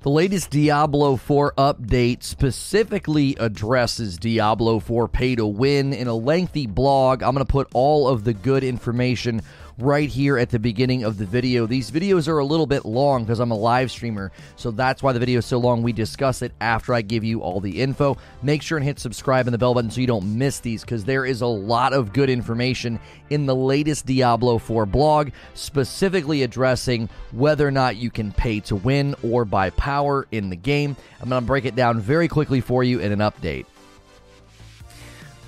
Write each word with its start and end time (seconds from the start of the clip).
The 0.00 0.10
latest 0.10 0.50
Diablo 0.50 1.16
4 1.16 1.54
update 1.58 2.22
specifically 2.22 3.34
addresses 3.40 4.16
Diablo 4.16 4.78
4 4.78 5.08
pay 5.08 5.34
to 5.34 5.44
win 5.44 5.92
in 5.92 6.06
a 6.06 6.14
lengthy 6.14 6.68
blog. 6.68 7.20
I'm 7.20 7.34
going 7.34 7.44
to 7.44 7.50
put 7.50 7.66
all 7.74 8.06
of 8.06 8.22
the 8.22 8.32
good 8.32 8.62
information 8.62 9.42
right 9.78 10.08
here 10.08 10.38
at 10.38 10.50
the 10.50 10.58
beginning 10.58 11.04
of 11.04 11.18
the 11.18 11.24
video. 11.24 11.66
These 11.66 11.90
videos 11.90 12.26
are 12.28 12.38
a 12.38 12.44
little 12.44 12.66
bit 12.66 12.84
long 12.84 13.24
because 13.24 13.38
I'm 13.38 13.52
a 13.52 13.56
live 13.56 13.90
streamer, 13.90 14.32
so 14.56 14.70
that's 14.70 15.02
why 15.02 15.12
the 15.12 15.20
video 15.20 15.38
is 15.38 15.46
so 15.46 15.58
long. 15.58 15.82
We 15.82 15.92
discuss 15.92 16.42
it 16.42 16.52
after 16.60 16.92
I 16.92 17.02
give 17.02 17.22
you 17.24 17.40
all 17.40 17.60
the 17.60 17.80
info. 17.80 18.16
Make 18.42 18.62
sure 18.62 18.78
and 18.78 18.84
hit 18.84 18.98
subscribe 18.98 19.46
and 19.46 19.54
the 19.54 19.58
bell 19.58 19.74
button 19.74 19.90
so 19.90 20.00
you 20.00 20.06
don't 20.06 20.36
miss 20.36 20.58
these 20.60 20.82
because 20.82 21.04
there 21.04 21.24
is 21.24 21.40
a 21.40 21.46
lot 21.46 21.92
of 21.92 22.12
good 22.12 22.28
information 22.28 22.98
in 23.30 23.46
the 23.46 23.54
latest 23.54 24.06
Diablo 24.06 24.58
4 24.58 24.84
blog, 24.86 25.30
specifically 25.54 26.42
addressing 26.42 27.08
whether 27.32 27.66
or 27.66 27.70
not 27.70 27.96
you 27.96 28.10
can 28.10 28.32
pay 28.32 28.60
to 28.60 28.76
win 28.76 29.14
or 29.22 29.44
buy 29.44 29.70
power 29.70 30.26
in 30.32 30.50
the 30.50 30.56
game. 30.56 30.96
I'm 31.20 31.28
going 31.28 31.42
to 31.42 31.46
break 31.46 31.64
it 31.64 31.76
down 31.76 32.00
very 32.00 32.26
quickly 32.26 32.60
for 32.60 32.82
you 32.82 32.98
in 32.98 33.12
an 33.12 33.20
update. 33.20 33.66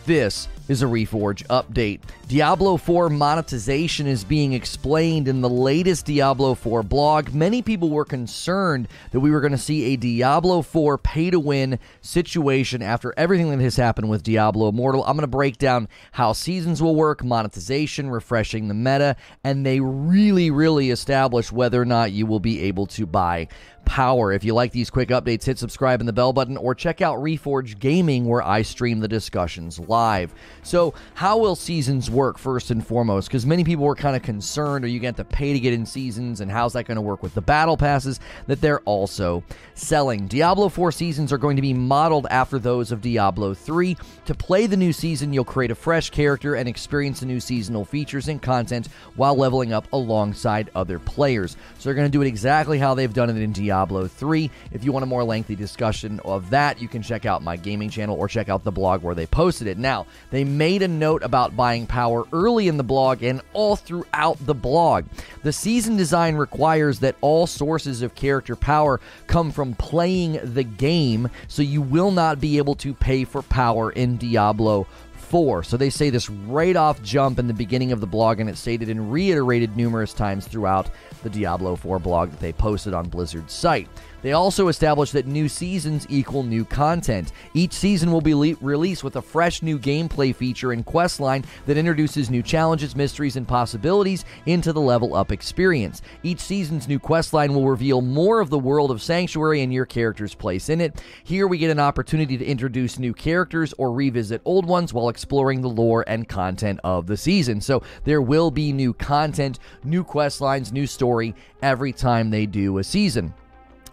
This 0.06 0.48
is 0.70 0.82
a 0.82 0.86
Reforge 0.86 1.44
update. 1.48 1.98
Diablo 2.28 2.76
4 2.76 3.10
monetization 3.10 4.06
is 4.06 4.22
being 4.22 4.52
explained 4.52 5.26
in 5.26 5.40
the 5.40 5.48
latest 5.48 6.06
Diablo 6.06 6.54
4 6.54 6.84
blog. 6.84 7.34
Many 7.34 7.60
people 7.60 7.90
were 7.90 8.04
concerned 8.04 8.86
that 9.10 9.18
we 9.18 9.32
were 9.32 9.40
going 9.40 9.50
to 9.50 9.58
see 9.58 9.86
a 9.86 9.96
Diablo 9.96 10.62
4 10.62 10.96
pay 10.96 11.28
to 11.30 11.40
win 11.40 11.80
situation 12.02 12.82
after 12.82 13.12
everything 13.16 13.50
that 13.50 13.58
has 13.60 13.74
happened 13.74 14.08
with 14.08 14.22
Diablo 14.22 14.68
Immortal. 14.68 15.02
I'm 15.02 15.16
going 15.16 15.22
to 15.22 15.26
break 15.26 15.58
down 15.58 15.88
how 16.12 16.32
seasons 16.32 16.80
will 16.80 16.94
work, 16.94 17.24
monetization, 17.24 18.08
refreshing 18.08 18.68
the 18.68 18.74
meta, 18.74 19.16
and 19.42 19.66
they 19.66 19.80
really, 19.80 20.52
really 20.52 20.90
establish 20.90 21.50
whether 21.50 21.82
or 21.82 21.84
not 21.84 22.12
you 22.12 22.26
will 22.26 22.38
be 22.38 22.62
able 22.62 22.86
to 22.86 23.06
buy 23.06 23.48
power. 23.90 24.30
If 24.30 24.44
you 24.44 24.54
like 24.54 24.70
these 24.70 24.88
quick 24.88 25.08
updates, 25.08 25.42
hit 25.42 25.58
subscribe 25.58 25.98
and 26.00 26.08
the 26.08 26.12
bell 26.12 26.32
button 26.32 26.56
or 26.56 26.76
check 26.76 27.00
out 27.00 27.18
Reforge 27.18 27.76
Gaming 27.80 28.24
where 28.24 28.40
I 28.40 28.62
stream 28.62 29.00
the 29.00 29.08
discussions 29.08 29.80
live. 29.80 30.32
So, 30.62 30.94
how 31.14 31.38
will 31.38 31.56
seasons 31.56 32.08
work 32.08 32.38
first 32.38 32.70
and 32.70 32.86
foremost? 32.86 33.26
Because 33.26 33.44
many 33.44 33.64
people 33.64 33.84
were 33.84 33.96
kind 33.96 34.14
of 34.14 34.22
concerned 34.22 34.84
are 34.84 34.88
you 34.88 35.00
going 35.00 35.12
to 35.12 35.18
have 35.18 35.28
to 35.28 35.36
pay 35.36 35.52
to 35.54 35.58
get 35.58 35.74
in 35.74 35.84
seasons 35.84 36.40
and 36.40 36.48
how's 36.48 36.74
that 36.74 36.84
going 36.84 36.96
to 36.96 37.02
work 37.02 37.20
with 37.20 37.34
the 37.34 37.40
battle 37.40 37.76
passes 37.76 38.20
that 38.46 38.60
they're 38.60 38.78
also 38.82 39.42
selling? 39.74 40.28
Diablo 40.28 40.68
4 40.68 40.92
seasons 40.92 41.32
are 41.32 41.38
going 41.38 41.56
to 41.56 41.62
be 41.62 41.74
modeled 41.74 42.28
after 42.30 42.60
those 42.60 42.92
of 42.92 43.00
Diablo 43.00 43.54
3. 43.54 43.96
To 44.26 44.34
play 44.36 44.68
the 44.68 44.76
new 44.76 44.92
season, 44.92 45.32
you'll 45.32 45.44
create 45.44 45.72
a 45.72 45.74
fresh 45.74 46.10
character 46.10 46.54
and 46.54 46.68
experience 46.68 47.18
the 47.18 47.26
new 47.26 47.40
seasonal 47.40 47.84
features 47.84 48.28
and 48.28 48.40
content 48.40 48.86
while 49.16 49.34
leveling 49.34 49.72
up 49.72 49.92
alongside 49.92 50.70
other 50.76 51.00
players. 51.00 51.56
So, 51.80 51.88
they're 51.88 51.94
going 51.94 52.06
to 52.06 52.12
do 52.12 52.22
it 52.22 52.28
exactly 52.28 52.78
how 52.78 52.94
they've 52.94 53.12
done 53.12 53.30
it 53.30 53.36
in 53.36 53.50
Diablo 53.50 53.79
3. 53.86 54.50
If 54.72 54.84
you 54.84 54.92
want 54.92 55.02
a 55.02 55.06
more 55.06 55.24
lengthy 55.24 55.56
discussion 55.56 56.20
of 56.24 56.50
that, 56.50 56.80
you 56.80 56.88
can 56.88 57.02
check 57.02 57.26
out 57.26 57.42
my 57.42 57.56
gaming 57.56 57.90
channel 57.90 58.16
or 58.16 58.28
check 58.28 58.48
out 58.48 58.64
the 58.64 58.70
blog 58.70 59.02
where 59.02 59.14
they 59.14 59.26
posted 59.26 59.66
it. 59.66 59.78
Now, 59.78 60.06
they 60.30 60.44
made 60.44 60.82
a 60.82 60.88
note 60.88 61.22
about 61.22 61.56
buying 61.56 61.86
power 61.86 62.24
early 62.32 62.68
in 62.68 62.76
the 62.76 62.82
blog 62.82 63.22
and 63.22 63.40
all 63.52 63.76
throughout 63.76 64.44
the 64.44 64.54
blog. 64.54 65.04
The 65.42 65.52
season 65.52 65.96
design 65.96 66.36
requires 66.36 67.00
that 67.00 67.16
all 67.20 67.46
sources 67.46 68.02
of 68.02 68.14
character 68.14 68.56
power 68.56 69.00
come 69.26 69.50
from 69.50 69.74
playing 69.74 70.40
the 70.42 70.64
game, 70.64 71.28
so 71.48 71.62
you 71.62 71.82
will 71.82 72.10
not 72.10 72.40
be 72.40 72.58
able 72.58 72.74
to 72.76 72.94
pay 72.94 73.24
for 73.24 73.42
power 73.42 73.90
in 73.90 74.16
Diablo 74.16 74.86
4. 75.30 75.62
So 75.62 75.76
they 75.76 75.90
say 75.90 76.10
this 76.10 76.28
right 76.28 76.76
off 76.76 77.00
jump 77.02 77.38
in 77.38 77.46
the 77.46 77.54
beginning 77.54 77.92
of 77.92 78.00
the 78.00 78.06
blog, 78.06 78.40
and 78.40 78.50
it's 78.50 78.60
stated 78.60 78.88
and 78.88 79.12
reiterated 79.12 79.76
numerous 79.76 80.12
times 80.12 80.46
throughout 80.46 80.90
the 81.22 81.30
Diablo 81.30 81.76
4 81.76 81.98
blog 82.00 82.30
that 82.30 82.40
they 82.40 82.52
posted 82.52 82.92
on 82.92 83.08
Blizzard's 83.08 83.52
site. 83.52 83.88
They 84.22 84.32
also 84.32 84.68
established 84.68 85.12
that 85.14 85.26
new 85.26 85.48
seasons 85.48 86.06
equal 86.08 86.42
new 86.42 86.64
content. 86.64 87.32
Each 87.54 87.72
season 87.72 88.12
will 88.12 88.20
be 88.20 88.34
le- 88.34 88.56
released 88.60 89.02
with 89.02 89.16
a 89.16 89.22
fresh 89.22 89.62
new 89.62 89.78
gameplay 89.78 90.34
feature 90.34 90.72
and 90.72 90.84
quest 90.84 91.20
line 91.20 91.44
that 91.66 91.78
introduces 91.78 92.30
new 92.30 92.42
challenges, 92.42 92.94
mysteries, 92.94 93.36
and 93.36 93.48
possibilities 93.48 94.24
into 94.46 94.72
the 94.72 94.80
level 94.80 95.14
up 95.14 95.32
experience. 95.32 96.02
Each 96.22 96.40
season's 96.40 96.88
new 96.88 96.98
quest 96.98 97.32
line 97.32 97.54
will 97.54 97.68
reveal 97.68 98.02
more 98.02 98.40
of 98.40 98.50
the 98.50 98.58
world 98.58 98.90
of 98.90 99.02
Sanctuary 99.02 99.62
and 99.62 99.72
your 99.72 99.86
character's 99.86 100.34
place 100.34 100.68
in 100.68 100.80
it. 100.80 101.02
Here 101.24 101.46
we 101.46 101.58
get 101.58 101.70
an 101.70 101.80
opportunity 101.80 102.36
to 102.36 102.44
introduce 102.44 102.98
new 102.98 103.14
characters 103.14 103.72
or 103.78 103.92
revisit 103.92 104.42
old 104.44 104.66
ones 104.66 104.92
while 104.92 105.08
exploring 105.08 105.60
the 105.62 105.68
lore 105.68 106.04
and 106.06 106.28
content 106.28 106.80
of 106.84 107.06
the 107.06 107.16
season. 107.16 107.60
So 107.60 107.82
there 108.04 108.22
will 108.22 108.50
be 108.50 108.72
new 108.72 108.92
content, 108.92 109.58
new 109.82 110.04
quest 110.04 110.40
lines, 110.40 110.72
new 110.72 110.86
story 110.86 111.34
every 111.62 111.92
time 111.92 112.30
they 112.30 112.46
do 112.46 112.78
a 112.78 112.84
season. 112.84 113.34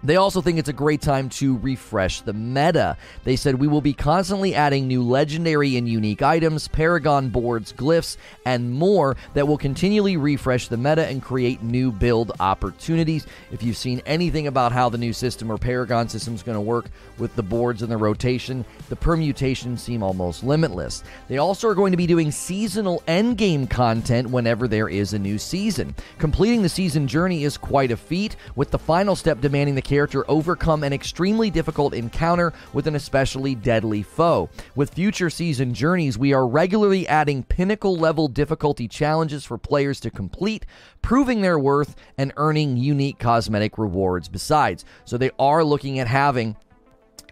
They 0.08 0.16
also 0.16 0.42
think 0.42 0.58
it's 0.58 0.70
a 0.70 0.74
great 0.74 1.02
time 1.02 1.28
to 1.32 1.58
refresh 1.58 2.22
the 2.22 2.32
meta. 2.32 2.96
They 3.26 3.36
said 3.36 3.56
we 3.56 3.68
will 3.68 3.82
be 3.82 3.92
constantly 3.92 4.56
adding 4.56 4.88
new 4.88 5.04
legendary 5.04 5.76
and 5.76 5.88
unique 5.88 6.22
items, 6.22 6.70
paragon 6.70 7.28
boards, 7.28 7.74
glyphs, 7.74 8.16
and 8.46 8.72
more 8.72 9.18
that 9.34 9.46
will 9.46 9.58
continually 9.58 10.16
refresh 10.16 10.70
the 10.70 10.78
meta 10.78 11.06
and 11.06 11.22
create 11.22 11.62
new 11.62 11.92
build 11.92 12.32
opportunities. 12.40 13.28
If 13.52 13.62
you've 13.62 13.76
seen 13.76 14.02
anything 14.06 14.48
about 14.48 14.72
how 14.72 14.88
the 14.88 14.98
new 14.98 15.12
system 15.12 15.52
or 15.52 15.58
paragon 15.58 16.08
system 16.08 16.36
is 16.36 16.42
going 16.42 16.56
to 16.56 16.62
work 16.62 16.86
with 17.18 17.36
the 17.36 17.44
boards 17.44 17.82
and 17.82 17.92
the 17.92 17.98
rotation, 17.98 18.64
the 18.88 18.96
permutations 18.96 19.84
seem 19.84 20.04
almost 20.04 20.42
limitless. 20.42 21.04
They 21.28 21.38
also 21.38 21.68
are 21.68 21.76
going 21.76 21.92
to 21.92 21.98
be 21.98 22.08
doing 22.08 22.32
seasonal 22.32 23.04
endgame 23.10 23.70
content 23.70 24.30
whenever 24.30 24.70
there 24.70 24.88
is 24.88 25.12
a 25.12 25.20
new 25.20 25.38
season. 25.38 25.94
Completing 26.18 26.62
the 26.62 26.70
season 26.70 27.10
journey 27.10 27.44
is 27.44 27.58
quite 27.58 27.92
a 27.92 27.98
feat, 27.98 28.38
with 28.56 28.72
the 28.72 28.80
final 28.80 29.14
step 29.14 29.42
demanding 29.42 29.76
the 29.76 29.82
character 29.98 30.24
overcome 30.28 30.84
an 30.84 30.94
extremely 30.94 31.50
difficult 31.50 31.92
encounter 31.92 32.54
with 32.72 32.86
an 32.86 32.94
especially 32.94 33.56
deadly 33.56 34.04
foe. 34.04 34.48
With 34.76 34.94
future 34.94 35.32
season 35.32 35.74
journeys, 35.74 36.20
we 36.20 36.34
are 36.34 36.48
regularly 36.48 37.08
adding 37.08 37.42
pinnacle 37.42 37.98
level 37.98 38.28
difficulty 38.28 38.88
challenges 38.88 39.44
for 39.44 39.58
players 39.58 40.00
to 40.02 40.12
complete, 40.12 40.68
proving 41.02 41.42
their 41.42 41.58
worth 41.58 41.96
and 42.16 42.32
earning 42.38 42.78
unique 42.78 43.18
cosmetic 43.18 43.80
rewards 43.80 44.30
besides. 44.30 44.86
So 45.04 45.18
they 45.18 45.32
are 45.40 45.64
looking 45.64 45.98
at 45.98 46.06
having 46.06 46.56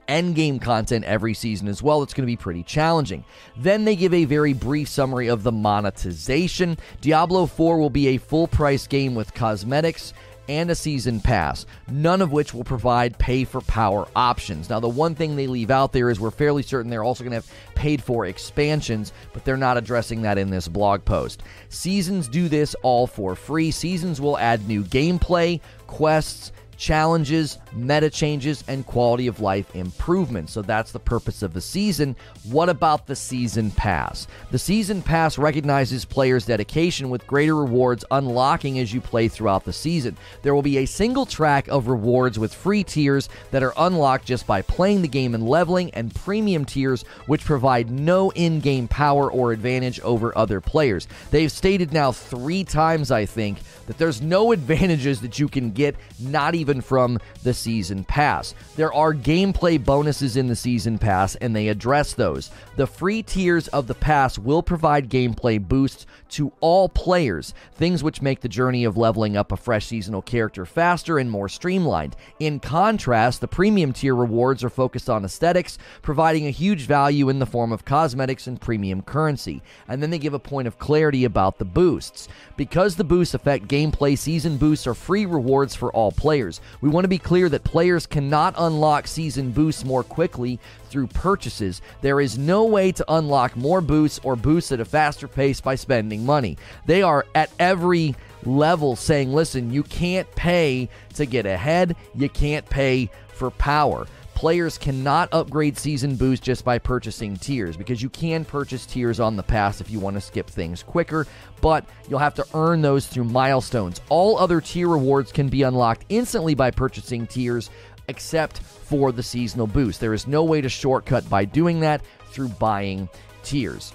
endgame 0.07 0.59
content 0.59 1.05
every 1.05 1.35
season 1.35 1.67
as 1.67 1.83
well. 1.83 2.01
It's 2.01 2.15
going 2.15 2.23
to 2.23 2.31
be 2.31 2.35
pretty 2.35 2.63
challenging. 2.63 3.23
Then 3.57 3.85
they 3.85 3.95
give 3.95 4.13
a 4.13 4.25
very 4.25 4.53
brief 4.53 4.89
summary 4.89 5.27
of 5.27 5.43
the 5.43 5.51
monetization. 5.51 6.77
Diablo 7.01 7.45
4 7.45 7.77
will 7.77 7.91
be 7.91 8.07
a 8.07 8.17
full 8.17 8.47
price 8.47 8.87
game 8.87 9.13
with 9.13 9.33
cosmetics 9.35 10.13
and 10.47 10.69
a 10.69 10.75
season 10.75 11.19
pass, 11.19 11.65
none 11.89 12.21
of 12.21 12.31
which 12.31 12.53
will 12.53 12.63
provide 12.63 13.17
pay 13.17 13.43
for 13.43 13.61
power 13.61 14.07
options. 14.15 14.69
Now, 14.69 14.79
the 14.79 14.89
one 14.89 15.15
thing 15.15 15.35
they 15.35 15.47
leave 15.47 15.71
out 15.71 15.93
there 15.93 16.09
is 16.09 16.19
we're 16.19 16.31
fairly 16.31 16.63
certain 16.63 16.89
they're 16.89 17.03
also 17.03 17.23
going 17.23 17.31
to 17.31 17.47
have 17.47 17.75
paid 17.75 18.03
for 18.03 18.25
expansions, 18.25 19.13
but 19.33 19.45
they're 19.45 19.57
not 19.57 19.77
addressing 19.77 20.21
that 20.23 20.37
in 20.37 20.49
this 20.49 20.67
blog 20.67 21.05
post. 21.05 21.43
Seasons 21.69 22.27
do 22.27 22.47
this 22.47 22.75
all 22.83 23.07
for 23.07 23.35
free. 23.35 23.71
Seasons 23.71 24.21
will 24.21 24.37
add 24.37 24.67
new 24.67 24.83
gameplay, 24.83 25.59
quests, 25.87 26.51
challenges, 26.77 27.57
meta 27.73 28.09
changes, 28.09 28.63
and 28.67 28.85
quality 28.85 29.27
of 29.27 29.39
life 29.39 29.75
improvements. 29.75 30.53
So 30.53 30.61
that's 30.61 30.91
the 30.91 30.99
purpose 30.99 31.41
of 31.41 31.53
the 31.53 31.61
season. 31.61 32.15
What 32.49 32.69
about 32.69 33.07
the 33.07 33.15
season 33.15 33.71
pass? 33.71 34.27
The 34.51 34.59
season 34.59 35.01
pass 35.01 35.37
recognizes 35.37 36.05
players' 36.05 36.45
dedication 36.45 37.09
with 37.09 37.27
greater 37.27 37.55
rewards 37.55 38.05
unlocking 38.11 38.79
as 38.79 38.93
you 38.93 39.01
play 39.01 39.27
throughout 39.27 39.65
the 39.65 39.73
season. 39.73 40.17
There 40.41 40.53
will 40.53 40.61
be 40.61 40.79
a 40.79 40.85
single 40.85 41.25
track 41.25 41.67
of 41.67 41.87
rewards 41.87 42.39
with 42.39 42.53
free 42.53 42.83
tiers 42.83 43.29
that 43.51 43.63
are 43.63 43.73
unlocked 43.77 44.25
just 44.25 44.47
by 44.47 44.61
playing 44.61 45.01
the 45.01 45.07
game 45.07 45.33
and 45.35 45.47
leveling, 45.47 45.91
and 45.91 46.13
premium 46.13 46.65
tiers 46.65 47.03
which 47.27 47.45
provide 47.45 47.89
no 47.89 48.31
in 48.31 48.59
game 48.59 48.87
power 48.87 49.31
or 49.31 49.51
advantage 49.51 49.99
over 50.01 50.37
other 50.37 50.61
players. 50.61 51.07
They've 51.31 51.51
stated 51.51 51.93
now 51.93 52.11
three 52.11 52.63
times, 52.63 53.11
I 53.11 53.25
think, 53.25 53.59
that 53.87 53.97
there's 53.97 54.21
no 54.21 54.51
advantages 54.55 55.21
that 55.21 55.39
you 55.39 55.47
can 55.47 55.71
get, 55.71 55.95
not 56.19 56.55
even 56.55 56.64
from 56.81 57.19
the 57.43 57.53
season 57.53 58.03
pass. 58.03 58.53
There 58.75 58.93
are 58.93 59.13
gameplay 59.13 59.83
bonuses 59.83 60.37
in 60.37 60.47
the 60.47 60.55
season 60.55 60.97
pass, 60.97 61.35
and 61.35 61.55
they 61.55 61.67
address 61.67 62.13
those. 62.13 62.51
The 62.75 62.87
free 62.87 63.23
tiers 63.23 63.67
of 63.69 63.87
the 63.87 63.93
pass 63.93 64.37
will 64.37 64.63
provide 64.63 65.09
gameplay 65.09 65.65
boosts 65.65 66.05
to 66.35 66.51
all 66.59 66.89
players, 66.89 67.53
things 67.73 68.03
which 68.03 68.21
make 68.21 68.41
the 68.41 68.49
journey 68.49 68.83
of 68.83 68.97
leveling 68.97 69.37
up 69.37 69.51
a 69.51 69.57
fresh 69.57 69.85
seasonal 69.85 70.21
character 70.21 70.65
faster 70.65 71.17
and 71.17 71.31
more 71.31 71.47
streamlined. 71.47 72.15
In 72.39 72.59
contrast, 72.59 73.39
the 73.39 73.47
premium 73.47 73.93
tier 73.93 74.13
rewards 74.13 74.61
are 74.61 74.69
focused 74.69 75.09
on 75.09 75.23
aesthetics, 75.23 75.77
providing 76.01 76.45
a 76.45 76.51
huge 76.51 76.87
value 76.87 77.29
in 77.29 77.39
the 77.39 77.45
form 77.45 77.71
of 77.71 77.85
cosmetics 77.85 78.47
and 78.47 78.59
premium 78.59 79.01
currency. 79.01 79.61
And 79.87 80.03
then 80.03 80.09
they 80.09 80.19
give 80.19 80.33
a 80.33 80.39
point 80.39 80.67
of 80.67 80.77
clarity 80.77 81.23
about 81.23 81.57
the 81.57 81.65
boosts. 81.65 82.27
Because 82.57 82.95
the 82.95 83.03
boosts 83.05 83.33
affect 83.33 83.69
gameplay, 83.69 84.17
season 84.17 84.57
boosts 84.57 84.87
are 84.87 84.93
free 84.93 85.25
rewards 85.25 85.73
for 85.73 85.91
all 85.93 86.11
players. 86.11 86.59
We 86.81 86.89
want 86.89 87.05
to 87.05 87.09
be 87.09 87.17
clear 87.17 87.47
that 87.47 87.63
players 87.63 88.05
cannot 88.05 88.55
unlock 88.57 89.07
season 89.07 89.51
boosts 89.51 89.85
more 89.85 90.03
quickly 90.03 90.59
through 90.95 91.07
purchases. 91.07 91.81
There 91.99 92.21
is 92.21 92.37
no 92.37 92.63
way 92.63 92.93
to 92.93 93.05
unlock 93.09 93.57
more 93.57 93.81
boosts 93.81 94.17
or 94.23 94.37
boosts 94.37 94.71
at 94.71 94.79
a 94.79 94.85
faster 94.85 95.27
pace 95.27 95.59
by 95.59 95.75
spending 95.75 96.25
money. 96.25 96.57
They 96.85 97.01
are 97.01 97.25
at 97.35 97.51
every 97.59 98.15
level 98.45 98.95
saying, 98.95 99.33
listen, 99.33 99.73
you 99.73 99.83
can't 99.83 100.33
pay 100.35 100.87
to 101.15 101.25
get 101.25 101.45
ahead, 101.45 101.97
you 102.15 102.29
can't 102.29 102.65
pay 102.69 103.09
for 103.27 103.51
power. 103.51 104.07
Players 104.35 104.77
cannot 104.77 105.33
upgrade 105.33 105.77
season 105.77 106.15
boost 106.15 106.41
just 106.41 106.63
by 106.63 106.79
purchasing 106.79 107.35
tiers 107.35 107.75
because 107.75 108.01
you 108.01 108.07
can 108.07 108.45
purchase 108.45 108.85
tiers 108.85 109.19
on 109.19 109.35
the 109.35 109.43
pass 109.43 109.81
if 109.81 109.89
you 109.89 109.99
want 109.99 110.15
to 110.15 110.21
skip 110.21 110.49
things 110.49 110.81
quicker, 110.81 111.27
but 111.59 111.83
you'll 112.07 112.19
have 112.19 112.35
to 112.35 112.47
earn 112.53 112.81
those 112.81 113.05
through 113.05 113.25
milestones. 113.25 113.99
All 114.07 114.37
other 114.37 114.61
tier 114.61 114.87
rewards 114.87 115.33
can 115.33 115.49
be 115.49 115.63
unlocked 115.63 116.05
instantly 116.07 116.55
by 116.55 116.71
purchasing 116.71 117.27
tiers 117.27 117.69
except 118.07 118.61
for 118.85 119.11
the 119.11 119.23
seasonal 119.23 119.67
boost. 119.67 119.99
There 119.99 120.13
is 120.13 120.27
no 120.27 120.43
way 120.43 120.61
to 120.61 120.69
shortcut 120.69 121.29
by 121.29 121.45
doing 121.45 121.79
that 121.81 122.01
through 122.29 122.49
buying 122.49 123.09
tiers. 123.43 123.93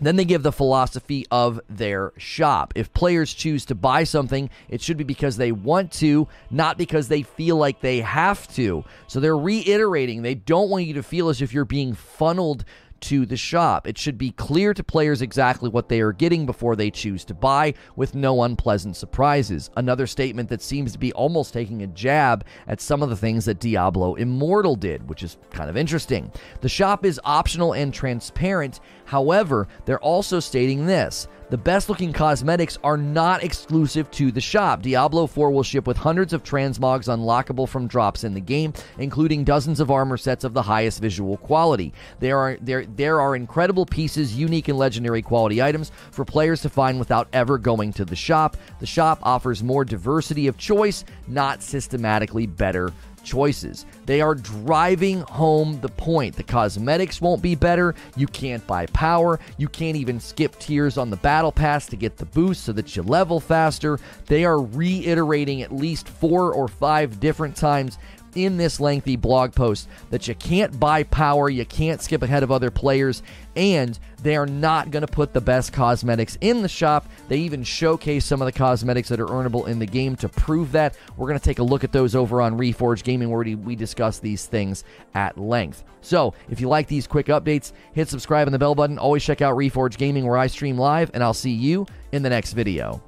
Then 0.00 0.16
they 0.16 0.24
give 0.24 0.42
the 0.42 0.52
philosophy 0.52 1.26
of 1.30 1.60
their 1.68 2.12
shop. 2.16 2.72
If 2.74 2.92
players 2.92 3.34
choose 3.34 3.66
to 3.66 3.74
buy 3.74 4.04
something, 4.04 4.48
it 4.68 4.80
should 4.80 4.96
be 4.96 5.04
because 5.04 5.36
they 5.36 5.52
want 5.52 5.92
to, 5.94 6.26
not 6.50 6.78
because 6.78 7.08
they 7.08 7.22
feel 7.22 7.56
like 7.56 7.80
they 7.80 8.00
have 8.00 8.48
to. 8.54 8.84
So 9.08 9.20
they're 9.20 9.36
reiterating 9.36 10.22
they 10.22 10.34
don't 10.34 10.70
want 10.70 10.86
you 10.86 10.94
to 10.94 11.02
feel 11.02 11.28
as 11.28 11.42
if 11.42 11.52
you're 11.52 11.64
being 11.66 11.94
funneled 11.94 12.64
to 13.02 13.26
the 13.26 13.36
shop. 13.36 13.86
It 13.86 13.98
should 13.98 14.18
be 14.18 14.30
clear 14.32 14.74
to 14.74 14.84
players 14.84 15.22
exactly 15.22 15.68
what 15.68 15.88
they 15.88 16.00
are 16.00 16.12
getting 16.12 16.46
before 16.46 16.76
they 16.76 16.90
choose 16.90 17.24
to 17.26 17.34
buy, 17.34 17.74
with 17.96 18.14
no 18.14 18.42
unpleasant 18.42 18.96
surprises. 18.96 19.70
Another 19.76 20.06
statement 20.06 20.48
that 20.48 20.62
seems 20.62 20.92
to 20.92 20.98
be 20.98 21.12
almost 21.12 21.52
taking 21.52 21.82
a 21.82 21.86
jab 21.86 22.44
at 22.66 22.80
some 22.80 23.02
of 23.02 23.10
the 23.10 23.16
things 23.16 23.44
that 23.44 23.60
Diablo 23.60 24.14
Immortal 24.14 24.76
did, 24.76 25.08
which 25.08 25.22
is 25.22 25.36
kind 25.50 25.70
of 25.70 25.76
interesting. 25.76 26.30
The 26.60 26.68
shop 26.68 27.04
is 27.04 27.20
optional 27.24 27.72
and 27.72 27.92
transparent, 27.92 28.80
however, 29.10 29.66
they're 29.86 29.98
also 29.98 30.38
stating 30.38 30.86
this 30.86 31.26
the 31.50 31.58
best 31.58 31.88
looking 31.88 32.12
cosmetics 32.12 32.78
are 32.84 32.96
not 32.96 33.42
exclusive 33.42 34.08
to 34.12 34.30
the 34.30 34.40
shop. 34.40 34.82
Diablo 34.82 35.26
4 35.26 35.50
will 35.50 35.64
ship 35.64 35.84
with 35.84 35.96
hundreds 35.96 36.32
of 36.32 36.44
transmogs 36.44 37.08
unlockable 37.08 37.68
from 37.68 37.88
drops 37.88 38.22
in 38.22 38.34
the 38.34 38.40
game, 38.40 38.72
including 38.98 39.42
dozens 39.42 39.80
of 39.80 39.90
armor 39.90 40.16
sets 40.16 40.44
of 40.44 40.54
the 40.54 40.62
highest 40.62 41.00
visual 41.00 41.36
quality. 41.38 41.92
There 42.20 42.38
are 42.38 42.56
there 42.60 42.86
there 42.86 43.20
are 43.20 43.34
incredible 43.34 43.84
pieces, 43.84 44.36
unique 44.38 44.68
and 44.68 44.78
legendary 44.78 45.22
quality 45.22 45.60
items 45.60 45.90
for 46.12 46.24
players 46.24 46.62
to 46.62 46.68
find 46.68 47.00
without 47.00 47.26
ever 47.32 47.58
going 47.58 47.92
to 47.94 48.04
the 48.04 48.14
shop. 48.14 48.56
The 48.78 48.86
shop 48.86 49.18
offers 49.24 49.60
more 49.60 49.84
diversity 49.84 50.46
of 50.46 50.56
choice, 50.56 51.04
not 51.26 51.64
systematically 51.64 52.46
better 52.46 52.92
choices. 53.24 53.86
They 54.06 54.20
are 54.20 54.34
driving 54.34 55.20
home 55.20 55.80
the 55.80 55.88
point. 55.88 56.36
The 56.36 56.42
cosmetics 56.42 57.20
won't 57.20 57.42
be 57.42 57.54
better. 57.54 57.94
You 58.16 58.26
can't 58.26 58.66
buy 58.66 58.86
power. 58.86 59.38
You 59.56 59.68
can't 59.68 59.96
even 59.96 60.20
skip 60.20 60.58
tiers 60.58 60.98
on 60.98 61.10
the 61.10 61.16
battle 61.16 61.52
pass 61.52 61.86
to 61.86 61.96
get 61.96 62.16
the 62.16 62.26
boost 62.26 62.64
so 62.64 62.72
that 62.72 62.96
you 62.96 63.02
level 63.02 63.40
faster. 63.40 63.98
They 64.26 64.44
are 64.44 64.60
reiterating 64.60 65.62
at 65.62 65.72
least 65.72 66.08
four 66.08 66.52
or 66.52 66.68
five 66.68 67.20
different 67.20 67.56
times 67.56 67.98
in 68.34 68.56
this 68.56 68.80
lengthy 68.80 69.16
blog 69.16 69.54
post 69.54 69.88
that 70.10 70.28
you 70.28 70.34
can't 70.34 70.78
buy 70.78 71.02
power, 71.04 71.48
you 71.48 71.64
can't 71.64 72.00
skip 72.02 72.22
ahead 72.22 72.42
of 72.42 72.50
other 72.50 72.70
players, 72.70 73.22
and 73.56 73.98
they 74.22 74.36
are 74.36 74.46
not 74.46 74.90
going 74.90 75.04
to 75.06 75.12
put 75.12 75.32
the 75.32 75.40
best 75.40 75.72
cosmetics 75.72 76.36
in 76.40 76.62
the 76.62 76.68
shop. 76.68 77.08
They 77.28 77.38
even 77.38 77.62
showcase 77.62 78.24
some 78.24 78.42
of 78.42 78.46
the 78.46 78.52
cosmetics 78.52 79.08
that 79.08 79.20
are 79.20 79.26
earnable 79.26 79.68
in 79.68 79.78
the 79.78 79.86
game 79.86 80.16
to 80.16 80.28
prove 80.28 80.72
that. 80.72 80.96
We're 81.16 81.28
going 81.28 81.38
to 81.38 81.44
take 81.44 81.58
a 81.58 81.64
look 81.64 81.84
at 81.84 81.92
those 81.92 82.14
over 82.14 82.40
on 82.40 82.58
Reforge 82.58 83.02
Gaming 83.02 83.30
where 83.30 83.44
we 83.56 83.76
discuss 83.76 84.18
these 84.18 84.46
things 84.46 84.84
at 85.14 85.38
length. 85.38 85.84
So, 86.02 86.34
if 86.48 86.60
you 86.60 86.68
like 86.68 86.86
these 86.86 87.06
quick 87.06 87.26
updates, 87.26 87.72
hit 87.92 88.08
subscribe 88.08 88.46
and 88.46 88.54
the 88.54 88.58
bell 88.58 88.74
button. 88.74 88.98
Always 88.98 89.24
check 89.24 89.42
out 89.42 89.56
Reforge 89.56 89.96
Gaming 89.96 90.26
where 90.26 90.38
I 90.38 90.46
stream 90.46 90.78
live, 90.78 91.10
and 91.12 91.22
I'll 91.22 91.34
see 91.34 91.50
you 91.50 91.86
in 92.12 92.22
the 92.22 92.30
next 92.30 92.52
video. 92.52 93.02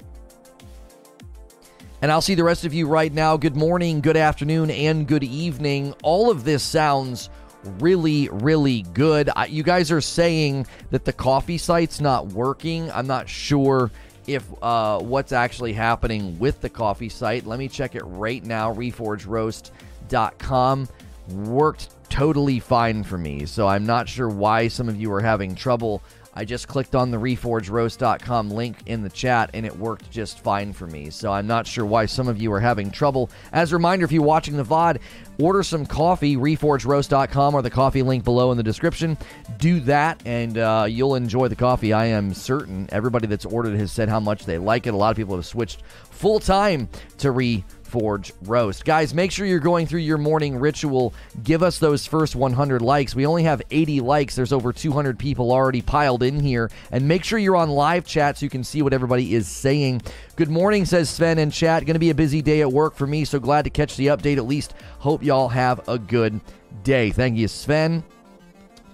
And 2.03 2.11
I'll 2.11 2.21
see 2.21 2.35
the 2.35 2.43
rest 2.43 2.65
of 2.65 2.75
you 2.75 2.89
right 2.89 3.13
now. 3.13 3.37
Good 3.37 3.55
morning, 3.55 4.01
good 4.01 4.17
afternoon, 4.17 4.73
and 4.73 5.07
good 5.07 5.23
evening. 5.23 5.95
All 6.03 6.33
of 6.33 6.43
this 6.43 6.65
sounds 6.65 7.31
really, 7.79 8.29
really 8.33 8.83
good. 8.93 9.31
I, 9.37 9.47
you 9.47 9.63
guys 9.63 9.93
are 9.93 10.01
saying 10.01 10.67
that 10.91 11.05
the 11.05 11.13
coffee 11.13 11.59
site's 11.59 12.01
not 12.01 12.27
working. 12.27 12.91
I'm 12.91 13.07
not 13.07 13.29
sure 13.29 13.93
if 14.27 14.45
uh, 14.63 14.99
what's 14.99 15.31
actually 15.31 15.75
happening 15.75 16.37
with 16.41 16.61
the 16.61 16.69
coffee 16.69 17.09
site. 17.09 17.47
Let 17.47 17.61
me 17.61 17.69
check 17.69 17.95
it 17.95 18.03
right 18.03 18.45
now. 18.45 18.75
ReforgeRoast.com 18.75 20.89
worked 21.29 22.11
totally 22.11 22.59
fine 22.59 23.05
for 23.05 23.17
me. 23.17 23.47
So 23.47 23.69
I'm 23.69 23.87
not 23.87 24.09
sure 24.09 24.29
why 24.29 24.67
some 24.67 24.89
of 24.89 25.01
you 25.01 25.13
are 25.13 25.21
having 25.21 25.55
trouble 25.55 26.03
I 26.35 26.45
just 26.45 26.67
clicked 26.67 26.95
on 26.95 27.11
the 27.11 27.19
reforgeroast.com 27.19 28.51
link 28.51 28.79
in 28.87 29.03
the 29.03 29.11
chat 29.11 29.51
and 29.53 29.67
it 29.67 29.77
worked 29.77 30.11
just 30.11 30.41
fine 30.41 30.73
for 30.73 30.87
me. 30.87 31.11
So 31.11 31.31
I'm 31.31 31.47
not 31.47 31.67
sure 31.67 31.85
why 31.85 32.07
some 32.07 32.27
of 32.27 32.41
you 32.41 32.53
are 32.53 32.61
having 32.61 32.91
trouble. 32.91 33.31
As 33.53 33.73
a 33.73 33.77
reminder, 33.77 34.05
if 34.05 34.13
you're 34.13 34.23
watching 34.23 34.57
the 34.57 34.65
VOD, 34.65 34.99
order 35.39 35.63
some 35.63 35.85
coffee, 35.85 36.37
reforgeroast.com 36.37 37.55
or 37.55 37.61
the 37.61 37.71
coffee 37.71 38.03
link 38.03 38.25
below 38.25 38.51
in 38.51 38.57
the 38.57 38.63
description. 38.63 39.19
Do 39.59 39.81
that 39.81 40.23
and 40.25 40.57
uh, 40.57 40.87
you'll 40.89 41.17
enjoy 41.17 41.49
the 41.49 41.57
coffee. 41.57 41.93
I 41.93 42.07
am 42.07 42.33
certain 42.33 42.89
everybody 42.93 43.27
that's 43.27 43.45
ordered 43.45 43.79
has 43.79 43.93
said 43.93 44.09
how 44.09 44.21
much 44.21 44.47
they 44.47 44.59
like 44.59 44.87
it. 44.87 44.95
A 44.95 44.97
lot 44.97 45.11
of 45.11 45.17
people 45.17 45.37
have 45.37 45.47
switched 45.47 45.83
full 46.11 46.41
time 46.41 46.89
to 47.19 47.29
Reforge 47.29 47.65
Forge 47.93 48.33
Roast. 48.43 48.87
Guys, 48.87 49.13
make 49.13 49.31
sure 49.31 49.45
you're 49.45 49.61
going 49.61 49.87
through 49.87 50.01
your 50.01 50.17
morning 50.17 50.57
ritual. 50.57 51.13
Give 51.45 51.63
us 51.63 51.79
those 51.79 52.07
first 52.07 52.35
100 52.35 52.81
likes. 52.81 53.15
We 53.15 53.27
only 53.27 53.43
have 53.43 53.61
80 53.71 54.01
likes. 54.01 54.35
There's 54.35 54.53
over 54.53 54.73
200 54.73 55.19
people 55.19 55.53
already 55.53 55.83
piled 55.83 56.23
in 56.23 56.41
here. 56.41 56.71
And 56.91 57.07
make 57.07 57.23
sure 57.23 57.39
you're 57.39 57.55
on 57.55 57.69
live 57.69 58.07
chat 58.07 58.39
so 58.39 58.47
you 58.47 58.51
can 58.51 58.65
see 58.65 58.81
what 58.81 58.95
everybody 58.95 59.35
is 59.35 59.47
saying. 59.47 60.01
Good 60.37 60.49
morning, 60.49 60.87
says 60.87 61.11
Sven 61.11 61.39
in 61.39 61.51
chat. 61.51 61.85
Going 61.85 61.95
to 61.95 62.01
be 62.01 62.09
a 62.09 62.15
busy 62.15 62.41
day 62.41 62.63
at 62.63 62.73
work 62.73 62.97
for 62.97 63.07
me, 63.07 63.27
so 63.27 63.39
glad 63.39 63.65
to 63.65 63.71
catch 63.71 63.97
the 63.97 64.07
update 64.07 64.39
at 64.39 64.47
least. 64.47 64.73
Hope 64.99 65.23
y'all 65.23 65.49
have 65.49 65.87
a 65.87 65.99
good 65.99 66.41
day. 66.85 67.11
Thank 67.11 67.37
you, 67.37 67.47
Sven. 67.47 68.03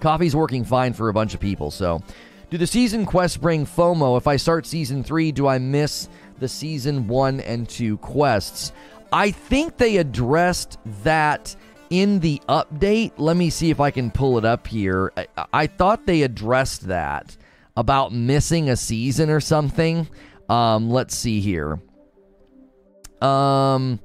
Coffee's 0.00 0.35
working 0.35 0.65
fine 0.65 0.93
for 0.93 1.09
a 1.09 1.12
bunch 1.12 1.35
of 1.35 1.41
people, 1.41 1.71
so. 1.71 2.03
Do 2.50 2.56
the 2.56 2.67
season 2.67 3.05
quests 3.05 3.37
bring 3.37 3.67
FOMO? 3.67 4.17
If 4.17 4.27
I 4.27 4.37
start 4.37 4.65
season 4.65 5.05
three, 5.05 5.33
do 5.33 5.47
I 5.47 5.59
miss 5.59 6.09
the 6.38 6.49
season 6.49 7.08
one 7.08 7.40
and 7.40 7.69
two 7.69 7.99
quests. 7.99 8.73
I 9.12 9.31
think 9.31 9.76
they 9.76 9.96
addressed 9.96 10.79
that 11.02 11.55
in 11.90 12.20
the 12.20 12.40
update. 12.49 13.12
Let 13.17 13.37
me 13.37 13.50
see 13.50 13.70
if 13.70 13.81
I 13.81 13.90
can 13.90 14.11
pull 14.11 14.38
it 14.38 14.44
up 14.44 14.67
here. 14.67 15.12
I, 15.17 15.26
I 15.52 15.67
thought 15.67 16.06
they 16.06 16.23
addressed 16.23 16.88
that 16.88 17.37
about 17.76 18.12
missing 18.12 18.69
a 18.69 18.76
season 18.76 19.31
or 19.31 19.40
something. 19.40 20.08
Um, 20.49 20.90
let's 20.90 21.17
see 21.17 21.40
here. 21.40 21.81
Um, 23.20 24.00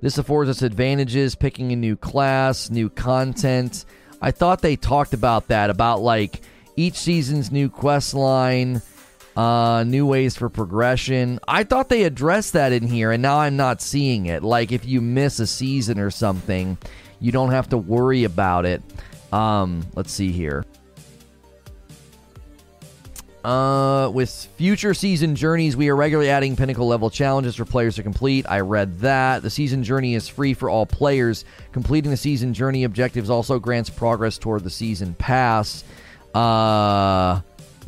this 0.00 0.18
affords 0.18 0.50
us 0.50 0.62
advantages, 0.62 1.34
picking 1.34 1.72
a 1.72 1.76
new 1.76 1.96
class, 1.96 2.70
new 2.70 2.88
content. 2.88 3.84
I 4.20 4.30
thought 4.30 4.62
they 4.62 4.76
talked 4.76 5.14
about 5.14 5.48
that, 5.48 5.70
about 5.70 6.00
like 6.00 6.42
each 6.76 6.94
season's 6.94 7.50
new 7.50 7.68
quest 7.68 8.14
line 8.14 8.82
uh, 9.38 9.84
new 9.84 10.04
ways 10.04 10.36
for 10.36 10.48
progression. 10.48 11.38
I 11.46 11.62
thought 11.62 11.88
they 11.88 12.02
addressed 12.02 12.54
that 12.54 12.72
in 12.72 12.88
here, 12.88 13.12
and 13.12 13.22
now 13.22 13.38
I'm 13.38 13.56
not 13.56 13.80
seeing 13.80 14.26
it. 14.26 14.42
Like 14.42 14.72
if 14.72 14.84
you 14.84 15.00
miss 15.00 15.38
a 15.38 15.46
season 15.46 16.00
or 16.00 16.10
something, 16.10 16.76
you 17.20 17.30
don't 17.30 17.52
have 17.52 17.68
to 17.68 17.78
worry 17.78 18.24
about 18.24 18.66
it. 18.66 18.82
Um, 19.32 19.86
let's 19.94 20.10
see 20.10 20.32
here. 20.32 20.64
Uh, 23.44 24.10
with 24.12 24.28
future 24.56 24.92
season 24.92 25.36
journeys, 25.36 25.76
we 25.76 25.88
are 25.88 25.94
regularly 25.94 26.30
adding 26.30 26.56
pinnacle 26.56 26.88
level 26.88 27.08
challenges 27.08 27.54
for 27.54 27.64
players 27.64 27.94
to 27.94 28.02
complete. 28.02 28.44
I 28.48 28.58
read 28.58 28.98
that. 28.98 29.42
The 29.42 29.50
season 29.50 29.84
journey 29.84 30.16
is 30.16 30.26
free 30.26 30.52
for 30.52 30.68
all 30.68 30.84
players. 30.84 31.44
Completing 31.70 32.10
the 32.10 32.16
season 32.16 32.52
journey 32.52 32.82
objectives 32.82 33.30
also 33.30 33.60
grants 33.60 33.88
progress 33.88 34.36
toward 34.36 34.64
the 34.64 34.70
season 34.70 35.14
pass. 35.14 35.84
Uh, 36.34 37.40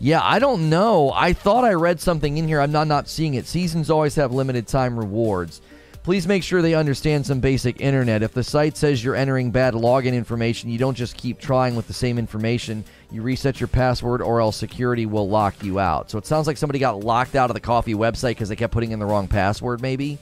yeah, 0.03 0.21
I 0.23 0.39
don't 0.39 0.71
know. 0.71 1.13
I 1.15 1.35
thought 1.35 1.63
I 1.63 1.75
read 1.75 2.01
something 2.01 2.39
in 2.39 2.49
here. 2.49 2.59
I'm 2.59 2.73
not 2.73 2.89
not 2.89 3.07
seeing 3.07 3.35
it. 3.35 3.47
Seasons 3.47 3.91
always 3.91 4.15
have 4.15 4.33
limited 4.33 4.67
time 4.67 4.99
rewards. 4.99 5.61
Please 6.03 6.27
make 6.27 6.43
sure 6.43 6.63
they 6.63 6.73
understand 6.73 7.27
some 7.27 7.41
basic 7.41 7.83
internet. 7.83 8.23
If 8.23 8.33
the 8.33 8.43
site 8.43 8.79
says 8.79 9.05
you're 9.05 9.15
entering 9.15 9.51
bad 9.51 9.75
login 9.75 10.15
information, 10.15 10.71
you 10.71 10.79
don't 10.79 10.95
just 10.95 11.19
keep 11.19 11.39
trying 11.39 11.77
with 11.77 11.87
the 11.87 11.93
same 11.93 12.19
information. 12.19 12.83
You 13.11 13.21
reset 13.21 13.61
your 13.61 13.69
password 13.69 14.23
or 14.23 14.41
else 14.41 14.57
security 14.57 15.05
will 15.05 15.29
lock 15.29 15.63
you 15.63 15.79
out. 15.79 16.11
So 16.11 16.17
it 16.17 16.25
sounds 16.25 16.47
like 16.47 16.57
somebody 16.57 16.79
got 16.79 17.05
locked 17.05 17.37
out 17.37 17.51
of 17.51 17.55
the 17.55 17.61
coffee 17.61 17.93
website 17.93 18.31
because 18.31 18.49
they 18.49 18.57
kept 18.57 18.73
putting 18.73 18.93
in 18.93 18.99
the 18.99 19.05
wrong 19.05 19.29
password, 19.29 19.83
maybe. 19.83 20.17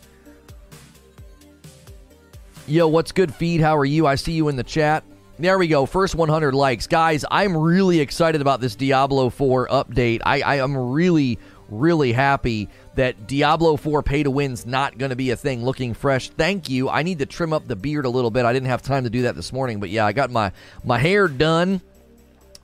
Yo, 2.66 2.88
what's 2.88 3.12
good, 3.12 3.32
feed? 3.32 3.61
How 3.61 3.76
are 3.76 3.85
you? 3.85 4.08
I 4.08 4.16
see 4.16 4.32
you 4.32 4.49
in 4.49 4.56
the 4.56 4.64
chat. 4.64 5.04
There 5.40 5.57
we 5.57 5.68
go. 5.68 5.87
First 5.87 6.16
100 6.16 6.52
likes. 6.52 6.88
Guys, 6.88 7.25
I'm 7.30 7.57
really 7.57 8.00
excited 8.00 8.40
about 8.40 8.61
this 8.61 8.75
Diablo 8.75 9.30
4 9.30 9.68
update. 9.68 10.21
I, 10.26 10.40
I 10.40 10.57
am 10.57 10.76
really, 10.76 11.38
really 11.68 12.12
happy 12.12 12.68
that 12.97 13.28
Diablo 13.28 13.76
4 13.76 14.02
pay 14.02 14.25
to 14.25 14.33
win's 14.33 14.66
not 14.66 14.99
going 14.99 15.11
to 15.11 15.16
be 15.16 15.30
a 15.30 15.37
thing. 15.37 15.64
Looking 15.64 15.95
fresh. 15.95 16.30
Thank 16.30 16.68
you. 16.68 16.88
I 16.88 17.04
need 17.04 17.21
to 17.21 17.26
trim 17.26 17.52
up 17.52 17.68
the 17.68 17.76
beard 17.76 18.04
a 18.04 18.09
little 18.09 18.33
bit. 18.33 18.47
I 18.47 18.52
didn't 18.52 18.68
have 18.68 18.83
time 18.83 19.04
to 19.04 19.11
do 19.11 19.23
that 19.23 19.37
this 19.37 19.52
morning, 19.52 19.78
but 19.78 19.90
yeah, 19.90 20.04
I 20.04 20.12
got 20.12 20.33
my, 20.33 20.50
my 20.83 20.99
hair 20.99 21.28
done. 21.28 21.83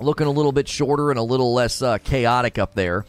Looking 0.00 0.26
a 0.26 0.32
little 0.32 0.50
bit 0.50 0.66
shorter 0.66 1.10
and 1.10 1.18
a 1.20 1.22
little 1.22 1.54
less 1.54 1.80
uh, 1.80 1.98
chaotic 1.98 2.58
up 2.58 2.74
there. 2.74 3.04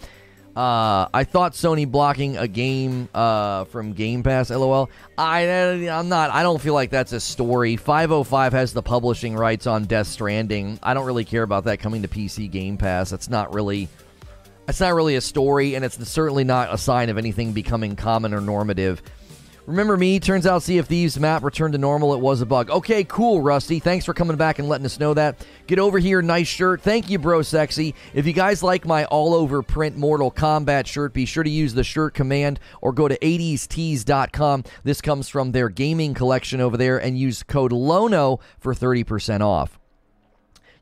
Uh, 0.56 1.10
I 1.14 1.26
thought 1.26 1.52
Sony 1.52 1.90
blocking 1.90 2.38
a 2.38 2.48
game 2.48 3.10
uh, 3.14 3.66
from 3.66 3.92
Game 3.92 4.24
Pass. 4.24 4.50
LOL. 4.50 4.90
I 5.18 5.42
I'm 5.90 6.08
not. 6.08 6.30
I 6.32 6.44
don't 6.44 6.62
feel 6.62 6.74
like 6.74 6.92
that's 6.92 7.12
a 7.12 7.20
story. 7.20 7.76
505 7.76 8.54
has 8.54 8.72
the 8.72 8.82
publishing 8.82 9.36
rights 9.36 9.68
on 9.68 9.84
Death 9.84 10.08
Stranding. 10.08 10.80
I 10.82 10.94
don't 10.94 11.06
really 11.06 11.26
care 11.26 11.44
about 11.44 11.66
that 11.66 11.80
coming 11.80 12.04
to 12.04 12.08
PC 12.08 12.50
Game 12.50 12.78
Pass. 12.78 13.10
That's 13.10 13.30
not 13.30 13.54
really. 13.54 13.90
That's 14.66 14.80
not 14.80 14.96
really 14.96 15.16
a 15.16 15.22
story, 15.22 15.76
and 15.76 15.84
it's 15.84 16.08
certainly 16.10 16.44
not 16.44 16.74
a 16.74 16.78
sign 16.78 17.10
of 17.10 17.18
anything 17.18 17.52
becoming 17.52 17.96
common 17.96 18.34
or 18.34 18.42
normative. 18.42 19.02
Remember 19.68 19.98
me? 19.98 20.20
Turns 20.20 20.46
out 20.46 20.62
Sea 20.62 20.78
of 20.78 20.88
Thieves 20.88 21.20
map 21.20 21.44
returned 21.44 21.74
to 21.74 21.80
normal. 21.80 22.14
It 22.14 22.20
was 22.20 22.40
a 22.40 22.46
bug. 22.46 22.70
Okay, 22.70 23.04
cool, 23.04 23.42
Rusty. 23.42 23.80
Thanks 23.80 24.06
for 24.06 24.14
coming 24.14 24.38
back 24.38 24.60
and 24.60 24.70
letting 24.70 24.86
us 24.86 25.00
know 25.00 25.16
that. 25.16 25.44
Get 25.66 25.80
over 25.80 25.98
here. 25.98 26.22
Nice 26.22 26.48
shirt. 26.48 26.82
Thank 26.82 27.10
you, 27.10 27.18
bro 27.18 27.42
sexy. 27.42 27.96
If 28.14 28.28
you 28.28 28.34
guys 28.34 28.62
like 28.62 28.86
my 28.86 29.06
all 29.06 29.34
over 29.34 29.64
print 29.64 29.98
Mortal 29.98 30.32
Kombat 30.32 30.86
shirt, 30.86 31.14
be 31.14 31.26
sure 31.26 31.44
to 31.44 31.50
use 31.50 31.74
the 31.74 31.84
shirt 31.84 32.14
command 32.14 32.60
or 32.82 32.94
go 32.94 33.08
to 33.08 33.18
80stees.com. 33.18 34.66
This 34.84 35.02
comes 35.02 35.30
from 35.30 35.52
their 35.52 35.70
gaming 35.70 36.14
collection 36.14 36.62
over 36.62 36.78
there 36.78 36.98
and 37.02 37.18
use 37.18 37.42
code 37.42 37.72
LONO 37.72 38.40
for 38.60 38.76
30% 38.76 39.42
off. 39.42 39.80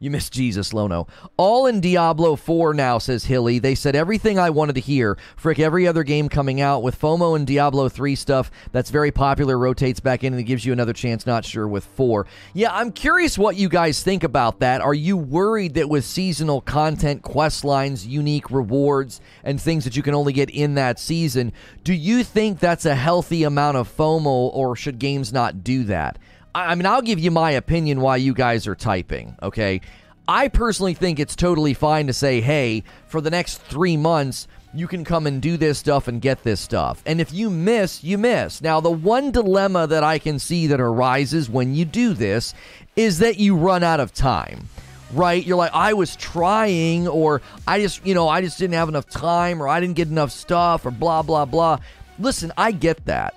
You 0.03 0.11
miss 0.11 0.29
Jesus, 0.29 0.73
Lono. 0.73 1.07
All 1.37 1.65
in 1.65 1.79
Diablo 1.79 2.35
4 2.35 2.73
now, 2.73 2.97
says 2.97 3.23
Hilly. 3.23 3.59
They 3.59 3.73
said 3.73 3.95
everything 3.95 4.37
I 4.37 4.49
wanted 4.49 4.75
to 4.75 4.81
hear. 4.81 5.17
Frick, 5.37 5.59
every 5.59 5.87
other 5.87 6.03
game 6.03 6.27
coming 6.27 6.59
out 6.59 6.83
with 6.83 6.99
FOMO 6.99 7.37
and 7.37 7.47
Diablo 7.47 7.87
3 7.87 8.13
stuff 8.15 8.51
that's 8.73 8.89
very 8.89 9.11
popular 9.11 9.57
rotates 9.57 10.01
back 10.01 10.25
in 10.25 10.33
and 10.33 10.41
it 10.41 10.43
gives 10.43 10.65
you 10.65 10.73
another 10.73 10.91
chance. 10.91 11.25
Not 11.25 11.45
sure 11.45 11.69
with 11.69 11.85
4. 11.85 12.27
Yeah, 12.53 12.75
I'm 12.75 12.91
curious 12.91 13.37
what 13.37 13.55
you 13.55 13.69
guys 13.69 14.03
think 14.03 14.25
about 14.25 14.59
that. 14.59 14.81
Are 14.81 14.93
you 14.93 15.15
worried 15.15 15.75
that 15.75 15.87
with 15.87 16.03
seasonal 16.03 16.59
content, 16.59 17.21
quest 17.21 17.63
lines, 17.63 18.05
unique 18.05 18.51
rewards, 18.51 19.21
and 19.41 19.61
things 19.61 19.85
that 19.85 19.95
you 19.95 20.03
can 20.03 20.15
only 20.15 20.33
get 20.33 20.49
in 20.49 20.73
that 20.73 20.99
season, 20.99 21.53
do 21.85 21.93
you 21.93 22.25
think 22.25 22.59
that's 22.59 22.85
a 22.85 22.95
healthy 22.95 23.43
amount 23.43 23.77
of 23.77 23.87
FOMO 23.95 24.53
or 24.53 24.75
should 24.75 24.99
games 24.99 25.31
not 25.31 25.63
do 25.63 25.85
that? 25.85 26.19
I 26.55 26.75
mean, 26.75 26.85
I'll 26.85 27.01
give 27.01 27.19
you 27.19 27.31
my 27.31 27.51
opinion 27.51 28.01
why 28.01 28.17
you 28.17 28.33
guys 28.33 28.67
are 28.67 28.75
typing, 28.75 29.35
okay? 29.41 29.81
I 30.27 30.47
personally 30.47 30.93
think 30.93 31.19
it's 31.19 31.35
totally 31.35 31.73
fine 31.73 32.07
to 32.07 32.13
say, 32.13 32.41
hey, 32.41 32.83
for 33.07 33.21
the 33.21 33.31
next 33.31 33.57
three 33.57 33.97
months, 33.97 34.47
you 34.73 34.87
can 34.87 35.03
come 35.03 35.27
and 35.27 35.41
do 35.41 35.57
this 35.57 35.77
stuff 35.79 36.07
and 36.07 36.21
get 36.21 36.43
this 36.43 36.61
stuff. 36.61 37.01
And 37.05 37.19
if 37.19 37.33
you 37.33 37.49
miss, 37.49 38.03
you 38.03 38.17
miss. 38.17 38.61
Now, 38.61 38.79
the 38.79 38.91
one 38.91 39.31
dilemma 39.31 39.87
that 39.87 40.03
I 40.03 40.19
can 40.19 40.39
see 40.39 40.67
that 40.67 40.79
arises 40.79 41.49
when 41.49 41.75
you 41.75 41.85
do 41.85 42.13
this 42.13 42.53
is 42.95 43.19
that 43.19 43.37
you 43.37 43.55
run 43.55 43.83
out 43.83 43.99
of 43.99 44.13
time. 44.13 44.69
Right? 45.11 45.45
You're 45.45 45.57
like, 45.57 45.73
I 45.73 45.93
was 45.93 46.15
trying, 46.15 47.07
or 47.07 47.43
I 47.67 47.79
just, 47.81 48.03
you 48.03 48.15
know, 48.15 48.27
I 48.27 48.41
just 48.41 48.57
didn't 48.57 48.73
have 48.73 48.89
enough 48.89 49.07
time, 49.07 49.61
or 49.61 49.67
I 49.67 49.79
didn't 49.79 49.95
get 49.95 50.07
enough 50.07 50.31
stuff, 50.31 50.87
or 50.87 50.91
blah, 50.91 51.21
blah, 51.21 51.45
blah. 51.45 51.77
Listen, 52.17 52.51
I 52.57 52.71
get 52.71 53.05
that. 53.05 53.35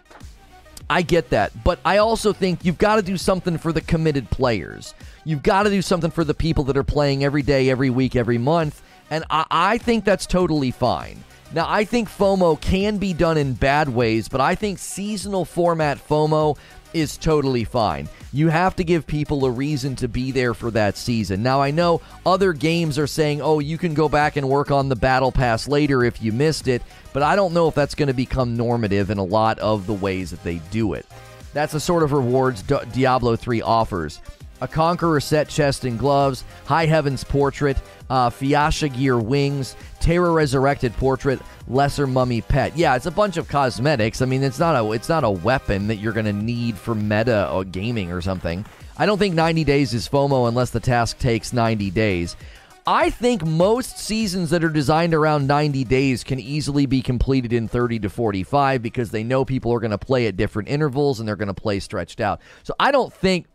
I 0.88 1.02
get 1.02 1.30
that. 1.30 1.52
But 1.64 1.78
I 1.84 1.98
also 1.98 2.32
think 2.32 2.64
you've 2.64 2.78
got 2.78 2.96
to 2.96 3.02
do 3.02 3.16
something 3.16 3.58
for 3.58 3.72
the 3.72 3.80
committed 3.80 4.30
players. 4.30 4.94
You've 5.24 5.42
got 5.42 5.64
to 5.64 5.70
do 5.70 5.82
something 5.82 6.10
for 6.10 6.24
the 6.24 6.34
people 6.34 6.64
that 6.64 6.76
are 6.76 6.84
playing 6.84 7.24
every 7.24 7.42
day, 7.42 7.70
every 7.70 7.90
week, 7.90 8.16
every 8.16 8.38
month. 8.38 8.82
And 9.10 9.24
I, 9.30 9.46
I 9.50 9.78
think 9.78 10.04
that's 10.04 10.26
totally 10.26 10.70
fine. 10.70 11.24
Now, 11.52 11.66
I 11.68 11.84
think 11.84 12.08
FOMO 12.08 12.60
can 12.60 12.98
be 12.98 13.12
done 13.12 13.38
in 13.38 13.54
bad 13.54 13.88
ways, 13.88 14.28
but 14.28 14.40
I 14.40 14.56
think 14.56 14.78
seasonal 14.78 15.44
format 15.44 15.98
FOMO 15.98 16.58
is 16.96 17.16
totally 17.16 17.64
fine. 17.64 18.08
You 18.32 18.48
have 18.48 18.74
to 18.76 18.84
give 18.84 19.06
people 19.06 19.44
a 19.44 19.50
reason 19.50 19.94
to 19.96 20.08
be 20.08 20.32
there 20.32 20.54
for 20.54 20.70
that 20.72 20.96
season. 20.96 21.42
Now, 21.42 21.60
I 21.60 21.70
know 21.70 22.00
other 22.24 22.52
games 22.52 22.98
are 22.98 23.06
saying, 23.06 23.40
oh, 23.40 23.58
you 23.58 23.78
can 23.78 23.94
go 23.94 24.08
back 24.08 24.36
and 24.36 24.48
work 24.48 24.70
on 24.70 24.88
the 24.88 24.96
Battle 24.96 25.30
Pass 25.30 25.68
later 25.68 26.04
if 26.04 26.22
you 26.22 26.32
missed 26.32 26.68
it, 26.68 26.82
but 27.12 27.22
I 27.22 27.36
don't 27.36 27.54
know 27.54 27.68
if 27.68 27.74
that's 27.74 27.94
going 27.94 28.08
to 28.08 28.14
become 28.14 28.56
normative 28.56 29.10
in 29.10 29.18
a 29.18 29.24
lot 29.24 29.58
of 29.58 29.86
the 29.86 29.94
ways 29.94 30.30
that 30.30 30.42
they 30.42 30.56
do 30.70 30.94
it. 30.94 31.06
That's 31.52 31.72
the 31.72 31.80
sort 31.80 32.02
of 32.02 32.12
rewards 32.12 32.62
Diablo 32.62 33.36
3 33.36 33.62
offers 33.62 34.20
a 34.60 34.68
Conqueror 34.68 35.20
set 35.20 35.48
chest 35.48 35.84
and 35.84 35.98
gloves, 35.98 36.44
High 36.64 36.86
Heavens 36.86 37.24
portrait, 37.24 37.76
uh, 38.10 38.30
Fiasha 38.30 38.94
gear 38.94 39.18
wings, 39.18 39.76
Terra 40.00 40.30
resurrected 40.30 40.92
portrait, 40.94 41.40
lesser 41.68 42.06
mummy 42.06 42.40
pet. 42.40 42.76
Yeah, 42.76 42.96
it's 42.96 43.06
a 43.06 43.10
bunch 43.10 43.36
of 43.36 43.48
cosmetics. 43.48 44.22
I 44.22 44.26
mean, 44.26 44.42
it's 44.42 44.58
not 44.58 44.76
a 44.76 44.92
it's 44.92 45.08
not 45.08 45.24
a 45.24 45.30
weapon 45.30 45.88
that 45.88 45.96
you're 45.96 46.12
to 46.12 46.32
need 46.32 46.76
for 46.76 46.94
meta 46.94 47.50
or 47.50 47.64
gaming 47.64 48.12
or 48.12 48.20
something. 48.20 48.64
I 48.98 49.04
don't 49.04 49.18
think 49.18 49.34
90 49.34 49.64
days 49.64 49.92
is 49.92 50.08
FOMO 50.08 50.48
unless 50.48 50.70
the 50.70 50.80
task 50.80 51.18
takes 51.18 51.52
90 51.52 51.90
days. 51.90 52.34
I 52.88 53.10
think 53.10 53.44
most 53.44 53.98
seasons 53.98 54.50
that 54.50 54.62
are 54.62 54.70
designed 54.70 55.12
around 55.12 55.48
90 55.48 55.82
days 55.84 56.22
can 56.22 56.38
easily 56.38 56.86
be 56.86 57.02
completed 57.02 57.52
in 57.52 57.66
30 57.66 57.98
to 57.98 58.08
45 58.08 58.80
because 58.80 59.10
they 59.10 59.24
know 59.24 59.44
people 59.44 59.72
are 59.72 59.80
going 59.80 59.90
to 59.90 59.98
play 59.98 60.28
at 60.28 60.36
different 60.36 60.68
intervals 60.68 61.18
and 61.18 61.28
they're 61.28 61.34
going 61.34 61.48
to 61.48 61.54
play 61.54 61.80
stretched 61.80 62.20
out. 62.20 62.40
So 62.62 62.74
I 62.78 62.92
don't 62.92 63.12
think 63.12 63.46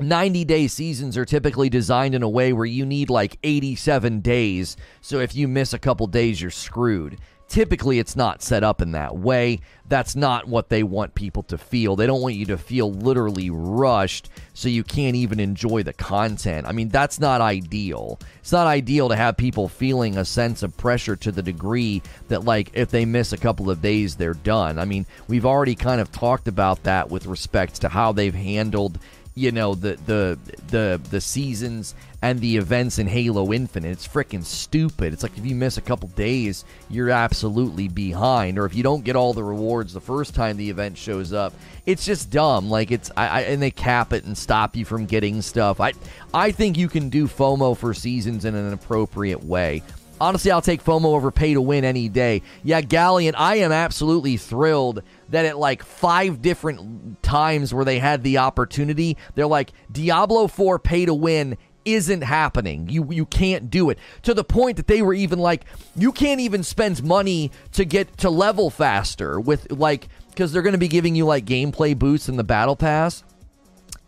90 0.00 0.44
day 0.44 0.66
seasons 0.66 1.16
are 1.16 1.24
typically 1.24 1.68
designed 1.68 2.14
in 2.14 2.22
a 2.22 2.28
way 2.28 2.52
where 2.52 2.66
you 2.66 2.84
need 2.84 3.10
like 3.10 3.38
87 3.42 4.20
days. 4.20 4.76
So 5.00 5.20
if 5.20 5.34
you 5.34 5.46
miss 5.46 5.72
a 5.72 5.78
couple 5.78 6.06
days, 6.06 6.40
you're 6.40 6.50
screwed. 6.50 7.18
Typically, 7.46 7.98
it's 7.98 8.16
not 8.16 8.42
set 8.42 8.64
up 8.64 8.80
in 8.80 8.92
that 8.92 9.16
way. 9.16 9.60
That's 9.86 10.16
not 10.16 10.48
what 10.48 10.70
they 10.70 10.82
want 10.82 11.14
people 11.14 11.42
to 11.44 11.58
feel. 11.58 11.94
They 11.94 12.06
don't 12.06 12.22
want 12.22 12.34
you 12.34 12.46
to 12.46 12.56
feel 12.56 12.90
literally 12.90 13.50
rushed 13.50 14.30
so 14.54 14.68
you 14.68 14.82
can't 14.82 15.14
even 15.14 15.38
enjoy 15.38 15.82
the 15.82 15.92
content. 15.92 16.66
I 16.66 16.72
mean, 16.72 16.88
that's 16.88 17.20
not 17.20 17.42
ideal. 17.42 18.18
It's 18.40 18.50
not 18.50 18.66
ideal 18.66 19.10
to 19.10 19.16
have 19.16 19.36
people 19.36 19.68
feeling 19.68 20.16
a 20.16 20.24
sense 20.24 20.62
of 20.62 20.76
pressure 20.76 21.16
to 21.16 21.30
the 21.30 21.42
degree 21.42 22.02
that, 22.28 22.44
like, 22.44 22.70
if 22.72 22.90
they 22.90 23.04
miss 23.04 23.34
a 23.34 23.38
couple 23.38 23.70
of 23.70 23.82
days, 23.82 24.16
they're 24.16 24.34
done. 24.34 24.78
I 24.78 24.86
mean, 24.86 25.04
we've 25.28 25.46
already 25.46 25.74
kind 25.74 26.00
of 26.00 26.10
talked 26.10 26.48
about 26.48 26.82
that 26.84 27.10
with 27.10 27.26
respect 27.26 27.82
to 27.82 27.90
how 27.90 28.12
they've 28.12 28.34
handled 28.34 28.98
you 29.34 29.50
know 29.50 29.74
the 29.74 29.96
the 30.06 30.38
the 30.68 31.00
the 31.10 31.20
seasons 31.20 31.94
and 32.22 32.40
the 32.40 32.56
events 32.56 32.98
in 32.98 33.06
Halo 33.06 33.52
Infinite. 33.52 33.90
It's 33.90 34.06
freaking 34.06 34.44
stupid. 34.44 35.12
It's 35.12 35.22
like 35.22 35.36
if 35.36 35.44
you 35.44 35.54
miss 35.54 35.76
a 35.76 35.82
couple 35.82 36.08
days, 36.10 36.64
you're 36.88 37.10
absolutely 37.10 37.88
behind, 37.88 38.58
or 38.58 38.64
if 38.64 38.74
you 38.74 38.82
don't 38.82 39.04
get 39.04 39.16
all 39.16 39.34
the 39.34 39.42
rewards 39.42 39.92
the 39.92 40.00
first 40.00 40.34
time 40.34 40.56
the 40.56 40.70
event 40.70 40.96
shows 40.96 41.32
up, 41.32 41.52
it's 41.84 42.04
just 42.04 42.30
dumb. 42.30 42.70
Like 42.70 42.92
it's 42.92 43.10
I, 43.16 43.26
I 43.26 43.40
and 43.42 43.60
they 43.60 43.70
cap 43.70 44.12
it 44.12 44.24
and 44.24 44.38
stop 44.38 44.76
you 44.76 44.84
from 44.84 45.06
getting 45.06 45.42
stuff. 45.42 45.80
I 45.80 45.92
I 46.32 46.52
think 46.52 46.78
you 46.78 46.88
can 46.88 47.08
do 47.08 47.26
FOMO 47.26 47.76
for 47.76 47.92
seasons 47.92 48.44
in 48.44 48.54
an 48.54 48.72
appropriate 48.72 49.42
way. 49.42 49.82
Honestly, 50.20 50.50
I'll 50.50 50.62
take 50.62 50.82
FOMO 50.82 51.06
over 51.06 51.30
pay 51.30 51.54
to 51.54 51.60
win 51.60 51.84
any 51.84 52.08
day. 52.08 52.42
Yeah, 52.62 52.80
Galleon, 52.80 53.34
I 53.36 53.56
am 53.56 53.72
absolutely 53.72 54.36
thrilled 54.36 55.02
that 55.30 55.44
at 55.44 55.58
like 55.58 55.82
five 55.82 56.40
different 56.40 57.22
times 57.22 57.74
where 57.74 57.84
they 57.84 57.98
had 57.98 58.22
the 58.22 58.38
opportunity, 58.38 59.16
they're 59.34 59.46
like, 59.46 59.72
Diablo 59.90 60.46
4 60.46 60.78
pay 60.78 61.04
to 61.06 61.14
win 61.14 61.56
isn't 61.84 62.22
happening. 62.22 62.88
You 62.88 63.10
you 63.10 63.26
can't 63.26 63.70
do 63.70 63.90
it. 63.90 63.98
To 64.22 64.34
the 64.34 64.44
point 64.44 64.76
that 64.76 64.86
they 64.86 65.02
were 65.02 65.14
even 65.14 65.38
like, 65.38 65.64
you 65.94 66.12
can't 66.12 66.40
even 66.40 66.62
spend 66.62 67.04
money 67.04 67.50
to 67.72 67.84
get 67.84 68.16
to 68.18 68.30
level 68.30 68.70
faster 68.70 69.38
with 69.38 69.70
like 69.70 70.08
because 70.30 70.52
they're 70.52 70.62
to 70.62 70.78
be 70.78 70.88
giving 70.88 71.14
you 71.14 71.26
like 71.26 71.44
gameplay 71.44 71.98
boosts 71.98 72.28
in 72.28 72.36
the 72.36 72.44
battle 72.44 72.76
pass. 72.76 73.22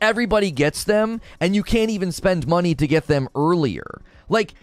Everybody 0.01 0.51
gets 0.51 0.85
them, 0.85 1.21
and 1.41 1.55
you 1.55 1.63
can't 1.63 1.91
even 1.91 2.13
spend 2.13 2.47
money 2.47 2.75
to 2.75 2.87
get 2.87 3.07
them 3.07 3.29
earlier. 3.35 4.03
Like 4.29 4.55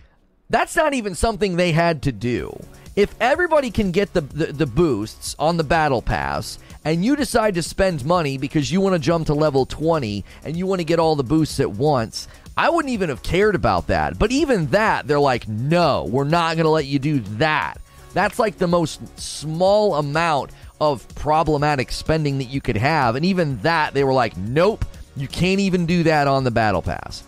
that's 0.53 0.75
not 0.75 0.93
even 0.93 1.15
something 1.15 1.55
they 1.55 1.71
had 1.71 2.03
to 2.03 2.11
do. 2.11 2.55
If 2.95 3.15
everybody 3.19 3.71
can 3.71 3.89
get 3.91 4.13
the, 4.13 4.21
the, 4.21 4.45
the, 4.53 4.67
boosts 4.67 5.35
on 5.39 5.57
the 5.57 5.63
battle 5.63 6.03
pass, 6.03 6.59
and 6.85 7.03
you 7.03 7.15
decide 7.15 7.55
to 7.55 7.63
spend 7.63 8.05
money 8.05 8.37
because 8.37 8.71
you 8.71 8.79
want 8.79 8.93
to 8.93 8.99
jump 8.99 9.25
to 9.27 9.33
level 9.33 9.65
20 9.65 10.23
and 10.43 10.55
you 10.55 10.67
want 10.67 10.79
to 10.79 10.85
get 10.85 10.99
all 10.99 11.15
the 11.15 11.23
boosts 11.23 11.59
at 11.59 11.71
once, 11.71 12.27
I 12.55 12.69
wouldn't 12.69 12.93
even 12.93 13.09
have 13.09 13.23
cared 13.23 13.55
about 13.55 13.87
that. 13.87 14.19
But 14.19 14.31
even 14.31 14.67
that, 14.67 15.07
they're 15.07 15.19
like, 15.19 15.47
no, 15.47 16.05
we're 16.05 16.23
not 16.23 16.55
going 16.55 16.65
to 16.65 16.69
let 16.69 16.85
you 16.85 16.99
do 16.99 17.21
that. 17.37 17.81
That's 18.13 18.37
like 18.37 18.59
the 18.59 18.67
most 18.67 19.01
small 19.19 19.95
amount 19.95 20.51
of 20.79 21.07
problematic 21.15 21.91
spending 21.91 22.37
that 22.37 22.43
you 22.43 22.61
could 22.61 22.77
have. 22.77 23.15
And 23.15 23.25
even 23.25 23.57
that, 23.61 23.95
they 23.95 24.03
were 24.03 24.13
like, 24.13 24.37
nope, 24.37 24.85
you 25.15 25.27
can't 25.27 25.61
even 25.61 25.87
do 25.87 26.03
that 26.03 26.27
on 26.27 26.43
the 26.43 26.51
battle 26.51 26.83
pass. 26.83 27.23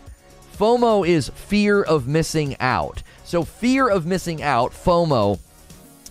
FOMO 0.56 1.08
is 1.08 1.30
fear 1.30 1.82
of 1.84 2.08
missing 2.08 2.56
out. 2.60 3.04
So, 3.26 3.44
fear 3.44 3.90
of 3.90 4.06
missing 4.06 4.44
out, 4.44 4.72
FOMO, 4.72 5.40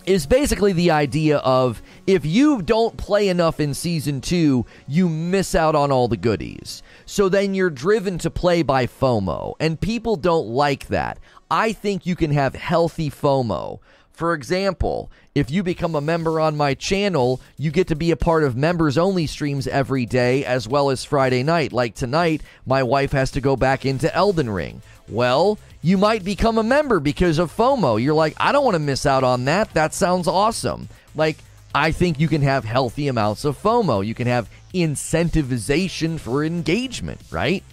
is 0.05 0.27
basically 0.27 0.73
the 0.73 0.91
idea 0.91 1.37
of 1.37 1.81
if 2.05 2.25
you 2.25 2.61
don't 2.61 2.97
play 2.97 3.29
enough 3.29 3.59
in 3.59 3.73
season 3.73 4.21
two, 4.21 4.65
you 4.87 5.09
miss 5.09 5.55
out 5.55 5.75
on 5.75 5.91
all 5.91 6.07
the 6.07 6.17
goodies. 6.17 6.83
So 7.05 7.29
then 7.29 7.53
you're 7.53 7.69
driven 7.69 8.17
to 8.19 8.29
play 8.29 8.61
by 8.61 8.85
FOMO, 8.85 9.55
and 9.59 9.79
people 9.79 10.15
don't 10.15 10.47
like 10.47 10.87
that. 10.87 11.17
I 11.49 11.71
think 11.71 12.05
you 12.05 12.15
can 12.15 12.31
have 12.31 12.53
healthy 12.53 13.09
FOMO. 13.09 13.79
For 14.15 14.33
example, 14.33 15.11
if 15.35 15.51
you 15.51 15.61
become 15.61 15.93
a 15.93 16.01
member 16.01 16.39
on 16.39 16.55
my 16.55 16.73
channel, 16.73 17.41
you 17.57 17.69
get 17.69 17.89
to 17.89 17.95
be 17.95 18.11
a 18.11 18.15
part 18.15 18.45
of 18.45 18.55
members 18.55 18.97
only 18.97 19.27
streams 19.27 19.67
every 19.67 20.05
day 20.05 20.45
as 20.45 20.69
well 20.69 20.89
as 20.89 21.03
Friday 21.03 21.43
night. 21.43 21.73
Like 21.73 21.95
tonight, 21.95 22.41
my 22.65 22.81
wife 22.81 23.11
has 23.11 23.31
to 23.31 23.41
go 23.41 23.57
back 23.57 23.85
into 23.85 24.13
Elden 24.15 24.49
Ring. 24.49 24.81
Well, 25.09 25.59
you 25.81 25.97
might 25.97 26.23
become 26.23 26.57
a 26.57 26.63
member 26.63 27.01
because 27.01 27.37
of 27.39 27.55
FOMO. 27.55 28.01
You're 28.01 28.13
like, 28.13 28.35
I 28.37 28.53
don't 28.53 28.63
want 28.63 28.75
to 28.75 28.79
miss 28.79 29.05
out 29.05 29.25
on 29.25 29.45
that. 29.45 29.73
That 29.73 29.93
sounds 29.93 30.29
awesome. 30.29 30.87
Like, 31.13 31.37
I 31.75 31.91
think 31.91 32.17
you 32.17 32.29
can 32.29 32.41
have 32.41 32.63
healthy 32.63 33.09
amounts 33.09 33.43
of 33.43 33.61
FOMO. 33.61 34.05
You 34.05 34.15
can 34.15 34.27
have 34.27 34.49
incentivization 34.73 36.21
for 36.21 36.45
engagement, 36.45 37.19
right? 37.31 37.65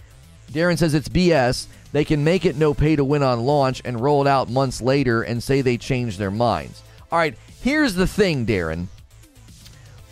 Darren 0.51 0.77
says 0.77 0.93
it's 0.93 1.07
BS. 1.07 1.67
They 1.93 2.03
can 2.03 2.23
make 2.23 2.43
it 2.43 2.57
no 2.57 2.73
pay 2.73 2.95
to 2.97 3.05
win 3.05 3.23
on 3.23 3.45
launch 3.45 3.81
and 3.85 4.01
roll 4.01 4.21
it 4.21 4.27
out 4.27 4.49
months 4.49 4.81
later 4.81 5.21
and 5.21 5.41
say 5.41 5.61
they 5.61 5.77
changed 5.77 6.19
their 6.19 6.31
minds. 6.31 6.81
All 7.11 7.19
right, 7.19 7.37
here's 7.61 7.93
the 7.93 8.07
thing, 8.07 8.45
Darren. 8.45 8.87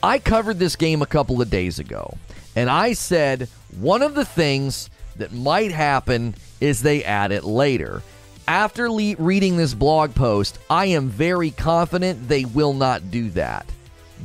I 0.03 0.19
covered 0.19 0.59
this 0.59 0.75
game 0.75 1.01
a 1.01 1.07
couple 1.07 1.41
of 1.41 1.49
days 1.49 1.79
ago, 1.79 2.17
and 2.55 2.69
I 2.69 2.93
said 2.93 3.49
one 3.79 4.03
of 4.03 4.15
the 4.15 4.25
things 4.25 4.89
that 5.15 5.33
might 5.33 5.71
happen 5.71 6.35
is 6.59 6.81
they 6.81 7.03
add 7.03 7.31
it 7.31 7.43
later. 7.43 8.03
After 8.47 8.89
le- 8.89 9.15
reading 9.17 9.57
this 9.57 9.73
blog 9.73 10.13
post, 10.13 10.59
I 10.69 10.85
am 10.87 11.09
very 11.09 11.51
confident 11.51 12.27
they 12.27 12.45
will 12.45 12.73
not 12.73 13.09
do 13.09 13.29
that. 13.31 13.65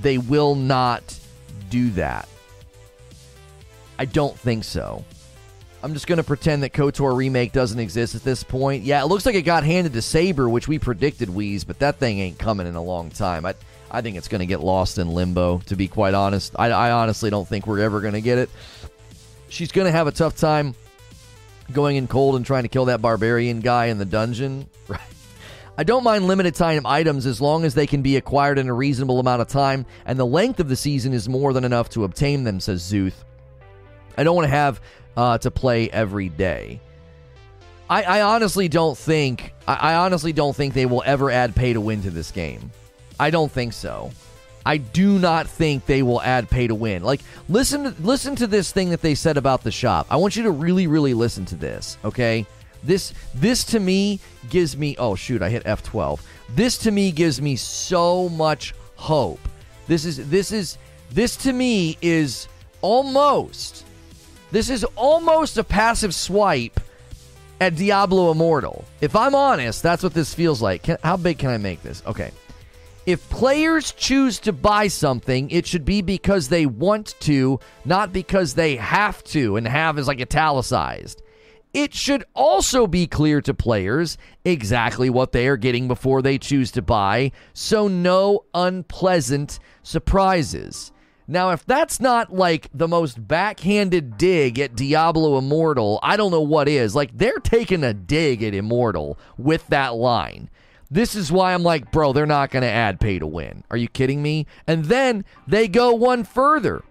They 0.00 0.18
will 0.18 0.54
not 0.54 1.18
do 1.70 1.90
that. 1.90 2.28
I 3.98 4.04
don't 4.04 4.38
think 4.38 4.64
so. 4.64 5.04
I'm 5.86 5.94
just 5.94 6.08
going 6.08 6.16
to 6.16 6.24
pretend 6.24 6.64
that 6.64 6.72
KOTOR 6.72 7.16
Remake 7.16 7.52
doesn't 7.52 7.78
exist 7.78 8.16
at 8.16 8.24
this 8.24 8.42
point. 8.42 8.82
Yeah, 8.82 9.04
it 9.04 9.06
looks 9.06 9.24
like 9.24 9.36
it 9.36 9.42
got 9.42 9.62
handed 9.62 9.92
to 9.92 10.02
Saber, 10.02 10.48
which 10.48 10.66
we 10.66 10.80
predicted, 10.80 11.30
Wheeze, 11.30 11.62
but 11.62 11.78
that 11.78 12.00
thing 12.00 12.18
ain't 12.18 12.40
coming 12.40 12.66
in 12.66 12.74
a 12.74 12.82
long 12.82 13.08
time. 13.08 13.46
I, 13.46 13.54
I 13.88 14.02
think 14.02 14.16
it's 14.16 14.26
going 14.26 14.40
to 14.40 14.46
get 14.46 14.58
lost 14.58 14.98
in 14.98 15.06
limbo, 15.06 15.58
to 15.66 15.76
be 15.76 15.86
quite 15.86 16.12
honest. 16.12 16.56
I, 16.58 16.72
I 16.72 16.90
honestly 16.90 17.30
don't 17.30 17.46
think 17.46 17.68
we're 17.68 17.78
ever 17.78 18.00
going 18.00 18.14
to 18.14 18.20
get 18.20 18.36
it. 18.36 18.50
She's 19.48 19.70
going 19.70 19.84
to 19.84 19.92
have 19.92 20.08
a 20.08 20.10
tough 20.10 20.34
time 20.34 20.74
going 21.70 21.94
in 21.94 22.08
cold 22.08 22.34
and 22.34 22.44
trying 22.44 22.64
to 22.64 22.68
kill 22.68 22.86
that 22.86 23.00
barbarian 23.00 23.60
guy 23.60 23.86
in 23.86 23.98
the 23.98 24.04
dungeon. 24.04 24.68
Right. 24.88 25.00
I 25.78 25.84
don't 25.84 26.02
mind 26.02 26.26
limited 26.26 26.56
time 26.56 26.84
items 26.84 27.26
as 27.26 27.40
long 27.40 27.64
as 27.64 27.74
they 27.74 27.86
can 27.86 28.02
be 28.02 28.16
acquired 28.16 28.58
in 28.58 28.68
a 28.68 28.74
reasonable 28.74 29.20
amount 29.20 29.40
of 29.40 29.46
time, 29.46 29.86
and 30.04 30.18
the 30.18 30.26
length 30.26 30.58
of 30.58 30.68
the 30.68 30.74
season 30.74 31.12
is 31.12 31.28
more 31.28 31.52
than 31.52 31.62
enough 31.64 31.90
to 31.90 32.02
obtain 32.02 32.42
them, 32.42 32.58
says 32.58 32.82
Zuth. 32.82 33.22
I 34.18 34.24
don't 34.24 34.34
want 34.34 34.46
to 34.46 34.50
have 34.50 34.80
uh, 35.16 35.38
to 35.38 35.50
play 35.50 35.90
every 35.90 36.28
day. 36.28 36.80
I, 37.88 38.02
I 38.02 38.20
honestly 38.22 38.68
don't 38.68 38.98
think 38.98 39.54
I, 39.66 39.74
I 39.74 39.94
honestly 39.96 40.32
don't 40.32 40.54
think 40.54 40.74
they 40.74 40.86
will 40.86 41.02
ever 41.06 41.30
add 41.30 41.54
pay 41.54 41.72
to 41.72 41.80
win 41.80 42.02
to 42.02 42.10
this 42.10 42.30
game. 42.30 42.70
I 43.18 43.30
don't 43.30 43.50
think 43.50 43.72
so. 43.72 44.10
I 44.64 44.78
do 44.78 45.20
not 45.20 45.46
think 45.46 45.86
they 45.86 46.02
will 46.02 46.20
add 46.20 46.50
pay 46.50 46.66
to 46.66 46.74
win. 46.74 47.04
Like 47.04 47.20
listen 47.48 47.94
listen 48.00 48.34
to 48.36 48.46
this 48.46 48.72
thing 48.72 48.90
that 48.90 49.00
they 49.00 49.14
said 49.14 49.36
about 49.36 49.62
the 49.62 49.70
shop. 49.70 50.06
I 50.10 50.16
want 50.16 50.36
you 50.36 50.42
to 50.44 50.50
really 50.50 50.86
really 50.86 51.14
listen 51.14 51.44
to 51.46 51.56
this, 51.56 51.96
okay? 52.04 52.44
This 52.82 53.14
this 53.34 53.64
to 53.64 53.80
me 53.80 54.20
gives 54.50 54.76
me 54.76 54.96
oh 54.98 55.14
shoot, 55.14 55.40
I 55.40 55.50
hit 55.50 55.64
F12. 55.64 56.20
This 56.54 56.78
to 56.78 56.90
me 56.90 57.12
gives 57.12 57.40
me 57.40 57.56
so 57.56 58.28
much 58.28 58.74
hope. 58.96 59.40
This 59.86 60.04
is 60.04 60.28
this 60.28 60.50
is 60.50 60.78
this 61.12 61.36
to 61.36 61.52
me 61.52 61.96
is 62.02 62.48
almost 62.82 63.85
this 64.50 64.70
is 64.70 64.84
almost 64.96 65.58
a 65.58 65.64
passive 65.64 66.14
swipe 66.14 66.80
at 67.60 67.76
Diablo 67.76 68.30
Immortal. 68.30 68.84
If 69.00 69.16
I'm 69.16 69.34
honest, 69.34 69.82
that's 69.82 70.02
what 70.02 70.14
this 70.14 70.34
feels 70.34 70.62
like. 70.62 70.82
Can, 70.82 70.98
how 71.02 71.16
big 71.16 71.38
can 71.38 71.50
I 71.50 71.58
make 71.58 71.82
this? 71.82 72.02
Okay. 72.06 72.30
If 73.06 73.28
players 73.30 73.92
choose 73.92 74.40
to 74.40 74.52
buy 74.52 74.88
something, 74.88 75.48
it 75.50 75.64
should 75.66 75.84
be 75.84 76.02
because 76.02 76.48
they 76.48 76.66
want 76.66 77.14
to, 77.20 77.60
not 77.84 78.12
because 78.12 78.54
they 78.54 78.76
have 78.76 79.22
to, 79.24 79.56
and 79.56 79.66
have 79.66 79.98
is 79.98 80.08
like 80.08 80.20
italicized. 80.20 81.22
It 81.72 81.94
should 81.94 82.24
also 82.34 82.86
be 82.86 83.06
clear 83.06 83.40
to 83.42 83.54
players 83.54 84.18
exactly 84.44 85.10
what 85.10 85.32
they 85.32 85.46
are 85.46 85.56
getting 85.56 85.88
before 85.88 86.22
they 86.22 86.38
choose 86.38 86.70
to 86.72 86.82
buy, 86.82 87.32
so 87.52 87.86
no 87.86 88.44
unpleasant 88.54 89.60
surprises. 89.82 90.90
Now, 91.28 91.50
if 91.50 91.66
that's 91.66 92.00
not 92.00 92.32
like 92.32 92.68
the 92.72 92.86
most 92.86 93.26
backhanded 93.26 94.16
dig 94.16 94.58
at 94.58 94.76
Diablo 94.76 95.38
Immortal, 95.38 95.98
I 96.02 96.16
don't 96.16 96.30
know 96.30 96.40
what 96.40 96.68
is. 96.68 96.94
Like, 96.94 97.16
they're 97.16 97.38
taking 97.38 97.82
a 97.82 97.92
dig 97.92 98.42
at 98.42 98.54
Immortal 98.54 99.18
with 99.36 99.66
that 99.68 99.94
line. 99.94 100.50
This 100.88 101.16
is 101.16 101.32
why 101.32 101.52
I'm 101.52 101.64
like, 101.64 101.90
bro, 101.90 102.12
they're 102.12 102.26
not 102.26 102.50
going 102.50 102.62
to 102.62 102.68
add 102.68 103.00
pay 103.00 103.18
to 103.18 103.26
win. 103.26 103.64
Are 103.70 103.76
you 103.76 103.88
kidding 103.88 104.22
me? 104.22 104.46
And 104.68 104.84
then 104.84 105.24
they 105.48 105.66
go 105.66 105.92
one 105.92 106.22
further. 106.22 106.84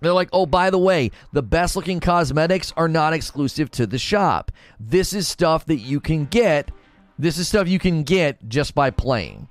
They're 0.00 0.14
like, 0.14 0.30
oh, 0.32 0.46
by 0.46 0.70
the 0.70 0.78
way, 0.78 1.10
the 1.32 1.42
best 1.42 1.76
looking 1.76 2.00
cosmetics 2.00 2.72
are 2.78 2.88
not 2.88 3.12
exclusive 3.12 3.70
to 3.72 3.86
the 3.86 3.98
shop. 3.98 4.50
This 4.78 5.12
is 5.12 5.28
stuff 5.28 5.66
that 5.66 5.76
you 5.76 6.00
can 6.00 6.24
get. 6.24 6.70
This 7.18 7.36
is 7.36 7.48
stuff 7.48 7.68
you 7.68 7.78
can 7.78 8.04
get 8.04 8.48
just 8.48 8.74
by 8.74 8.90
playing. 8.90 9.48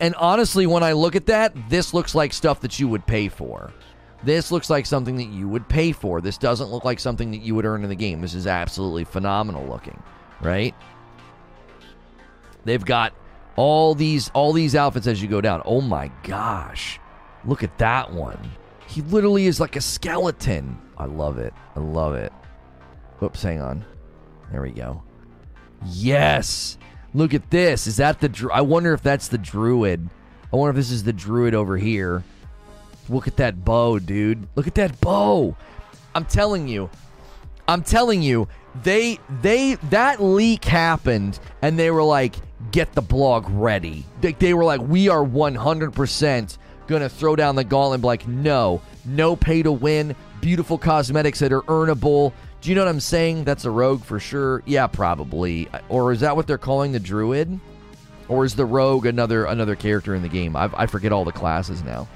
And 0.00 0.14
honestly, 0.14 0.66
when 0.66 0.82
I 0.82 0.92
look 0.92 1.16
at 1.16 1.26
that, 1.26 1.54
this 1.68 1.92
looks 1.92 2.14
like 2.14 2.32
stuff 2.32 2.60
that 2.60 2.78
you 2.78 2.88
would 2.88 3.06
pay 3.06 3.28
for. 3.28 3.72
This 4.22 4.50
looks 4.50 4.70
like 4.70 4.86
something 4.86 5.16
that 5.16 5.28
you 5.28 5.48
would 5.48 5.68
pay 5.68 5.92
for. 5.92 6.20
This 6.20 6.38
doesn't 6.38 6.70
look 6.70 6.84
like 6.84 7.00
something 7.00 7.30
that 7.30 7.38
you 7.38 7.54
would 7.54 7.64
earn 7.64 7.82
in 7.82 7.88
the 7.88 7.96
game. 7.96 8.20
This 8.20 8.34
is 8.34 8.46
absolutely 8.46 9.04
phenomenal 9.04 9.66
looking, 9.66 10.00
right? 10.40 10.74
They've 12.64 12.84
got 12.84 13.12
all 13.56 13.94
these 13.94 14.30
all 14.34 14.52
these 14.52 14.74
outfits 14.74 15.06
as 15.06 15.22
you 15.22 15.28
go 15.28 15.40
down. 15.40 15.62
Oh 15.64 15.80
my 15.80 16.10
gosh. 16.22 17.00
Look 17.44 17.62
at 17.62 17.78
that 17.78 18.12
one. 18.12 18.38
He 18.86 19.02
literally 19.02 19.46
is 19.46 19.60
like 19.60 19.76
a 19.76 19.80
skeleton. 19.80 20.78
I 20.96 21.04
love 21.06 21.38
it. 21.38 21.54
I 21.76 21.80
love 21.80 22.14
it. 22.14 22.32
Oops, 23.22 23.40
hang 23.40 23.60
on. 23.60 23.84
There 24.50 24.62
we 24.62 24.70
go. 24.70 25.02
Yes. 25.86 26.78
Look 27.14 27.34
at 27.34 27.50
this. 27.50 27.86
Is 27.86 27.96
that 27.96 28.20
the 28.20 28.50
I 28.52 28.60
wonder 28.60 28.92
if 28.92 29.02
that's 29.02 29.28
the 29.28 29.38
druid. 29.38 30.08
I 30.52 30.56
wonder 30.56 30.70
if 30.70 30.76
this 30.76 30.90
is 30.90 31.04
the 31.04 31.12
druid 31.12 31.54
over 31.54 31.76
here. 31.76 32.22
Look 33.08 33.26
at 33.26 33.36
that 33.36 33.64
bow, 33.64 33.98
dude. 33.98 34.46
Look 34.54 34.66
at 34.66 34.74
that 34.74 35.00
bow. 35.00 35.56
I'm 36.14 36.24
telling 36.24 36.68
you. 36.68 36.90
I'm 37.66 37.82
telling 37.82 38.22
you, 38.22 38.48
they 38.82 39.18
they 39.42 39.74
that 39.90 40.22
leak 40.22 40.64
happened 40.64 41.38
and 41.62 41.78
they 41.78 41.90
were 41.90 42.02
like, 42.02 42.36
get 42.70 42.92
the 42.94 43.02
blog 43.02 43.46
ready. 43.50 44.04
They, 44.20 44.32
they 44.32 44.54
were 44.54 44.64
like, 44.64 44.80
we 44.80 45.08
are 45.08 45.24
100% 45.24 46.58
gonna 46.86 47.08
throw 47.08 47.36
down 47.36 47.56
the 47.56 47.64
gauntlet 47.64 48.00
like, 48.02 48.26
no, 48.26 48.80
no 49.04 49.36
pay 49.36 49.62
to 49.62 49.72
win, 49.72 50.16
beautiful 50.40 50.78
cosmetics 50.78 51.38
that 51.40 51.52
are 51.52 51.62
earnable. 51.62 52.32
Do 52.60 52.70
you 52.70 52.74
know 52.74 52.82
what 52.82 52.90
I'm 52.90 53.00
saying? 53.00 53.44
That's 53.44 53.64
a 53.64 53.70
rogue 53.70 54.02
for 54.02 54.18
sure. 54.18 54.62
Yeah, 54.66 54.86
probably. 54.86 55.68
Or 55.88 56.12
is 56.12 56.20
that 56.20 56.34
what 56.34 56.46
they're 56.46 56.58
calling 56.58 56.92
the 56.92 57.00
druid? 57.00 57.60
Or 58.28 58.44
is 58.44 58.54
the 58.54 58.66
rogue 58.66 59.06
another 59.06 59.44
another 59.44 59.76
character 59.76 60.14
in 60.14 60.22
the 60.22 60.28
game? 60.28 60.56
I, 60.56 60.70
I 60.74 60.86
forget 60.86 61.12
all 61.12 61.24
the 61.24 61.32
classes 61.32 61.82
now. 61.82 62.08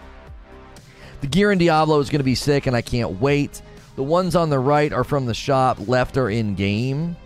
The 1.21 1.27
gear 1.29 1.53
in 1.53 1.59
Diablo 1.59 2.01
is 2.01 2.11
going 2.11 2.19
to 2.19 2.25
be 2.25 2.35
sick, 2.35 2.67
and 2.67 2.75
I 2.75 2.83
can't 2.83 3.21
wait. 3.21 3.63
The 3.95 4.03
ones 4.03 4.35
on 4.35 4.51
the 4.51 4.59
right 4.59 4.93
are 4.93 5.05
from 5.05 5.27
the 5.27 5.35
shop. 5.35 5.79
Left 5.87 6.17
are 6.17 6.29
in 6.29 6.55
game. 6.55 7.17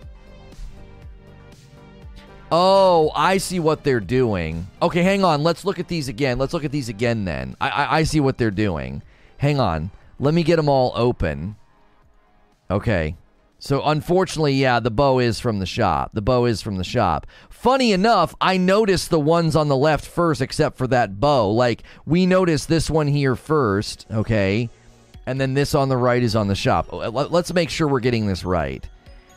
Oh, 2.51 3.11
I 3.15 3.39
see 3.39 3.59
what 3.59 3.83
they're 3.83 3.99
doing. 3.99 4.67
Okay, 4.81 5.01
hang 5.01 5.25
on. 5.25 5.43
Let's 5.43 5.65
look 5.65 5.79
at 5.79 5.87
these 5.87 6.07
again. 6.07 6.37
Let's 6.37 6.53
look 6.53 6.63
at 6.63 6.71
these 6.71 6.87
again 6.87 7.25
then. 7.25 7.57
I, 7.59 7.69
I, 7.69 7.97
I 7.97 8.03
see 8.03 8.19
what 8.19 8.37
they're 8.37 8.51
doing. 8.51 9.01
Hang 9.37 9.59
on. 9.59 9.91
Let 10.19 10.33
me 10.33 10.43
get 10.43 10.55
them 10.55 10.69
all 10.69 10.93
open. 10.95 11.57
Okay. 12.69 13.15
So 13.59 13.81
unfortunately, 13.83 14.53
yeah, 14.53 14.79
the 14.79 14.91
bow 14.91 15.19
is 15.19 15.39
from 15.39 15.59
the 15.59 15.65
shop. 15.65 16.11
The 16.13 16.21
bow 16.21 16.45
is 16.45 16.61
from 16.61 16.77
the 16.77 16.83
shop. 16.83 17.25
Funny 17.49 17.91
enough, 17.91 18.35
I 18.39 18.57
noticed 18.57 19.09
the 19.09 19.19
ones 19.19 19.55
on 19.55 19.67
the 19.67 19.75
left 19.75 20.05
first, 20.05 20.41
except 20.41 20.77
for 20.77 20.87
that 20.87 21.19
bow. 21.19 21.49
Like 21.49 21.83
we 22.05 22.25
noticed 22.25 22.67
this 22.67 22.89
one 22.89 23.07
here 23.07 23.35
first, 23.35 24.05
okay, 24.11 24.69
and 25.25 25.41
then 25.41 25.55
this 25.55 25.73
on 25.73 25.89
the 25.89 25.97
right 25.97 26.21
is 26.21 26.35
on 26.35 26.47
the 26.47 26.55
shop. 26.55 26.87
Oh, 26.91 27.09
let's 27.09 27.53
make 27.53 27.69
sure 27.69 27.87
we're 27.87 27.99
getting 27.99 28.27
this 28.27 28.43
right. 28.43 28.87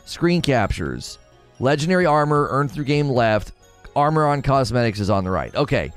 Screen 0.05 0.41
captures. 0.41 1.17
Legendary 1.59 2.05
armor 2.05 2.47
earned 2.51 2.71
through 2.71 2.85
game 2.85 3.09
left. 3.09 3.53
Armor 3.95 4.27
on 4.27 4.41
cosmetics 4.41 4.99
is 4.99 5.09
on 5.09 5.23
the 5.23 5.31
right. 5.31 5.53
Okay. 5.55 5.91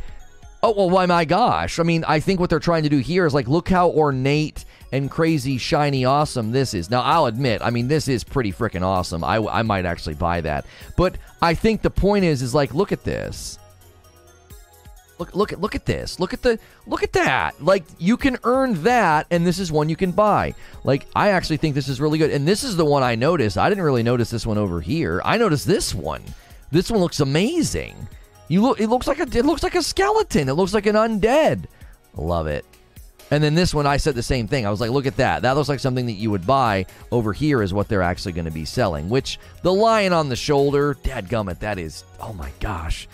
Oh, 0.62 0.72
well, 0.72 0.88
why, 0.88 1.04
my 1.04 1.26
gosh. 1.26 1.78
I 1.78 1.82
mean, 1.82 2.04
I 2.08 2.20
think 2.20 2.40
what 2.40 2.48
they're 2.48 2.58
trying 2.58 2.84
to 2.84 2.88
do 2.88 2.98
here 2.98 3.26
is 3.26 3.34
like, 3.34 3.48
look 3.48 3.68
how 3.68 3.90
ornate 3.90 4.64
and 4.94 5.10
crazy, 5.10 5.58
shiny, 5.58 6.04
awesome 6.04 6.52
this 6.52 6.72
is. 6.72 6.88
Now, 6.88 7.02
I'll 7.02 7.26
admit, 7.26 7.62
I 7.62 7.70
mean, 7.70 7.88
this 7.88 8.06
is 8.06 8.22
pretty 8.22 8.52
freaking 8.52 8.82
awesome. 8.82 9.24
I, 9.24 9.36
I 9.38 9.62
might 9.62 9.86
actually 9.86 10.14
buy 10.14 10.40
that. 10.42 10.66
But 10.96 11.16
I 11.42 11.54
think 11.54 11.82
the 11.82 11.90
point 11.90 12.24
is, 12.24 12.42
is 12.42 12.54
like, 12.54 12.72
look 12.72 12.92
at 12.92 13.02
this. 13.02 13.58
Look, 15.18 15.34
look 15.34 15.52
at 15.52 15.60
look 15.60 15.76
at 15.76 15.86
this. 15.86 16.18
Look 16.18 16.32
at 16.32 16.42
the 16.42 16.58
look 16.88 17.04
at 17.04 17.12
that. 17.12 17.62
Like 17.62 17.84
you 17.98 18.16
can 18.16 18.36
earn 18.42 18.82
that, 18.82 19.28
and 19.30 19.46
this 19.46 19.60
is 19.60 19.70
one 19.70 19.88
you 19.88 19.94
can 19.94 20.10
buy. 20.10 20.54
Like 20.82 21.06
I 21.14 21.30
actually 21.30 21.58
think 21.58 21.76
this 21.76 21.86
is 21.86 22.00
really 22.00 22.18
good, 22.18 22.32
and 22.32 22.48
this 22.48 22.64
is 22.64 22.76
the 22.76 22.84
one 22.84 23.04
I 23.04 23.14
noticed. 23.14 23.56
I 23.56 23.68
didn't 23.68 23.84
really 23.84 24.02
notice 24.02 24.28
this 24.28 24.44
one 24.44 24.58
over 24.58 24.80
here. 24.80 25.22
I 25.24 25.38
noticed 25.38 25.68
this 25.68 25.94
one. 25.94 26.22
This 26.72 26.90
one 26.90 26.98
looks 26.98 27.20
amazing. 27.20 27.94
You 28.48 28.62
look. 28.62 28.80
It 28.80 28.88
looks 28.88 29.06
like 29.06 29.20
a. 29.20 29.22
It 29.22 29.46
looks 29.46 29.62
like 29.62 29.76
a 29.76 29.84
skeleton. 29.84 30.48
It 30.48 30.54
looks 30.54 30.74
like 30.74 30.86
an 30.86 30.96
undead. 30.96 31.66
Love 32.16 32.48
it. 32.48 32.66
And 33.30 33.42
then 33.42 33.54
this 33.54 33.74
one, 33.74 33.86
I 33.86 33.96
said 33.96 34.14
the 34.14 34.22
same 34.22 34.46
thing. 34.46 34.66
I 34.66 34.70
was 34.70 34.80
like, 34.80 34.90
look 34.90 35.06
at 35.06 35.16
that. 35.16 35.42
That 35.42 35.52
looks 35.52 35.68
like 35.68 35.80
something 35.80 36.06
that 36.06 36.12
you 36.12 36.30
would 36.30 36.46
buy. 36.46 36.86
Over 37.10 37.32
here 37.32 37.62
is 37.62 37.72
what 37.72 37.88
they're 37.88 38.02
actually 38.02 38.32
going 38.32 38.44
to 38.44 38.50
be 38.50 38.64
selling. 38.64 39.08
Which 39.08 39.38
the 39.62 39.72
lion 39.72 40.12
on 40.12 40.28
the 40.28 40.36
shoulder, 40.36 40.94
dad 41.02 41.28
gummit, 41.28 41.60
that 41.60 41.78
is. 41.78 42.04
Oh 42.20 42.32
my 42.32 42.50
gosh. 42.60 43.08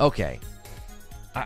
Okay. 0.00 0.40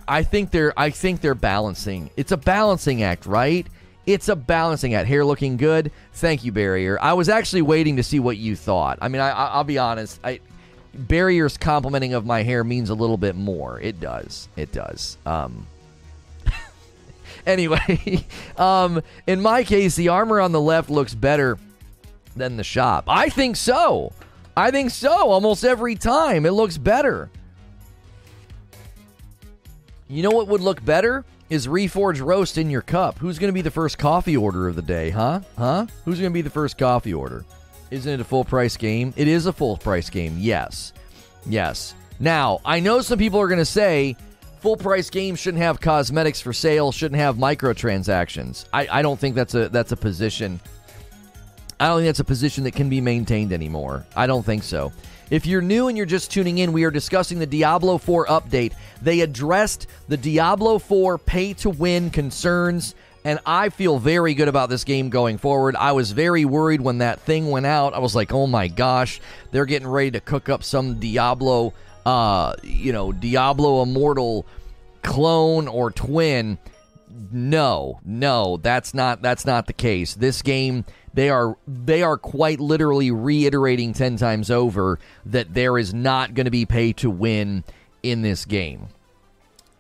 I, 0.09 0.23
think 0.25 0.51
they're. 0.51 0.73
I 0.77 0.91
think 0.91 1.21
they're 1.21 1.35
balancing. 1.35 2.11
It's 2.17 2.33
a 2.33 2.37
balancing 2.37 3.05
act, 3.05 3.27
right? 3.27 3.67
It's 4.05 4.29
a 4.29 4.35
balancing 4.35 4.95
act. 4.95 5.09
Hair 5.09 5.25
looking 5.25 5.57
good. 5.57 5.93
Thank 6.15 6.45
you, 6.45 6.51
Barrier. 6.51 6.99
I 7.01 7.13
was 7.13 7.29
actually 7.29 7.63
waiting 7.63 7.97
to 7.97 8.03
see 8.03 8.19
what 8.19 8.37
you 8.37 8.57
thought. 8.57 8.99
I 9.01 9.09
mean, 9.09 9.21
I, 9.21 9.57
will 9.57 9.65
be 9.65 9.79
honest. 9.79 10.19
I 10.25 10.41
Barrier's 10.95 11.57
complimenting 11.57 12.15
of 12.15 12.25
my 12.25 12.43
hair 12.43 12.65
means 12.65 12.91
a 12.91 12.95
little 12.95 13.17
bit 13.17 13.37
more. 13.37 13.81
It 13.81 14.01
does. 14.01 14.49
It 14.57 14.73
does. 14.73 15.19
Um, 15.27 15.67
anyway, 17.47 18.25
um, 18.57 19.03
in 19.27 19.41
my 19.41 19.65
case, 19.65 19.97
the 19.97 20.09
armor 20.09 20.41
on 20.41 20.53
the 20.53 20.61
left 20.61 20.91
looks 20.91 21.15
better 21.15 21.59
than 22.35 22.57
the 22.57 22.65
shop. 22.65 23.05
I 23.09 23.29
think 23.29 23.57
so. 23.57 24.13
I 24.57 24.71
think 24.71 24.91
so. 24.91 25.31
Almost 25.31 25.65
every 25.65 25.95
time, 25.95 26.47
it 26.47 26.53
looks 26.53 26.79
better. 26.79 27.31
You 30.09 30.23
know 30.23 30.31
what 30.31 30.49
would 30.49 30.61
look 30.61 30.85
better? 30.85 31.25
Is 31.49 31.67
Reforge 31.67 32.21
Roast 32.25 32.59
in 32.59 32.71
your 32.71 32.83
cup? 32.83 33.19
Who's 33.19 33.39
going 33.39 33.49
to 33.49 33.55
be 33.55 33.63
the 33.63 33.71
first 33.71 33.99
coffee 33.99 34.37
order 34.37 34.69
of 34.69 34.77
the 34.77 34.83
day, 34.83 35.11
huh? 35.11 35.41
Huh? 35.57 35.87
Who's 36.05 36.19
going 36.19 36.33
to 36.33 36.35
be 36.35 36.43
the 36.43 36.51
first 36.51 36.77
coffee 36.79 37.15
order? 37.15 37.45
Isn't 37.91 38.13
it 38.13 38.21
a 38.21 38.25
full 38.25 38.45
price 38.45 38.77
game? 38.77 39.15
It 39.17 39.29
is 39.29 39.47
a 39.47 39.53
full 39.53 39.77
price 39.77 40.11
game, 40.11 40.37
yes. 40.39 40.93
Yes. 41.47 41.95
Now, 42.19 42.61
I 42.65 42.81
know 42.81 43.01
some 43.01 43.19
people 43.19 43.41
are 43.41 43.47
going 43.47 43.59
to 43.59 43.65
say 43.65 44.17
full 44.67 44.77
price 44.77 45.11
games 45.11 45.39
shouldn't 45.39 45.63
have 45.63 45.81
cosmetics 45.81 46.41
for 46.41 46.53
sale, 46.53 46.91
shouldn't 46.91 47.21
have 47.21 47.37
microtransactions. 47.37 48.65
I, 48.73 48.89
I 48.91 49.01
don't 49.01 49.17
think 49.17 49.37
that's 49.37 49.55
a 49.55 49.69
that's 49.69 49.93
a 49.93 49.97
position. 49.97 50.59
I 51.79 51.87
don't 51.87 51.99
think 51.99 52.09
that's 52.09 52.19
a 52.19 52.25
position 52.25 52.65
that 52.65 52.75
can 52.75 52.89
be 52.89 53.01
maintained 53.01 53.53
anymore. 53.53 54.05
I 54.17 54.27
don't 54.27 54.45
think 54.45 54.65
so. 54.65 54.91
If 55.31 55.47
you're 55.47 55.63
new 55.63 55.87
and 55.87 55.97
you're 55.97 56.05
just 56.05 56.33
tuning 56.33 56.59
in, 56.59 56.73
we 56.73 56.83
are 56.83 56.91
discussing 56.91 57.39
the 57.39 57.47
Diablo 57.47 57.97
4 57.97 58.27
update. 58.27 58.73
They 59.01 59.21
addressed 59.21 59.87
the 60.09 60.17
Diablo 60.17 60.81
4 60.81 61.17
pay 61.17 61.53
to 61.55 61.71
win 61.71 62.11
concerns, 62.11 62.97
and 63.25 63.39
I 63.47 63.69
feel 63.69 64.01
very 64.01 64.35
good 64.35 64.49
about 64.49 64.69
this 64.69 64.83
game 64.83 65.11
going 65.11 65.39
forward. 65.39 65.77
I 65.77 65.93
was 65.93 66.11
very 66.11 66.45
worried 66.45 66.81
when 66.81 66.99
that 66.99 67.21
thing 67.21 67.51
went 67.51 67.67
out. 67.67 67.95
I 67.95 68.01
was 68.01 68.17
like, 68.17 68.33
oh 68.33 68.49
my 68.49 68.67
gosh, 68.67 69.21
they're 69.53 69.65
getting 69.65 69.87
ready 69.87 70.11
to 70.11 70.21
cook 70.21 70.49
up 70.49 70.65
some 70.65 70.99
Diablo, 70.99 71.73
uh, 72.05 72.55
you 72.65 72.93
know, 72.93 73.13
Diablo 73.13 73.85
Immortal 73.85 74.45
clone 75.07 75.69
or 75.69 75.91
twin. 75.91 76.59
No, 77.33 78.01
no, 78.05 78.59
that's 78.59 78.93
not 78.93 79.23
that's 79.23 79.47
not 79.47 79.67
the 79.67 79.73
case. 79.73 80.15
This 80.15 80.43
game 80.43 80.85
they 81.15 81.31
are 81.31 81.57
they 81.67 82.03
are 82.03 82.19
quite 82.19 82.61
literally 82.61 83.11
reiterating 83.11 83.95
10 83.95 84.19
times 84.19 84.51
over 84.51 84.99
that 85.25 85.55
there 85.55 85.79
is 85.79 85.95
not 85.95 86.35
going 86.35 86.45
to 86.45 86.51
be 86.51 86.67
pay 86.67 86.93
to 86.95 87.09
win 87.09 87.65
in 88.03 88.21
this 88.21 88.45
game. 88.45 88.89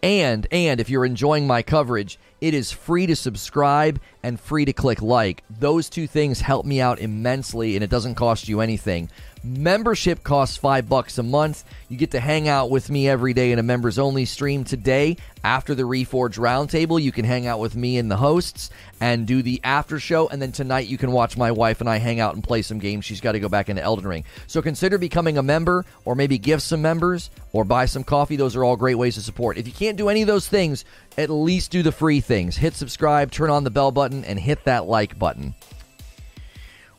And 0.02 0.46
and 0.50 0.80
if 0.80 0.88
you're 0.88 1.04
enjoying 1.04 1.46
my 1.46 1.62
coverage, 1.62 2.18
it 2.40 2.54
is 2.54 2.72
free 2.72 3.06
to 3.06 3.16
subscribe 3.16 4.00
and 4.22 4.40
free 4.40 4.64
to 4.64 4.72
click 4.72 5.02
like. 5.02 5.42
Those 5.50 5.90
two 5.90 6.06
things 6.06 6.40
help 6.40 6.64
me 6.64 6.80
out 6.80 7.00
immensely 7.00 7.74
and 7.76 7.84
it 7.84 7.90
doesn't 7.90 8.14
cost 8.14 8.48
you 8.48 8.60
anything. 8.60 9.10
Membership 9.46 10.24
costs 10.24 10.56
five 10.56 10.88
bucks 10.88 11.18
a 11.18 11.22
month. 11.22 11.62
You 11.88 11.96
get 11.96 12.10
to 12.10 12.20
hang 12.20 12.48
out 12.48 12.68
with 12.68 12.90
me 12.90 13.08
every 13.08 13.32
day 13.32 13.52
in 13.52 13.60
a 13.60 13.62
members 13.62 13.96
only 13.96 14.24
stream. 14.24 14.64
Today, 14.64 15.18
after 15.44 15.72
the 15.72 15.84
Reforge 15.84 16.36
Roundtable, 16.36 17.00
you 17.00 17.12
can 17.12 17.24
hang 17.24 17.46
out 17.46 17.60
with 17.60 17.76
me 17.76 17.96
and 17.98 18.10
the 18.10 18.16
hosts 18.16 18.70
and 19.00 19.24
do 19.24 19.42
the 19.42 19.60
after 19.62 20.00
show. 20.00 20.26
And 20.26 20.42
then 20.42 20.50
tonight, 20.50 20.88
you 20.88 20.98
can 20.98 21.12
watch 21.12 21.36
my 21.36 21.52
wife 21.52 21.80
and 21.80 21.88
I 21.88 21.98
hang 21.98 22.18
out 22.18 22.34
and 22.34 22.42
play 22.42 22.60
some 22.60 22.80
games. 22.80 23.04
She's 23.04 23.20
got 23.20 23.32
to 23.32 23.40
go 23.40 23.48
back 23.48 23.68
into 23.68 23.80
Elden 23.80 24.08
Ring. 24.08 24.24
So 24.48 24.60
consider 24.60 24.98
becoming 24.98 25.38
a 25.38 25.44
member 25.44 25.84
or 26.04 26.16
maybe 26.16 26.38
give 26.38 26.60
some 26.60 26.82
members 26.82 27.30
or 27.52 27.62
buy 27.62 27.86
some 27.86 28.02
coffee. 28.02 28.34
Those 28.34 28.56
are 28.56 28.64
all 28.64 28.74
great 28.74 28.96
ways 28.96 29.14
to 29.14 29.22
support. 29.22 29.58
If 29.58 29.68
you 29.68 29.72
can't 29.72 29.96
do 29.96 30.08
any 30.08 30.22
of 30.22 30.26
those 30.26 30.48
things, 30.48 30.84
at 31.16 31.30
least 31.30 31.70
do 31.70 31.84
the 31.84 31.92
free 31.92 32.18
things. 32.20 32.56
Hit 32.56 32.74
subscribe, 32.74 33.30
turn 33.30 33.50
on 33.50 33.62
the 33.62 33.70
bell 33.70 33.92
button, 33.92 34.24
and 34.24 34.40
hit 34.40 34.64
that 34.64 34.86
like 34.86 35.16
button. 35.16 35.54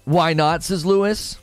Why 0.06 0.32
not, 0.32 0.64
says 0.64 0.86
Lewis? 0.86 1.38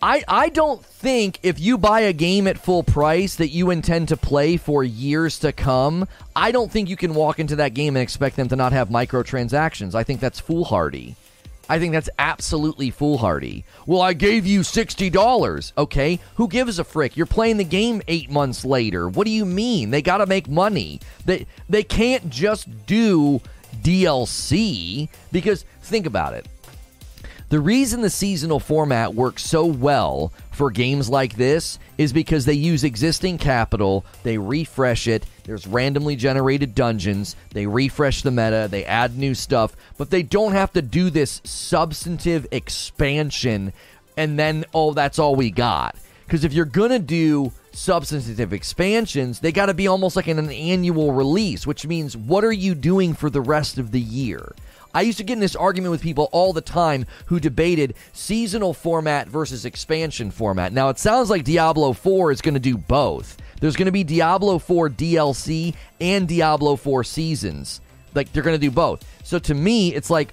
I, 0.00 0.22
I 0.28 0.48
don't 0.48 0.84
think 0.84 1.40
if 1.42 1.58
you 1.58 1.76
buy 1.76 2.00
a 2.00 2.12
game 2.12 2.46
at 2.46 2.58
full 2.58 2.84
price 2.84 3.34
that 3.36 3.48
you 3.48 3.70
intend 3.70 4.08
to 4.08 4.16
play 4.16 4.56
for 4.56 4.84
years 4.84 5.40
to 5.40 5.52
come, 5.52 6.06
I 6.36 6.52
don't 6.52 6.70
think 6.70 6.88
you 6.88 6.96
can 6.96 7.14
walk 7.14 7.40
into 7.40 7.56
that 7.56 7.74
game 7.74 7.96
and 7.96 8.02
expect 8.02 8.36
them 8.36 8.48
to 8.48 8.56
not 8.56 8.72
have 8.72 8.90
microtransactions. 8.90 9.94
I 9.96 10.04
think 10.04 10.20
that's 10.20 10.38
foolhardy. 10.38 11.16
I 11.68 11.78
think 11.78 11.92
that's 11.92 12.08
absolutely 12.18 12.90
foolhardy. 12.90 13.64
Well, 13.86 14.00
I 14.00 14.12
gave 14.12 14.46
you 14.46 14.60
$60. 14.60 15.72
Okay, 15.76 16.20
who 16.36 16.48
gives 16.48 16.78
a 16.78 16.84
frick? 16.84 17.16
You're 17.16 17.26
playing 17.26 17.56
the 17.56 17.64
game 17.64 18.00
8 18.06 18.30
months 18.30 18.64
later. 18.64 19.08
What 19.08 19.24
do 19.24 19.32
you 19.32 19.44
mean? 19.44 19.90
They 19.90 20.00
got 20.00 20.18
to 20.18 20.26
make 20.26 20.48
money. 20.48 21.00
They 21.26 21.46
they 21.68 21.82
can't 21.82 22.30
just 22.30 22.86
do 22.86 23.42
DLC 23.82 25.08
because 25.30 25.64
think 25.82 26.06
about 26.06 26.34
it 26.34 26.46
the 27.50 27.60
reason 27.60 28.02
the 28.02 28.10
seasonal 28.10 28.60
format 28.60 29.14
works 29.14 29.44
so 29.44 29.64
well 29.64 30.32
for 30.52 30.70
games 30.70 31.08
like 31.08 31.36
this 31.36 31.78
is 31.96 32.12
because 32.12 32.44
they 32.44 32.52
use 32.52 32.84
existing 32.84 33.38
capital, 33.38 34.04
they 34.22 34.36
refresh 34.36 35.08
it, 35.08 35.24
there's 35.44 35.66
randomly 35.66 36.14
generated 36.14 36.74
dungeons, 36.74 37.36
they 37.52 37.66
refresh 37.66 38.20
the 38.22 38.30
meta, 38.30 38.68
they 38.70 38.84
add 38.84 39.16
new 39.16 39.34
stuff, 39.34 39.74
but 39.96 40.10
they 40.10 40.22
don't 40.22 40.52
have 40.52 40.72
to 40.74 40.82
do 40.82 41.08
this 41.08 41.40
substantive 41.44 42.46
expansion 42.50 43.72
and 44.18 44.36
then, 44.36 44.64
oh, 44.74 44.94
that's 44.94 45.20
all 45.20 45.36
we 45.36 45.52
got. 45.52 45.96
Because 46.26 46.42
if 46.44 46.52
you're 46.52 46.64
going 46.64 46.90
to 46.90 46.98
do 46.98 47.52
substantive 47.72 48.52
expansions, 48.52 49.38
they 49.38 49.52
got 49.52 49.66
to 49.66 49.74
be 49.74 49.86
almost 49.86 50.16
like 50.16 50.26
an 50.26 50.50
annual 50.50 51.12
release, 51.12 51.66
which 51.66 51.86
means 51.86 52.16
what 52.16 52.44
are 52.44 52.52
you 52.52 52.74
doing 52.74 53.14
for 53.14 53.30
the 53.30 53.40
rest 53.40 53.78
of 53.78 53.92
the 53.92 54.00
year? 54.00 54.52
I 54.94 55.02
used 55.02 55.18
to 55.18 55.24
get 55.24 55.34
in 55.34 55.40
this 55.40 55.56
argument 55.56 55.90
with 55.92 56.02
people 56.02 56.28
all 56.32 56.52
the 56.52 56.60
time 56.60 57.06
who 57.26 57.40
debated 57.40 57.94
seasonal 58.12 58.74
format 58.74 59.28
versus 59.28 59.64
expansion 59.64 60.30
format. 60.30 60.72
Now, 60.72 60.88
it 60.88 60.98
sounds 60.98 61.30
like 61.30 61.44
Diablo 61.44 61.92
4 61.92 62.32
is 62.32 62.40
going 62.40 62.54
to 62.54 62.60
do 62.60 62.76
both. 62.76 63.36
There's 63.60 63.76
going 63.76 63.86
to 63.86 63.92
be 63.92 64.04
Diablo 64.04 64.58
4 64.58 64.90
DLC 64.90 65.74
and 66.00 66.26
Diablo 66.26 66.76
4 66.76 67.04
seasons. 67.04 67.80
Like, 68.14 68.32
they're 68.32 68.42
going 68.42 68.58
to 68.58 68.66
do 68.66 68.70
both. 68.70 69.04
So 69.24 69.38
to 69.38 69.54
me, 69.54 69.94
it's 69.94 70.10
like, 70.10 70.32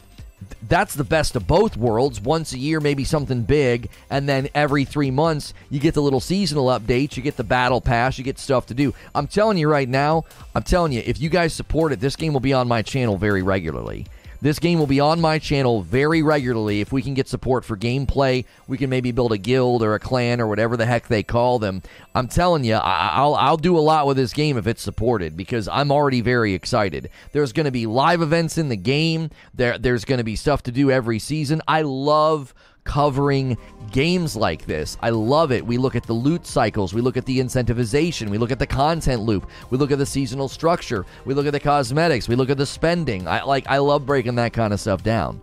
that's 0.68 0.96
the 0.96 1.04
best 1.04 1.36
of 1.36 1.48
both 1.48 1.78
worlds. 1.78 2.22
Once 2.22 2.54
a 2.54 2.60
year, 2.60 2.80
maybe 2.80 3.04
something 3.04 3.44
big, 3.44 3.90
and 4.10 4.28
then 4.28 4.50
every 4.54 4.86
three 4.86 5.12
months, 5.12 5.54
you 5.70 5.80
get 5.80 5.94
the 5.94 6.02
little 6.02 6.20
seasonal 6.20 6.68
updates, 6.68 7.18
you 7.18 7.24
get 7.24 7.38
the 7.38 7.44
battle 7.44 7.82
pass, 7.82 8.18
you 8.18 8.24
get 8.24 8.40
stuff 8.40 8.66
to 8.68 8.74
do. 8.74 8.94
I'm 9.14 9.28
telling 9.28 9.58
you 9.58 9.70
right 9.70 9.88
now, 9.88 10.26
I'm 10.54 10.64
telling 10.64 10.92
you, 10.92 11.02
if 11.06 11.20
you 11.20 11.30
guys 11.30 11.54
support 11.54 11.92
it, 11.92 12.00
this 12.00 12.16
game 12.16 12.34
will 12.34 12.40
be 12.40 12.54
on 12.54 12.68
my 12.68 12.82
channel 12.82 13.18
very 13.18 13.44
regularly. 13.44 14.06
This 14.46 14.60
game 14.60 14.78
will 14.78 14.86
be 14.86 15.00
on 15.00 15.22
my 15.22 15.40
channel 15.40 15.82
very 15.82 16.22
regularly. 16.22 16.80
If 16.80 16.92
we 16.92 17.02
can 17.02 17.16
get 17.16 17.28
support 17.28 17.66
for 17.66 17.76
gameplay, 17.76 18.46
we 18.68 18.78
can 18.78 18.92
maybe 18.92 19.12
build 19.12 19.32
a 19.32 19.40
guild 19.40 19.82
or 19.82 19.96
a 19.96 20.00
clan 20.00 20.40
or 20.40 20.46
whatever 20.46 20.78
the 20.78 20.86
heck 20.86 21.08
they 21.08 21.24
call 21.24 21.58
them. 21.58 21.82
I'm 22.14 22.28
telling 22.28 22.64
you, 22.64 22.76
I'll 22.76 23.34
I'll 23.34 23.58
do 23.58 23.76
a 23.76 23.82
lot 23.82 24.06
with 24.06 24.18
this 24.18 24.34
game 24.34 24.56
if 24.56 24.68
it's 24.68 24.84
supported 24.84 25.36
because 25.36 25.68
I'm 25.68 25.92
already 25.92 26.22
very 26.22 26.54
excited. 26.54 27.10
There's 27.32 27.54
going 27.54 27.66
to 27.66 27.72
be 27.72 27.88
live 27.88 28.22
events 28.22 28.60
in 28.60 28.70
the 28.70 28.76
game. 28.76 29.32
There 29.56 29.80
there's 29.80 30.06
going 30.06 30.20
to 30.20 30.24
be 30.24 30.36
stuff 30.36 30.62
to 30.64 30.72
do 30.72 30.92
every 30.92 31.18
season. 31.18 31.64
I 31.68 31.82
love 31.82 32.54
covering 32.86 33.58
games 33.92 34.36
like 34.36 34.66
this. 34.66 34.98
I 35.02 35.10
love 35.10 35.52
it. 35.52 35.66
We 35.66 35.78
look 35.78 35.96
at 35.96 36.04
the 36.04 36.14
loot 36.14 36.46
cycles, 36.46 36.94
we 36.94 37.02
look 37.02 37.18
at 37.18 37.26
the 37.26 37.40
incentivization, 37.40 38.30
we 38.30 38.38
look 38.38 38.52
at 38.52 38.60
the 38.60 38.68
content 38.68 39.24
loop, 39.24 39.50
we 39.70 39.78
look 39.78 39.92
at 39.92 39.98
the 39.98 40.06
seasonal 40.06 40.48
structure, 40.48 41.06
we 41.26 41.34
look 41.34 41.46
at 41.46 41.52
the 41.52 41.60
cosmetics, 41.60 42.30
we 42.30 42.36
look 42.36 42.50
at 42.50 42.58
the 42.58 42.66
spending. 42.66 43.28
I 43.28 43.44
like 43.44 43.68
I 43.68 43.80
love 43.80 44.06
breaking 44.06 44.36
that 44.36 44.54
kind 44.54 44.72
of 44.72 44.80
stuff 44.80 45.04
down. 45.04 45.42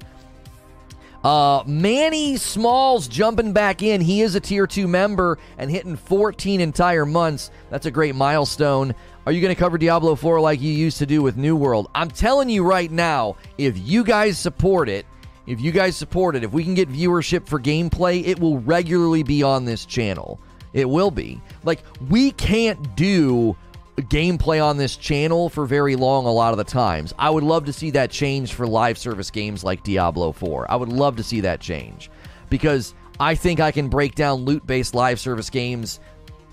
Uh, 1.25 1.63
Manny 1.67 2.37
Smalls 2.37 3.07
jumping 3.07 3.53
back 3.53 3.83
in. 3.83 4.01
He 4.01 4.23
is 4.23 4.35
a 4.35 4.41
tier 4.41 4.67
2 4.67 4.89
member 4.89 5.39
and 5.57 5.71
hitting 5.71 5.95
14 5.95 6.61
entire 6.61 7.07
months. 7.07 7.53
That's 7.71 7.87
a 7.87 7.93
great 7.93 8.17
milestone. 8.17 8.93
Are 9.25 9.31
you 9.31 9.41
going 9.41 9.55
to 9.55 9.59
cover 9.59 9.79
Diablo 9.79 10.17
4 10.17 10.41
like 10.41 10.61
you 10.61 10.73
used 10.73 10.99
to 10.99 11.07
do 11.07 11.23
with 11.23 11.37
New 11.37 11.55
World? 11.55 11.89
I'm 11.95 12.11
telling 12.11 12.49
you 12.49 12.65
right 12.65 12.91
now, 12.91 13.37
if 13.57 13.79
you 13.79 14.03
guys 14.03 14.37
support 14.37 14.89
it, 14.89 15.07
if 15.47 15.61
you 15.61 15.73
guys 15.73 15.97
support 15.97 16.37
it, 16.37 16.45
if 16.45 16.53
we 16.53 16.65
can 16.65 16.75
get 16.75 16.89
viewership 16.89 17.47
for 17.47 17.59
gameplay, 17.59 18.25
it 18.27 18.39
will 18.39 18.59
regularly 18.59 19.23
be 19.23 19.43
on 19.43 19.65
this 19.65 19.85
channel. 19.85 20.41
It 20.73 20.89
will 20.89 21.11
be. 21.11 21.41
Like, 21.65 21.83
we 22.09 22.31
can't 22.33 22.97
do 22.97 23.57
gameplay 23.97 24.65
on 24.65 24.79
this 24.79 24.97
channel 24.97 25.49
for 25.49 25.67
very 25.67 25.97
long 25.97 26.25
a 26.25 26.33
lot 26.33 26.53
of 26.53 26.59
the 26.59 26.65
times. 26.65 27.13
I 27.19 27.29
would 27.29 27.45
love 27.45 27.67
to 27.67 27.73
see 27.73 27.91
that 27.91 28.11
change 28.11 28.55
for 28.55 28.67
live 28.67 28.97
service 28.97 29.31
games 29.31 29.65
like 29.65 29.83
Diablo 29.83 30.33
4. 30.33 30.71
I 30.71 30.77
would 30.77 30.89
love 30.89 31.17
to 31.17 31.23
see 31.23 31.41
that 31.41 31.61
change 31.61 32.11
because 32.49 32.95
I 33.21 33.35
think 33.35 33.61
I 33.61 33.71
can 33.71 33.89
break 33.89 34.15
down 34.15 34.45
loot 34.45 34.67
based 34.67 34.95
live 34.95 35.21
service 35.21 35.51
games 35.51 36.01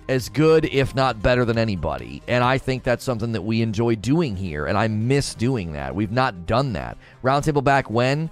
as 0.10 0.28
good, 0.28 0.66
if 0.66 0.96
not 0.96 1.22
better 1.22 1.46
than 1.46 1.58
anybody. 1.58 2.22
And 2.28 2.44
I 2.44 2.58
think 2.58 2.84
that's 2.84 3.04
something 3.04 3.32
that 3.34 3.44
we 3.44 3.62
enjoy 3.62 3.96
doing 3.96 4.36
here, 4.36 4.66
and 4.66 4.78
I 4.78 4.88
miss 4.88 5.36
doing 5.36 5.74
that. 5.74 5.94
We've 5.94 6.12
not 6.12 6.46
done 6.46 6.74
that. 6.74 6.98
Roundtable 7.24 7.64
back 7.64 7.90
when? 7.90 8.30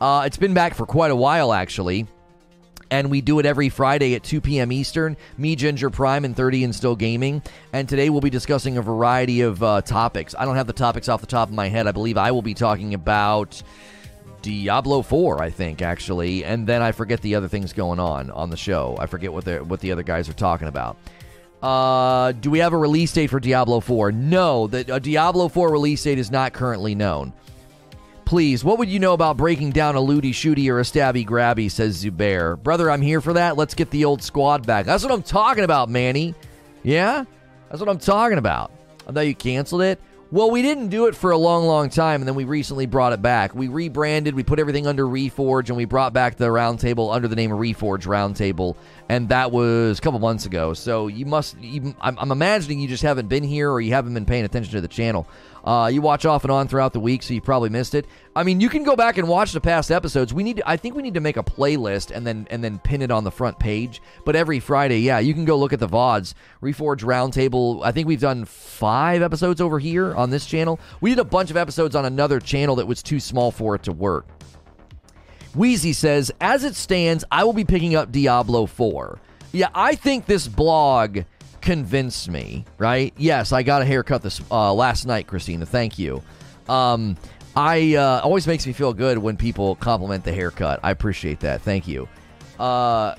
Uh, 0.00 0.22
it's 0.24 0.38
been 0.38 0.54
back 0.54 0.74
for 0.74 0.86
quite 0.86 1.10
a 1.10 1.16
while, 1.16 1.52
actually. 1.52 2.06
And 2.90 3.10
we 3.10 3.20
do 3.20 3.38
it 3.38 3.46
every 3.46 3.68
Friday 3.68 4.14
at 4.14 4.24
2 4.24 4.40
p.m. 4.40 4.72
Eastern. 4.72 5.16
Me, 5.38 5.54
Ginger 5.54 5.90
Prime, 5.90 6.24
and 6.24 6.34
30 6.34 6.64
and 6.64 6.74
Still 6.74 6.96
Gaming. 6.96 7.42
And 7.72 7.88
today 7.88 8.10
we'll 8.10 8.20
be 8.20 8.30
discussing 8.30 8.78
a 8.78 8.82
variety 8.82 9.42
of 9.42 9.62
uh, 9.62 9.82
topics. 9.82 10.34
I 10.36 10.44
don't 10.44 10.56
have 10.56 10.66
the 10.66 10.72
topics 10.72 11.08
off 11.08 11.20
the 11.20 11.26
top 11.26 11.48
of 11.48 11.54
my 11.54 11.68
head. 11.68 11.86
I 11.86 11.92
believe 11.92 12.18
I 12.18 12.32
will 12.32 12.42
be 12.42 12.54
talking 12.54 12.94
about 12.94 13.62
Diablo 14.42 15.02
4, 15.02 15.40
I 15.40 15.50
think, 15.50 15.82
actually. 15.82 16.44
And 16.44 16.66
then 16.66 16.82
I 16.82 16.90
forget 16.90 17.20
the 17.20 17.36
other 17.36 17.46
things 17.46 17.72
going 17.72 18.00
on 18.00 18.30
on 18.32 18.50
the 18.50 18.56
show. 18.56 18.96
I 18.98 19.06
forget 19.06 19.32
what, 19.32 19.44
the 19.44 19.58
what 19.58 19.80
the 19.80 19.92
other 19.92 20.02
guys 20.02 20.28
are 20.28 20.32
talking 20.32 20.66
about. 20.66 20.96
Uh, 21.62 22.32
do 22.32 22.50
we 22.50 22.58
have 22.58 22.72
a 22.72 22.78
release 22.78 23.12
date 23.12 23.28
for 23.28 23.38
Diablo 23.38 23.80
4? 23.80 24.10
No, 24.12 24.66
the 24.66 24.98
Diablo 24.98 25.48
4 25.48 25.70
release 25.70 26.02
date 26.02 26.18
is 26.18 26.30
not 26.30 26.54
currently 26.54 26.94
known. 26.96 27.34
Please, 28.30 28.62
what 28.62 28.78
would 28.78 28.88
you 28.88 29.00
know 29.00 29.12
about 29.12 29.36
breaking 29.36 29.72
down 29.72 29.96
a 29.96 30.00
looty 30.00 30.30
shooty 30.30 30.68
or 30.68 30.78
a 30.78 30.84
stabby 30.84 31.26
grabby, 31.26 31.68
says 31.68 32.04
Zubair. 32.04 32.56
Brother, 32.62 32.88
I'm 32.88 33.02
here 33.02 33.20
for 33.20 33.32
that. 33.32 33.56
Let's 33.56 33.74
get 33.74 33.90
the 33.90 34.04
old 34.04 34.22
squad 34.22 34.64
back. 34.64 34.86
That's 34.86 35.02
what 35.02 35.12
I'm 35.12 35.24
talking 35.24 35.64
about, 35.64 35.88
Manny. 35.88 36.36
Yeah? 36.84 37.24
That's 37.68 37.80
what 37.80 37.88
I'm 37.88 37.98
talking 37.98 38.38
about. 38.38 38.70
I 39.08 39.10
thought 39.10 39.26
you 39.26 39.34
canceled 39.34 39.82
it. 39.82 40.00
Well, 40.30 40.48
we 40.48 40.62
didn't 40.62 40.90
do 40.90 41.06
it 41.06 41.16
for 41.16 41.32
a 41.32 41.36
long, 41.36 41.66
long 41.66 41.90
time, 41.90 42.20
and 42.20 42.28
then 42.28 42.36
we 42.36 42.44
recently 42.44 42.86
brought 42.86 43.12
it 43.12 43.20
back. 43.20 43.52
We 43.52 43.66
rebranded, 43.66 44.36
we 44.36 44.44
put 44.44 44.60
everything 44.60 44.86
under 44.86 45.04
Reforge, 45.06 45.66
and 45.66 45.76
we 45.76 45.84
brought 45.84 46.12
back 46.12 46.36
the 46.36 46.46
roundtable 46.46 47.12
under 47.12 47.26
the 47.26 47.34
name 47.34 47.50
of 47.50 47.58
Reforge 47.58 48.06
Roundtable, 48.06 48.76
and 49.08 49.28
that 49.30 49.50
was 49.50 49.98
a 49.98 50.02
couple 50.02 50.20
months 50.20 50.46
ago. 50.46 50.72
So 50.72 51.08
you 51.08 51.26
must, 51.26 51.58
even, 51.58 51.96
I'm, 52.00 52.16
I'm 52.16 52.30
imagining 52.30 52.78
you 52.78 52.86
just 52.86 53.02
haven't 53.02 53.26
been 53.26 53.42
here 53.42 53.72
or 53.72 53.80
you 53.80 53.92
haven't 53.92 54.14
been 54.14 54.24
paying 54.24 54.44
attention 54.44 54.70
to 54.74 54.80
the 54.80 54.86
channel. 54.86 55.26
Uh, 55.70 55.86
you 55.86 56.02
watch 56.02 56.26
off 56.26 56.42
and 56.42 56.50
on 56.50 56.66
throughout 56.66 56.92
the 56.92 56.98
week, 56.98 57.22
so 57.22 57.32
you 57.32 57.40
probably 57.40 57.68
missed 57.68 57.94
it. 57.94 58.04
I 58.34 58.42
mean, 58.42 58.60
you 58.60 58.68
can 58.68 58.82
go 58.82 58.96
back 58.96 59.18
and 59.18 59.28
watch 59.28 59.52
the 59.52 59.60
past 59.60 59.92
episodes. 59.92 60.34
We 60.34 60.42
need, 60.42 60.56
to, 60.56 60.68
I 60.68 60.76
think, 60.76 60.96
we 60.96 61.02
need 61.02 61.14
to 61.14 61.20
make 61.20 61.36
a 61.36 61.44
playlist 61.44 62.10
and 62.10 62.26
then 62.26 62.48
and 62.50 62.64
then 62.64 62.80
pin 62.80 63.02
it 63.02 63.12
on 63.12 63.22
the 63.22 63.30
front 63.30 63.56
page. 63.60 64.02
But 64.24 64.34
every 64.34 64.58
Friday, 64.58 64.98
yeah, 64.98 65.20
you 65.20 65.32
can 65.32 65.44
go 65.44 65.56
look 65.56 65.72
at 65.72 65.78
the 65.78 65.86
vods. 65.86 66.34
Reforge 66.60 67.04
Roundtable. 67.04 67.84
I 67.84 67.92
think 67.92 68.08
we've 68.08 68.20
done 68.20 68.46
five 68.46 69.22
episodes 69.22 69.60
over 69.60 69.78
here 69.78 70.12
on 70.12 70.30
this 70.30 70.44
channel. 70.44 70.80
We 71.00 71.10
did 71.10 71.20
a 71.20 71.24
bunch 71.24 71.52
of 71.52 71.56
episodes 71.56 71.94
on 71.94 72.04
another 72.04 72.40
channel 72.40 72.74
that 72.74 72.88
was 72.88 73.00
too 73.00 73.20
small 73.20 73.52
for 73.52 73.76
it 73.76 73.84
to 73.84 73.92
work. 73.92 74.26
Wheezy 75.54 75.92
says, 75.92 76.32
as 76.40 76.64
it 76.64 76.74
stands, 76.74 77.24
I 77.30 77.44
will 77.44 77.52
be 77.52 77.64
picking 77.64 77.94
up 77.94 78.10
Diablo 78.10 78.66
4. 78.66 79.20
Yeah, 79.52 79.68
I 79.72 79.94
think 79.94 80.26
this 80.26 80.48
blog 80.48 81.20
convinced 81.60 82.28
me, 82.28 82.64
right? 82.78 83.12
Yes, 83.16 83.52
I 83.52 83.62
got 83.62 83.82
a 83.82 83.84
haircut 83.84 84.22
this 84.22 84.40
uh, 84.50 84.72
last 84.72 85.06
night, 85.06 85.26
Christina. 85.26 85.66
Thank 85.66 85.98
you. 85.98 86.22
Um, 86.68 87.16
I 87.56 87.94
uh, 87.96 88.20
always 88.22 88.46
makes 88.46 88.66
me 88.66 88.72
feel 88.72 88.92
good 88.92 89.18
when 89.18 89.36
people 89.36 89.74
compliment 89.76 90.24
the 90.24 90.32
haircut. 90.32 90.80
I 90.82 90.90
appreciate 90.90 91.40
that. 91.40 91.62
Thank 91.62 91.88
you. 91.88 92.08
Uh, 92.58 93.14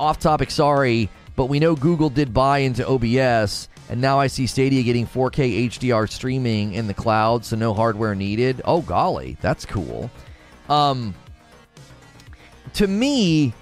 off 0.00 0.18
topic, 0.18 0.50
sorry, 0.50 1.08
but 1.36 1.46
we 1.46 1.60
know 1.60 1.76
Google 1.76 2.10
did 2.10 2.34
buy 2.34 2.58
into 2.58 2.86
OBS, 2.86 3.68
and 3.88 4.00
now 4.00 4.18
I 4.18 4.26
see 4.26 4.46
Stadia 4.46 4.82
getting 4.82 5.06
4K 5.06 5.68
HDR 5.68 6.10
streaming 6.10 6.74
in 6.74 6.86
the 6.86 6.94
cloud, 6.94 7.44
so 7.44 7.56
no 7.56 7.72
hardware 7.72 8.14
needed. 8.14 8.62
Oh 8.64 8.82
golly, 8.82 9.36
that's 9.40 9.64
cool. 9.64 10.10
Um, 10.68 11.14
to 12.74 12.86
me, 12.86 13.54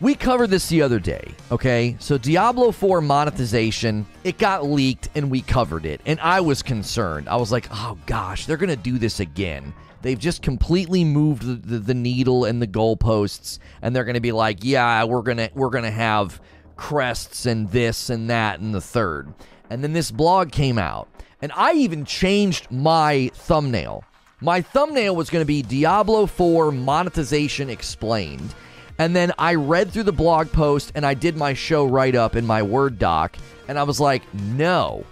we 0.00 0.14
covered 0.14 0.50
this 0.50 0.68
the 0.68 0.82
other 0.82 1.00
day, 1.00 1.34
okay? 1.50 1.96
So 1.98 2.18
Diablo 2.18 2.70
4 2.70 3.00
monetization, 3.00 4.06
it 4.22 4.38
got 4.38 4.64
leaked 4.64 5.08
and 5.16 5.30
we 5.30 5.40
covered 5.40 5.84
it. 5.84 6.00
And 6.06 6.20
I 6.20 6.40
was 6.40 6.62
concerned. 6.62 7.28
I 7.28 7.36
was 7.36 7.50
like, 7.50 7.66
oh 7.72 7.98
gosh, 8.06 8.46
they're 8.46 8.56
going 8.56 8.68
to 8.68 8.76
do 8.76 8.98
this 8.98 9.18
again. 9.18 9.74
They've 10.02 10.18
just 10.18 10.42
completely 10.42 11.02
moved 11.02 11.42
the, 11.42 11.54
the, 11.54 11.78
the 11.80 11.94
needle 11.94 12.44
and 12.44 12.62
the 12.62 12.68
goalposts 12.68 13.58
and 13.82 13.94
they're 13.94 14.04
going 14.04 14.14
to 14.14 14.20
be 14.20 14.30
like, 14.30 14.58
yeah, 14.62 15.02
we're 15.02 15.22
going 15.22 15.38
to 15.38 15.50
we're 15.54 15.70
going 15.70 15.84
to 15.84 15.90
have 15.90 16.40
crests 16.76 17.46
and 17.46 17.68
this 17.70 18.08
and 18.08 18.30
that 18.30 18.60
and 18.60 18.72
the 18.72 18.80
third. 18.80 19.34
And 19.68 19.82
then 19.82 19.92
this 19.92 20.12
blog 20.12 20.52
came 20.52 20.78
out. 20.78 21.08
And 21.42 21.52
I 21.54 21.72
even 21.72 22.04
changed 22.04 22.70
my 22.70 23.30
thumbnail. 23.34 24.04
My 24.40 24.60
thumbnail 24.60 25.16
was 25.16 25.30
going 25.30 25.42
to 25.42 25.46
be 25.46 25.62
Diablo 25.62 26.26
4 26.26 26.70
monetization 26.70 27.68
explained 27.68 28.54
and 28.98 29.14
then 29.14 29.32
I 29.38 29.54
read 29.54 29.92
through 29.92 30.04
the 30.04 30.12
blog 30.12 30.50
post 30.50 30.92
and 30.94 31.06
I 31.06 31.14
did 31.14 31.36
my 31.36 31.54
show 31.54 31.84
write 31.84 32.16
up 32.16 32.34
in 32.34 32.44
my 32.44 32.62
Word 32.62 32.98
doc. 32.98 33.36
And 33.68 33.78
I 33.78 33.84
was 33.84 34.00
like, 34.00 34.22
no, 34.34 35.04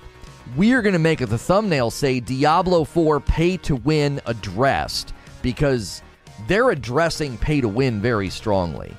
we 0.56 0.72
are 0.72 0.82
going 0.82 0.94
to 0.94 0.98
make 0.98 1.20
the 1.20 1.38
thumbnail 1.38 1.90
say 1.90 2.20
Diablo 2.20 2.84
4 2.84 3.20
pay 3.20 3.56
to 3.58 3.76
win 3.76 4.20
addressed 4.26 5.12
because 5.40 6.02
they're 6.48 6.70
addressing 6.70 7.38
pay 7.38 7.60
to 7.60 7.68
win 7.68 8.00
very 8.00 8.28
strongly. 8.28 8.94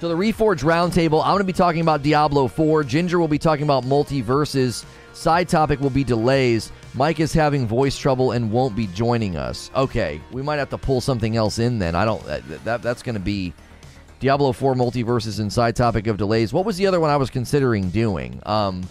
So, 0.00 0.08
the 0.08 0.16
Reforge 0.16 0.64
Roundtable, 0.64 1.22
I'm 1.22 1.30
going 1.30 1.38
to 1.38 1.44
be 1.44 1.52
talking 1.52 1.80
about 1.80 2.02
Diablo 2.02 2.48
4. 2.48 2.82
Ginger 2.82 3.20
will 3.20 3.28
be 3.28 3.38
talking 3.38 3.62
about 3.62 3.84
MultiVersus. 3.84 4.84
Side 5.12 5.48
topic 5.48 5.78
will 5.78 5.90
be 5.90 6.02
delays. 6.02 6.72
Mike 6.94 7.20
is 7.20 7.32
having 7.32 7.66
voice 7.66 7.96
trouble 7.96 8.32
and 8.32 8.52
won't 8.52 8.76
be 8.76 8.86
joining 8.88 9.36
us. 9.36 9.70
Okay, 9.74 10.20
we 10.30 10.42
might 10.42 10.56
have 10.56 10.70
to 10.70 10.78
pull 10.78 11.00
something 11.00 11.36
else 11.36 11.58
in 11.58 11.78
then. 11.78 11.94
I 11.94 12.04
don't. 12.04 12.24
That, 12.26 12.64
that 12.64 12.82
that's 12.82 13.02
going 13.02 13.14
to 13.14 13.20
be 13.20 13.54
Diablo 14.20 14.52
4 14.52 14.74
MultiVersus 14.74 15.40
and 15.40 15.52
side 15.52 15.74
topic 15.74 16.06
of 16.06 16.16
delays. 16.16 16.52
What 16.52 16.64
was 16.64 16.76
the 16.76 16.86
other 16.86 17.00
one 17.00 17.10
I 17.10 17.16
was 17.16 17.30
considering 17.30 17.88
doing? 17.90 18.42
Um, 18.44 18.82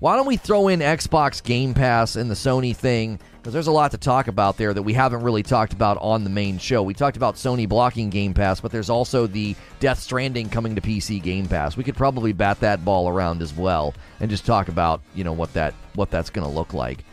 why 0.00 0.16
don't 0.16 0.26
we 0.26 0.36
throw 0.36 0.68
in 0.68 0.80
Xbox 0.80 1.42
Game 1.42 1.72
Pass 1.72 2.16
and 2.16 2.28
the 2.28 2.34
Sony 2.34 2.76
thing? 2.76 3.20
Because 3.36 3.52
there's 3.52 3.68
a 3.68 3.72
lot 3.72 3.92
to 3.92 3.98
talk 3.98 4.26
about 4.26 4.56
there 4.56 4.74
that 4.74 4.82
we 4.82 4.92
haven't 4.92 5.22
really 5.22 5.42
talked 5.42 5.72
about 5.72 5.96
on 5.98 6.24
the 6.24 6.30
main 6.30 6.58
show. 6.58 6.82
We 6.82 6.92
talked 6.92 7.16
about 7.16 7.36
Sony 7.36 7.68
blocking 7.68 8.10
Game 8.10 8.34
Pass, 8.34 8.60
but 8.60 8.72
there's 8.72 8.90
also 8.90 9.26
the 9.26 9.54
Death 9.80 10.00
Stranding 10.00 10.48
coming 10.48 10.74
to 10.74 10.80
PC 10.80 11.22
Game 11.22 11.46
Pass. 11.46 11.76
We 11.76 11.84
could 11.84 11.96
probably 11.96 12.32
bat 12.32 12.58
that 12.60 12.84
ball 12.84 13.08
around 13.08 13.40
as 13.42 13.54
well 13.54 13.94
and 14.20 14.28
just 14.28 14.44
talk 14.44 14.68
about 14.68 15.02
you 15.14 15.24
know 15.24 15.32
what 15.32 15.52
that 15.54 15.72
what 15.94 16.10
that's 16.10 16.30
going 16.30 16.46
to 16.46 16.52
look 16.52 16.74
like. 16.74 17.04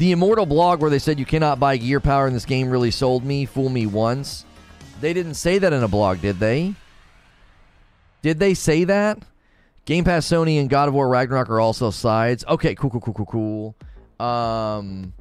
The 0.00 0.12
Immortal 0.12 0.46
blog 0.46 0.80
where 0.80 0.88
they 0.88 0.98
said 0.98 1.18
you 1.18 1.26
cannot 1.26 1.60
buy 1.60 1.76
gear 1.76 2.00
power 2.00 2.26
in 2.26 2.32
this 2.32 2.46
game 2.46 2.70
really 2.70 2.90
sold 2.90 3.22
me. 3.22 3.44
Fool 3.44 3.68
me 3.68 3.84
once. 3.84 4.46
They 5.02 5.12
didn't 5.12 5.34
say 5.34 5.58
that 5.58 5.74
in 5.74 5.82
a 5.82 5.88
blog, 5.88 6.22
did 6.22 6.38
they? 6.38 6.74
Did 8.22 8.38
they 8.38 8.54
say 8.54 8.84
that? 8.84 9.18
Game 9.84 10.04
Pass, 10.04 10.26
Sony, 10.26 10.58
and 10.58 10.70
God 10.70 10.88
of 10.88 10.94
War 10.94 11.06
Ragnarok 11.06 11.50
are 11.50 11.60
also 11.60 11.90
sides. 11.90 12.46
Okay, 12.48 12.74
cool, 12.74 12.88
cool, 12.88 13.02
cool, 13.02 13.12
cool, 13.12 13.26
cool. 13.26 14.26
Um, 14.26 15.12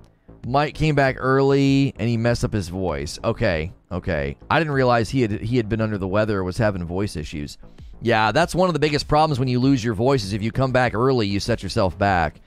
Mike 0.47 0.75
came 0.75 0.95
back 0.95 1.17
early 1.19 1.93
and 1.99 2.07
he 2.07 2.15
messed 2.15 2.45
up 2.45 2.53
his 2.53 2.69
voice. 2.69 3.19
Okay, 3.21 3.73
okay. 3.91 4.37
I 4.49 4.59
didn't 4.59 4.71
realize 4.71 5.09
he 5.09 5.23
had 5.23 5.41
he 5.41 5.57
had 5.57 5.67
been 5.67 5.81
under 5.81 5.97
the 5.97 6.07
weather 6.07 6.39
or 6.39 6.45
was 6.45 6.57
having 6.57 6.85
voice 6.85 7.17
issues. 7.17 7.57
Yeah, 8.01 8.31
that's 8.31 8.55
one 8.55 8.69
of 8.69 8.73
the 8.73 8.79
biggest 8.79 9.09
problems 9.09 9.39
when 9.39 9.49
you 9.49 9.59
lose 9.59 9.83
your 9.83 9.93
voice 9.93 10.23
is 10.23 10.31
if 10.31 10.41
you 10.41 10.53
come 10.53 10.71
back 10.71 10.93
early, 10.93 11.27
you 11.27 11.41
set 11.41 11.63
yourself 11.63 11.97
back. 11.97 12.39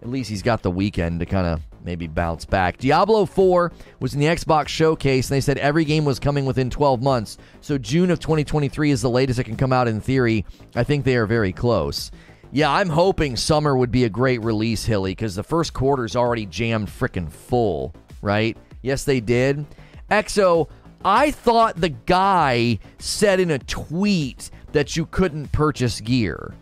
At 0.00 0.08
least 0.08 0.30
he's 0.30 0.42
got 0.42 0.62
the 0.62 0.70
weekend 0.70 1.20
to 1.20 1.26
kind 1.26 1.46
of 1.46 1.60
maybe 1.84 2.06
bounce 2.06 2.44
back. 2.44 2.78
Diablo 2.78 3.26
4 3.26 3.72
was 4.00 4.14
in 4.14 4.20
the 4.20 4.26
Xbox 4.26 4.68
showcase, 4.68 5.30
and 5.30 5.36
they 5.36 5.40
said 5.40 5.58
every 5.58 5.84
game 5.84 6.04
was 6.04 6.18
coming 6.18 6.46
within 6.46 6.70
12 6.70 7.02
months. 7.02 7.38
So 7.60 7.78
June 7.78 8.10
of 8.10 8.20
2023 8.20 8.90
is 8.90 9.02
the 9.02 9.10
latest 9.10 9.38
it 9.38 9.44
can 9.44 9.56
come 9.56 9.72
out 9.72 9.88
in 9.88 10.00
theory. 10.00 10.44
I 10.74 10.84
think 10.84 11.04
they 11.04 11.16
are 11.16 11.26
very 11.26 11.52
close. 11.52 12.10
Yeah, 12.52 12.70
I'm 12.70 12.88
hoping 12.88 13.36
summer 13.36 13.76
would 13.76 13.90
be 13.90 14.04
a 14.04 14.08
great 14.08 14.42
release, 14.42 14.84
Hilly, 14.84 15.12
because 15.12 15.34
the 15.34 15.42
first 15.42 15.72
quarter's 15.72 16.16
already 16.16 16.46
jammed 16.46 16.88
freaking 16.88 17.30
full, 17.30 17.94
right? 18.22 18.56
Yes, 18.82 19.04
they 19.04 19.20
did. 19.20 19.66
EXO, 20.10 20.68
I 21.04 21.32
thought 21.32 21.80
the 21.80 21.88
guy 21.88 22.78
said 22.98 23.40
in 23.40 23.50
a 23.50 23.58
tweet 23.58 24.50
that 24.72 24.96
you 24.96 25.06
couldn't 25.06 25.52
purchase 25.52 26.00
gear. 26.00 26.54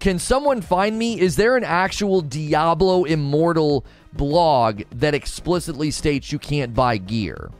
Can 0.00 0.18
someone 0.18 0.60
find 0.60 0.98
me? 0.98 1.18
Is 1.20 1.36
there 1.36 1.56
an 1.56 1.64
actual 1.64 2.20
Diablo 2.20 3.04
Immortal 3.04 3.86
blog 4.12 4.82
that 4.92 5.14
explicitly 5.14 5.90
states 5.90 6.32
you 6.32 6.38
can't 6.38 6.74
buy 6.74 6.96
gear? 6.96 7.50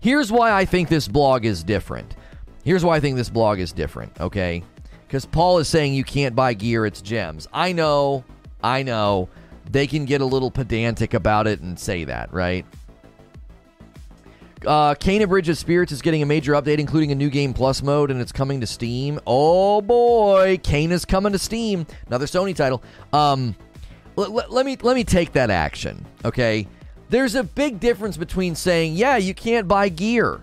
Here's 0.00 0.30
why 0.30 0.52
I 0.52 0.64
think 0.64 0.88
this 0.88 1.08
blog 1.08 1.44
is 1.44 1.64
different. 1.64 2.16
Here's 2.64 2.84
why 2.84 2.96
I 2.96 3.00
think 3.00 3.16
this 3.16 3.30
blog 3.30 3.58
is 3.58 3.72
different, 3.72 4.20
okay? 4.20 4.62
Because 5.06 5.24
Paul 5.24 5.58
is 5.58 5.68
saying 5.68 5.94
you 5.94 6.04
can't 6.04 6.34
buy 6.34 6.54
gear, 6.54 6.84
it's 6.86 7.00
gems. 7.00 7.46
I 7.52 7.72
know, 7.72 8.24
I 8.62 8.82
know. 8.82 9.28
They 9.70 9.86
can 9.86 10.04
get 10.04 10.20
a 10.20 10.24
little 10.24 10.50
pedantic 10.50 11.14
about 11.14 11.46
it 11.46 11.60
and 11.60 11.78
say 11.78 12.04
that, 12.04 12.32
right? 12.32 12.64
Uh, 14.64 14.94
Kena 14.94 15.28
Bridge 15.28 15.48
of 15.48 15.58
Spirits 15.58 15.92
is 15.92 16.02
getting 16.02 16.22
a 16.22 16.26
major 16.26 16.52
update, 16.52 16.78
including 16.78 17.12
a 17.12 17.14
new 17.14 17.30
game 17.30 17.52
plus 17.52 17.82
mode, 17.82 18.10
and 18.10 18.20
it's 18.20 18.32
coming 18.32 18.60
to 18.60 18.66
Steam. 18.66 19.20
Oh 19.26 19.80
boy, 19.80 20.58
Kena 20.62 20.92
is 20.92 21.04
coming 21.04 21.32
to 21.32 21.38
Steam. 21.38 21.86
Another 22.06 22.26
Sony 22.26 22.54
title. 22.54 22.82
Um, 23.12 23.54
l- 24.16 24.24
l- 24.24 24.46
let 24.48 24.66
me 24.66 24.76
let 24.82 24.94
me 24.96 25.04
take 25.04 25.32
that 25.32 25.50
action. 25.50 26.04
Okay, 26.24 26.66
there's 27.08 27.34
a 27.34 27.44
big 27.44 27.80
difference 27.80 28.16
between 28.16 28.54
saying, 28.54 28.94
"Yeah, 28.94 29.16
you 29.16 29.34
can't 29.34 29.68
buy 29.68 29.88
gear," 29.88 30.40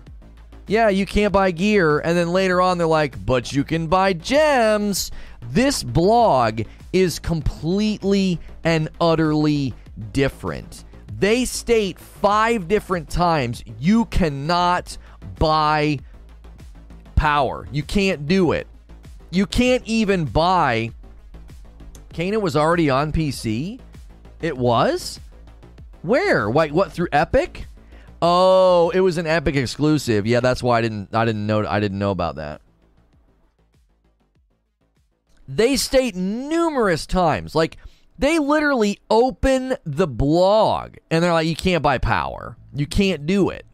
yeah, 0.66 0.88
you 0.88 1.04
can't 1.06 1.32
buy 1.32 1.50
gear. 1.50 1.98
And 1.98 2.16
then 2.16 2.30
later 2.32 2.60
on, 2.60 2.78
they're 2.78 2.86
like, 2.86 3.24
but 3.24 3.52
you 3.52 3.64
can 3.64 3.86
buy 3.86 4.12
gems. 4.14 5.10
This 5.50 5.82
blog 5.82 6.62
is 6.92 7.18
completely 7.18 8.40
and 8.62 8.88
utterly 9.00 9.74
different. 10.12 10.84
They 11.18 11.44
state 11.44 11.98
five 11.98 12.66
different 12.66 13.08
times 13.08 13.62
you 13.78 14.06
cannot 14.06 14.96
buy 15.38 15.98
power. 17.14 17.68
You 17.70 17.82
can't 17.82 18.26
do 18.26 18.52
it. 18.52 18.66
You 19.30 19.46
can't 19.46 19.82
even 19.86 20.24
buy. 20.24 20.90
Kena 22.14 22.40
was 22.40 22.56
already 22.56 22.88
on 22.88 23.12
PC. 23.12 23.80
It 24.40 24.56
was. 24.56 25.20
Where? 26.02 26.48
Wait, 26.48 26.72
what? 26.72 26.92
Through 26.92 27.08
Epic? 27.12 27.66
Oh, 28.22 28.90
it 28.90 29.00
was 29.00 29.18
an 29.18 29.26
Epic 29.26 29.56
exclusive. 29.56 30.26
Yeah, 30.26 30.40
that's 30.40 30.62
why 30.62 30.78
I 30.78 30.82
didn't. 30.82 31.14
I 31.14 31.24
didn't 31.24 31.46
know. 31.46 31.66
I 31.66 31.80
didn't 31.80 31.98
know 31.98 32.12
about 32.12 32.36
that. 32.36 32.60
They 35.48 35.76
state 35.76 36.14
numerous 36.14 37.06
times, 37.06 37.54
like 37.54 37.76
they 38.18 38.38
literally 38.38 39.00
open 39.10 39.74
the 39.84 40.06
blog 40.06 40.96
and 41.10 41.22
they're 41.22 41.32
like, 41.32 41.46
"You 41.46 41.56
can't 41.56 41.82
buy 41.82 41.98
power. 41.98 42.56
You 42.72 42.86
can't 42.86 43.26
do 43.26 43.50
it. 43.50 43.66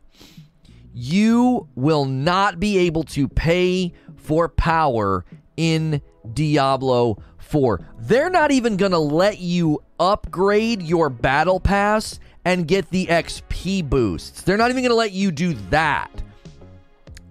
You 0.92 1.68
will 1.76 2.07
not 2.07 2.59
be 2.59 2.79
able 2.79 3.05
to 3.05 3.29
pay 3.29 3.92
for 4.16 4.48
power 4.48 5.24
in 5.57 6.03
Diablo 6.33 7.18
4. 7.51 7.81
They're 7.99 8.31
not 8.31 8.51
even 8.51 8.77
going 8.77 8.93
to 8.93 8.99
let 8.99 9.39
you 9.39 9.83
upgrade 9.99 10.83
your 10.83 11.11
battle 11.11 11.61
pass 11.61 12.21
and 12.45 12.67
get 12.67 12.89
the 12.91 13.07
XP 13.07 13.89
boosts. 13.89 14.43
They're 14.43 14.57
not 14.57 14.71
even 14.71 14.83
going 14.83 14.91
to 14.91 14.97
let 14.97 15.13
you 15.13 15.31
do 15.31 15.55
that. 15.71 16.11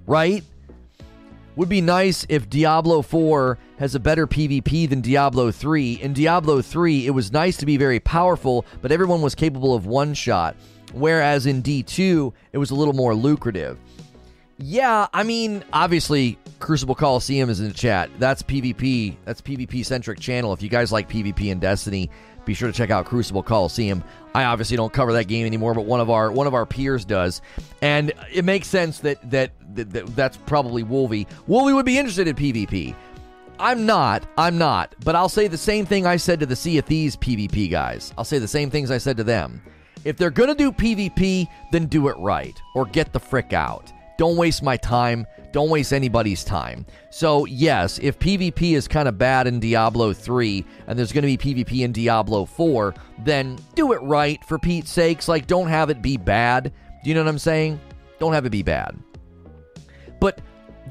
Right? 0.06 0.44
Would 1.56 1.70
be 1.70 1.82
nice 1.82 2.26
if 2.30 2.50
Diablo 2.50 3.02
4 3.02 3.58
has 3.80 3.96
a 3.96 4.00
better 4.00 4.28
PvP 4.28 4.90
than 4.90 5.02
Diablo 5.02 5.52
3. 5.52 5.94
In 6.02 6.14
Diablo 6.14 6.62
3, 6.62 7.08
it 7.08 7.12
was 7.12 7.32
nice 7.32 7.58
to 7.58 7.66
be 7.66 7.78
very 7.78 8.00
powerful, 8.00 8.66
but 8.82 8.92
everyone 8.92 9.22
was 9.22 9.36
capable 9.36 9.74
of 9.74 9.86
one 9.86 10.14
shot. 10.14 10.56
Whereas 10.94 11.46
in 11.46 11.62
D2, 11.62 12.34
it 12.54 12.58
was 12.58 12.72
a 12.72 12.76
little 12.76 12.94
more 12.94 13.14
lucrative. 13.14 13.78
Yeah, 14.62 15.08
I 15.14 15.24
mean, 15.24 15.64
obviously, 15.72 16.38
Crucible 16.60 16.96
Coliseum 16.96 17.50
is 17.50 17.62
in 17.62 17.70
the 17.70 17.74
chat. 17.74 18.10
That's 18.20 18.44
PvP. 18.44 19.16
That's 19.24 19.42
PvP 19.42 19.86
centric 19.86 20.20
channel. 20.20 20.52
If 20.52 20.62
you 20.62 20.68
guys 20.68 20.92
like 20.92 21.10
PvP 21.10 21.50
and 21.50 21.62
Destiny, 21.62 22.10
be 22.44 22.54
sure 22.54 22.68
to 22.70 22.74
check 22.74 22.90
out 22.90 23.06
Crucible 23.06 23.42
Coliseum. 23.42 24.04
I 24.36 24.44
obviously 24.44 24.76
don't 24.76 24.92
cover 24.92 25.14
that 25.14 25.26
game 25.26 25.46
anymore, 25.46 25.74
but 25.74 25.86
one 25.86 26.02
of 26.02 26.10
our 26.10 26.30
one 26.30 26.46
of 26.46 26.54
our 26.54 26.66
peers 26.66 27.06
does, 27.06 27.42
and 27.82 28.12
it 28.34 28.44
makes 28.44 28.68
sense 28.68 29.00
that 29.00 29.18
that, 29.32 29.52
that, 29.76 29.92
that 29.92 30.16
that's 30.16 30.36
probably 30.36 30.84
Wolvie. 30.84 31.26
Wolvie 31.48 31.74
would 31.74 31.86
be 31.86 31.98
interested 31.98 32.28
in 32.28 32.36
PvP. 32.36 32.96
I'm 33.60 33.86
not. 33.86 34.28
I'm 34.38 34.58
not. 34.58 34.94
But 35.06 35.16
I'll 35.16 35.30
say 35.30 35.48
the 35.48 35.58
same 35.58 35.86
thing 35.86 36.06
I 36.06 36.18
said 36.18 36.40
to 36.42 36.46
the 36.46 36.56
Sea 36.56 36.80
of 36.80 36.86
Thieves 36.86 37.16
PvP 37.16 37.72
guys. 37.72 38.14
I'll 38.18 38.26
say 38.26 38.40
the 38.40 38.48
same 38.48 38.70
things 38.70 38.92
I 38.92 38.98
said 38.98 39.16
to 39.18 39.24
them. 39.24 39.62
If 40.04 40.18
they're 40.18 40.30
gonna 40.30 40.56
do 40.56 40.72
PvP, 40.72 41.48
then 41.72 41.86
do 41.86 42.10
it 42.10 42.18
right, 42.18 42.60
or 42.76 42.86
get 42.86 43.14
the 43.14 43.20
frick 43.20 43.54
out. 43.54 43.94
Don't 44.20 44.36
waste 44.36 44.62
my 44.62 44.76
time. 44.76 45.26
Don't 45.54 45.70
waste 45.70 45.94
anybody's 45.94 46.44
time. 46.44 46.86
So, 47.10 47.46
yes, 47.46 48.00
if 48.00 48.20
PvP 48.20 48.74
is 48.74 48.86
kind 48.86 49.08
of 49.08 49.18
bad 49.18 49.48
in 49.48 49.62
Diablo 49.62 50.12
3 50.12 50.66
and 50.88 51.00
there's 51.00 51.14
going 51.14 51.22
to 51.22 51.38
be 51.38 51.64
PvP 51.64 51.86
in 51.86 51.94
Diablo 51.94 52.44
4, 52.44 52.94
then 53.24 53.58
do 53.76 53.94
it 53.94 54.02
right 54.02 54.44
for 54.44 54.60
Pete's 54.60 54.92
sakes. 54.92 55.30
Like, 55.30 55.48
don't 55.48 55.70
have 55.70 55.90
it 55.90 56.02
be 56.02 56.18
bad. 56.18 56.74
Do 57.02 57.10
you 57.10 57.16
know 57.16 57.24
what 57.24 57.30
I'm 57.30 57.40
saying? 57.40 57.80
Don't 58.20 58.34
have 58.34 58.46
it 58.46 58.50
be 58.50 58.62
bad. 58.62 59.00
But 60.20 60.42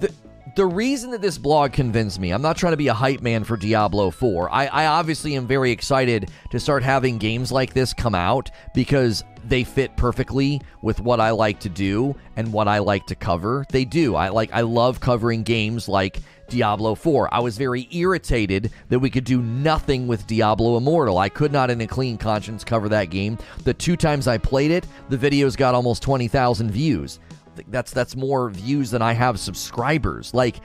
the 0.01 0.11
the 0.59 0.66
reason 0.66 1.12
that 1.12 1.23
this 1.23 1.38
blog 1.38 1.73
convinced 1.73 2.18
me, 2.18 2.33
I'm 2.33 2.42
not 2.42 2.57
trying 2.57 2.73
to 2.73 2.77
be 2.77 2.88
a 2.88 2.92
hype 2.92 3.21
man 3.21 3.44
for 3.44 3.57
Diablo 3.57 4.11
4. 4.11 4.53
I, 4.53 4.66
I 4.66 4.87
obviously 4.87 5.37
am 5.37 5.47
very 5.47 5.71
excited 5.71 6.33
to 6.51 6.59
start 6.59 6.83
having 6.83 7.16
games 7.16 7.53
like 7.53 7.75
this 7.75 7.94
come 7.94 8.16
out 8.16 8.51
because 8.75 9.23
they 9.44 9.62
fit 9.62 9.97
perfectly 9.97 10.61
with 10.83 10.99
what 10.99 11.21
I 11.21 11.31
like 11.31 11.61
to 11.61 11.68
do 11.68 12.16
and 12.35 12.53
what 12.53 12.66
I 12.66 12.79
like 12.81 13.07
to 13.07 13.14
cover. 13.14 13.66
They 13.71 13.85
do. 13.85 14.16
I 14.16 14.31
like 14.31 14.53
I 14.53 14.62
love 14.62 14.99
covering 14.99 15.44
games 15.44 15.88
like 15.88 16.18
Diablo 16.49 16.97
4. 16.97 17.33
I 17.33 17.38
was 17.38 17.57
very 17.57 17.87
irritated 17.92 18.73
that 18.88 18.99
we 18.99 19.11
could 19.11 19.23
do 19.23 19.40
nothing 19.40 20.09
with 20.09 20.27
Diablo 20.27 20.77
Immortal. 20.77 21.18
I 21.18 21.29
could 21.29 21.53
not 21.53 21.71
in 21.71 21.83
a 21.83 21.87
clean 21.87 22.18
conscience 22.18 22.64
cover 22.64 22.88
that 22.88 23.11
game. 23.11 23.38
The 23.62 23.75
two 23.75 23.97
times 23.97 24.27
I 24.27 24.38
played 24.38 24.73
it, 24.73 24.88
the 25.09 25.18
videos 25.18 25.57
got 25.57 25.77
almost 25.77 26.03
20,000 26.03 26.68
views 26.68 27.21
that's 27.68 27.92
that's 27.92 28.16
more 28.16 28.51
views 28.51 28.90
than 28.90 29.03
I 29.03 29.12
have 29.12 29.38
subscribers. 29.40 30.33
Like 30.35 30.61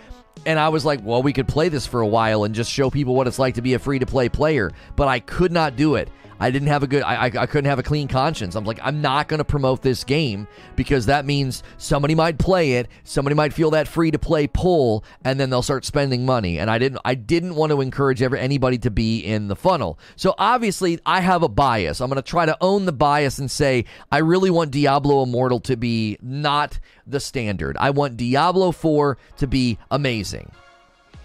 and 0.45 0.59
I 0.59 0.69
was 0.69 0.83
like, 0.83 0.99
well, 1.03 1.23
we 1.23 1.31
could 1.33 1.47
play 1.47 1.69
this 1.69 1.85
for 1.85 2.01
a 2.01 2.07
while 2.07 2.43
and 2.43 2.53
just 2.53 2.71
show 2.71 2.89
people 2.89 3.15
what 3.15 3.27
it's 3.27 3.39
like 3.39 3.55
to 3.55 3.61
be 3.61 3.75
a 3.75 3.79
free 3.79 3.99
to 3.99 4.05
play 4.05 4.29
player, 4.29 4.71
but 4.95 5.07
I 5.07 5.19
could 5.19 5.51
not 5.51 5.75
do 5.75 5.95
it. 5.95 6.09
I 6.43 6.51
didn't 6.51 6.67
have 6.67 6.83
a 6.83 6.87
good, 6.87 7.03
I, 7.03 7.15
I, 7.15 7.25
I 7.27 7.45
couldn't 7.45 7.69
have 7.69 7.79
a 7.79 7.83
clean 7.83 8.09
conscience. 8.09 8.55
I'm 8.55 8.65
like, 8.65 8.79
I'm 8.83 8.99
not 8.99 9.29
going 9.29 9.37
to 9.37 9.45
promote 9.45 9.81
this 9.81 10.03
game 10.03 10.45
because 10.75 11.05
that 11.05 11.25
means 11.25 11.63
somebody 11.77 12.15
might 12.15 12.37
play 12.37 12.73
it, 12.73 12.89
somebody 13.05 13.33
might 13.33 13.53
feel 13.53 13.71
that 13.71 13.87
free 13.87 14.11
to 14.11 14.19
play 14.19 14.47
pull, 14.47 15.05
and 15.23 15.39
then 15.39 15.49
they'll 15.49 15.61
start 15.61 15.85
spending 15.85 16.25
money. 16.25 16.59
And 16.59 16.69
I 16.69 16.79
didn't, 16.79 16.99
I 17.05 17.15
didn't 17.15 17.55
want 17.55 17.71
to 17.71 17.79
encourage 17.79 18.21
ever 18.21 18.35
anybody 18.35 18.77
to 18.79 18.91
be 18.91 19.19
in 19.19 19.47
the 19.47 19.55
funnel. 19.55 19.97
So 20.17 20.35
obviously, 20.37 20.99
I 21.05 21.21
have 21.21 21.43
a 21.43 21.47
bias. 21.47 22.01
I'm 22.01 22.09
going 22.09 22.21
to 22.21 22.29
try 22.29 22.45
to 22.45 22.57
own 22.59 22.87
the 22.87 22.91
bias 22.91 23.39
and 23.39 23.49
say 23.49 23.85
I 24.11 24.17
really 24.17 24.49
want 24.49 24.71
Diablo 24.71 25.23
Immortal 25.23 25.61
to 25.61 25.77
be 25.77 26.17
not 26.21 26.77
the 27.07 27.21
standard. 27.21 27.77
I 27.79 27.91
want 27.91 28.17
Diablo 28.17 28.73
4 28.73 29.17
to 29.37 29.47
be 29.47 29.77
amazing. 29.89 30.51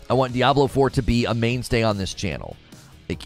I 0.08 0.14
want 0.14 0.32
Diablo 0.32 0.68
4 0.68 0.90
to 0.90 1.02
be 1.02 1.24
a 1.24 1.34
mainstay 1.34 1.82
on 1.82 1.98
this 1.98 2.14
channel 2.14 2.56
like 3.08 3.22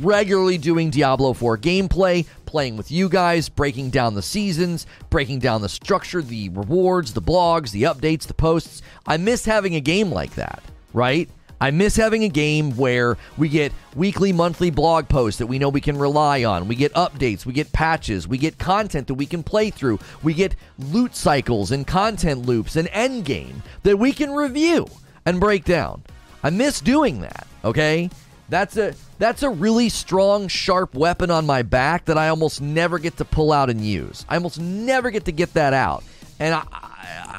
regularly 0.00 0.58
doing 0.58 0.90
Diablo 0.90 1.32
4 1.32 1.58
gameplay, 1.58 2.26
playing 2.46 2.76
with 2.76 2.90
you 2.90 3.08
guys, 3.08 3.48
breaking 3.48 3.90
down 3.90 4.14
the 4.14 4.22
seasons, 4.22 4.86
breaking 5.10 5.38
down 5.38 5.60
the 5.60 5.68
structure, 5.68 6.22
the 6.22 6.48
rewards, 6.50 7.12
the 7.12 7.22
blogs, 7.22 7.70
the 7.72 7.82
updates, 7.82 8.26
the 8.26 8.34
posts. 8.34 8.82
I 9.06 9.16
miss 9.18 9.44
having 9.44 9.74
a 9.74 9.80
game 9.80 10.10
like 10.10 10.34
that, 10.36 10.62
right? 10.92 11.28
I 11.60 11.72
miss 11.72 11.96
having 11.96 12.22
a 12.22 12.28
game 12.28 12.76
where 12.76 13.18
we 13.36 13.48
get 13.48 13.72
weekly, 13.96 14.32
monthly 14.32 14.70
blog 14.70 15.08
posts 15.08 15.38
that 15.38 15.48
we 15.48 15.58
know 15.58 15.68
we 15.68 15.80
can 15.80 15.98
rely 15.98 16.44
on. 16.44 16.68
We 16.68 16.76
get 16.76 16.94
updates, 16.94 17.44
we 17.44 17.52
get 17.52 17.72
patches, 17.72 18.28
we 18.28 18.38
get 18.38 18.58
content 18.58 19.08
that 19.08 19.14
we 19.14 19.26
can 19.26 19.42
play 19.42 19.70
through. 19.70 19.98
We 20.22 20.34
get 20.34 20.54
loot 20.78 21.16
cycles 21.16 21.72
and 21.72 21.84
content 21.86 22.46
loops 22.46 22.76
and 22.76 22.88
end 22.92 23.24
game 23.24 23.62
that 23.82 23.98
we 23.98 24.12
can 24.12 24.30
review 24.30 24.86
and 25.26 25.40
break 25.40 25.64
down. 25.64 26.04
I 26.44 26.50
miss 26.50 26.80
doing 26.80 27.20
that, 27.22 27.46
okay? 27.64 28.08
That's 28.48 28.76
a 28.76 28.94
that's 29.18 29.42
a 29.42 29.50
really 29.50 29.88
strong, 29.88 30.48
sharp 30.48 30.94
weapon 30.94 31.30
on 31.30 31.44
my 31.44 31.62
back 31.62 32.06
that 32.06 32.16
I 32.16 32.28
almost 32.28 32.60
never 32.60 32.98
get 32.98 33.16
to 33.18 33.24
pull 33.24 33.52
out 33.52 33.68
and 33.68 33.80
use. 33.80 34.24
I 34.28 34.36
almost 34.36 34.58
never 34.58 35.10
get 35.10 35.26
to 35.26 35.32
get 35.32 35.52
that 35.54 35.74
out, 35.74 36.02
and 36.38 36.54
I, 36.54 36.64
I 36.72 36.88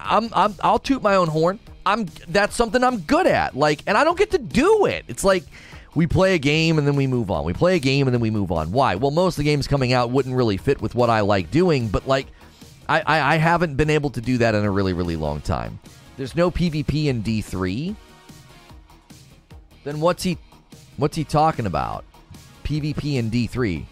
I'm, 0.09 0.29
I'm 0.33 0.55
I'll 0.61 0.79
toot 0.79 1.01
my 1.01 1.15
own 1.15 1.27
horn. 1.27 1.59
I'm 1.85 2.05
that's 2.27 2.55
something 2.55 2.83
I'm 2.83 2.99
good 2.99 3.27
at. 3.27 3.55
Like, 3.55 3.81
and 3.87 3.97
I 3.97 4.03
don't 4.03 4.17
get 4.17 4.31
to 4.31 4.37
do 4.37 4.85
it. 4.85 5.05
It's 5.07 5.23
like 5.23 5.43
we 5.95 6.05
play 6.05 6.35
a 6.35 6.39
game 6.39 6.77
and 6.77 6.85
then 6.85 6.95
we 6.95 7.07
move 7.07 7.31
on. 7.31 7.45
We 7.45 7.53
play 7.53 7.75
a 7.75 7.79
game 7.79 8.07
and 8.07 8.13
then 8.13 8.21
we 8.21 8.29
move 8.29 8.51
on. 8.51 8.71
Why? 8.71 8.95
Well, 8.95 9.11
most 9.11 9.33
of 9.33 9.37
the 9.37 9.43
games 9.43 9.67
coming 9.67 9.93
out 9.93 10.11
wouldn't 10.11 10.35
really 10.35 10.57
fit 10.57 10.81
with 10.81 10.93
what 10.93 11.09
I 11.09 11.21
like 11.21 11.49
doing, 11.49 11.87
but 11.87 12.07
like 12.07 12.27
I, 12.87 13.01
I, 13.01 13.33
I 13.33 13.37
haven't 13.37 13.75
been 13.75 13.89
able 13.89 14.09
to 14.11 14.21
do 14.21 14.37
that 14.39 14.55
in 14.55 14.65
a 14.65 14.71
really, 14.71 14.93
really 14.93 15.15
long 15.15 15.41
time. 15.41 15.79
There's 16.17 16.35
no 16.35 16.51
PvP 16.51 17.05
in 17.05 17.23
D3. 17.23 17.95
Then 19.83 19.99
what's 20.01 20.23
he 20.23 20.37
What's 20.99 21.15
he 21.15 21.23
talking 21.23 21.65
about? 21.65 22.03
PvP 22.65 23.17
and 23.17 23.31
D3. 23.31 23.85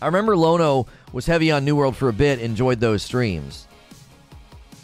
I 0.00 0.06
remember 0.06 0.36
Lono 0.36 0.86
was 1.12 1.26
heavy 1.26 1.50
on 1.50 1.64
New 1.64 1.74
World 1.74 1.96
for 1.96 2.08
a 2.08 2.12
bit, 2.12 2.38
enjoyed 2.38 2.78
those 2.78 3.02
streams. 3.02 3.66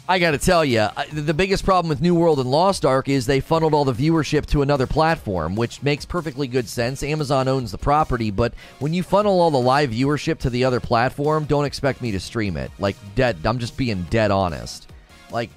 I 0.09 0.19
got 0.19 0.31
to 0.31 0.37
tell 0.37 0.65
you, 0.65 0.89
the 1.13 1.33
biggest 1.33 1.63
problem 1.63 1.87
with 1.87 2.01
New 2.01 2.13
World 2.13 2.41
and 2.41 2.51
Lost 2.51 2.83
Ark 2.83 3.07
is 3.07 3.25
they 3.25 3.39
funneled 3.39 3.73
all 3.73 3.85
the 3.85 3.93
viewership 3.93 4.45
to 4.47 4.61
another 4.61 4.85
platform, 4.85 5.55
which 5.55 5.81
makes 5.81 6.03
perfectly 6.03 6.45
good 6.45 6.67
sense. 6.67 7.03
Amazon 7.03 7.47
owns 7.47 7.71
the 7.71 7.77
property, 7.77 8.29
but 8.29 8.53
when 8.79 8.93
you 8.93 9.01
funnel 9.01 9.39
all 9.39 9.49
the 9.49 9.57
live 9.57 9.91
viewership 9.91 10.39
to 10.39 10.49
the 10.49 10.65
other 10.65 10.81
platform, 10.81 11.45
don't 11.45 11.63
expect 11.63 12.01
me 12.01 12.11
to 12.11 12.19
stream 12.19 12.57
it. 12.57 12.69
Like 12.79 12.97
dead, 13.15 13.37
I'm 13.45 13.59
just 13.59 13.77
being 13.77 14.03
dead 14.09 14.29
honest. 14.29 14.89
Like 15.31 15.51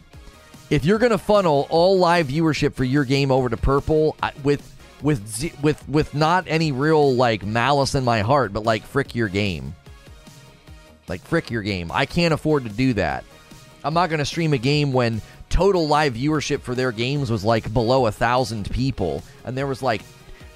if 0.70 0.84
you're 0.84 0.98
going 0.98 1.10
to 1.10 1.18
funnel 1.18 1.66
all 1.70 1.98
live 1.98 2.28
viewership 2.28 2.74
for 2.74 2.84
your 2.84 3.04
game 3.04 3.32
over 3.32 3.48
to 3.48 3.56
Purple 3.56 4.16
with 4.44 4.75
with 5.02 5.54
with 5.62 5.88
with 5.88 6.14
not 6.14 6.44
any 6.48 6.72
real 6.72 7.14
like 7.14 7.44
malice 7.44 7.94
in 7.94 8.04
my 8.04 8.20
heart, 8.20 8.52
but 8.52 8.64
like 8.64 8.84
frick 8.84 9.14
your 9.14 9.28
game. 9.28 9.74
Like 11.08 11.20
frick 11.22 11.50
your 11.50 11.62
game. 11.62 11.90
I 11.92 12.06
can't 12.06 12.34
afford 12.34 12.64
to 12.64 12.70
do 12.70 12.94
that. 12.94 13.24
I'm 13.84 13.94
not 13.94 14.08
going 14.08 14.18
to 14.18 14.24
stream 14.24 14.52
a 14.52 14.58
game 14.58 14.92
when 14.92 15.22
total 15.48 15.86
live 15.86 16.14
viewership 16.14 16.60
for 16.60 16.74
their 16.74 16.90
games 16.90 17.30
was 17.30 17.44
like 17.44 17.72
below 17.72 18.06
a 18.06 18.12
thousand 18.12 18.70
people, 18.70 19.22
and 19.44 19.56
there 19.56 19.66
was 19.66 19.82
like 19.82 20.02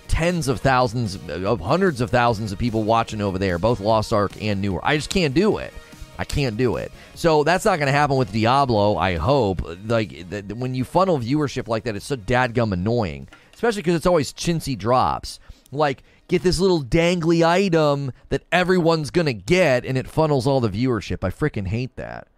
tens 0.08 0.48
of 0.48 0.60
thousands 0.60 1.16
of 1.28 1.60
hundreds 1.60 2.00
of 2.00 2.10
thousands 2.10 2.50
of 2.50 2.58
people 2.58 2.82
watching 2.82 3.20
over 3.20 3.38
there, 3.38 3.58
both 3.58 3.78
Lost 3.78 4.12
Ark 4.12 4.32
and 4.42 4.60
Newer. 4.60 4.80
I 4.82 4.96
just 4.96 5.10
can't 5.10 5.34
do 5.34 5.58
it. 5.58 5.72
I 6.18 6.24
can't 6.24 6.56
do 6.56 6.76
it. 6.76 6.92
So 7.14 7.44
that's 7.44 7.64
not 7.64 7.78
going 7.78 7.86
to 7.86 7.92
happen 7.92 8.16
with 8.16 8.30
Diablo. 8.32 8.96
I 8.96 9.16
hope. 9.16 9.62
Like 9.86 10.26
when 10.50 10.74
you 10.74 10.84
funnel 10.84 11.18
viewership 11.18 11.68
like 11.68 11.84
that, 11.84 11.96
it's 11.96 12.06
so 12.06 12.16
dadgum 12.16 12.72
annoying, 12.72 13.28
especially 13.60 13.82
because 13.82 13.94
it's 13.94 14.06
always 14.06 14.32
chintzy 14.32 14.76
drops. 14.76 15.38
Like 15.70 16.02
get 16.28 16.42
this 16.42 16.58
little 16.58 16.82
dangly 16.82 17.46
item 17.46 18.10
that 18.30 18.42
everyone's 18.50 19.10
going 19.10 19.26
to 19.26 19.34
get, 19.34 19.84
and 19.84 19.98
it 19.98 20.08
funnels 20.08 20.46
all 20.46 20.60
the 20.60 20.70
viewership. 20.70 21.22
I 21.22 21.28
freaking 21.28 21.66
hate 21.66 21.94
that. 21.96 22.28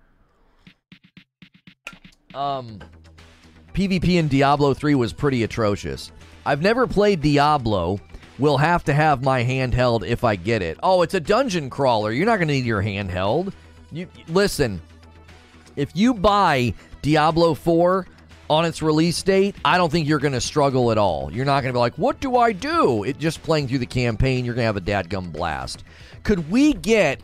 Um, 2.34 2.80
PvP 3.72 4.18
in 4.18 4.26
Diablo 4.26 4.74
3 4.74 4.96
was 4.96 5.12
pretty 5.12 5.44
atrocious. 5.44 6.10
I've 6.44 6.60
never 6.60 6.88
played 6.88 7.22
Diablo. 7.22 8.00
Will 8.40 8.58
have 8.58 8.82
to 8.84 8.92
have 8.92 9.22
my 9.22 9.44
handheld 9.44 10.04
if 10.04 10.24
I 10.24 10.34
get 10.34 10.60
it. 10.60 10.76
Oh, 10.82 11.02
it's 11.02 11.14
a 11.14 11.20
dungeon 11.20 11.70
crawler. 11.70 12.10
You're 12.10 12.26
not 12.26 12.38
going 12.38 12.48
to 12.48 12.54
need 12.54 12.64
your 12.64 12.82
handheld. 12.82 13.52
You 13.92 14.08
listen. 14.26 14.82
If 15.76 15.94
you 15.94 16.14
buy 16.14 16.74
Diablo 17.00 17.54
4 17.54 18.08
on 18.52 18.66
its 18.66 18.82
release 18.82 19.22
date, 19.22 19.56
I 19.64 19.78
don't 19.78 19.90
think 19.90 20.06
you're 20.06 20.18
going 20.18 20.34
to 20.34 20.40
struggle 20.40 20.92
at 20.92 20.98
all. 20.98 21.30
You're 21.32 21.46
not 21.46 21.62
going 21.62 21.72
to 21.72 21.76
be 21.76 21.80
like, 21.80 21.96
"What 21.96 22.20
do 22.20 22.36
I 22.36 22.52
do?" 22.52 23.02
It 23.02 23.18
just 23.18 23.42
playing 23.42 23.68
through 23.68 23.78
the 23.78 23.86
campaign, 23.86 24.44
you're 24.44 24.54
going 24.54 24.62
to 24.62 24.66
have 24.66 24.76
a 24.76 24.80
dadgum 24.80 25.32
blast. 25.32 25.84
Could 26.22 26.50
we 26.50 26.74
get 26.74 27.20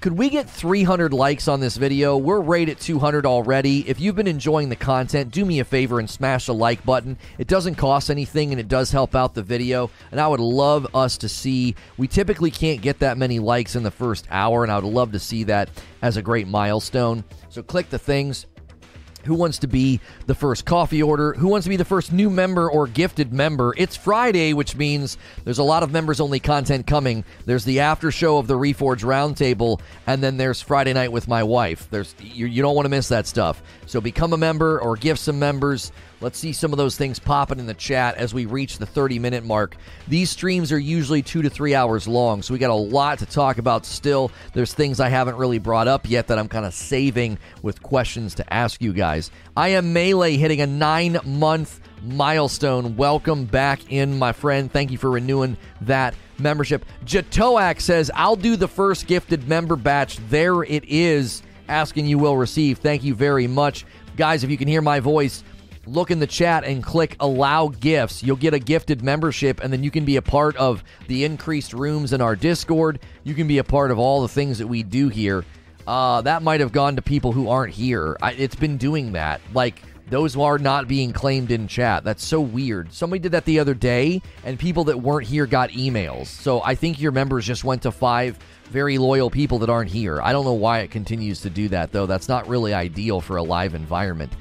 could 0.00 0.16
we 0.16 0.30
get 0.30 0.48
300 0.48 1.12
likes 1.12 1.46
on 1.46 1.60
this 1.60 1.76
video? 1.76 2.16
We're 2.16 2.40
right 2.40 2.66
at 2.66 2.80
200 2.80 3.26
already. 3.26 3.86
If 3.86 4.00
you've 4.00 4.16
been 4.16 4.26
enjoying 4.26 4.70
the 4.70 4.76
content, 4.76 5.30
do 5.30 5.44
me 5.44 5.60
a 5.60 5.64
favor 5.64 5.98
and 5.98 6.08
smash 6.08 6.46
the 6.46 6.54
like 6.54 6.82
button. 6.86 7.18
It 7.36 7.48
doesn't 7.48 7.74
cost 7.74 8.08
anything 8.08 8.50
and 8.50 8.58
it 8.58 8.66
does 8.66 8.90
help 8.90 9.14
out 9.14 9.34
the 9.34 9.42
video. 9.42 9.90
And 10.10 10.18
I 10.18 10.26
would 10.26 10.40
love 10.40 10.86
us 10.94 11.18
to 11.18 11.28
see. 11.28 11.74
We 11.98 12.08
typically 12.08 12.50
can't 12.50 12.80
get 12.80 13.00
that 13.00 13.18
many 13.18 13.40
likes 13.40 13.76
in 13.76 13.82
the 13.82 13.90
first 13.90 14.26
hour, 14.30 14.62
and 14.62 14.72
I 14.72 14.78
would 14.78 14.90
love 14.90 15.12
to 15.12 15.18
see 15.18 15.44
that 15.44 15.68
as 16.00 16.16
a 16.16 16.22
great 16.22 16.48
milestone. 16.48 17.22
So 17.50 17.62
click 17.62 17.90
the 17.90 17.98
things 17.98 18.46
who 19.24 19.34
wants 19.34 19.58
to 19.58 19.66
be 19.66 20.00
the 20.26 20.34
first 20.34 20.64
coffee 20.64 21.02
order? 21.02 21.32
Who 21.34 21.48
wants 21.48 21.64
to 21.64 21.68
be 21.68 21.76
the 21.76 21.84
first 21.84 22.12
new 22.12 22.30
member 22.30 22.70
or 22.70 22.86
gifted 22.86 23.32
member? 23.32 23.74
It's 23.76 23.96
Friday, 23.96 24.52
which 24.52 24.76
means 24.76 25.18
there's 25.44 25.58
a 25.58 25.64
lot 25.64 25.82
of 25.82 25.92
members 25.92 26.20
only 26.20 26.40
content 26.40 26.86
coming. 26.86 27.24
There's 27.46 27.64
the 27.64 27.80
after 27.80 28.10
show 28.10 28.38
of 28.38 28.46
the 28.46 28.54
Reforge 28.54 29.02
Roundtable, 29.02 29.80
and 30.06 30.22
then 30.22 30.36
there's 30.36 30.62
Friday 30.62 30.92
night 30.92 31.12
with 31.12 31.28
my 31.28 31.42
wife. 31.42 31.88
There's 31.90 32.14
you, 32.20 32.46
you 32.46 32.62
don't 32.62 32.74
want 32.74 32.86
to 32.86 32.90
miss 32.90 33.08
that 33.08 33.26
stuff. 33.26 33.62
So 33.86 34.00
become 34.00 34.32
a 34.32 34.38
member 34.38 34.80
or 34.80 34.96
gift 34.96 35.20
some 35.20 35.38
members. 35.38 35.92
Let's 36.22 36.38
see 36.38 36.52
some 36.52 36.72
of 36.72 36.76
those 36.76 36.96
things 36.96 37.18
popping 37.18 37.58
in 37.58 37.66
the 37.66 37.74
chat 37.74 38.16
as 38.16 38.34
we 38.34 38.44
reach 38.44 38.76
the 38.76 38.84
30 38.84 39.18
minute 39.18 39.42
mark. 39.42 39.76
These 40.06 40.28
streams 40.28 40.70
are 40.70 40.78
usually 40.78 41.22
two 41.22 41.40
to 41.40 41.48
three 41.48 41.74
hours 41.74 42.06
long, 42.06 42.42
so 42.42 42.52
we 42.52 42.58
got 42.58 42.70
a 42.70 42.74
lot 42.74 43.18
to 43.20 43.26
talk 43.26 43.56
about 43.56 43.86
still. 43.86 44.30
There's 44.52 44.74
things 44.74 45.00
I 45.00 45.08
haven't 45.08 45.36
really 45.36 45.58
brought 45.58 45.88
up 45.88 46.08
yet 46.08 46.26
that 46.26 46.38
I'm 46.38 46.48
kind 46.48 46.66
of 46.66 46.74
saving 46.74 47.38
with 47.62 47.82
questions 47.82 48.34
to 48.34 48.52
ask 48.52 48.82
you 48.82 48.92
guys. 48.92 49.30
I 49.56 49.68
am 49.68 49.94
Melee 49.94 50.36
hitting 50.36 50.60
a 50.60 50.66
nine 50.66 51.18
month 51.24 51.80
milestone. 52.02 52.96
Welcome 52.96 53.46
back 53.46 53.90
in, 53.90 54.18
my 54.18 54.32
friend. 54.32 54.70
Thank 54.70 54.90
you 54.90 54.98
for 54.98 55.10
renewing 55.10 55.56
that 55.82 56.14
membership. 56.38 56.84
Jatoak 57.04 57.80
says, 57.80 58.10
I'll 58.14 58.36
do 58.36 58.56
the 58.56 58.68
first 58.68 59.06
gifted 59.06 59.48
member 59.48 59.76
batch. 59.76 60.18
There 60.28 60.62
it 60.64 60.84
is. 60.86 61.42
Asking 61.68 62.06
you 62.06 62.18
will 62.18 62.36
receive. 62.36 62.78
Thank 62.78 63.04
you 63.04 63.14
very 63.14 63.46
much. 63.46 63.86
Guys, 64.16 64.44
if 64.44 64.50
you 64.50 64.58
can 64.58 64.68
hear 64.68 64.82
my 64.82 65.00
voice, 65.00 65.44
look 65.90 66.10
in 66.10 66.20
the 66.20 66.26
chat 66.26 66.64
and 66.64 66.82
click 66.82 67.16
allow 67.20 67.68
gifts. 67.68 68.22
You'll 68.22 68.36
get 68.36 68.54
a 68.54 68.58
gifted 68.58 69.02
membership, 69.02 69.60
and 69.62 69.72
then 69.72 69.82
you 69.82 69.90
can 69.90 70.04
be 70.04 70.16
a 70.16 70.22
part 70.22 70.56
of 70.56 70.84
the 71.08 71.24
increased 71.24 71.72
rooms 71.72 72.12
in 72.12 72.20
our 72.20 72.36
Discord. 72.36 73.00
You 73.24 73.34
can 73.34 73.46
be 73.46 73.58
a 73.58 73.64
part 73.64 73.90
of 73.90 73.98
all 73.98 74.22
the 74.22 74.28
things 74.28 74.58
that 74.58 74.66
we 74.66 74.82
do 74.82 75.08
here. 75.08 75.44
Uh, 75.86 76.20
that 76.22 76.42
might 76.42 76.60
have 76.60 76.72
gone 76.72 76.96
to 76.96 77.02
people 77.02 77.32
who 77.32 77.48
aren't 77.48 77.74
here. 77.74 78.16
I, 78.22 78.32
it's 78.32 78.54
been 78.54 78.76
doing 78.76 79.12
that. 79.12 79.40
Like, 79.52 79.82
those 80.08 80.36
are 80.36 80.58
not 80.58 80.88
being 80.88 81.12
claimed 81.12 81.50
in 81.50 81.68
chat. 81.68 82.04
That's 82.04 82.24
so 82.24 82.40
weird. 82.40 82.92
Somebody 82.92 83.20
did 83.20 83.32
that 83.32 83.44
the 83.44 83.60
other 83.60 83.74
day, 83.74 84.22
and 84.44 84.58
people 84.58 84.84
that 84.84 85.00
weren't 85.00 85.26
here 85.26 85.46
got 85.46 85.70
emails. 85.70 86.26
So 86.26 86.62
I 86.62 86.74
think 86.74 87.00
your 87.00 87.12
members 87.12 87.46
just 87.46 87.64
went 87.64 87.82
to 87.82 87.92
five 87.92 88.38
very 88.64 88.98
loyal 88.98 89.30
people 89.30 89.60
that 89.60 89.70
aren't 89.70 89.90
here. 89.90 90.20
I 90.20 90.32
don't 90.32 90.44
know 90.44 90.52
why 90.52 90.80
it 90.80 90.90
continues 90.90 91.40
to 91.42 91.50
do 91.50 91.68
that, 91.68 91.92
though. 91.92 92.06
That's 92.06 92.28
not 92.28 92.48
really 92.48 92.74
ideal 92.74 93.20
for 93.20 93.36
a 93.36 93.42
live 93.42 93.74
environment. 93.74 94.32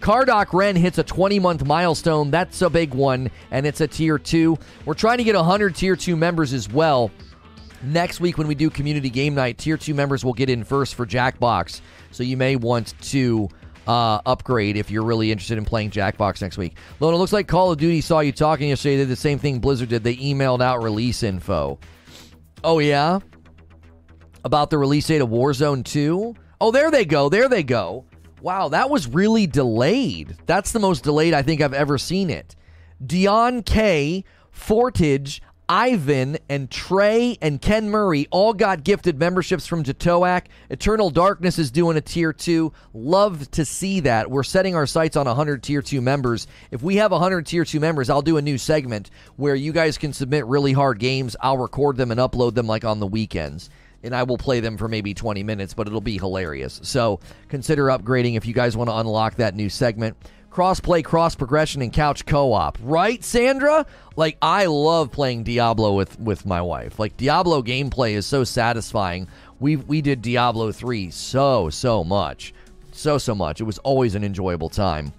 Cardock 0.00 0.52
Ren 0.52 0.76
hits 0.76 0.98
a 0.98 1.02
20 1.02 1.38
month 1.38 1.64
milestone. 1.64 2.30
That's 2.30 2.62
a 2.62 2.70
big 2.70 2.94
one, 2.94 3.30
and 3.50 3.66
it's 3.66 3.80
a 3.80 3.88
tier 3.88 4.18
2. 4.18 4.56
We're 4.84 4.94
trying 4.94 5.18
to 5.18 5.24
get 5.24 5.34
100 5.34 5.74
tier 5.74 5.96
2 5.96 6.16
members 6.16 6.52
as 6.52 6.68
well. 6.68 7.10
Next 7.82 8.20
week, 8.20 8.38
when 8.38 8.48
we 8.48 8.54
do 8.54 8.70
community 8.70 9.10
game 9.10 9.34
night, 9.34 9.58
tier 9.58 9.76
2 9.76 9.94
members 9.94 10.24
will 10.24 10.32
get 10.32 10.50
in 10.50 10.64
first 10.64 10.94
for 10.94 11.06
Jackbox. 11.06 11.80
So 12.10 12.22
you 12.22 12.36
may 12.36 12.56
want 12.56 12.94
to 13.02 13.48
uh, 13.86 14.20
upgrade 14.26 14.76
if 14.76 14.90
you're 14.90 15.04
really 15.04 15.32
interested 15.32 15.58
in 15.58 15.64
playing 15.64 15.90
Jackbox 15.90 16.42
next 16.42 16.58
week. 16.58 16.76
Lono, 17.00 17.16
it 17.16 17.18
looks 17.18 17.32
like 17.32 17.48
Call 17.48 17.72
of 17.72 17.78
Duty 17.78 18.00
saw 18.00 18.20
you 18.20 18.32
talking 18.32 18.68
yesterday. 18.68 18.96
They 18.96 19.02
did 19.02 19.08
the 19.08 19.16
same 19.16 19.38
thing 19.38 19.58
Blizzard 19.58 19.88
did. 19.88 20.04
They 20.04 20.16
emailed 20.16 20.60
out 20.60 20.82
release 20.82 21.22
info. 21.22 21.78
Oh, 22.62 22.80
yeah? 22.80 23.20
About 24.44 24.70
the 24.70 24.78
release 24.78 25.06
date 25.06 25.20
of 25.20 25.30
Warzone 25.30 25.84
2? 25.84 26.34
Oh, 26.60 26.70
there 26.70 26.90
they 26.90 27.04
go. 27.04 27.28
There 27.28 27.48
they 27.48 27.62
go. 27.62 28.04
Wow, 28.40 28.68
that 28.68 28.90
was 28.90 29.08
really 29.08 29.46
delayed. 29.46 30.36
That's 30.46 30.72
the 30.72 30.78
most 30.78 31.04
delayed 31.04 31.34
I 31.34 31.42
think 31.42 31.60
I've 31.60 31.74
ever 31.74 31.98
seen 31.98 32.30
it. 32.30 32.54
Dion 33.04 33.62
K, 33.62 34.24
Fortage, 34.50 35.40
Ivan, 35.68 36.38
and 36.48 36.70
Trey 36.70 37.36
and 37.42 37.60
Ken 37.60 37.90
Murray 37.90 38.26
all 38.30 38.54
got 38.54 38.84
gifted 38.84 39.18
memberships 39.18 39.66
from 39.66 39.84
Jatoak. 39.84 40.44
Eternal 40.70 41.10
Darkness 41.10 41.58
is 41.58 41.70
doing 41.70 41.96
a 41.98 42.00
tier 42.00 42.32
2. 42.32 42.72
Love 42.94 43.50
to 43.50 43.66
see 43.66 44.00
that. 44.00 44.30
We're 44.30 44.44
setting 44.44 44.74
our 44.74 44.86
sights 44.86 45.16
on 45.16 45.26
100 45.26 45.62
tier 45.62 45.82
2 45.82 46.00
members. 46.00 46.46
If 46.70 46.82
we 46.82 46.96
have 46.96 47.10
100 47.10 47.44
tier 47.44 47.64
2 47.64 47.80
members, 47.80 48.08
I'll 48.08 48.22
do 48.22 48.38
a 48.38 48.42
new 48.42 48.56
segment 48.56 49.10
where 49.36 49.54
you 49.54 49.72
guys 49.72 49.98
can 49.98 50.14
submit 50.14 50.46
really 50.46 50.72
hard 50.72 50.98
games. 50.98 51.36
I'll 51.40 51.58
record 51.58 51.98
them 51.98 52.10
and 52.10 52.18
upload 52.18 52.54
them 52.54 52.66
like 52.66 52.84
on 52.84 53.00
the 53.00 53.06
weekends 53.06 53.68
and 54.02 54.14
I 54.14 54.22
will 54.22 54.38
play 54.38 54.60
them 54.60 54.76
for 54.76 54.88
maybe 54.88 55.14
20 55.14 55.42
minutes, 55.42 55.74
but 55.74 55.86
it'll 55.86 56.00
be 56.00 56.18
hilarious. 56.18 56.80
So 56.82 57.20
consider 57.48 57.86
upgrading 57.86 58.36
if 58.36 58.46
you 58.46 58.54
guys 58.54 58.76
want 58.76 58.90
to 58.90 58.96
unlock 58.96 59.36
that 59.36 59.54
new 59.54 59.68
segment. 59.68 60.16
Cross-play, 60.50 61.02
cross 61.02 61.34
progression, 61.34 61.82
and 61.82 61.92
couch 61.92 62.26
co-op, 62.26 62.78
right, 62.82 63.22
Sandra? 63.22 63.86
Like 64.16 64.38
I 64.42 64.66
love 64.66 65.12
playing 65.12 65.44
Diablo 65.44 65.94
with 65.94 66.18
with 66.18 66.46
my 66.46 66.60
wife. 66.62 66.98
Like 66.98 67.16
Diablo 67.16 67.62
gameplay 67.62 68.12
is 68.12 68.26
so 68.26 68.44
satisfying. 68.44 69.28
We 69.60 69.76
we 69.76 70.00
did 70.00 70.22
Diablo 70.22 70.72
three 70.72 71.10
so 71.10 71.70
so 71.70 72.02
much, 72.02 72.54
so 72.92 73.18
so 73.18 73.34
much. 73.34 73.60
It 73.60 73.64
was 73.64 73.78
always 73.78 74.14
an 74.14 74.24
enjoyable 74.24 74.68
time. 74.68 75.12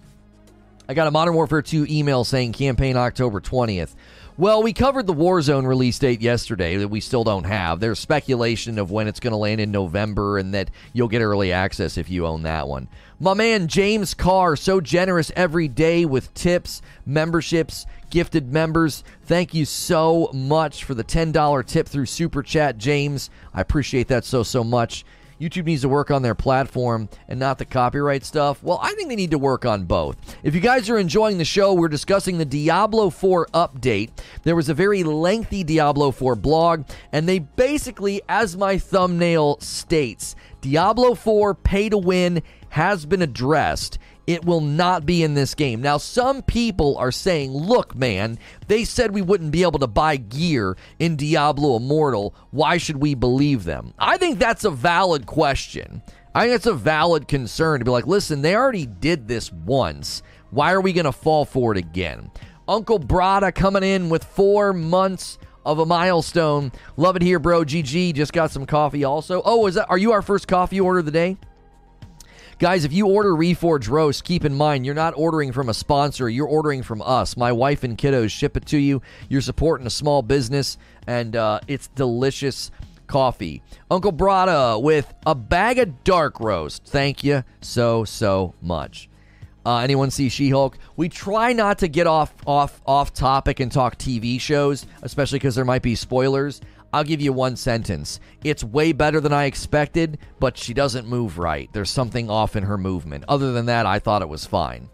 I 0.90 0.96
got 0.96 1.06
a 1.06 1.12
Modern 1.12 1.36
Warfare 1.36 1.62
2 1.62 1.86
email 1.88 2.24
saying 2.24 2.54
campaign 2.54 2.98
October 2.98 3.40
20th. 3.40 3.94
Well, 4.40 4.64
we 4.64 4.72
covered 4.72 5.06
the 5.06 5.14
Warzone 5.14 5.68
release 5.68 6.00
date 6.00 6.22
yesterday 6.22 6.78
that 6.78 6.88
we 6.88 7.02
still 7.02 7.26
don't 7.26 7.44
have. 7.44 7.82
There's 7.82 8.00
speculation 8.00 8.80
of 8.80 8.90
when 8.90 9.10
it's 9.10 9.20
going 9.20 9.34
to 9.34 9.38
land 9.38 9.60
in 9.60 9.70
November 9.70 10.38
and 10.38 10.54
that 10.54 10.72
you'll 10.94 11.10
get 11.10 11.22
early 11.22 11.52
access 11.52 11.98
if 11.98 12.10
you 12.10 12.26
own 12.26 12.44
that 12.44 12.66
one. 12.66 12.88
My 13.20 13.34
man 13.34 13.68
James 13.68 14.14
Carr, 14.14 14.56
so 14.56 14.80
generous 14.80 15.30
every 15.36 15.68
day 15.68 16.06
with 16.06 16.34
tips, 16.36 16.82
memberships, 17.06 17.86
gifted 18.12 18.54
members. 18.54 19.04
Thank 19.26 19.54
you 19.54 19.66
so 19.66 20.30
much 20.34 20.86
for 20.86 20.94
the 20.94 21.04
$10 21.04 21.66
tip 21.66 21.86
through 21.86 22.06
Super 22.06 22.42
Chat, 22.42 22.78
James. 22.78 23.30
I 23.54 23.60
appreciate 23.60 24.08
that 24.08 24.24
so, 24.24 24.44
so 24.44 24.64
much. 24.64 25.04
YouTube 25.40 25.66
needs 25.66 25.84
to 25.84 25.90
work 25.90 26.12
on 26.12 26.22
their 26.22 26.36
platform 26.36 27.08
and 27.28 27.40
not 27.40 27.58
the 27.58 27.66
copyright 27.66 28.26
stuff. 28.26 28.62
Well, 28.62 28.80
I 28.82 28.94
think 28.94 29.08
they 29.10 29.16
need 29.16 29.32
to 29.32 29.38
work 29.38 29.66
on 29.66 29.86
both. 29.86 30.18
If 30.44 30.54
you 30.54 30.62
guys 30.62 30.90
are 30.90 30.98
enjoying 30.98 31.38
the 31.38 31.46
show, 31.46 31.74
we're 31.74 31.88
discussing 31.88 32.38
the 32.38 32.46
Diablo 32.46 33.10
4 33.10 33.48
update. 33.54 34.10
There 34.44 34.56
was 34.56 34.68
a 34.68 34.74
very 34.74 35.04
lengthy 35.04 35.64
Diablo 35.64 36.12
4 36.12 36.36
blog, 36.36 36.86
and 37.12 37.28
they 37.28 37.40
basically, 37.40 38.22
as 38.28 38.58
my 38.58 38.78
thumbnail 38.78 39.60
states, 39.62 40.36
Diablo 40.62 41.16
4 41.16 41.56
pay 41.56 41.88
to 41.88 41.98
win 41.98 42.44
has 42.70 43.06
been 43.06 43.22
addressed 43.22 43.98
it 44.30 44.46
will 44.46 44.62
not 44.62 45.08
be 45.08 45.24
in 45.24 45.34
this 45.34 45.56
game. 45.56 45.82
Now, 45.82 45.98
some 45.98 46.44
people 46.44 46.96
are 47.00 47.12
saying, 47.12 47.52
look, 47.52 47.96
man, 47.96 48.38
they 48.68 48.84
said 48.84 49.12
we 49.12 49.24
wouldn't 49.24 49.50
be 49.50 49.64
able 49.64 49.80
to 49.80 49.88
buy 49.88 50.18
gear 50.18 50.78
in 51.00 51.16
Diablo 51.16 51.78
Immortal. 51.78 52.36
Why 52.52 52.78
should 52.78 52.98
we 52.98 53.16
believe 53.16 53.64
them? 53.64 53.96
I 53.98 54.18
think 54.18 54.38
that's 54.38 54.66
a 54.66 54.70
valid 54.70 55.26
question. 55.26 56.04
I 56.36 56.44
think 56.44 56.58
it's 56.58 56.68
a 56.68 56.76
valid 56.76 57.28
concern 57.28 57.80
to 57.80 57.86
be 57.86 57.90
like, 57.90 58.06
listen, 58.06 58.44
they 58.44 58.56
already 58.56 58.86
did 58.86 59.28
this 59.28 59.52
once. 59.52 60.22
Why 60.52 60.74
are 60.74 60.82
we 60.82 60.94
going 60.94 61.06
to 61.06 61.12
fall 61.12 61.44
for 61.44 61.72
it 61.72 61.80
again? 61.80 62.30
Uncle 62.68 63.00
Brada 63.00 63.52
coming 63.52 63.82
in 63.82 64.10
with 64.10 64.24
four 64.24 64.74
months 64.74 65.40
of 65.66 65.80
a 65.80 65.88
milestone. 65.88 66.72
Love 66.98 67.16
it 67.16 67.24
here, 67.24 67.40
bro. 67.40 67.64
GG 67.64 68.14
just 68.14 68.34
got 68.34 68.52
some 68.52 68.68
coffee 68.68 69.04
also. 69.04 69.42
Oh, 69.44 69.66
is 69.66 69.74
that 69.74 69.90
are 69.90 69.98
you 69.98 70.12
our 70.12 70.22
first 70.22 70.48
coffee 70.48 70.80
order 70.80 71.00
of 71.00 71.06
the 71.06 71.12
day? 71.12 71.38
Guys, 72.60 72.84
if 72.84 72.92
you 72.92 73.08
order 73.08 73.30
Reforge 73.30 73.88
Roast, 73.88 74.26
keep 74.26 74.44
in 74.44 74.54
mind 74.54 74.86
you're 74.86 74.94
not 74.94 75.14
ordering 75.16 75.54
from 75.54 75.70
a 75.70 75.74
sponsor, 75.74 76.28
you're 76.28 76.46
ordering 76.46 76.84
from 76.84 77.02
us. 77.02 77.38
My 77.38 77.54
wife 77.54 77.86
and 77.86 77.98
kiddos 77.98 78.32
ship 78.32 78.58
it 78.58 78.66
to 78.66 78.78
you. 78.78 79.02
You're 79.30 79.40
supporting 79.40 79.88
a 79.88 79.90
small 79.90 80.22
business, 80.22 80.78
and 81.08 81.38
uh, 81.38 81.62
it's 81.70 81.88
delicious 81.88 82.70
coffee. 83.08 83.64
Uncle 83.90 84.12
Brada 84.12 84.82
with 84.82 85.14
a 85.26 85.36
bag 85.36 85.80
of 85.80 86.04
dark 86.04 86.42
roast. 86.42 86.84
Thank 86.84 87.24
you 87.24 87.46
so 87.62 88.04
so 88.04 88.56
much. 88.62 89.10
Uh, 89.66 89.78
anyone 89.78 90.12
see 90.12 90.28
She-Hulk? 90.28 90.78
We 90.98 91.08
try 91.08 91.54
not 91.54 91.80
to 91.80 91.88
get 91.88 92.08
off 92.08 92.34
off 92.46 92.82
off 92.86 93.14
topic 93.14 93.62
and 93.62 93.72
talk 93.72 93.98
TV 93.98 94.38
shows, 94.40 94.86
especially 95.02 95.40
because 95.40 95.56
there 95.56 95.64
might 95.64 95.82
be 95.82 95.96
spoilers. 95.96 96.60
I'll 96.94 97.04
give 97.04 97.22
you 97.22 97.34
one 97.34 97.56
sentence. 97.56 98.20
It's 98.44 98.64
way 98.64 98.92
better 98.92 99.20
than 99.20 99.34
I 99.34 99.46
expected, 99.46 100.18
but 100.40 100.58
she 100.58 100.74
doesn't 100.74 101.08
move 101.08 101.38
right. 101.38 101.70
There's 101.74 101.90
something 101.90 102.30
off 102.30 102.56
in 102.56 102.64
her 102.64 102.78
movement. 102.78 103.26
Other 103.28 103.52
than 103.52 103.68
that, 103.68 103.86
I 103.86 104.00
thought 104.00 104.22
it 104.22 104.30
was 104.30 104.46
fine. 104.46 104.90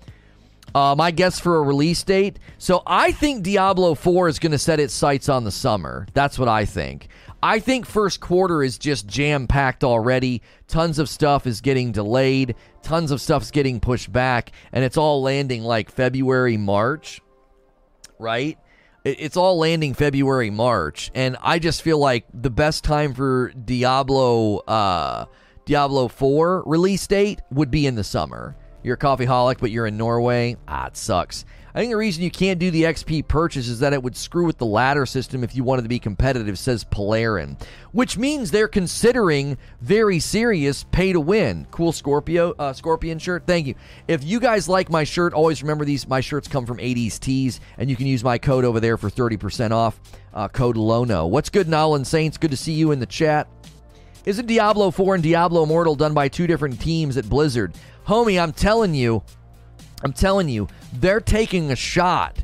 Uh, 0.74 0.94
my 0.98 1.10
guess 1.10 1.40
for 1.40 1.56
a 1.56 1.62
release 1.62 2.04
date. 2.04 2.38
So 2.58 2.84
I 2.86 3.14
think 3.14 3.44
Diablo 3.44 3.96
4 3.96 4.28
is 4.28 4.40
going 4.40 4.52
to 4.52 4.58
set 4.58 4.82
its 4.82 4.94
sights 4.94 5.30
on 5.30 5.46
the 5.46 5.52
summer. 5.52 6.06
That's 6.14 6.38
what 6.38 6.50
I 6.50 6.66
think. 6.66 7.08
I 7.42 7.60
think 7.60 7.86
first 7.86 8.20
quarter 8.20 8.62
is 8.62 8.78
just 8.78 9.08
jam 9.08 9.48
packed 9.48 9.84
already. 9.84 10.42
Tons 10.68 11.00
of 11.00 11.08
stuff 11.08 11.48
is 11.48 11.62
getting 11.62 11.94
delayed. 11.94 12.56
Tons 12.82 13.12
of 13.12 13.22
stuff's 13.22 13.52
getting 13.52 13.80
pushed 13.80 14.12
back, 14.12 14.52
and 14.74 14.84
it's 14.84 14.98
all 14.98 15.22
landing 15.22 15.64
like 15.64 15.92
February, 15.92 16.58
March, 16.58 17.22
right? 18.20 18.58
It's 19.06 19.38
all 19.38 19.60
landing 19.60 19.94
February, 19.94 20.50
March, 20.50 21.12
and 21.14 21.38
I 21.44 21.60
just 21.60 21.84
feel 21.84 22.00
like 22.00 22.26
the 22.34 22.50
best 22.50 22.84
time 22.84 23.14
for 23.14 23.52
Diablo, 23.52 24.58
uh, 24.62 25.26
Diablo 25.66 26.08
4 26.08 26.64
release 26.66 27.06
date 27.06 27.40
would 27.52 27.70
be 27.70 27.86
in 27.86 27.94
the 27.94 28.04
summer. 28.04 28.56
You're 28.82 28.96
a 28.96 28.98
coffee 28.98 29.28
holic, 29.28 29.60
but 29.60 29.70
you're 29.70 29.86
in 29.86 29.96
Norway. 29.96 30.58
Ah, 30.68 30.88
it 30.88 30.98
sucks. 30.98 31.46
I 31.76 31.80
think 31.80 31.92
the 31.92 31.98
reason 31.98 32.24
you 32.24 32.32
can't 32.32 32.58
do 32.58 32.72
the 32.72 32.84
XP 32.84 33.28
purchase 33.28 33.68
is 33.68 33.80
that 33.82 33.92
it 33.92 34.02
would 34.02 34.16
screw 34.16 34.46
with 34.46 34.58
the 34.58 34.66
ladder 34.66 35.06
system 35.06 35.44
if 35.44 35.58
you 35.58 35.66
wanted 35.66 35.82
to 35.82 35.90
be 35.90 36.00
competitive, 36.00 36.58
says 36.58 36.86
Polarin. 36.86 37.62
Which 37.92 38.18
means 38.18 38.50
they're 38.50 38.70
considering 38.70 39.58
very 39.82 40.20
serious 40.20 40.86
pay 40.86 41.12
to 41.12 41.20
win. 41.20 41.68
Cool 41.72 41.92
Scorpio 41.92 42.54
uh, 42.58 42.72
Scorpion 42.72 43.20
shirt. 43.20 43.44
Thank 43.46 43.68
you. 43.68 43.76
If 44.08 44.24
you 44.24 44.40
guys 44.40 44.70
like 44.70 44.90
my 44.90 45.04
shirt, 45.04 45.34
always 45.34 45.62
remember 45.64 45.84
these 45.84 46.08
my 46.08 46.22
shirts 46.22 46.48
come 46.48 46.66
from 46.66 46.78
80s 46.78 47.20
Tees, 47.20 47.60
and 47.78 47.90
you 47.90 47.98
can 47.98 48.08
use 48.08 48.24
my 48.24 48.38
code 48.38 48.64
over 48.64 48.80
there 48.80 48.96
for 48.96 49.10
30% 49.10 49.72
off. 49.72 50.00
Uh, 50.34 50.48
code 50.48 50.78
LONO. 50.78 51.28
What's 51.28 51.50
good, 51.50 51.68
Nolan 51.68 52.06
Saints? 52.06 52.38
Good 52.38 52.52
to 52.52 52.58
see 52.58 52.72
you 52.72 52.92
in 52.92 53.00
the 53.00 53.06
chat. 53.06 53.50
Isn't 54.24 54.46
Diablo 54.46 54.92
4 54.92 55.16
and 55.16 55.24
Diablo 55.24 55.64
Immortal 55.64 55.96
done 55.96 56.14
by 56.14 56.30
two 56.30 56.48
different 56.48 56.80
teams 56.80 57.18
at 57.18 57.28
Blizzard? 57.28 57.74
Homie, 58.08 58.42
I'm 58.42 58.54
telling 58.54 58.94
you, 58.94 59.24
I'm 60.04 60.14
telling 60.14 60.48
you, 60.50 60.68
they're 61.00 61.22
taking 61.22 61.72
a 61.72 61.76
shot. 61.76 62.44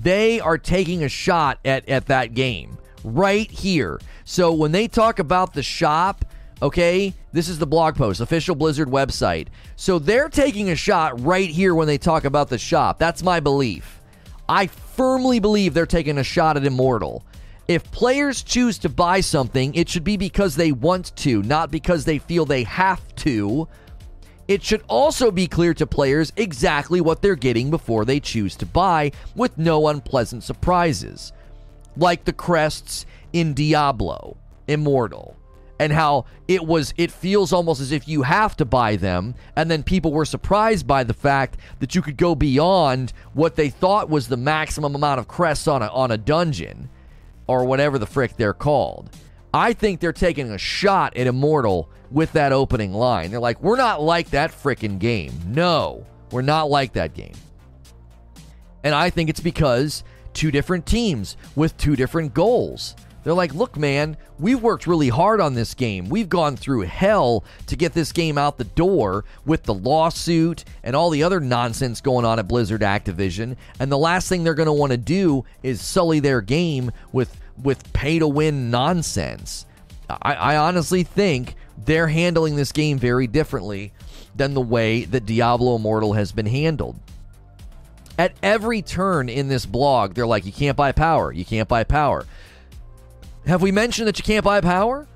They 0.00 0.40
are 0.40 0.58
taking 0.58 1.02
a 1.04 1.08
shot 1.08 1.58
at, 1.64 1.88
at 1.88 2.06
that 2.06 2.34
game 2.34 2.78
right 3.04 3.50
here. 3.50 4.00
So 4.24 4.52
when 4.52 4.72
they 4.72 4.88
talk 4.88 5.18
about 5.18 5.54
the 5.54 5.62
shop, 5.62 6.24
okay, 6.62 7.14
this 7.32 7.48
is 7.48 7.58
the 7.58 7.66
blog 7.66 7.96
post, 7.96 8.20
official 8.20 8.54
Blizzard 8.54 8.88
website. 8.88 9.48
So 9.76 9.98
they're 9.98 10.28
taking 10.28 10.70
a 10.70 10.76
shot 10.76 11.20
right 11.20 11.48
here 11.48 11.74
when 11.74 11.86
they 11.86 11.98
talk 11.98 12.24
about 12.24 12.48
the 12.48 12.58
shop. 12.58 12.98
That's 12.98 13.22
my 13.22 13.40
belief. 13.40 14.00
I 14.48 14.66
firmly 14.66 15.40
believe 15.40 15.74
they're 15.74 15.86
taking 15.86 16.18
a 16.18 16.24
shot 16.24 16.56
at 16.56 16.64
Immortal. 16.64 17.24
If 17.66 17.90
players 17.90 18.42
choose 18.42 18.78
to 18.78 18.88
buy 18.88 19.20
something, 19.20 19.74
it 19.74 19.90
should 19.90 20.04
be 20.04 20.16
because 20.16 20.56
they 20.56 20.72
want 20.72 21.14
to, 21.16 21.42
not 21.42 21.70
because 21.70 22.04
they 22.04 22.18
feel 22.18 22.46
they 22.46 22.64
have 22.64 23.14
to 23.16 23.68
it 24.48 24.62
should 24.62 24.82
also 24.88 25.30
be 25.30 25.46
clear 25.46 25.74
to 25.74 25.86
players 25.86 26.32
exactly 26.36 27.00
what 27.00 27.22
they're 27.22 27.36
getting 27.36 27.70
before 27.70 28.04
they 28.04 28.18
choose 28.18 28.56
to 28.56 28.66
buy, 28.66 29.12
with 29.36 29.56
no 29.58 29.88
unpleasant 29.88 30.42
surprises. 30.42 31.32
Like 31.96 32.24
the 32.24 32.32
crests 32.32 33.04
in 33.32 33.52
Diablo 33.54 34.38
Immortal 34.66 35.36
and 35.80 35.92
how 35.92 36.24
it 36.48 36.64
was 36.64 36.92
it 36.96 37.10
feels 37.10 37.52
almost 37.52 37.80
as 37.80 37.92
if 37.92 38.08
you 38.08 38.22
have 38.22 38.56
to 38.56 38.64
buy 38.64 38.96
them 38.96 39.34
and 39.56 39.70
then 39.70 39.82
people 39.82 40.12
were 40.12 40.24
surprised 40.24 40.86
by 40.86 41.04
the 41.04 41.14
fact 41.14 41.56
that 41.78 41.94
you 41.94 42.02
could 42.02 42.16
go 42.16 42.34
beyond 42.34 43.12
what 43.32 43.56
they 43.56 43.70
thought 43.70 44.10
was 44.10 44.28
the 44.28 44.36
maximum 44.36 44.94
amount 44.94 45.20
of 45.20 45.28
crests 45.28 45.68
on 45.68 45.82
a 45.82 45.86
on 45.88 46.10
a 46.10 46.18
dungeon 46.18 46.88
or 47.46 47.64
whatever 47.64 47.98
the 47.98 48.06
frick 48.06 48.36
they're 48.36 48.52
called. 48.52 49.08
I 49.52 49.72
think 49.72 50.00
they're 50.00 50.12
taking 50.12 50.50
a 50.50 50.58
shot 50.58 51.16
at 51.16 51.26
Immortal 51.26 51.88
with 52.10 52.32
that 52.32 52.52
opening 52.52 52.92
line. 52.92 53.30
They're 53.30 53.40
like, 53.40 53.62
we're 53.62 53.76
not 53.76 54.02
like 54.02 54.30
that 54.30 54.50
freaking 54.50 54.98
game. 54.98 55.32
No, 55.46 56.06
we're 56.30 56.42
not 56.42 56.70
like 56.70 56.92
that 56.94 57.14
game. 57.14 57.34
And 58.84 58.94
I 58.94 59.10
think 59.10 59.30
it's 59.30 59.40
because 59.40 60.04
two 60.34 60.50
different 60.50 60.86
teams 60.86 61.36
with 61.56 61.76
two 61.76 61.96
different 61.96 62.34
goals. 62.34 62.94
They're 63.24 63.34
like, 63.34 63.54
look, 63.54 63.76
man, 63.76 64.16
we've 64.38 64.62
worked 64.62 64.86
really 64.86 65.08
hard 65.08 65.40
on 65.40 65.54
this 65.54 65.74
game. 65.74 66.08
We've 66.08 66.28
gone 66.28 66.56
through 66.56 66.82
hell 66.82 67.44
to 67.66 67.76
get 67.76 67.92
this 67.92 68.12
game 68.12 68.38
out 68.38 68.56
the 68.56 68.64
door 68.64 69.24
with 69.44 69.64
the 69.64 69.74
lawsuit 69.74 70.64
and 70.82 70.94
all 70.94 71.10
the 71.10 71.24
other 71.24 71.40
nonsense 71.40 72.00
going 72.00 72.24
on 72.24 72.38
at 72.38 72.48
Blizzard 72.48 72.80
Activision. 72.80 73.56
And 73.80 73.90
the 73.90 73.98
last 73.98 74.28
thing 74.28 74.44
they're 74.44 74.54
going 74.54 74.66
to 74.66 74.72
want 74.72 74.92
to 74.92 74.96
do 74.98 75.44
is 75.62 75.80
sully 75.80 76.20
their 76.20 76.40
game 76.40 76.92
with 77.12 77.36
with 77.62 77.92
pay 77.92 78.18
to 78.18 78.28
win 78.28 78.70
nonsense. 78.70 79.66
I, 80.08 80.34
I 80.34 80.56
honestly 80.56 81.02
think 81.02 81.54
they're 81.76 82.08
handling 82.08 82.56
this 82.56 82.72
game 82.72 82.98
very 82.98 83.26
differently 83.26 83.92
than 84.34 84.54
the 84.54 84.60
way 84.60 85.04
that 85.04 85.26
Diablo 85.26 85.76
Immortal 85.76 86.14
has 86.14 86.32
been 86.32 86.46
handled. 86.46 86.98
At 88.18 88.34
every 88.42 88.82
turn 88.82 89.28
in 89.28 89.48
this 89.48 89.66
blog, 89.66 90.14
they're 90.14 90.26
like, 90.26 90.44
you 90.44 90.52
can't 90.52 90.76
buy 90.76 90.92
power. 90.92 91.32
You 91.32 91.44
can't 91.44 91.68
buy 91.68 91.84
power. 91.84 92.26
Have 93.46 93.62
we 93.62 93.70
mentioned 93.70 94.08
that 94.08 94.18
you 94.18 94.24
can't 94.24 94.44
buy 94.44 94.60
power? 94.60 95.06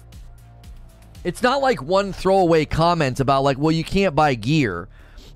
It's 1.24 1.43
not 1.43 1.62
like 1.62 1.82
one 1.82 2.12
throwaway 2.12 2.64
comment 2.64 3.20
about, 3.20 3.45
like, 3.45 3.59
well, 3.59 3.72
you 3.72 3.84
can't 3.84 4.14
buy 4.14 4.34
gear 4.34 4.88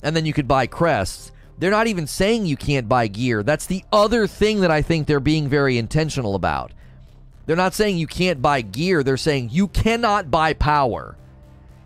and 0.02 0.14
then 0.14 0.26
you 0.26 0.32
could 0.32 0.48
buy 0.48 0.66
crests. 0.66 1.32
They're 1.59 1.70
not 1.70 1.86
even 1.86 2.07
saying 2.07 2.46
you 2.46 2.57
can't 2.57 2.88
buy 2.88 3.07
gear. 3.07 3.42
That's 3.42 3.66
the 3.66 3.84
other 3.92 4.26
thing 4.26 4.61
that 4.61 4.70
I 4.70 4.82
think 4.82 5.07
they're 5.07 5.20
being 5.20 5.48
very 5.48 5.78
intentional 5.78 6.34
about. 6.34 6.72
They're 7.47 7.57
not 7.57 7.74
saying 7.74 7.99
you 7.99 8.09
can't 8.09 8.42
buy 8.42 8.61
gear, 8.61 9.03
they're 9.05 9.16
saying 9.16 9.51
you 9.53 9.68
cannot 9.68 10.30
buy 10.30 10.53
power. 10.53 11.16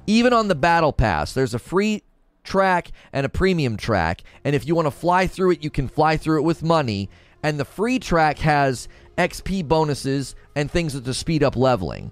Even 0.06 0.32
on 0.32 0.48
the 0.48 0.54
battle 0.54 0.92
pass, 0.92 1.34
there's 1.34 1.54
a 1.54 1.58
free 1.58 2.02
track 2.42 2.90
and 3.12 3.26
a 3.26 3.28
premium 3.28 3.76
track, 3.76 4.22
and 4.42 4.56
if 4.56 4.66
you 4.66 4.74
want 4.74 4.86
to 4.86 4.90
fly 4.90 5.26
through 5.26 5.52
it, 5.52 5.62
you 5.62 5.70
can 5.70 5.86
fly 5.86 6.16
through 6.16 6.38
it 6.38 6.44
with 6.44 6.62
money, 6.62 7.10
and 7.42 7.60
the 7.60 7.66
free 7.66 7.98
track 7.98 8.38
has 8.38 8.88
XP 9.18 9.68
bonuses 9.68 10.34
and 10.56 10.70
things 10.70 10.94
that 10.94 11.04
to 11.04 11.12
speed 11.12 11.42
up 11.42 11.56
leveling. 11.56 12.10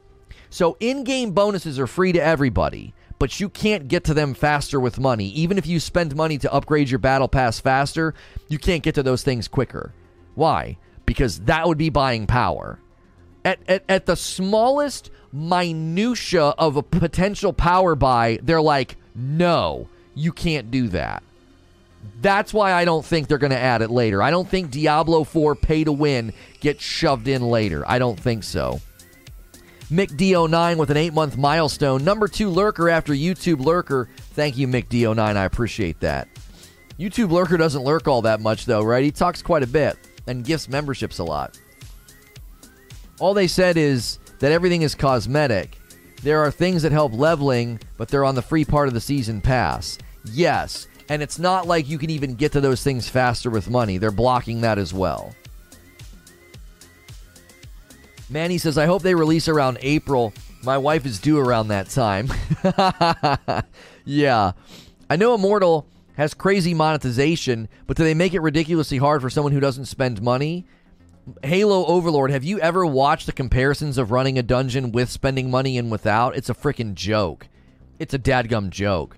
So 0.51 0.77
in-game 0.81 1.33
bonuses 1.33 1.79
are 1.79 1.87
free 1.87 2.13
to 2.13 2.23
everybody, 2.23 2.93
but 3.19 3.41
you 3.41 3.49
can't 3.49 3.89
get 3.89 4.05
to 4.05 4.15
them 4.15 4.35
faster 4.35 4.79
with 4.79 5.01
money. 5.01 5.29
Even 5.31 5.57
if 5.57 5.67
you 5.67 5.81
spend 5.81 6.15
money 6.15 6.37
to 6.39 6.53
upgrade 6.53 6.91
your 6.91 6.99
battle 6.99 7.29
pass 7.29 7.59
faster, 7.59 8.15
you 8.49 8.59
can't 8.59 8.83
get 8.83 8.95
to 8.95 9.03
those 9.03 9.23
things 9.23 9.49
quicker. 9.49 9.93
Why? 10.35 10.79
Because 11.07 11.41
that 11.41 11.67
would 11.67 11.79
be 11.79 11.89
buying 11.89 12.27
power 12.27 12.79
at, 13.45 13.59
at, 13.69 13.85
at 13.89 14.07
the 14.07 14.17
smallest 14.17 15.11
minutia 15.33 16.45
of 16.59 16.77
a 16.77 16.83
potential 16.83 17.53
power 17.53 17.95
buy, 17.95 18.39
they're 18.43 18.63
like, 18.63 18.97
no, 19.15 19.89
you 20.15 20.33
can't 20.33 20.71
do 20.71 20.89
that. 20.89 21.23
That's 22.21 22.53
why 22.53 22.73
I 22.73 22.85
don't 22.85 23.05
think 23.05 23.29
they're 23.29 23.39
going 23.39 23.51
to 23.51 23.59
add 23.59 23.83
it 23.83 23.91
later. 23.91 24.23
I 24.23 24.31
don't 24.31 24.49
think 24.49 24.71
Diablo 24.71 25.25
4 25.25 25.55
pay 25.57 25.85
to 25.85 25.93
win 25.93 26.33
gets 26.61 26.83
shoved 26.83 27.29
in 27.29 27.43
later. 27.43 27.85
I 27.87 27.99
don't 27.99 28.19
think 28.19 28.45
so. 28.45 28.81
Mick 29.91 30.11
D09 30.11 30.77
with 30.77 30.91
an 30.91 30.97
eight 30.97 31.15
month 31.15 31.39
milestone. 31.39 32.05
Number 32.05 32.29
two 32.29 32.51
lurker 32.51 32.91
after 32.91 33.15
YouTube 33.15 33.65
lurker. 33.65 34.09
Thank 34.33 34.59
you, 34.59 34.69
Mick 34.69 34.89
D09. 34.89 35.19
I 35.19 35.45
appreciate 35.45 36.01
that. 36.01 36.29
YouTube 36.99 37.31
lurker 37.31 37.57
doesn't 37.57 37.85
lurk 37.85 38.07
all 38.07 38.23
that 38.23 38.41
much, 38.41 38.67
though, 38.67 38.83
right? 38.83 39.05
He 39.05 39.11
talks 39.11 39.41
quite 39.41 39.63
a 39.63 39.67
bit 39.67 39.97
and 40.27 40.45
gifts 40.45 40.69
memberships 40.69 41.19
a 41.19 41.25
lot. 41.25 41.59
All 43.19 43.35
they 43.35 43.49
said 43.49 43.77
is 43.77 44.19
that 44.39 44.53
everything 44.53 44.83
is 44.83 44.95
cosmetic. 44.95 45.79
There 46.23 46.41
are 46.41 46.51
things 46.51 46.83
that 46.83 46.93
help 46.93 47.13
leveling, 47.13 47.81
but 47.97 48.09
they're 48.09 48.25
on 48.25 48.35
the 48.35 48.43
free 48.43 48.65
part 48.65 48.89
of 48.89 48.95
the 48.95 49.01
season 49.01 49.41
pass. 49.41 49.99
Yes, 50.25 50.89
and 51.09 51.23
it's 51.23 51.39
not 51.39 51.67
like 51.67 51.89
you 51.89 51.99
can 51.99 52.11
even 52.11 52.35
get 52.35 52.53
to 52.53 52.61
those 52.61 52.83
things 52.83 53.09
faster 53.09 53.51
with 53.51 53.71
money. 53.71 53.99
They're 53.99 54.11
blocking 54.11 54.61
that 54.61 54.79
as 54.79 54.93
well. 54.93 55.35
Manny 58.31 58.59
says, 58.59 58.77
I 58.77 58.87
hope 58.87 59.03
they 59.03 59.15
release 59.15 59.49
around 59.49 59.79
April. 59.81 60.35
My 60.63 60.77
wife 60.77 61.07
is 61.07 61.19
due 61.19 61.39
around 61.39 61.69
that 61.69 61.89
time. 61.89 62.29
yeah. 64.05 64.53
I 65.09 65.17
know 65.17 65.35
Immortal 65.35 65.87
has 66.17 66.35
crazy 66.35 66.75
monetization, 66.75 67.69
but 67.87 67.97
do 67.97 68.05
they 68.05 68.13
make 68.13 68.35
it 68.35 68.41
ridiculously 68.41 68.99
hard 68.99 69.23
for 69.23 69.31
someone 69.31 69.53
who 69.53 69.61
doesn't 69.61 69.87
spend 69.87 70.21
money? 70.21 70.67
Halo 71.43 71.85
Overlord, 71.87 72.31
have 72.31 72.45
you 72.45 72.59
ever 72.61 72.87
watched 72.87 73.27
the 73.27 73.33
comparisons 73.33 73.99
of 73.99 74.11
running 74.11 74.39
a 74.39 74.43
dungeon 74.43 74.93
with 74.93 75.11
spending 75.11 75.51
money 75.51 75.77
and 75.77 75.91
without? 75.91 76.37
It's 76.37 76.49
a 76.49 76.55
freaking 76.55 76.95
joke. 76.95 77.49
It's 77.99 78.15
a 78.15 78.19
dadgum 78.19 78.71
joke. 78.71 79.17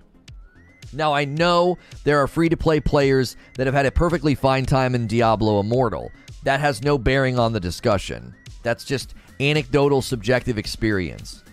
Now, 0.93 1.13
I 1.13 1.25
know 1.25 1.77
there 2.03 2.19
are 2.19 2.27
free 2.27 2.49
to 2.49 2.57
play 2.57 2.79
players 2.79 3.37
that 3.55 3.65
have 3.65 3.73
had 3.73 3.85
a 3.85 3.91
perfectly 3.91 4.35
fine 4.35 4.65
time 4.65 4.93
in 4.93 5.07
Diablo 5.07 5.59
Immortal. 5.59 6.11
That 6.43 6.59
has 6.59 6.83
no 6.83 6.97
bearing 6.97 7.39
on 7.39 7.53
the 7.53 7.59
discussion. 7.59 8.35
That's 8.63 8.83
just 8.83 9.13
anecdotal 9.39 10.01
subjective 10.01 10.57
experience. 10.57 11.43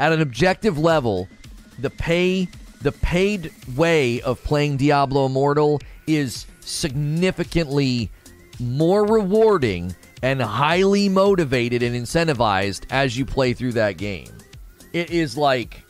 At 0.00 0.12
an 0.12 0.20
objective 0.20 0.78
level, 0.78 1.28
the 1.78 1.90
pay 1.90 2.48
the 2.80 2.92
paid 2.92 3.52
way 3.76 4.20
of 4.22 4.42
playing 4.44 4.76
Diablo 4.76 5.26
Immortal 5.26 5.80
is 6.06 6.46
significantly 6.60 8.10
more 8.60 9.04
rewarding 9.04 9.94
and 10.22 10.40
highly 10.40 11.08
motivated 11.08 11.82
and 11.82 11.94
incentivized 11.94 12.86
as 12.90 13.16
you 13.16 13.24
play 13.24 13.52
through 13.52 13.72
that 13.72 13.96
game. 13.96 14.32
It 14.92 15.10
is 15.10 15.36
like 15.36 15.84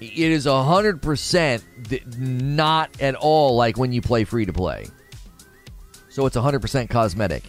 it 0.00 0.16
is 0.16 0.46
a 0.46 0.62
hundred 0.62 1.02
percent 1.02 1.64
not 2.18 2.90
at 3.00 3.14
all 3.14 3.56
like 3.56 3.76
when 3.76 3.92
you 3.92 4.00
play 4.00 4.24
free 4.24 4.46
to 4.46 4.52
play. 4.52 4.86
So 6.08 6.26
it's 6.26 6.36
a 6.36 6.42
hundred 6.42 6.60
percent 6.60 6.90
cosmetic. 6.90 7.44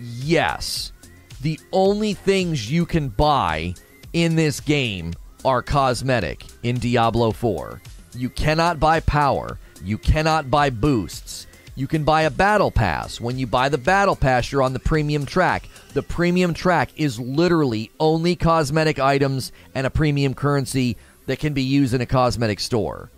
Yes, 0.00 0.92
the 1.40 1.58
only 1.72 2.14
things 2.14 2.70
you 2.70 2.86
can 2.86 3.08
buy 3.08 3.74
in 4.12 4.36
this 4.36 4.60
game 4.60 5.12
are 5.44 5.62
cosmetic 5.62 6.44
in 6.62 6.78
Diablo 6.78 7.32
4. 7.32 7.80
You 8.14 8.28
cannot 8.28 8.80
buy 8.80 9.00
power. 9.00 9.58
You 9.82 9.98
cannot 9.98 10.50
buy 10.50 10.70
boosts. 10.70 11.46
You 11.80 11.86
can 11.86 12.04
buy 12.04 12.22
a 12.24 12.30
battle 12.30 12.70
pass. 12.70 13.22
When 13.22 13.38
you 13.38 13.46
buy 13.46 13.70
the 13.70 13.78
battle 13.78 14.14
pass, 14.14 14.52
you're 14.52 14.60
on 14.60 14.74
the 14.74 14.78
premium 14.78 15.24
track. 15.24 15.66
The 15.94 16.02
premium 16.02 16.52
track 16.52 16.90
is 16.94 17.18
literally 17.18 17.90
only 17.98 18.36
cosmetic 18.36 18.98
items 18.98 19.50
and 19.74 19.86
a 19.86 19.90
premium 19.90 20.34
currency 20.34 20.98
that 21.24 21.38
can 21.38 21.54
be 21.54 21.62
used 21.62 21.94
in 21.94 22.02
a 22.02 22.06
cosmetic 22.06 22.60
store. 22.60 23.10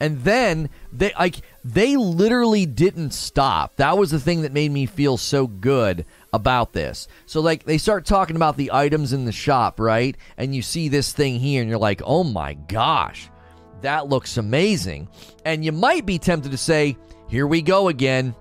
And 0.00 0.24
then 0.24 0.70
they 0.92 1.12
like 1.16 1.36
they 1.62 1.96
literally 1.96 2.66
didn't 2.66 3.12
stop. 3.12 3.76
That 3.76 3.96
was 3.96 4.10
the 4.10 4.18
thing 4.18 4.42
that 4.42 4.50
made 4.50 4.72
me 4.72 4.86
feel 4.86 5.16
so 5.16 5.46
good 5.46 6.04
about 6.32 6.72
this. 6.72 7.06
So 7.26 7.40
like 7.40 7.62
they 7.62 7.78
start 7.78 8.06
talking 8.06 8.34
about 8.34 8.56
the 8.56 8.72
items 8.72 9.12
in 9.12 9.24
the 9.24 9.30
shop, 9.30 9.78
right? 9.78 10.16
And 10.36 10.52
you 10.52 10.62
see 10.62 10.88
this 10.88 11.12
thing 11.12 11.38
here 11.38 11.60
and 11.60 11.70
you're 11.70 11.78
like, 11.78 12.02
"Oh 12.04 12.24
my 12.24 12.54
gosh. 12.54 13.30
That 13.82 14.08
looks 14.08 14.36
amazing." 14.36 15.06
And 15.44 15.64
you 15.64 15.70
might 15.70 16.06
be 16.06 16.18
tempted 16.18 16.50
to 16.50 16.58
say, 16.58 16.96
"Here 17.30 17.46
we 17.46 17.62
go 17.62 17.88
again." 17.88 18.34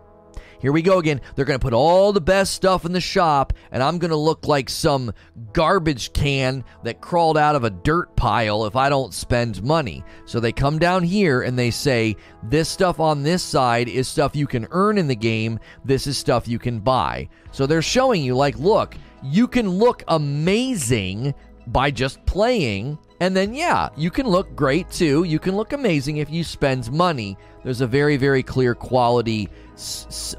Here 0.59 0.73
we 0.73 0.81
go 0.81 0.99
again. 0.99 1.21
They're 1.35 1.45
going 1.45 1.57
to 1.57 1.63
put 1.63 1.73
all 1.73 2.11
the 2.11 2.19
best 2.19 2.53
stuff 2.53 2.83
in 2.83 2.91
the 2.91 2.99
shop, 2.99 3.53
and 3.71 3.81
I'm 3.81 3.97
going 3.97 4.11
to 4.11 4.17
look 4.17 4.45
like 4.45 4.69
some 4.69 5.13
garbage 5.53 6.11
can 6.11 6.65
that 6.83 6.99
crawled 6.99 7.37
out 7.37 7.55
of 7.55 7.63
a 7.63 7.69
dirt 7.69 8.13
pile 8.17 8.65
if 8.65 8.75
I 8.75 8.89
don't 8.89 9.13
spend 9.13 9.63
money. 9.63 10.03
So 10.25 10.41
they 10.41 10.51
come 10.51 10.77
down 10.77 11.03
here 11.03 11.43
and 11.43 11.57
they 11.57 11.71
say, 11.71 12.17
This 12.43 12.67
stuff 12.67 12.99
on 12.99 13.23
this 13.23 13.41
side 13.41 13.87
is 13.87 14.09
stuff 14.09 14.35
you 14.35 14.47
can 14.47 14.67
earn 14.71 14.97
in 14.97 15.07
the 15.07 15.15
game, 15.15 15.59
this 15.85 16.07
is 16.07 16.17
stuff 16.17 16.45
you 16.45 16.59
can 16.59 16.81
buy. 16.81 17.29
So 17.51 17.65
they're 17.65 17.81
showing 17.81 18.21
you, 18.21 18.35
like, 18.35 18.59
look, 18.59 18.95
you 19.23 19.47
can 19.47 19.69
look 19.69 20.03
amazing 20.09 21.33
by 21.67 21.89
just 21.89 22.25
playing. 22.25 22.97
And 23.22 23.36
then, 23.36 23.53
yeah, 23.53 23.89
you 23.97 24.09
can 24.09 24.28
look 24.28 24.55
great 24.55 24.89
too. 24.89 25.24
You 25.24 25.39
can 25.39 25.55
look 25.55 25.74
amazing 25.74 26.17
if 26.17 26.30
you 26.30 26.43
spend 26.43 26.91
money. 26.91 27.38
There's 27.63 27.82
a 27.82 27.88
very, 27.88 28.15
very 28.15 28.43
clear 28.43 28.74
quality 28.74 29.49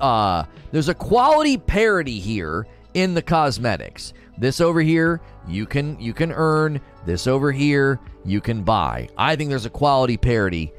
uh, 0.01 0.45
there's 0.73 0.89
a 0.89 0.95
quality 0.95 1.57
parity 1.57 2.19
here 2.19 2.67
in 2.95 3.15
the 3.15 3.23
cosmetics. 3.23 4.13
This 4.39 4.61
over 4.61 4.81
here, 4.81 5.21
you 5.49 5.67
can 5.67 5.99
you 6.01 6.13
can 6.13 6.33
earn. 6.33 6.81
This 7.07 7.27
over 7.27 7.53
here, 7.53 7.99
you 8.25 8.41
can 8.41 8.63
buy. 8.63 9.09
I 9.17 9.37
think 9.37 9.51
there's 9.51 9.67
a 9.67 9.71
quality 9.71 10.17
parity 10.17 10.73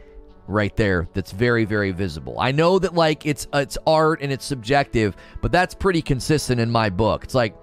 right 0.48 0.76
there 0.76 1.08
that's 1.14 1.32
very 1.32 1.66
very 1.66 1.92
visible. 1.92 2.36
I 2.40 2.52
know 2.52 2.80
that 2.80 2.94
like 2.94 3.26
it's 3.26 3.48
it's 3.54 3.78
art 3.86 4.22
and 4.22 4.32
it's 4.32 4.46
subjective, 4.46 5.16
but 5.42 5.52
that's 5.52 5.74
pretty 5.74 6.02
consistent 6.02 6.60
in 6.60 6.72
my 6.72 6.90
book. 6.90 7.24
It's 7.24 7.36
like, 7.36 7.56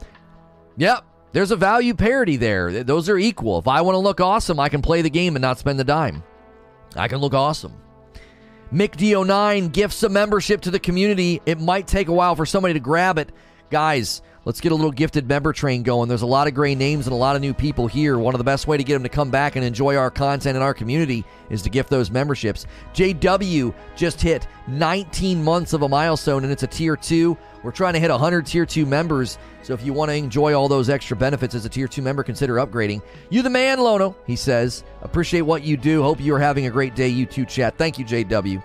yep, 0.77 1.05
there's 1.33 1.51
a 1.51 1.57
value 1.57 1.95
parity 1.95 2.37
there. 2.37 2.83
Those 2.85 3.09
are 3.09 3.19
equal. 3.19 3.59
If 3.59 3.69
I 3.69 3.81
want 3.83 3.95
to 3.95 4.01
look 4.01 4.21
awesome, 4.21 4.59
I 4.59 4.69
can 4.69 4.83
play 4.83 5.03
the 5.03 5.11
game 5.11 5.37
and 5.37 5.43
not 5.43 5.59
spend 5.59 5.79
the 5.79 5.85
dime. 5.85 6.23
I 6.97 7.09
can 7.09 7.19
look 7.19 7.35
awesome. 7.35 7.75
MickD09 8.73 9.73
gifts 9.73 10.03
a 10.03 10.09
membership 10.09 10.61
to 10.63 10.71
the 10.71 10.79
community. 10.79 11.41
It 11.47 11.61
might 11.61 11.87
take 11.87 12.09
a 12.09 12.13
while 12.13 12.35
for 12.35 12.47
somebody 12.47 12.75
to 12.75 12.81
grab 12.81 13.19
it. 13.19 13.31
Guys, 13.71 14.23
let's 14.49 14.63
get 14.63 14.73
a 14.73 14.75
little 14.75 14.91
gifted 14.91 15.29
member 15.29 15.53
train 15.53 15.83
going. 15.83 16.09
There's 16.09 16.23
a 16.23 16.27
lot 16.27 16.49
of 16.49 16.55
great 16.55 16.79
names 16.79 17.07
and 17.07 17.13
a 17.13 17.17
lot 17.17 17.37
of 17.37 17.43
new 17.43 17.53
people 17.53 17.87
here. 17.87 18.19
One 18.19 18.33
of 18.33 18.39
the 18.39 18.45
best 18.45 18.67
way 18.67 18.79
to 18.79 18.83
get 18.83 18.95
them 18.95 19.03
to 19.03 19.11
come 19.11 19.31
back 19.31 19.57
and 19.57 19.65
enjoy 19.65 19.95
our 19.95 20.11
content 20.11 20.57
and 20.57 20.65
our 20.65 20.73
community 20.73 21.23
is 21.51 21.61
to 21.63 21.69
gift 21.69 21.91
those 21.91 22.11
memberships. 22.11 22.65
JW 22.95 23.75
just 23.95 24.23
hit 24.23 24.47
19 24.67 25.45
months 25.45 25.75
of 25.75 25.83
a 25.83 25.89
milestone 25.89 26.45
and 26.45 26.53
it's 26.53 26.63
a 26.63 26.67
tier 26.67 26.97
2. 26.97 27.37
We're 27.63 27.73
trying 27.73 27.93
to 27.93 28.01
hit 28.01 28.11
100 28.11 28.47
Tier 28.47 28.65
2 28.65 28.87
members, 28.87 29.37
so 29.63 29.75
if 29.75 29.85
you 29.85 29.93
want 29.93 30.11
to 30.11 30.15
enjoy 30.15 30.55
all 30.55 30.69
those 30.69 30.89
extra 30.89 31.17
benefits 31.17 31.55
as 31.55 31.65
a 31.65 31.69
Tier 31.69 31.89
2 31.89 32.01
member, 32.01 32.23
consider 32.23 32.55
upgrading. 32.55 33.03
You 33.31 33.43
the 33.43 33.51
man, 33.51 33.81
Lono, 33.81 34.17
he 34.27 34.37
says. 34.37 34.85
Appreciate 35.03 35.43
what 35.43 35.65
you 35.65 35.77
do. 35.77 36.01
Hope 36.01 36.21
you 36.21 36.35
are 36.37 36.41
having 36.41 36.67
a 36.67 36.71
great 36.71 36.95
day, 36.95 37.09
you 37.09 37.27
YouTube 37.27 37.49
chat. 37.49 37.77
Thank 37.77 37.99
you, 37.99 38.05
JW. 38.05 38.63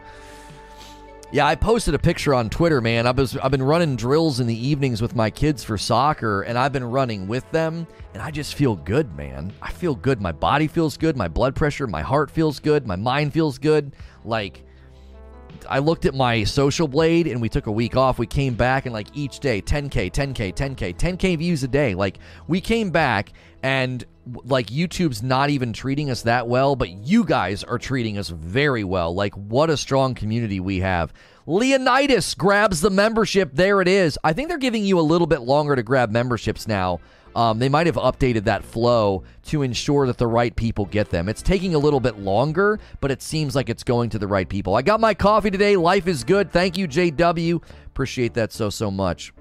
Yeah, 1.33 1.47
I 1.47 1.55
posted 1.55 1.95
a 1.95 1.99
picture 1.99 2.35
on 2.35 2.47
Twitter, 2.51 2.79
man. 2.79 3.07
I 3.07 3.11
was 3.11 3.35
I've 3.37 3.49
been 3.49 3.63
running 3.63 3.95
drills 3.95 4.39
in 4.39 4.45
the 4.45 4.55
evenings 4.55 5.01
with 5.01 5.15
my 5.15 5.31
kids 5.31 5.63
for 5.63 5.79
soccer, 5.79 6.43
and 6.43 6.59
I've 6.59 6.71
been 6.71 6.83
running 6.83 7.27
with 7.27 7.49
them, 7.49 7.87
and 8.13 8.21
I 8.21 8.29
just 8.29 8.53
feel 8.53 8.75
good, 8.75 9.17
man. 9.17 9.51
I 9.59 9.71
feel 9.71 9.95
good. 9.95 10.21
My 10.21 10.31
body 10.31 10.67
feels 10.67 10.95
good, 10.95 11.17
my 11.17 11.27
blood 11.27 11.55
pressure, 11.55 11.87
my 11.87 12.03
heart 12.03 12.29
feels 12.29 12.59
good, 12.59 12.85
my 12.85 12.97
mind 12.97 13.33
feels 13.33 13.57
good. 13.57 13.95
Like 14.23 14.63
I 15.67 15.79
looked 15.79 16.05
at 16.05 16.13
my 16.13 16.43
social 16.43 16.87
blade 16.87 17.25
and 17.25 17.41
we 17.41 17.49
took 17.49 17.65
a 17.65 17.71
week 17.71 17.95
off. 17.95 18.19
We 18.19 18.27
came 18.27 18.53
back 18.53 18.85
and 18.85 18.93
like 18.93 19.07
each 19.15 19.39
day 19.39 19.59
10k, 19.59 20.11
10k, 20.11 20.53
10k, 20.53 20.95
10k 20.95 21.37
views 21.39 21.63
a 21.63 21.67
day. 21.67 21.95
Like 21.95 22.19
we 22.47 22.61
came 22.61 22.91
back 22.91 23.33
and 23.63 24.05
like 24.45 24.67
YouTube's 24.67 25.23
not 25.23 25.49
even 25.49 25.73
treating 25.73 26.09
us 26.09 26.21
that 26.23 26.47
well, 26.47 26.75
but 26.75 26.89
you 26.89 27.23
guys 27.23 27.63
are 27.63 27.77
treating 27.77 28.17
us 28.17 28.29
very 28.29 28.83
well. 28.83 29.15
Like 29.15 29.33
what 29.35 29.69
a 29.69 29.77
strong 29.77 30.13
community 30.13 30.59
we 30.59 30.79
have. 30.79 31.13
Leonidas 31.45 32.35
grabs 32.35 32.81
the 32.81 32.89
membership. 32.89 33.51
There 33.53 33.81
it 33.81 33.87
is. 33.87 34.19
I 34.23 34.33
think 34.33 34.49
they're 34.49 34.57
giving 34.57 34.85
you 34.85 34.99
a 34.99 35.01
little 35.01 35.27
bit 35.27 35.41
longer 35.41 35.75
to 35.75 35.83
grab 35.83 36.11
memberships 36.11 36.67
now. 36.67 36.99
Um, 37.35 37.57
they 37.57 37.67
might 37.67 37.87
have 37.87 37.95
updated 37.95 38.43
that 38.43 38.63
flow 38.63 39.23
to 39.45 39.63
ensure 39.63 40.05
that 40.07 40.19
the 40.19 40.27
right 40.27 40.55
people 40.55 40.85
get 40.85 41.09
them. 41.09 41.27
It's 41.27 41.41
taking 41.41 41.73
a 41.73 41.79
little 41.79 41.99
bit 41.99 42.19
longer, 42.19 42.79
but 43.01 43.11
it 43.11 43.21
seems 43.21 43.55
like 43.55 43.69
it's 43.69 43.83
going 43.83 44.11
to 44.11 44.19
the 44.19 44.27
right 44.27 44.47
people. 44.47 44.75
I 44.75 44.83
got 44.83 44.99
my 44.99 45.15
coffee 45.15 45.49
today. 45.49 45.75
Life 45.75 46.07
is 46.07 46.23
good. 46.23 46.51
Thank 46.51 46.77
you, 46.77 46.87
JW. 46.87 47.61
Appreciate 47.87 48.35
that 48.35 48.51
so, 48.51 48.69
so 48.69 48.91
much. 48.91 49.33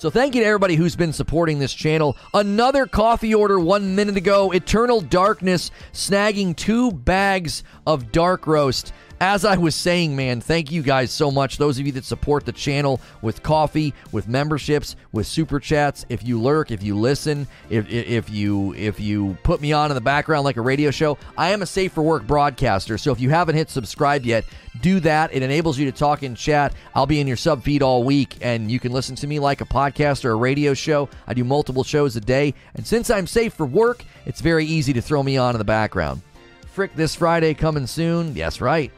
So 0.00 0.10
thank 0.10 0.36
you 0.36 0.42
to 0.42 0.46
everybody 0.46 0.76
who's 0.76 0.94
been 0.94 1.12
supporting 1.12 1.58
this 1.58 1.74
channel. 1.74 2.16
Another 2.32 2.86
coffee 2.86 3.34
order 3.34 3.58
one 3.58 3.96
minute 3.96 4.16
ago. 4.16 4.52
Eternal 4.52 5.00
Darkness 5.00 5.72
snagging 5.92 6.54
two 6.54 6.92
bags 6.92 7.64
of 7.84 8.12
dark 8.12 8.46
roast 8.46 8.92
as 9.20 9.44
I 9.44 9.56
was 9.56 9.74
saying, 9.74 10.14
man, 10.14 10.40
thank 10.40 10.70
you 10.70 10.82
guys 10.82 11.10
so 11.10 11.30
much. 11.30 11.58
Those 11.58 11.78
of 11.78 11.86
you 11.86 11.92
that 11.92 12.04
support 12.04 12.46
the 12.46 12.52
channel 12.52 13.00
with 13.22 13.42
coffee, 13.42 13.94
with 14.12 14.28
memberships, 14.28 14.96
with 15.12 15.26
super 15.26 15.58
chats. 15.58 16.06
If 16.08 16.26
you 16.26 16.40
lurk, 16.40 16.70
if 16.70 16.82
you 16.82 16.96
listen, 16.96 17.46
if 17.70 17.90
if 17.90 18.30
you 18.30 18.74
if 18.74 19.00
you 19.00 19.36
put 19.42 19.60
me 19.60 19.72
on 19.72 19.90
in 19.90 19.94
the 19.94 20.00
background 20.00 20.44
like 20.44 20.56
a 20.56 20.60
radio 20.60 20.90
show, 20.90 21.18
I 21.36 21.50
am 21.50 21.62
a 21.62 21.66
safe 21.66 21.92
for 21.92 22.02
work 22.02 22.26
broadcaster. 22.26 22.98
So 22.98 23.10
if 23.10 23.20
you 23.20 23.30
haven't 23.30 23.56
hit 23.56 23.70
subscribe 23.70 24.24
yet, 24.24 24.44
do 24.80 25.00
that. 25.00 25.34
It 25.34 25.42
enables 25.42 25.78
you 25.78 25.90
to 25.90 25.96
talk 25.96 26.22
in 26.22 26.34
chat. 26.34 26.72
I'll 26.94 27.06
be 27.06 27.20
in 27.20 27.26
your 27.26 27.36
sub 27.36 27.62
feed 27.62 27.82
all 27.82 28.04
week, 28.04 28.36
and 28.40 28.70
you 28.70 28.78
can 28.78 28.92
listen 28.92 29.16
to 29.16 29.26
me 29.26 29.40
like 29.40 29.60
a 29.60 29.66
podcast 29.66 30.24
or 30.24 30.30
a 30.30 30.36
radio 30.36 30.74
show. 30.74 31.08
I 31.26 31.34
do 31.34 31.44
multiple 31.44 31.84
shows 31.84 32.14
a 32.16 32.20
day, 32.20 32.54
and 32.74 32.86
since 32.86 33.10
I'm 33.10 33.26
safe 33.26 33.54
for 33.54 33.66
work, 33.66 34.04
it's 34.26 34.40
very 34.40 34.64
easy 34.64 34.92
to 34.92 35.02
throw 35.02 35.22
me 35.22 35.36
on 35.36 35.54
in 35.54 35.58
the 35.58 35.64
background. 35.64 36.22
Frick 36.68 36.94
this 36.94 37.16
Friday 37.16 37.54
coming 37.54 37.88
soon. 37.88 38.36
Yes, 38.36 38.60
right. 38.60 38.92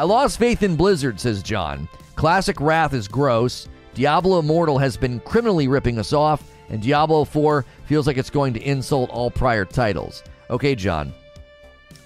I 0.00 0.04
lost 0.04 0.38
faith 0.38 0.62
in 0.62 0.76
Blizzard, 0.76 1.20
says 1.20 1.42
John. 1.42 1.86
Classic 2.14 2.58
Wrath 2.58 2.94
is 2.94 3.06
gross. 3.06 3.68
Diablo 3.92 4.38
Immortal 4.38 4.78
has 4.78 4.96
been 4.96 5.20
criminally 5.20 5.68
ripping 5.68 5.98
us 5.98 6.14
off, 6.14 6.42
and 6.70 6.80
Diablo 6.80 7.22
4 7.22 7.66
feels 7.84 8.06
like 8.06 8.16
it's 8.16 8.30
going 8.30 8.54
to 8.54 8.62
insult 8.62 9.10
all 9.10 9.30
prior 9.30 9.66
titles. 9.66 10.24
Okay, 10.48 10.74
John. 10.74 11.12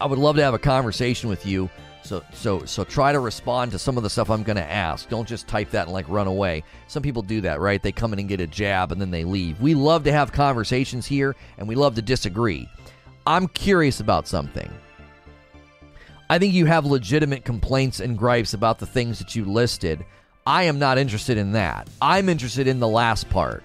I 0.01 0.07
would 0.07 0.19
love 0.19 0.35
to 0.35 0.43
have 0.43 0.55
a 0.55 0.59
conversation 0.59 1.29
with 1.29 1.47
you. 1.47 1.71
So 2.03 2.25
so 2.33 2.65
so 2.65 2.83
try 2.83 3.13
to 3.13 3.21
respond 3.21 3.71
to 3.71 3.79
some 3.79 3.97
of 3.97 4.03
the 4.03 4.11
stuff 4.11 4.29
I'm 4.29 4.43
going 4.43 4.57
to 4.57 4.69
ask. 4.69 5.09
Don't 5.09 5.29
just 5.29 5.47
type 5.47 5.71
that 5.71 5.85
and 5.85 5.93
like 5.93 6.09
run 6.09 6.27
away. 6.27 6.65
Some 6.89 7.05
people 7.05 7.23
do 7.23 7.41
that, 7.43 7.61
right? 7.61 7.81
They 7.81 7.93
come 7.93 8.13
in 8.13 8.19
and 8.19 8.29
get 8.29 8.41
a 8.41 8.49
jab 8.49 8.91
and 8.91 9.01
then 9.01 9.13
they 9.13 9.23
leave. 9.23 9.61
We 9.61 9.77
love 9.77 10.03
to 10.03 10.13
have 10.13 10.33
conversations 10.33 11.07
here 11.07 11.37
and 11.59 11.69
we 11.69 11.77
love 11.77 11.95
to 11.95 12.03
disagree. 12.03 12.69
I'm 13.25 13.47
curious 13.47 14.01
about 14.01 14.27
something. 14.27 14.69
I 16.31 16.39
think 16.39 16.55
you 16.55 16.65
have 16.67 16.87
legitimate 16.87 17.45
complaints 17.45 18.01
and 18.01 18.17
gripes 18.17 18.55
about 18.55 18.79
the 18.79 18.87
things 18.87 19.19
that 19.19 19.37
you 19.37 19.45
listed. 19.45 20.05
I 20.47 20.65
am 20.65 20.79
not 20.79 20.97
interested 20.97 21.37
in 21.37 21.53
that. 21.53 21.89
I'm 22.01 22.29
interested 22.29 22.67
in 22.67 22.81
the 22.81 22.89
last 22.89 23.29
part. 23.29 23.65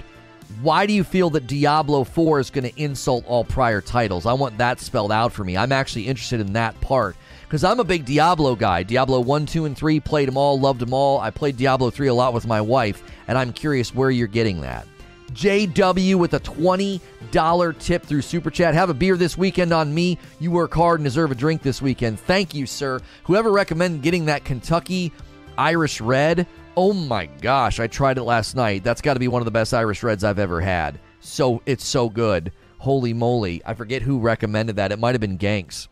Why 0.61 0.85
do 0.85 0.93
you 0.93 1.03
feel 1.03 1.29
that 1.31 1.47
Diablo 1.47 2.03
4 2.03 2.39
is 2.39 2.49
going 2.49 2.69
to 2.69 2.81
insult 2.81 3.23
all 3.27 3.43
prior 3.45 3.81
titles? 3.81 4.25
I 4.25 4.33
want 4.33 4.57
that 4.57 4.79
spelled 4.79 5.11
out 5.11 5.31
for 5.31 5.43
me. 5.43 5.55
I'm 5.55 5.71
actually 5.71 6.07
interested 6.07 6.41
in 6.41 6.53
that 6.53 6.79
part 6.81 7.15
because 7.43 7.63
I'm 7.63 7.79
a 7.79 7.83
big 7.83 8.03
Diablo 8.05 8.55
guy. 8.55 8.83
Diablo 8.83 9.21
1, 9.21 9.45
2, 9.45 9.65
and 9.65 9.77
3, 9.77 9.99
played 9.99 10.27
them 10.27 10.37
all, 10.37 10.59
loved 10.59 10.81
them 10.81 10.93
all. 10.93 11.19
I 11.19 11.29
played 11.29 11.55
Diablo 11.55 11.89
3 11.91 12.07
a 12.07 12.13
lot 12.13 12.33
with 12.33 12.47
my 12.47 12.59
wife, 12.59 13.03
and 13.27 13.37
I'm 13.37 13.53
curious 13.53 13.93
where 13.95 14.11
you're 14.11 14.27
getting 14.27 14.61
that. 14.61 14.85
JW 15.29 16.15
with 16.15 16.33
a 16.33 16.39
$20 16.39 17.79
tip 17.79 18.05
through 18.05 18.21
Super 18.21 18.49
Chat. 18.49 18.73
Have 18.73 18.89
a 18.89 18.93
beer 18.93 19.17
this 19.17 19.37
weekend 19.37 19.73
on 19.73 19.93
me. 19.93 20.17
You 20.39 20.51
work 20.51 20.73
hard 20.73 20.99
and 20.99 21.05
deserve 21.05 21.31
a 21.31 21.35
drink 21.35 21.61
this 21.61 21.81
weekend. 21.81 22.19
Thank 22.19 22.53
you, 22.53 22.65
sir. 22.65 22.99
Whoever 23.23 23.51
recommended 23.51 24.01
getting 24.01 24.25
that 24.25 24.43
Kentucky 24.43 25.11
Irish 25.57 26.01
Red, 26.01 26.47
oh 26.77 26.93
my 26.93 27.25
gosh, 27.25 27.79
I 27.79 27.87
tried 27.87 28.17
it 28.17 28.23
last 28.23 28.55
night. 28.55 28.83
That's 28.83 29.01
got 29.01 29.15
to 29.15 29.19
be 29.19 29.27
one 29.27 29.41
of 29.41 29.45
the 29.45 29.51
best 29.51 29.73
Irish 29.73 30.03
Reds 30.03 30.23
I've 30.23 30.39
ever 30.39 30.61
had. 30.61 30.99
So 31.19 31.61
it's 31.65 31.85
so 31.85 32.09
good. 32.09 32.51
Holy 32.77 33.13
moly. 33.13 33.61
I 33.65 33.73
forget 33.73 34.01
who 34.01 34.19
recommended 34.19 34.77
that. 34.77 34.91
It 34.91 34.99
might 34.99 35.15
have 35.15 35.21
been 35.21 35.37
Ganks. 35.37 35.89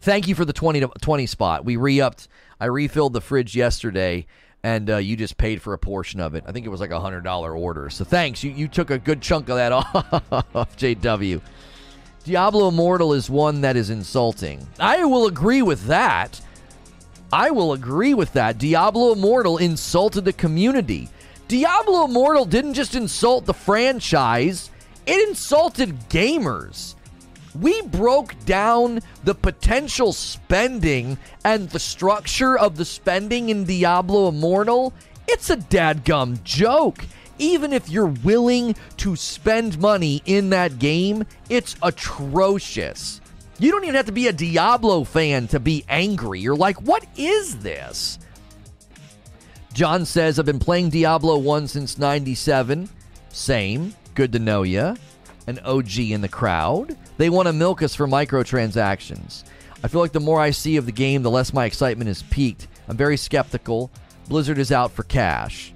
Thank 0.00 0.28
you 0.28 0.34
for 0.34 0.44
the 0.44 0.52
20 0.52 0.80
20 0.80 1.26
spot. 1.26 1.64
We 1.64 1.76
re 1.76 2.00
upped. 2.00 2.28
I 2.60 2.66
refilled 2.66 3.12
the 3.12 3.20
fridge 3.20 3.56
yesterday 3.56 4.26
and 4.64 4.88
uh, 4.88 4.96
you 4.96 5.14
just 5.14 5.36
paid 5.36 5.60
for 5.60 5.74
a 5.74 5.78
portion 5.78 6.20
of 6.20 6.34
it. 6.34 6.42
I 6.46 6.52
think 6.52 6.64
it 6.64 6.70
was 6.70 6.80
like 6.80 6.90
a 6.90 6.98
hundred 6.98 7.22
dollar 7.22 7.54
order. 7.54 7.90
So 7.90 8.02
thanks. 8.04 8.42
You 8.42 8.50
you 8.50 8.66
took 8.66 8.90
a 8.90 8.98
good 8.98 9.20
chunk 9.20 9.48
of 9.50 9.56
that 9.56 9.70
off, 9.72 10.76
JW. 10.76 11.40
Diablo 12.24 12.68
Immortal 12.68 13.12
is 13.12 13.28
one 13.28 13.60
that 13.60 13.76
is 13.76 13.90
insulting. 13.90 14.66
I 14.80 15.04
will 15.04 15.26
agree 15.26 15.60
with 15.60 15.86
that. 15.86 16.40
I 17.30 17.50
will 17.50 17.74
agree 17.74 18.14
with 18.14 18.32
that. 18.32 18.56
Diablo 18.56 19.12
Immortal 19.12 19.58
insulted 19.58 20.24
the 20.24 20.32
community. 20.32 21.10
Diablo 21.46 22.06
Immortal 22.06 22.46
didn't 22.46 22.72
just 22.72 22.94
insult 22.94 23.44
the 23.44 23.52
franchise, 23.52 24.70
it 25.04 25.28
insulted 25.28 26.08
gamers 26.08 26.94
we 27.54 27.82
broke 27.82 28.34
down 28.44 29.00
the 29.22 29.34
potential 29.34 30.12
spending 30.12 31.18
and 31.44 31.68
the 31.70 31.78
structure 31.78 32.58
of 32.58 32.76
the 32.76 32.84
spending 32.84 33.48
in 33.48 33.64
Diablo 33.64 34.28
Immortal. 34.28 34.92
It's 35.28 35.50
a 35.50 35.56
dadgum 35.56 36.42
joke. 36.42 37.04
Even 37.38 37.72
if 37.72 37.88
you're 37.88 38.06
willing 38.06 38.76
to 38.98 39.16
spend 39.16 39.80
money 39.80 40.22
in 40.24 40.50
that 40.50 40.78
game, 40.78 41.24
it's 41.48 41.76
atrocious. 41.82 43.20
You 43.58 43.70
don't 43.70 43.84
even 43.84 43.94
have 43.94 44.06
to 44.06 44.12
be 44.12 44.28
a 44.28 44.32
Diablo 44.32 45.04
fan 45.04 45.48
to 45.48 45.60
be 45.60 45.84
angry. 45.88 46.40
You're 46.40 46.56
like, 46.56 46.80
what 46.82 47.06
is 47.16 47.58
this? 47.58 48.18
John 49.72 50.04
says, 50.04 50.38
I've 50.38 50.46
been 50.46 50.60
playing 50.60 50.90
Diablo 50.90 51.38
1 51.38 51.68
since 51.68 51.98
97. 51.98 52.88
Same. 53.30 53.94
Good 54.14 54.32
to 54.32 54.38
know 54.38 54.62
ya. 54.62 54.94
An 55.46 55.58
OG 55.60 55.98
in 55.98 56.20
the 56.20 56.28
crowd. 56.28 56.96
They 57.18 57.30
want 57.30 57.48
to 57.48 57.52
milk 57.52 57.82
us 57.82 57.94
for 57.94 58.06
microtransactions. 58.06 59.44
I 59.82 59.88
feel 59.88 60.00
like 60.00 60.12
the 60.12 60.20
more 60.20 60.40
I 60.40 60.50
see 60.50 60.76
of 60.76 60.86
the 60.86 60.92
game, 60.92 61.22
the 61.22 61.30
less 61.30 61.52
my 61.52 61.66
excitement 61.66 62.08
is 62.08 62.22
peaked. 62.22 62.68
I'm 62.88 62.96
very 62.96 63.16
skeptical. 63.16 63.90
Blizzard 64.28 64.58
is 64.58 64.72
out 64.72 64.90
for 64.90 65.02
cash. 65.02 65.72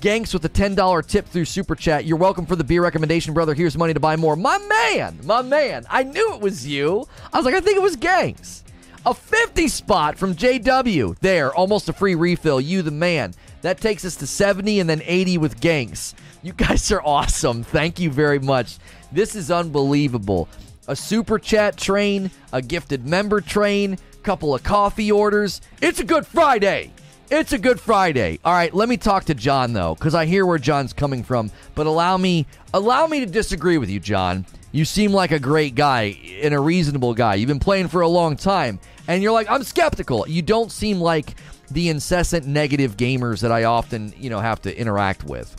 Ganks 0.00 0.34
with 0.34 0.44
a 0.44 0.48
$10 0.48 1.06
tip 1.06 1.26
through 1.26 1.44
Super 1.46 1.74
Chat. 1.74 2.04
You're 2.04 2.18
welcome 2.18 2.44
for 2.44 2.56
the 2.56 2.64
beer 2.64 2.82
recommendation, 2.82 3.32
brother. 3.32 3.54
Here's 3.54 3.78
money 3.78 3.94
to 3.94 4.00
buy 4.00 4.16
more. 4.16 4.36
My 4.36 4.58
man, 4.58 5.18
my 5.24 5.42
man. 5.42 5.86
I 5.88 6.02
knew 6.02 6.34
it 6.34 6.40
was 6.40 6.66
you. 6.66 7.06
I 7.32 7.38
was 7.38 7.46
like, 7.46 7.54
I 7.54 7.60
think 7.60 7.76
it 7.76 7.82
was 7.82 7.96
Ganks. 7.96 8.62
A 9.06 9.14
50 9.14 9.68
spot 9.68 10.18
from 10.18 10.34
JW. 10.34 11.16
There, 11.20 11.54
almost 11.54 11.88
a 11.88 11.92
free 11.92 12.14
refill. 12.16 12.60
You 12.60 12.82
the 12.82 12.90
man. 12.90 13.34
That 13.62 13.80
takes 13.80 14.04
us 14.04 14.16
to 14.16 14.26
70 14.26 14.80
and 14.80 14.90
then 14.90 15.00
80 15.04 15.38
with 15.38 15.60
Ganks. 15.60 16.14
You 16.42 16.52
guys 16.52 16.92
are 16.92 17.02
awesome. 17.02 17.62
Thank 17.62 17.98
you 17.98 18.10
very 18.10 18.38
much. 18.38 18.78
This 19.12 19.34
is 19.34 19.50
unbelievable 19.50 20.48
a 20.88 20.96
super 20.96 21.38
chat 21.38 21.76
train, 21.76 22.30
a 22.52 22.62
gifted 22.62 23.06
member 23.06 23.40
train, 23.40 23.98
couple 24.22 24.54
of 24.54 24.62
coffee 24.62 25.10
orders. 25.10 25.60
It's 25.80 26.00
a 26.00 26.04
good 26.04 26.26
Friday. 26.26 26.92
It's 27.30 27.52
a 27.52 27.58
good 27.58 27.80
Friday. 27.80 28.38
All 28.44 28.52
right, 28.52 28.72
let 28.72 28.88
me 28.88 28.96
talk 28.96 29.24
to 29.24 29.34
John 29.34 29.72
though 29.72 29.96
cuz 29.96 30.14
I 30.14 30.26
hear 30.26 30.46
where 30.46 30.58
John's 30.58 30.92
coming 30.92 31.24
from, 31.24 31.50
but 31.74 31.86
allow 31.86 32.16
me 32.16 32.46
allow 32.72 33.06
me 33.06 33.20
to 33.20 33.26
disagree 33.26 33.78
with 33.78 33.90
you, 33.90 33.98
John. 33.98 34.46
You 34.70 34.84
seem 34.84 35.12
like 35.12 35.32
a 35.32 35.38
great 35.38 35.74
guy 35.74 36.18
and 36.42 36.54
a 36.54 36.60
reasonable 36.60 37.14
guy. 37.14 37.34
You've 37.34 37.48
been 37.48 37.58
playing 37.58 37.88
for 37.88 38.02
a 38.02 38.08
long 38.08 38.36
time 38.36 38.78
and 39.08 39.22
you're 39.22 39.32
like 39.32 39.50
I'm 39.50 39.64
skeptical. 39.64 40.24
You 40.28 40.42
don't 40.42 40.70
seem 40.70 41.00
like 41.00 41.34
the 41.70 41.88
incessant 41.88 42.46
negative 42.46 42.96
gamers 42.96 43.40
that 43.40 43.50
I 43.50 43.64
often, 43.64 44.14
you 44.16 44.30
know, 44.30 44.38
have 44.38 44.62
to 44.62 44.78
interact 44.78 45.24
with. 45.24 45.56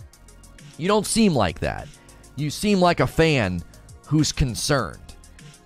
You 0.77 0.87
don't 0.87 1.05
seem 1.05 1.33
like 1.33 1.59
that. 1.59 1.87
You 2.37 2.51
seem 2.51 2.79
like 2.79 2.99
a 2.99 3.07
fan 3.07 3.63
who's 4.05 4.31
concerned. 4.31 4.99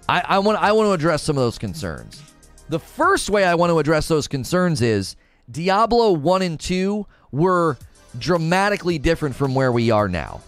I, 0.09 0.23
I 0.27 0.39
want 0.39 0.57
I 0.57 0.71
want 0.71 0.87
to 0.87 0.93
address 0.93 1.21
some 1.21 1.37
of 1.37 1.43
those 1.43 1.57
concerns. 1.57 2.23
The 2.69 2.79
first 2.79 3.29
way 3.29 3.43
I 3.43 3.55
want 3.55 3.69
to 3.69 3.79
address 3.79 4.07
those 4.07 4.27
concerns 4.27 4.81
is 4.81 5.17
Diablo 5.51 6.13
1 6.13 6.41
and 6.41 6.59
2 6.59 7.05
were 7.31 7.77
dramatically 8.17 8.97
different 8.97 9.35
from 9.35 9.53
where 9.53 9.71
we 9.71 9.91
are 9.91 10.07
now. 10.07 10.41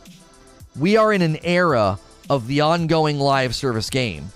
We 0.80 0.96
are 0.96 1.12
in 1.12 1.22
an 1.22 1.38
era 1.44 2.00
of 2.30 2.48
the 2.48 2.62
ongoing 2.62 3.20
live 3.20 3.54
service 3.54 3.90
game. 3.90 4.32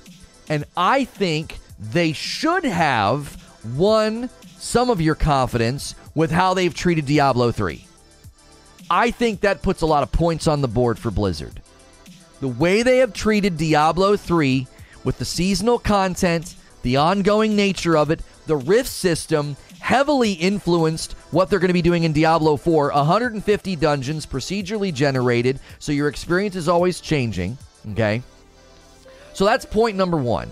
And 0.50 0.66
I 0.76 1.06
think 1.06 1.58
they 1.80 2.12
should 2.12 2.66
have 2.66 3.42
won 3.76 4.30
some 4.58 4.90
of 4.90 5.02
your 5.02 5.16
confidence 5.16 5.96
with 6.16 6.32
how 6.32 6.54
they've 6.54 6.74
treated 6.74 7.06
Diablo 7.06 7.52
3. 7.52 7.86
I 8.90 9.12
think 9.12 9.42
that 9.42 9.62
puts 9.62 9.82
a 9.82 9.86
lot 9.86 10.04
of 10.04 10.12
points 10.12 10.48
on 10.48 10.62
the 10.62 10.68
board 10.68 10.98
for 10.98 11.12
Blizzard. 11.12 11.62
The 12.40 12.48
way 12.48 12.84
they 12.84 12.98
have 13.00 13.14
treated 13.14 13.58
Diablo 13.58 14.16
3 14.16 14.68
with 15.04 15.18
the 15.18 15.26
seasonal 15.26 15.80
content, 15.80 16.56
the 16.84 16.98
ongoing 16.98 17.56
nature 17.56 17.98
of 17.98 18.12
it, 18.12 18.22
the 18.46 18.58
Rift 18.58 18.90
system 18.90 19.56
heavily 19.80 20.34
influenced 20.34 21.14
what 21.32 21.50
they're 21.50 21.60
going 21.60 21.70
to 21.70 21.74
be 21.74 21.82
doing 21.82 22.04
in 22.04 22.14
Diablo 22.14 22.58
4. 22.58 22.92
150 22.92 23.76
dungeons, 23.78 24.26
procedurally 24.26 24.94
generated, 24.94 25.60
so 25.80 25.92
your 25.92 26.10
experience 26.10 26.56
is 26.56 26.68
always 26.68 27.02
changing. 27.02 27.58
Okay? 27.92 28.22
So 29.34 29.46
that's 29.46 29.66
point 29.66 29.98
number 29.98 30.18
one. 30.18 30.50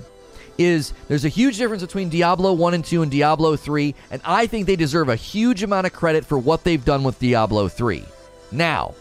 Is 0.58 0.94
there's 1.10 1.26
a 1.26 1.30
huge 1.30 1.58
difference 1.58 1.84
between 1.84 2.08
Diablo 2.08 2.54
1 2.54 2.74
and 2.76 2.86
2 2.86 3.02
and 3.02 3.12
Diablo 3.12 3.58
3, 3.58 3.94
and 4.10 4.22
I 4.24 4.48
think 4.48 4.68
they 4.68 4.78
deserve 4.78 5.10
a 5.10 5.16
huge 5.16 5.64
amount 5.64 5.86
of 5.86 5.94
credit 5.94 6.26
for 6.26 6.40
what 6.40 6.64
they've 6.64 6.84
done 6.84 7.04
with 7.04 7.20
Diablo 7.20 7.68
3. 7.68 8.06
Now, 8.54 8.96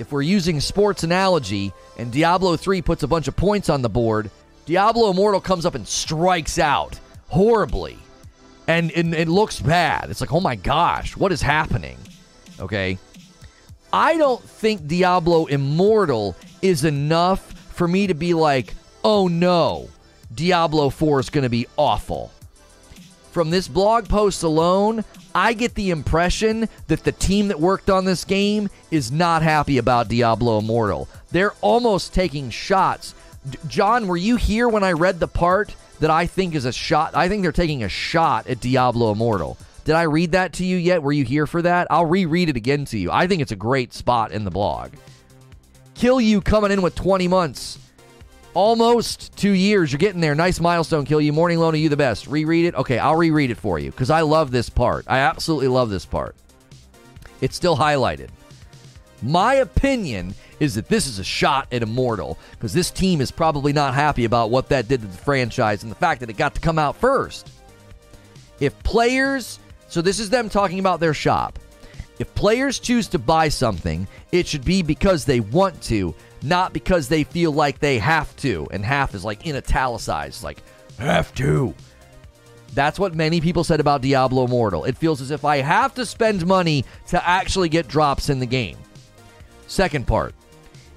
if 0.00 0.12
we're 0.12 0.22
using 0.22 0.60
sports 0.60 1.02
analogy 1.02 1.72
and 1.98 2.10
Diablo 2.10 2.56
3 2.56 2.80
puts 2.80 3.02
a 3.02 3.06
bunch 3.06 3.28
of 3.28 3.36
points 3.36 3.68
on 3.68 3.82
the 3.82 3.88
board, 3.90 4.30
Diablo 4.64 5.10
Immortal 5.10 5.42
comes 5.42 5.66
up 5.66 5.74
and 5.74 5.86
strikes 5.86 6.58
out 6.58 6.98
horribly. 7.28 7.98
And, 8.66 8.90
it 8.92 9.28
looks 9.28 9.60
bad. 9.60 10.10
It's 10.10 10.20
like, 10.20 10.32
oh 10.32 10.40
my 10.40 10.56
gosh, 10.56 11.16
what 11.16 11.32
is 11.32 11.42
happening? 11.42 11.98
Okay. 12.58 12.98
I 13.92 14.16
don't 14.16 14.42
think 14.42 14.86
Diablo 14.86 15.46
Immortal 15.46 16.34
is 16.62 16.84
enough 16.84 17.52
for 17.74 17.86
me 17.86 18.06
to 18.06 18.14
be 18.14 18.32
like, 18.32 18.74
oh 19.04 19.28
no, 19.28 19.88
Diablo 20.34 20.88
4 20.88 21.20
is 21.20 21.30
going 21.30 21.42
to 21.42 21.50
be 21.50 21.66
awful. 21.76 22.30
From 23.30 23.50
this 23.50 23.68
blog 23.68 24.08
post 24.08 24.42
alone, 24.42 25.04
I 25.34 25.52
get 25.52 25.74
the 25.74 25.90
impression 25.90 26.68
that 26.88 27.04
the 27.04 27.12
team 27.12 27.48
that 27.48 27.60
worked 27.60 27.88
on 27.88 28.04
this 28.04 28.24
game 28.24 28.68
is 28.90 29.12
not 29.12 29.42
happy 29.42 29.78
about 29.78 30.08
Diablo 30.08 30.58
Immortal. 30.58 31.08
They're 31.30 31.52
almost 31.60 32.12
taking 32.12 32.50
shots 32.50 33.14
John, 33.66 34.06
were 34.06 34.16
you 34.16 34.36
here 34.36 34.68
when 34.68 34.84
I 34.84 34.92
read 34.92 35.18
the 35.18 35.28
part 35.28 35.74
that 36.00 36.10
I 36.10 36.26
think 36.26 36.54
is 36.54 36.64
a 36.64 36.72
shot? 36.72 37.14
I 37.14 37.28
think 37.28 37.42
they're 37.42 37.52
taking 37.52 37.82
a 37.82 37.88
shot 37.88 38.46
at 38.46 38.60
Diablo 38.60 39.12
Immortal. 39.12 39.56
Did 39.84 39.94
I 39.94 40.02
read 40.02 40.32
that 40.32 40.52
to 40.54 40.64
you 40.64 40.76
yet? 40.76 41.02
Were 41.02 41.12
you 41.12 41.24
here 41.24 41.46
for 41.46 41.62
that? 41.62 41.86
I'll 41.90 42.06
reread 42.06 42.50
it 42.50 42.56
again 42.56 42.84
to 42.86 42.98
you. 42.98 43.10
I 43.10 43.26
think 43.26 43.40
it's 43.40 43.52
a 43.52 43.56
great 43.56 43.94
spot 43.94 44.32
in 44.32 44.44
the 44.44 44.50
blog. 44.50 44.92
Kill 45.94 46.20
you 46.20 46.40
coming 46.40 46.70
in 46.70 46.82
with 46.82 46.94
20 46.94 47.28
months. 47.28 47.78
Almost 48.52 49.36
two 49.36 49.52
years. 49.52 49.92
You're 49.92 49.98
getting 49.98 50.20
there. 50.20 50.34
Nice 50.34 50.58
milestone, 50.58 51.04
Kill 51.04 51.20
you. 51.20 51.32
Morning 51.32 51.58
loan, 51.58 51.76
you 51.76 51.88
the 51.88 51.96
best? 51.96 52.26
Reread 52.26 52.64
it? 52.66 52.74
Okay, 52.74 52.98
I'll 52.98 53.16
reread 53.16 53.50
it 53.50 53.56
for 53.56 53.78
you 53.78 53.90
because 53.90 54.10
I 54.10 54.22
love 54.22 54.50
this 54.50 54.68
part. 54.68 55.04
I 55.08 55.18
absolutely 55.18 55.68
love 55.68 55.90
this 55.90 56.04
part. 56.04 56.34
It's 57.40 57.54
still 57.56 57.76
highlighted. 57.76 58.28
My 59.22 59.54
opinion 59.54 60.34
is 60.60 60.74
that 60.74 60.88
this 60.88 61.06
is 61.06 61.18
a 61.18 61.24
shot 61.24 61.68
at 61.72 61.82
Immortal 61.82 62.38
because 62.52 62.72
this 62.72 62.90
team 62.90 63.20
is 63.20 63.30
probably 63.30 63.72
not 63.72 63.94
happy 63.94 64.24
about 64.24 64.50
what 64.50 64.68
that 64.70 64.88
did 64.88 65.00
to 65.02 65.06
the 65.06 65.16
franchise 65.16 65.82
and 65.82 65.90
the 65.90 65.96
fact 65.96 66.20
that 66.20 66.30
it 66.30 66.36
got 66.36 66.54
to 66.54 66.60
come 66.60 66.78
out 66.78 66.96
first. 66.96 67.50
If 68.60 68.80
players, 68.82 69.58
so 69.88 70.02
this 70.02 70.18
is 70.18 70.30
them 70.30 70.48
talking 70.48 70.78
about 70.78 71.00
their 71.00 71.14
shop. 71.14 71.58
If 72.18 72.34
players 72.34 72.78
choose 72.78 73.08
to 73.08 73.18
buy 73.18 73.48
something, 73.48 74.06
it 74.32 74.46
should 74.46 74.64
be 74.64 74.82
because 74.82 75.24
they 75.24 75.40
want 75.40 75.80
to, 75.84 76.14
not 76.42 76.72
because 76.72 77.08
they 77.08 77.24
feel 77.24 77.52
like 77.52 77.78
they 77.78 77.98
have 77.98 78.34
to. 78.36 78.68
And 78.70 78.84
half 78.84 79.14
is 79.14 79.24
like 79.24 79.46
in 79.46 79.56
italicized, 79.56 80.42
like, 80.42 80.62
have 80.98 81.34
to. 81.34 81.74
That's 82.74 82.98
what 82.98 83.14
many 83.14 83.40
people 83.40 83.64
said 83.64 83.80
about 83.80 84.02
Diablo 84.02 84.44
Immortal. 84.44 84.84
It 84.84 84.96
feels 84.96 85.20
as 85.20 85.30
if 85.30 85.44
I 85.44 85.58
have 85.58 85.94
to 85.94 86.06
spend 86.06 86.46
money 86.46 86.84
to 87.08 87.28
actually 87.28 87.68
get 87.68 87.88
drops 87.88 88.28
in 88.28 88.38
the 88.38 88.46
game. 88.46 88.76
Second 89.66 90.06
part 90.06 90.34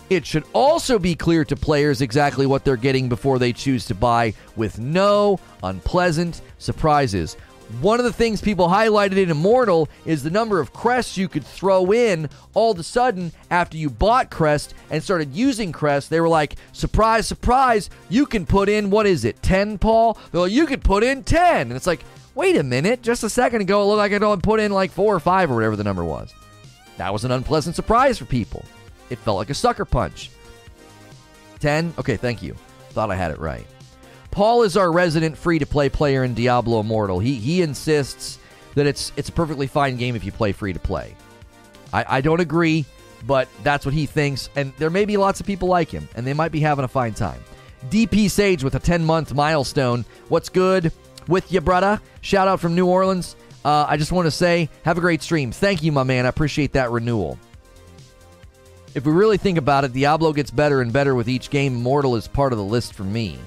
it 0.10 0.26
should 0.26 0.44
also 0.54 1.00
be 1.00 1.16
clear 1.16 1.44
to 1.46 1.56
players 1.56 2.02
exactly 2.02 2.46
what 2.46 2.64
they're 2.64 2.78
getting 2.78 3.10
before 3.10 3.40
they 3.40 3.54
choose 3.54 3.86
to 3.86 3.96
buy 3.96 4.34
with 4.56 4.80
no 4.80 5.40
unpleasant 5.64 6.42
surprises. 6.60 7.38
One 7.82 8.00
of 8.00 8.06
the 8.06 8.14
things 8.14 8.40
people 8.40 8.68
highlighted 8.68 9.18
in 9.18 9.32
Immortal 9.32 9.90
is 10.06 10.24
the 10.24 10.30
number 10.30 10.60
of 10.60 10.74
crests 10.74 11.18
you 11.18 11.28
could 11.28 11.44
throw 11.44 11.92
in 11.92 12.30
all 12.54 12.72
of 12.72 12.80
a 12.80 12.84
sudden 12.84 13.32
after 13.50 13.78
you 13.78 13.90
bought 13.90 14.30
Crest 14.30 14.74
and 14.90 15.02
started 15.02 15.34
using 15.34 15.72
Crest. 15.72 16.10
They 16.10 16.22
were 16.22 16.30
like, 16.30 16.56
surprise, 16.72 17.28
surprise, 17.28 17.90
you 18.10 18.26
can 18.26 18.46
put 18.46 18.70
in, 18.70 18.90
what 18.90 19.06
is 19.06 19.26
it, 19.26 19.42
10, 19.42 19.80
Paul? 19.80 20.18
They're 20.32 20.42
like, 20.42 20.52
you 20.52 20.66
could 20.66 20.84
put 20.84 21.04
in 21.04 21.24
10. 21.24 21.62
And 21.62 21.74
it's 21.74 21.88
like, 21.88 22.06
wait 22.36 22.56
a 22.58 22.64
minute, 22.64 23.02
just 23.02 23.24
a 23.24 23.30
second 23.30 23.62
ago, 23.62 23.82
it 23.82 23.86
looked 23.86 23.98
like 23.98 24.14
I'd 24.14 24.24
only 24.24 24.42
put 24.42 24.60
in 24.60 24.72
like 24.72 24.92
four 24.92 25.16
or 25.16 25.20
five 25.20 25.50
or 25.50 25.56
whatever 25.56 25.76
the 25.76 25.84
number 25.84 26.04
was. 26.04 26.34
That 26.98 27.12
was 27.12 27.26
an 27.26 27.32
unpleasant 27.32 27.76
surprise 27.76 28.18
for 28.20 28.26
people. 28.26 28.64
It 29.10 29.18
felt 29.20 29.38
like 29.38 29.50
a 29.50 29.56
sucker 29.56 29.86
punch. 29.86 30.30
10? 31.60 31.96
Okay, 31.98 32.18
thank 32.18 32.44
you. 32.44 32.56
Thought 32.90 33.10
I 33.10 33.16
had 33.16 33.32
it 33.32 33.40
right. 33.40 33.66
Paul 34.34 34.64
is 34.64 34.76
our 34.78 34.92
resident 34.92 35.38
free 35.38 35.60
to 35.60 35.66
play 35.68 35.90
player 35.90 36.24
in 36.24 36.34
Diablo 36.34 36.80
Immortal. 36.80 37.20
He 37.20 37.36
he 37.36 37.62
insists 37.62 38.40
that 38.74 38.88
it's 38.88 39.12
it's 39.16 39.30
a 39.30 39.32
perfectly 39.32 39.68
fine 39.68 39.96
game 39.96 40.16
if 40.16 40.24
you 40.24 40.32
play 40.32 40.54
free 40.54 40.74
to 40.74 40.80
play. 40.80 41.16
I, 41.94 42.18
I 42.18 42.22
don't 42.22 42.40
agree, 42.40 42.86
but 43.28 43.48
that's 43.62 43.86
what 43.86 43.94
he 43.94 44.08
thinks, 44.08 44.50
and 44.56 44.74
there 44.80 44.90
may 44.90 45.06
be 45.06 45.18
lots 45.18 45.40
of 45.40 45.46
people 45.46 45.68
like 45.68 45.92
him, 45.92 46.10
and 46.16 46.26
they 46.26 46.34
might 46.34 46.52
be 46.52 46.62
having 46.62 46.84
a 46.84 46.88
fine 46.88 47.14
time. 47.14 47.40
DP 47.92 48.28
Sage 48.28 48.64
with 48.64 48.74
a 48.74 48.80
10 48.80 49.06
month 49.06 49.36
milestone. 49.36 50.04
What's 50.30 50.50
good 50.50 50.92
with 51.28 51.52
you, 51.52 51.62
brother? 51.62 52.02
Shout 52.22 52.48
out 52.48 52.60
from 52.60 52.74
New 52.74 52.88
Orleans. 52.88 53.36
Uh, 53.64 53.86
I 53.88 53.98
just 53.98 54.12
want 54.12 54.26
to 54.26 54.32
say, 54.32 54.68
have 54.84 54.98
a 54.98 55.02
great 55.02 55.22
stream. 55.22 55.52
Thank 55.52 55.84
you, 55.84 55.92
my 55.92 56.02
man. 56.02 56.26
I 56.26 56.30
appreciate 56.30 56.74
that 56.74 56.90
renewal. 56.90 57.38
If 58.96 59.06
we 59.06 59.12
really 59.12 59.38
think 59.38 59.60
about 59.60 59.84
it, 59.84 59.94
Diablo 59.94 60.34
gets 60.34 60.50
better 60.50 60.82
and 60.82 60.92
better 60.92 61.14
with 61.14 61.30
each 61.30 61.52
game. 61.52 61.76
Immortal 61.76 62.16
is 62.16 62.28
part 62.28 62.52
of 62.52 62.58
the 62.58 62.66
list 62.66 62.96
for 62.96 63.04
me. 63.04 63.38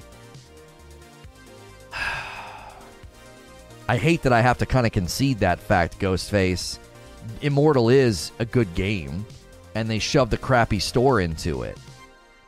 I 3.87 3.97
hate 3.97 4.23
that 4.23 4.33
I 4.33 4.41
have 4.41 4.57
to 4.57 4.65
kind 4.65 4.85
of 4.85 4.91
concede 4.91 5.39
that 5.39 5.59
fact, 5.59 5.99
Ghostface. 5.99 6.77
Immortal 7.41 7.89
is 7.89 8.31
a 8.39 8.45
good 8.45 8.73
game, 8.75 9.25
and 9.75 9.89
they 9.89 9.99
shoved 9.99 10.33
a 10.33 10.37
crappy 10.37 10.79
store 10.79 11.21
into 11.21 11.63
it. 11.63 11.77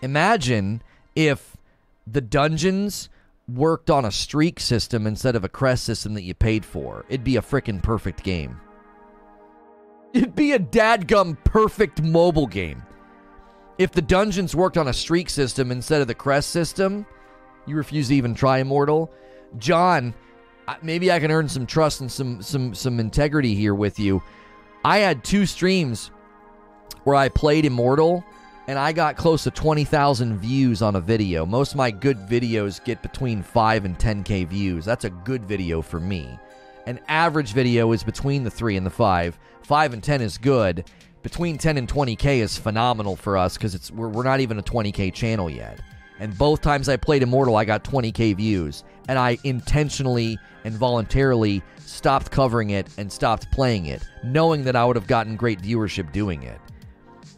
Imagine 0.02 0.82
if 1.16 1.58
the 2.06 2.22
dungeons 2.22 3.10
worked 3.48 3.90
on 3.90 4.06
a 4.06 4.12
streak 4.12 4.60
system 4.60 5.08
instead 5.08 5.36
of 5.36 5.44
a 5.44 5.50
crest 5.50 5.84
system 5.84 6.14
that 6.14 6.24
you 6.24 6.34
paid 6.34 6.66
for. 6.66 7.06
It'd 7.10 7.24
be 7.24 7.38
a 7.38 7.42
freaking 7.42 7.82
perfect 7.82 8.24
game. 8.24 8.60
It'd 10.14 10.36
be 10.36 10.54
a 10.54 10.60
dadgum 10.60 11.38
perfect 11.44 12.02
mobile 12.02 12.48
game. 12.48 12.84
If 13.78 13.92
the 13.92 14.02
dungeons 14.02 14.56
worked 14.56 14.78
on 14.78 14.88
a 14.88 14.94
streak 14.94 15.30
system 15.30 15.72
instead 15.72 16.02
of 16.02 16.08
the 16.08 16.16
crest 16.16 16.50
system, 16.50 17.06
you 17.66 17.76
refuse 17.76 18.10
to 18.10 18.16
even 18.16 18.36
try 18.36 18.58
Immortal. 18.58 19.12
John, 19.58 20.14
maybe 20.82 21.12
I 21.12 21.20
can 21.20 21.32
earn 21.32 21.48
some 21.48 21.66
trust 21.66 22.02
and 22.02 22.12
some 22.12 22.42
some 22.42 22.74
some 22.74 23.00
integrity 23.00 23.56
here 23.56 23.76
with 23.76 24.00
you. 24.00 24.22
I 24.84 25.00
had 25.00 25.24
two 25.24 25.46
streams 25.46 26.12
where 27.04 27.16
I 27.16 27.30
played 27.30 27.66
Immortal 27.66 28.24
and 28.68 28.78
I 28.78 28.92
got 28.92 29.18
close 29.18 29.44
to 29.46 29.52
20,000 29.52 30.38
views 30.38 30.84
on 30.84 30.96
a 30.96 31.02
video. 31.02 31.44
Most 31.44 31.72
of 31.72 31.78
my 31.78 31.90
good 31.90 32.18
videos 32.18 32.84
get 32.84 33.02
between 33.02 33.42
5 33.42 33.86
and 33.86 33.98
10k 33.98 34.48
views. 34.48 34.86
That's 34.86 35.06
a 35.06 35.10
good 35.10 35.44
video 35.44 35.82
for 35.82 36.00
me. 36.00 36.38
An 36.86 37.00
average 37.08 37.54
video 37.54 37.92
is 37.94 38.04
between 38.04 38.44
the 38.44 38.52
3 38.52 38.78
and 38.78 38.86
the 38.86 38.92
5. 38.92 39.40
5 39.64 39.94
and 39.94 40.04
10 40.04 40.22
is 40.22 40.38
good. 40.38 40.86
Between 41.24 41.58
10 41.58 41.78
and 41.78 41.88
20k 41.88 42.38
is 42.38 42.58
phenomenal 42.58 43.16
for 43.16 43.38
us 43.38 43.58
cuz 43.58 43.74
it's 43.74 43.90
we're, 43.90 44.08
we're 44.08 44.24
not 44.24 44.40
even 44.40 44.60
a 44.60 44.64
20k 44.64 45.14
channel 45.14 45.50
yet. 45.50 45.80
And 46.20 46.38
both 46.38 46.62
times 46.62 46.90
I 46.90 46.98
played 46.98 47.24
Immortal, 47.24 47.56
I 47.56 47.66
got 47.66 47.84
20k 47.84 48.36
views. 48.36 48.84
And 49.08 49.18
I 49.18 49.38
intentionally 49.44 50.38
and 50.64 50.76
voluntarily 50.76 51.64
stopped 51.80 52.32
covering 52.32 52.70
it 52.72 52.88
and 52.98 53.12
stopped 53.12 53.50
playing 53.52 53.88
it, 53.88 54.02
knowing 54.24 54.64
that 54.66 54.76
I 54.76 54.86
would 54.86 54.96
have 54.96 55.08
gotten 55.08 55.36
great 55.36 55.62
viewership 55.62 56.12
doing 56.12 56.44
it. 56.44 56.60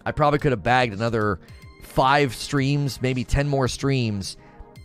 I 0.06 0.12
probably 0.12 0.40
could 0.40 0.52
have 0.52 0.64
bagged 0.64 0.94
another 0.94 1.40
five 1.84 2.36
streams, 2.36 3.02
maybe 3.02 3.24
10 3.24 3.48
more 3.48 3.68
streams, 3.68 4.38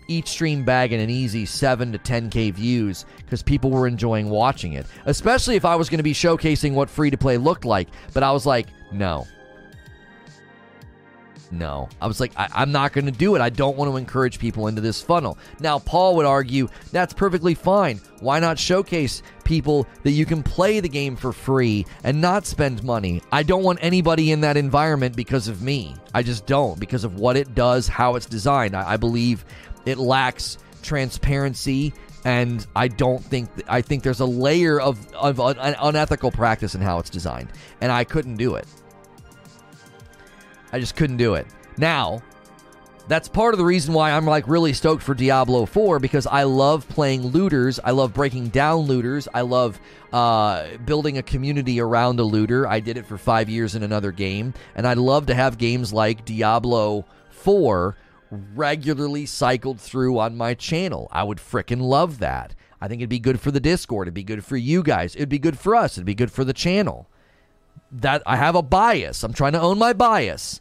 each 0.09 0.28
stream 0.28 0.64
bagging 0.64 1.01
an 1.01 1.11
easy 1.11 1.47
7 1.47 1.92
to 1.92 1.99
10k 1.99 2.53
views 2.53 3.05
because 3.18 3.42
people 3.42 3.70
were 3.70 3.86
enjoying 3.86 4.28
watching 4.28 4.74
it, 4.74 4.86
especially 5.07 5.57
if 5.57 5.64
I 5.64 5.76
was 5.76 5.88
going 5.88 5.99
to 5.99 6.05
be 6.05 6.14
showcasing 6.14 6.74
what 6.74 6.90
free 6.90 7.11
to 7.11 7.16
play 7.16 7.38
looked 7.38 7.64
like. 7.64 7.88
But 8.12 8.22
I 8.22 8.30
was 8.32 8.47
like, 8.47 8.68
no, 8.92 9.26
no. 11.51 11.88
I 12.01 12.07
was 12.07 12.20
like, 12.20 12.32
I- 12.36 12.62
am 12.62 12.72
not 12.72 12.92
going 12.92 13.07
to 13.07 13.12
do 13.12 13.34
it. 13.34 13.40
I 13.40 13.51
don't 13.51 13.76
want 13.76 13.90
to 13.90 13.97
encourage 13.97 14.38
people 14.38 14.68
into 14.68 14.80
this 14.80 15.03
funnel. 15.03 15.38
Now, 15.61 15.78
Paul 15.78 16.16
would 16.16 16.26
argue 16.26 16.68
that's 16.92 17.12
perfectly 17.12 17.55
fine. 17.55 18.01
Why 18.20 18.40
not 18.40 18.59
showcase 18.59 19.22
people 19.44 19.86
that 20.03 20.12
you 20.12 20.26
can 20.26 20.42
play 20.42 20.80
the 20.80 20.88
game 20.88 21.16
for 21.16 21.32
free 21.32 21.86
and 22.05 22.20
not 22.20 22.47
spend 22.47 22.82
money? 22.82 23.22
I 23.32 23.42
don't 23.42 23.62
want 23.62 23.78
anybody 23.82 24.32
in 24.32 24.40
that 24.42 24.57
environment 24.57 25.16
because 25.16 25.49
of 25.49 25.62
me. 25.62 25.94
I 26.14 26.22
just 26.22 26.47
don't, 26.47 26.78
because 26.80 27.05
of 27.05 27.18
what 27.18 27.36
it 27.36 27.55
does, 27.55 27.88
how 27.88 28.16
it's 28.16 28.26
designed. 28.26 28.74
I, 28.76 28.92
I 28.92 28.97
believe 28.97 29.44
it 29.84 29.99
lacks 29.99 30.59
transparency 30.82 31.92
and 32.26 32.66
I 32.74 32.88
don't 32.88 33.24
think 33.24 33.49
I 33.68 33.82
think 33.82 34.03
there's 34.03 34.18
a 34.18 34.26
layer 34.26 34.80
of, 34.80 35.14
of 35.14 35.38
an 35.38 35.76
unethical 35.80 36.32
practice 36.32 36.74
in 36.74 36.80
how 36.80 36.99
it's 36.99 37.09
designed, 37.09 37.51
and 37.80 37.92
I 37.92 38.03
couldn't 38.03 38.36
do 38.36 38.57
it. 38.57 38.66
I 40.76 40.80
just 40.80 40.94
couldn't 40.94 41.16
do 41.16 41.36
it. 41.36 41.46
Now, 41.78 42.20
that's 43.08 43.28
part 43.28 43.54
of 43.54 43.58
the 43.58 43.64
reason 43.64 43.94
why 43.94 44.10
I'm 44.10 44.26
like 44.26 44.46
really 44.46 44.74
stoked 44.74 45.02
for 45.02 45.14
Diablo 45.14 45.64
4 45.64 45.98
because 45.98 46.26
I 46.26 46.42
love 46.42 46.86
playing 46.86 47.28
looters. 47.28 47.80
I 47.82 47.92
love 47.92 48.12
breaking 48.12 48.48
down 48.48 48.80
looters. 48.80 49.26
I 49.32 49.40
love 49.40 49.80
uh, 50.12 50.66
building 50.84 51.16
a 51.16 51.22
community 51.22 51.80
around 51.80 52.20
a 52.20 52.24
looter. 52.24 52.66
I 52.66 52.80
did 52.80 52.98
it 52.98 53.06
for 53.06 53.16
five 53.16 53.48
years 53.48 53.74
in 53.74 53.82
another 53.82 54.12
game, 54.12 54.52
and 54.74 54.86
I'd 54.86 54.98
love 54.98 55.24
to 55.26 55.34
have 55.34 55.56
games 55.56 55.94
like 55.94 56.26
Diablo 56.26 57.06
4 57.30 57.96
regularly 58.30 59.24
cycled 59.24 59.80
through 59.80 60.18
on 60.18 60.36
my 60.36 60.52
channel. 60.52 61.08
I 61.10 61.22
would 61.22 61.38
fricking 61.38 61.80
love 61.80 62.18
that. 62.18 62.54
I 62.82 62.88
think 62.88 63.00
it'd 63.00 63.08
be 63.08 63.18
good 63.18 63.40
for 63.40 63.50
the 63.50 63.60
Discord. 63.60 64.08
It'd 64.08 64.14
be 64.14 64.24
good 64.24 64.44
for 64.44 64.58
you 64.58 64.82
guys. 64.82 65.16
It'd 65.16 65.30
be 65.30 65.38
good 65.38 65.58
for 65.58 65.74
us. 65.74 65.96
It'd 65.96 66.04
be 66.04 66.14
good 66.14 66.30
for 66.30 66.44
the 66.44 66.52
channel. 66.52 67.08
That 67.90 68.22
I 68.26 68.36
have 68.36 68.56
a 68.56 68.62
bias. 68.62 69.22
I'm 69.22 69.32
trying 69.32 69.52
to 69.52 69.60
own 69.60 69.78
my 69.78 69.94
bias. 69.94 70.60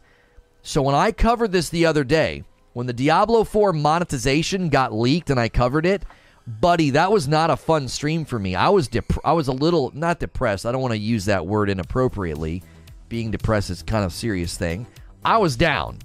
So 0.66 0.82
when 0.82 0.96
I 0.96 1.12
covered 1.12 1.52
this 1.52 1.68
the 1.68 1.86
other 1.86 2.02
day, 2.02 2.42
when 2.72 2.88
the 2.88 2.92
Diablo 2.92 3.44
4 3.44 3.72
monetization 3.72 4.68
got 4.68 4.92
leaked 4.92 5.30
and 5.30 5.38
I 5.38 5.48
covered 5.48 5.86
it, 5.86 6.02
buddy, 6.44 6.90
that 6.90 7.12
was 7.12 7.28
not 7.28 7.50
a 7.50 7.56
fun 7.56 7.86
stream 7.86 8.24
for 8.24 8.36
me. 8.36 8.56
I 8.56 8.68
was 8.70 8.88
dep- 8.88 9.24
I 9.24 9.32
was 9.32 9.46
a 9.46 9.52
little 9.52 9.92
not 9.94 10.18
depressed. 10.18 10.66
I 10.66 10.72
don't 10.72 10.82
want 10.82 10.90
to 10.90 10.98
use 10.98 11.26
that 11.26 11.46
word 11.46 11.70
inappropriately. 11.70 12.64
Being 13.08 13.30
depressed 13.30 13.70
is 13.70 13.84
kind 13.84 14.04
of 14.04 14.12
serious 14.12 14.56
thing. 14.56 14.88
I 15.24 15.38
was 15.38 15.56
down. 15.56 15.98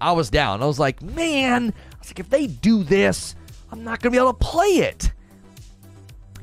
I 0.00 0.12
was 0.12 0.30
down. 0.30 0.62
I 0.62 0.66
was 0.66 0.78
like, 0.78 1.02
man, 1.02 1.74
I 1.92 1.98
was 1.98 2.08
like, 2.08 2.20
if 2.20 2.30
they 2.30 2.46
do 2.46 2.82
this, 2.82 3.36
I'm 3.70 3.84
not 3.84 4.00
gonna 4.00 4.12
be 4.12 4.16
able 4.16 4.32
to 4.32 4.38
play 4.38 4.78
it. 4.78 5.12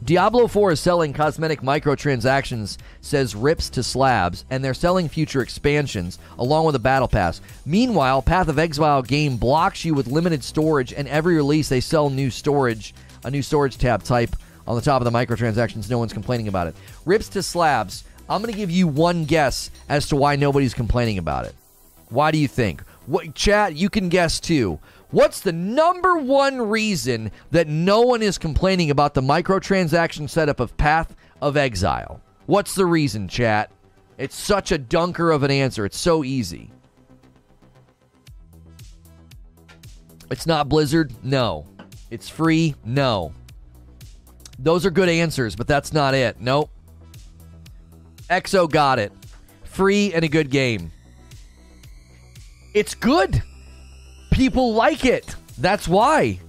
Diablo 0.04 0.48
4 0.48 0.72
is 0.72 0.80
selling 0.80 1.14
cosmetic 1.14 1.62
microtransactions, 1.62 2.78
says 3.02 3.36
Rips 3.36 3.70
to 3.70 3.84
Slabs, 3.84 4.46
and 4.50 4.64
they're 4.64 4.74
selling 4.74 5.08
future 5.08 5.44
expansions 5.44 6.18
along 6.40 6.66
with 6.66 6.76
a 6.76 6.80
battle 6.80 7.08
pass. 7.08 7.40
Meanwhile, 7.68 8.24
Path 8.24 8.48
of 8.48 8.58
Exile 8.58 9.04
game 9.04 9.38
blocks 9.38 9.86
you 9.86 9.94
with 9.94 10.08
limited 10.08 10.44
storage, 10.44 10.92
and 10.92 11.08
every 11.08 11.36
release 11.36 11.70
they 11.70 11.82
sell 11.82 12.10
new 12.10 12.32
storage, 12.32 12.96
a 13.24 13.30
new 13.30 13.44
storage 13.44 13.78
tab 13.78 14.02
type 14.02 14.36
on 14.66 14.76
the 14.76 14.82
top 14.82 15.02
of 15.02 15.06
the 15.06 15.16
microtransactions. 15.16 15.88
No 15.88 16.00
one's 16.00 16.14
complaining 16.14 16.48
about 16.48 16.66
it. 16.66 16.76
Rips 17.06 17.30
to 17.30 17.44
Slabs, 17.44 18.04
I'm 18.28 18.42
going 18.42 18.52
to 18.52 18.58
give 18.58 18.72
you 18.72 18.88
one 18.88 19.26
guess 19.26 19.70
as 19.88 20.08
to 20.08 20.16
why 20.16 20.36
nobody's 20.36 20.74
complaining 20.74 21.20
about 21.20 21.46
it. 21.46 21.54
Why 22.10 22.32
do 22.32 22.40
you 22.40 22.48
think? 22.48 22.82
What, 23.06 23.36
chat, 23.36 23.76
you 23.76 23.90
can 23.90 24.10
guess 24.10 24.40
too. 24.40 24.80
What's 25.12 25.42
the 25.42 25.52
number 25.52 26.18
one 26.18 26.62
reason 26.70 27.32
that 27.52 27.68
no 27.68 28.02
one 28.02 28.22
is 28.22 28.38
complaining 28.38 28.90
about 28.90 29.14
the 29.14 29.22
microtransaction 29.22 30.30
setup 30.30 30.62
of 30.62 30.76
Path 30.78 31.16
of 31.42 31.58
Exile? 31.58 32.22
What's 32.46 32.76
the 32.76 32.86
reason, 32.86 33.28
chat? 33.28 33.72
It's 34.18 34.36
such 34.36 34.72
a 34.72 34.78
dunker 34.78 35.32
of 35.32 35.44
an 35.44 35.52
answer. 35.52 35.86
It's 35.86 35.98
so 35.98 36.24
easy. 36.24 36.72
It's 40.30 40.48
not 40.48 40.70
Blizzard? 40.70 41.14
No. 41.24 41.66
It's 42.10 42.30
free? 42.30 42.76
No. 42.86 43.34
Those 44.60 44.86
are 44.86 44.92
good 44.92 45.10
answers, 45.10 45.58
but 45.58 45.68
that's 45.68 45.92
not 45.92 46.14
it. 46.14 46.40
Nope. 46.40 46.70
EXO 48.30 48.70
got 48.70 48.98
it. 48.98 49.12
Free 49.66 50.14
and 50.14 50.24
a 50.24 50.30
good 50.30 50.50
game. 50.50 50.92
It's 52.74 52.96
good. 52.96 53.44
People 54.32 54.74
like 54.74 55.06
it. 55.06 55.36
That's 55.58 55.88
why. 55.88 56.40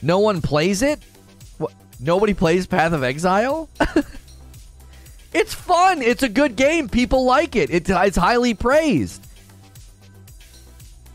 No 0.00 0.20
one 0.20 0.40
plays 0.40 0.80
it? 0.82 1.00
What? 1.58 1.72
Nobody 2.00 2.32
plays 2.32 2.66
Path 2.66 2.92
of 2.92 3.02
Exile? 3.02 3.68
it's 5.34 5.52
fun. 5.52 6.00
It's 6.00 6.22
a 6.22 6.28
good 6.28 6.56
game. 6.56 6.88
People 6.88 7.24
like 7.24 7.54
it. 7.56 7.70
It's, 7.70 7.90
it's 7.90 8.16
highly 8.16 8.54
praised. 8.54 9.26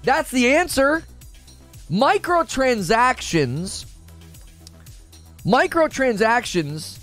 That's 0.03 0.29
the 0.29 0.53
answer. 0.55 1.03
Microtransactions 1.89 3.85
Microtransactions 5.45 6.97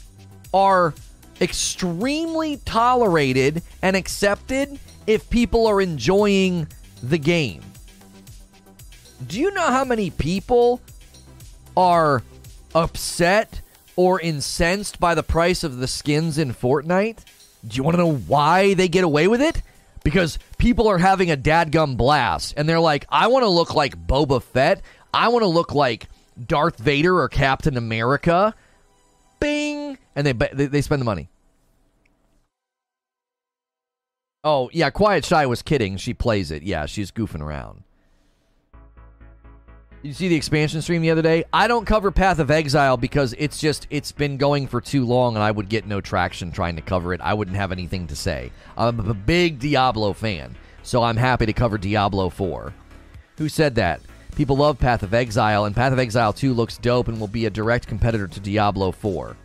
are 0.53 0.95
extremely 1.41 2.57
tolerated 2.65 3.63
and 3.83 3.95
accepted 3.95 4.81
if 5.07 5.31
people 5.31 5.69
are 5.69 5.81
enjoying 5.81 6.67
the 7.05 7.19
game. 7.19 7.63
Do 9.27 9.41
you 9.41 9.51
know 9.53 9.67
how 9.71 9.85
many 9.85 10.11
people 10.11 10.81
are 11.77 12.23
upset 12.75 13.61
or 13.97 14.21
incensed 14.21 14.99
by 14.99 15.15
the 15.15 15.23
price 15.23 15.65
of 15.65 15.79
the 15.79 15.87
skins 15.87 16.39
in 16.39 16.53
Fortnite? 16.53 17.19
Do 17.67 17.77
you 17.77 17.83
want 17.83 17.97
to 17.97 18.03
know 18.03 18.15
why 18.15 18.75
they 18.75 18.89
get 18.89 19.05
away 19.05 19.29
with 19.29 19.41
it? 19.41 19.63
Because 20.03 20.39
people 20.59 20.89
are 20.89 20.99
having 20.99 21.31
a 21.31 21.37
dadgum 21.37 21.97
blast 21.97 22.55
and 22.57 22.69
they're 22.69 22.81
like, 22.81 23.07
I 23.09 23.29
want 23.29 23.45
to 23.45 23.49
look 23.49 23.75
like 23.75 23.97
Boba 24.07 24.43
Fett. 24.43 24.83
I 25.15 25.29
want 25.29 25.43
to 25.43 25.49
look 25.49 25.75
like 25.75 26.09
Darth 26.45 26.79
Vader 26.79 27.21
or 27.21 27.29
Captain 27.29 27.77
America. 27.77 28.55
Bing! 29.39 29.99
And 30.17 30.27
they, 30.27 30.33
they, 30.33 30.83
spend 30.83 31.01
the 31.01 31.05
money. 31.05 31.29
Oh, 34.45 34.71
yeah, 34.73 34.91
Quiet 34.91 35.25
Shy 35.25 35.47
was 35.47 35.63
kidding. 35.63 35.97
She 35.97 36.15
plays 36.15 36.51
it. 36.51 36.63
Yeah, 36.63 36.87
she's 36.87 37.13
goofing 37.13 37.41
around. 37.41 37.85
You 40.05 40.13
see 40.13 40.27
the 40.27 40.35
expansion 40.35 40.83
stream 40.83 41.01
the 41.01 41.13
other 41.13 41.23
day? 41.23 41.45
I 41.53 41.69
don't 41.69 41.85
cover 41.85 42.11
Path 42.11 42.41
of 42.41 42.51
Exile 42.51 42.97
because 42.97 43.37
it's 43.39 43.61
just 43.61 43.87
it's 43.89 44.11
been 44.11 44.37
going 44.37 44.67
for 44.67 44.81
too 44.81 45.05
long 45.05 45.37
and 45.37 45.45
I 45.45 45.53
would 45.53 45.69
get 45.69 45.87
no 45.87 46.01
traction 46.01 46.51
trying 46.51 46.75
to 46.75 46.83
cover 46.83 47.15
it. 47.15 47.21
I 47.21 47.35
wouldn't 47.35 47.57
have 47.57 47.71
anything 47.71 48.09
to 48.09 48.17
say. 48.17 48.51
I'm 48.77 48.99
a 48.99 49.15
big 49.15 49.61
Diablo 49.61 50.13
fan, 50.13 50.57
so 50.83 51.05
I'm 51.05 51.17
happy 51.17 51.47
to 51.47 51.53
cover 51.53 51.79
Diablo 51.79 52.31
4. 52.31 52.75
Who 53.39 53.49
said 53.49 53.77
that? 53.77 54.01
People 54.35 54.57
love 54.57 54.77
Path 54.77 55.05
of 55.05 55.15
Exile 55.15 55.67
and 55.67 55.77
Path 55.77 55.93
of 55.93 56.01
Exile 56.01 56.33
2 56.33 56.53
looks 56.53 56.79
dope 56.79 57.07
and 57.07 57.21
will 57.21 57.29
be 57.29 57.47
a 57.47 57.51
direct 57.51 57.87
competitor 57.87 58.27
to 58.27 58.41
Diablo 58.41 58.91
4. 58.91 59.37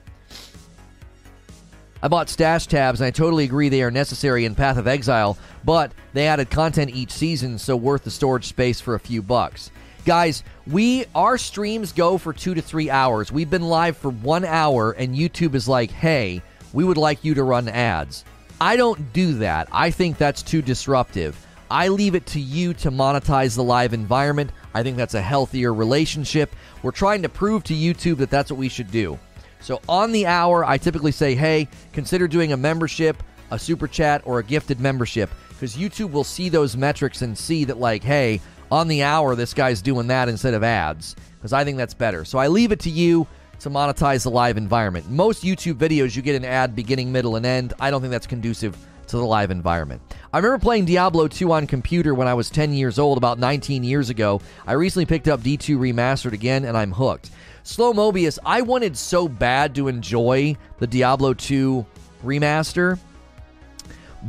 I 2.01 2.07
bought 2.07 2.29
stash 2.29 2.65
tabs 2.65 2.99
and 2.99 3.05
I 3.05 3.11
totally 3.11 3.43
agree 3.43 3.69
they 3.69 3.83
are 3.83 3.91
necessary 3.91 4.43
in 4.43 4.55
Path 4.55 4.77
of 4.77 4.87
Exile, 4.87 5.37
but 5.63 5.91
they 6.13 6.25
added 6.25 6.49
content 6.49 6.95
each 6.95 7.11
season, 7.11 7.59
so 7.59 7.75
worth 7.75 8.03
the 8.03 8.09
storage 8.09 8.47
space 8.47 8.81
for 8.81 8.95
a 8.95 8.99
few 8.99 9.21
bucks. 9.21 9.69
Guys, 10.07 10.41
we 10.67 11.03
our 11.13 11.37
streams 11.37 11.91
go 11.91 12.17
for 12.17 12.31
two 12.31 12.53
to 12.53 12.61
three 12.61 12.89
hours. 12.89 13.29
We've 13.29 13.49
been 13.49 13.67
live 13.67 13.97
for 13.97 14.09
one 14.09 14.45
hour, 14.45 14.93
and 14.93 15.13
YouTube 15.13 15.53
is 15.53 15.67
like, 15.67 15.91
hey, 15.91 16.41
we 16.71 16.85
would 16.85 16.95
like 16.95 17.25
you 17.25 17.33
to 17.33 17.43
run 17.43 17.67
ads. 17.67 18.23
I 18.61 18.77
don't 18.77 19.11
do 19.11 19.33
that. 19.39 19.67
I 19.69 19.91
think 19.91 20.17
that's 20.17 20.41
too 20.41 20.61
disruptive. 20.61 21.45
I 21.69 21.89
leave 21.89 22.15
it 22.15 22.25
to 22.27 22.39
you 22.39 22.73
to 22.75 22.89
monetize 22.89 23.57
the 23.57 23.65
live 23.65 23.93
environment. 23.93 24.51
I 24.73 24.81
think 24.81 24.95
that's 24.95 25.13
a 25.13 25.21
healthier 25.21 25.73
relationship. 25.73 26.55
We're 26.83 26.91
trying 26.91 27.21
to 27.23 27.29
prove 27.29 27.65
to 27.65 27.73
YouTube 27.73 28.19
that 28.19 28.29
that's 28.29 28.49
what 28.49 28.57
we 28.57 28.69
should 28.69 28.91
do. 28.91 29.19
So 29.59 29.81
on 29.89 30.13
the 30.13 30.25
hour, 30.25 30.63
I 30.63 30.77
typically 30.77 31.11
say, 31.11 31.35
hey, 31.35 31.67
consider 31.91 32.29
doing 32.29 32.53
a 32.53 32.57
membership, 32.57 33.21
a 33.51 33.59
super 33.59 33.89
chat, 33.89 34.21
or 34.23 34.39
a 34.39 34.43
gifted 34.43 34.79
membership 34.79 35.29
because 35.49 35.75
YouTube 35.75 36.11
will 36.11 36.23
see 36.23 36.47
those 36.47 36.77
metrics 36.77 37.23
and 37.23 37.37
see 37.37 37.65
that, 37.65 37.77
like, 37.77 38.03
hey, 38.03 38.39
on 38.71 38.87
the 38.87 39.03
hour, 39.03 39.35
this 39.35 39.53
guy's 39.53 39.81
doing 39.81 40.07
that 40.07 40.29
instead 40.29 40.53
of 40.53 40.63
ads 40.63 41.15
because 41.37 41.53
I 41.53 41.63
think 41.63 41.77
that's 41.77 41.93
better. 41.93 42.25
So 42.25 42.37
I 42.37 42.47
leave 42.47 42.71
it 42.71 42.79
to 42.81 42.89
you 42.89 43.27
to 43.59 43.69
monetize 43.69 44.23
the 44.23 44.31
live 44.31 44.57
environment. 44.57 45.09
Most 45.09 45.43
YouTube 45.43 45.75
videos, 45.75 46.15
you 46.15 46.21
get 46.21 46.35
an 46.35 46.45
ad 46.45 46.75
beginning, 46.75 47.11
middle, 47.11 47.35
and 47.35 47.45
end. 47.45 47.73
I 47.79 47.89
don't 47.89 48.01
think 48.01 48.11
that's 48.11 48.27
conducive 48.27 48.77
to 49.07 49.17
the 49.17 49.25
live 49.25 49.51
environment. 49.51 50.01
I 50.33 50.37
remember 50.37 50.59
playing 50.59 50.85
Diablo 50.85 51.27
2 51.27 51.51
on 51.51 51.65
computer 51.65 52.13
when 52.13 52.27
I 52.27 52.33
was 52.33 52.49
10 52.49 52.73
years 52.73 52.99
old, 52.99 53.17
about 53.17 53.39
19 53.39 53.83
years 53.83 54.09
ago. 54.09 54.41
I 54.65 54.73
recently 54.73 55.05
picked 55.05 55.27
up 55.27 55.41
D2 55.41 55.77
Remastered 55.77 56.33
again, 56.33 56.65
and 56.65 56.77
I'm 56.77 56.91
hooked. 56.91 57.31
Slow 57.63 57.93
Mobius, 57.93 58.37
I 58.45 58.61
wanted 58.61 58.97
so 58.97 59.27
bad 59.27 59.75
to 59.75 59.87
enjoy 59.87 60.55
the 60.79 60.87
Diablo 60.87 61.33
2 61.33 61.85
remaster, 62.23 62.99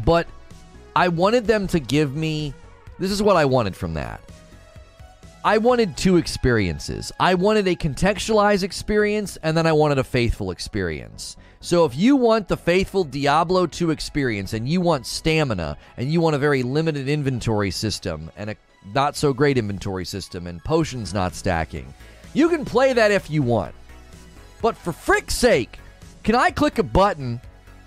but 0.04 0.26
I 0.94 1.08
wanted 1.08 1.46
them 1.46 1.66
to 1.68 1.80
give 1.80 2.14
me. 2.14 2.54
This 2.98 3.10
is 3.10 3.22
what 3.22 3.36
I 3.36 3.44
wanted 3.44 3.76
from 3.76 3.94
that. 3.94 4.20
I 5.44 5.58
wanted 5.58 5.96
two 5.96 6.16
experiences. 6.16 7.12
I 7.20 7.34
wanted 7.34 7.68
a 7.68 7.76
contextualized 7.76 8.64
experience, 8.64 9.38
and 9.42 9.56
then 9.56 9.66
I 9.66 9.72
wanted 9.72 9.98
a 9.98 10.04
faithful 10.04 10.50
experience. 10.50 11.36
So 11.60 11.84
if 11.84 11.96
you 11.96 12.16
want 12.16 12.48
the 12.48 12.56
faithful 12.56 13.04
Diablo 13.04 13.66
2 13.66 13.90
experience, 13.90 14.52
and 14.52 14.68
you 14.68 14.80
want 14.80 15.06
stamina, 15.06 15.78
and 15.96 16.12
you 16.12 16.20
want 16.20 16.34
a 16.34 16.40
very 16.40 16.62
limited 16.64 17.08
inventory 17.08 17.70
system, 17.70 18.30
and 18.36 18.50
a 18.50 18.56
not 18.94 19.16
so 19.16 19.32
great 19.32 19.58
inventory 19.58 20.04
system, 20.04 20.48
and 20.48 20.62
potions 20.64 21.14
not 21.14 21.34
stacking, 21.34 21.94
you 22.34 22.48
can 22.48 22.64
play 22.64 22.92
that 22.92 23.12
if 23.12 23.30
you 23.30 23.42
want. 23.42 23.74
But 24.60 24.76
for 24.76 24.92
frick's 24.92 25.34
sake, 25.34 25.78
can 26.24 26.34
I 26.34 26.50
click 26.50 26.78
a 26.78 26.82
button 26.82 27.40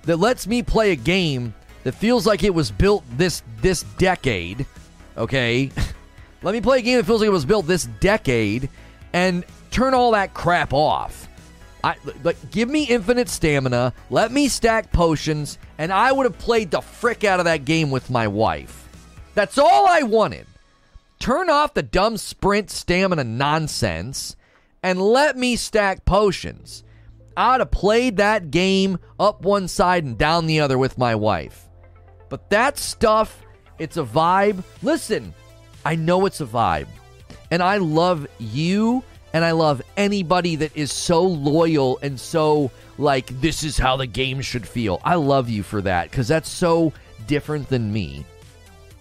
that 0.03 0.17
lets 0.17 0.47
me 0.47 0.63
play 0.63 0.91
a 0.91 0.95
game 0.95 1.53
that 1.83 1.93
feels 1.93 2.25
like 2.25 2.43
it 2.43 2.53
was 2.53 2.71
built 2.71 3.03
this 3.17 3.43
this 3.61 3.83
decade? 3.97 4.65
Okay. 5.17 5.69
Let 6.43 6.53
me 6.53 6.61
play 6.61 6.79
a 6.79 6.81
game 6.81 6.97
that 6.97 7.05
feels 7.05 7.21
like 7.21 7.27
it 7.27 7.31
was 7.31 7.45
built 7.45 7.67
this 7.67 7.85
decade 7.99 8.69
and 9.13 9.45
turn 9.69 9.93
all 9.93 10.11
that 10.11 10.33
crap 10.33 10.73
off. 10.73 11.27
I 11.83 11.95
like 12.23 12.51
give 12.51 12.69
me 12.69 12.83
infinite 12.83 13.27
stamina, 13.27 13.93
let 14.09 14.31
me 14.31 14.47
stack 14.47 14.91
potions, 14.91 15.57
and 15.77 15.91
I 15.91 16.11
would 16.11 16.25
have 16.25 16.37
played 16.37 16.71
the 16.71 16.81
frick 16.81 17.23
out 17.23 17.39
of 17.39 17.45
that 17.45 17.65
game 17.65 17.89
with 17.89 18.09
my 18.09 18.27
wife. 18.27 18.87
That's 19.33 19.57
all 19.57 19.87
I 19.87 20.03
wanted. 20.03 20.45
Turn 21.19 21.49
off 21.49 21.73
the 21.73 21.83
dumb 21.83 22.17
sprint 22.17 22.69
stamina 22.69 23.23
nonsense 23.23 24.35
and 24.83 25.01
let 25.01 25.37
me 25.37 25.55
stack 25.55 26.05
potions. 26.05 26.83
I'd 27.37 27.61
have 27.61 27.71
played 27.71 28.17
that 28.17 28.51
game 28.51 28.99
up 29.19 29.43
one 29.43 29.67
side 29.67 30.03
and 30.03 30.17
down 30.17 30.47
the 30.47 30.59
other 30.59 30.77
with 30.77 30.97
my 30.97 31.15
wife. 31.15 31.67
But 32.29 32.49
that 32.49 32.77
stuff, 32.77 33.43
it's 33.79 33.97
a 33.97 34.03
vibe. 34.03 34.63
Listen, 34.83 35.33
I 35.85 35.95
know 35.95 36.25
it's 36.25 36.41
a 36.41 36.45
vibe. 36.45 36.87
And 37.49 37.61
I 37.61 37.77
love 37.77 38.27
you 38.39 39.03
and 39.33 39.43
I 39.43 39.51
love 39.51 39.81
anybody 39.97 40.55
that 40.57 40.75
is 40.75 40.91
so 40.91 41.23
loyal 41.23 41.99
and 42.01 42.19
so 42.19 42.71
like 42.97 43.27
this 43.41 43.63
is 43.63 43.77
how 43.77 43.97
the 43.97 44.07
game 44.07 44.41
should 44.41 44.67
feel. 44.67 45.01
I 45.03 45.15
love 45.15 45.49
you 45.49 45.63
for 45.63 45.81
that 45.81 46.11
cuz 46.11 46.27
that's 46.27 46.49
so 46.49 46.93
different 47.27 47.69
than 47.69 47.91
me. 47.91 48.25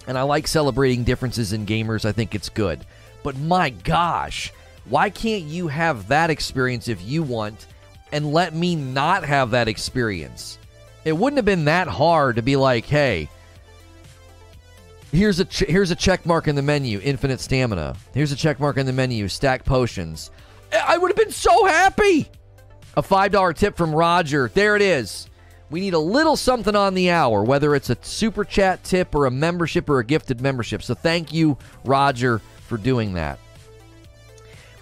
And 0.07 0.16
I 0.16 0.22
like 0.22 0.49
celebrating 0.49 1.05
differences 1.05 1.53
in 1.53 1.66
gamers. 1.66 2.05
I 2.05 2.12
think 2.12 2.35
it's 2.35 2.49
good. 2.49 2.85
But 3.22 3.37
my 3.37 3.70
gosh, 3.70 4.53
why 4.87 5.11
can't 5.11 5.45
you 5.45 5.68
have 5.68 6.09
that 6.09 6.31
experience 6.31 6.89
if 6.89 7.03
you 7.03 7.22
want 7.22 7.66
and 8.12 8.33
let 8.33 8.55
me 8.55 8.74
not 8.74 9.24
have 9.24 9.51
that 9.51 9.68
experience? 9.68 10.59
It 11.05 11.12
wouldn't 11.12 11.39
have 11.39 11.45
been 11.45 11.66
that 11.66 11.89
hard 11.89 12.37
to 12.37 12.43
be 12.43 12.57
like, 12.57 12.87
"Hey, 12.87 13.28
Here's 15.13 15.41
a 15.41 15.45
ch- 15.45 15.65
here's 15.69 15.91
a 15.91 15.97
check 15.97 16.25
mark 16.25 16.47
in 16.47 16.55
the 16.55 16.63
menu, 16.63 17.01
infinite 17.03 17.41
stamina. 17.41 17.97
Here's 18.15 18.31
a 18.33 18.37
check 18.37 18.61
mark 18.61 18.77
in 18.77 18.87
the 18.87 18.93
menu, 18.93 19.27
stack 19.29 19.65
potions. 19.65 20.31
I 20.73 20.99
would 20.99 21.09
have 21.09 21.17
been 21.17 21.33
so 21.33 21.67
happy. 21.67 22.29
A 22.97 23.03
$5 23.03 23.55
tip 23.55 23.77
from 23.77 23.95
Roger. 23.95 24.51
There 24.53 24.77
it 24.77 24.83
is. 24.83 25.29
We 25.69 25.81
need 25.81 25.95
a 25.95 25.99
little 25.99 26.37
something 26.37 26.75
on 26.75 26.95
the 26.95 27.11
hour, 27.11 27.43
whether 27.43 27.75
it's 27.75 27.91
a 27.91 27.97
super 28.03 28.45
chat 28.45 28.83
tip 28.83 29.15
or 29.15 29.27
a 29.27 29.31
membership 29.31 29.89
or 29.89 30.01
a 30.01 30.05
gifted 30.05 30.41
membership. 30.41 30.83
So 30.83 30.95
thank 30.95 31.33
you, 31.33 31.59
Roger, 31.85 32.41
for 32.67 32.77
doing 32.77 33.15
that. 33.15 33.39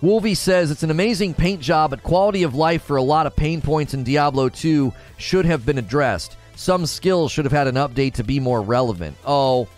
Wolvie 0.01 0.35
says 0.35 0.71
it's 0.71 0.83
an 0.83 0.91
amazing 0.91 1.35
paint 1.35 1.61
job, 1.61 1.91
but 1.91 2.03
quality 2.03 2.43
of 2.45 2.55
life 2.55 2.83
for 2.83 2.97
a 2.97 3.03
lot 3.03 3.27
of 3.27 3.35
pain 3.35 3.61
points 3.61 3.95
in 3.95 4.05
Diablo 4.05 4.49
2 4.49 4.93
should 5.17 5.45
have 5.45 5.67
been 5.67 5.79
addressed. 5.79 6.37
Some 6.55 6.87
skills 6.87 7.33
should 7.33 7.45
have 7.45 7.53
had 7.53 7.67
an 7.67 7.75
update 7.75 8.15
to 8.15 8.25
be 8.25 8.41
more 8.41 8.63
relevant. 8.63 9.17
Oh, 9.27 9.69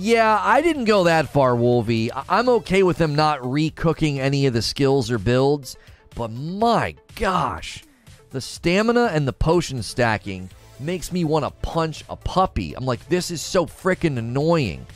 yeah, 0.00 0.40
I 0.42 0.62
didn't 0.62 0.86
go 0.86 1.04
that 1.04 1.28
far, 1.28 1.54
Wolvie. 1.54 2.10
I'm 2.28 2.48
okay 2.48 2.82
with 2.82 2.96
them 2.96 3.14
not 3.14 3.40
recooking 3.40 4.16
any 4.16 4.46
of 4.46 4.54
the 4.54 4.62
skills 4.62 5.10
or 5.10 5.18
builds, 5.18 5.76
but 6.14 6.30
my 6.30 6.96
gosh, 7.16 7.84
the 8.30 8.40
stamina 8.40 9.10
and 9.12 9.28
the 9.28 9.32
potion 9.32 9.82
stacking 9.82 10.48
makes 10.78 11.12
me 11.12 11.24
want 11.24 11.44
to 11.44 11.50
punch 11.60 12.02
a 12.08 12.16
puppy. 12.16 12.74
I'm 12.74 12.86
like, 12.86 13.06
this 13.08 13.30
is 13.30 13.42
so 13.42 13.66
freaking 13.66 14.16
annoying. 14.16 14.86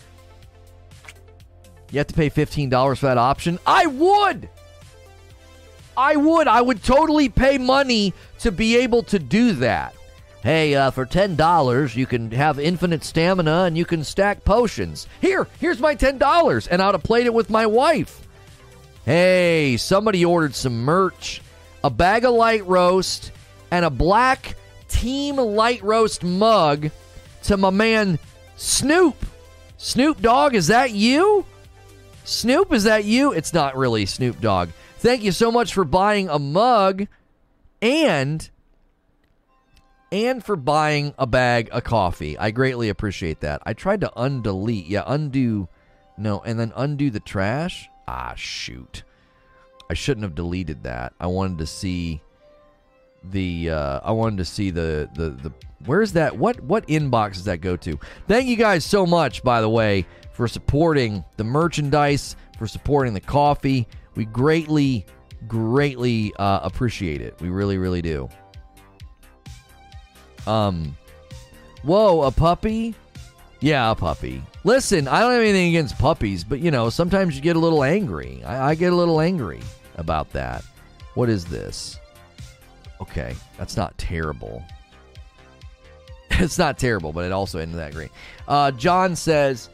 You 1.91 1.99
have 1.99 2.07
to 2.07 2.15
pay 2.15 2.31
$15 2.31 2.97
for 2.97 3.07
that 3.07 3.19
option? 3.19 3.59
I 3.67 3.87
would! 3.87 4.49
I 5.97 6.17
would. 6.17 6.49
I 6.49 6.63
would 6.63 6.83
totally 6.83 7.29
pay 7.29 7.59
money 7.59 8.15
to 8.41 8.51
be 8.51 8.77
able 8.79 9.03
to 9.05 9.19
do 9.19 9.53
that 9.53 9.95
hey, 10.45 10.75
uh, 10.77 10.93
for 10.93 11.05
$10, 11.05 11.97
you 11.97 12.07
can 12.07 12.31
have 12.31 12.61
infinite 12.61 13.03
stamina 13.03 13.65
and 13.65 13.77
you 13.77 13.85
can 13.85 14.05
stack 14.05 14.45
potions. 14.45 15.09
Here, 15.21 15.49
here's 15.59 15.81
my 15.81 15.97
$10, 15.97 16.69
and 16.71 16.81
I'd 16.81 16.95
have 16.95 17.03
played 17.03 17.27
it 17.27 17.35
with 17.35 17.51
my 17.51 17.67
wife. 17.67 18.29
Hey, 19.05 19.77
somebody 19.79 20.25
ordered 20.25 20.55
some 20.55 20.85
merch 20.85 21.41
a 21.83 21.91
bag 21.91 22.25
of 22.25 22.35
light 22.35 22.67
roast 22.67 23.33
and 23.71 23.85
a 23.85 23.91
black 23.91 24.55
team 24.89 25.37
light 25.37 25.83
roast 25.83 26.25
mug 26.25 26.91
to 27.43 27.57
my 27.57 27.71
man 27.71 28.19
Snoop. 28.57 29.17
Snoop 29.77 30.23
Dogg, 30.23 30.55
is 30.55 30.69
that 30.69 30.93
you? 30.93 31.45
Snoop, 32.25 32.73
is 32.73 32.85
that 32.85 33.05
you? 33.05 33.33
It's 33.33 33.53
not 33.53 33.77
really 33.77 34.07
Snoop 34.07 34.41
Dogg. 34.41 34.71
Thank 34.99 35.23
you 35.23 35.33
so 35.33 35.53
much 35.53 35.75
for 35.75 35.85
buying 35.85 36.31
a 36.31 36.39
mug 36.39 37.07
and 37.83 38.49
and 40.15 40.45
for 40.45 40.55
buying 40.55 41.13
a 41.19 41.27
bag 41.27 41.69
of 41.73 41.83
coffee. 41.83 42.39
I 42.39 42.53
greatly 42.53 42.89
appreciate 42.89 43.41
that. 43.41 43.61
I 43.67 43.73
tried 43.73 44.01
to 44.03 44.13
undelete. 44.17 44.89
Yeah, 44.89 45.03
undo. 45.05 45.69
No, 46.17 46.41
and 46.41 46.59
then 46.59 46.73
undo 46.77 47.11
the 47.11 47.19
trash. 47.19 47.89
Ah, 48.07 48.35
shoot. 48.37 49.03
I 49.91 49.95
shouldn't 49.95 50.23
have 50.23 50.37
deleted 50.37 50.85
that. 50.85 51.15
I 51.19 51.27
wanted 51.27 51.59
to 51.59 51.67
see 51.67 52.23
the 53.25 53.71
uh 53.71 54.01
I 54.05 54.13
wanted 54.13 54.37
to 54.37 54.45
see 54.45 54.71
the 54.71 55.09
the 55.15 55.31
the 55.31 55.53
where's 55.87 56.13
that 56.13 56.37
what 56.37 56.61
what 56.61 56.87
inbox 56.87 57.35
does 57.35 57.45
that 57.45 57.61
go 57.61 57.77
to? 57.79 57.99
Thank 58.29 58.47
you 58.47 58.57
guys 58.57 58.85
so 58.85 59.07
much 59.07 59.43
by 59.43 59.61
the 59.61 59.69
way 59.69 60.07
for 60.33 60.47
supporting 60.47 61.25
the 61.37 61.45
merchandise, 61.45 62.37
for 62.59 62.67
supporting 62.69 63.15
the 63.15 63.21
coffee. 63.21 63.89
We 64.15 64.27
greatly 64.27 65.07
greatly 65.49 66.33
uh, 66.39 66.61
appreciate 66.63 67.21
it. 67.21 67.41
We 67.41 67.49
really 67.49 67.79
really 67.79 68.03
do. 68.03 68.29
Um, 70.47 70.97
whoa, 71.83 72.23
a 72.23 72.31
puppy? 72.31 72.95
Yeah, 73.61 73.91
a 73.91 73.95
puppy. 73.95 74.43
Listen, 74.65 75.09
I 75.09 75.21
don't 75.21 75.33
have 75.33 75.43
anything 75.43 75.69
against 75.69 75.99
puppies, 75.99 76.45
but 76.45 76.61
you 76.61 76.71
know, 76.71 76.91
sometimes 76.91 77.37
you 77.37 77.43
get 77.43 77.57
a 77.57 77.61
little 77.61 77.83
angry. 77.83 78.43
I, 78.45 78.71
I 78.71 78.75
get 78.75 78.93
a 78.93 78.97
little 78.97 79.21
angry 79.21 79.61
about 79.97 80.31
that. 80.33 80.63
What 81.15 81.29
is 81.29 81.45
this? 81.45 81.99
Okay, 83.01 83.35
that's 83.59 83.77
not 83.77 83.97
terrible. 83.99 84.65
it's 86.31 86.59
not 86.59 86.79
terrible, 86.79 87.13
but 87.13 87.25
it 87.25 87.33
also 87.33 87.59
ended 87.59 87.79
that 87.79 87.93
great. 87.93 88.11
Uh, 88.49 88.71
John 88.73 89.17
says, 89.17 89.69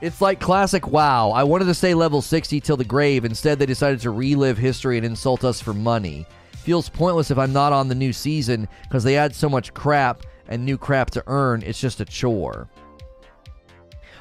it's 0.00 0.20
like 0.20 0.40
classic 0.40 0.88
WoW. 0.88 1.30
I 1.30 1.44
wanted 1.44 1.66
to 1.66 1.74
stay 1.74 1.94
level 1.94 2.20
60 2.22 2.60
till 2.60 2.76
the 2.76 2.84
grave. 2.84 3.24
Instead, 3.24 3.58
they 3.58 3.66
decided 3.66 4.00
to 4.00 4.10
relive 4.10 4.58
history 4.58 4.96
and 4.96 5.06
insult 5.06 5.44
us 5.44 5.60
for 5.60 5.72
money 5.72 6.26
feels 6.62 6.88
pointless 6.88 7.30
if 7.30 7.38
I'm 7.38 7.52
not 7.52 7.72
on 7.72 7.88
the 7.88 7.94
new 7.94 8.12
season 8.12 8.68
because 8.84 9.04
they 9.04 9.16
add 9.16 9.34
so 9.34 9.48
much 9.48 9.74
crap 9.74 10.22
and 10.48 10.64
new 10.64 10.78
crap 10.78 11.10
to 11.10 11.22
earn. 11.26 11.62
It's 11.62 11.80
just 11.80 12.00
a 12.00 12.04
chore. 12.04 12.68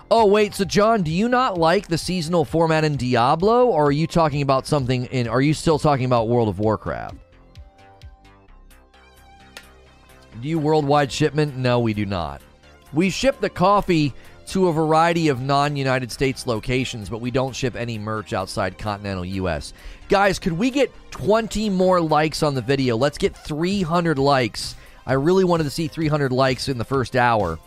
Oh, 0.10 0.26
wait, 0.26 0.54
so 0.54 0.66
John, 0.66 1.04
do 1.04 1.12
you 1.12 1.30
not 1.30 1.58
like 1.58 1.88
the 1.88 1.98
seasonal 1.98 2.44
format 2.44 2.84
in 2.84 2.98
Diablo, 2.98 3.68
or 3.68 3.86
are 3.86 3.92
you 3.94 4.08
talking 4.08 4.42
about 4.42 4.68
something 4.68 5.06
in. 5.06 5.30
Are 5.30 5.42
you 5.42 5.54
still 5.54 5.80
talking 5.80 6.04
about 6.04 6.28
World 6.28 6.50
of 6.50 6.60
Warcraft? 6.60 7.16
Do 10.42 10.48
you 10.48 10.60
worldwide 10.60 11.12
shipment? 11.12 11.56
No, 11.56 11.80
we 11.80 11.94
do 11.94 12.06
not. 12.06 12.42
We 12.92 13.10
ship 13.10 13.40
the 13.40 13.50
coffee 13.50 14.14
to 14.52 14.68
a 14.68 14.74
variety 14.74 15.30
of 15.30 15.40
non 15.40 15.78
United 15.78 16.12
States 16.12 16.46
locations, 16.46 17.10
but 17.10 17.22
we 17.22 17.32
don't 17.32 17.56
ship 17.56 17.74
any 17.78 17.98
merch 17.98 18.34
outside 18.34 18.78
continental 18.78 19.24
US. 19.24 19.72
Guys, 20.10 20.40
could 20.40 20.52
we 20.52 20.70
get 20.70 20.92
20 21.12 21.70
more 21.70 22.02
likes 22.02 22.44
on 22.44 22.54
the 22.54 22.62
video? 22.62 22.98
Let's 22.98 23.18
get 23.18 23.34
300 23.34 24.20
likes. 24.20 24.76
I 25.06 25.14
really 25.14 25.46
wanted 25.46 25.64
to 25.64 25.70
see 25.70 25.88
300 25.88 26.34
likes 26.34 26.68
in 26.68 26.78
the 26.78 26.84
first 26.84 27.16
hour. 27.16 27.60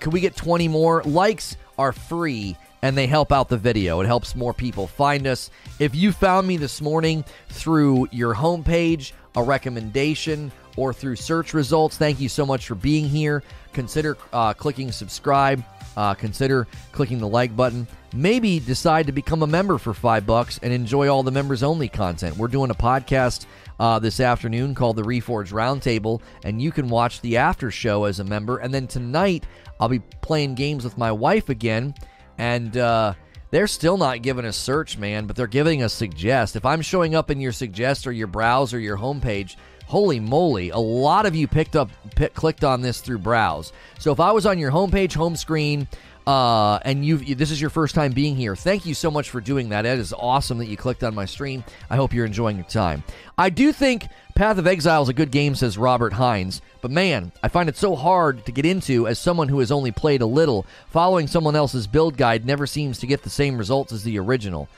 Could 0.00 0.12
we 0.12 0.18
get 0.18 0.34
20 0.34 0.66
more? 0.66 1.04
Likes 1.04 1.56
are 1.78 1.92
free 1.92 2.56
and 2.82 2.98
they 2.98 3.06
help 3.06 3.30
out 3.30 3.48
the 3.48 3.56
video. 3.56 4.00
It 4.00 4.06
helps 4.06 4.34
more 4.34 4.52
people 4.52 4.88
find 4.88 5.24
us. 5.28 5.50
If 5.78 5.94
you 5.94 6.10
found 6.10 6.48
me 6.48 6.56
this 6.56 6.80
morning 6.80 7.24
through 7.48 8.08
your 8.10 8.34
homepage, 8.34 9.12
a 9.36 9.42
recommendation, 9.44 10.50
or 10.78 10.92
through 10.92 11.16
search 11.16 11.54
results, 11.54 11.96
thank 11.96 12.20
you 12.20 12.28
so 12.28 12.46
much 12.46 12.66
for 12.66 12.76
being 12.76 13.08
here. 13.08 13.42
Consider 13.72 14.16
uh, 14.32 14.54
clicking 14.54 14.92
subscribe. 14.92 15.64
Uh, 15.96 16.14
consider 16.14 16.68
clicking 16.92 17.18
the 17.18 17.26
like 17.26 17.56
button. 17.56 17.84
Maybe 18.14 18.60
decide 18.60 19.06
to 19.06 19.12
become 19.12 19.42
a 19.42 19.46
member 19.48 19.78
for 19.78 19.92
five 19.92 20.24
bucks 20.24 20.60
and 20.62 20.72
enjoy 20.72 21.08
all 21.08 21.24
the 21.24 21.32
members 21.32 21.64
only 21.64 21.88
content. 21.88 22.36
We're 22.36 22.46
doing 22.46 22.70
a 22.70 22.74
podcast 22.74 23.46
uh, 23.80 23.98
this 23.98 24.20
afternoon 24.20 24.76
called 24.76 24.94
the 24.94 25.02
Reforge 25.02 25.50
Roundtable, 25.50 26.20
and 26.44 26.62
you 26.62 26.70
can 26.70 26.88
watch 26.88 27.20
the 27.20 27.38
after 27.38 27.72
show 27.72 28.04
as 28.04 28.20
a 28.20 28.24
member. 28.24 28.58
And 28.58 28.72
then 28.72 28.86
tonight, 28.86 29.44
I'll 29.80 29.88
be 29.88 29.98
playing 29.98 30.54
games 30.54 30.84
with 30.84 30.96
my 30.96 31.10
wife 31.10 31.48
again, 31.48 31.94
and 32.38 32.76
uh, 32.76 33.14
they're 33.50 33.66
still 33.66 33.96
not 33.96 34.22
giving 34.22 34.44
us 34.44 34.56
search, 34.56 34.98
man, 34.98 35.26
but 35.26 35.34
they're 35.34 35.46
giving 35.46 35.82
us 35.82 35.92
suggest. 35.92 36.54
If 36.54 36.64
I'm 36.64 36.82
showing 36.82 37.14
up 37.14 37.30
in 37.30 37.40
your 37.40 37.52
suggest 37.52 38.06
or 38.06 38.12
your 38.12 38.26
browse 38.28 38.72
or 38.72 38.78
your 38.78 38.98
homepage, 38.98 39.56
holy 39.88 40.20
moly, 40.20 40.70
a 40.70 40.78
lot 40.78 41.26
of 41.26 41.34
you 41.34 41.48
picked 41.48 41.74
up, 41.74 41.90
clicked 42.34 42.62
on 42.62 42.82
this 42.82 43.00
through 43.00 43.18
browse. 43.18 43.72
So 43.98 44.12
if 44.12 44.20
I 44.20 44.32
was 44.32 44.46
on 44.46 44.58
your 44.58 44.70
homepage, 44.70 45.14
home 45.14 45.34
screen, 45.34 45.88
uh, 46.26 46.78
and 46.84 47.06
you 47.06 47.16
this 47.34 47.50
is 47.50 47.58
your 47.58 47.70
first 47.70 47.94
time 47.94 48.12
being 48.12 48.36
here. 48.36 48.54
Thank 48.54 48.84
you 48.84 48.92
so 48.92 49.10
much 49.10 49.30
for 49.30 49.40
doing 49.40 49.70
that. 49.70 49.86
It 49.86 49.98
is 49.98 50.12
awesome 50.12 50.58
that 50.58 50.66
you 50.66 50.76
clicked 50.76 51.02
on 51.02 51.14
my 51.14 51.24
stream. 51.24 51.64
I 51.88 51.96
hope 51.96 52.12
you're 52.12 52.26
enjoying 52.26 52.56
your 52.58 52.66
time. 52.66 53.02
I 53.38 53.48
do 53.48 53.72
think 53.72 54.06
Path 54.34 54.58
of 54.58 54.66
Exile 54.66 55.02
is 55.02 55.08
a 55.08 55.14
good 55.14 55.30
game, 55.30 55.54
says 55.54 55.78
Robert 55.78 56.12
Hines. 56.12 56.60
But 56.82 56.90
man, 56.90 57.32
I 57.42 57.48
find 57.48 57.66
it 57.66 57.78
so 57.78 57.96
hard 57.96 58.44
to 58.44 58.52
get 58.52 58.66
into 58.66 59.08
as 59.08 59.18
someone 59.18 59.48
who 59.48 59.60
has 59.60 59.72
only 59.72 59.90
played 59.90 60.20
a 60.20 60.26
little. 60.26 60.66
Following 60.90 61.26
someone 61.28 61.56
else's 61.56 61.86
build 61.86 62.18
guide 62.18 62.44
never 62.44 62.66
seems 62.66 62.98
to 62.98 63.06
get 63.06 63.22
the 63.22 63.30
same 63.30 63.56
results 63.56 63.92
as 63.92 64.04
the 64.04 64.18
original. 64.18 64.68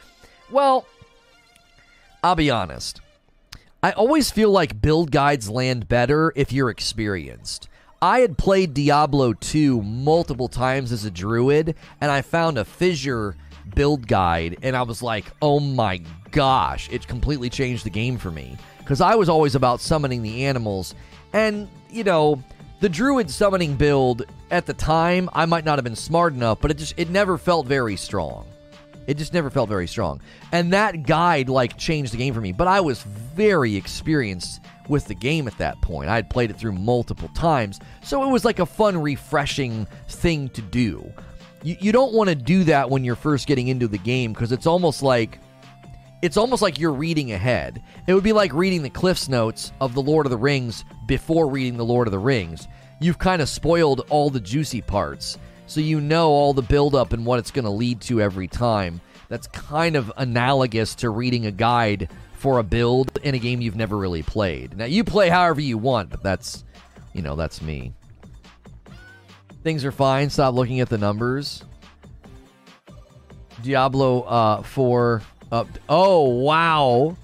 Well, 0.53 0.87
I'll 2.23 2.37
be 2.37 2.51
honest. 2.51 3.01
I 3.83 3.93
always 3.93 4.31
feel 4.31 4.51
like 4.51 4.83
build 4.83 5.11
guides 5.11 5.49
land 5.49 5.89
better 5.89 6.35
if 6.37 6.53
you're 6.53 6.69
experienced. 6.69 7.67
I 8.03 8.19
had 8.19 8.37
played 8.37 8.75
Diablo 8.75 9.33
2 9.33 9.81
multiple 9.81 10.49
times 10.49 10.93
as 10.93 11.07
a 11.07 11.11
druid, 11.11 11.77
and 11.99 12.11
I 12.11 12.21
found 12.21 12.59
a 12.59 12.65
fissure 12.67 13.37
build 13.75 14.07
guide, 14.07 14.59
and 14.63 14.77
I 14.77 14.83
was 14.83 15.03
like, 15.03 15.25
oh 15.41 15.61
my 15.61 16.03
gosh, 16.31 16.91
it 16.93 17.09
completely 17.09 17.49
changed 17.49 17.87
the 17.87 17.91
game 17.91 18.19
for 18.19 18.31
me. 18.31 18.59
Because 18.81 19.01
I 19.01 19.15
was 19.15 19.31
always 19.31 19.55
about 19.55 19.81
summoning 19.81 20.21
the 20.21 20.45
animals, 20.45 20.95
and, 21.33 21.67
you 21.89 22.05
know, 22.05 22.43
the 22.81 22.89
druid 22.91 23.31
summoning 23.31 23.77
build 23.77 24.27
at 24.51 24.67
the 24.67 24.75
time, 24.75 25.31
I 25.33 25.47
might 25.47 25.65
not 25.65 25.79
have 25.79 25.85
been 25.85 25.97
smart 25.97 26.35
enough, 26.35 26.61
but 26.61 26.71
it 26.71 26.77
just, 26.77 26.99
it 26.99 27.09
never 27.09 27.39
felt 27.39 27.67
very 27.67 27.97
strong. 27.97 28.47
It 29.11 29.17
just 29.17 29.35
never 29.35 29.51
felt 29.51 29.69
very 29.69 29.89
strong. 29.89 30.21
And 30.53 30.73
that 30.73 31.03
guide 31.03 31.49
like 31.49 31.77
changed 31.77 32.13
the 32.13 32.17
game 32.17 32.33
for 32.33 32.41
me. 32.41 32.53
But 32.53 32.69
I 32.69 32.81
was 32.81 33.03
very 33.03 33.75
experienced 33.75 34.61
with 34.89 35.07
the 35.07 35.17
game 35.17 35.49
at 35.49 35.59
that 35.59 35.83
point. 35.83 36.09
I 36.09 36.15
had 36.15 36.31
played 36.31 36.49
it 36.49 36.57
through 36.57 36.75
multiple 36.75 37.29
times. 37.35 37.81
So 38.05 38.23
it 38.23 38.31
was 38.31 38.45
like 38.45 38.61
a 38.61 38.67
fun, 38.67 38.97
refreshing 39.03 39.89
thing 40.07 40.49
to 40.51 40.63
do. 40.63 41.13
You, 41.65 41.77
you 41.81 41.91
don't 41.91 42.13
want 42.13 42.29
to 42.29 42.37
do 42.37 42.63
that 42.65 42.89
when 42.89 43.03
you're 43.03 43.17
first 43.17 43.49
getting 43.49 43.67
into 43.67 43.89
the 43.89 43.99
game 43.99 44.33
because 44.33 44.53
it's 44.53 44.69
almost 44.69 45.03
like 45.03 45.41
it's 46.23 46.37
almost 46.37 46.63
like 46.63 46.79
you're 46.79 46.93
reading 46.93 47.33
ahead. 47.33 47.83
It 48.07 48.15
would 48.15 48.23
be 48.23 48.33
like 48.33 48.53
reading 48.53 48.85
the 48.85 48.91
Cliff's 48.91 49.29
Notes 49.29 49.73
of 49.81 49.93
The 49.93 50.03
Lord 50.03 50.25
of 50.25 50.31
the 50.31 50.39
Rings 50.39 50.85
before 51.07 51.49
reading 51.49 51.77
The 51.77 51.85
Lord 51.85 52.07
of 52.07 52.13
the 52.13 52.19
Rings. 52.21 52.69
You've 53.01 53.19
kind 53.19 53.43
of 53.43 53.49
spoiled 53.49 54.07
all 54.09 54.31
the 54.31 54.39
juicy 54.39 54.83
parts 54.83 55.37
so 55.71 55.81
you 55.81 56.01
know 56.01 56.31
all 56.31 56.53
the 56.53 56.63
buildup 56.63 57.13
and 57.13 57.25
what 57.25 57.39
it's 57.39 57.53
going 57.53 57.65
to 57.65 57.71
lead 57.71 58.01
to 58.01 58.21
every 58.21 58.49
time. 58.49 59.01
That's 59.29 59.47
kind 59.47 59.95
of 59.95 60.13
analogous 60.17 60.97
to 60.97 61.11
reading 61.11 61.47
a 61.47 61.53
guide 61.53 62.11
for 62.33 62.59
a 62.59 62.65
build 62.65 63.17
in 63.23 63.37
a 63.37 63.39
game 63.39 63.61
you've 63.61 63.77
never 63.77 63.97
really 63.97 64.25
played. 64.25 64.77
Now 64.77 64.87
you 64.87 65.05
play 65.05 65.29
however 65.29 65.61
you 65.61 65.79
want, 65.79 66.11
but 66.11 66.25
that's 66.25 66.65
you 67.13 67.23
know, 67.23 67.37
that's 67.37 67.63
me. 67.63 67.93
Things 69.63 69.85
are 69.85 69.93
fine. 69.93 70.29
Stop 70.29 70.55
looking 70.55 70.81
at 70.81 70.89
the 70.89 70.99
numbers. 70.99 71.63
Diablo 73.63 74.23
uh 74.23 74.63
4 74.63 75.23
up. 75.53 75.69
Oh, 75.89 76.29
wow. 76.31 77.17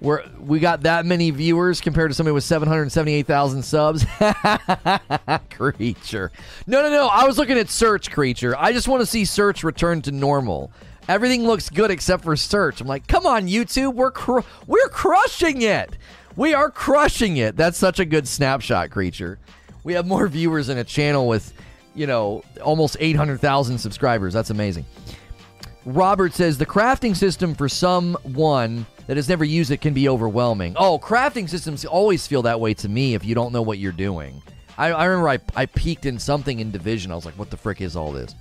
We're, 0.00 0.24
we 0.38 0.60
got 0.60 0.82
that 0.82 1.04
many 1.04 1.30
viewers 1.30 1.80
compared 1.80 2.10
to 2.10 2.14
somebody 2.14 2.32
with 2.32 2.44
778,000 2.44 3.62
subs. 3.62 4.06
creature. 5.50 6.32
No, 6.66 6.82
no, 6.82 6.90
no. 6.90 7.08
I 7.08 7.26
was 7.26 7.36
looking 7.36 7.58
at 7.58 7.68
search, 7.68 8.10
creature. 8.10 8.56
I 8.56 8.72
just 8.72 8.88
want 8.88 9.00
to 9.00 9.06
see 9.06 9.26
search 9.26 9.62
return 9.62 10.00
to 10.02 10.12
normal. 10.12 10.72
Everything 11.06 11.44
looks 11.44 11.68
good 11.68 11.90
except 11.90 12.24
for 12.24 12.34
search. 12.34 12.80
I'm 12.80 12.86
like, 12.86 13.06
come 13.08 13.26
on, 13.26 13.46
YouTube. 13.46 13.94
We're, 13.94 14.10
cr- 14.10 14.40
we're 14.66 14.88
crushing 14.88 15.62
it. 15.62 15.98
We 16.34 16.54
are 16.54 16.70
crushing 16.70 17.36
it. 17.36 17.56
That's 17.56 17.76
such 17.76 17.98
a 17.98 18.06
good 18.06 18.26
snapshot, 18.26 18.90
creature. 18.90 19.38
We 19.84 19.92
have 19.94 20.06
more 20.06 20.26
viewers 20.28 20.70
in 20.70 20.78
a 20.78 20.84
channel 20.84 21.28
with, 21.28 21.52
you 21.94 22.06
know, 22.06 22.42
almost 22.62 22.96
800,000 23.00 23.76
subscribers. 23.76 24.32
That's 24.32 24.50
amazing. 24.50 24.86
Robert 25.84 26.32
says 26.32 26.56
the 26.56 26.66
crafting 26.66 27.16
system 27.16 27.54
for 27.54 27.68
someone 27.68 28.86
that 29.10 29.16
has 29.16 29.28
never 29.28 29.42
used 29.42 29.72
it 29.72 29.80
can 29.80 29.92
be 29.92 30.08
overwhelming. 30.08 30.72
Oh, 30.76 30.96
crafting 30.96 31.48
systems 31.48 31.84
always 31.84 32.28
feel 32.28 32.42
that 32.42 32.60
way 32.60 32.74
to 32.74 32.88
me 32.88 33.14
if 33.14 33.24
you 33.24 33.34
don't 33.34 33.52
know 33.52 33.60
what 33.60 33.78
you're 33.78 33.90
doing. 33.90 34.40
I, 34.78 34.92
I 34.92 35.06
remember 35.06 35.28
I, 35.30 35.40
I 35.56 35.66
peaked 35.66 36.06
in 36.06 36.16
something 36.16 36.60
in 36.60 36.70
Division. 36.70 37.10
I 37.10 37.16
was 37.16 37.24
like, 37.24 37.36
what 37.36 37.50
the 37.50 37.56
frick 37.56 37.80
is 37.80 37.96
all 37.96 38.12
this? 38.12 38.36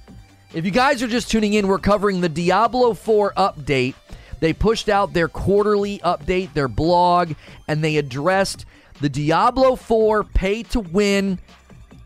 If 0.54 0.66
you 0.66 0.70
guys 0.70 1.02
are 1.02 1.08
just 1.08 1.32
tuning 1.32 1.54
in, 1.54 1.68
we're 1.68 1.80
covering 1.80 2.22
the 2.22 2.30
Diablo 2.30 2.94
4 2.94 3.34
update. 3.34 3.96
They 4.42 4.54
pushed 4.54 4.90
out 4.90 5.12
their 5.12 5.28
quarterly 5.28 5.98
update, 6.06 6.54
their 6.54 6.68
blog, 6.68 7.34
and 7.68 7.84
they 7.84 7.98
addressed 7.98 8.68
the 9.02 9.10
Diablo 9.10 9.76
4 9.76 10.24
pay 10.24 10.62
to 10.62 10.82
win. 10.82 11.40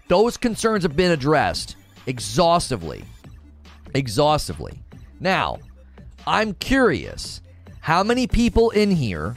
Those 0.07 0.37
concerns 0.37 0.83
have 0.83 0.95
been 0.95 1.11
addressed 1.11 1.75
exhaustively. 2.05 3.03
Exhaustively. 3.93 4.79
Now, 5.19 5.59
I'm 6.25 6.53
curious 6.53 7.41
how 7.83 8.01
many 8.01 8.27
people 8.27 8.69
in 8.69 8.89
here 8.89 9.35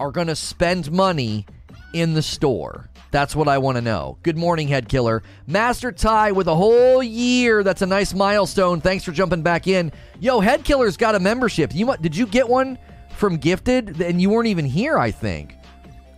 are 0.00 0.10
going 0.10 0.28
to 0.28 0.34
spend 0.34 0.90
money 0.90 1.44
in 1.92 2.14
the 2.14 2.22
store? 2.22 2.88
That's 3.10 3.36
what 3.36 3.46
I 3.46 3.58
want 3.58 3.76
to 3.76 3.82
know. 3.82 4.16
Good 4.22 4.38
morning, 4.38 4.68
head 4.68 4.88
killer. 4.88 5.22
Master 5.46 5.92
Ty 5.92 6.32
with 6.32 6.48
a 6.48 6.54
whole 6.54 7.02
year. 7.02 7.62
That's 7.62 7.82
a 7.82 7.86
nice 7.86 8.14
milestone. 8.14 8.80
Thanks 8.80 9.04
for 9.04 9.12
jumping 9.12 9.42
back 9.42 9.66
in. 9.66 9.92
Yo, 10.18 10.40
head 10.40 10.64
killer's 10.64 10.96
got 10.96 11.14
a 11.14 11.20
membership. 11.20 11.74
You 11.74 11.94
did 12.00 12.16
you 12.16 12.26
get 12.26 12.48
one 12.48 12.78
from 13.18 13.36
Gifted? 13.36 14.00
And 14.00 14.18
you 14.18 14.30
weren't 14.30 14.48
even 14.48 14.64
here, 14.64 14.96
I 14.96 15.10
think. 15.10 15.54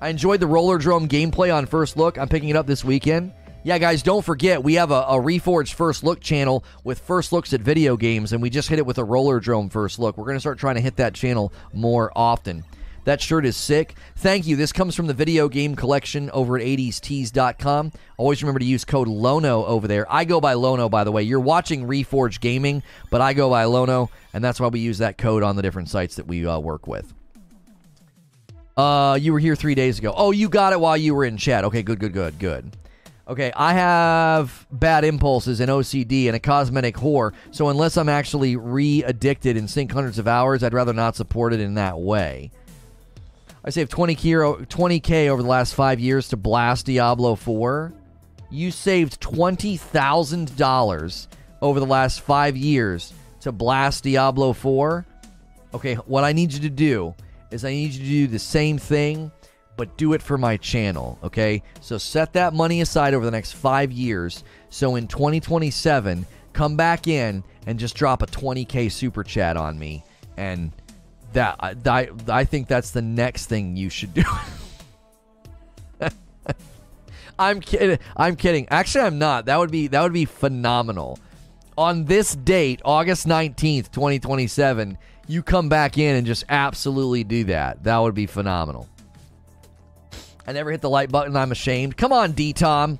I 0.00 0.10
enjoyed 0.10 0.38
the 0.38 0.46
Rollerdrome 0.46 1.08
gameplay 1.08 1.52
on 1.52 1.66
First 1.66 1.96
Look. 1.96 2.16
I'm 2.16 2.28
picking 2.28 2.50
it 2.50 2.54
up 2.54 2.68
this 2.68 2.84
weekend. 2.84 3.32
Yeah, 3.66 3.78
guys, 3.78 4.04
don't 4.04 4.24
forget 4.24 4.62
we 4.62 4.74
have 4.74 4.92
a, 4.92 5.00
a 5.08 5.20
Reforged 5.20 5.72
First 5.72 6.04
Look 6.04 6.20
channel 6.20 6.62
with 6.84 7.00
first 7.00 7.32
looks 7.32 7.52
at 7.52 7.60
video 7.60 7.96
games, 7.96 8.32
and 8.32 8.40
we 8.40 8.48
just 8.48 8.68
hit 8.68 8.78
it 8.78 8.86
with 8.86 8.98
a 8.98 9.02
Rollerdrome 9.02 9.72
First 9.72 9.98
Look. 9.98 10.16
We're 10.16 10.26
going 10.26 10.36
to 10.36 10.40
start 10.40 10.60
trying 10.60 10.76
to 10.76 10.80
hit 10.80 10.94
that 10.98 11.14
channel 11.14 11.52
more 11.72 12.12
often. 12.14 12.62
That 13.06 13.20
shirt 13.20 13.44
is 13.44 13.56
sick. 13.56 13.96
Thank 14.18 14.46
you. 14.46 14.54
This 14.54 14.70
comes 14.70 14.94
from 14.94 15.08
the 15.08 15.14
video 15.14 15.48
game 15.48 15.74
collection 15.74 16.30
over 16.30 16.56
at 16.56 16.64
80stees.com. 16.64 17.90
Always 18.18 18.40
remember 18.40 18.60
to 18.60 18.64
use 18.64 18.84
code 18.84 19.08
LONO 19.08 19.64
over 19.64 19.88
there. 19.88 20.06
I 20.08 20.24
go 20.26 20.40
by 20.40 20.52
Lono, 20.52 20.88
by 20.88 21.02
the 21.02 21.10
way. 21.10 21.24
You're 21.24 21.40
watching 21.40 21.88
Reforge 21.88 22.38
Gaming, 22.38 22.84
but 23.10 23.20
I 23.20 23.32
go 23.32 23.50
by 23.50 23.64
Lono, 23.64 24.10
and 24.32 24.44
that's 24.44 24.60
why 24.60 24.68
we 24.68 24.78
use 24.78 24.98
that 24.98 25.18
code 25.18 25.42
on 25.42 25.56
the 25.56 25.62
different 25.62 25.88
sites 25.88 26.14
that 26.14 26.28
we 26.28 26.46
uh, 26.46 26.60
work 26.60 26.86
with. 26.86 27.12
Uh, 28.76 29.18
you 29.20 29.32
were 29.32 29.40
here 29.40 29.56
three 29.56 29.74
days 29.74 29.98
ago. 29.98 30.14
Oh, 30.16 30.30
you 30.30 30.48
got 30.48 30.72
it 30.72 30.78
while 30.78 30.96
you 30.96 31.16
were 31.16 31.24
in 31.24 31.36
chat. 31.36 31.64
Okay, 31.64 31.82
good, 31.82 31.98
good, 31.98 32.12
good, 32.12 32.38
good. 32.38 32.76
Okay, 33.28 33.50
I 33.56 33.72
have 33.72 34.68
bad 34.70 35.04
impulses 35.04 35.58
and 35.58 35.68
OCD 35.68 36.28
and 36.28 36.36
a 36.36 36.38
cosmetic 36.38 36.94
whore, 36.94 37.32
so 37.50 37.70
unless 37.70 37.96
I'm 37.96 38.08
actually 38.08 38.54
re 38.54 39.02
addicted 39.02 39.56
and 39.56 39.68
sink 39.68 39.90
hundreds 39.90 40.20
of 40.20 40.28
hours, 40.28 40.62
I'd 40.62 40.72
rather 40.72 40.92
not 40.92 41.16
support 41.16 41.52
it 41.52 41.58
in 41.58 41.74
that 41.74 41.98
way. 41.98 42.52
I 43.64 43.70
saved 43.70 43.90
20k, 43.90 44.68
20K 44.68 45.26
over 45.26 45.42
the 45.42 45.48
last 45.48 45.74
five 45.74 45.98
years 45.98 46.28
to 46.28 46.36
blast 46.36 46.86
Diablo 46.86 47.34
4. 47.34 47.92
You 48.48 48.70
saved 48.70 49.20
$20,000 49.20 51.26
over 51.60 51.80
the 51.80 51.86
last 51.86 52.20
five 52.20 52.56
years 52.56 53.12
to 53.40 53.50
blast 53.50 54.04
Diablo 54.04 54.52
4. 54.52 55.04
Okay, 55.74 55.96
what 55.96 56.22
I 56.22 56.32
need 56.32 56.52
you 56.52 56.60
to 56.60 56.70
do 56.70 57.12
is 57.50 57.64
I 57.64 57.70
need 57.70 57.90
you 57.90 58.04
to 58.04 58.08
do 58.08 58.28
the 58.28 58.38
same 58.38 58.78
thing, 58.78 59.32
but 59.76 59.96
do 59.96 60.12
it 60.14 60.22
for 60.22 60.38
my 60.38 60.56
channel, 60.56 61.18
okay? 61.22 61.62
So 61.80 61.98
set 61.98 62.32
that 62.32 62.54
money 62.54 62.80
aside 62.80 63.14
over 63.14 63.24
the 63.24 63.30
next 63.30 63.52
five 63.52 63.92
years. 63.92 64.42
So 64.70 64.96
in 64.96 65.06
2027, 65.06 66.26
come 66.52 66.76
back 66.76 67.06
in 67.06 67.44
and 67.66 67.78
just 67.78 67.94
drop 67.94 68.22
a 68.22 68.26
20K 68.26 68.90
super 68.90 69.22
chat 69.22 69.56
on 69.56 69.78
me. 69.78 70.02
And 70.36 70.72
that 71.32 71.56
I, 71.60 72.08
I 72.28 72.44
think 72.44 72.68
that's 72.68 72.90
the 72.92 73.02
next 73.02 73.46
thing 73.46 73.76
you 73.76 73.90
should 73.90 74.14
do. 74.14 74.24
I'm 77.38 77.60
kidding. 77.60 77.98
I'm 78.16 78.36
kidding. 78.36 78.66
Actually, 78.70 79.04
I'm 79.04 79.18
not. 79.18 79.44
That 79.46 79.58
would 79.58 79.70
be 79.70 79.88
that 79.88 80.02
would 80.02 80.14
be 80.14 80.24
phenomenal. 80.24 81.18
On 81.76 82.06
this 82.06 82.34
date, 82.34 82.80
August 82.84 83.26
19th, 83.26 83.90
2027, 83.90 84.96
you 85.28 85.42
come 85.42 85.68
back 85.68 85.98
in 85.98 86.16
and 86.16 86.26
just 86.26 86.44
absolutely 86.48 87.22
do 87.22 87.44
that. 87.44 87.84
That 87.84 87.98
would 87.98 88.14
be 88.14 88.24
phenomenal. 88.24 88.88
I 90.46 90.52
never 90.52 90.70
hit 90.70 90.80
the 90.80 90.90
like 90.90 91.10
button. 91.10 91.36
I'm 91.36 91.52
ashamed. 91.52 91.96
Come 91.96 92.12
on, 92.12 92.32
D 92.32 92.52
Tom. 92.52 92.98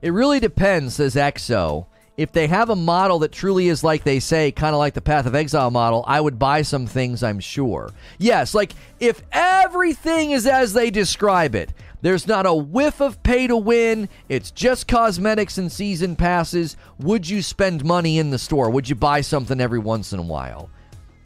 It 0.00 0.10
really 0.10 0.40
depends, 0.40 0.94
says 0.94 1.14
EXO 1.14 1.86
if 2.18 2.32
they 2.32 2.48
have 2.48 2.68
a 2.68 2.76
model 2.76 3.20
that 3.20 3.30
truly 3.30 3.68
is 3.68 3.84
like 3.84 4.02
they 4.02 4.18
say, 4.18 4.50
kind 4.50 4.74
of 4.74 4.80
like 4.80 4.92
the 4.92 5.00
Path 5.00 5.24
of 5.24 5.36
Exile 5.36 5.70
model, 5.70 6.04
I 6.06 6.20
would 6.20 6.36
buy 6.36 6.62
some 6.62 6.84
things, 6.84 7.22
I'm 7.22 7.38
sure. 7.38 7.92
Yes, 8.18 8.54
like 8.54 8.72
if 8.98 9.22
everything 9.30 10.32
is 10.32 10.44
as 10.44 10.72
they 10.72 10.90
describe 10.90 11.54
it, 11.54 11.72
there's 12.02 12.26
not 12.26 12.44
a 12.44 12.52
whiff 12.52 13.00
of 13.00 13.22
pay 13.22 13.46
to 13.46 13.56
win, 13.56 14.08
it's 14.28 14.50
just 14.50 14.88
cosmetics 14.88 15.58
and 15.58 15.70
season 15.70 16.16
passes, 16.16 16.76
would 16.98 17.28
you 17.28 17.40
spend 17.40 17.84
money 17.84 18.18
in 18.18 18.30
the 18.30 18.38
store? 18.38 18.68
Would 18.68 18.88
you 18.88 18.96
buy 18.96 19.20
something 19.20 19.60
every 19.60 19.78
once 19.78 20.12
in 20.12 20.18
a 20.18 20.22
while? 20.22 20.70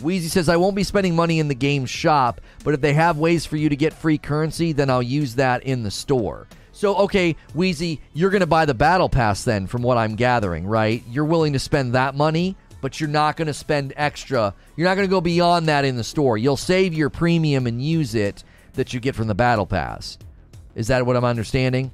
Wheezy 0.02 0.28
says, 0.28 0.48
I 0.48 0.56
won't 0.56 0.76
be 0.76 0.82
spending 0.82 1.14
money 1.14 1.38
in 1.38 1.48
the 1.48 1.54
game 1.54 1.86
shop, 1.86 2.40
but 2.64 2.74
if 2.74 2.80
they 2.80 2.92
have 2.92 3.18
ways 3.18 3.46
for 3.46 3.56
you 3.56 3.68
to 3.68 3.76
get 3.76 3.92
free 3.92 4.18
currency, 4.18 4.72
then 4.72 4.90
I'll 4.90 5.02
use 5.02 5.36
that 5.36 5.62
in 5.62 5.82
the 5.82 5.90
store. 5.90 6.46
So, 6.72 6.96
okay, 6.96 7.36
Wheezy, 7.54 8.00
you're 8.12 8.30
going 8.30 8.40
to 8.40 8.46
buy 8.46 8.64
the 8.64 8.74
battle 8.74 9.08
pass 9.08 9.44
then, 9.44 9.66
from 9.66 9.82
what 9.82 9.98
I'm 9.98 10.16
gathering, 10.16 10.66
right? 10.66 11.02
You're 11.08 11.24
willing 11.24 11.52
to 11.52 11.58
spend 11.58 11.94
that 11.94 12.14
money, 12.14 12.56
but 12.80 12.98
you're 12.98 13.08
not 13.08 13.36
going 13.36 13.46
to 13.46 13.54
spend 13.54 13.92
extra. 13.96 14.54
You're 14.76 14.88
not 14.88 14.96
going 14.96 15.06
to 15.06 15.10
go 15.10 15.20
beyond 15.20 15.68
that 15.68 15.84
in 15.84 15.96
the 15.96 16.04
store. 16.04 16.38
You'll 16.38 16.56
save 16.56 16.94
your 16.94 17.10
premium 17.10 17.66
and 17.66 17.82
use 17.82 18.14
it 18.14 18.42
that 18.72 18.92
you 18.92 19.00
get 19.00 19.14
from 19.14 19.28
the 19.28 19.34
battle 19.34 19.66
pass. 19.66 20.18
Is 20.74 20.88
that 20.88 21.04
what 21.04 21.16
I'm 21.16 21.24
understanding? 21.24 21.92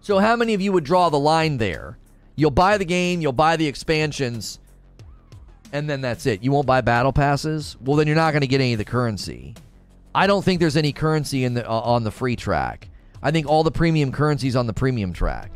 So, 0.00 0.18
how 0.18 0.34
many 0.36 0.54
of 0.54 0.60
you 0.60 0.72
would 0.72 0.84
draw 0.84 1.10
the 1.10 1.18
line 1.18 1.58
there? 1.58 1.98
You'll 2.34 2.50
buy 2.50 2.78
the 2.78 2.84
game, 2.84 3.20
you'll 3.20 3.32
buy 3.32 3.56
the 3.56 3.66
expansions, 3.66 4.58
and 5.72 5.88
then 5.88 6.00
that's 6.00 6.26
it. 6.26 6.42
You 6.42 6.52
won't 6.52 6.66
buy 6.66 6.80
battle 6.80 7.12
passes? 7.12 7.76
Well, 7.80 7.96
then 7.96 8.06
you're 8.06 8.16
not 8.16 8.32
going 8.32 8.40
to 8.40 8.46
get 8.46 8.60
any 8.60 8.72
of 8.72 8.78
the 8.78 8.84
currency. 8.84 9.54
I 10.14 10.26
don't 10.26 10.44
think 10.44 10.60
there's 10.60 10.76
any 10.76 10.92
currency 10.92 11.44
in 11.44 11.54
the 11.54 11.68
uh, 11.68 11.80
on 11.80 12.04
the 12.04 12.10
free 12.10 12.36
track. 12.36 12.88
I 13.22 13.30
think 13.30 13.46
all 13.46 13.62
the 13.62 13.70
premium 13.70 14.12
currencies 14.12 14.56
on 14.56 14.66
the 14.66 14.72
premium 14.72 15.12
track. 15.12 15.52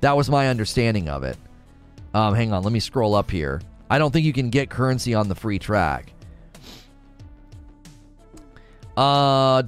That 0.00 0.16
was 0.16 0.28
my 0.28 0.48
understanding 0.48 1.08
of 1.08 1.22
it. 1.22 1.36
Um, 2.14 2.34
hang 2.34 2.52
on, 2.52 2.62
let 2.62 2.72
me 2.72 2.80
scroll 2.80 3.14
up 3.14 3.30
here. 3.30 3.60
I 3.88 3.98
don't 3.98 4.10
think 4.10 4.26
you 4.26 4.32
can 4.32 4.50
get 4.50 4.70
currency 4.70 5.14
on 5.14 5.28
the 5.28 5.34
free 5.34 5.58
track. 5.58 6.12
Uh, 8.96 9.62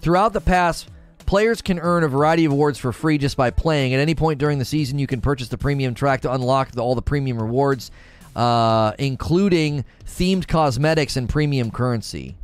Throughout 0.00 0.32
the 0.32 0.40
past, 0.44 0.90
players 1.26 1.62
can 1.62 1.78
earn 1.78 2.04
a 2.04 2.08
variety 2.08 2.44
of 2.44 2.52
awards 2.52 2.78
for 2.78 2.92
free 2.92 3.18
just 3.18 3.36
by 3.36 3.50
playing. 3.50 3.94
At 3.94 4.00
any 4.00 4.14
point 4.14 4.38
during 4.38 4.58
the 4.58 4.64
season, 4.64 4.98
you 4.98 5.06
can 5.06 5.20
purchase 5.20 5.48
the 5.48 5.58
premium 5.58 5.94
track 5.94 6.22
to 6.22 6.32
unlock 6.32 6.72
the, 6.72 6.82
all 6.82 6.94
the 6.94 7.02
premium 7.02 7.40
rewards 7.40 7.90
uh, 8.36 8.92
including 8.98 9.84
themed 10.06 10.48
cosmetics 10.48 11.16
and 11.16 11.28
premium 11.28 11.70
currency. 11.70 12.36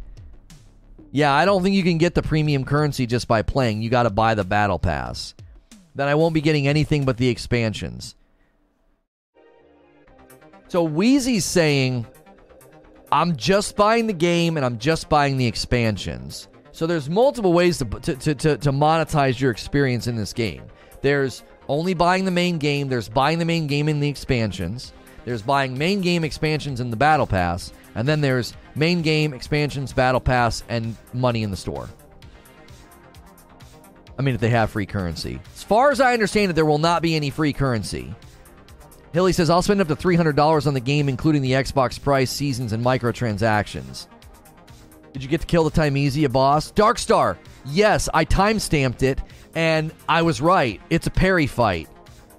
Yeah, 1.13 1.33
I 1.33 1.45
don't 1.45 1.63
think 1.63 1.75
you 1.75 1.83
can 1.83 1.99
get 1.99 2.15
the 2.15 2.23
premium 2.23 2.65
currency 2.65 3.07
just 3.07 3.27
by 3.27 3.43
playing. 3.43 3.83
You 3.83 3.91
got 3.91 4.05
to 4.05 4.11
buy 4.11 4.35
the 4.35 4.45
battle 4.45 4.79
pass. 4.79 5.35
Then 5.95 6.07
I 6.07 6.15
won't 6.15 6.35
be 6.35 6.41
getting 6.41 6.69
anything 6.69 7.05
but 7.05 7.17
the 7.17 7.29
expansions. 7.29 8.15
So 10.69 10.85
Wheezy's 10.85 11.45
saying, 11.45 12.07
I'm 13.11 13.35
just 13.35 13.75
buying 13.75 14.07
the 14.07 14.13
game 14.13 14.57
and 14.57 14.65
I'm 14.65 14.79
just 14.79 15.09
buying 15.09 15.37
the 15.37 15.47
expansions. 15.47 16.47
So 16.73 16.87
there's 16.87 17.11
multiple 17.11 17.53
ways 17.53 17.79
to, 17.79 17.85
to, 17.85 18.17
to, 18.17 18.35
to, 18.57 18.73
monetize 18.73 19.41
your 19.41 19.51
experience 19.51 20.07
in 20.07 20.17
this 20.17 20.33
game. 20.33 20.63
There's 21.03 21.43
only 21.69 21.95
buying 21.95 22.25
the 22.25 22.31
main 22.31 22.59
game, 22.59 22.89
there's 22.89 23.09
buying 23.09 23.39
the 23.39 23.45
main 23.45 23.67
game 23.67 23.89
in 23.89 24.01
the 24.01 24.09
expansions, 24.09 24.93
there's 25.25 25.43
buying 25.43 25.77
main 25.77 26.01
game 26.01 26.25
expansions 26.25 26.81
in 26.81 26.91
the 26.91 26.97
Battle 26.97 27.27
Pass, 27.27 27.73
and 27.95 28.07
then 28.07 28.21
there's 28.21 28.55
main 28.75 29.03
game 29.03 29.35
expansions, 29.35 29.93
Battle 29.93 30.21
Pass, 30.21 30.63
and 30.69 30.97
money 31.13 31.43
in 31.43 31.51
the 31.51 31.57
store. 31.57 31.89
I 34.19 34.23
mean, 34.23 34.35
if 34.35 34.41
they 34.41 34.51
have 34.51 34.71
free 34.71 34.87
currency. 34.87 35.41
As 35.55 35.63
far 35.63 35.91
as 35.91 36.01
I 36.01 36.13
understand 36.13 36.51
it, 36.51 36.55
there 36.55 36.67
will 36.67 36.79
not 36.79 37.03
be 37.03 37.17
any 37.17 37.31
free 37.31 37.53
currency. 37.53 38.15
Hilly 39.13 39.33
says, 39.33 39.51
I'll 39.51 39.63
spend 39.63 39.81
up 39.81 39.89
to 39.89 39.97
$300 39.97 40.67
on 40.67 40.75
the 40.75 40.81
game, 40.81 41.09
including 41.09 41.43
the 41.43 41.53
Xbox 41.53 42.01
price, 42.01 42.31
seasons, 42.31 42.73
and 42.73 42.85
microtransactions. 42.85 44.07
Did 45.13 45.23
you 45.23 45.29
get 45.29 45.41
to 45.41 45.47
kill 45.47 45.69
the 45.69 45.71
Thymesia 45.71 46.31
boss? 46.31 46.73
Darkstar, 46.73 47.37
yes, 47.67 48.09
I 48.15 48.25
time 48.25 48.59
stamped 48.59 49.03
it, 49.03 49.21
and 49.55 49.93
I 50.09 50.23
was 50.23 50.41
right. 50.41 50.81
It's 50.91 51.07
a 51.07 51.11
parry 51.11 51.47
fight. 51.47 51.89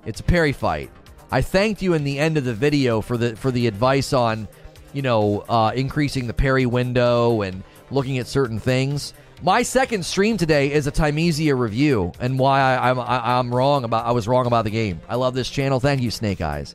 It's 0.06 0.22
a 0.22 0.24
parry 0.24 0.54
fight. 0.54 0.90
I 1.32 1.42
thanked 1.42 1.82
you 1.82 1.94
in 1.94 2.04
the 2.04 2.20
end 2.20 2.38
of 2.38 2.44
the 2.44 2.54
video 2.54 3.02
for 3.02 3.18
the 3.18 3.36
for 3.36 3.52
the 3.52 3.68
advice 3.68 4.14
on, 4.14 4.48
you 4.94 5.02
know, 5.02 5.42
uh, 5.48 5.72
increasing 5.76 6.28
the 6.28 6.34
parry 6.34 6.66
window 6.66 7.42
and 7.42 7.64
looking 7.90 8.18
at 8.18 8.28
certain 8.28 8.60
things. 8.60 9.14
My 9.42 9.64
second 9.64 10.06
stream 10.06 10.38
today 10.38 10.72
is 10.72 10.88
a 10.88 10.92
Thymesia 10.92 11.58
review 11.58 12.12
and 12.20 12.38
why 12.38 12.60
I, 12.60 12.90
I'm 12.90 13.00
I, 13.00 13.38
I'm 13.40 13.54
wrong 13.54 13.84
about 13.84 14.06
I 14.06 14.12
was 14.12 14.28
wrong 14.28 14.46
about 14.46 14.66
the 14.66 14.72
game. 14.72 15.02
I 15.10 15.16
love 15.16 15.34
this 15.34 15.50
channel. 15.50 15.80
Thank 15.80 16.02
you, 16.02 16.12
Snake 16.12 16.42
Eyes. 16.42 16.74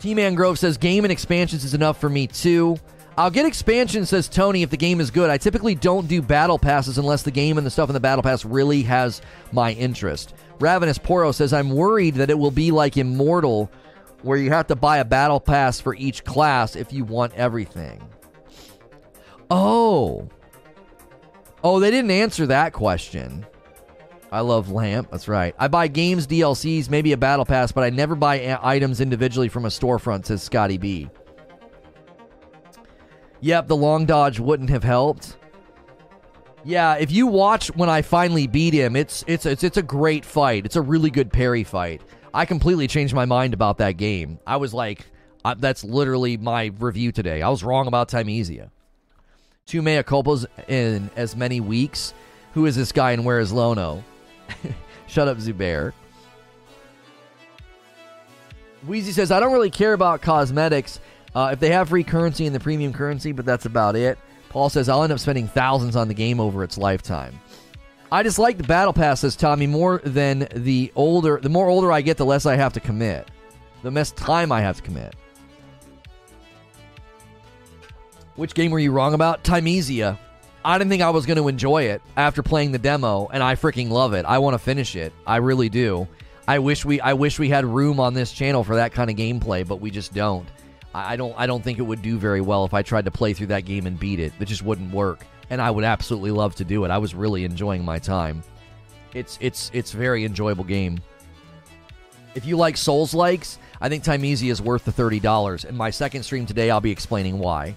T 0.00 0.14
Man 0.14 0.34
Grove 0.34 0.58
says 0.58 0.78
game 0.78 1.04
and 1.04 1.12
expansions 1.12 1.64
is 1.64 1.74
enough 1.74 2.00
for 2.00 2.08
me 2.08 2.26
too. 2.26 2.78
I'll 3.18 3.30
get 3.30 3.44
expansion, 3.44 4.06
says 4.06 4.28
Tony, 4.28 4.62
if 4.62 4.70
the 4.70 4.76
game 4.76 5.00
is 5.00 5.10
good. 5.10 5.30
I 5.30 5.36
typically 5.36 5.74
don't 5.74 6.08
do 6.08 6.22
battle 6.22 6.58
passes 6.58 6.96
unless 6.96 7.22
the 7.22 7.30
game 7.30 7.58
and 7.58 7.66
the 7.66 7.70
stuff 7.70 7.90
in 7.90 7.94
the 7.94 8.00
battle 8.00 8.22
pass 8.22 8.44
really 8.44 8.82
has 8.82 9.20
my 9.52 9.72
interest. 9.72 10.34
Ravenous 10.58 10.98
Poro 10.98 11.34
says, 11.34 11.52
I'm 11.52 11.70
worried 11.70 12.14
that 12.16 12.30
it 12.30 12.38
will 12.38 12.50
be 12.50 12.70
like 12.70 12.96
Immortal, 12.96 13.70
where 14.22 14.38
you 14.38 14.50
have 14.50 14.68
to 14.68 14.76
buy 14.76 14.98
a 14.98 15.04
battle 15.04 15.40
pass 15.40 15.80
for 15.80 15.94
each 15.94 16.24
class 16.24 16.76
if 16.76 16.92
you 16.92 17.04
want 17.04 17.34
everything. 17.34 18.00
Oh. 19.50 20.28
Oh, 21.62 21.80
they 21.80 21.90
didn't 21.90 22.10
answer 22.12 22.46
that 22.46 22.72
question. 22.72 23.44
I 24.32 24.40
love 24.40 24.70
Lamp. 24.70 25.10
That's 25.10 25.28
right. 25.28 25.54
I 25.58 25.68
buy 25.68 25.88
games, 25.88 26.26
DLCs, 26.26 26.88
maybe 26.88 27.12
a 27.12 27.16
battle 27.16 27.44
pass, 27.44 27.72
but 27.72 27.82
I 27.82 27.90
never 27.90 28.14
buy 28.14 28.36
a- 28.40 28.58
items 28.62 29.00
individually 29.00 29.48
from 29.48 29.64
a 29.64 29.68
storefront, 29.68 30.26
says 30.26 30.42
Scotty 30.42 30.78
B. 30.78 31.10
Yep, 33.40 33.68
the 33.68 33.76
long 33.76 34.06
dodge 34.06 34.38
wouldn't 34.38 34.70
have 34.70 34.84
helped. 34.84 35.36
Yeah, 36.62 36.96
if 36.96 37.10
you 37.10 37.26
watch 37.26 37.74
when 37.74 37.88
I 37.88 38.02
finally 38.02 38.46
beat 38.46 38.74
him, 38.74 38.96
it's 38.96 39.24
it's 39.26 39.46
it's 39.46 39.64
it's 39.64 39.78
a 39.78 39.82
great 39.82 40.24
fight. 40.24 40.66
It's 40.66 40.76
a 40.76 40.82
really 40.82 41.10
good 41.10 41.32
parry 41.32 41.64
fight. 41.64 42.02
I 42.34 42.44
completely 42.44 42.86
changed 42.86 43.14
my 43.14 43.24
mind 43.24 43.54
about 43.54 43.78
that 43.78 43.92
game. 43.92 44.38
I 44.46 44.56
was 44.58 44.74
like, 44.74 45.06
uh, 45.44 45.54
that's 45.58 45.82
literally 45.82 46.36
my 46.36 46.70
review 46.78 47.12
today. 47.12 47.42
I 47.42 47.48
was 47.48 47.64
wrong 47.64 47.86
about 47.86 48.10
Thymesia. 48.10 48.70
Two 49.66 49.82
mea 49.82 50.02
culpas 50.02 50.46
in 50.68 51.10
as 51.16 51.34
many 51.34 51.60
weeks. 51.60 52.12
Who 52.54 52.66
is 52.66 52.76
this 52.76 52.92
guy 52.92 53.12
and 53.12 53.24
where 53.24 53.38
is 53.38 53.52
Lono? 53.52 54.04
Shut 55.06 55.28
up, 55.28 55.38
Zubair. 55.38 55.92
Wheezy 58.86 59.12
says, 59.12 59.30
I 59.30 59.40
don't 59.40 59.52
really 59.52 59.70
care 59.70 59.92
about 59.92 60.22
cosmetics 60.22 61.00
uh, 61.34 61.50
if 61.52 61.60
they 61.60 61.70
have 61.70 61.88
free 61.88 62.04
currency 62.04 62.46
in 62.46 62.52
the 62.52 62.60
premium 62.60 62.92
currency, 62.92 63.32
but 63.32 63.44
that's 63.44 63.66
about 63.66 63.96
it. 63.96 64.18
Paul 64.48 64.68
says, 64.68 64.88
I'll 64.88 65.04
end 65.04 65.12
up 65.12 65.20
spending 65.20 65.46
thousands 65.46 65.94
on 65.94 66.08
the 66.08 66.14
game 66.14 66.40
over 66.40 66.64
its 66.64 66.76
lifetime. 66.76 67.38
I 68.12 68.24
just 68.24 68.40
like 68.40 68.56
the 68.56 68.64
battle 68.64 68.92
pass, 68.92 69.20
says 69.20 69.36
Tommy, 69.36 69.68
more 69.68 70.00
than 70.04 70.48
the 70.54 70.92
older. 70.96 71.38
The 71.40 71.48
more 71.48 71.68
older 71.68 71.92
I 71.92 72.00
get, 72.00 72.16
the 72.16 72.26
less 72.26 72.46
I 72.46 72.56
have 72.56 72.72
to 72.72 72.80
commit. 72.80 73.28
The 73.82 73.90
less 73.92 74.10
time 74.10 74.50
I 74.50 74.60
have 74.60 74.76
to 74.76 74.82
commit. 74.82 75.14
Which 78.34 78.54
game 78.54 78.72
were 78.72 78.80
you 78.80 78.90
wrong 78.90 79.14
about? 79.14 79.44
Thymesia. 79.44 80.18
I 80.64 80.78
didn't 80.78 80.90
think 80.90 81.02
I 81.02 81.10
was 81.10 81.24
going 81.24 81.36
to 81.36 81.48
enjoy 81.48 81.84
it 81.84 82.02
after 82.16 82.42
playing 82.42 82.72
the 82.72 82.78
demo, 82.78 83.28
and 83.32 83.42
I 83.42 83.54
freaking 83.54 83.90
love 83.90 84.12
it. 84.12 84.26
I 84.26 84.38
want 84.38 84.54
to 84.54 84.58
finish 84.58 84.96
it. 84.96 85.12
I 85.26 85.36
really 85.36 85.68
do. 85.68 86.08
I 86.48 86.58
wish 86.58 86.84
we 86.84 87.00
I 87.00 87.12
wish 87.12 87.38
we 87.38 87.48
had 87.48 87.64
room 87.64 88.00
on 88.00 88.12
this 88.12 88.32
channel 88.32 88.64
for 88.64 88.76
that 88.76 88.92
kind 88.92 89.08
of 89.08 89.16
gameplay, 89.16 89.66
but 89.66 89.80
we 89.80 89.90
just 89.90 90.12
don't. 90.12 90.48
I 90.94 91.16
don't 91.16 91.34
I 91.38 91.46
don't 91.46 91.62
think 91.62 91.78
it 91.78 91.82
would 91.82 92.02
do 92.02 92.18
very 92.18 92.40
well 92.40 92.64
if 92.64 92.74
I 92.74 92.82
tried 92.82 93.04
to 93.04 93.10
play 93.10 93.32
through 93.32 93.48
that 93.48 93.64
game 93.64 93.86
and 93.86 93.98
beat 93.98 94.18
it. 94.18 94.32
It 94.40 94.46
just 94.46 94.62
wouldn't 94.62 94.92
work. 94.92 95.24
And 95.48 95.60
I 95.60 95.70
would 95.70 95.84
absolutely 95.84 96.30
love 96.30 96.54
to 96.56 96.64
do 96.64 96.84
it. 96.84 96.90
I 96.90 96.98
was 96.98 97.14
really 97.14 97.44
enjoying 97.44 97.84
my 97.84 97.98
time. 97.98 98.42
It's 99.14 99.38
it's 99.40 99.70
it's 99.72 99.94
a 99.94 99.96
very 99.96 100.24
enjoyable 100.24 100.64
game. 100.64 101.00
If 102.34 102.44
you 102.44 102.56
like 102.56 102.76
Souls 102.76 103.12
likes, 103.14 103.58
I 103.80 103.88
think 103.88 104.04
Thymesia 104.04 104.50
is 104.50 104.62
worth 104.62 104.84
the 104.84 104.92
$30. 104.92 105.64
In 105.64 105.76
my 105.76 105.90
second 105.90 106.22
stream 106.22 106.46
today, 106.46 106.70
I'll 106.70 106.80
be 106.80 106.92
explaining 106.92 107.38
why. 107.38 107.74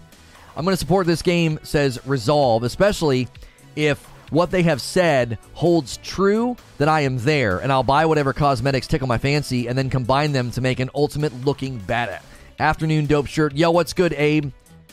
I'm 0.55 0.63
going 0.63 0.73
to 0.73 0.79
support 0.79 1.07
this 1.07 1.23
game, 1.23 1.59
says 1.63 1.99
Resolve, 2.05 2.61
especially 2.61 3.27
if 3.75 3.99
what 4.29 4.51
they 4.51 4.61
have 4.63 4.79
said 4.79 5.39
holds 5.53 5.97
true, 5.97 6.55
then 6.77 6.87
I 6.87 7.01
am 7.01 7.17
there, 7.19 7.59
and 7.59 7.71
I'll 7.71 7.83
buy 7.83 8.05
whatever 8.05 8.31
cosmetics 8.33 8.85
tickle 8.85 9.07
my 9.07 9.17
fancy 9.17 9.67
and 9.67 9.75
then 9.75 9.89
combine 9.89 10.31
them 10.31 10.51
to 10.51 10.61
make 10.61 10.79
an 10.79 10.91
ultimate 10.93 11.33
looking 11.45 11.79
badass. 11.79 12.21
Afternoon 12.59 13.05
dope 13.05 13.27
shirt. 13.27 13.55
Yo, 13.55 13.71
what's 13.71 13.93
good, 13.93 14.13
Abe? 14.13 14.51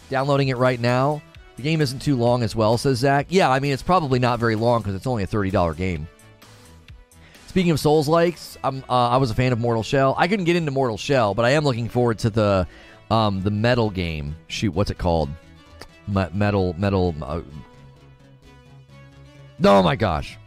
Downloading 0.09 0.49
it 0.49 0.57
right 0.57 0.81
now. 0.81 1.23
The 1.57 1.63
game 1.63 1.81
isn't 1.81 2.01
too 2.01 2.17
long 2.17 2.43
as 2.43 2.57
well, 2.57 2.79
says 2.79 2.99
Zach. 2.99 3.27
Yeah, 3.29 3.51
I 3.51 3.61
mean, 3.61 3.73
it's 3.73 3.83
probably 3.83 4.19
not 4.19 4.39
very 4.39 4.57
long 4.57 4.81
because 4.81 4.95
it's 4.95 5.07
only 5.07 5.25
a 5.25 5.27
$30 5.27 5.77
game. 5.77 6.09
Speaking 7.49 7.73
of 7.73 7.81
Souls 7.81 8.07
likes, 8.07 8.57
I'm 8.63 8.85
uh, 8.89 9.09
I 9.09 9.17
was 9.17 9.33
a 9.33 9.35
fan 9.35 9.53
of 9.53 9.59
Mortal 9.59 9.83
Shell. 9.83 10.15
I 10.17 10.29
couldn't 10.29 10.45
get 10.45 10.55
into 10.55 10.71
Mortal 10.71 10.97
Shell, 10.97 11.35
but 11.35 11.45
I 11.45 11.51
am 11.51 11.65
looking 11.65 11.89
forward 11.89 12.17
to 12.21 12.31
the 12.31 12.65
um, 13.11 13.43
the 13.43 13.51
metal 13.51 13.91
game. 13.91 14.37
Shoot, 14.47 14.73
what's 14.73 14.93
it 14.93 14.99
called? 14.99 15.31
Me- 16.07 16.29
metal 16.33 16.77
metal. 16.79 17.13
Uh... 17.21 17.41
Oh 19.65 19.83
my 19.83 19.97
gosh, 19.97 20.39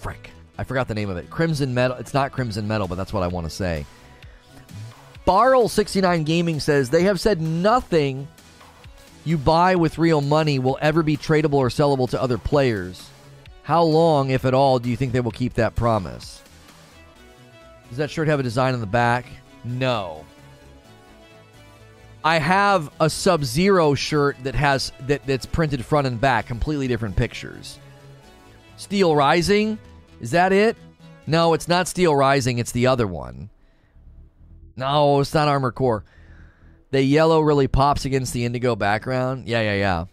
frick! 0.00 0.30
I 0.56 0.62
forgot 0.62 0.86
the 0.86 0.94
name 0.94 1.10
of 1.10 1.16
it. 1.16 1.28
Crimson 1.28 1.74
Metal. 1.74 1.96
It's 1.96 2.14
not 2.14 2.30
Crimson 2.30 2.68
Metal, 2.68 2.86
but 2.86 2.94
that's 2.94 3.12
what 3.12 3.24
I 3.24 3.26
want 3.26 3.44
to 3.44 3.50
say. 3.50 3.84
Barrel69 5.28 6.24
Gaming 6.24 6.58
says 6.58 6.88
they 6.88 7.02
have 7.02 7.20
said 7.20 7.42
nothing 7.42 8.26
you 9.26 9.36
buy 9.36 9.74
with 9.74 9.98
real 9.98 10.22
money 10.22 10.58
will 10.58 10.78
ever 10.80 11.02
be 11.02 11.18
tradable 11.18 11.56
or 11.56 11.68
sellable 11.68 12.08
to 12.08 12.22
other 12.22 12.38
players. 12.38 13.10
How 13.62 13.82
long, 13.82 14.30
if 14.30 14.46
at 14.46 14.54
all, 14.54 14.78
do 14.78 14.88
you 14.88 14.96
think 14.96 15.12
they 15.12 15.20
will 15.20 15.30
keep 15.30 15.52
that 15.54 15.74
promise? 15.74 16.42
Does 17.90 17.98
that 17.98 18.10
shirt 18.10 18.26
have 18.28 18.40
a 18.40 18.42
design 18.42 18.72
on 18.72 18.80
the 18.80 18.86
back? 18.86 19.26
No. 19.64 20.24
I 22.24 22.38
have 22.38 22.90
a 22.98 23.10
Sub 23.10 23.44
Zero 23.44 23.94
shirt 23.94 24.42
that 24.44 24.54
has 24.54 24.92
that, 25.08 25.26
that's 25.26 25.44
printed 25.44 25.84
front 25.84 26.06
and 26.06 26.18
back, 26.18 26.46
completely 26.46 26.88
different 26.88 27.16
pictures. 27.16 27.78
Steel 28.78 29.14
Rising, 29.14 29.78
is 30.22 30.30
that 30.30 30.54
it? 30.54 30.78
No, 31.26 31.52
it's 31.52 31.68
not 31.68 31.86
Steel 31.86 32.16
Rising, 32.16 32.56
it's 32.56 32.72
the 32.72 32.86
other 32.86 33.06
one. 33.06 33.50
No, 34.78 35.20
it's 35.20 35.34
not 35.34 35.48
Armor 35.48 35.72
Core. 35.72 36.04
The 36.92 37.02
yellow 37.02 37.40
really 37.40 37.66
pops 37.66 38.04
against 38.04 38.32
the 38.32 38.44
indigo 38.44 38.76
background. 38.76 39.48
Yeah, 39.48 39.60
yeah, 39.60 39.74
yeah. 39.74 40.04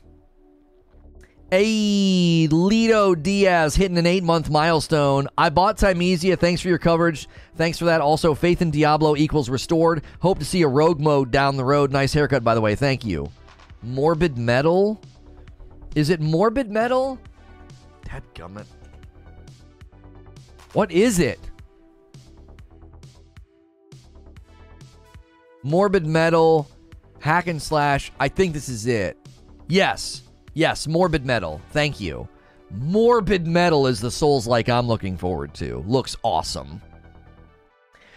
Hey, 1.51 2.47
Lido 2.51 3.13
Diaz 3.13 3.75
hitting 3.75 3.99
an 3.99 4.07
eight 4.07 4.23
month 4.23 4.49
milestone. 4.49 5.27
I 5.37 5.49
bought 5.49 5.77
Thymesia. 5.77 6.37
Thanks 6.39 6.61
for 6.61 6.67
your 6.69 6.79
coverage. 6.79 7.29
Thanks 7.55 7.77
for 7.77 7.85
that. 7.85 8.01
Also, 8.01 8.33
Faith 8.33 8.63
in 8.63 8.71
Diablo 8.71 9.15
equals 9.15 9.49
restored. 9.49 10.03
Hope 10.19 10.39
to 10.39 10.45
see 10.45 10.63
a 10.63 10.67
rogue 10.67 10.99
mode 10.99 11.29
down 11.29 11.55
the 11.55 11.63
road. 11.63 11.91
Nice 11.91 12.13
haircut, 12.13 12.43
by 12.43 12.55
the 12.55 12.61
way. 12.61 12.73
Thank 12.73 13.05
you. 13.05 13.31
Morbid 13.83 14.35
Metal? 14.35 14.99
Is 15.95 16.09
it 16.09 16.19
Morbid 16.19 16.71
Metal? 16.71 17.19
Dadgummit. 18.05 18.65
What 20.73 20.91
is 20.91 21.19
it? 21.19 21.39
Morbid 25.65 26.05
Metal, 26.05 26.69
Hack 27.19 27.47
and 27.47 27.59
Slash. 27.59 28.11
I 28.19 28.27
think 28.27 28.53
this 28.53 28.69
is 28.69 28.85
it. 28.85 29.17
Yes. 29.67 30.21
Yes, 30.53 30.87
Morbid 30.87 31.25
Metal. 31.25 31.59
Thank 31.71 31.99
you. 31.99 32.29
Morbid 32.69 33.47
Metal 33.47 33.87
is 33.87 33.99
the 33.99 34.11
Souls 34.11 34.45
like 34.45 34.69
I'm 34.69 34.87
looking 34.87 35.17
forward 35.17 35.55
to. 35.55 35.83
Looks 35.87 36.15
awesome. 36.21 36.83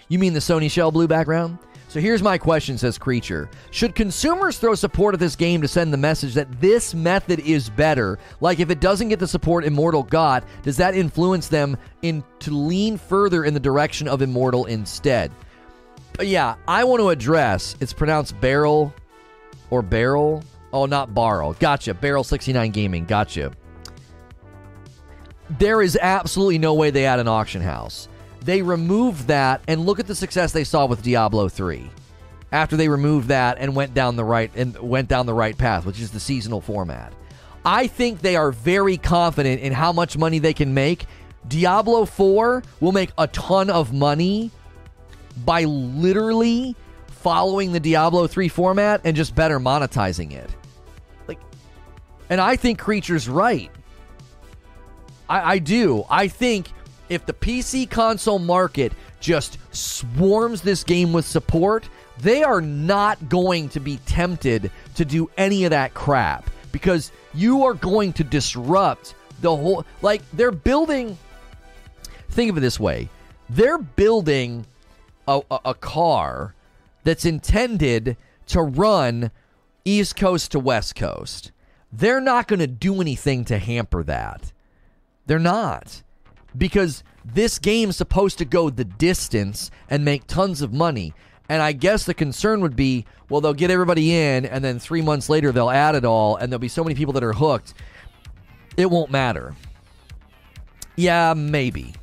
You 0.08 0.18
mean 0.18 0.34
the 0.34 0.40
Sony 0.40 0.70
Shell 0.70 0.92
Blue 0.92 1.08
background? 1.08 1.58
So 1.88 2.00
here's 2.00 2.22
my 2.22 2.36
question, 2.36 2.76
says 2.76 2.98
Creature. 2.98 3.48
Should 3.70 3.94
consumers 3.94 4.58
throw 4.58 4.74
support 4.74 5.14
at 5.14 5.20
this 5.20 5.34
game 5.34 5.62
to 5.62 5.68
send 5.68 5.90
the 5.90 5.96
message 5.96 6.34
that 6.34 6.60
this 6.60 6.92
method 6.92 7.40
is 7.40 7.70
better? 7.70 8.18
Like 8.42 8.60
if 8.60 8.68
it 8.68 8.80
doesn't 8.80 9.08
get 9.08 9.20
the 9.20 9.26
support 9.26 9.64
Immortal 9.64 10.02
got, 10.02 10.44
does 10.62 10.76
that 10.76 10.94
influence 10.94 11.48
them 11.48 11.78
in 12.02 12.22
to 12.40 12.50
lean 12.50 12.98
further 12.98 13.44
in 13.44 13.54
the 13.54 13.60
direction 13.60 14.06
of 14.06 14.20
Immortal 14.20 14.66
instead? 14.66 15.32
But 16.18 16.26
yeah, 16.26 16.56
I 16.66 16.82
want 16.82 17.00
to 17.00 17.10
address 17.10 17.76
it's 17.80 17.92
pronounced 17.92 18.38
barrel 18.40 18.92
or 19.70 19.82
barrel. 19.82 20.42
Oh, 20.72 20.84
not 20.84 21.14
barrel. 21.14 21.54
Gotcha. 21.54 21.94
Barrel 21.94 22.24
69 22.24 22.72
Gaming. 22.72 23.04
Gotcha. 23.04 23.52
There 25.58 25.80
is 25.80 25.96
absolutely 26.02 26.58
no 26.58 26.74
way 26.74 26.90
they 26.90 27.02
had 27.02 27.20
an 27.20 27.28
auction 27.28 27.62
house. 27.62 28.08
They 28.40 28.62
removed 28.62 29.28
that 29.28 29.62
and 29.68 29.86
look 29.86 30.00
at 30.00 30.08
the 30.08 30.14
success 30.14 30.50
they 30.50 30.64
saw 30.64 30.86
with 30.86 31.02
Diablo 31.02 31.48
3. 31.48 31.88
After 32.50 32.76
they 32.76 32.88
removed 32.88 33.28
that 33.28 33.58
and 33.60 33.76
went 33.76 33.94
down 33.94 34.16
the 34.16 34.24
right 34.24 34.50
and 34.56 34.76
went 34.76 35.08
down 35.08 35.24
the 35.24 35.34
right 35.34 35.56
path, 35.56 35.86
which 35.86 36.00
is 36.00 36.10
the 36.10 36.20
seasonal 36.20 36.60
format. 36.60 37.12
I 37.64 37.86
think 37.86 38.22
they 38.22 38.34
are 38.34 38.50
very 38.50 38.96
confident 38.96 39.60
in 39.60 39.72
how 39.72 39.92
much 39.92 40.18
money 40.18 40.40
they 40.40 40.54
can 40.54 40.74
make. 40.74 41.06
Diablo 41.46 42.06
4 42.06 42.64
will 42.80 42.92
make 42.92 43.10
a 43.16 43.28
ton 43.28 43.70
of 43.70 43.92
money 43.92 44.50
by 45.44 45.64
literally 45.64 46.76
following 47.06 47.72
the 47.72 47.80
Diablo 47.80 48.26
3 48.26 48.48
format 48.48 49.00
and 49.04 49.16
just 49.16 49.34
better 49.34 49.58
monetizing 49.58 50.32
it. 50.32 50.48
Like 51.26 51.38
and 52.30 52.40
I 52.40 52.56
think 52.56 52.78
Creature's 52.78 53.28
right. 53.28 53.70
I, 55.28 55.54
I 55.54 55.58
do. 55.58 56.04
I 56.08 56.28
think 56.28 56.72
if 57.08 57.26
the 57.26 57.32
PC 57.32 57.88
console 57.88 58.38
market 58.38 58.92
just 59.20 59.58
swarms 59.72 60.62
this 60.62 60.84
game 60.84 61.12
with 61.12 61.26
support, 61.26 61.88
they 62.20 62.42
are 62.42 62.60
not 62.60 63.28
going 63.28 63.68
to 63.70 63.80
be 63.80 63.98
tempted 64.06 64.70
to 64.94 65.04
do 65.04 65.30
any 65.36 65.64
of 65.64 65.70
that 65.70 65.94
crap 65.94 66.48
because 66.72 67.12
you 67.34 67.64
are 67.64 67.74
going 67.74 68.12
to 68.14 68.24
disrupt 68.24 69.14
the 69.40 69.54
whole. 69.54 69.84
Like, 70.02 70.22
they're 70.32 70.50
building. 70.50 71.16
Think 72.30 72.50
of 72.50 72.58
it 72.58 72.60
this 72.60 72.78
way 72.78 73.08
they're 73.50 73.78
building 73.78 74.66
a, 75.28 75.60
a, 75.66 75.74
car 75.74 76.54
that's 77.04 77.24
intended 77.24 78.16
to 78.46 78.62
run 78.62 79.30
East 79.84 80.16
Coast 80.16 80.52
to 80.52 80.58
West 80.58 80.94
Coast. 80.94 81.52
They're 81.92 82.20
not 82.20 82.48
going 82.48 82.60
to 82.60 82.66
do 82.66 83.00
anything 83.00 83.44
to 83.46 83.58
hamper 83.58 84.02
that. 84.04 84.52
They're 85.26 85.38
not. 85.38 86.02
Because 86.56 87.02
this 87.24 87.58
game's 87.58 87.96
supposed 87.96 88.38
to 88.38 88.44
go 88.44 88.70
the 88.70 88.84
distance 88.84 89.70
and 89.90 90.04
make 90.04 90.26
tons 90.26 90.62
of 90.62 90.72
money. 90.72 91.12
And 91.48 91.62
I 91.62 91.72
guess 91.72 92.04
the 92.04 92.14
concern 92.14 92.60
would 92.60 92.76
be 92.76 93.04
well, 93.28 93.40
they'll 93.40 93.54
get 93.54 93.70
everybody 93.70 94.14
in, 94.14 94.46
and 94.46 94.64
then 94.64 94.78
three 94.78 95.02
months 95.02 95.28
later, 95.28 95.52
they'll 95.52 95.70
add 95.70 95.94
it 95.94 96.04
all, 96.04 96.36
and 96.36 96.50
there'll 96.50 96.60
be 96.60 96.68
so 96.68 96.82
many 96.82 96.94
people 96.94 97.12
that 97.12 97.22
are 97.22 97.34
hooked, 97.34 97.74
it 98.76 98.90
won't 98.90 99.10
matter. 99.10 99.54
Yeah, 100.96 101.34
maybe. 101.36 101.94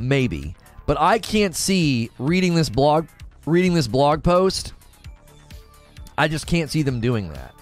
Maybe. 0.00 0.54
But 0.86 1.00
I 1.00 1.18
can't 1.18 1.54
see 1.54 2.10
reading 2.18 2.54
this 2.54 2.68
blog 2.68 3.06
reading 3.46 3.74
this 3.74 3.88
blog 3.88 4.22
post. 4.22 4.72
I 6.16 6.28
just 6.28 6.46
can't 6.46 6.70
see 6.70 6.82
them 6.82 7.00
doing 7.00 7.32
that. 7.32 7.54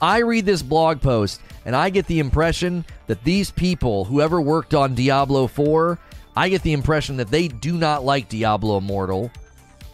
I 0.00 0.18
read 0.18 0.46
this 0.46 0.62
blog 0.62 1.00
post 1.00 1.40
and 1.66 1.76
I 1.76 1.90
get 1.90 2.06
the 2.06 2.20
impression 2.20 2.84
that 3.06 3.22
these 3.24 3.50
people, 3.50 4.04
whoever 4.04 4.40
worked 4.40 4.74
on 4.74 4.94
Diablo 4.94 5.46
4, 5.46 5.98
I 6.36 6.48
get 6.48 6.62
the 6.62 6.72
impression 6.72 7.16
that 7.18 7.30
they 7.30 7.48
do 7.48 7.76
not 7.76 8.04
like 8.04 8.28
Diablo 8.28 8.78
Immortal. 8.78 9.30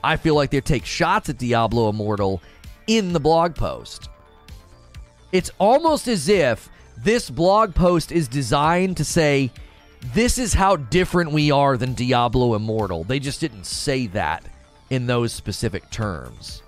I 0.05 0.17
feel 0.17 0.37
like 0.37 0.51
they 0.51 0.61
take 0.61 0.85
shots 0.85 1.29
at 1.29 1.39
Diablo 1.39 1.89
Immortal 1.89 2.41
in 2.87 3.13
the 3.13 3.21
blog 3.21 3.57
post. 3.57 4.09
It's 5.33 5.51
almost 5.59 6.07
as 6.07 6.29
if 6.29 6.69
this 6.97 7.29
blog 7.29 7.75
post 7.75 8.13
is 8.13 8.29
designed 8.29 8.97
to 8.99 9.05
say, 9.05 9.51
this 10.15 10.39
is 10.39 10.55
how 10.55 10.77
different 10.77 11.33
we 11.33 11.51
are 11.51 11.77
than 11.77 11.95
Diablo 11.95 12.55
Immortal. 12.55 13.05
They 13.05 13.19
just 13.19 13.41
didn't 13.41 13.65
say 13.65 14.07
that 14.09 14.45
in 14.91 15.07
those 15.07 15.33
specific 15.33 15.91
terms. 15.91 16.63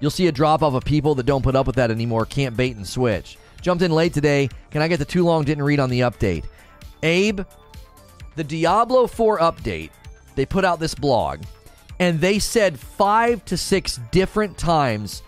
You'll 0.00 0.10
see 0.10 0.26
a 0.26 0.32
drop 0.32 0.62
off 0.62 0.74
of 0.74 0.84
people 0.84 1.14
that 1.14 1.26
don't 1.26 1.42
put 1.42 1.56
up 1.56 1.66
with 1.66 1.76
that 1.76 1.90
anymore, 1.90 2.26
can't 2.26 2.56
bait 2.56 2.76
and 2.76 2.86
switch. 2.86 3.38
Jumped 3.62 3.82
in 3.82 3.90
late 3.90 4.12
today. 4.12 4.48
Can 4.70 4.82
I 4.82 4.88
get 4.88 4.98
the 4.98 5.04
too 5.04 5.24
long? 5.24 5.44
Didn't 5.44 5.64
read 5.64 5.80
on 5.80 5.90
the 5.90 6.00
update. 6.00 6.44
Abe, 7.02 7.40
the 8.34 8.44
Diablo 8.44 9.06
4 9.06 9.38
update, 9.38 9.90
they 10.34 10.44
put 10.44 10.64
out 10.64 10.78
this 10.78 10.94
blog, 10.94 11.42
and 11.98 12.20
they 12.20 12.38
said 12.38 12.78
five 12.78 13.44
to 13.46 13.56
six 13.56 13.98
different 14.10 14.58
times 14.58 15.22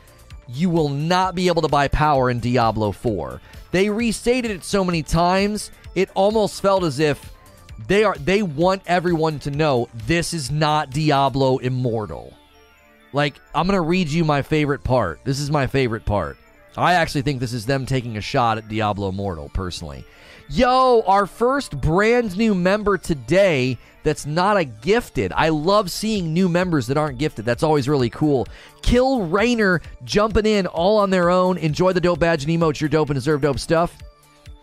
you 0.48 0.70
will 0.70 0.88
not 0.88 1.34
be 1.34 1.48
able 1.48 1.62
to 1.62 1.68
buy 1.68 1.88
power 1.88 2.30
in 2.30 2.40
Diablo 2.40 2.92
4. 2.92 3.40
They 3.70 3.90
restated 3.90 4.50
it 4.50 4.64
so 4.64 4.84
many 4.84 5.02
times, 5.02 5.70
it 5.94 6.10
almost 6.14 6.62
felt 6.62 6.84
as 6.84 6.98
if 6.98 7.32
they 7.86 8.04
are 8.04 8.16
they 8.16 8.42
want 8.42 8.82
everyone 8.86 9.38
to 9.40 9.50
know 9.50 9.88
this 10.06 10.34
is 10.34 10.50
not 10.50 10.90
Diablo 10.90 11.58
Immortal. 11.58 12.34
Like, 13.12 13.36
I'm 13.54 13.66
going 13.66 13.76
to 13.76 13.80
read 13.80 14.08
you 14.08 14.24
my 14.24 14.42
favorite 14.42 14.84
part. 14.84 15.20
This 15.24 15.40
is 15.40 15.50
my 15.50 15.66
favorite 15.66 16.04
part. 16.04 16.36
I 16.76 16.94
actually 16.94 17.22
think 17.22 17.40
this 17.40 17.54
is 17.54 17.64
them 17.66 17.86
taking 17.86 18.16
a 18.16 18.20
shot 18.20 18.58
at 18.58 18.68
Diablo 18.68 19.08
Immortal, 19.08 19.50
personally. 19.54 20.04
Yo, 20.50 21.02
our 21.06 21.26
first 21.26 21.78
brand 21.78 22.34
new 22.38 22.54
member 22.54 22.96
today 22.96 23.76
that's 24.02 24.24
not 24.24 24.56
a 24.56 24.64
gifted. 24.64 25.30
I 25.36 25.50
love 25.50 25.90
seeing 25.90 26.32
new 26.32 26.48
members 26.48 26.86
that 26.86 26.96
aren't 26.96 27.18
gifted. 27.18 27.44
That's 27.44 27.62
always 27.62 27.86
really 27.86 28.08
cool. 28.08 28.48
Kill 28.80 29.26
Rainer 29.26 29.82
jumping 30.04 30.46
in 30.46 30.66
all 30.66 30.96
on 30.96 31.10
their 31.10 31.28
own. 31.28 31.58
Enjoy 31.58 31.92
the 31.92 32.00
dope 32.00 32.20
badge 32.20 32.44
and 32.44 32.52
emotes. 32.52 32.80
You're 32.80 32.88
dope 32.88 33.10
and 33.10 33.16
deserve 33.16 33.42
dope 33.42 33.58
stuff. 33.58 33.94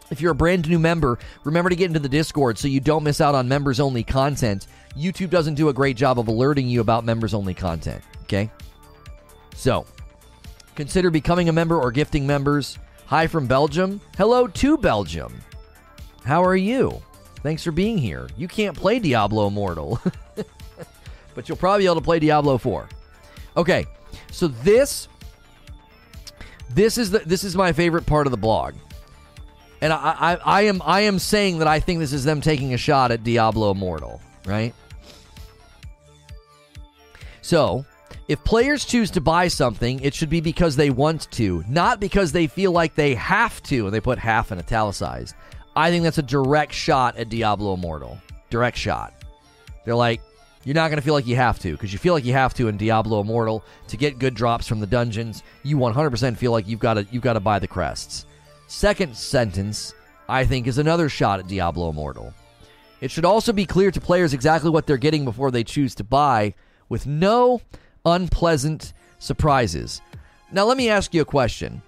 If 0.10 0.22
you're 0.22 0.32
a 0.32 0.36
brand 0.36 0.68
new 0.68 0.80
member, 0.80 1.20
remember 1.44 1.70
to 1.70 1.76
get 1.76 1.86
into 1.86 2.00
the 2.00 2.10
Discord 2.10 2.58
so 2.58 2.68
you 2.68 2.80
don't 2.80 3.04
miss 3.04 3.22
out 3.22 3.36
on 3.36 3.48
members 3.48 3.80
only 3.80 4.04
content. 4.04 4.66
YouTube 4.98 5.30
doesn't 5.30 5.54
do 5.54 5.70
a 5.70 5.74
great 5.74 5.98
job 5.98 6.18
of 6.18 6.28
alerting 6.28 6.68
you 6.68 6.82
about 6.82 7.06
members 7.06 7.36
only 7.36 7.54
content. 7.54 8.04
Okay? 8.24 8.50
So, 9.54 9.86
consider 10.74 11.12
becoming 11.12 11.50
a 11.50 11.54
member 11.54 11.80
or 11.80 11.92
gifting 11.92 12.26
members. 12.26 12.80
Hi 13.06 13.28
from 13.28 13.46
Belgium. 13.46 14.02
Hello 14.18 14.48
to 14.48 14.78
Belgium. 14.78 15.32
How 16.26 16.44
are 16.44 16.56
you? 16.56 17.02
Thanks 17.44 17.64
for 17.64 17.72
being 17.72 18.00
here. 18.00 18.28
You 18.36 18.48
can't 18.48 18.76
play 18.76 18.98
Diablo 18.98 19.48
Immortal, 19.48 20.02
but 21.36 21.48
you'll 21.48 21.58
probably 21.58 21.84
be 21.84 21.86
able 21.86 21.96
to 21.96 22.02
play 22.02 22.18
Diablo 22.18 22.58
4. 22.58 22.90
Okay, 23.58 23.86
so 24.32 24.48
this 24.48 25.08
this 26.72 26.98
is 26.98 27.12
the 27.12 27.20
this 27.20 27.44
is 27.44 27.56
my 27.56 27.72
favorite 27.72 28.08
part 28.08 28.26
of 28.26 28.32
the 28.32 28.38
blog, 28.38 28.74
and 29.82 29.94
I, 29.94 29.98
I 30.20 30.36
I 30.44 30.62
am 30.64 30.82
I 30.84 31.02
am 31.02 31.20
saying 31.20 31.60
that 31.60 31.68
I 31.68 31.80
think 31.80 32.00
this 32.00 32.12
is 32.12 32.24
them 32.24 32.42
taking 32.42 32.74
a 32.74 32.78
shot 32.78 33.12
at 33.12 33.24
Diablo 33.24 33.70
Immortal, 33.70 34.20
right? 34.46 34.74
So 37.44 37.86
if 38.28 38.44
players 38.44 38.84
choose 38.84 39.12
to 39.12 39.22
buy 39.22 39.48
something, 39.48 40.00
it 40.00 40.16
should 40.16 40.32
be 40.32 40.42
because 40.42 40.76
they 40.76 40.90
want 40.90 41.30
to, 41.34 41.64
not 41.70 42.00
because 42.00 42.32
they 42.32 42.48
feel 42.48 42.72
like 42.72 42.96
they 42.96 43.14
have 43.14 43.62
to, 43.64 43.86
and 43.86 43.94
they 43.94 44.02
put 44.02 44.18
half 44.18 44.52
in 44.52 44.58
italicized. 44.58 45.36
I 45.76 45.90
think 45.92 46.04
that's 46.04 46.18
a 46.18 46.24
direct 46.24 46.74
shot 46.74 47.18
at 47.18 47.30
Diablo 47.30 47.74
Immortal. 47.74 48.18
Direct 48.50 48.78
shot. 48.78 49.14
They're 49.84 49.96
like, 49.96 50.22
you're 50.64 50.74
not 50.74 50.90
going 50.90 50.98
to 50.98 51.04
feel 51.04 51.14
like 51.14 51.28
you 51.28 51.36
have 51.36 51.60
to, 51.60 51.72
because 51.74 51.94
you 51.94 52.00
feel 52.00 52.14
like 52.14 52.26
you 52.26 52.34
have 52.34 52.54
to 52.56 52.68
in 52.68 52.78
Diablo 52.78 53.22
Immortal 53.22 53.64
to 53.88 53.98
get 53.98 54.18
good 54.18 54.34
drops 54.34 54.68
from 54.68 54.80
the 54.80 54.88
dungeons. 54.88 55.44
You 55.64 55.78
100% 55.78 56.38
feel 56.38 56.52
like 56.52 56.68
you've 56.68 56.80
got 56.80 56.96
to 56.96 57.06
you've 57.12 57.24
got 57.24 57.34
to 57.34 57.40
buy 57.40 57.60
the 57.60 57.68
crests. 57.68 58.26
Second 58.68 59.16
sentence, 59.16 59.94
I 60.28 60.44
think, 60.44 60.66
is 60.66 60.80
another 60.80 61.08
shot 61.08 61.40
at 61.40 61.48
Diablo 61.48 61.90
Immortal. 61.90 62.34
It 63.02 63.12
should 63.12 63.26
also 63.26 63.54
be 63.54 63.66
clear 63.66 63.92
to 63.92 64.02
players 64.02 64.34
exactly 64.34 64.72
what 64.72 64.88
they're 64.88 64.98
getting 64.98 65.24
before 65.24 65.52
they 65.52 65.64
choose 65.64 65.94
to 65.96 66.04
buy, 66.04 66.56
with 66.90 67.06
no 67.06 67.62
unpleasant 68.06 68.94
surprises. 69.20 70.02
Now, 70.52 70.66
let 70.66 70.78
me 70.78 70.90
ask 70.90 71.14
you 71.14 71.22
a 71.22 71.26
question. 71.26 71.84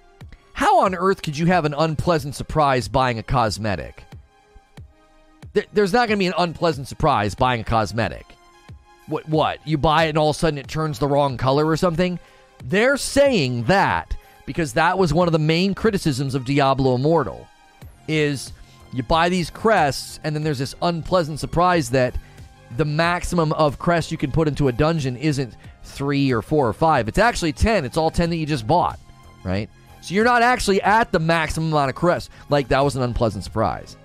How 0.57 0.79
on 0.79 0.95
earth 0.95 1.21
could 1.21 1.37
you 1.37 1.45
have 1.45 1.65
an 1.65 1.75
unpleasant 1.77 2.33
surprise 2.33 2.87
buying 2.87 3.19
a 3.19 3.23
cosmetic? 3.23 4.03
There's 5.71 5.93
not 5.93 6.07
going 6.07 6.17
to 6.17 6.23
be 6.23 6.25
an 6.25 6.33
unpleasant 6.35 6.87
surprise 6.87 7.35
buying 7.35 7.61
a 7.61 7.63
cosmetic. 7.63 8.25
What, 9.05 9.29
what? 9.29 9.59
You 9.67 9.77
buy 9.77 10.05
it 10.05 10.09
and 10.09 10.17
all 10.17 10.31
of 10.31 10.35
a 10.35 10.39
sudden 10.39 10.57
it 10.57 10.67
turns 10.67 10.97
the 10.97 11.07
wrong 11.07 11.37
color 11.37 11.67
or 11.67 11.77
something? 11.77 12.17
They're 12.65 12.97
saying 12.97 13.65
that 13.65 14.17
because 14.47 14.73
that 14.73 14.97
was 14.97 15.13
one 15.13 15.27
of 15.27 15.31
the 15.31 15.37
main 15.37 15.75
criticisms 15.75 16.33
of 16.33 16.43
Diablo 16.43 16.95
Immortal 16.95 17.47
is 18.07 18.51
you 18.93 19.03
buy 19.03 19.29
these 19.29 19.51
crests 19.51 20.19
and 20.23 20.35
then 20.35 20.41
there's 20.41 20.57
this 20.57 20.73
unpleasant 20.81 21.39
surprise 21.39 21.91
that 21.91 22.15
the 22.77 22.85
maximum 22.85 23.53
of 23.53 23.77
crests 23.77 24.11
you 24.11 24.17
can 24.17 24.31
put 24.31 24.47
into 24.47 24.69
a 24.69 24.71
dungeon 24.71 25.17
isn't 25.17 25.55
three 25.83 26.31
or 26.31 26.41
four 26.41 26.67
or 26.67 26.73
five. 26.73 27.07
It's 27.07 27.19
actually 27.19 27.53
10. 27.53 27.85
It's 27.85 27.95
all 27.95 28.09
10 28.09 28.31
that 28.31 28.37
you 28.37 28.47
just 28.47 28.65
bought, 28.65 28.99
right? 29.43 29.69
So 30.07 30.13
you're 30.13 30.23
not 30.23 30.41
actually 30.41 30.81
at 30.83 31.11
the 31.11 31.19
maximum 31.19 31.73
amount 31.73 31.89
of 31.89 31.95
crests. 31.95 32.29
Like, 32.47 32.69
that 32.69 32.79
was 32.79 32.95
an 32.95 33.01
unpleasant 33.01 33.43
surprise. 33.43 33.97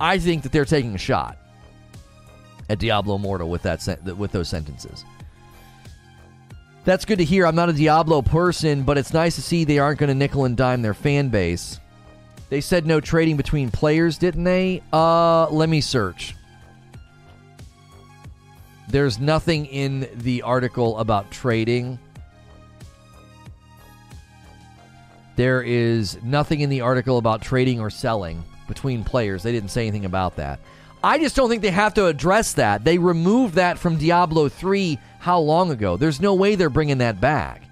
I 0.00 0.18
think 0.18 0.42
that 0.44 0.52
they're 0.52 0.64
taking 0.64 0.94
a 0.94 0.98
shot 0.98 1.36
at 2.70 2.78
Diablo 2.78 3.16
Immortal 3.16 3.50
with, 3.50 3.60
that 3.64 3.82
sen- 3.82 4.16
with 4.16 4.32
those 4.32 4.48
sentences. 4.48 5.04
That's 6.86 7.04
good 7.04 7.18
to 7.18 7.24
hear. 7.24 7.46
I'm 7.46 7.54
not 7.54 7.68
a 7.68 7.74
Diablo 7.74 8.22
person, 8.22 8.84
but 8.84 8.96
it's 8.96 9.12
nice 9.12 9.34
to 9.34 9.42
see 9.42 9.64
they 9.64 9.78
aren't 9.78 9.98
going 9.98 10.08
to 10.08 10.14
nickel 10.14 10.46
and 10.46 10.56
dime 10.56 10.80
their 10.80 10.94
fan 10.94 11.28
base. 11.28 11.78
They 12.48 12.62
said 12.62 12.86
no 12.86 12.98
trading 12.98 13.36
between 13.36 13.70
players, 13.70 14.16
didn't 14.16 14.44
they? 14.44 14.82
Uh, 14.94 15.50
let 15.50 15.68
me 15.68 15.82
search. 15.82 16.34
There's 18.88 19.18
nothing 19.18 19.66
in 19.66 20.08
the 20.14 20.40
article 20.40 20.96
about 20.96 21.30
trading. 21.30 21.98
There 25.38 25.62
is 25.62 26.20
nothing 26.24 26.62
in 26.62 26.68
the 26.68 26.80
article 26.80 27.16
about 27.16 27.42
trading 27.42 27.78
or 27.78 27.90
selling 27.90 28.42
between 28.66 29.04
players. 29.04 29.44
They 29.44 29.52
didn't 29.52 29.70
say 29.70 29.82
anything 29.82 30.04
about 30.04 30.34
that. 30.34 30.58
I 31.04 31.20
just 31.20 31.36
don't 31.36 31.48
think 31.48 31.62
they 31.62 31.70
have 31.70 31.94
to 31.94 32.06
address 32.06 32.54
that. 32.54 32.82
They 32.82 32.98
removed 32.98 33.54
that 33.54 33.78
from 33.78 33.98
Diablo 33.98 34.48
3 34.48 34.98
how 35.20 35.38
long 35.38 35.70
ago? 35.70 35.96
There's 35.96 36.20
no 36.20 36.34
way 36.34 36.56
they're 36.56 36.68
bringing 36.68 36.98
that 36.98 37.20
back. 37.20 37.62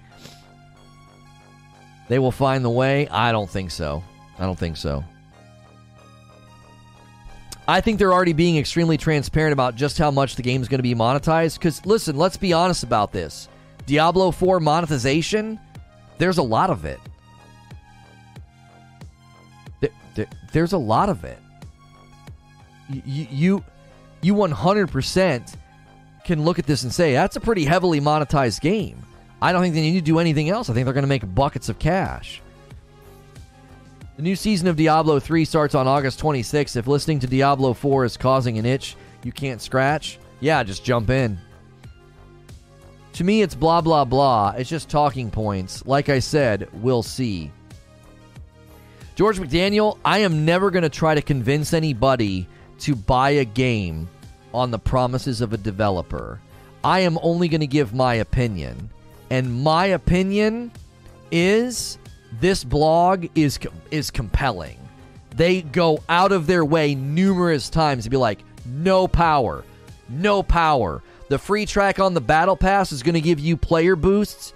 They 2.07 2.19
will 2.19 2.31
find 2.31 2.63
the 2.63 2.69
way? 2.69 3.09
I 3.09 3.33
don't 3.33 3.49
think 3.49 3.71
so. 3.71 4.01
I 4.39 4.45
don't 4.45 4.57
think 4.57 4.77
so. 4.77 5.03
I 7.67 7.81
think 7.81 7.99
they're 7.99 8.13
already 8.13 8.31
being 8.31 8.55
extremely 8.55 8.95
transparent 8.95 9.51
about 9.51 9.75
just 9.75 9.97
how 9.97 10.09
much 10.09 10.37
the 10.37 10.41
game 10.41 10.61
is 10.61 10.69
going 10.69 10.79
to 10.79 10.83
be 10.83 10.95
monetized. 10.95 11.55
Because, 11.55 11.85
listen, 11.85 12.15
let's 12.15 12.37
be 12.37 12.53
honest 12.53 12.83
about 12.83 13.11
this 13.11 13.49
Diablo 13.85 14.31
4 14.31 14.61
monetization, 14.61 15.59
there's 16.17 16.37
a 16.37 16.43
lot 16.43 16.69
of 16.69 16.85
it. 16.85 17.01
There, 20.17 20.25
there, 20.25 20.39
there's 20.51 20.73
a 20.73 20.77
lot 20.77 21.09
of 21.09 21.23
it. 21.23 21.39
You, 22.89 23.27
you, 23.29 23.63
you 24.21 24.33
100% 24.33 25.55
can 26.25 26.43
look 26.43 26.59
at 26.59 26.65
this 26.65 26.83
and 26.83 26.93
say, 26.93 27.13
that's 27.13 27.35
a 27.35 27.39
pretty 27.39 27.65
heavily 27.65 28.01
monetized 28.01 28.61
game. 28.61 29.01
I 29.41 29.51
don't 29.51 29.61
think 29.61 29.75
they 29.75 29.81
need 29.81 29.99
to 29.99 30.01
do 30.01 30.19
anything 30.19 30.49
else. 30.49 30.69
I 30.69 30.73
think 30.73 30.85
they're 30.85 30.93
going 30.93 31.03
to 31.03 31.07
make 31.07 31.33
buckets 31.35 31.69
of 31.69 31.79
cash. 31.79 32.41
The 34.15 34.23
new 34.23 34.35
season 34.35 34.67
of 34.67 34.75
Diablo 34.75 35.19
3 35.19 35.45
starts 35.45 35.75
on 35.75 35.87
August 35.87 36.19
26th. 36.19 36.75
If 36.75 36.87
listening 36.87 37.19
to 37.19 37.27
Diablo 37.27 37.73
4 37.73 38.05
is 38.05 38.17
causing 38.17 38.57
an 38.57 38.65
itch 38.65 38.95
you 39.23 39.31
can't 39.31 39.61
scratch, 39.61 40.19
yeah, 40.39 40.63
just 40.63 40.83
jump 40.83 41.09
in. 41.09 41.37
To 43.13 43.23
me, 43.23 43.41
it's 43.41 43.55
blah, 43.55 43.81
blah, 43.81 44.05
blah. 44.05 44.53
It's 44.57 44.69
just 44.69 44.89
talking 44.89 45.29
points. 45.29 45.85
Like 45.85 46.09
I 46.09 46.19
said, 46.19 46.69
we'll 46.73 47.03
see. 47.03 47.51
George 49.17 49.39
McDaniel, 49.39 49.97
I 50.05 50.19
am 50.19 50.45
never 50.45 50.69
going 50.69 50.83
to 50.83 50.89
try 50.89 51.15
to 51.15 51.23
convince 51.23 51.73
anybody 51.73 52.47
to 52.81 52.93
buy 52.93 53.31
a 53.31 53.45
game 53.45 54.07
on 54.53 54.69
the 54.69 54.77
promises 54.77 55.41
of 55.41 55.53
a 55.53 55.57
developer. 55.57 56.39
I 56.83 56.99
am 56.99 57.17
only 57.23 57.47
going 57.47 57.61
to 57.61 57.67
give 57.67 57.95
my 57.95 58.13
opinion. 58.13 58.91
And 59.31 59.63
my 59.63 59.87
opinion 59.87 60.71
is 61.31 61.97
this 62.39 62.63
blog 62.63 63.25
is 63.33 63.57
is 63.89 64.11
compelling. 64.11 64.77
They 65.35 65.63
go 65.63 66.03
out 66.07 66.31
of 66.31 66.45
their 66.45 66.63
way 66.63 66.93
numerous 66.93 67.71
times 67.71 68.03
to 68.03 68.11
be 68.11 68.17
like, 68.17 68.41
no 68.67 69.07
power, 69.07 69.63
no 70.09 70.43
power. 70.43 71.01
The 71.29 71.39
free 71.39 71.65
track 71.65 71.99
on 71.99 72.13
the 72.13 72.21
battle 72.21 72.55
pass 72.55 72.91
is 72.91 73.01
going 73.01 73.15
to 73.15 73.21
give 73.21 73.39
you 73.39 73.57
player 73.57 73.95
boosts. 73.95 74.53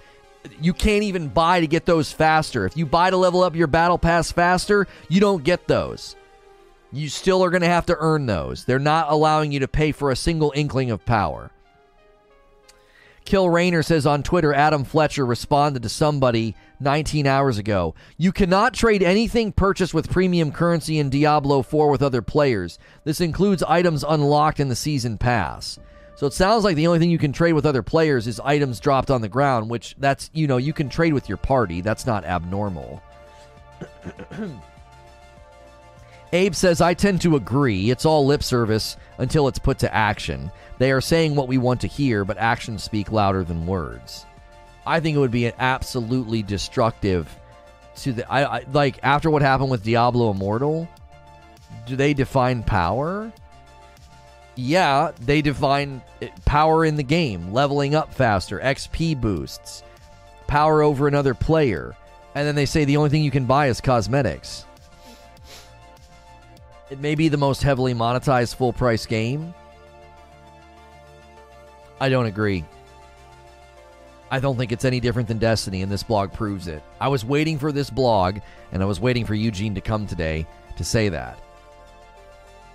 You 0.60 0.72
can't 0.72 1.04
even 1.04 1.28
buy 1.28 1.60
to 1.60 1.66
get 1.66 1.86
those 1.86 2.12
faster. 2.12 2.66
If 2.66 2.76
you 2.76 2.86
buy 2.86 3.10
to 3.10 3.16
level 3.16 3.42
up 3.42 3.54
your 3.56 3.66
battle 3.66 3.98
pass 3.98 4.32
faster, 4.32 4.86
you 5.08 5.20
don't 5.20 5.44
get 5.44 5.68
those. 5.68 6.16
You 6.92 7.08
still 7.08 7.42
are 7.42 7.50
going 7.50 7.62
to 7.62 7.68
have 7.68 7.86
to 7.86 7.96
earn 7.98 8.26
those. 8.26 8.64
They're 8.64 8.78
not 8.78 9.10
allowing 9.10 9.52
you 9.52 9.60
to 9.60 9.68
pay 9.68 9.92
for 9.92 10.10
a 10.10 10.16
single 10.16 10.52
inkling 10.54 10.90
of 10.90 11.04
power. 11.04 11.50
Kill 13.24 13.48
Rayner 13.48 13.82
says 13.82 14.04
on 14.04 14.22
Twitter, 14.22 14.52
Adam 14.52 14.84
Fletcher 14.84 15.24
responded 15.24 15.82
to 15.84 15.88
somebody 15.88 16.56
19 16.80 17.26
hours 17.26 17.56
ago. 17.56 17.94
You 18.18 18.32
cannot 18.32 18.74
trade 18.74 19.02
anything 19.02 19.52
purchased 19.52 19.94
with 19.94 20.10
premium 20.10 20.50
currency 20.50 20.98
in 20.98 21.08
Diablo 21.08 21.62
4 21.62 21.88
with 21.88 22.02
other 22.02 22.20
players. 22.20 22.78
This 23.04 23.20
includes 23.20 23.62
items 23.62 24.04
unlocked 24.06 24.60
in 24.60 24.68
the 24.68 24.76
season 24.76 25.18
pass. 25.18 25.78
So 26.14 26.26
it 26.26 26.32
sounds 26.32 26.64
like 26.64 26.76
the 26.76 26.86
only 26.86 26.98
thing 26.98 27.10
you 27.10 27.18
can 27.18 27.32
trade 27.32 27.54
with 27.54 27.66
other 27.66 27.82
players 27.82 28.26
is 28.26 28.38
items 28.40 28.80
dropped 28.80 29.10
on 29.10 29.22
the 29.22 29.28
ground, 29.28 29.70
which 29.70 29.96
that's, 29.98 30.30
you 30.32 30.46
know, 30.46 30.58
you 30.58 30.72
can 30.72 30.88
trade 30.88 31.14
with 31.14 31.28
your 31.28 31.38
party. 31.38 31.80
That's 31.80 32.06
not 32.06 32.24
abnormal. 32.24 33.02
Abe 36.34 36.54
says, 36.54 36.80
I 36.80 36.94
tend 36.94 37.20
to 37.22 37.36
agree. 37.36 37.90
It's 37.90 38.06
all 38.06 38.24
lip 38.24 38.42
service 38.42 38.96
until 39.18 39.48
it's 39.48 39.58
put 39.58 39.78
to 39.80 39.94
action. 39.94 40.50
They 40.78 40.90
are 40.92 41.00
saying 41.00 41.34
what 41.34 41.48
we 41.48 41.58
want 41.58 41.80
to 41.82 41.86
hear, 41.86 42.24
but 42.24 42.38
actions 42.38 42.82
speak 42.82 43.12
louder 43.12 43.44
than 43.44 43.66
words. 43.66 44.24
I 44.86 45.00
think 45.00 45.16
it 45.16 45.20
would 45.20 45.30
be 45.30 45.46
absolutely 45.46 46.42
destructive 46.42 47.28
to 47.96 48.12
the. 48.12 48.32
I, 48.32 48.58
I 48.58 48.64
like 48.72 48.98
after 49.02 49.30
what 49.30 49.42
happened 49.42 49.70
with 49.70 49.84
Diablo 49.84 50.30
Immortal. 50.30 50.88
Do 51.86 51.96
they 51.96 52.14
define 52.14 52.62
power? 52.62 53.32
Yeah, 54.54 55.12
they 55.20 55.42
define 55.42 56.02
eh, 56.20 56.28
power 56.44 56.84
in 56.84 56.96
the 56.96 57.02
game, 57.02 57.52
leveling 57.52 57.94
up 57.94 58.12
faster, 58.12 58.60
XP 58.60 59.20
boosts, 59.20 59.82
power 60.46 60.82
over 60.82 61.08
another 61.08 61.34
player, 61.34 61.96
and 62.34 62.46
then 62.46 62.54
they 62.54 62.66
say 62.66 62.84
the 62.84 62.96
only 62.98 63.10
thing 63.10 63.22
you 63.22 63.30
can 63.30 63.46
buy 63.46 63.68
is 63.68 63.80
cosmetics. 63.80 64.66
It 66.90 67.00
may 67.00 67.14
be 67.14 67.28
the 67.28 67.38
most 67.38 67.62
heavily 67.62 67.94
monetized 67.94 68.56
full 68.56 68.74
price 68.74 69.06
game, 69.06 69.54
I 72.02 72.08
don't 72.08 72.26
agree. 72.26 72.64
I 74.28 74.40
don't 74.40 74.56
think 74.56 74.72
it's 74.72 74.84
any 74.84 74.98
different 74.98 75.28
than 75.28 75.38
Destiny, 75.38 75.82
and 75.82 75.92
this 75.92 76.02
blog 76.02 76.32
proves 76.32 76.66
it. 76.66 76.82
I 77.00 77.06
was 77.06 77.24
waiting 77.24 77.60
for 77.60 77.70
this 77.70 77.90
blog, 77.90 78.38
and 78.72 78.82
I 78.82 78.86
was 78.86 78.98
waiting 78.98 79.24
for 79.24 79.36
Eugene 79.36 79.72
to 79.76 79.80
come 79.80 80.08
today 80.08 80.44
to 80.76 80.84
say 80.84 81.08
that. 81.10 81.38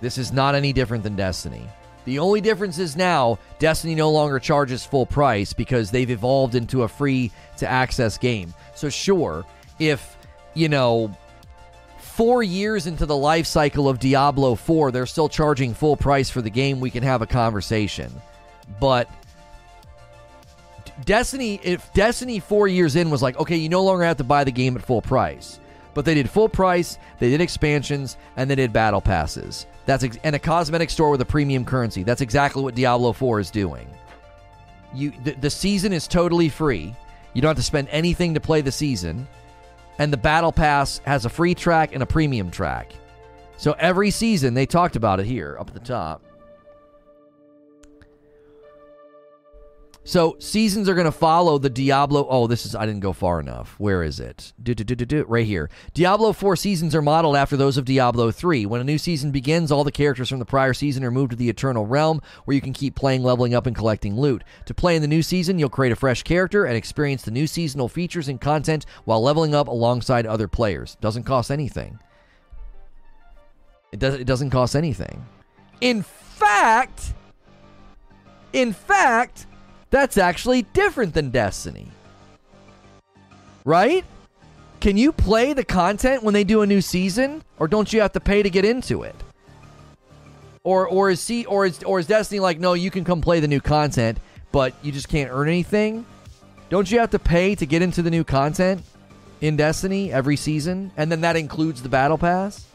This 0.00 0.18
is 0.18 0.32
not 0.32 0.54
any 0.54 0.72
different 0.72 1.02
than 1.02 1.16
Destiny. 1.16 1.68
The 2.04 2.18
only 2.18 2.40
difference 2.40 2.78
is 2.78 2.96
now 2.96 3.38
Destiny 3.58 3.94
no 3.94 4.10
longer 4.10 4.38
charges 4.38 4.84
full 4.84 5.04
price 5.04 5.52
because 5.52 5.90
they've 5.90 6.10
evolved 6.10 6.54
into 6.54 6.84
a 6.84 6.88
free 6.88 7.30
to 7.58 7.68
access 7.68 8.16
game. 8.16 8.54
So, 8.74 8.88
sure, 8.88 9.44
if, 9.78 10.16
you 10.54 10.68
know, 10.68 11.14
four 11.98 12.42
years 12.42 12.86
into 12.86 13.06
the 13.06 13.16
life 13.16 13.46
cycle 13.46 13.88
of 13.88 13.98
Diablo 13.98 14.54
4, 14.54 14.90
they're 14.90 15.06
still 15.06 15.28
charging 15.28 15.74
full 15.74 15.96
price 15.96 16.30
for 16.30 16.40
the 16.40 16.50
game, 16.50 16.80
we 16.80 16.90
can 16.90 17.02
have 17.02 17.22
a 17.22 17.26
conversation. 17.26 18.12
But 18.80 19.08
Destiny, 21.04 21.60
if 21.62 21.92
Destiny 21.92 22.40
four 22.40 22.68
years 22.68 22.96
in 22.96 23.10
was 23.10 23.22
like, 23.22 23.38
okay, 23.38 23.56
you 23.56 23.68
no 23.68 23.84
longer 23.84 24.04
have 24.04 24.16
to 24.16 24.24
buy 24.24 24.44
the 24.44 24.50
game 24.50 24.76
at 24.76 24.82
full 24.82 25.02
price, 25.02 25.60
but 25.98 26.04
they 26.04 26.14
did 26.14 26.30
full 26.30 26.48
price, 26.48 26.96
they 27.18 27.28
did 27.28 27.40
expansions, 27.40 28.18
and 28.36 28.48
they 28.48 28.54
did 28.54 28.72
battle 28.72 29.00
passes. 29.00 29.66
That's 29.84 30.04
ex- 30.04 30.16
and 30.22 30.36
a 30.36 30.38
cosmetic 30.38 30.90
store 30.90 31.10
with 31.10 31.20
a 31.22 31.24
premium 31.24 31.64
currency. 31.64 32.04
That's 32.04 32.20
exactly 32.20 32.62
what 32.62 32.76
Diablo 32.76 33.12
4 33.12 33.40
is 33.40 33.50
doing. 33.50 33.88
You 34.94 35.12
the, 35.24 35.32
the 35.32 35.50
season 35.50 35.92
is 35.92 36.06
totally 36.06 36.50
free. 36.50 36.94
You 37.34 37.42
don't 37.42 37.48
have 37.48 37.56
to 37.56 37.64
spend 37.64 37.88
anything 37.90 38.32
to 38.34 38.38
play 38.38 38.60
the 38.60 38.70
season, 38.70 39.26
and 39.98 40.12
the 40.12 40.16
battle 40.16 40.52
pass 40.52 40.98
has 41.04 41.24
a 41.24 41.28
free 41.28 41.52
track 41.52 41.92
and 41.92 42.02
a 42.04 42.06
premium 42.06 42.48
track. 42.48 42.92
So 43.56 43.72
every 43.72 44.12
season 44.12 44.54
they 44.54 44.66
talked 44.66 44.94
about 44.94 45.18
it 45.18 45.26
here 45.26 45.56
up 45.58 45.66
at 45.66 45.74
the 45.74 45.80
top. 45.80 46.22
So 50.08 50.36
seasons 50.38 50.88
are 50.88 50.94
going 50.94 51.04
to 51.04 51.12
follow 51.12 51.58
the 51.58 51.68
Diablo. 51.68 52.26
Oh, 52.30 52.46
this 52.46 52.64
is 52.64 52.74
I 52.74 52.86
didn't 52.86 53.02
go 53.02 53.12
far 53.12 53.40
enough. 53.40 53.74
Where 53.76 54.02
is 54.02 54.20
it? 54.20 54.54
Do, 54.62 54.74
do, 54.74 54.82
do, 54.82 55.24
right 55.28 55.44
here. 55.44 55.68
Diablo 55.92 56.32
4 56.32 56.56
seasons 56.56 56.94
are 56.94 57.02
modeled 57.02 57.36
after 57.36 57.58
those 57.58 57.76
of 57.76 57.84
Diablo 57.84 58.30
3. 58.30 58.64
When 58.64 58.80
a 58.80 58.84
new 58.84 58.96
season 58.96 59.32
begins, 59.32 59.70
all 59.70 59.84
the 59.84 59.92
characters 59.92 60.30
from 60.30 60.38
the 60.38 60.46
prior 60.46 60.72
season 60.72 61.04
are 61.04 61.10
moved 61.10 61.32
to 61.32 61.36
the 61.36 61.50
Eternal 61.50 61.84
Realm, 61.84 62.22
where 62.46 62.54
you 62.54 62.62
can 62.62 62.72
keep 62.72 62.94
playing, 62.94 63.22
leveling 63.22 63.52
up, 63.52 63.66
and 63.66 63.76
collecting 63.76 64.16
loot. 64.16 64.44
To 64.64 64.72
play 64.72 64.96
in 64.96 65.02
the 65.02 65.08
new 65.08 65.20
season, 65.20 65.58
you'll 65.58 65.68
create 65.68 65.92
a 65.92 65.96
fresh 65.96 66.22
character 66.22 66.64
and 66.64 66.74
experience 66.74 67.24
the 67.24 67.30
new 67.30 67.46
seasonal 67.46 67.90
features 67.90 68.28
and 68.28 68.40
content 68.40 68.86
while 69.04 69.20
leveling 69.20 69.54
up 69.54 69.68
alongside 69.68 70.24
other 70.24 70.48
players. 70.48 70.96
Doesn't 71.02 71.24
cost 71.24 71.50
anything. 71.50 71.98
It 73.92 73.98
does. 73.98 74.14
It 74.14 74.26
doesn't 74.26 74.48
cost 74.48 74.74
anything. 74.74 75.26
In 75.82 76.00
fact, 76.00 77.12
in 78.54 78.72
fact 78.72 79.44
that's 79.90 80.18
actually 80.18 80.62
different 80.62 81.14
than 81.14 81.30
Destiny. 81.30 81.88
Right? 83.64 84.04
Can 84.80 84.96
you 84.96 85.12
play 85.12 85.52
the 85.52 85.64
content 85.64 86.22
when 86.22 86.34
they 86.34 86.44
do 86.44 86.62
a 86.62 86.66
new 86.66 86.80
season 86.80 87.42
or 87.58 87.66
don't 87.66 87.92
you 87.92 88.00
have 88.00 88.12
to 88.12 88.20
pay 88.20 88.42
to 88.42 88.50
get 88.50 88.64
into 88.64 89.02
it? 89.02 89.16
Or 90.62 90.86
or 90.86 91.10
is 91.10 91.20
C 91.20 91.44
or 91.46 91.66
is 91.66 91.82
or 91.82 91.98
is 91.98 92.06
Destiny 92.06 92.40
like 92.40 92.60
no, 92.60 92.74
you 92.74 92.90
can 92.90 93.04
come 93.04 93.20
play 93.20 93.40
the 93.40 93.48
new 93.48 93.60
content, 93.60 94.18
but 94.52 94.74
you 94.82 94.92
just 94.92 95.08
can't 95.08 95.30
earn 95.32 95.48
anything? 95.48 96.06
Don't 96.68 96.90
you 96.90 96.98
have 97.00 97.10
to 97.10 97.18
pay 97.18 97.54
to 97.54 97.66
get 97.66 97.82
into 97.82 98.02
the 98.02 98.10
new 98.10 98.24
content 98.24 98.82
in 99.40 99.56
Destiny 99.56 100.12
every 100.12 100.36
season 100.36 100.92
and 100.96 101.10
then 101.10 101.22
that 101.22 101.36
includes 101.36 101.82
the 101.82 101.88
battle 101.88 102.18
pass? 102.18 102.66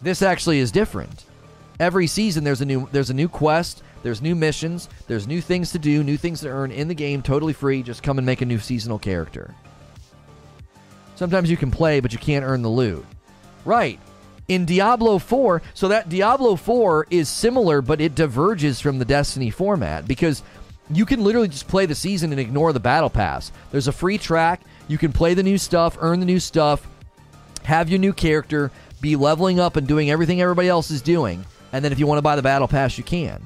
This 0.00 0.22
actually 0.22 0.60
is 0.60 0.70
different. 0.70 1.24
Every 1.78 2.06
season 2.06 2.44
there's 2.44 2.60
a 2.60 2.66
new 2.66 2.88
there's 2.92 3.10
a 3.10 3.14
new 3.14 3.28
quest, 3.28 3.82
there's 4.02 4.22
new 4.22 4.34
missions, 4.34 4.88
there's 5.06 5.26
new 5.26 5.40
things 5.40 5.72
to 5.72 5.78
do, 5.78 6.02
new 6.02 6.16
things 6.16 6.40
to 6.40 6.48
earn 6.48 6.70
in 6.70 6.88
the 6.88 6.94
game, 6.94 7.22
totally 7.22 7.52
free. 7.52 7.82
Just 7.82 8.02
come 8.02 8.18
and 8.18 8.26
make 8.26 8.40
a 8.40 8.46
new 8.46 8.58
seasonal 8.58 8.98
character. 8.98 9.54
Sometimes 11.16 11.50
you 11.50 11.56
can 11.56 11.70
play, 11.70 12.00
but 12.00 12.12
you 12.12 12.18
can't 12.18 12.44
earn 12.44 12.62
the 12.62 12.68
loot. 12.68 13.04
Right. 13.64 14.00
In 14.48 14.64
Diablo 14.64 15.18
4, 15.18 15.62
so 15.74 15.88
that 15.88 16.08
Diablo 16.08 16.56
4 16.56 17.06
is 17.10 17.28
similar, 17.28 17.82
but 17.82 18.00
it 18.00 18.14
diverges 18.14 18.80
from 18.80 18.98
the 18.98 19.04
Destiny 19.04 19.50
format 19.50 20.08
because 20.08 20.42
you 20.92 21.04
can 21.04 21.22
literally 21.22 21.48
just 21.48 21.68
play 21.68 21.86
the 21.86 21.94
season 21.94 22.32
and 22.32 22.40
ignore 22.40 22.72
the 22.72 22.80
battle 22.80 23.10
pass. 23.10 23.52
There's 23.70 23.86
a 23.86 23.92
free 23.92 24.18
track. 24.18 24.62
You 24.88 24.98
can 24.98 25.12
play 25.12 25.34
the 25.34 25.42
new 25.42 25.58
stuff, 25.58 25.96
earn 26.00 26.18
the 26.18 26.26
new 26.26 26.40
stuff, 26.40 26.84
have 27.62 27.88
your 27.88 28.00
new 28.00 28.12
character, 28.12 28.72
be 29.00 29.14
leveling 29.14 29.60
up 29.60 29.76
and 29.76 29.86
doing 29.86 30.10
everything 30.10 30.40
everybody 30.40 30.68
else 30.68 30.90
is 30.90 31.02
doing. 31.02 31.44
And 31.72 31.84
then 31.84 31.92
if 31.92 31.98
you 31.98 32.06
want 32.06 32.18
to 32.18 32.22
buy 32.22 32.34
the 32.34 32.42
battle 32.42 32.66
pass, 32.66 32.98
you 32.98 33.04
can. 33.04 33.40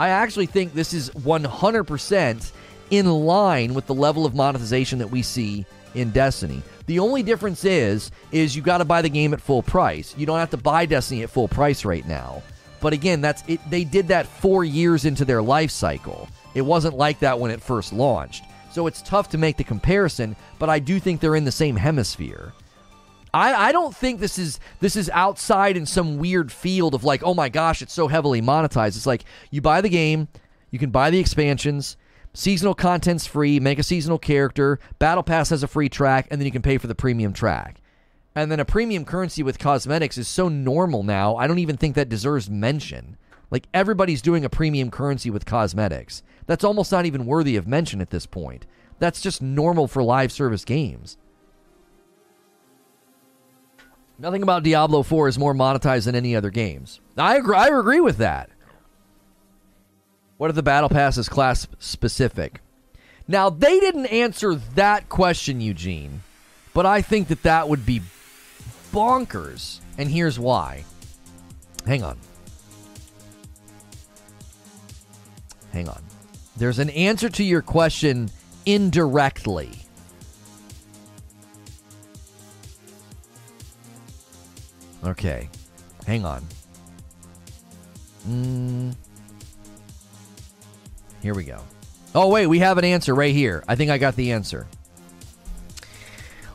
I 0.00 0.08
actually 0.08 0.46
think 0.46 0.72
this 0.72 0.94
is 0.94 1.10
100% 1.10 2.52
in 2.88 3.06
line 3.06 3.74
with 3.74 3.86
the 3.86 3.92
level 3.92 4.24
of 4.24 4.34
monetization 4.34 4.98
that 4.98 5.10
we 5.10 5.20
see 5.20 5.66
in 5.94 6.10
Destiny. 6.10 6.62
The 6.86 7.00
only 7.00 7.22
difference 7.22 7.66
is 7.66 8.10
is 8.32 8.56
you 8.56 8.62
got 8.62 8.78
to 8.78 8.86
buy 8.86 9.02
the 9.02 9.10
game 9.10 9.34
at 9.34 9.42
full 9.42 9.62
price. 9.62 10.14
You 10.16 10.24
don't 10.24 10.38
have 10.38 10.48
to 10.52 10.56
buy 10.56 10.86
Destiny 10.86 11.22
at 11.22 11.28
full 11.28 11.48
price 11.48 11.84
right 11.84 12.08
now. 12.08 12.42
But 12.80 12.94
again, 12.94 13.20
that's 13.20 13.44
it 13.46 13.60
they 13.68 13.84
did 13.84 14.08
that 14.08 14.26
4 14.26 14.64
years 14.64 15.04
into 15.04 15.26
their 15.26 15.42
life 15.42 15.70
cycle. 15.70 16.30
It 16.54 16.62
wasn't 16.62 16.96
like 16.96 17.18
that 17.18 17.38
when 17.38 17.50
it 17.50 17.60
first 17.60 17.92
launched. 17.92 18.44
So 18.72 18.86
it's 18.86 19.02
tough 19.02 19.28
to 19.30 19.38
make 19.38 19.58
the 19.58 19.64
comparison, 19.64 20.34
but 20.58 20.70
I 20.70 20.78
do 20.78 20.98
think 20.98 21.20
they're 21.20 21.36
in 21.36 21.44
the 21.44 21.52
same 21.52 21.76
hemisphere. 21.76 22.54
I, 23.32 23.68
I 23.68 23.72
don't 23.72 23.94
think 23.94 24.20
this 24.20 24.38
is 24.38 24.58
this 24.80 24.96
is 24.96 25.10
outside 25.10 25.76
in 25.76 25.86
some 25.86 26.18
weird 26.18 26.50
field 26.50 26.94
of 26.94 27.04
like, 27.04 27.22
oh 27.22 27.34
my 27.34 27.48
gosh, 27.48 27.82
it's 27.82 27.92
so 27.92 28.08
heavily 28.08 28.42
monetized. 28.42 28.96
It's 28.96 29.06
like 29.06 29.24
you 29.50 29.60
buy 29.60 29.80
the 29.80 29.88
game, 29.88 30.28
you 30.70 30.78
can 30.78 30.90
buy 30.90 31.10
the 31.10 31.20
expansions, 31.20 31.96
seasonal 32.34 32.74
content's 32.74 33.26
free, 33.26 33.60
make 33.60 33.78
a 33.78 33.84
seasonal 33.84 34.18
character, 34.18 34.78
Battle 34.98 35.22
Pass 35.22 35.50
has 35.50 35.62
a 35.62 35.68
free 35.68 35.88
track, 35.88 36.26
and 36.30 36.40
then 36.40 36.46
you 36.46 36.52
can 36.52 36.62
pay 36.62 36.78
for 36.78 36.86
the 36.86 36.94
premium 36.94 37.32
track. 37.32 37.80
And 38.34 38.50
then 38.50 38.60
a 38.60 38.64
premium 38.64 39.04
currency 39.04 39.42
with 39.42 39.58
cosmetics 39.58 40.16
is 40.16 40.28
so 40.28 40.48
normal 40.48 41.02
now, 41.02 41.36
I 41.36 41.46
don't 41.46 41.58
even 41.58 41.76
think 41.76 41.94
that 41.96 42.08
deserves 42.08 42.48
mention. 42.48 43.16
Like 43.50 43.66
everybody's 43.74 44.22
doing 44.22 44.44
a 44.44 44.48
premium 44.48 44.90
currency 44.90 45.30
with 45.30 45.44
cosmetics. 45.44 46.22
That's 46.46 46.64
almost 46.64 46.92
not 46.92 47.06
even 47.06 47.26
worthy 47.26 47.56
of 47.56 47.66
mention 47.66 48.00
at 48.00 48.10
this 48.10 48.26
point. 48.26 48.66
That's 49.00 49.20
just 49.20 49.42
normal 49.42 49.88
for 49.88 50.02
live 50.02 50.30
service 50.30 50.64
games. 50.64 51.16
Nothing 54.20 54.42
about 54.42 54.64
Diablo 54.64 55.02
4 55.02 55.28
is 55.28 55.38
more 55.38 55.54
monetized 55.54 56.04
than 56.04 56.14
any 56.14 56.36
other 56.36 56.50
games. 56.50 57.00
I 57.16 57.38
agree, 57.38 57.56
I 57.56 57.68
agree 57.68 58.00
with 58.00 58.18
that. 58.18 58.50
What 60.36 60.50
if 60.50 60.56
the 60.56 60.62
battle 60.62 60.90
pass 60.90 61.16
is 61.16 61.26
class 61.26 61.66
specific? 61.78 62.60
Now, 63.26 63.48
they 63.48 63.80
didn't 63.80 64.06
answer 64.06 64.56
that 64.74 65.08
question, 65.08 65.62
Eugene, 65.62 66.22
but 66.74 66.84
I 66.84 67.00
think 67.00 67.28
that 67.28 67.44
that 67.44 67.70
would 67.70 67.86
be 67.86 68.02
bonkers. 68.92 69.80
And 69.96 70.10
here's 70.10 70.38
why. 70.38 70.84
Hang 71.86 72.02
on. 72.02 72.18
Hang 75.72 75.88
on. 75.88 76.02
There's 76.58 76.78
an 76.78 76.90
answer 76.90 77.30
to 77.30 77.42
your 77.42 77.62
question 77.62 78.30
indirectly. 78.66 79.70
Okay. 85.04 85.48
Hang 86.06 86.24
on. 86.24 86.46
Mm. 88.28 88.94
Here 91.22 91.34
we 91.34 91.44
go. 91.44 91.60
Oh, 92.14 92.28
wait, 92.28 92.46
we 92.46 92.58
have 92.58 92.78
an 92.78 92.84
answer 92.84 93.14
right 93.14 93.34
here. 93.34 93.62
I 93.68 93.76
think 93.76 93.90
I 93.90 93.98
got 93.98 94.16
the 94.16 94.32
answer. 94.32 94.66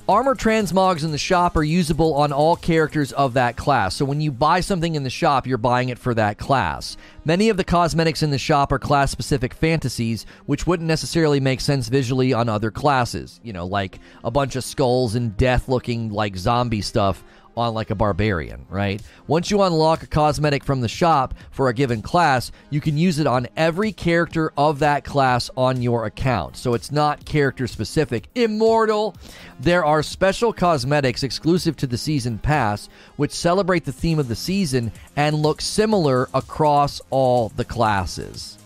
Armor 0.07 0.35
transmogs 0.35 1.03
in 1.03 1.11
the 1.11 1.17
shop 1.17 1.55
are 1.55 1.63
usable 1.63 2.13
on 2.13 2.31
all 2.31 2.55
characters 2.55 3.11
of 3.13 3.33
that 3.33 3.57
class. 3.57 3.95
So 3.95 4.05
when 4.05 4.21
you 4.21 4.31
buy 4.31 4.59
something 4.59 4.93
in 4.93 5.01
the 5.01 5.09
shop, 5.09 5.47
you're 5.47 5.57
buying 5.57 5.89
it 5.89 5.97
for 5.97 6.13
that 6.13 6.37
class. 6.37 6.95
Many 7.23 7.49
of 7.49 7.57
the 7.57 7.63
cosmetics 7.63 8.21
in 8.21 8.29
the 8.29 8.37
shop 8.37 8.71
are 8.71 8.77
class 8.77 9.09
specific 9.09 9.55
fantasies, 9.55 10.27
which 10.45 10.67
wouldn't 10.67 10.87
necessarily 10.87 11.39
make 11.39 11.59
sense 11.59 11.87
visually 11.87 12.33
on 12.33 12.49
other 12.49 12.69
classes. 12.69 13.39
You 13.41 13.53
know, 13.53 13.65
like 13.65 13.97
a 14.23 14.29
bunch 14.29 14.55
of 14.55 14.63
skulls 14.63 15.15
and 15.15 15.35
death 15.37 15.67
looking 15.67 16.11
like 16.11 16.37
zombie 16.37 16.81
stuff 16.81 17.23
on 17.57 17.73
like 17.73 17.89
a 17.89 17.95
barbarian, 17.95 18.65
right? 18.69 19.01
Once 19.27 19.49
you 19.49 19.61
unlock 19.61 20.03
a 20.03 20.07
cosmetic 20.07 20.63
from 20.63 20.81
the 20.81 20.87
shop 20.87 21.33
for 21.51 21.69
a 21.69 21.73
given 21.73 22.01
class, 22.01 22.51
you 22.69 22.81
can 22.81 22.97
use 22.97 23.19
it 23.19 23.27
on 23.27 23.47
every 23.55 23.91
character 23.91 24.51
of 24.57 24.79
that 24.79 25.03
class 25.03 25.49
on 25.55 25.81
your 25.81 26.05
account. 26.05 26.57
So 26.57 26.73
it's 26.73 26.91
not 26.91 27.25
character 27.25 27.67
specific. 27.67 28.27
Immortal. 28.35 29.15
There 29.59 29.85
are 29.85 30.03
special 30.03 30.53
cosmetics 30.53 31.23
exclusive 31.23 31.75
to 31.77 31.87
the 31.87 31.97
season 31.97 32.37
pass 32.37 32.89
which 33.15 33.31
celebrate 33.31 33.85
the 33.85 33.91
theme 33.91 34.19
of 34.19 34.27
the 34.27 34.35
season 34.35 34.91
and 35.15 35.35
look 35.35 35.61
similar 35.61 36.29
across 36.33 37.01
all 37.09 37.49
the 37.49 37.65
classes. 37.65 38.57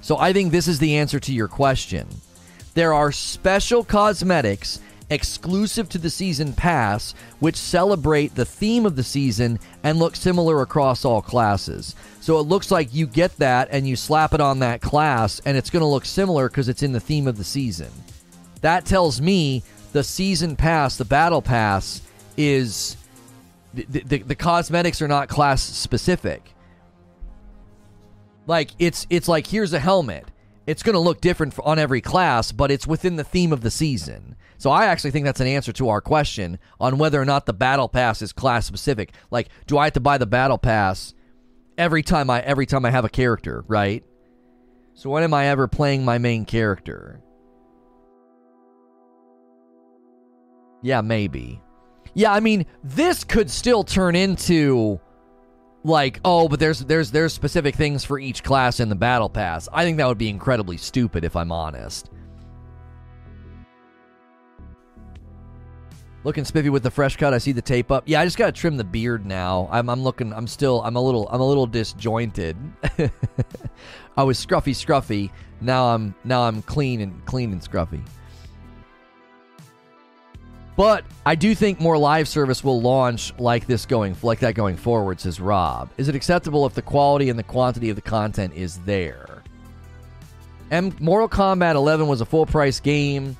So 0.00 0.16
I 0.18 0.32
think 0.32 0.50
this 0.50 0.66
is 0.66 0.78
the 0.78 0.96
answer 0.96 1.20
to 1.20 1.32
your 1.32 1.46
question. 1.46 2.08
There 2.74 2.94
are 2.94 3.12
special 3.12 3.84
cosmetics 3.84 4.80
exclusive 5.10 5.88
to 5.90 5.98
the 5.98 6.08
season 6.08 6.52
pass, 6.52 7.14
which 7.40 7.56
celebrate 7.56 8.34
the 8.34 8.44
theme 8.44 8.86
of 8.86 8.96
the 8.96 9.02
season 9.02 9.58
and 9.82 9.98
look 9.98 10.16
similar 10.16 10.62
across 10.62 11.04
all 11.04 11.20
classes. 11.20 11.94
So 12.20 12.38
it 12.38 12.44
looks 12.44 12.70
like 12.70 12.94
you 12.94 13.06
get 13.06 13.36
that 13.38 13.68
and 13.70 13.86
you 13.86 13.96
slap 13.96 14.32
it 14.32 14.40
on 14.40 14.60
that 14.60 14.80
class, 14.80 15.40
and 15.44 15.56
it's 15.56 15.70
going 15.70 15.82
to 15.82 15.86
look 15.86 16.04
similar 16.04 16.48
because 16.48 16.68
it's 16.68 16.82
in 16.82 16.92
the 16.92 17.00
theme 17.00 17.26
of 17.26 17.36
the 17.36 17.44
season. 17.44 17.90
That 18.60 18.84
tells 18.84 19.20
me 19.20 19.62
the 19.92 20.04
season 20.04 20.54
pass, 20.56 20.96
the 20.96 21.04
battle 21.04 21.42
pass, 21.42 22.02
is 22.36 22.96
the, 23.74 23.84
the, 23.84 24.18
the 24.18 24.34
cosmetics 24.34 25.02
are 25.02 25.08
not 25.08 25.28
class 25.28 25.62
specific. 25.62 26.54
Like 28.46 28.70
it's 28.78 29.06
it's 29.10 29.28
like 29.28 29.46
here's 29.46 29.72
a 29.72 29.78
helmet. 29.78 30.26
It's 30.66 30.82
going 30.82 30.94
to 30.94 31.00
look 31.00 31.20
different 31.20 31.58
on 31.64 31.78
every 31.78 32.00
class, 32.00 32.52
but 32.52 32.70
it's 32.70 32.86
within 32.86 33.16
the 33.16 33.24
theme 33.24 33.52
of 33.52 33.62
the 33.62 33.70
season. 33.70 34.36
So 34.60 34.70
I 34.70 34.84
actually 34.84 35.12
think 35.12 35.24
that's 35.24 35.40
an 35.40 35.46
answer 35.46 35.72
to 35.72 35.88
our 35.88 36.02
question 36.02 36.58
on 36.78 36.98
whether 36.98 37.18
or 37.18 37.24
not 37.24 37.46
the 37.46 37.54
battle 37.54 37.88
pass 37.88 38.20
is 38.20 38.34
class 38.34 38.66
specific. 38.66 39.14
Like, 39.30 39.48
do 39.66 39.78
I 39.78 39.84
have 39.84 39.94
to 39.94 40.00
buy 40.00 40.18
the 40.18 40.26
battle 40.26 40.58
pass 40.58 41.14
every 41.78 42.02
time 42.02 42.28
I 42.28 42.42
every 42.42 42.66
time 42.66 42.84
I 42.84 42.90
have 42.90 43.06
a 43.06 43.08
character, 43.08 43.64
right? 43.68 44.04
So 44.92 45.08
when 45.08 45.22
am 45.22 45.32
I 45.32 45.46
ever 45.46 45.66
playing 45.66 46.04
my 46.04 46.18
main 46.18 46.44
character? 46.44 47.22
Yeah, 50.82 51.00
maybe. 51.00 51.62
Yeah, 52.12 52.30
I 52.30 52.40
mean, 52.40 52.66
this 52.84 53.24
could 53.24 53.50
still 53.50 53.82
turn 53.82 54.14
into 54.14 55.00
like, 55.84 56.20
oh, 56.22 56.50
but 56.50 56.60
there's 56.60 56.80
there's 56.80 57.10
there's 57.10 57.32
specific 57.32 57.76
things 57.76 58.04
for 58.04 58.18
each 58.18 58.42
class 58.42 58.78
in 58.78 58.90
the 58.90 58.94
battle 58.94 59.30
pass. 59.30 59.70
I 59.72 59.84
think 59.84 59.96
that 59.96 60.06
would 60.06 60.18
be 60.18 60.28
incredibly 60.28 60.76
stupid 60.76 61.24
if 61.24 61.34
I'm 61.34 61.50
honest. 61.50 62.10
Looking 66.22 66.44
spiffy 66.44 66.68
with 66.68 66.82
the 66.82 66.90
fresh 66.90 67.16
cut. 67.16 67.32
I 67.32 67.38
see 67.38 67.52
the 67.52 67.62
tape 67.62 67.90
up. 67.90 68.04
Yeah, 68.06 68.20
I 68.20 68.24
just 68.24 68.36
gotta 68.36 68.52
trim 68.52 68.76
the 68.76 68.84
beard 68.84 69.24
now. 69.24 69.68
I'm, 69.70 69.88
I'm 69.88 70.02
looking. 70.02 70.32
I'm 70.34 70.46
still. 70.46 70.82
I'm 70.82 70.96
a 70.96 71.00
little. 71.00 71.26
I'm 71.28 71.40
a 71.40 71.46
little 71.46 71.66
disjointed. 71.66 72.56
I 74.16 74.22
was 74.22 74.44
scruffy, 74.44 74.74
scruffy. 74.74 75.30
Now 75.62 75.94
I'm. 75.94 76.14
Now 76.24 76.42
I'm 76.42 76.60
clean 76.62 77.00
and 77.00 77.24
clean 77.24 77.52
and 77.52 77.62
scruffy. 77.62 78.02
But 80.76 81.04
I 81.26 81.34
do 81.34 81.54
think 81.54 81.80
more 81.80 81.96
live 81.96 82.28
service 82.28 82.62
will 82.62 82.80
launch 82.80 83.34
like 83.38 83.66
this 83.66 83.86
going 83.86 84.14
like 84.22 84.40
that 84.40 84.54
going 84.54 84.76
forward, 84.76 85.20
says 85.20 85.40
Rob. 85.40 85.90
Is 85.96 86.08
it 86.08 86.14
acceptable 86.14 86.66
if 86.66 86.74
the 86.74 86.82
quality 86.82 87.30
and 87.30 87.38
the 87.38 87.42
quantity 87.42 87.88
of 87.90 87.96
the 87.96 88.02
content 88.02 88.54
is 88.54 88.78
there? 88.80 89.42
M 90.70 90.94
Mortal 91.00 91.28
Kombat 91.28 91.74
11 91.74 92.06
was 92.06 92.20
a 92.20 92.26
full 92.26 92.46
price 92.46 92.78
game. 92.78 93.36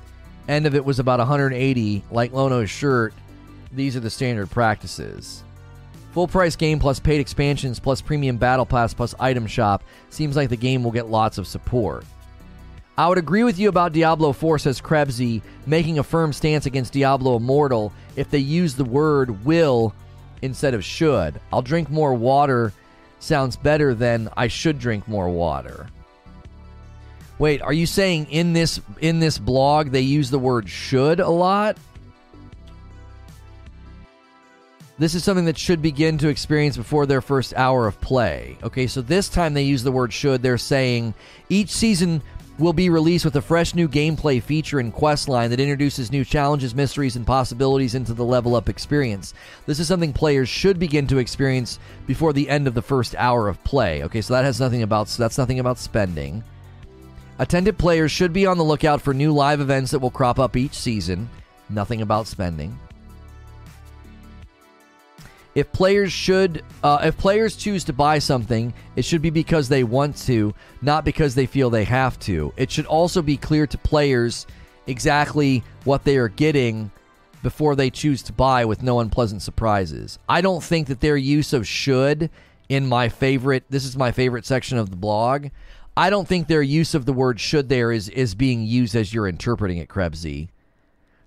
End 0.51 0.65
of 0.65 0.75
it 0.75 0.83
was 0.83 0.99
about 0.99 1.19
180, 1.19 2.03
like 2.11 2.33
Lono's 2.33 2.69
shirt. 2.69 3.13
These 3.71 3.95
are 3.95 4.01
the 4.01 4.09
standard 4.09 4.51
practices. 4.51 5.45
Full 6.11 6.27
price 6.27 6.57
game 6.57 6.77
plus 6.77 6.99
paid 6.99 7.21
expansions 7.21 7.79
plus 7.79 8.01
premium 8.01 8.35
battle 8.35 8.65
pass 8.65 8.93
plus 8.93 9.15
item 9.17 9.47
shop. 9.47 9.81
Seems 10.09 10.35
like 10.35 10.49
the 10.49 10.57
game 10.57 10.83
will 10.83 10.91
get 10.91 11.07
lots 11.07 11.37
of 11.37 11.47
support. 11.47 12.03
I 12.97 13.07
would 13.07 13.17
agree 13.17 13.45
with 13.45 13.59
you 13.59 13.69
about 13.69 13.93
Diablo 13.93 14.33
4, 14.33 14.59
says 14.59 14.81
Krebsy, 14.81 15.41
making 15.65 15.99
a 15.99 16.03
firm 16.03 16.33
stance 16.33 16.65
against 16.65 16.91
Diablo 16.91 17.37
Immortal 17.37 17.93
if 18.17 18.29
they 18.29 18.39
use 18.39 18.75
the 18.75 18.83
word 18.83 19.45
will 19.45 19.95
instead 20.41 20.73
of 20.73 20.83
should. 20.83 21.39
I'll 21.53 21.61
drink 21.61 21.89
more 21.89 22.13
water 22.13 22.73
sounds 23.19 23.55
better 23.55 23.93
than 23.93 24.27
I 24.35 24.49
should 24.49 24.79
drink 24.79 25.07
more 25.07 25.29
water. 25.29 25.87
Wait, 27.41 27.59
are 27.63 27.73
you 27.73 27.87
saying 27.87 28.27
in 28.29 28.53
this 28.53 28.79
in 28.99 29.19
this 29.19 29.39
blog 29.39 29.89
they 29.89 30.01
use 30.01 30.29
the 30.29 30.37
word 30.37 30.69
should 30.69 31.19
a 31.19 31.27
lot? 31.27 31.75
This 34.99 35.15
is 35.15 35.23
something 35.23 35.45
that 35.45 35.57
should 35.57 35.81
begin 35.81 36.19
to 36.19 36.27
experience 36.27 36.77
before 36.77 37.07
their 37.07 37.19
first 37.19 37.55
hour 37.55 37.87
of 37.87 37.99
play. 37.99 38.59
Okay, 38.61 38.85
so 38.85 39.01
this 39.01 39.27
time 39.27 39.55
they 39.55 39.63
use 39.63 39.81
the 39.81 39.91
word 39.91 40.13
should. 40.13 40.43
They're 40.43 40.59
saying 40.59 41.15
each 41.49 41.71
season 41.71 42.21
will 42.59 42.73
be 42.73 42.91
released 42.91 43.25
with 43.25 43.35
a 43.35 43.41
fresh 43.41 43.73
new 43.73 43.87
gameplay 43.87 44.39
feature 44.39 44.79
and 44.79 44.93
quest 44.93 45.27
line 45.27 45.49
that 45.49 45.59
introduces 45.59 46.11
new 46.11 46.23
challenges, 46.23 46.75
mysteries, 46.75 47.15
and 47.15 47.25
possibilities 47.25 47.95
into 47.95 48.13
the 48.13 48.23
level 48.23 48.55
up 48.55 48.69
experience. 48.69 49.33
This 49.65 49.79
is 49.79 49.87
something 49.87 50.13
players 50.13 50.47
should 50.47 50.77
begin 50.77 51.07
to 51.07 51.17
experience 51.17 51.79
before 52.05 52.33
the 52.33 52.47
end 52.47 52.67
of 52.67 52.75
the 52.75 52.83
first 52.83 53.15
hour 53.15 53.47
of 53.47 53.63
play. 53.63 54.03
Okay, 54.03 54.21
so 54.21 54.35
that 54.35 54.45
has 54.45 54.59
nothing 54.59 54.83
about 54.83 55.07
so 55.07 55.23
that's 55.23 55.39
nothing 55.39 55.59
about 55.59 55.79
spending. 55.79 56.43
Attended 57.41 57.79
players 57.79 58.11
should 58.11 58.33
be 58.33 58.45
on 58.45 58.59
the 58.59 58.63
lookout 58.63 59.01
for 59.01 59.15
new 59.15 59.31
live 59.31 59.61
events 59.61 59.89
that 59.89 59.97
will 59.97 60.11
crop 60.11 60.37
up 60.37 60.55
each 60.55 60.75
season. 60.75 61.27
Nothing 61.69 62.03
about 62.03 62.27
spending. 62.27 62.77
If 65.55 65.71
players 65.71 66.13
should, 66.13 66.63
uh, 66.83 66.99
if 67.01 67.17
players 67.17 67.55
choose 67.55 67.83
to 67.85 67.93
buy 67.93 68.19
something, 68.19 68.71
it 68.95 69.05
should 69.05 69.23
be 69.23 69.31
because 69.31 69.67
they 69.67 69.83
want 69.83 70.17
to, 70.17 70.53
not 70.83 71.03
because 71.03 71.33
they 71.33 71.47
feel 71.47 71.71
they 71.71 71.83
have 71.83 72.19
to. 72.19 72.53
It 72.57 72.69
should 72.69 72.85
also 72.85 73.23
be 73.23 73.37
clear 73.37 73.65
to 73.65 73.77
players 73.79 74.45
exactly 74.85 75.63
what 75.83 76.03
they 76.03 76.17
are 76.17 76.29
getting 76.29 76.91
before 77.41 77.75
they 77.75 77.89
choose 77.89 78.21
to 78.21 78.33
buy 78.33 78.65
with 78.65 78.83
no 78.83 78.99
unpleasant 78.99 79.41
surprises. 79.41 80.19
I 80.29 80.41
don't 80.41 80.63
think 80.63 80.89
that 80.89 80.99
their 80.99 81.17
use 81.17 81.53
of 81.53 81.67
should 81.67 82.29
in 82.69 82.87
my 82.87 83.09
favorite 83.09 83.65
this 83.69 83.83
is 83.83 83.97
my 83.97 84.11
favorite 84.11 84.45
section 84.45 84.77
of 84.77 84.91
the 84.91 84.95
blog. 84.95 85.47
I 85.97 86.09
don't 86.09 86.27
think 86.27 86.47
their 86.47 86.61
use 86.61 86.93
of 86.95 87.05
the 87.05 87.13
word 87.13 87.39
should 87.39 87.69
there 87.69 87.91
is 87.91 88.09
is 88.09 88.35
being 88.35 88.63
used 88.63 88.95
as 88.95 89.13
you're 89.13 89.27
interpreting 89.27 89.77
it, 89.77 89.89
Krebsy. 89.89 90.49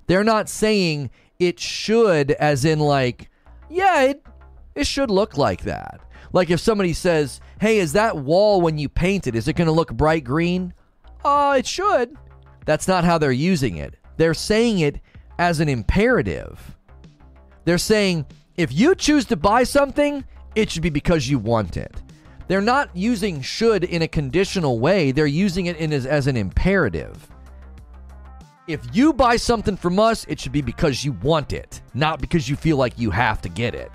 They're 0.06 0.24
not 0.24 0.48
saying 0.48 1.10
it 1.38 1.60
should 1.60 2.32
as 2.32 2.64
in 2.64 2.80
like 2.80 3.30
yeah, 3.68 4.02
it, 4.02 4.26
it 4.74 4.86
should 4.86 5.10
look 5.10 5.36
like 5.36 5.62
that. 5.62 6.00
Like 6.32 6.50
if 6.50 6.60
somebody 6.60 6.92
says, 6.92 7.40
hey, 7.60 7.78
is 7.78 7.92
that 7.92 8.16
wall 8.16 8.60
when 8.60 8.78
you 8.78 8.88
paint 8.88 9.26
it, 9.26 9.34
is 9.34 9.48
it 9.48 9.56
going 9.56 9.66
to 9.66 9.72
look 9.72 9.92
bright 9.92 10.24
green? 10.24 10.74
Uh, 11.24 11.56
it 11.58 11.66
should. 11.66 12.16
That's 12.66 12.88
not 12.88 13.04
how 13.04 13.18
they're 13.18 13.32
using 13.32 13.76
it. 13.76 13.96
They're 14.16 14.34
saying 14.34 14.80
it 14.80 15.00
as 15.38 15.60
an 15.60 15.68
imperative. 15.68 16.76
They're 17.64 17.78
saying, 17.78 18.26
if 18.56 18.72
you 18.72 18.94
choose 18.94 19.24
to 19.26 19.36
buy 19.36 19.64
something, 19.64 20.24
it 20.54 20.70
should 20.70 20.82
be 20.82 20.90
because 20.90 21.28
you 21.28 21.38
want 21.38 21.76
it. 21.76 21.94
They're 22.46 22.60
not 22.60 22.90
using 22.94 23.40
should 23.40 23.84
in 23.84 24.02
a 24.02 24.08
conditional 24.08 24.78
way, 24.78 25.12
they're 25.12 25.26
using 25.26 25.66
it 25.66 25.76
as, 25.92 26.06
as 26.06 26.26
an 26.26 26.36
imperative. 26.36 27.28
If 28.66 28.80
you 28.94 29.12
buy 29.12 29.36
something 29.36 29.76
from 29.76 29.98
us, 29.98 30.24
it 30.26 30.40
should 30.40 30.52
be 30.52 30.62
because 30.62 31.04
you 31.04 31.12
want 31.12 31.52
it, 31.52 31.82
not 31.92 32.20
because 32.20 32.48
you 32.48 32.56
feel 32.56 32.78
like 32.78 32.98
you 32.98 33.10
have 33.10 33.42
to 33.42 33.48
get 33.50 33.74
it. 33.74 33.92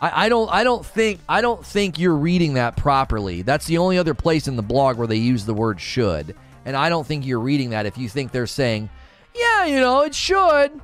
I, 0.00 0.26
I 0.26 0.28
don't 0.28 0.50
I 0.52 0.64
don't 0.64 0.84
think 0.84 1.20
I 1.28 1.40
don't 1.40 1.64
think 1.64 1.98
you're 1.98 2.14
reading 2.14 2.54
that 2.54 2.76
properly. 2.76 3.42
That's 3.42 3.66
the 3.66 3.78
only 3.78 3.98
other 3.98 4.14
place 4.14 4.46
in 4.46 4.56
the 4.56 4.62
blog 4.62 4.98
where 4.98 5.06
they 5.06 5.16
use 5.16 5.46
the 5.46 5.54
word 5.54 5.80
should. 5.80 6.36
And 6.64 6.76
I 6.76 6.88
don't 6.88 7.06
think 7.06 7.26
you're 7.26 7.40
reading 7.40 7.70
that 7.70 7.86
if 7.86 7.98
you 7.98 8.08
think 8.08 8.30
they're 8.30 8.46
saying, 8.46 8.90
Yeah, 9.34 9.66
you 9.66 9.80
know, 9.80 10.02
it 10.02 10.14
should. 10.14 10.80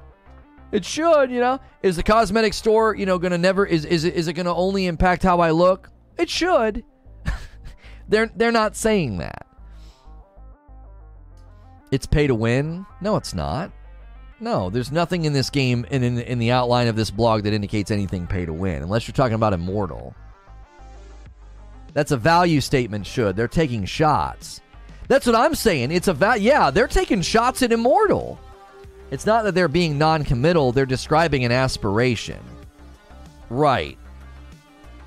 It 0.73 0.85
should, 0.85 1.31
you 1.31 1.41
know. 1.41 1.59
Is 1.83 1.97
the 1.97 2.03
cosmetic 2.03 2.55
store, 2.55 2.95
you 2.95 3.07
know, 3.07 3.19
to 3.19 3.39
never 3.39 3.67
is 3.67 3.85
is 3.85 4.05
it, 4.05 4.15
is 4.15 4.29
it 4.29 4.35
to 4.35 4.55
only 4.55 4.87
impact 4.87 5.23
how 5.23 5.41
I 5.41 5.51
look? 5.51 5.91
It 6.17 6.31
should. 6.31 6.85
they're 8.09 8.31
they're 8.37 8.53
not 8.53 8.77
saying 8.77 9.19
that. 9.19 9.47
It's 11.91 12.07
pay 12.07 12.27
to 12.29 12.35
win? 12.35 12.87
No, 13.01 13.17
it's 13.17 13.35
not. 13.35 13.73
No, 14.39 14.71
there's 14.71 14.93
nothing 14.93 15.25
in 15.25 15.33
this 15.33 15.51
game 15.51 15.85
and 15.91 16.03
in, 16.03 16.19
in 16.19 16.39
the 16.39 16.53
outline 16.53 16.89
of 16.89 16.97
this 16.97 17.11
blog 17.11 17.43
that 17.43 17.53
indicates 17.53 17.91
anything 17.91 18.27
pay 18.27 18.47
to 18.47 18.53
win, 18.53 18.83
unless 18.83 19.07
you're 19.07 19.15
talking 19.15 19.35
about 19.35 19.53
Immortal. 19.53 20.15
That's 21.93 22.13
a 22.13 22.17
value 22.17 22.61
statement, 22.61 23.07
should. 23.07 23.37
They're 23.37 23.49
taking 23.49 23.85
shots. 23.85 24.61
That's 25.09 25.27
what 25.27 25.35
I'm 25.35 25.55
saying. 25.55 25.91
It's 25.91 26.09
a 26.09 26.15
va- 26.15 26.39
yeah, 26.39 26.71
they're 26.71 26.87
taking 26.87 27.21
shots 27.21 27.63
at 27.63 27.73
Immortal. 27.73 28.39
It's 29.11 29.27
not 29.27 29.45
that 29.45 29.55
they're 29.55 29.69
being 29.69 29.99
non 29.99 30.25
committal, 30.25 30.73
they're 30.73 30.87
describing 30.87 31.45
an 31.45 31.53
aspiration. 31.53 32.41
Right. 33.49 33.99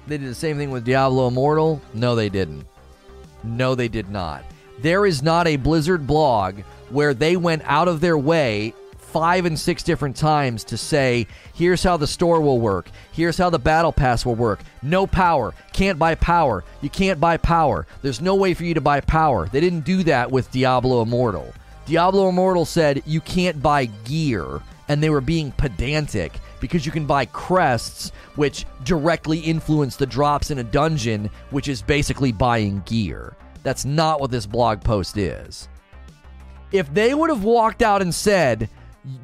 They 0.07 0.17
did 0.17 0.29
the 0.29 0.35
same 0.35 0.57
thing 0.57 0.71
with 0.71 0.83
Diablo 0.83 1.27
Immortal? 1.27 1.81
No, 1.93 2.15
they 2.15 2.29
didn't. 2.29 2.65
No, 3.43 3.75
they 3.75 3.87
did 3.87 4.09
not. 4.09 4.43
There 4.79 5.05
is 5.05 5.23
not 5.23 5.47
a 5.47 5.55
Blizzard 5.55 6.05
blog 6.05 6.59
where 6.89 7.13
they 7.13 7.37
went 7.37 7.61
out 7.65 7.87
of 7.87 8.01
their 8.01 8.17
way 8.17 8.73
five 9.13 9.45
and 9.45 9.57
six 9.57 9.83
different 9.83 10.15
times 10.15 10.63
to 10.63 10.75
say, 10.75 11.27
here's 11.53 11.83
how 11.83 11.95
the 11.95 12.07
store 12.07 12.41
will 12.41 12.59
work. 12.59 12.89
Here's 13.11 13.37
how 13.37 13.51
the 13.51 13.59
battle 13.59 13.93
pass 13.93 14.25
will 14.25 14.35
work. 14.35 14.59
No 14.81 15.05
power. 15.05 15.53
Can't 15.71 15.99
buy 15.99 16.15
power. 16.15 16.63
You 16.81 16.89
can't 16.89 17.19
buy 17.19 17.37
power. 17.37 17.85
There's 18.01 18.21
no 18.21 18.35
way 18.35 18.55
for 18.55 18.63
you 18.63 18.73
to 18.73 18.81
buy 18.81 19.01
power. 19.01 19.47
They 19.47 19.61
didn't 19.61 19.85
do 19.85 20.03
that 20.03 20.31
with 20.31 20.51
Diablo 20.51 21.03
Immortal. 21.03 21.53
Diablo 21.85 22.29
Immortal 22.29 22.65
said 22.65 23.03
you 23.05 23.19
can't 23.21 23.61
buy 23.61 23.85
gear, 23.85 24.61
and 24.87 25.01
they 25.01 25.09
were 25.09 25.21
being 25.21 25.51
pedantic 25.51 26.33
because 26.59 26.85
you 26.85 26.91
can 26.91 27.05
buy 27.05 27.25
crests, 27.25 28.11
which 28.35 28.65
directly 28.83 29.39
influence 29.39 29.97
the 29.97 30.05
drops 30.05 30.49
in 30.49 30.59
a 30.59 30.63
dungeon, 30.63 31.29
which 31.49 31.67
is 31.67 31.81
basically 31.81 32.31
buying 32.31 32.81
gear. 32.85 33.35
That's 33.63 33.85
not 33.85 34.21
what 34.21 34.31
this 34.31 34.45
blog 34.45 34.81
post 34.81 35.17
is. 35.17 35.67
If 36.71 36.93
they 36.93 37.13
would 37.13 37.29
have 37.29 37.43
walked 37.43 37.81
out 37.81 38.01
and 38.01 38.13
said, 38.13 38.69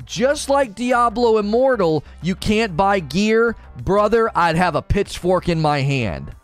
just 0.05 0.49
like 0.49 0.75
Diablo 0.75 1.37
Immortal, 1.37 2.03
you 2.21 2.35
can't 2.35 2.75
buy 2.75 2.99
gear, 2.99 3.55
brother, 3.83 4.29
I'd 4.35 4.57
have 4.57 4.75
a 4.75 4.81
pitchfork 4.81 5.47
in 5.47 5.61
my 5.61 5.79
hand. 5.79 6.35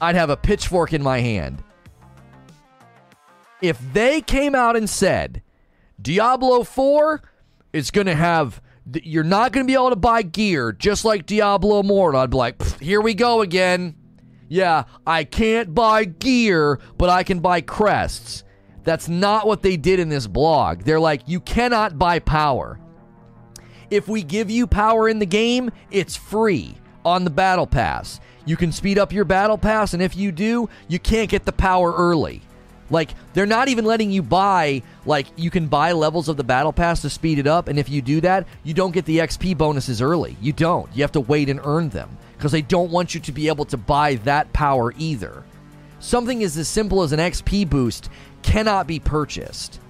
I'd 0.00 0.16
have 0.16 0.30
a 0.30 0.36
pitchfork 0.36 0.92
in 0.92 1.02
my 1.02 1.20
hand. 1.20 1.62
If 3.64 3.80
they 3.94 4.20
came 4.20 4.54
out 4.54 4.76
and 4.76 4.90
said, 4.90 5.42
Diablo 5.98 6.64
4 6.64 7.22
is 7.72 7.90
going 7.90 8.08
to 8.08 8.14
have, 8.14 8.60
you're 8.92 9.24
not 9.24 9.52
going 9.52 9.64
to 9.64 9.66
be 9.66 9.72
able 9.72 9.88
to 9.88 9.96
buy 9.96 10.20
gear 10.20 10.70
just 10.70 11.06
like 11.06 11.24
Diablo 11.24 11.80
Immortal, 11.80 12.20
I'd 12.20 12.28
be 12.28 12.36
like, 12.36 12.78
here 12.78 13.00
we 13.00 13.14
go 13.14 13.40
again. 13.40 13.96
Yeah, 14.50 14.84
I 15.06 15.24
can't 15.24 15.74
buy 15.74 16.04
gear, 16.04 16.78
but 16.98 17.08
I 17.08 17.22
can 17.22 17.40
buy 17.40 17.62
crests. 17.62 18.44
That's 18.82 19.08
not 19.08 19.46
what 19.46 19.62
they 19.62 19.78
did 19.78 19.98
in 19.98 20.10
this 20.10 20.26
blog. 20.26 20.82
They're 20.82 21.00
like, 21.00 21.22
you 21.26 21.40
cannot 21.40 21.98
buy 21.98 22.18
power. 22.18 22.78
If 23.88 24.08
we 24.08 24.22
give 24.22 24.50
you 24.50 24.66
power 24.66 25.08
in 25.08 25.20
the 25.20 25.24
game, 25.24 25.70
it's 25.90 26.16
free 26.16 26.74
on 27.02 27.24
the 27.24 27.30
battle 27.30 27.66
pass. 27.66 28.20
You 28.44 28.58
can 28.58 28.72
speed 28.72 28.98
up 28.98 29.10
your 29.10 29.24
battle 29.24 29.56
pass, 29.56 29.94
and 29.94 30.02
if 30.02 30.14
you 30.14 30.32
do, 30.32 30.68
you 30.86 30.98
can't 30.98 31.30
get 31.30 31.46
the 31.46 31.52
power 31.52 31.94
early. 31.94 32.42
Like, 32.90 33.10
they're 33.32 33.46
not 33.46 33.68
even 33.68 33.84
letting 33.84 34.10
you 34.10 34.22
buy, 34.22 34.82
like, 35.06 35.26
you 35.36 35.50
can 35.50 35.68
buy 35.68 35.92
levels 35.92 36.28
of 36.28 36.36
the 36.36 36.44
battle 36.44 36.72
pass 36.72 37.00
to 37.02 37.10
speed 37.10 37.38
it 37.38 37.46
up, 37.46 37.68
and 37.68 37.78
if 37.78 37.88
you 37.88 38.02
do 38.02 38.20
that, 38.20 38.46
you 38.62 38.74
don't 38.74 38.92
get 38.92 39.06
the 39.06 39.18
XP 39.18 39.56
bonuses 39.56 40.02
early. 40.02 40.36
You 40.40 40.52
don't. 40.52 40.94
You 40.94 41.02
have 41.02 41.12
to 41.12 41.20
wait 41.20 41.48
and 41.48 41.60
earn 41.64 41.88
them 41.88 42.16
because 42.36 42.52
they 42.52 42.62
don't 42.62 42.90
want 42.90 43.14
you 43.14 43.20
to 43.20 43.32
be 43.32 43.48
able 43.48 43.64
to 43.66 43.76
buy 43.76 44.16
that 44.16 44.52
power 44.52 44.92
either. 44.98 45.44
Something 45.98 46.42
is 46.42 46.58
as 46.58 46.68
simple 46.68 47.02
as 47.02 47.12
an 47.12 47.20
XP 47.20 47.70
boost 47.70 48.10
cannot 48.42 48.86
be 48.86 49.00
purchased. 49.00 49.80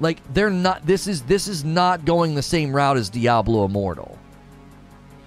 Like 0.00 0.20
they're 0.32 0.50
not 0.50 0.84
this 0.84 1.06
is 1.06 1.22
this 1.22 1.46
is 1.46 1.64
not 1.64 2.04
going 2.04 2.34
the 2.34 2.42
same 2.42 2.74
route 2.74 2.96
as 2.96 3.08
Diablo 3.10 3.66
Immortal. 3.66 4.18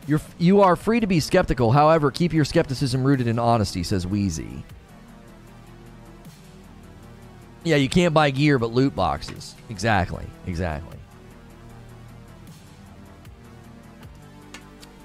You're 0.07 0.19
you 0.37 0.61
are 0.61 0.75
free 0.75 0.99
to 0.99 1.07
be 1.07 1.21
skeptical, 1.21 1.71
however, 1.71 2.11
keep 2.11 2.33
your 2.33 2.43
skepticism 2.43 3.03
rooted 3.03 3.27
in 3.27 3.39
honesty, 3.39 3.83
says 3.83 4.05
Wheezy. 4.05 4.65
Yeah, 7.63 7.77
you 7.77 7.89
can't 7.89 8.13
buy 8.13 8.29
gear 8.29 8.59
but 8.59 8.71
loot 8.71 8.95
boxes. 8.95 9.55
Exactly. 9.69 10.25
Exactly. 10.47 10.97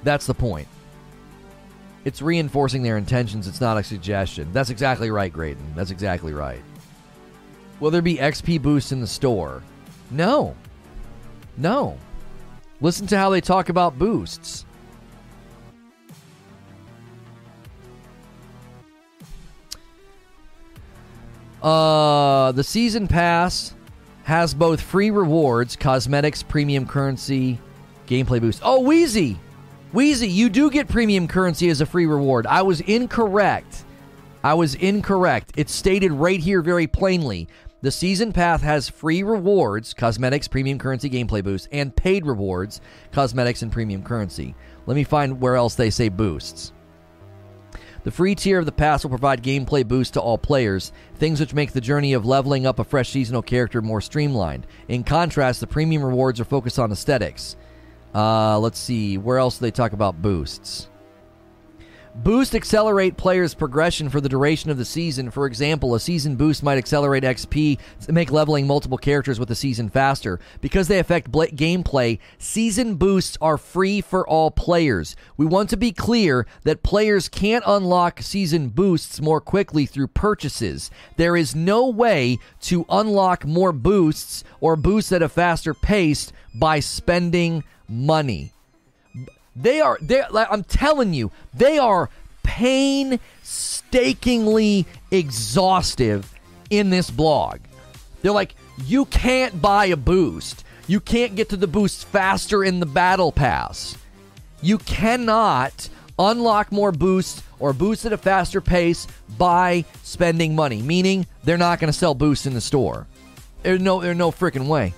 That's 0.02 0.26
the 0.26 0.34
point. 0.34 0.68
It's 2.04 2.22
reinforcing 2.22 2.82
their 2.82 2.96
intentions. 2.96 3.46
It's 3.46 3.60
not 3.60 3.76
a 3.76 3.82
suggestion. 3.82 4.52
That's 4.52 4.70
exactly 4.70 5.10
right, 5.10 5.32
Graydon. 5.32 5.74
That's 5.74 5.90
exactly 5.90 6.32
right. 6.32 6.62
Will 7.80 7.90
there 7.90 8.02
be 8.02 8.16
XP 8.16 8.62
boosts 8.62 8.92
in 8.92 9.00
the 9.00 9.06
store? 9.06 9.62
No. 10.10 10.56
No. 11.56 11.98
Listen 12.80 13.06
to 13.08 13.18
how 13.18 13.30
they 13.30 13.40
talk 13.40 13.68
about 13.68 13.98
boosts. 13.98 14.64
Uh, 21.62 22.52
the 22.52 22.64
season 22.64 23.08
pass 23.08 23.74
has 24.24 24.54
both 24.54 24.80
free 24.80 25.10
rewards, 25.10 25.74
cosmetics, 25.76 26.42
premium 26.42 26.86
currency, 26.86 27.58
gameplay 28.06 28.40
boost. 28.40 28.60
Oh, 28.62 28.80
Wheezy! 28.80 29.38
Wheezy, 29.92 30.28
you 30.28 30.50
do 30.50 30.70
get 30.70 30.86
premium 30.86 31.26
currency 31.26 31.70
as 31.70 31.80
a 31.80 31.86
free 31.86 32.04
reward. 32.04 32.46
I 32.46 32.60
was 32.60 32.82
incorrect. 32.82 33.84
I 34.44 34.54
was 34.54 34.74
incorrect. 34.74 35.52
It's 35.56 35.72
stated 35.72 36.12
right 36.12 36.38
here 36.38 36.60
very 36.60 36.86
plainly. 36.86 37.48
The 37.80 37.90
season 37.90 38.32
path 38.32 38.60
has 38.60 38.88
free 38.88 39.22
rewards, 39.22 39.94
cosmetics, 39.94 40.46
premium 40.46 40.78
currency, 40.78 41.08
gameplay 41.08 41.42
boosts, 41.42 41.68
and 41.72 41.94
paid 41.94 42.26
rewards, 42.26 42.80
cosmetics, 43.12 43.62
and 43.62 43.72
premium 43.72 44.02
currency. 44.02 44.54
Let 44.86 44.94
me 44.94 45.04
find 45.04 45.40
where 45.40 45.56
else 45.56 45.74
they 45.74 45.90
say 45.90 46.08
boosts. 46.08 46.72
The 48.08 48.12
free 48.12 48.34
tier 48.34 48.58
of 48.58 48.64
the 48.64 48.72
pass 48.72 49.04
will 49.04 49.10
provide 49.10 49.42
gameplay 49.42 49.86
boosts 49.86 50.12
to 50.12 50.20
all 50.22 50.38
players, 50.38 50.92
things 51.16 51.40
which 51.40 51.52
make 51.52 51.72
the 51.72 51.80
journey 51.82 52.14
of 52.14 52.24
leveling 52.24 52.64
up 52.64 52.78
a 52.78 52.84
fresh 52.84 53.10
seasonal 53.10 53.42
character 53.42 53.82
more 53.82 54.00
streamlined. 54.00 54.66
In 54.88 55.04
contrast, 55.04 55.60
the 55.60 55.66
premium 55.66 56.02
rewards 56.02 56.40
are 56.40 56.46
focused 56.46 56.78
on 56.78 56.90
aesthetics. 56.90 57.54
Uh, 58.14 58.58
let's 58.60 58.78
see, 58.78 59.18
where 59.18 59.36
else 59.36 59.58
do 59.58 59.66
they 59.66 59.70
talk 59.70 59.92
about 59.92 60.22
boosts? 60.22 60.88
Boost 62.24 62.56
accelerate 62.56 63.16
players' 63.16 63.54
progression 63.54 64.10
for 64.10 64.20
the 64.20 64.28
duration 64.28 64.70
of 64.70 64.76
the 64.76 64.84
season. 64.84 65.30
For 65.30 65.46
example, 65.46 65.94
a 65.94 66.00
season 66.00 66.34
boost 66.34 66.64
might 66.64 66.76
accelerate 66.76 67.22
XP 67.22 67.78
to 68.06 68.12
make 68.12 68.32
leveling 68.32 68.66
multiple 68.66 68.98
characters 68.98 69.38
with 69.38 69.48
the 69.48 69.54
season 69.54 69.88
faster. 69.88 70.40
Because 70.60 70.88
they 70.88 70.98
affect 70.98 71.30
bla- 71.30 71.46
gameplay, 71.46 72.18
season 72.36 72.96
boosts 72.96 73.38
are 73.40 73.56
free 73.56 74.00
for 74.00 74.28
all 74.28 74.50
players. 74.50 75.14
We 75.36 75.46
want 75.46 75.70
to 75.70 75.76
be 75.76 75.92
clear 75.92 76.46
that 76.64 76.82
players 76.82 77.28
can't 77.28 77.64
unlock 77.66 78.20
season 78.20 78.70
boosts 78.70 79.20
more 79.20 79.40
quickly 79.40 79.86
through 79.86 80.08
purchases. 80.08 80.90
There 81.16 81.36
is 81.36 81.54
no 81.54 81.88
way 81.88 82.38
to 82.62 82.84
unlock 82.90 83.46
more 83.46 83.72
boosts 83.72 84.42
or 84.60 84.74
boosts 84.76 85.12
at 85.12 85.22
a 85.22 85.28
faster 85.28 85.72
pace 85.72 86.32
by 86.52 86.80
spending 86.80 87.62
money. 87.88 88.52
They 89.60 89.80
are 89.80 89.98
they 90.00 90.22
like, 90.30 90.46
I'm 90.50 90.64
telling 90.64 91.14
you, 91.14 91.30
they 91.52 91.78
are 91.78 92.10
painstakingly 92.42 94.86
exhaustive 95.10 96.32
in 96.70 96.90
this 96.90 97.10
blog. 97.10 97.58
They're 98.22 98.32
like, 98.32 98.54
you 98.84 99.04
can't 99.06 99.60
buy 99.60 99.86
a 99.86 99.96
boost. 99.96 100.62
You 100.86 101.00
can't 101.00 101.34
get 101.34 101.48
to 101.50 101.56
the 101.56 101.66
boost 101.66 102.06
faster 102.06 102.62
in 102.64 102.80
the 102.80 102.86
battle 102.86 103.32
pass. 103.32 103.96
You 104.62 104.78
cannot 104.78 105.88
unlock 106.18 106.72
more 106.72 106.92
boosts 106.92 107.42
or 107.58 107.72
boost 107.72 108.04
at 108.04 108.12
a 108.12 108.16
faster 108.16 108.60
pace 108.60 109.06
by 109.36 109.84
spending 110.02 110.54
money. 110.54 110.82
Meaning 110.82 111.26
they're 111.44 111.58
not 111.58 111.80
going 111.80 111.92
to 111.92 111.98
sell 111.98 112.14
boosts 112.14 112.46
in 112.46 112.54
the 112.54 112.60
store. 112.60 113.06
There's 113.62 113.80
no 113.80 114.00
there's 114.00 114.16
no 114.16 114.30
freaking 114.30 114.68
way. 114.68 114.94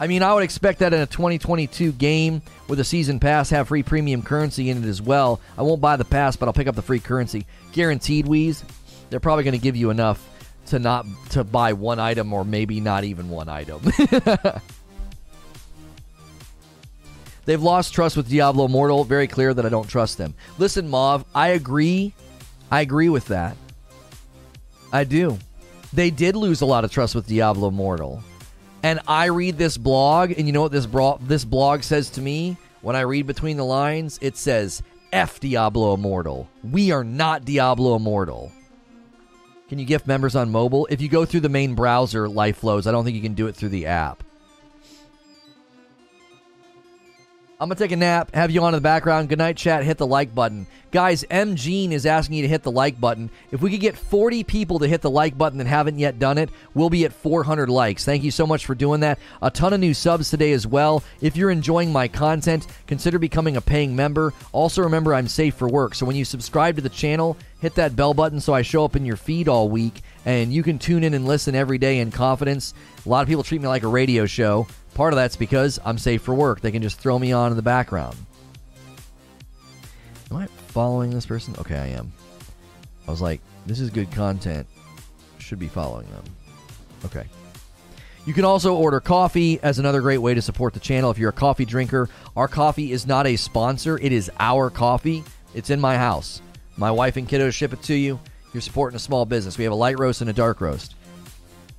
I 0.00 0.06
mean, 0.06 0.22
I 0.22 0.32
would 0.32 0.42
expect 0.42 0.78
that 0.78 0.94
in 0.94 1.00
a 1.02 1.06
2022 1.06 1.92
game 1.92 2.40
with 2.68 2.80
a 2.80 2.84
season 2.84 3.20
pass 3.20 3.50
have 3.50 3.68
free 3.68 3.82
premium 3.82 4.22
currency 4.22 4.70
in 4.70 4.82
it 4.82 4.88
as 4.88 5.02
well. 5.02 5.42
I 5.58 5.62
won't 5.62 5.82
buy 5.82 5.96
the 5.96 6.06
pass, 6.06 6.36
but 6.36 6.46
I'll 6.48 6.54
pick 6.54 6.68
up 6.68 6.74
the 6.74 6.80
free 6.80 7.00
currency. 7.00 7.46
Guaranteed, 7.72 8.26
Wheeze. 8.26 8.64
They're 9.10 9.20
probably 9.20 9.44
going 9.44 9.52
to 9.52 9.58
give 9.58 9.76
you 9.76 9.90
enough 9.90 10.26
to 10.68 10.78
not 10.78 11.04
to 11.30 11.44
buy 11.44 11.74
one 11.74 11.98
item 12.00 12.32
or 12.32 12.46
maybe 12.46 12.80
not 12.80 13.04
even 13.04 13.28
one 13.28 13.50
item. 13.50 13.82
They've 17.44 17.62
lost 17.62 17.92
trust 17.92 18.16
with 18.16 18.28
Diablo 18.28 18.66
Immortal. 18.66 19.04
Very 19.04 19.26
clear 19.26 19.52
that 19.52 19.66
I 19.66 19.68
don't 19.68 19.88
trust 19.88 20.16
them. 20.16 20.34
Listen, 20.56 20.88
Mauve, 20.88 21.26
I 21.34 21.48
agree. 21.48 22.14
I 22.70 22.80
agree 22.80 23.10
with 23.10 23.26
that. 23.26 23.54
I 24.92 25.04
do. 25.04 25.38
They 25.92 26.10
did 26.10 26.36
lose 26.36 26.62
a 26.62 26.66
lot 26.66 26.84
of 26.84 26.92
trust 26.92 27.14
with 27.14 27.26
Diablo 27.26 27.68
Immortal. 27.68 28.22
And 28.82 29.00
I 29.06 29.26
read 29.26 29.58
this 29.58 29.76
blog, 29.76 30.32
and 30.32 30.46
you 30.46 30.52
know 30.52 30.62
what 30.62 30.72
this 30.72 30.86
bro- 30.86 31.18
this 31.22 31.44
blog 31.44 31.82
says 31.82 32.10
to 32.10 32.20
me 32.20 32.56
when 32.82 32.96
I 32.96 33.00
read 33.00 33.26
between 33.26 33.56
the 33.56 33.64
lines? 33.64 34.18
It 34.22 34.36
says, 34.36 34.82
"F 35.12 35.40
Diablo 35.40 35.94
Immortal. 35.94 36.48
We 36.62 36.90
are 36.92 37.04
not 37.04 37.44
Diablo 37.44 37.96
Immortal." 37.96 38.52
Can 39.68 39.78
you 39.78 39.84
gift 39.84 40.06
members 40.06 40.34
on 40.34 40.50
mobile? 40.50 40.88
If 40.90 41.00
you 41.00 41.08
go 41.08 41.24
through 41.24 41.40
the 41.40 41.48
main 41.48 41.74
browser, 41.74 42.28
life 42.28 42.56
flows. 42.56 42.86
I 42.88 42.92
don't 42.92 43.04
think 43.04 43.14
you 43.14 43.22
can 43.22 43.34
do 43.34 43.46
it 43.46 43.54
through 43.54 43.68
the 43.68 43.86
app. 43.86 44.24
I'm 47.60 47.68
gonna 47.68 47.78
take 47.78 47.92
a 47.92 47.96
nap. 47.96 48.34
Have 48.34 48.50
you 48.50 48.62
on 48.62 48.72
in 48.72 48.78
the 48.78 48.80
background. 48.80 49.28
Good 49.28 49.36
night, 49.36 49.58
chat. 49.58 49.84
Hit 49.84 49.98
the 49.98 50.06
like 50.06 50.34
button, 50.34 50.66
guys. 50.92 51.26
M 51.28 51.56
Gene 51.56 51.92
is 51.92 52.06
asking 52.06 52.36
you 52.36 52.42
to 52.42 52.48
hit 52.48 52.62
the 52.62 52.70
like 52.70 52.98
button. 52.98 53.28
If 53.50 53.60
we 53.60 53.70
could 53.70 53.80
get 53.80 53.98
40 53.98 54.44
people 54.44 54.78
to 54.78 54.88
hit 54.88 55.02
the 55.02 55.10
like 55.10 55.36
button 55.36 55.58
that 55.58 55.66
haven't 55.66 55.98
yet 55.98 56.18
done 56.18 56.38
it, 56.38 56.48
we'll 56.72 56.88
be 56.88 57.04
at 57.04 57.12
400 57.12 57.68
likes. 57.68 58.02
Thank 58.02 58.22
you 58.22 58.30
so 58.30 58.46
much 58.46 58.64
for 58.64 58.74
doing 58.74 59.00
that. 59.00 59.18
A 59.42 59.50
ton 59.50 59.74
of 59.74 59.80
new 59.80 59.92
subs 59.92 60.30
today 60.30 60.52
as 60.52 60.66
well. 60.66 61.02
If 61.20 61.36
you're 61.36 61.50
enjoying 61.50 61.92
my 61.92 62.08
content, 62.08 62.66
consider 62.86 63.18
becoming 63.18 63.58
a 63.58 63.60
paying 63.60 63.94
member. 63.94 64.32
Also, 64.52 64.80
remember 64.80 65.12
I'm 65.12 65.28
safe 65.28 65.54
for 65.54 65.68
work, 65.68 65.94
so 65.94 66.06
when 66.06 66.16
you 66.16 66.24
subscribe 66.24 66.76
to 66.76 66.82
the 66.82 66.88
channel, 66.88 67.36
hit 67.60 67.74
that 67.74 67.94
bell 67.94 68.14
button 68.14 68.40
so 68.40 68.54
I 68.54 68.62
show 68.62 68.86
up 68.86 68.96
in 68.96 69.04
your 69.04 69.16
feed 69.16 69.48
all 69.48 69.68
week, 69.68 70.00
and 70.24 70.52
you 70.52 70.62
can 70.62 70.78
tune 70.78 71.04
in 71.04 71.14
and 71.14 71.26
listen 71.26 71.54
every 71.54 71.78
day 71.78 71.98
in 71.98 72.10
confidence. 72.10 72.74
A 73.04 73.08
lot 73.08 73.22
of 73.22 73.28
people 73.28 73.42
treat 73.42 73.60
me 73.60 73.68
like 73.68 73.82
a 73.82 73.88
radio 73.88 74.26
show. 74.26 74.66
Part 74.94 75.12
of 75.12 75.16
that's 75.16 75.36
because 75.36 75.78
I'm 75.84 75.98
safe 75.98 76.22
for 76.22 76.34
work. 76.34 76.60
They 76.60 76.72
can 76.72 76.82
just 76.82 76.98
throw 76.98 77.18
me 77.18 77.32
on 77.32 77.50
in 77.52 77.56
the 77.56 77.62
background. 77.62 78.16
Am 80.30 80.36
I 80.36 80.46
following 80.68 81.10
this 81.10 81.26
person? 81.26 81.54
Okay, 81.58 81.76
I 81.76 81.86
am. 81.88 82.12
I 83.06 83.10
was 83.10 83.20
like, 83.20 83.40
this 83.66 83.80
is 83.80 83.90
good 83.90 84.10
content. 84.12 84.66
Should 85.38 85.58
be 85.58 85.68
following 85.68 86.08
them. 86.10 86.24
Okay. 87.04 87.24
You 88.26 88.34
can 88.34 88.44
also 88.44 88.76
order 88.76 89.00
coffee 89.00 89.58
as 89.62 89.78
another 89.78 90.02
great 90.02 90.18
way 90.18 90.34
to 90.34 90.42
support 90.42 90.74
the 90.74 90.80
channel 90.80 91.10
if 91.10 91.18
you're 91.18 91.30
a 91.30 91.32
coffee 91.32 91.64
drinker. 91.64 92.08
Our 92.36 92.48
coffee 92.48 92.92
is 92.92 93.06
not 93.06 93.26
a 93.26 93.36
sponsor, 93.36 93.98
it 93.98 94.12
is 94.12 94.30
our 94.38 94.70
coffee. 94.70 95.24
It's 95.54 95.70
in 95.70 95.80
my 95.80 95.96
house. 95.96 96.42
My 96.76 96.90
wife 96.90 97.16
and 97.16 97.28
kiddos 97.28 97.54
ship 97.54 97.72
it 97.72 97.82
to 97.84 97.94
you. 97.94 98.20
You're 98.52 98.60
supporting 98.60 98.96
a 98.96 99.00
small 99.00 99.24
business. 99.26 99.58
We 99.58 99.64
have 99.64 99.72
a 99.72 99.76
light 99.76 99.98
roast 99.98 100.20
and 100.20 100.30
a 100.30 100.32
dark 100.34 100.60
roast. 100.60 100.94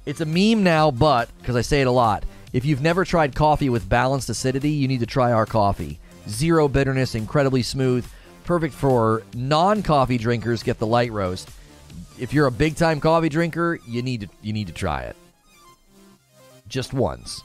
It's 0.05 0.21
a 0.21 0.25
meme 0.25 0.63
now, 0.63 0.89
but 0.91 1.29
because 1.39 1.55
I 1.55 1.61
say 1.61 1.81
it 1.81 1.87
a 1.87 1.91
lot, 1.91 2.23
if 2.53 2.65
you've 2.65 2.81
never 2.81 3.05
tried 3.05 3.35
coffee 3.35 3.69
with 3.69 3.87
balanced 3.87 4.29
acidity, 4.29 4.71
you 4.71 4.87
need 4.87 5.01
to 5.01 5.05
try 5.05 5.31
our 5.31 5.45
coffee. 5.45 5.99
Zero 6.27 6.67
bitterness, 6.67 7.15
incredibly 7.15 7.61
smooth, 7.61 8.05
perfect 8.43 8.73
for 8.73 9.23
non-coffee 9.35 10.17
drinkers. 10.17 10.63
Get 10.63 10.79
the 10.79 10.87
light 10.87 11.11
roast. 11.11 11.49
If 12.19 12.33
you're 12.33 12.47
a 12.47 12.51
big-time 12.51 12.99
coffee 12.99 13.29
drinker, 13.29 13.79
you 13.87 14.01
need 14.01 14.21
to 14.21 14.29
you 14.41 14.53
need 14.53 14.67
to 14.67 14.73
try 14.73 15.03
it. 15.03 15.15
Just 16.67 16.93
once. 16.93 17.43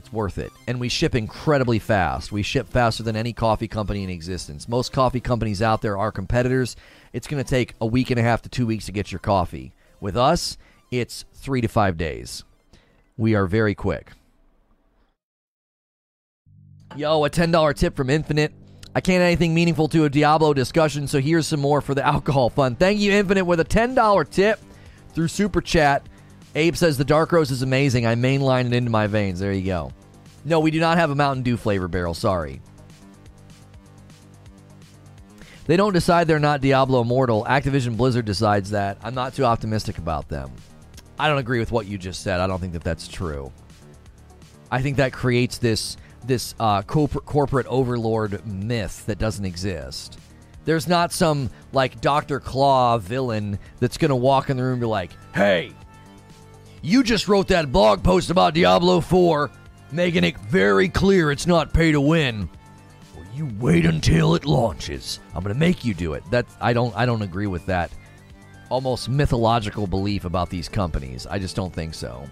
It's 0.00 0.14
worth 0.14 0.38
it. 0.38 0.50
And 0.66 0.80
we 0.80 0.88
ship 0.88 1.14
incredibly 1.14 1.78
fast. 1.78 2.32
We 2.32 2.42
ship 2.42 2.66
faster 2.66 3.02
than 3.02 3.16
any 3.16 3.34
coffee 3.34 3.68
company 3.68 4.02
in 4.02 4.08
existence. 4.08 4.66
Most 4.66 4.94
coffee 4.94 5.20
companies 5.20 5.60
out 5.60 5.82
there 5.82 5.98
are 5.98 6.10
competitors. 6.10 6.74
It's 7.12 7.26
going 7.26 7.44
to 7.44 7.48
take 7.48 7.74
a 7.82 7.86
week 7.86 8.08
and 8.08 8.18
a 8.18 8.22
half 8.22 8.40
to 8.42 8.48
2 8.48 8.66
weeks 8.66 8.86
to 8.86 8.92
get 8.92 9.12
your 9.12 9.18
coffee. 9.18 9.74
With 10.00 10.16
us, 10.16 10.56
it's 10.90 11.26
3 11.34 11.60
to 11.60 11.68
5 11.68 11.98
days. 11.98 12.44
We 13.18 13.34
are 13.34 13.44
very 13.44 13.74
quick. 13.74 14.12
Yo, 16.96 17.22
a 17.26 17.28
$10 17.28 17.74
tip 17.74 17.94
from 17.94 18.08
Infinite. 18.08 18.54
I 18.94 19.02
can't 19.02 19.20
add 19.20 19.26
anything 19.26 19.52
meaningful 19.52 19.88
to 19.88 20.06
a 20.06 20.08
Diablo 20.08 20.54
discussion, 20.54 21.08
so 21.08 21.20
here's 21.20 21.46
some 21.46 21.60
more 21.60 21.82
for 21.82 21.94
the 21.94 22.06
alcohol 22.06 22.48
fund. 22.48 22.78
Thank 22.78 23.00
you, 23.00 23.12
Infinite, 23.12 23.44
with 23.44 23.60
a 23.60 23.66
$10 23.66 24.30
tip 24.30 24.60
through 25.12 25.28
Super 25.28 25.60
Chat. 25.60 26.06
Abe 26.54 26.76
says 26.76 26.98
the 26.98 27.04
Dark 27.04 27.32
Roast 27.32 27.50
is 27.50 27.62
amazing. 27.62 28.06
I 28.06 28.14
mainline 28.14 28.66
it 28.66 28.72
into 28.72 28.90
my 28.90 29.06
veins. 29.06 29.38
There 29.40 29.52
you 29.52 29.64
go. 29.64 29.92
No, 30.44 30.60
we 30.60 30.70
do 30.70 30.80
not 30.80 30.98
have 30.98 31.10
a 31.10 31.14
Mountain 31.14 31.42
Dew 31.42 31.56
flavor 31.56 31.86
barrel. 31.86 32.14
Sorry. 32.14 32.60
They 35.66 35.76
don't 35.76 35.92
decide 35.92 36.26
they're 36.26 36.40
not 36.40 36.60
Diablo 36.60 37.02
Immortal. 37.02 37.44
Activision 37.44 37.96
Blizzard 37.96 38.24
decides 38.24 38.70
that. 38.70 38.98
I'm 39.04 39.14
not 39.14 39.34
too 39.34 39.44
optimistic 39.44 39.98
about 39.98 40.28
them. 40.28 40.50
I 41.18 41.28
don't 41.28 41.38
agree 41.38 41.60
with 41.60 41.70
what 41.70 41.86
you 41.86 41.98
just 41.98 42.22
said. 42.22 42.40
I 42.40 42.46
don't 42.46 42.58
think 42.58 42.72
that 42.72 42.82
that's 42.82 43.06
true. 43.06 43.52
I 44.70 44.82
think 44.82 44.96
that 44.96 45.12
creates 45.12 45.58
this 45.58 45.96
this 46.24 46.54
uh, 46.60 46.82
corporate 46.82 47.24
corporate 47.24 47.66
overlord 47.66 48.44
myth 48.46 49.06
that 49.06 49.18
doesn't 49.18 49.44
exist. 49.44 50.18
There's 50.64 50.88
not 50.88 51.12
some 51.12 51.50
like 51.72 52.00
Doctor 52.00 52.40
Claw 52.40 52.98
villain 52.98 53.58
that's 53.78 53.96
gonna 53.96 54.16
walk 54.16 54.50
in 54.50 54.56
the 54.56 54.62
room 54.62 54.72
and 54.72 54.80
be 54.80 54.86
like, 54.86 55.12
"Hey, 55.34 55.72
you 56.82 57.02
just 57.02 57.28
wrote 57.28 57.48
that 57.48 57.72
blog 57.72 58.02
post 58.02 58.30
about 58.30 58.54
Diablo 58.54 59.00
4, 59.00 59.50
making 59.92 60.24
it 60.24 60.38
very 60.38 60.88
clear 60.88 61.30
it's 61.30 61.46
not 61.46 61.72
pay 61.72 61.92
to 61.92 62.00
win. 62.00 62.48
Well, 63.14 63.26
you 63.34 63.48
wait 63.58 63.86
until 63.86 64.34
it 64.34 64.46
launches. 64.46 65.20
I'm 65.34 65.42
gonna 65.42 65.54
make 65.54 65.84
you 65.84 65.94
do 65.94 66.14
it." 66.14 66.24
That 66.30 66.46
I 66.60 66.72
don't 66.72 66.94
I 66.96 67.06
don't 67.06 67.22
agree 67.22 67.46
with 67.46 67.66
that 67.66 67.90
almost 68.70 69.08
mythological 69.08 69.86
belief 69.86 70.24
about 70.24 70.48
these 70.48 70.68
companies. 70.68 71.26
I 71.26 71.38
just 71.38 71.56
don't 71.56 71.74
think 71.74 71.92
so. 71.92 72.24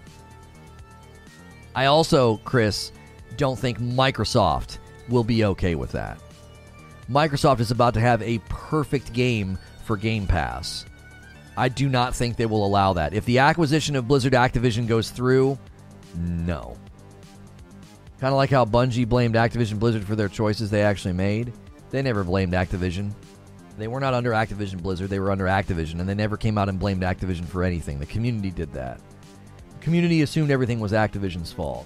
I 1.75 1.85
also, 1.85 2.37
Chris, 2.37 2.91
don't 3.37 3.59
think 3.59 3.79
Microsoft 3.79 4.79
will 5.07 5.23
be 5.23 5.45
okay 5.45 5.75
with 5.75 5.91
that. 5.91 6.19
Microsoft 7.09 7.59
is 7.59 7.71
about 7.71 7.93
to 7.95 7.99
have 7.99 8.21
a 8.21 8.39
perfect 8.49 9.13
game 9.13 9.57
for 9.83 9.97
Game 9.97 10.27
Pass. 10.27 10.85
I 11.59 11.67
do 11.67 11.89
not 11.89 12.15
think 12.15 12.37
they 12.37 12.45
will 12.45 12.65
allow 12.65 12.93
that. 12.93 13.13
If 13.13 13.25
the 13.25 13.39
acquisition 13.39 13.97
of 13.97 14.07
Blizzard 14.07 14.31
Activision 14.31 14.87
goes 14.87 15.09
through, 15.09 15.59
no. 16.15 16.77
Kind 18.21 18.31
of 18.31 18.37
like 18.37 18.49
how 18.49 18.63
Bungie 18.63 19.07
blamed 19.07 19.35
Activision 19.35 19.77
Blizzard 19.77 20.05
for 20.05 20.15
their 20.15 20.29
choices 20.29 20.69
they 20.69 20.83
actually 20.83 21.15
made. 21.15 21.51
They 21.89 22.01
never 22.01 22.23
blamed 22.23 22.53
Activision. 22.53 23.11
They 23.77 23.89
were 23.89 23.99
not 23.99 24.13
under 24.13 24.31
Activision 24.31 24.81
Blizzard, 24.81 25.09
they 25.09 25.19
were 25.19 25.31
under 25.31 25.45
Activision, 25.45 25.99
and 25.99 26.07
they 26.07 26.15
never 26.15 26.37
came 26.37 26.57
out 26.57 26.69
and 26.69 26.79
blamed 26.79 27.01
Activision 27.01 27.45
for 27.45 27.65
anything. 27.65 27.99
The 27.99 28.05
community 28.05 28.51
did 28.51 28.71
that. 28.71 29.01
The 29.79 29.83
community 29.83 30.21
assumed 30.21 30.51
everything 30.51 30.79
was 30.79 30.93
Activision's 30.93 31.51
fault. 31.51 31.85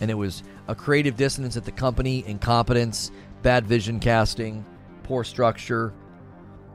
And 0.00 0.10
it 0.10 0.14
was 0.14 0.44
a 0.66 0.74
creative 0.74 1.16
dissonance 1.18 1.58
at 1.58 1.66
the 1.66 1.72
company, 1.72 2.24
incompetence, 2.26 3.10
bad 3.42 3.66
vision 3.66 4.00
casting, 4.00 4.64
poor 5.02 5.24
structure. 5.24 5.92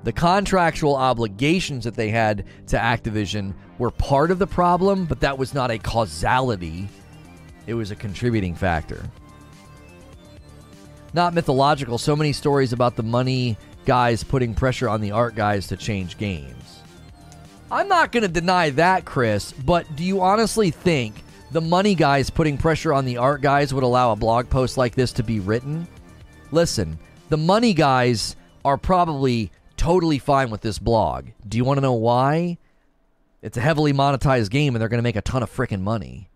The 0.06 0.14
contractual 0.14 0.96
obligations 0.96 1.84
that 1.84 1.96
they 1.96 2.10
had 2.10 2.46
to 2.68 2.78
Activision 2.78 3.56
were 3.80 3.90
part 3.90 4.30
of 4.30 4.38
the 4.38 4.46
problem, 4.46 5.06
but 5.06 5.20
that 5.22 5.36
was 5.36 5.56
not 5.56 5.72
a 5.72 5.80
causality. 5.80 6.88
It 7.66 7.74
was 7.74 7.90
a 7.90 7.96
contributing 7.96 8.54
factor. 8.54 9.04
Not 11.16 11.34
mythological. 11.34 11.98
So 11.98 12.16
many 12.16 12.34
stories 12.34 12.72
about 12.72 12.96
the 12.96 13.02
money 13.02 13.58
guys 13.86 14.24
putting 14.24 14.54
pressure 14.54 14.88
on 14.88 15.02
the 15.02 15.10
art 15.10 15.34
guys 15.34 15.66
to 15.68 15.76
change 15.76 16.20
games. 16.20 16.82
I'm 17.72 17.88
not 17.88 18.12
going 18.12 18.22
to 18.22 18.30
deny 18.30 18.70
that, 18.72 19.06
Chris, 19.06 19.54
but 19.54 19.96
do 19.96 20.04
you 20.04 20.22
honestly 20.22 20.70
think 20.70 21.16
the 21.50 21.62
money 21.62 21.96
guys 21.96 22.30
putting 22.30 22.60
pressure 22.60 22.94
on 22.94 23.06
the 23.06 23.18
art 23.18 23.42
guys 23.42 23.74
would 23.74 23.84
allow 23.84 24.12
a 24.12 24.16
blog 24.16 24.52
post 24.52 24.78
like 24.78 24.94
this 24.94 25.14
to 25.14 25.24
be 25.24 25.40
written? 25.40 25.88
Listen, 26.52 27.00
the 27.30 27.38
money 27.38 27.74
guys 27.74 28.36
are 28.64 28.78
probably 28.78 29.52
totally 29.86 30.18
fine 30.18 30.50
with 30.50 30.62
this 30.62 30.80
blog. 30.80 31.28
Do 31.48 31.60
you 31.60 31.64
want 31.64 31.78
to 31.78 31.82
know 31.82 31.94
why? 31.94 32.58
It's 33.44 33.56
a 33.56 33.62
heavily 33.62 33.94
monetized 33.94 34.50
game 34.50 34.74
and 34.74 34.82
they're 34.82 34.90
going 34.90 34.98
to 34.98 35.04
make 35.04 35.16
a 35.16 35.22
ton 35.22 35.44
of 35.44 35.56
freaking 35.56 35.82
money. 35.82 36.28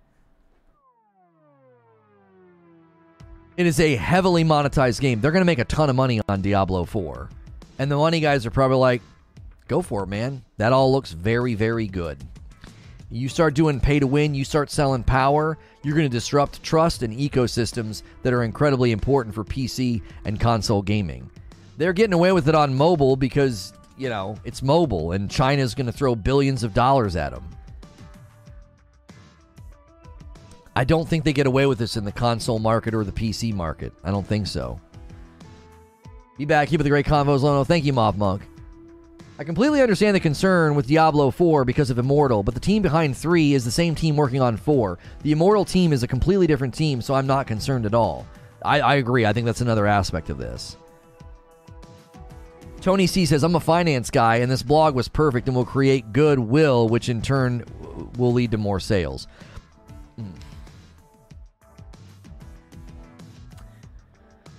It 3.57 3.65
is 3.65 3.79
a 3.79 3.95
heavily 3.95 4.43
monetized 4.43 5.01
game. 5.01 5.19
They're 5.19 5.31
going 5.31 5.41
to 5.41 5.47
make 5.47 5.57
a 5.57 5.65
ton 5.65 5.89
of 5.89 5.95
money 5.95 6.21
on 6.29 6.43
Diablo 6.43 6.85
4. 6.85 7.27
And 7.79 7.89
the 7.89 7.97
money 7.97 8.19
guys 8.19 8.45
are 8.45 8.51
probably 8.51 8.77
like, 8.77 9.01
go 9.67 9.81
for 9.81 10.03
it, 10.03 10.09
man. 10.09 10.43
That 10.57 10.71
all 10.71 10.91
looks 10.91 11.13
very, 11.13 11.55
very 11.55 11.87
good. 11.87 12.19
You 13.09 13.29
start 13.29 13.55
doing 13.55 13.79
pay 13.79 13.97
to 13.97 14.05
win, 14.05 14.35
you 14.35 14.45
start 14.45 14.69
selling 14.69 15.03
power, 15.03 15.57
you're 15.81 15.95
going 15.95 16.07
to 16.07 16.15
disrupt 16.15 16.61
trust 16.61 17.01
and 17.01 17.17
ecosystems 17.17 18.03
that 18.21 18.31
are 18.31 18.43
incredibly 18.43 18.91
important 18.91 19.33
for 19.33 19.43
PC 19.43 20.03
and 20.23 20.39
console 20.39 20.83
gaming. 20.83 21.31
They're 21.79 21.93
getting 21.93 22.13
away 22.13 22.33
with 22.33 22.49
it 22.49 22.55
on 22.55 22.75
mobile 22.75 23.15
because, 23.15 23.71
you 23.97 24.09
know, 24.09 24.35
it's 24.43 24.61
mobile 24.61 25.13
and 25.13 25.31
China's 25.31 25.73
going 25.73 25.85
to 25.85 25.93
throw 25.93 26.13
billions 26.13 26.63
of 26.65 26.73
dollars 26.73 27.15
at 27.15 27.31
them. 27.31 27.47
I 30.75 30.83
don't 30.83 31.07
think 31.07 31.23
they 31.23 31.31
get 31.31 31.47
away 31.47 31.65
with 31.67 31.77
this 31.77 31.95
in 31.95 32.03
the 32.03 32.11
console 32.11 32.59
market 32.59 32.93
or 32.93 33.05
the 33.05 33.13
PC 33.13 33.53
market. 33.53 33.93
I 34.03 34.11
don't 34.11 34.27
think 34.27 34.47
so. 34.47 34.77
Be 36.37 36.43
back. 36.43 36.67
Keep 36.67 36.81
up 36.81 36.83
the 36.83 36.89
great 36.89 37.05
convos, 37.05 37.43
Lono. 37.43 37.63
Thank 37.63 37.85
you, 37.85 37.93
Mob 37.93 38.17
Monk. 38.17 38.41
I 39.37 39.45
completely 39.45 39.81
understand 39.81 40.17
the 40.17 40.19
concern 40.19 40.75
with 40.75 40.85
Diablo 40.87 41.31
4 41.31 41.63
because 41.63 41.89
of 41.89 41.97
Immortal, 41.97 42.43
but 42.43 42.55
the 42.55 42.59
team 42.59 42.81
behind 42.81 43.15
3 43.15 43.53
is 43.53 43.63
the 43.63 43.71
same 43.71 43.95
team 43.95 44.17
working 44.17 44.41
on 44.41 44.57
4. 44.57 44.99
The 45.23 45.31
Immortal 45.31 45.63
team 45.63 45.93
is 45.93 46.03
a 46.03 46.07
completely 46.09 46.45
different 46.45 46.73
team, 46.73 47.01
so 47.01 47.13
I'm 47.13 47.27
not 47.27 47.47
concerned 47.47 47.85
at 47.85 47.93
all. 47.93 48.27
I, 48.63 48.81
I 48.81 48.95
agree. 48.95 49.25
I 49.25 49.31
think 49.31 49.45
that's 49.45 49.61
another 49.61 49.87
aspect 49.87 50.29
of 50.29 50.37
this. 50.37 50.75
Tony 52.81 53.07
C 53.07 53.25
says, 53.25 53.43
I'm 53.43 53.55
a 53.55 53.59
finance 53.59 54.09
guy, 54.09 54.37
and 54.37 54.51
this 54.51 54.63
blog 54.63 54.95
was 54.95 55.07
perfect 55.07 55.47
and 55.47 55.55
will 55.55 55.65
create 55.65 56.13
goodwill, 56.13 56.87
which 56.87 57.09
in 57.09 57.21
turn 57.21 57.63
will 58.17 58.33
lead 58.33 58.51
to 58.51 58.57
more 58.57 58.79
sales. 58.79 59.27
Hmm. 60.15 60.29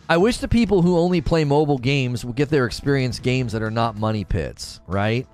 I 0.09 0.16
wish 0.16 0.38
the 0.38 0.48
people 0.48 0.82
who 0.82 0.98
only 0.98 1.20
play 1.20 1.44
mobile 1.44 1.78
games 1.78 2.24
would 2.24 2.36
get 2.36 2.51
their 2.51 2.66
experience 2.66 3.20
games 3.20 3.52
that 3.52 3.62
are 3.62 3.70
not 3.70 3.97
money 3.97 4.24
pits, 4.24 4.80
right? 4.86 5.26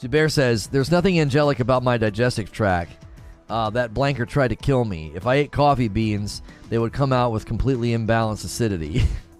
Zubair 0.00 0.30
says, 0.30 0.66
There's 0.66 0.90
nothing 0.90 1.20
angelic 1.20 1.60
about 1.60 1.84
my 1.84 1.96
digestive 1.96 2.50
tract. 2.50 2.92
Uh, 3.48 3.70
that 3.70 3.94
blanker 3.94 4.26
tried 4.26 4.48
to 4.48 4.56
kill 4.56 4.84
me. 4.84 5.12
If 5.14 5.26
I 5.26 5.36
ate 5.36 5.52
coffee 5.52 5.88
beans, 5.88 6.42
they 6.70 6.78
would 6.78 6.92
come 6.92 7.12
out 7.12 7.32
with 7.32 7.46
completely 7.46 7.90
imbalanced 7.90 8.44
acidity. 8.44 9.04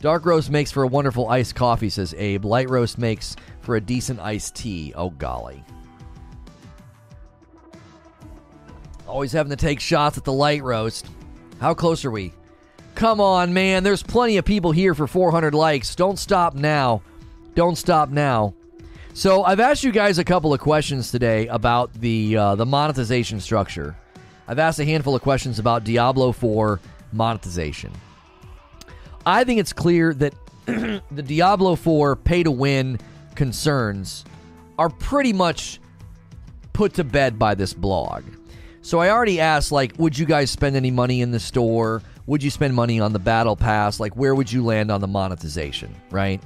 Dark 0.00 0.24
roast 0.24 0.50
makes 0.50 0.72
for 0.72 0.82
a 0.82 0.86
wonderful 0.86 1.28
iced 1.28 1.54
coffee, 1.54 1.90
says 1.90 2.14
Abe. 2.16 2.46
Light 2.46 2.70
roast 2.70 2.96
makes 2.96 3.36
for 3.60 3.76
a 3.76 3.80
decent 3.80 4.18
iced 4.18 4.56
tea. 4.56 4.94
Oh, 4.96 5.10
golly. 5.10 5.62
Always 9.06 9.32
having 9.32 9.50
to 9.50 9.56
take 9.56 9.78
shots 9.78 10.16
at 10.16 10.24
the 10.24 10.32
light 10.32 10.62
roast. 10.62 11.06
How 11.60 11.74
close 11.74 12.04
are 12.06 12.10
we? 12.10 12.32
Come 12.94 13.20
on, 13.20 13.52
man. 13.52 13.82
There's 13.82 14.02
plenty 14.02 14.38
of 14.38 14.44
people 14.46 14.72
here 14.72 14.94
for 14.94 15.06
400 15.06 15.52
likes. 15.54 15.94
Don't 15.94 16.18
stop 16.18 16.54
now. 16.54 17.02
Don't 17.54 17.76
stop 17.76 18.08
now. 18.08 18.54
So 19.12 19.44
I've 19.44 19.60
asked 19.60 19.84
you 19.84 19.92
guys 19.92 20.18
a 20.18 20.24
couple 20.24 20.54
of 20.54 20.60
questions 20.60 21.10
today 21.10 21.46
about 21.48 21.92
the 21.92 22.36
uh, 22.36 22.54
the 22.54 22.64
monetization 22.64 23.40
structure. 23.40 23.96
I've 24.48 24.58
asked 24.58 24.78
a 24.78 24.84
handful 24.84 25.14
of 25.14 25.22
questions 25.22 25.58
about 25.58 25.84
Diablo 25.84 26.32
4 26.32 26.80
monetization. 27.12 27.92
I 29.26 29.44
think 29.44 29.60
it's 29.60 29.72
clear 29.72 30.14
that 30.14 30.34
the 30.66 31.22
Diablo 31.22 31.76
4 31.76 32.16
pay 32.16 32.42
to 32.42 32.50
win 32.50 32.98
concerns 33.34 34.24
are 34.78 34.88
pretty 34.88 35.32
much 35.32 35.80
put 36.72 36.94
to 36.94 37.04
bed 37.04 37.38
by 37.38 37.54
this 37.54 37.74
blog. 37.74 38.24
So 38.82 38.98
I 38.98 39.10
already 39.10 39.40
asked, 39.40 39.72
like, 39.72 39.92
would 39.98 40.18
you 40.18 40.24
guys 40.24 40.50
spend 40.50 40.74
any 40.74 40.90
money 40.90 41.20
in 41.20 41.30
the 41.30 41.40
store? 41.40 42.02
Would 42.26 42.42
you 42.42 42.50
spend 42.50 42.74
money 42.74 42.98
on 42.98 43.12
the 43.12 43.18
battle 43.18 43.56
pass? 43.56 44.00
Like, 44.00 44.16
where 44.16 44.34
would 44.34 44.50
you 44.50 44.64
land 44.64 44.90
on 44.90 45.00
the 45.00 45.06
monetization, 45.06 45.94
right? 46.10 46.40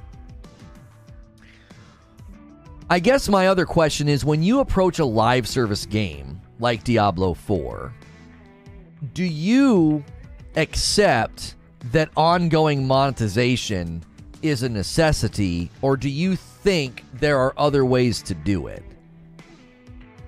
I 2.89 2.99
guess 2.99 3.29
my 3.29 3.47
other 3.47 3.65
question 3.65 4.09
is 4.09 4.25
when 4.25 4.43
you 4.43 4.59
approach 4.59 4.99
a 4.99 5.05
live 5.05 5.47
service 5.47 5.85
game 5.85 6.41
like 6.59 6.83
Diablo 6.83 7.33
4, 7.33 7.93
do 9.13 9.23
you 9.23 10.03
accept 10.55 11.55
that 11.91 12.09
ongoing 12.15 12.85
monetization 12.87 14.03
is 14.41 14.63
a 14.63 14.69
necessity, 14.69 15.69
or 15.81 15.97
do 15.97 16.09
you 16.09 16.35
think 16.35 17.03
there 17.13 17.39
are 17.39 17.53
other 17.57 17.85
ways 17.85 18.21
to 18.23 18.33
do 18.33 18.67
it? 18.67 18.83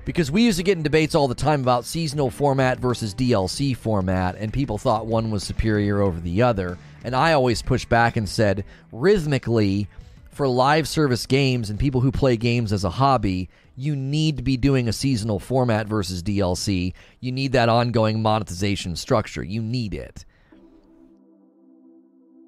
because 0.07 0.31
we 0.31 0.43
used 0.45 0.57
to 0.57 0.63
get 0.63 0.77
in 0.77 0.83
debates 0.83 1.15
all 1.15 1.27
the 1.27 1.35
time 1.35 1.59
about 1.59 1.83
seasonal 1.83 2.29
format 2.29 2.79
versus 2.79 3.13
DLC 3.13 3.75
format, 3.75 4.37
and 4.37 4.53
people 4.53 4.77
thought 4.77 5.05
one 5.05 5.29
was 5.31 5.43
superior 5.43 5.99
over 5.99 6.17
the 6.21 6.41
other. 6.41 6.77
And 7.03 7.13
I 7.13 7.33
always 7.33 7.61
pushed 7.61 7.89
back 7.89 8.15
and 8.15 8.27
said, 8.27 8.63
rhythmically, 8.93 9.89
for 10.31 10.47
live 10.47 10.87
service 10.87 11.25
games 11.25 11.69
and 11.69 11.77
people 11.77 11.99
who 11.99 12.13
play 12.13 12.37
games 12.37 12.71
as 12.71 12.85
a 12.85 12.89
hobby, 12.89 13.49
you 13.75 13.97
need 13.97 14.37
to 14.37 14.43
be 14.43 14.55
doing 14.55 14.87
a 14.87 14.93
seasonal 14.93 15.39
format 15.39 15.87
versus 15.87 16.23
DLC. 16.23 16.93
You 17.19 17.33
need 17.33 17.51
that 17.51 17.67
ongoing 17.67 18.21
monetization 18.21 18.95
structure. 18.95 19.43
You 19.43 19.61
need 19.61 19.93
it. 19.93 20.23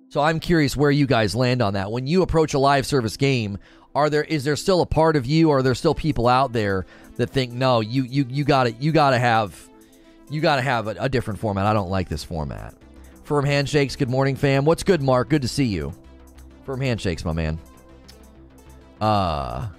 So 0.09 0.21
I'm 0.21 0.39
curious 0.39 0.75
where 0.75 0.89
you 0.89 1.05
guys 1.05 1.35
land 1.35 1.61
on 1.61 1.75
that. 1.75 1.91
When 1.91 2.07
you 2.07 2.23
approach 2.23 2.55
a 2.55 2.59
live 2.59 2.85
service 2.85 3.15
game, 3.15 3.59
are 3.93 4.09
there 4.09 4.23
is 4.23 4.43
there 4.43 4.55
still 4.55 4.81
a 4.81 4.85
part 4.85 5.15
of 5.15 5.25
you 5.25 5.49
or 5.49 5.59
are 5.59 5.63
there 5.63 5.75
still 5.75 5.95
people 5.95 6.27
out 6.27 6.51
there 6.51 6.85
that 7.17 7.29
think 7.29 7.53
no, 7.53 7.79
you 7.79 8.03
you 8.03 8.25
you 8.27 8.43
got 8.43 8.63
to 8.63 8.71
you 8.73 8.91
got 8.91 9.11
to 9.11 9.19
have 9.19 9.69
you 10.29 10.41
got 10.41 10.57
to 10.57 10.61
have 10.61 10.87
a, 10.87 10.95
a, 10.99 11.09
different 11.09 11.39
format. 11.39 11.65
I 11.65 11.73
don't 11.73 11.89
like 11.89 12.09
this 12.09 12.23
format. 12.23 12.75
Firm 13.23 13.45
handshakes. 13.45 13.95
Good 13.95 14.09
morning, 14.09 14.35
fam. 14.35 14.65
What's 14.65 14.83
good, 14.83 15.01
Mark? 15.01 15.29
Good 15.29 15.41
to 15.43 15.47
see 15.47 15.65
you. 15.65 15.93
Firm 16.65 16.81
handshakes, 16.81 17.23
my 17.23 17.33
man. 17.33 17.59
Uh 18.99 19.69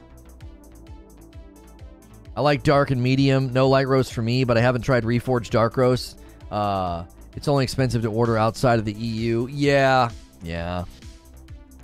I 2.36 2.43
like 2.43 2.62
dark 2.62 2.90
and 2.90 3.02
medium. 3.02 3.52
No 3.52 3.69
light 3.69 3.89
roast 3.89 4.15
for 4.15 4.23
me, 4.23 4.44
but 4.44 4.57
I 4.57 4.61
haven't 4.61 4.82
tried 4.82 5.02
Reforged 5.02 5.51
dark 5.51 5.77
roast. 5.77 6.19
Uh, 6.51 7.05
it's 7.35 7.48
only 7.48 7.65
expensive 7.65 8.02
to 8.02 8.09
order 8.09 8.36
outside 8.36 8.78
of 8.78 8.85
the 8.85 8.93
EU. 8.93 9.47
Yeah, 9.51 10.11
yeah. 10.43 10.85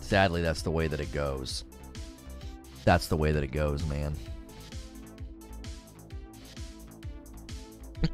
Sadly, 0.01 0.43
that's 0.43 0.63
the 0.63 0.71
way 0.71 0.87
that 0.87 1.01
it 1.01 1.13
goes. 1.13 1.65
That's 2.85 3.09
the 3.09 3.17
way 3.17 3.33
that 3.33 3.43
it 3.43 3.51
goes, 3.51 3.85
man. 3.87 4.15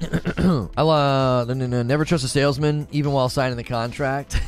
I 0.77 0.83
uh, 0.83 1.45
never 1.45 2.05
trust 2.05 2.25
a 2.25 2.29
salesman, 2.29 2.89
even 2.93 3.13
while 3.13 3.29
signing 3.29 3.57
the 3.57 3.65
contract. 3.65 4.41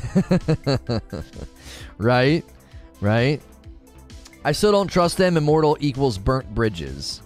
right, 1.99 2.45
right. 3.01 3.43
I 4.45 4.53
still 4.53 4.73
don't 4.73 4.89
trust 4.89 5.19
them. 5.19 5.37
Immortal 5.37 5.77
equals 5.81 6.19
burnt 6.19 6.55
bridges. 6.55 7.21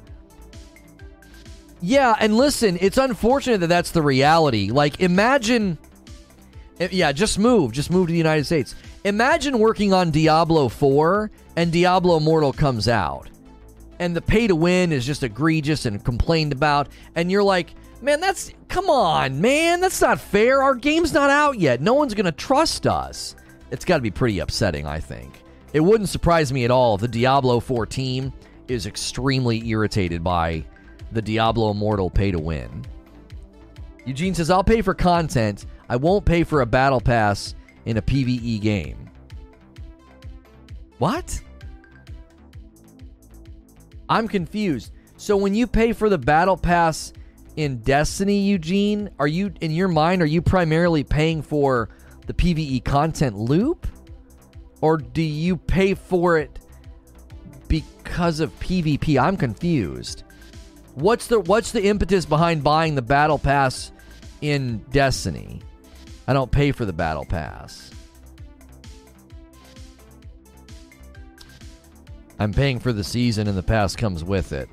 Yeah, 1.80 2.14
and 2.18 2.36
listen, 2.36 2.78
it's 2.80 2.98
unfortunate 2.98 3.58
that 3.60 3.68
that's 3.68 3.92
the 3.92 4.02
reality. 4.02 4.70
Like, 4.70 5.00
imagine. 5.00 5.78
Eh, 6.80 6.88
yeah, 6.90 7.12
just 7.12 7.38
move. 7.38 7.72
Just 7.72 7.90
move 7.90 8.08
to 8.08 8.12
the 8.12 8.18
United 8.18 8.44
States. 8.44 8.74
Imagine 9.04 9.58
working 9.58 9.92
on 9.92 10.10
Diablo 10.10 10.68
4 10.68 11.30
and 11.56 11.72
Diablo 11.72 12.16
Immortal 12.16 12.52
comes 12.52 12.88
out. 12.88 13.30
And 14.00 14.14
the 14.14 14.22
pay 14.22 14.46
to 14.46 14.54
win 14.54 14.92
is 14.92 15.04
just 15.04 15.22
egregious 15.22 15.86
and 15.86 16.04
complained 16.04 16.52
about. 16.52 16.88
And 17.14 17.30
you're 17.30 17.42
like, 17.42 17.74
Man, 18.00 18.20
that's 18.20 18.52
come 18.68 18.88
on, 18.88 19.40
man. 19.40 19.80
That's 19.80 20.00
not 20.00 20.20
fair. 20.20 20.62
Our 20.62 20.76
game's 20.76 21.12
not 21.12 21.30
out 21.30 21.58
yet. 21.58 21.80
No 21.80 21.94
one's 21.94 22.14
going 22.14 22.26
to 22.26 22.32
trust 22.32 22.86
us. 22.86 23.34
It's 23.72 23.84
got 23.84 23.96
to 23.96 24.02
be 24.02 24.10
pretty 24.10 24.38
upsetting, 24.38 24.86
I 24.86 25.00
think. 25.00 25.42
It 25.72 25.80
wouldn't 25.80 26.08
surprise 26.08 26.52
me 26.52 26.64
at 26.64 26.70
all 26.70 26.94
if 26.94 27.00
the 27.00 27.08
Diablo 27.08 27.58
4 27.60 27.86
team 27.86 28.32
is 28.68 28.86
extremely 28.86 29.66
irritated 29.68 30.22
by 30.22 30.64
the 31.12 31.22
Diablo 31.22 31.70
Immortal 31.70 32.10
pay 32.10 32.30
to 32.30 32.38
win. 32.38 32.84
Eugene 34.04 34.34
says, 34.34 34.50
I'll 34.50 34.64
pay 34.64 34.82
for 34.82 34.94
content. 34.94 35.66
I 35.88 35.96
won't 35.96 36.24
pay 36.24 36.44
for 36.44 36.60
a 36.60 36.66
battle 36.66 37.00
pass 37.00 37.54
in 37.84 37.96
a 37.96 38.02
PvE 38.02 38.60
game. 38.60 39.10
What? 40.98 41.40
I'm 44.08 44.28
confused. 44.28 44.92
So 45.16 45.36
when 45.36 45.54
you 45.54 45.66
pay 45.66 45.92
for 45.92 46.08
the 46.08 46.18
battle 46.18 46.56
pass 46.56 47.12
in 47.56 47.78
Destiny, 47.78 48.40
Eugene, 48.40 49.10
are 49.18 49.26
you 49.26 49.52
in 49.60 49.70
your 49.70 49.88
mind 49.88 50.22
are 50.22 50.26
you 50.26 50.40
primarily 50.40 51.04
paying 51.04 51.42
for 51.42 51.88
the 52.26 52.32
PvE 52.32 52.84
content 52.84 53.36
loop 53.36 53.86
or 54.80 54.96
do 54.96 55.22
you 55.22 55.56
pay 55.56 55.94
for 55.94 56.38
it 56.38 56.58
because 57.66 58.40
of 58.40 58.58
PvP? 58.60 59.20
I'm 59.20 59.36
confused. 59.36 60.22
What's 60.94 61.28
the 61.28 61.40
what's 61.40 61.72
the 61.72 61.84
impetus 61.84 62.26
behind 62.26 62.64
buying 62.64 62.94
the 62.94 63.02
battle 63.02 63.38
pass 63.38 63.92
in 64.40 64.78
Destiny? 64.90 65.62
I 66.26 66.32
don't 66.32 66.50
pay 66.50 66.72
for 66.72 66.84
the 66.84 66.92
battle 66.92 67.24
pass. 67.24 67.90
I'm 72.38 72.52
paying 72.52 72.78
for 72.78 72.92
the 72.92 73.02
season 73.02 73.48
and 73.48 73.56
the 73.56 73.62
pass 73.62 73.96
comes 73.96 74.22
with 74.22 74.52
it. 74.52 74.68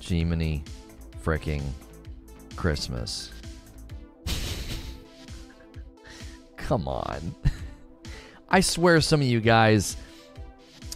Jiminy 0.00 0.64
freaking 1.22 1.62
Christmas. 2.56 3.30
Come 6.56 6.88
on. 6.88 7.34
I 8.48 8.60
swear, 8.60 9.00
some 9.00 9.20
of 9.20 9.26
you 9.26 9.40
guys, 9.40 9.96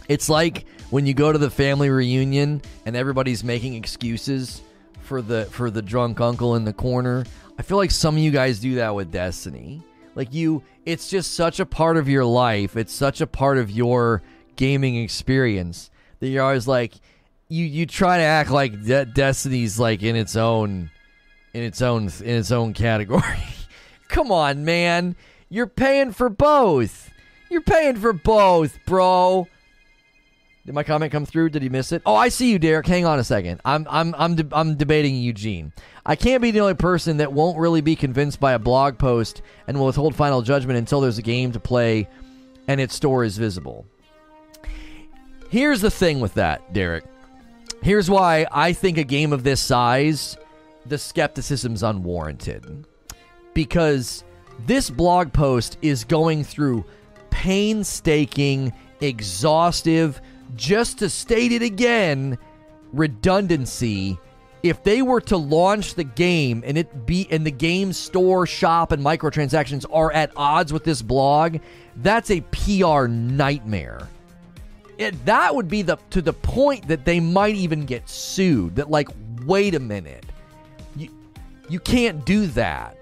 it's 0.09 0.29
like 0.29 0.65
when 0.89 1.05
you 1.05 1.13
go 1.13 1.31
to 1.31 1.37
the 1.37 1.49
family 1.49 1.89
reunion 1.89 2.61
and 2.85 2.95
everybody's 2.95 3.43
making 3.43 3.73
excuses 3.73 4.61
for 5.01 5.21
the 5.21 5.45
for 5.45 5.71
the 5.71 5.81
drunk 5.81 6.19
uncle 6.19 6.55
in 6.55 6.65
the 6.65 6.73
corner. 6.73 7.25
I 7.57 7.63
feel 7.63 7.77
like 7.77 7.91
some 7.91 8.15
of 8.15 8.21
you 8.21 8.31
guys 8.31 8.59
do 8.59 8.75
that 8.75 8.93
with 8.93 9.11
Destiny. 9.11 9.81
Like 10.15 10.33
you, 10.33 10.63
it's 10.85 11.09
just 11.09 11.33
such 11.33 11.59
a 11.59 11.65
part 11.65 11.97
of 11.97 12.09
your 12.09 12.25
life. 12.25 12.75
It's 12.75 12.93
such 12.93 13.21
a 13.21 13.27
part 13.27 13.57
of 13.57 13.71
your 13.71 14.21
gaming 14.55 14.95
experience 14.97 15.89
that 16.19 16.27
you're 16.27 16.43
always 16.43 16.67
like, 16.67 16.93
you 17.47 17.65
you 17.65 17.85
try 17.85 18.17
to 18.17 18.23
act 18.23 18.49
like 18.49 18.83
De- 18.83 19.05
Destiny's 19.05 19.79
like 19.79 20.03
in 20.03 20.15
its 20.15 20.35
own 20.35 20.91
in 21.53 21.63
its 21.63 21.81
own 21.81 22.11
in 22.23 22.35
its 22.35 22.51
own 22.51 22.73
category. 22.73 23.43
Come 24.09 24.31
on, 24.31 24.65
man. 24.65 25.15
You're 25.49 25.67
paying 25.67 26.11
for 26.11 26.29
both. 26.29 27.09
You're 27.49 27.61
paying 27.61 27.95
for 27.95 28.11
both, 28.13 28.77
bro. 28.85 29.47
Did 30.67 30.75
my 30.75 30.83
comment 30.83 31.13
come 31.13 31.25
through? 31.25 31.51
Did 31.51 31.63
he 31.63 31.69
miss 31.69 31.93
it? 31.93 32.01
Oh, 32.05 32.13
I 32.13 32.27
see 32.27 32.51
you, 32.51 32.59
Derek. 32.59 32.85
Hang 32.87 33.05
on 33.05 33.19
a 33.19 33.23
second. 33.23 33.61
I'm 33.63 33.87
I'm 33.89 34.13
I'm 34.17 34.35
de- 34.35 34.49
I'm 34.51 34.75
debating 34.75 35.15
Eugene. 35.15 35.71
I 36.05 36.17
can't 36.17 36.41
be 36.41 36.51
the 36.51 36.59
only 36.59 36.73
person 36.73 37.17
that 37.17 37.31
won't 37.31 37.57
really 37.57 37.79
be 37.79 37.95
convinced 37.95 38.41
by 38.41 38.51
a 38.51 38.59
blog 38.59 38.97
post 38.97 39.41
and 39.65 39.79
will 39.79 39.85
withhold 39.85 40.13
final 40.13 40.41
judgment 40.41 40.77
until 40.77 40.99
there's 40.99 41.17
a 41.19 41.21
game 41.21 41.53
to 41.53 41.59
play 41.61 42.09
and 42.67 42.81
its 42.81 42.93
store 42.93 43.23
is 43.23 43.37
visible. 43.37 43.85
Here's 45.49 45.79
the 45.79 45.89
thing 45.89 46.19
with 46.19 46.33
that, 46.33 46.73
Derek. 46.73 47.05
Here's 47.81 48.09
why 48.09 48.45
I 48.51 48.73
think 48.73 48.97
a 48.97 49.05
game 49.05 49.31
of 49.31 49.45
this 49.45 49.61
size 49.61 50.35
the 50.85 50.97
skepticism's 50.97 51.81
unwarranted. 51.81 52.85
Because 53.53 54.25
This 54.65 54.89
blog 54.89 55.31
post 55.31 55.77
is 55.81 56.03
going 56.03 56.43
through 56.43 56.83
painstaking, 57.29 58.73
exhaustive, 58.99 60.19
just 60.55 60.99
to 60.99 61.09
state 61.09 61.51
it 61.51 61.61
again, 61.61 62.37
redundancy. 62.93 64.19
If 64.63 64.83
they 64.83 65.01
were 65.01 65.21
to 65.21 65.37
launch 65.37 65.93
the 65.93 66.03
game 66.03 66.63
and 66.65 66.77
it 66.77 67.05
be 67.05 67.27
and 67.29 67.45
the 67.45 67.51
game 67.51 67.93
store 67.93 68.45
shop 68.47 68.91
and 68.91 69.03
microtransactions 69.03 69.85
are 69.91 70.11
at 70.11 70.31
odds 70.35 70.73
with 70.73 70.83
this 70.83 71.01
blog, 71.01 71.57
that's 71.97 72.31
a 72.31 72.41
PR 72.41 73.07
nightmare. 73.07 74.07
It, 74.97 75.25
that 75.25 75.53
would 75.53 75.67
be 75.67 75.83
the 75.83 75.97
to 76.09 76.21
the 76.21 76.33
point 76.33 76.87
that 76.87 77.05
they 77.05 77.19
might 77.19 77.55
even 77.55 77.85
get 77.85 78.09
sued. 78.09 78.75
That 78.75 78.89
like, 78.89 79.09
wait 79.45 79.75
a 79.75 79.79
minute, 79.79 80.25
you 80.95 81.09
you 81.69 81.79
can't 81.79 82.25
do 82.25 82.47
that. 82.47 82.96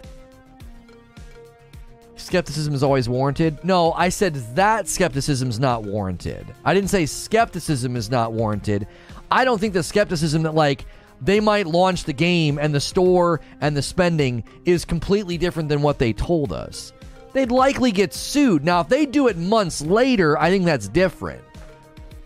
Skepticism 2.25 2.73
is 2.73 2.81
always 2.81 3.07
warranted. 3.07 3.63
No, 3.63 3.93
I 3.93 4.09
said 4.09 4.33
that 4.55 4.87
skepticism 4.87 5.47
is 5.47 5.59
not 5.59 5.83
warranted. 5.83 6.47
I 6.65 6.73
didn't 6.73 6.89
say 6.89 7.05
skepticism 7.05 7.95
is 7.95 8.09
not 8.09 8.33
warranted. 8.33 8.87
I 9.29 9.45
don't 9.45 9.61
think 9.61 9.75
the 9.75 9.83
skepticism 9.83 10.41
that 10.41 10.55
like 10.55 10.87
they 11.21 11.39
might 11.39 11.67
launch 11.67 12.03
the 12.03 12.13
game 12.13 12.57
and 12.57 12.73
the 12.73 12.79
store 12.79 13.41
and 13.61 13.77
the 13.77 13.83
spending 13.83 14.43
is 14.65 14.85
completely 14.85 15.37
different 15.37 15.69
than 15.69 15.83
what 15.83 15.99
they 15.99 16.13
told 16.13 16.51
us. 16.51 16.93
They'd 17.33 17.51
likely 17.51 17.91
get 17.91 18.11
sued. 18.11 18.65
Now, 18.65 18.81
if 18.81 18.89
they 18.89 19.05
do 19.05 19.27
it 19.27 19.37
months 19.37 19.83
later, 19.83 20.35
I 20.39 20.49
think 20.49 20.65
that's 20.65 20.87
different. 20.87 21.43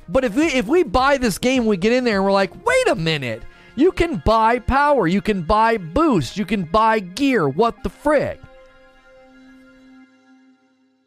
But 0.07 0.23
if 0.23 0.33
we 0.33 0.45
if 0.45 0.65
we 0.65 0.83
buy 0.83 1.17
this 1.17 1.37
game, 1.37 1.65
we 1.65 1.75
get 1.75 1.91
in 1.91 2.05
there 2.05 2.15
and 2.15 2.23
we're 2.23 2.31
like, 2.31 2.53
wait 2.65 2.87
a 2.87 2.95
minute, 2.95 3.43
you 3.75 3.91
can 3.91 4.23
buy 4.25 4.59
power, 4.59 5.07
you 5.07 5.21
can 5.21 5.41
buy 5.41 5.75
boost, 5.75 6.37
you 6.37 6.45
can 6.45 6.63
buy 6.63 6.99
gear. 6.99 7.49
What 7.49 7.83
the 7.83 7.89
frick? 7.89 8.39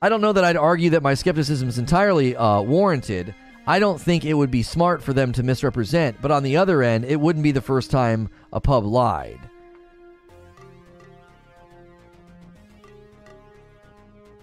I 0.03 0.09
don't 0.09 0.21
know 0.21 0.33
that 0.33 0.43
I'd 0.43 0.57
argue 0.57 0.91
that 0.91 1.03
my 1.05 1.15
skepticism 1.15 1.69
is 1.69 1.79
entirely 1.79 2.35
uh, 2.35 2.61
warranted. 2.61 3.37
I 3.69 3.79
don't 3.79 4.01
think 4.01 4.25
it 4.25 4.35
would 4.35 4.51
be 4.51 4.65
smart 4.65 5.01
for 5.01 5.13
them 5.13 5.31
to 5.35 5.45
misrepresent, 5.45 6.21
but 6.21 6.33
on 6.33 6.43
the 6.43 6.57
other 6.57 6.83
end, 6.83 7.05
it 7.05 7.21
wouldn't 7.21 7.45
be 7.45 7.53
the 7.53 7.61
first 7.61 7.93
time 7.93 8.29
a 8.53 8.61
pub 8.61 8.85
lied. 8.85 9.39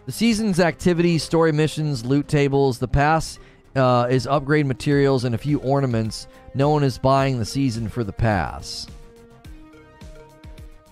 The 0.05 0.13
season's 0.13 0.61
activities, 0.61 1.23
story 1.23 1.51
missions, 1.51 2.05
loot 2.05 2.29
tables, 2.29 2.79
the 2.79 2.87
pass 2.87 3.37
uh, 3.75 4.07
is 4.09 4.25
upgrade 4.27 4.65
materials 4.65 5.25
and 5.25 5.35
a 5.35 5.37
few 5.37 5.59
ornaments. 5.59 6.27
No 6.55 6.69
one 6.69 6.85
is 6.85 6.97
buying 6.97 7.37
the 7.37 7.45
season 7.45 7.89
for 7.89 8.05
the 8.05 8.13
pass. 8.13 8.87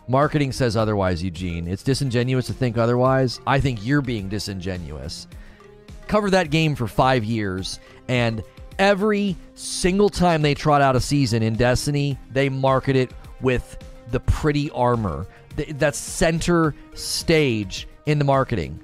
Marketing 0.07 0.51
says 0.51 0.77
otherwise, 0.77 1.21
Eugene. 1.21 1.67
It's 1.67 1.83
disingenuous 1.83 2.47
to 2.47 2.53
think 2.53 2.77
otherwise. 2.77 3.41
I 3.45 3.59
think 3.59 3.85
you're 3.85 4.01
being 4.01 4.29
disingenuous. 4.29 5.27
Cover 6.07 6.29
that 6.29 6.49
game 6.49 6.75
for 6.75 6.87
five 6.87 7.25
years, 7.25 7.79
and 8.07 8.41
every 8.79 9.35
single 9.55 10.09
time 10.09 10.41
they 10.41 10.53
trot 10.53 10.81
out 10.81 10.95
a 10.95 11.01
season 11.01 11.43
in 11.43 11.55
Destiny, 11.55 12.17
they 12.31 12.47
market 12.47 12.95
it 12.95 13.11
with 13.41 13.77
the 14.11 14.21
pretty 14.21 14.69
armor. 14.71 15.27
That's 15.71 15.97
center 15.97 16.73
stage 16.93 17.87
in 18.05 18.19
the 18.19 18.25
marketing. 18.25 18.81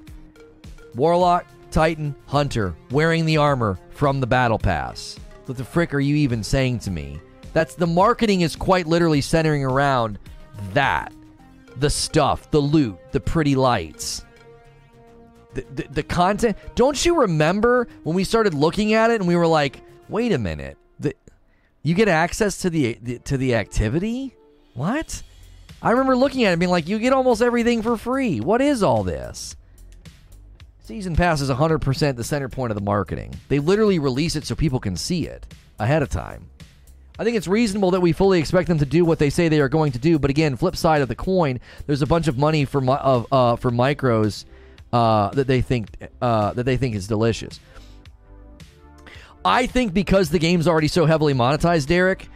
Warlock, 0.94 1.46
Titan, 1.70 2.14
Hunter 2.26 2.74
wearing 2.90 3.24
the 3.24 3.38
armor 3.38 3.78
from 3.90 4.20
the 4.20 4.26
Battle 4.26 4.58
Pass. 4.58 5.18
What 5.46 5.56
the 5.56 5.64
frick 5.64 5.94
are 5.94 6.00
you 6.00 6.16
even 6.16 6.42
saying 6.42 6.80
to 6.80 6.90
me? 6.90 7.18
That's 7.54 7.74
the 7.74 7.86
marketing 7.86 8.42
is 8.42 8.56
quite 8.56 8.86
literally 8.86 9.20
centering 9.20 9.64
around 9.64 10.18
that. 10.72 11.12
The 11.76 11.90
stuff, 11.90 12.50
the 12.50 12.60
loot, 12.60 12.96
the 13.12 13.20
pretty 13.20 13.54
lights. 13.54 14.24
The, 15.54 15.64
the, 15.74 15.82
the 15.90 16.02
content. 16.02 16.56
Don't 16.74 17.04
you 17.04 17.20
remember 17.20 17.88
when 18.02 18.16
we 18.16 18.24
started 18.24 18.54
looking 18.54 18.94
at 18.94 19.10
it 19.10 19.20
and 19.20 19.28
we 19.28 19.36
were 19.36 19.46
like, 19.46 19.80
wait 20.08 20.32
a 20.32 20.38
minute. 20.38 20.76
The, 21.00 21.14
you 21.82 21.94
get 21.94 22.08
access 22.08 22.58
to 22.58 22.70
the, 22.70 22.98
the 23.02 23.18
to 23.20 23.36
the 23.36 23.54
activity? 23.54 24.34
What? 24.74 25.22
I 25.82 25.90
remember 25.90 26.16
looking 26.16 26.44
at 26.44 26.52
it 26.52 26.58
being 26.58 26.70
like, 26.70 26.88
you 26.88 26.98
get 26.98 27.12
almost 27.12 27.42
everything 27.42 27.82
for 27.82 27.96
free. 27.96 28.40
What 28.40 28.60
is 28.60 28.82
all 28.82 29.04
this? 29.04 29.56
Season 30.80 31.16
Pass 31.16 31.40
is 31.40 31.50
100% 31.50 32.16
the 32.16 32.24
center 32.24 32.48
point 32.48 32.70
of 32.70 32.74
the 32.74 32.82
marketing. 32.82 33.34
They 33.48 33.58
literally 33.58 33.98
release 33.98 34.36
it 34.36 34.44
so 34.44 34.54
people 34.54 34.80
can 34.80 34.96
see 34.96 35.26
it 35.26 35.46
ahead 35.78 36.02
of 36.02 36.08
time. 36.08 36.48
I 37.18 37.22
think 37.22 37.36
it's 37.36 37.46
reasonable 37.46 37.92
that 37.92 38.00
we 38.00 38.12
fully 38.12 38.40
expect 38.40 38.68
them 38.68 38.78
to 38.78 38.86
do 38.86 39.04
what 39.04 39.18
they 39.20 39.30
say 39.30 39.48
they 39.48 39.60
are 39.60 39.68
going 39.68 39.92
to 39.92 39.98
do. 39.98 40.18
But 40.18 40.30
again, 40.30 40.56
flip 40.56 40.76
side 40.76 41.00
of 41.00 41.08
the 41.08 41.14
coin, 41.14 41.60
there's 41.86 42.02
a 42.02 42.06
bunch 42.06 42.26
of 42.26 42.36
money 42.36 42.64
for 42.64 42.82
uh, 42.88 43.22
uh, 43.30 43.56
for 43.56 43.70
micros 43.70 44.44
uh, 44.92 45.30
that 45.30 45.46
they 45.46 45.60
think 45.60 45.88
uh, 46.20 46.52
that 46.54 46.64
they 46.64 46.76
think 46.76 46.96
is 46.96 47.06
delicious. 47.06 47.60
I 49.44 49.66
think 49.66 49.92
because 49.92 50.30
the 50.30 50.38
game's 50.38 50.66
already 50.66 50.88
so 50.88 51.06
heavily 51.06 51.34
monetized, 51.34 51.86
Derek. 51.86 52.28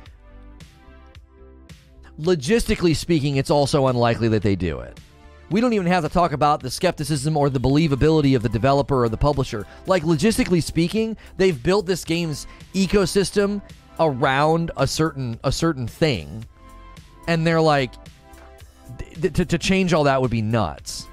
Logistically 2.20 2.94
speaking, 2.94 3.36
it's 3.36 3.50
also 3.50 3.86
unlikely 3.86 4.28
that 4.28 4.42
they 4.42 4.56
do 4.56 4.80
it. 4.80 4.98
We 5.50 5.60
don't 5.60 5.72
even 5.72 5.86
have 5.86 6.04
to 6.04 6.10
talk 6.10 6.32
about 6.32 6.60
the 6.60 6.70
skepticism 6.70 7.36
or 7.36 7.48
the 7.48 7.60
believability 7.60 8.36
of 8.36 8.42
the 8.42 8.48
developer 8.50 9.04
or 9.04 9.08
the 9.08 9.16
publisher. 9.16 9.66
Like, 9.86 10.02
logistically 10.02 10.62
speaking, 10.62 11.16
they've 11.38 11.60
built 11.62 11.86
this 11.86 12.04
game's 12.04 12.46
ecosystem 12.74 13.62
around 14.00 14.70
a 14.76 14.86
certain 14.86 15.38
a 15.44 15.52
certain 15.52 15.86
thing 15.86 16.44
and 17.26 17.46
they're 17.46 17.60
like 17.60 17.92
th- 19.20 19.32
to, 19.34 19.44
to 19.44 19.58
change 19.58 19.92
all 19.92 20.04
that 20.04 20.20
would 20.22 20.30
be 20.30 20.42
nuts. 20.42 21.06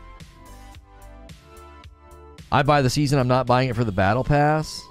I 2.52 2.64
buy 2.64 2.82
the 2.82 2.90
season 2.90 3.20
i'm 3.20 3.28
not 3.28 3.46
buying 3.48 3.70
it 3.70 3.76
for 3.76 3.84
the 3.84 3.92
battle 3.92 4.24
pass 4.24 4.82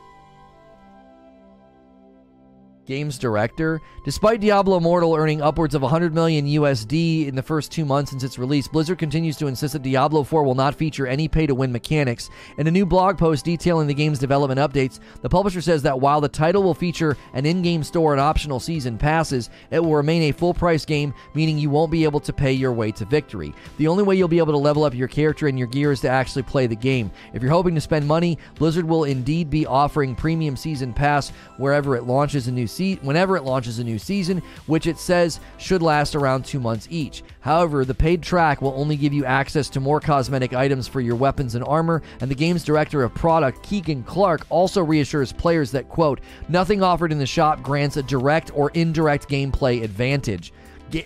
games 2.87 3.19
director. 3.19 3.81
Despite 4.05 4.41
Diablo 4.41 4.77
Immortal 4.77 5.15
earning 5.15 5.41
upwards 5.41 5.75
of 5.75 5.83
100 5.83 6.15
million 6.15 6.47
USD 6.47 7.27
in 7.27 7.35
the 7.35 7.43
first 7.43 7.73
two 7.73 7.85
months 7.85 8.11
since 8.11 8.23
its 8.23 8.39
release, 8.39 8.69
Blizzard 8.69 8.99
continues 8.99 9.37
to 9.39 9.47
insist 9.47 9.73
that 9.73 9.83
Diablo 9.83 10.23
4 10.23 10.45
will 10.45 10.55
not 10.55 10.75
feature 10.75 11.07
any 11.07 11.27
pay 11.29 11.47
to 11.47 11.55
win 11.55 11.73
mechanics. 11.73 12.31
In 12.59 12.67
a 12.67 12.71
new 12.71 12.85
blog 12.85 13.17
post 13.19 13.45
detailing 13.45 13.87
the 13.87 13.95
game's 13.95 14.19
development 14.19 14.61
updates, 14.61 15.01
the 15.23 15.29
publisher 15.29 15.61
says 15.61 15.83
that 15.83 15.99
while 15.99 16.21
the 16.21 16.29
title 16.29 16.63
will 16.63 16.75
feature 16.75 17.17
an 17.33 17.47
in 17.47 17.63
game 17.63 17.83
store 17.83 18.13
and 18.13 18.21
optional 18.21 18.61
season 18.61 18.99
passes, 18.99 19.51
it 19.71 19.81
will 19.81 19.95
remain 19.95 20.23
a 20.23 20.33
full 20.33 20.53
price 20.53 20.85
game, 20.85 21.15
meaning 21.35 21.59
you 21.59 21.71
won't 21.71 21.91
be 21.91 22.05
able 22.05 22.21
to 22.21 22.33
pay 22.33 22.53
your 22.53 22.73
way 22.73 22.93
to 22.93 23.05
victory. 23.05 23.55
The 23.79 23.89
only 23.89 24.03
way 24.03 24.17
you'll 24.17 24.29
be 24.29 24.39
able 24.39 24.53
to 24.53 24.59
level 24.59 24.85
up 24.85 24.95
your 24.95 25.09
character 25.09 25.49
and 25.49 25.59
your 25.59 25.69
gear 25.69 25.93
is 25.93 26.01
to 26.01 26.11
actually 26.11 26.43
play 26.43 26.67
the 26.67 26.77
game. 26.77 27.11
If 27.33 27.43
you're 27.43 27.51
hoping 27.51 27.75
to 27.75 27.81
spend 27.81 28.07
money, 28.07 28.39
Blizzard 28.57 28.85
will 28.85 29.05
indeed 29.05 29.49
be 29.49 29.67
offering 29.67 30.15
premium 30.15 30.57
season 30.57 30.93
pass 30.93 31.31
wherever 31.57 31.97
it 31.97 32.05
launches 32.05 32.47
a 32.47 32.53
new 32.53 32.67
se- 32.75 32.99
whenever 33.03 33.37
it 33.37 33.45
launches 33.45 33.79
a 33.79 33.85
new 33.85 33.99
season, 33.99 34.43
which 34.67 34.87
it 34.87 34.99
says 34.99 35.41
should 35.59 35.83
last 35.83 36.15
around 36.15 36.45
two 36.45 36.61
months 36.61 36.89
each. 36.91 37.23
However, 37.41 37.85
the 37.85 37.95
paid 37.95 38.23
track 38.23 38.61
will 38.61 38.75
only 38.77 38.97
give 38.97 39.13
you 39.13 39.25
access 39.25 39.69
to 39.71 39.81
more 39.81 40.01
cosmetic 40.01 40.55
items 40.55 40.89
for 40.89 41.01
your 41.01 41.17
weapons 41.17 41.55
and 41.55 41.65
armor, 41.65 42.03
and 42.21 42.31
the 42.31 42.35
game's 42.35 42.65
director 42.65 43.03
of 43.03 43.15
product, 43.15 43.63
Kegan 43.63 44.03
Clark, 44.03 44.47
also 44.49 44.83
reassures 44.83 45.33
players 45.33 45.71
that, 45.73 45.89
quote, 45.89 46.21
nothing 46.49 46.83
offered 46.83 47.13
in 47.13 47.19
the 47.19 47.27
shop 47.27 47.63
grants 47.63 47.97
a 47.97 48.03
direct 48.03 48.51
or 48.55 48.71
indirect 48.71 49.29
gameplay 49.29 49.83
advantage 49.83 50.53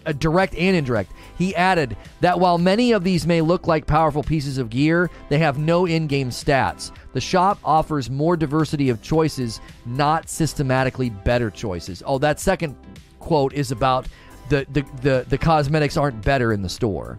Uh, 0.04 0.12
direct 0.12 0.54
and 0.54 0.76
indirect. 0.76 1.12
He 1.38 1.54
added 1.54 1.96
that 2.20 2.38
while 2.38 2.58
many 2.58 2.92
of 2.92 3.04
these 3.04 3.26
may 3.26 3.40
look 3.40 3.66
like 3.66 3.86
powerful 3.86 4.22
pieces 4.22 4.58
of 4.58 4.70
gear, 4.70 5.08
they 5.28 5.38
have 5.38 5.58
no 5.58 5.86
in 5.86 6.06
game 6.06 6.30
stats. 6.30 6.90
The 7.12 7.20
shop 7.20 7.58
offers 7.64 8.10
more 8.10 8.36
diversity 8.36 8.90
of 8.90 9.00
choices, 9.02 9.60
not 9.86 10.28
systematically 10.28 11.10
better 11.10 11.50
choices. 11.50 12.02
Oh, 12.04 12.18
that 12.18 12.40
second 12.40 12.76
quote 13.18 13.54
is 13.54 13.70
about 13.70 14.06
the, 14.50 14.66
the, 14.72 14.84
the, 15.02 15.26
the 15.28 15.38
cosmetics 15.38 15.96
aren't 15.96 16.22
better 16.22 16.52
in 16.52 16.60
the 16.62 16.68
store. 16.68 17.18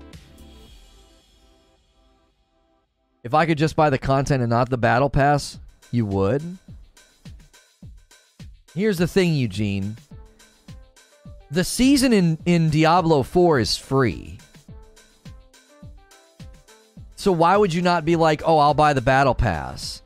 If 3.24 3.34
I 3.34 3.46
could 3.46 3.58
just 3.58 3.76
buy 3.76 3.90
the 3.90 3.98
content 3.98 4.42
and 4.42 4.50
not 4.50 4.70
the 4.70 4.78
battle 4.78 5.10
pass, 5.10 5.60
you 5.92 6.06
would. 6.06 6.44
Here's 8.76 8.98
the 8.98 9.08
thing, 9.08 9.34
Eugene 9.34 9.98
the 11.52 11.64
season 11.64 12.14
in, 12.14 12.38
in 12.46 12.70
Diablo 12.70 13.24
4 13.24 13.60
is 13.60 13.78
free. 13.78 14.38
So 17.16 17.32
why 17.32 17.58
would 17.58 17.74
you 17.74 17.82
not 17.82 18.06
be 18.06 18.16
like, 18.16 18.42
oh, 18.46 18.58
I'll 18.60 18.74
buy 18.74 18.94
the 18.94 19.02
battle 19.02 19.36
pass? 19.36 20.02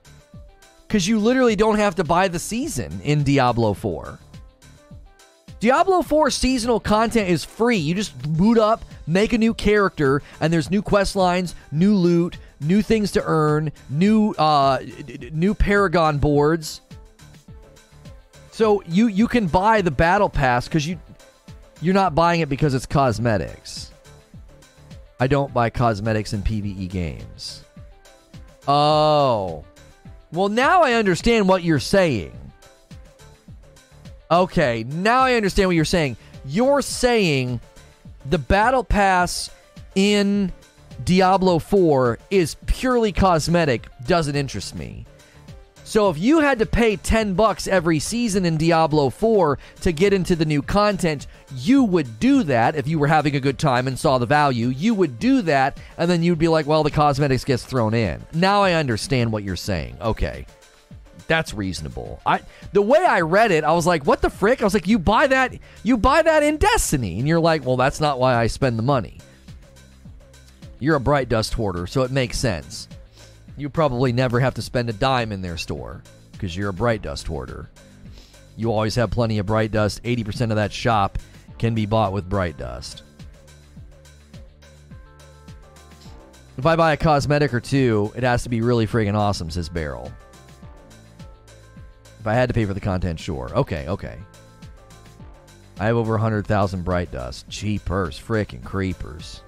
Because 0.88 1.08
you 1.08 1.20
literally 1.20 1.56
don't 1.56 1.78
have 1.78 1.96
to 1.96 2.04
buy 2.04 2.28
the 2.28 2.40
season 2.40 3.02
in 3.04 3.24
Diablo 3.24 3.74
4. 3.74 4.20
Diablo 5.60 6.02
4 6.02 6.30
seasonal 6.30 6.80
content 6.80 7.30
is 7.30 7.46
free. 7.46 7.78
You 7.78 7.96
just 7.96 8.20
boot 8.34 8.58
up, 8.58 8.84
make 9.08 9.32
a 9.32 9.38
new 9.38 9.54
character, 9.54 10.22
and 10.42 10.52
there's 10.52 10.70
new 10.70 10.82
quest 10.82 11.16
lines, 11.16 11.56
new 11.72 11.94
loot, 11.94 12.38
new 12.60 12.82
things 12.82 13.12
to 13.12 13.24
earn, 13.24 13.72
new 13.90 14.32
uh, 14.32 14.80
new 15.32 15.54
Paragon 15.54 16.18
boards. 16.18 16.82
So 18.52 18.84
you 18.88 19.08
you 19.08 19.28
can 19.28 19.48
buy 19.48 19.82
the 19.82 19.92
battle 19.92 20.30
pass 20.30 20.68
because 20.68 20.86
you 20.86 21.00
you're 21.84 21.94
not 21.94 22.16
buying 22.16 22.42
it 22.42 22.50
because 22.50 22.74
it's 22.74 22.86
cosmetics. 22.86 23.92
I 25.20 25.28
don't 25.28 25.54
buy 25.54 25.70
cosmetics 25.70 26.34
in 26.34 26.42
PvE 26.42 26.90
games. 26.90 27.64
Oh. 28.68 29.66
Well, 30.32 30.50
now 30.50 30.82
I 30.82 30.94
understand 30.94 31.48
what 31.48 31.64
you're 31.64 31.80
saying. 31.80 32.32
Okay, 34.32 34.84
now 34.88 35.20
I 35.20 35.36
understand 35.36 35.70
what 35.70 35.76
you're 35.76 35.86
saying. 35.86 36.18
You're 36.46 36.82
saying 36.82 37.60
the 38.26 38.38
battle 38.38 38.84
pass 38.84 39.52
in 39.96 40.52
Diablo 41.04 41.60
4 41.60 42.18
is 42.32 42.56
purely 42.66 43.12
cosmetic, 43.12 43.88
doesn't 44.08 44.36
interest 44.36 44.76
me. 44.76 45.06
So 45.94 46.10
if 46.10 46.18
you 46.18 46.40
had 46.40 46.58
to 46.58 46.66
pay 46.66 46.96
10 46.96 47.36
bucks 47.36 47.68
every 47.68 48.00
season 48.00 48.46
in 48.46 48.58
Diablo 48.58 49.12
4 49.12 49.60
to 49.82 49.92
get 49.92 50.12
into 50.12 50.36
the 50.36 50.44
new 50.44 50.64
content, 50.64 51.28
you 51.54 51.84
would 51.84 52.20
do 52.20 52.42
that 52.42 52.76
if 52.76 52.88
you 52.88 52.98
were 52.98 53.06
having 53.06 53.36
a 53.36 53.40
good 53.40 53.60
time 53.60 53.88
and 53.88 54.00
saw 54.00 54.18
the 54.18 54.26
value. 54.26 54.70
You 54.70 54.96
would 54.96 55.20
do 55.20 55.44
that 55.44 55.78
and 56.00 56.10
then 56.10 56.24
you'd 56.24 56.40
be 56.40 56.48
like, 56.48 56.66
"Well, 56.66 56.82
the 56.82 56.90
cosmetics 56.90 57.44
gets 57.44 57.64
thrown 57.64 57.94
in." 57.94 58.26
Now 58.34 58.64
I 58.64 58.74
understand 58.74 59.32
what 59.32 59.44
you're 59.44 59.56
saying. 59.56 59.98
Okay. 60.02 60.48
That's 61.28 61.54
reasonable. 61.54 62.20
I 62.26 62.40
the 62.72 62.82
way 62.82 63.06
I 63.06 63.22
read 63.22 63.52
it, 63.52 63.64
I 63.64 63.74
was 63.74 63.86
like, 63.86 64.04
"What 64.04 64.24
the 64.24 64.32
frick?" 64.32 64.62
I 64.62 64.64
was 64.64 64.74
like, 64.74 64.88
"You 64.88 64.98
buy 64.98 65.28
that 65.28 65.54
you 65.84 65.96
buy 65.96 66.24
that 66.24 66.42
in 66.42 66.58
Destiny." 66.58 67.20
And 67.20 67.28
you're 67.28 67.40
like, 67.40 67.68
"Well, 67.68 67.78
that's 67.78 68.02
not 68.02 68.18
why 68.18 68.34
I 68.34 68.48
spend 68.48 68.80
the 68.80 68.84
money." 68.84 69.20
You're 70.80 70.96
a 70.96 71.00
bright 71.00 71.30
dust 71.30 71.54
hoarder, 71.54 71.86
so 71.86 72.02
it 72.02 72.10
makes 72.10 72.40
sense. 72.40 72.88
You 73.56 73.70
probably 73.70 74.12
never 74.12 74.40
have 74.40 74.56
to 74.56 74.62
spend 74.62 74.90
a 74.90 74.94
dime 74.94 75.32
in 75.32 75.42
their 75.42 75.58
store 75.58 76.02
because 76.32 76.58
you're 76.58 76.70
a 76.70 76.74
bright 76.74 77.02
dust 77.02 77.28
hoarder. 77.28 77.70
You 78.58 78.72
always 78.72 78.96
have 78.96 79.12
plenty 79.12 79.40
of 79.40 79.46
bright 79.46 79.72
dust. 79.72 80.04
80% 80.04 80.50
of 80.50 80.56
that 80.56 80.72
shop 80.72 81.20
can 81.58 81.76
be 81.76 81.86
bought 81.86 82.14
with 82.14 82.30
bright 82.30 82.58
dust. 82.58 83.04
If 86.58 86.66
I 86.66 86.76
buy 86.76 86.94
a 86.94 86.98
cosmetic 86.98 87.54
or 87.54 87.60
two, 87.60 88.12
it 88.16 88.24
has 88.24 88.44
to 88.44 88.50
be 88.50 88.62
really 88.62 88.86
friggin' 88.86 89.16
awesome, 89.16 89.50
says 89.50 89.70
Beryl. 89.70 90.12
If 92.20 92.28
I 92.28 92.34
had 92.34 92.50
to 92.50 92.54
pay 92.54 92.66
for 92.66 92.76
the 92.76 92.80
content, 92.80 93.20
sure. 93.20 93.52
Okay, 93.56 93.88
okay. 93.88 94.18
I 95.80 95.86
have 95.88 95.96
over 95.96 96.14
100,000 96.14 96.84
bright 96.84 97.12
dust. 97.12 97.50
Cheapers, 97.50 98.20
frickin' 98.20 98.64
creepers. 98.64 99.42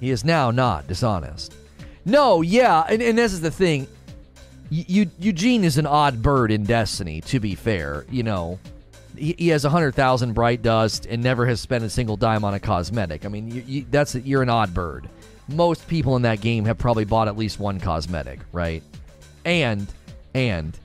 He 0.00 0.10
is 0.10 0.24
now 0.24 0.50
not 0.50 0.88
dishonest. 0.88 1.54
No, 2.04 2.42
yeah, 2.42 2.84
and, 2.88 3.02
and 3.02 3.18
this 3.18 3.32
is 3.32 3.40
the 3.40 3.50
thing. 3.50 3.86
Eugene 4.70 5.64
is 5.64 5.78
an 5.78 5.86
odd 5.86 6.22
bird 6.22 6.52
in 6.52 6.64
Destiny. 6.64 7.20
To 7.22 7.40
be 7.40 7.56
fair, 7.56 8.06
you 8.08 8.22
know, 8.22 8.58
he, 9.16 9.34
he 9.36 9.48
has 9.48 9.64
hundred 9.64 9.94
thousand 9.96 10.32
bright 10.32 10.62
dust 10.62 11.06
and 11.06 11.22
never 11.22 11.44
has 11.46 11.60
spent 11.60 11.82
a 11.82 11.90
single 11.90 12.16
dime 12.16 12.44
on 12.44 12.54
a 12.54 12.60
cosmetic. 12.60 13.24
I 13.24 13.28
mean, 13.28 13.50
you, 13.50 13.64
you, 13.66 13.86
that's 13.90 14.14
you're 14.14 14.42
an 14.42 14.48
odd 14.48 14.72
bird. 14.72 15.08
Most 15.48 15.88
people 15.88 16.14
in 16.14 16.22
that 16.22 16.40
game 16.40 16.64
have 16.66 16.78
probably 16.78 17.04
bought 17.04 17.26
at 17.26 17.36
least 17.36 17.58
one 17.58 17.80
cosmetic, 17.80 18.38
right? 18.52 18.82
And 19.44 19.92
and 20.34 20.78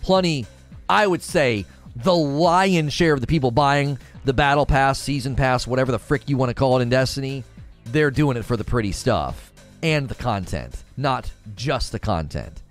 plenty. 0.00 0.46
I 0.88 1.06
would 1.06 1.22
say 1.22 1.66
the 1.96 2.16
lion's 2.16 2.94
share 2.94 3.12
of 3.12 3.20
the 3.20 3.26
people 3.26 3.50
buying 3.50 3.98
the 4.24 4.32
battle 4.32 4.64
pass, 4.64 4.98
season 4.98 5.36
pass, 5.36 5.66
whatever 5.66 5.92
the 5.92 5.98
frick 5.98 6.30
you 6.30 6.38
want 6.38 6.48
to 6.48 6.54
call 6.54 6.78
it 6.78 6.82
in 6.82 6.88
Destiny, 6.88 7.44
they're 7.86 8.10
doing 8.10 8.38
it 8.38 8.46
for 8.46 8.56
the 8.56 8.64
pretty 8.64 8.92
stuff 8.92 9.47
and 9.82 10.08
the 10.08 10.14
content, 10.14 10.84
not 10.96 11.30
just 11.54 11.92
the 11.92 11.98
content, 11.98 12.62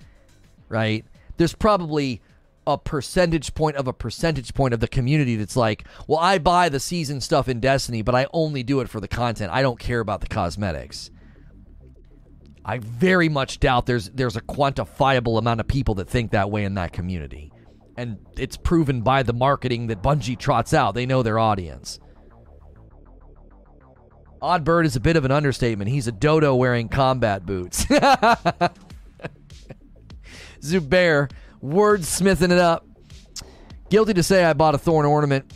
right? 0.69 1.05
There's 1.37 1.53
probably 1.53 2.21
a 2.65 2.77
percentage 2.77 3.53
point 3.53 3.77
of 3.77 3.87
a 3.87 3.93
percentage 3.93 4.53
point 4.53 4.73
of 4.73 4.81
the 4.81 4.87
community 4.87 5.37
that's 5.37 5.55
like, 5.55 5.85
well, 6.05 6.19
I 6.19 6.37
buy 6.37 6.67
the 6.67 6.81
season 6.81 7.21
stuff 7.21 7.47
in 7.47 7.61
Destiny, 7.61 8.01
but 8.01 8.13
I 8.13 8.27
only 8.33 8.61
do 8.61 8.81
it 8.81 8.89
for 8.89 8.99
the 8.99 9.07
content. 9.07 9.53
I 9.53 9.61
don't 9.61 9.79
care 9.79 10.01
about 10.01 10.19
the 10.19 10.27
cosmetics. 10.27 11.09
I 12.65 12.79
very 12.79 13.29
much 13.29 13.61
doubt 13.61 13.85
there's 13.85 14.09
there's 14.09 14.35
a 14.35 14.41
quantifiable 14.41 15.39
amount 15.39 15.61
of 15.61 15.69
people 15.69 15.95
that 15.95 16.09
think 16.09 16.31
that 16.31 16.51
way 16.51 16.65
in 16.65 16.73
that 16.73 16.91
community. 16.91 17.53
And 17.95 18.17
it's 18.37 18.57
proven 18.57 19.01
by 19.01 19.23
the 19.23 19.33
marketing 19.33 19.87
that 19.87 20.03
Bungie 20.03 20.37
trots 20.37 20.73
out. 20.73 20.93
They 20.93 21.05
know 21.05 21.23
their 21.23 21.39
audience. 21.39 21.99
Odd 24.41 24.63
bird 24.63 24.85
is 24.85 24.95
a 24.95 24.99
bit 24.99 25.15
of 25.15 25.25
an 25.25 25.31
understatement. 25.31 25.89
He's 25.89 26.07
a 26.07 26.11
dodo 26.11 26.55
wearing 26.55 26.89
combat 26.89 27.45
boots. 27.45 27.85
Zubair, 30.61 31.31
wordsmithing 31.63 32.51
it 32.51 32.59
up. 32.59 32.85
Guilty 33.89 34.13
to 34.13 34.23
say 34.23 34.43
I 34.43 34.53
bought 34.53 34.75
a 34.75 34.77
thorn 34.77 35.05
ornament 35.05 35.51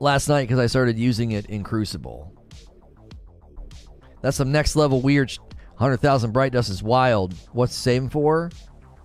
last 0.00 0.28
night 0.28 0.42
because 0.42 0.58
I 0.58 0.66
started 0.66 0.98
using 0.98 1.32
it 1.32 1.46
in 1.46 1.62
Crucible. 1.62 2.32
That's 4.22 4.36
some 4.36 4.50
next 4.50 4.74
level 4.76 5.00
weird. 5.00 5.30
100,000 5.76 6.32
bright 6.32 6.52
dust 6.52 6.70
is 6.70 6.82
wild. 6.82 7.34
What's 7.52 7.74
saving 7.74 8.10
for? 8.10 8.50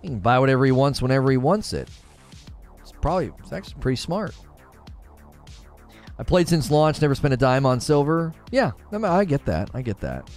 He 0.02 0.08
can 0.08 0.18
buy 0.18 0.38
whatever 0.40 0.64
he 0.64 0.72
wants 0.72 1.00
whenever 1.00 1.30
he 1.30 1.36
wants 1.36 1.72
it. 1.72 1.88
It's 2.80 2.92
probably, 3.00 3.30
it's 3.38 3.52
actually 3.52 3.80
pretty 3.80 3.96
smart. 3.96 4.34
I 6.18 6.22
played 6.22 6.48
since 6.48 6.70
launch, 6.70 7.00
never 7.00 7.14
spent 7.14 7.34
a 7.34 7.36
dime 7.36 7.66
on 7.66 7.80
silver. 7.80 8.32
Yeah, 8.50 8.72
I 8.92 9.24
get 9.24 9.44
that. 9.46 9.70
I 9.74 9.82
get 9.82 10.00
that. 10.00 10.28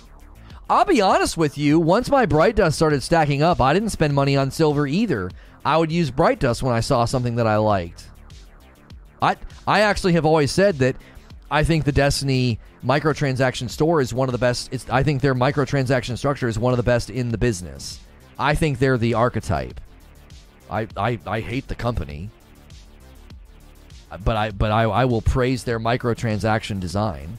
I'll 0.69 0.85
be 0.85 1.01
honest 1.01 1.37
with 1.37 1.57
you, 1.57 1.79
once 1.79 2.09
my 2.09 2.25
Bright 2.25 2.55
Dust 2.55 2.75
started 2.75 3.01
stacking 3.01 3.41
up, 3.41 3.61
I 3.61 3.73
didn't 3.73 3.89
spend 3.89 4.13
money 4.13 4.35
on 4.35 4.51
silver 4.51 4.85
either. 4.85 5.31
I 5.63 5.77
would 5.77 5.91
use 5.91 6.11
Bright 6.11 6.39
Dust 6.39 6.61
when 6.61 6.73
I 6.73 6.81
saw 6.81 7.05
something 7.05 7.35
that 7.35 7.47
I 7.47 7.57
liked. 7.57 8.09
I 9.21 9.37
I 9.65 9.81
actually 9.81 10.13
have 10.13 10.25
always 10.25 10.51
said 10.51 10.77
that 10.79 10.95
I 11.49 11.63
think 11.63 11.85
the 11.85 11.91
Destiny 11.91 12.59
microtransaction 12.83 13.69
store 13.69 14.01
is 14.01 14.13
one 14.13 14.27
of 14.27 14.33
the 14.33 14.37
best. 14.37 14.69
It's, 14.71 14.89
I 14.89 15.03
think 15.03 15.21
their 15.21 15.35
microtransaction 15.35 16.17
structure 16.17 16.47
is 16.47 16.59
one 16.59 16.73
of 16.73 16.77
the 16.77 16.83
best 16.83 17.09
in 17.09 17.31
the 17.31 17.37
business. 17.37 17.99
I 18.37 18.53
think 18.53 18.79
they're 18.79 18.97
the 18.97 19.13
archetype. 19.13 19.79
I, 20.69 20.87
I, 20.97 21.19
I 21.25 21.39
hate 21.39 21.67
the 21.67 21.75
company 21.75 22.29
but 24.23 24.37
I 24.37 24.51
but 24.51 24.71
I, 24.71 24.83
I 24.83 25.05
will 25.05 25.21
praise 25.21 25.63
their 25.63 25.79
microtransaction 25.79 26.79
design. 26.79 27.37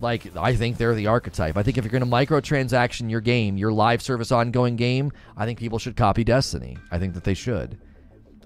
Like 0.00 0.36
I 0.36 0.54
think 0.54 0.76
they're 0.76 0.94
the 0.94 1.08
archetype. 1.08 1.56
I 1.56 1.62
think 1.62 1.78
if 1.78 1.84
you're 1.84 1.90
going 1.90 2.08
to 2.08 2.08
microtransaction 2.08 3.10
your 3.10 3.20
game, 3.20 3.56
your 3.56 3.72
live 3.72 4.02
service 4.02 4.32
ongoing 4.32 4.76
game, 4.76 5.12
I 5.36 5.44
think 5.44 5.58
people 5.58 5.78
should 5.78 5.96
copy 5.96 6.24
Destiny. 6.24 6.76
I 6.90 6.98
think 6.98 7.14
that 7.14 7.24
they 7.24 7.34
should. 7.34 7.78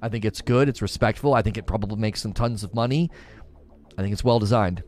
I 0.02 0.08
think 0.08 0.24
it's 0.24 0.42
good. 0.42 0.68
It's 0.68 0.82
respectful. 0.82 1.34
I 1.34 1.42
think 1.42 1.56
it 1.56 1.66
probably 1.66 1.98
makes 1.98 2.22
them 2.22 2.32
tons 2.32 2.62
of 2.62 2.74
money. 2.74 3.10
I 3.96 4.02
think 4.02 4.12
it's 4.12 4.24
well 4.24 4.38
designed. 4.38 4.82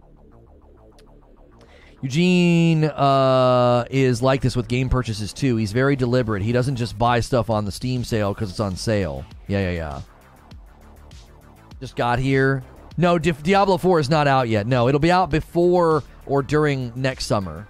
Eugene 2.00 2.84
uh, 2.84 3.84
is 3.90 4.22
like 4.22 4.40
this 4.40 4.54
with 4.54 4.68
game 4.68 4.88
purchases 4.88 5.32
too. 5.32 5.56
He's 5.56 5.72
very 5.72 5.96
deliberate. 5.96 6.42
He 6.42 6.52
doesn't 6.52 6.76
just 6.76 6.96
buy 6.96 7.20
stuff 7.20 7.50
on 7.50 7.64
the 7.64 7.72
Steam 7.72 8.04
sale 8.04 8.32
because 8.32 8.50
it's 8.50 8.60
on 8.60 8.76
sale. 8.76 9.24
Yeah, 9.48 9.70
yeah, 9.70 9.72
yeah 9.72 10.00
just 11.80 11.96
got 11.96 12.18
here. 12.18 12.62
No, 12.96 13.18
Di- 13.18 13.30
Diablo 13.30 13.76
4 13.76 14.00
is 14.00 14.10
not 14.10 14.26
out 14.26 14.48
yet. 14.48 14.66
No, 14.66 14.88
it'll 14.88 15.00
be 15.00 15.12
out 15.12 15.30
before 15.30 16.02
or 16.26 16.42
during 16.42 16.92
next 16.96 17.26
summer. 17.26 17.66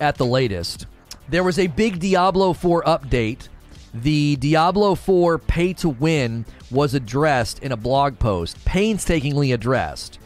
At 0.00 0.16
the 0.16 0.26
latest. 0.26 0.86
There 1.28 1.44
was 1.44 1.58
a 1.58 1.68
big 1.68 2.00
Diablo 2.00 2.52
4 2.52 2.82
update. 2.82 3.48
The 3.94 4.36
Diablo 4.36 4.94
4 4.94 5.38
pay 5.38 5.72
to 5.74 5.88
win 5.88 6.44
was 6.70 6.94
addressed 6.94 7.60
in 7.60 7.72
a 7.72 7.76
blog 7.76 8.18
post, 8.18 8.62
painstakingly 8.64 9.52
addressed. 9.52 10.18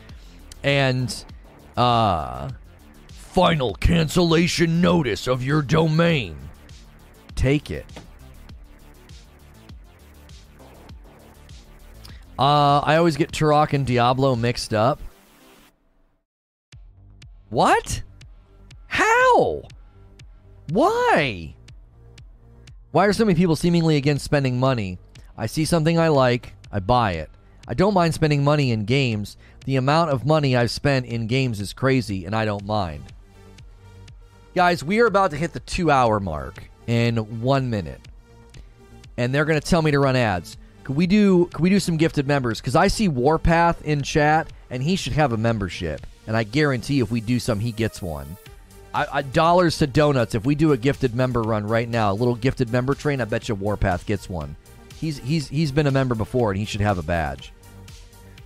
And 0.62 1.14
uh 1.76 2.48
final 3.08 3.74
cancellation 3.74 4.80
notice 4.80 5.26
of 5.26 5.44
your 5.44 5.60
domain. 5.60 6.36
Take 7.34 7.70
it. 7.70 7.84
Uh, 12.38 12.80
I 12.80 12.96
always 12.96 13.16
get 13.16 13.32
Turok 13.32 13.72
and 13.72 13.86
Diablo 13.86 14.36
mixed 14.36 14.74
up. 14.74 15.00
What? 17.48 18.02
How? 18.88 19.62
Why? 20.70 21.54
Why 22.92 23.06
are 23.06 23.12
so 23.12 23.24
many 23.24 23.36
people 23.36 23.56
seemingly 23.56 23.96
against 23.96 24.24
spending 24.24 24.58
money? 24.58 24.98
I 25.36 25.46
see 25.46 25.64
something 25.64 25.98
I 25.98 26.08
like, 26.08 26.54
I 26.72 26.80
buy 26.80 27.12
it. 27.12 27.30
I 27.68 27.74
don't 27.74 27.94
mind 27.94 28.14
spending 28.14 28.44
money 28.44 28.70
in 28.70 28.84
games. 28.84 29.36
The 29.64 29.76
amount 29.76 30.10
of 30.10 30.24
money 30.24 30.56
I've 30.56 30.70
spent 30.70 31.06
in 31.06 31.26
games 31.26 31.60
is 31.60 31.72
crazy, 31.72 32.24
and 32.24 32.34
I 32.34 32.44
don't 32.44 32.64
mind. 32.64 33.04
Guys, 34.54 34.84
we 34.84 35.00
are 35.00 35.06
about 35.06 35.32
to 35.32 35.36
hit 35.36 35.52
the 35.52 35.60
two 35.60 35.90
hour 35.90 36.20
mark 36.20 36.70
in 36.86 37.40
one 37.40 37.68
minute. 37.68 38.00
And 39.16 39.34
they're 39.34 39.44
going 39.44 39.60
to 39.60 39.66
tell 39.66 39.82
me 39.82 39.90
to 39.90 39.98
run 39.98 40.16
ads. 40.16 40.56
Could 40.86 40.94
we 40.94 41.08
do 41.08 41.46
could 41.46 41.62
we 41.62 41.68
do 41.68 41.80
some 41.80 41.96
gifted 41.96 42.28
members? 42.28 42.60
Because 42.60 42.76
I 42.76 42.86
see 42.86 43.08
Warpath 43.08 43.82
in 43.82 44.02
chat, 44.02 44.52
and 44.70 44.80
he 44.80 44.94
should 44.94 45.14
have 45.14 45.32
a 45.32 45.36
membership. 45.36 46.06
And 46.28 46.36
I 46.36 46.44
guarantee 46.44 47.00
if 47.00 47.10
we 47.10 47.20
do 47.20 47.40
some, 47.40 47.58
he 47.58 47.72
gets 47.72 48.00
one. 48.00 48.36
I, 48.94 49.06
I, 49.14 49.22
dollars 49.22 49.78
to 49.78 49.88
donuts. 49.88 50.36
If 50.36 50.46
we 50.46 50.54
do 50.54 50.70
a 50.70 50.76
gifted 50.76 51.12
member 51.12 51.42
run 51.42 51.66
right 51.66 51.88
now, 51.88 52.12
a 52.12 52.14
little 52.14 52.36
gifted 52.36 52.70
member 52.70 52.94
train, 52.94 53.20
I 53.20 53.24
bet 53.24 53.48
you 53.48 53.56
Warpath 53.56 54.06
gets 54.06 54.30
one. 54.30 54.54
He's 54.94 55.18
he's 55.18 55.48
he's 55.48 55.72
been 55.72 55.88
a 55.88 55.90
member 55.90 56.14
before, 56.14 56.52
and 56.52 56.60
he 56.60 56.64
should 56.64 56.82
have 56.82 56.98
a 56.98 57.02
badge. 57.02 57.52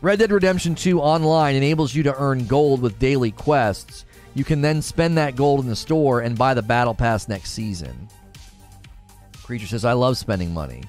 Red 0.00 0.20
Dead 0.20 0.32
Redemption 0.32 0.74
2 0.74 0.98
Online 0.98 1.56
enables 1.56 1.94
you 1.94 2.04
to 2.04 2.16
earn 2.16 2.46
gold 2.46 2.80
with 2.80 2.98
daily 2.98 3.32
quests. 3.32 4.06
You 4.34 4.44
can 4.44 4.62
then 4.62 4.80
spend 4.80 5.18
that 5.18 5.36
gold 5.36 5.60
in 5.60 5.68
the 5.68 5.76
store 5.76 6.20
and 6.20 6.38
buy 6.38 6.54
the 6.54 6.62
Battle 6.62 6.94
Pass 6.94 7.28
next 7.28 7.50
season. 7.50 8.08
Creature 9.42 9.66
says, 9.66 9.84
I 9.84 9.92
love 9.92 10.16
spending 10.16 10.54
money. 10.54 10.84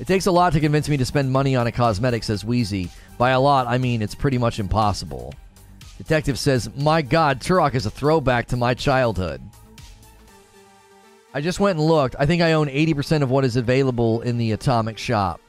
It 0.00 0.06
takes 0.06 0.26
a 0.26 0.32
lot 0.32 0.52
to 0.54 0.60
convince 0.60 0.88
me 0.88 0.96
to 0.96 1.04
spend 1.04 1.30
money 1.30 1.54
on 1.54 1.66
a 1.66 1.72
cosmetic, 1.72 2.24
says 2.24 2.44
Wheezy. 2.44 2.90
By 3.16 3.30
a 3.30 3.40
lot, 3.40 3.66
I 3.66 3.78
mean 3.78 4.02
it's 4.02 4.14
pretty 4.14 4.38
much 4.38 4.58
impossible. 4.58 5.32
Detective 5.98 6.38
says, 6.38 6.68
My 6.76 7.02
God, 7.02 7.40
Turok 7.40 7.74
is 7.74 7.86
a 7.86 7.90
throwback 7.90 8.48
to 8.48 8.56
my 8.56 8.74
childhood. 8.74 9.40
I 11.32 11.40
just 11.40 11.60
went 11.60 11.78
and 11.78 11.86
looked. 11.86 12.16
I 12.18 12.26
think 12.26 12.42
I 12.42 12.52
own 12.52 12.68
80% 12.68 13.22
of 13.22 13.30
what 13.30 13.44
is 13.44 13.56
available 13.56 14.20
in 14.22 14.38
the 14.38 14.52
Atomic 14.52 14.98
Shop. 14.98 15.40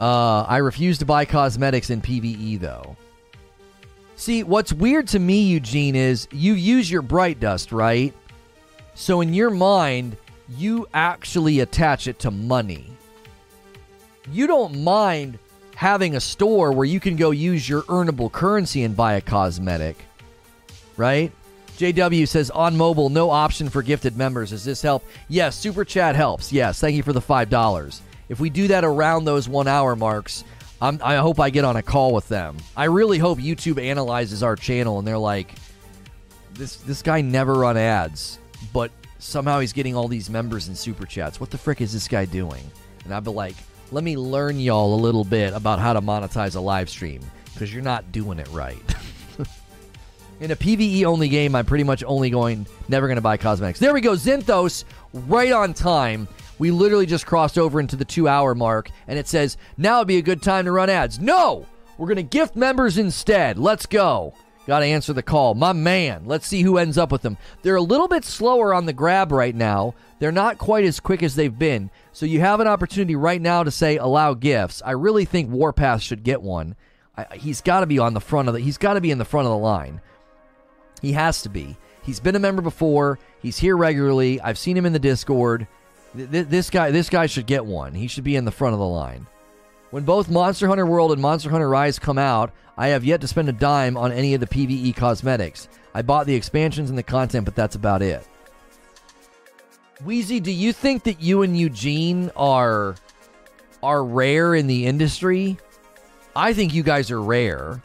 Uh, 0.00 0.42
I 0.42 0.58
refuse 0.58 0.98
to 0.98 1.06
buy 1.06 1.24
cosmetics 1.24 1.90
in 1.90 2.00
PvE, 2.00 2.60
though. 2.60 2.96
See, 4.16 4.42
what's 4.42 4.72
weird 4.72 5.06
to 5.08 5.18
me, 5.18 5.42
Eugene, 5.42 5.96
is 5.96 6.28
you 6.30 6.54
use 6.54 6.90
your 6.90 7.02
Bright 7.02 7.40
Dust, 7.40 7.72
right? 7.72 8.12
So 8.94 9.20
in 9.20 9.32
your 9.32 9.50
mind, 9.50 10.16
you 10.48 10.86
actually 10.92 11.60
attach 11.60 12.08
it 12.08 12.18
to 12.20 12.30
money. 12.30 12.97
You 14.32 14.46
don't 14.46 14.82
mind 14.82 15.38
having 15.74 16.16
a 16.16 16.20
store 16.20 16.72
where 16.72 16.84
you 16.84 17.00
can 17.00 17.16
go 17.16 17.30
use 17.30 17.68
your 17.68 17.82
earnable 17.82 18.30
currency 18.30 18.82
and 18.82 18.96
buy 18.96 19.14
a 19.14 19.20
cosmetic, 19.20 19.96
right? 20.96 21.32
JW 21.78 22.26
says 22.26 22.50
on 22.50 22.76
mobile, 22.76 23.08
no 23.08 23.30
option 23.30 23.68
for 23.68 23.82
gifted 23.82 24.16
members. 24.16 24.50
Does 24.50 24.64
this 24.64 24.82
help? 24.82 25.04
Yes, 25.28 25.56
super 25.56 25.84
chat 25.84 26.16
helps. 26.16 26.52
Yes, 26.52 26.80
thank 26.80 26.96
you 26.96 27.04
for 27.04 27.12
the 27.12 27.20
five 27.20 27.48
dollars. 27.48 28.02
If 28.28 28.40
we 28.40 28.50
do 28.50 28.66
that 28.68 28.84
around 28.84 29.24
those 29.24 29.48
one 29.48 29.68
hour 29.68 29.94
marks, 29.94 30.42
I'm, 30.82 31.00
i 31.02 31.16
hope 31.16 31.38
I 31.40 31.50
get 31.50 31.64
on 31.64 31.76
a 31.76 31.82
call 31.82 32.12
with 32.12 32.28
them. 32.28 32.56
I 32.76 32.84
really 32.84 33.18
hope 33.18 33.38
YouTube 33.38 33.80
analyzes 33.80 34.42
our 34.42 34.56
channel 34.56 34.98
and 34.98 35.06
they're 35.06 35.16
like, 35.16 35.54
this 36.54 36.76
this 36.76 37.02
guy 37.02 37.20
never 37.20 37.54
run 37.54 37.76
ads, 37.76 38.40
but 38.72 38.90
somehow 39.20 39.60
he's 39.60 39.72
getting 39.72 39.94
all 39.94 40.08
these 40.08 40.28
members 40.28 40.66
and 40.66 40.76
super 40.76 41.06
chats. 41.06 41.38
What 41.38 41.50
the 41.50 41.58
frick 41.58 41.80
is 41.80 41.92
this 41.92 42.08
guy 42.08 42.24
doing? 42.24 42.64
And 43.04 43.14
I'd 43.14 43.24
be 43.24 43.30
like, 43.30 43.54
let 43.90 44.04
me 44.04 44.16
learn 44.16 44.60
y'all 44.60 44.94
a 44.94 45.00
little 45.00 45.24
bit 45.24 45.54
about 45.54 45.78
how 45.78 45.92
to 45.92 46.00
monetize 46.00 46.56
a 46.56 46.60
live 46.60 46.90
stream 46.90 47.22
because 47.52 47.72
you're 47.72 47.82
not 47.82 48.12
doing 48.12 48.38
it 48.38 48.48
right. 48.48 48.76
In 50.40 50.50
a 50.50 50.56
PVE 50.56 51.04
only 51.04 51.28
game, 51.28 51.54
I'm 51.54 51.66
pretty 51.66 51.84
much 51.84 52.04
only 52.04 52.30
going, 52.30 52.66
never 52.88 53.06
going 53.06 53.16
to 53.16 53.22
buy 53.22 53.36
cosmetics. 53.36 53.80
There 53.80 53.94
we 53.94 54.00
go, 54.00 54.12
Zinthos, 54.12 54.84
right 55.12 55.52
on 55.52 55.74
time. 55.74 56.28
We 56.58 56.70
literally 56.70 57.06
just 57.06 57.26
crossed 57.26 57.58
over 57.58 57.80
into 57.80 57.96
the 57.96 58.04
two 58.04 58.28
hour 58.28 58.54
mark, 58.54 58.90
and 59.06 59.18
it 59.18 59.26
says, 59.26 59.56
now 59.76 59.98
would 59.98 60.08
be 60.08 60.18
a 60.18 60.22
good 60.22 60.42
time 60.42 60.64
to 60.66 60.72
run 60.72 60.90
ads. 60.90 61.18
No! 61.18 61.66
We're 61.96 62.06
going 62.06 62.16
to 62.16 62.22
gift 62.22 62.54
members 62.54 62.98
instead. 62.98 63.58
Let's 63.58 63.86
go. 63.86 64.34
Got 64.68 64.80
to 64.80 64.84
answer 64.84 65.14
the 65.14 65.22
call. 65.22 65.54
My 65.54 65.72
man, 65.72 66.24
let's 66.26 66.46
see 66.46 66.60
who 66.60 66.76
ends 66.76 66.98
up 66.98 67.10
with 67.10 67.22
them. 67.22 67.38
They're 67.62 67.76
a 67.76 67.80
little 67.80 68.06
bit 68.06 68.22
slower 68.22 68.74
on 68.74 68.84
the 68.84 68.92
grab 68.92 69.32
right 69.32 69.54
now. 69.54 69.94
They're 70.18 70.30
not 70.30 70.58
quite 70.58 70.84
as 70.84 71.00
quick 71.00 71.22
as 71.22 71.34
they've 71.34 71.58
been. 71.58 71.90
So 72.12 72.26
you 72.26 72.40
have 72.40 72.60
an 72.60 72.66
opportunity 72.66 73.16
right 73.16 73.40
now 73.40 73.64
to 73.64 73.70
say 73.70 73.96
allow 73.96 74.34
gifts. 74.34 74.82
I 74.84 74.90
really 74.90 75.24
think 75.24 75.50
Warpath 75.50 76.02
should 76.02 76.22
get 76.22 76.42
one. 76.42 76.76
I, 77.16 77.38
he's 77.38 77.62
got 77.62 77.80
to 77.80 77.86
be 77.86 77.98
on 77.98 78.12
the 78.12 78.20
front 78.20 78.48
of 78.48 78.52
the. 78.52 78.60
He's 78.60 78.76
got 78.76 78.92
to 78.92 79.00
be 79.00 79.10
in 79.10 79.16
the 79.16 79.24
front 79.24 79.46
of 79.46 79.52
the 79.52 79.56
line. 79.56 80.02
He 81.00 81.12
has 81.12 81.40
to 81.42 81.48
be. 81.48 81.78
He's 82.02 82.20
been 82.20 82.36
a 82.36 82.38
member 82.38 82.60
before. 82.60 83.18
He's 83.40 83.56
here 83.56 83.74
regularly. 83.74 84.38
I've 84.38 84.58
seen 84.58 84.76
him 84.76 84.84
in 84.84 84.92
the 84.92 84.98
Discord. 84.98 85.66
Th- 86.14 86.46
this 86.46 86.68
guy, 86.68 86.90
this 86.90 87.08
guy 87.08 87.24
should 87.24 87.46
get 87.46 87.64
one. 87.64 87.94
He 87.94 88.06
should 88.06 88.24
be 88.24 88.36
in 88.36 88.44
the 88.44 88.52
front 88.52 88.74
of 88.74 88.80
the 88.80 88.86
line. 88.86 89.28
When 89.90 90.04
both 90.04 90.28
Monster 90.28 90.68
Hunter 90.68 90.84
World 90.84 91.12
and 91.12 91.22
Monster 91.22 91.50
Hunter 91.50 91.68
Rise 91.68 91.98
come 91.98 92.18
out, 92.18 92.52
I 92.76 92.88
have 92.88 93.04
yet 93.04 93.20
to 93.22 93.28
spend 93.28 93.48
a 93.48 93.52
dime 93.52 93.96
on 93.96 94.12
any 94.12 94.34
of 94.34 94.40
the 94.40 94.46
PvE 94.46 94.94
cosmetics. 94.94 95.68
I 95.94 96.02
bought 96.02 96.26
the 96.26 96.34
expansions 96.34 96.90
and 96.90 96.98
the 96.98 97.02
content, 97.02 97.44
but 97.44 97.54
that's 97.54 97.74
about 97.74 98.02
it. 98.02 98.26
Wheezy, 100.04 100.40
do 100.40 100.52
you 100.52 100.72
think 100.72 101.04
that 101.04 101.20
you 101.20 101.42
and 101.42 101.58
Eugene 101.58 102.30
are 102.36 102.94
are 103.82 104.04
rare 104.04 104.54
in 104.54 104.66
the 104.66 104.86
industry? 104.86 105.56
I 106.36 106.52
think 106.52 106.74
you 106.74 106.82
guys 106.82 107.10
are 107.10 107.22
rare. 107.22 107.82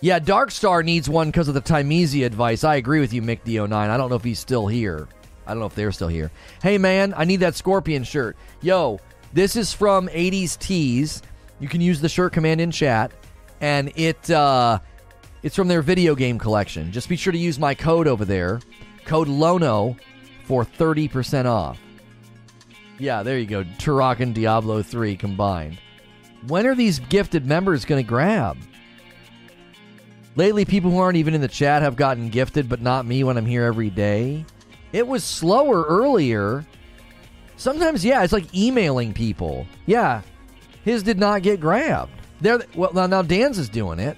Yeah, 0.00 0.20
Darkstar 0.20 0.84
needs 0.84 1.08
one 1.08 1.28
because 1.28 1.48
of 1.48 1.54
the 1.54 1.60
Thymesia 1.60 2.24
advice. 2.24 2.64
I 2.64 2.76
agree 2.76 3.00
with 3.00 3.12
you, 3.12 3.20
Mick 3.20 3.40
D09. 3.44 3.72
I 3.72 3.96
don't 3.96 4.10
know 4.10 4.16
if 4.16 4.24
he's 4.24 4.38
still 4.38 4.66
here. 4.66 5.08
I 5.46 5.50
don't 5.50 5.60
know 5.60 5.66
if 5.66 5.74
they're 5.74 5.92
still 5.92 6.08
here. 6.08 6.30
Hey, 6.62 6.78
man, 6.78 7.12
I 7.16 7.24
need 7.24 7.40
that 7.40 7.56
Scorpion 7.56 8.04
shirt. 8.04 8.36
Yo, 8.62 9.00
this 9.32 9.56
is 9.56 9.72
from 9.72 10.08
80s 10.08 10.58
Tees. 10.58 11.22
You 11.60 11.68
can 11.68 11.80
use 11.80 12.00
the 12.00 12.08
shirt 12.08 12.32
command 12.32 12.60
in 12.60 12.70
chat 12.70 13.12
and 13.60 13.92
it 13.96 14.30
uh, 14.30 14.80
it's 15.42 15.54
from 15.54 15.68
their 15.68 15.82
video 15.82 16.14
game 16.14 16.38
collection. 16.38 16.90
Just 16.90 17.08
be 17.08 17.16
sure 17.16 17.32
to 17.32 17.38
use 17.38 17.58
my 17.58 17.74
code 17.74 18.08
over 18.08 18.24
there, 18.24 18.60
code 19.04 19.28
Lono, 19.28 19.96
for 20.44 20.64
thirty 20.64 21.06
percent 21.06 21.46
off. 21.46 21.78
Yeah, 23.00 23.22
there 23.22 23.38
you 23.38 23.46
go. 23.46 23.64
Turok 23.64 24.20
and 24.20 24.34
Diablo 24.34 24.82
3 24.82 25.16
combined. 25.16 25.80
When 26.46 26.66
are 26.66 26.74
these 26.74 26.98
gifted 26.98 27.46
members 27.46 27.86
going 27.86 28.04
to 28.04 28.06
grab? 28.06 28.58
Lately, 30.36 30.66
people 30.66 30.90
who 30.90 30.98
aren't 30.98 31.16
even 31.16 31.32
in 31.32 31.40
the 31.40 31.48
chat 31.48 31.80
have 31.80 31.96
gotten 31.96 32.28
gifted, 32.28 32.68
but 32.68 32.82
not 32.82 33.06
me 33.06 33.24
when 33.24 33.38
I'm 33.38 33.46
here 33.46 33.64
every 33.64 33.88
day. 33.88 34.44
It 34.92 35.06
was 35.06 35.24
slower 35.24 35.84
earlier. 35.84 36.66
Sometimes, 37.56 38.04
yeah, 38.04 38.22
it's 38.22 38.34
like 38.34 38.54
emailing 38.54 39.14
people. 39.14 39.66
Yeah, 39.86 40.20
his 40.84 41.02
did 41.02 41.18
not 41.18 41.42
get 41.42 41.60
grabbed. 41.60 42.12
There, 42.40 42.60
well, 42.74 42.92
now, 42.92 43.06
now 43.06 43.22
Dan's 43.22 43.58
is 43.58 43.68
doing 43.68 43.98
it. 43.98 44.16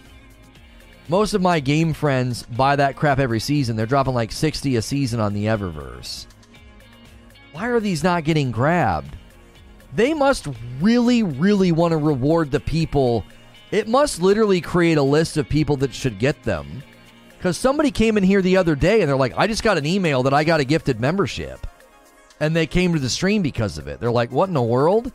Most 1.09 1.35
of 1.35 1.43
my 1.43 1.61
game 1.61 1.93
friends 1.93 2.45
buy 2.45 2.77
that 2.77 2.97
crap 2.97 3.19
every 3.19 3.41
season. 3.41 3.77
They're 3.77 3.87
dropping 3.87 4.15
like 4.15 4.33
60 4.33 4.77
a 4.77 4.83
season 4.83 5.21
on 5.21 5.35
the 5.35 5.47
Eververse. 5.47 6.27
Why 7.53 7.69
are 7.69 7.81
these 7.81 8.05
not 8.05 8.25
getting 8.25 8.51
grabbed? 8.51 9.17
They 9.95 10.15
must 10.15 10.49
really, 10.81 11.23
really 11.23 11.73
want 11.73 11.93
to 11.93 11.99
reward 11.99 12.51
the 12.51 12.61
people. 12.61 13.25
It 13.71 13.89
must 13.89 14.23
literally 14.23 14.61
create 14.61 14.97
a 14.97 15.03
list 15.03 15.37
of 15.37 15.49
people 15.49 15.77
that 15.79 15.93
should 15.93 16.19
get 16.19 16.43
them. 16.45 16.83
Because 17.37 17.59
somebody 17.59 17.91
came 17.91 18.17
in 18.17 18.23
here 18.23 18.41
the 18.41 18.57
other 18.57 18.77
day 18.77 19.01
and 19.01 19.09
they're 19.09 19.17
like, 19.17 19.35
I 19.37 19.49
just 19.49 19.65
got 19.65 19.77
an 19.77 19.85
email 19.85 20.23
that 20.23 20.33
I 20.33 20.45
got 20.45 20.61
a 20.61 20.65
gifted 20.65 21.01
membership. 21.01 21.67
And 22.41 22.57
they 22.57 22.67
came 22.67 22.95
to 22.95 23.01
the 23.01 23.11
stream 23.11 23.43
because 23.43 23.79
of 23.79 23.89
it. 23.89 24.01
They're 24.01 24.11
like, 24.11 24.31
what 24.31 24.49
in 24.49 24.55
the 24.55 24.63
world? 24.63 25.13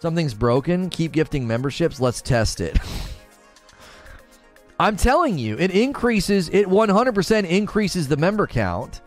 Something's 0.00 0.34
broken. 0.34 0.90
Keep 0.90 1.12
gifting 1.12 1.46
memberships. 1.46 2.00
Let's 2.00 2.22
test 2.22 2.60
it. 2.60 2.78
I'm 4.80 4.96
telling 4.96 5.38
you, 5.38 5.58
it 5.58 5.72
increases, 5.72 6.48
it 6.50 6.66
100% 6.66 7.48
increases 7.48 8.06
the 8.06 8.16
member 8.16 8.46
count. 8.46 9.00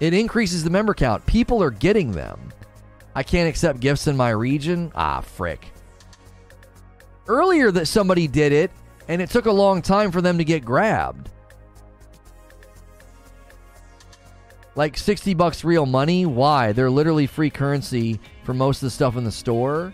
It 0.00 0.14
increases 0.14 0.64
the 0.64 0.70
member 0.70 0.94
count. 0.94 1.24
People 1.26 1.62
are 1.62 1.70
getting 1.70 2.10
them. 2.10 2.52
I 3.14 3.22
can't 3.22 3.48
accept 3.48 3.78
gifts 3.78 4.08
in 4.08 4.16
my 4.16 4.30
region. 4.30 4.90
Ah, 4.96 5.20
frick. 5.20 5.70
Earlier 7.28 7.70
that 7.70 7.86
somebody 7.86 8.26
did 8.26 8.52
it, 8.52 8.72
and 9.06 9.22
it 9.22 9.30
took 9.30 9.46
a 9.46 9.52
long 9.52 9.80
time 9.80 10.10
for 10.10 10.20
them 10.20 10.38
to 10.38 10.44
get 10.44 10.64
grabbed. 10.64 11.30
Like 14.74 14.96
60 14.96 15.34
bucks 15.34 15.62
real 15.62 15.86
money? 15.86 16.26
Why? 16.26 16.72
They're 16.72 16.90
literally 16.90 17.26
free 17.26 17.50
currency 17.50 18.18
for 18.42 18.54
most 18.54 18.78
of 18.78 18.86
the 18.86 18.90
stuff 18.90 19.16
in 19.16 19.22
the 19.22 19.30
store. 19.30 19.92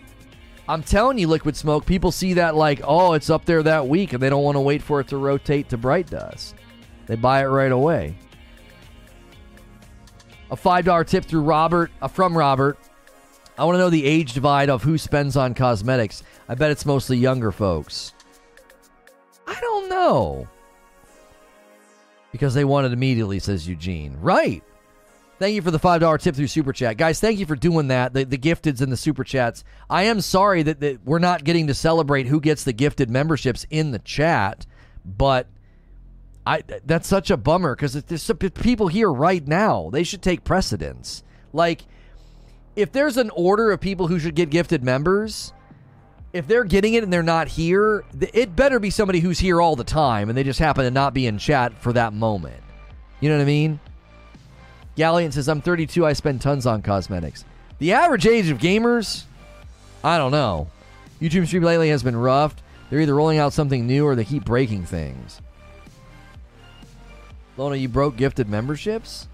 I'm 0.69 0.83
telling 0.83 1.17
you, 1.17 1.27
Liquid 1.27 1.57
Smoke, 1.57 1.87
people 1.87 2.11
see 2.11 2.33
that 2.35 2.55
like, 2.55 2.81
oh, 2.83 3.13
it's 3.13 3.31
up 3.31 3.43
there 3.45 3.63
that 3.63 3.87
week, 3.87 4.13
and 4.13 4.21
they 4.21 4.29
don't 4.29 4.43
want 4.43 4.55
to 4.55 4.61
wait 4.61 4.83
for 4.83 4.99
it 4.99 5.07
to 5.07 5.17
rotate 5.17 5.67
to 5.69 5.77
Bright 5.77 6.11
Dust. 6.11 6.53
They 7.07 7.15
buy 7.15 7.41
it 7.41 7.47
right 7.47 7.71
away. 7.71 8.15
A 10.51 10.55
$5 10.55 11.07
tip 11.07 11.25
through 11.25 11.41
Robert, 11.41 11.89
uh, 12.03 12.07
from 12.07 12.37
Robert. 12.37 12.77
I 13.57 13.65
want 13.65 13.77
to 13.77 13.79
know 13.79 13.89
the 13.89 14.05
age 14.05 14.33
divide 14.33 14.69
of 14.69 14.83
who 14.83 14.99
spends 14.99 15.35
on 15.35 15.55
cosmetics. 15.55 16.21
I 16.47 16.53
bet 16.53 16.69
it's 16.69 16.85
mostly 16.85 17.17
younger 17.17 17.51
folks. 17.51 18.13
I 19.47 19.59
don't 19.59 19.89
know. 19.89 20.47
Because 22.31 22.53
they 22.53 22.63
want 22.63 22.85
it 22.85 22.93
immediately, 22.93 23.39
says 23.39 23.67
Eugene. 23.67 24.17
Right. 24.21 24.63
Thank 25.39 25.55
you 25.55 25.61
for 25.61 25.71
the 25.71 25.79
$5 25.79 26.21
tip 26.21 26.35
through 26.35 26.47
Super 26.47 26.73
Chat. 26.73 26.97
Guys, 26.97 27.21
thank 27.21 27.39
you 27.39 27.45
for 27.45 27.55
doing 27.55 27.87
that. 27.87 28.13
The, 28.13 28.25
the 28.25 28.37
gifteds 28.37 28.81
and 28.81 28.91
the 28.91 28.97
Super 28.97 29.23
Chats. 29.23 29.63
I 29.89 30.03
am 30.03 30.19
sorry 30.19 30.63
that, 30.63 30.81
that 30.81 31.05
we're 31.05 31.19
not 31.19 31.45
getting 31.45 31.67
to 31.67 31.73
celebrate 31.73 32.27
who 32.27 32.41
gets 32.41 32.65
the 32.65 32.73
gifted 32.73 33.09
memberships 33.09 33.65
in 33.69 33.91
the 33.91 33.99
chat, 33.99 34.65
but 35.05 35.47
I 36.45 36.63
that's 36.85 37.07
such 37.07 37.31
a 37.31 37.37
bummer 37.37 37.73
because 37.73 37.93
there's 37.93 38.21
some 38.21 38.35
people 38.35 38.89
here 38.89 39.09
right 39.09 39.47
now. 39.47 39.89
They 39.91 40.03
should 40.03 40.21
take 40.21 40.43
precedence. 40.43 41.23
Like, 41.53 41.83
if 42.75 42.91
there's 42.91 43.15
an 43.15 43.29
order 43.29 43.71
of 43.71 43.79
people 43.79 44.07
who 44.07 44.19
should 44.19 44.35
get 44.35 44.49
gifted 44.49 44.83
members, 44.83 45.53
if 46.33 46.47
they're 46.47 46.65
getting 46.65 46.95
it 46.95 47.03
and 47.03 47.13
they're 47.13 47.23
not 47.23 47.47
here, 47.47 48.03
it 48.33 48.57
better 48.57 48.77
be 48.77 48.89
somebody 48.89 49.21
who's 49.21 49.39
here 49.39 49.61
all 49.61 49.77
the 49.77 49.85
time 49.85 50.27
and 50.27 50.37
they 50.37 50.43
just 50.43 50.59
happen 50.59 50.83
to 50.83 50.91
not 50.91 51.13
be 51.13 51.27
in 51.27 51.37
chat 51.37 51.81
for 51.81 51.93
that 51.93 52.11
moment. 52.11 52.61
You 53.21 53.29
know 53.29 53.37
what 53.37 53.43
I 53.43 53.45
mean? 53.45 53.79
Galliant 54.99 55.31
says, 55.31 55.47
I'm 55.47 55.61
32. 55.61 56.05
I 56.05 56.11
spend 56.11 56.41
tons 56.41 56.65
on 56.65 56.81
cosmetics. 56.81 57.45
The 57.77 57.93
average 57.93 58.27
age 58.27 58.49
of 58.49 58.57
gamers, 58.57 59.23
I 60.03 60.17
don't 60.17 60.31
know. 60.31 60.67
YouTube 61.21 61.47
stream 61.47 61.63
lately 61.63 61.89
has 61.89 62.03
been 62.03 62.17
rough. 62.17 62.53
They're 62.89 62.99
either 62.99 63.15
rolling 63.15 63.39
out 63.39 63.53
something 63.53 63.87
new 63.87 64.05
or 64.05 64.15
they 64.15 64.25
keep 64.25 64.43
breaking 64.43 64.85
things. 64.85 65.41
Lono, 67.55 67.75
you 67.75 67.87
broke 67.87 68.17
gifted 68.17 68.49
memberships? 68.49 69.27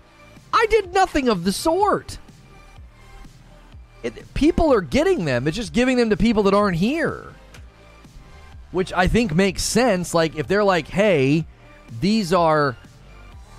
I 0.54 0.68
did 0.70 0.94
nothing 0.94 1.30
of 1.30 1.44
the 1.44 1.52
sort. 1.52 2.20
It, 4.04 4.34
people 4.36 4.72
are 4.72 4.82
getting 4.82 5.26
them. 5.26 5.48
It's 5.48 5.58
just 5.58 5.74
giving 5.74 5.98
them 5.98 6.12
to 6.12 6.18
people 6.18 6.44
that 6.44 6.54
aren't 6.54 6.78
here. 6.78 7.34
Which 8.72 8.94
I 8.94 9.08
think 9.08 9.34
makes 9.34 9.64
sense. 9.64 10.14
Like, 10.14 10.36
if 10.36 10.48
they're 10.48 10.64
like, 10.64 10.88
hey, 10.88 11.46
these 12.02 12.34
are, 12.34 12.78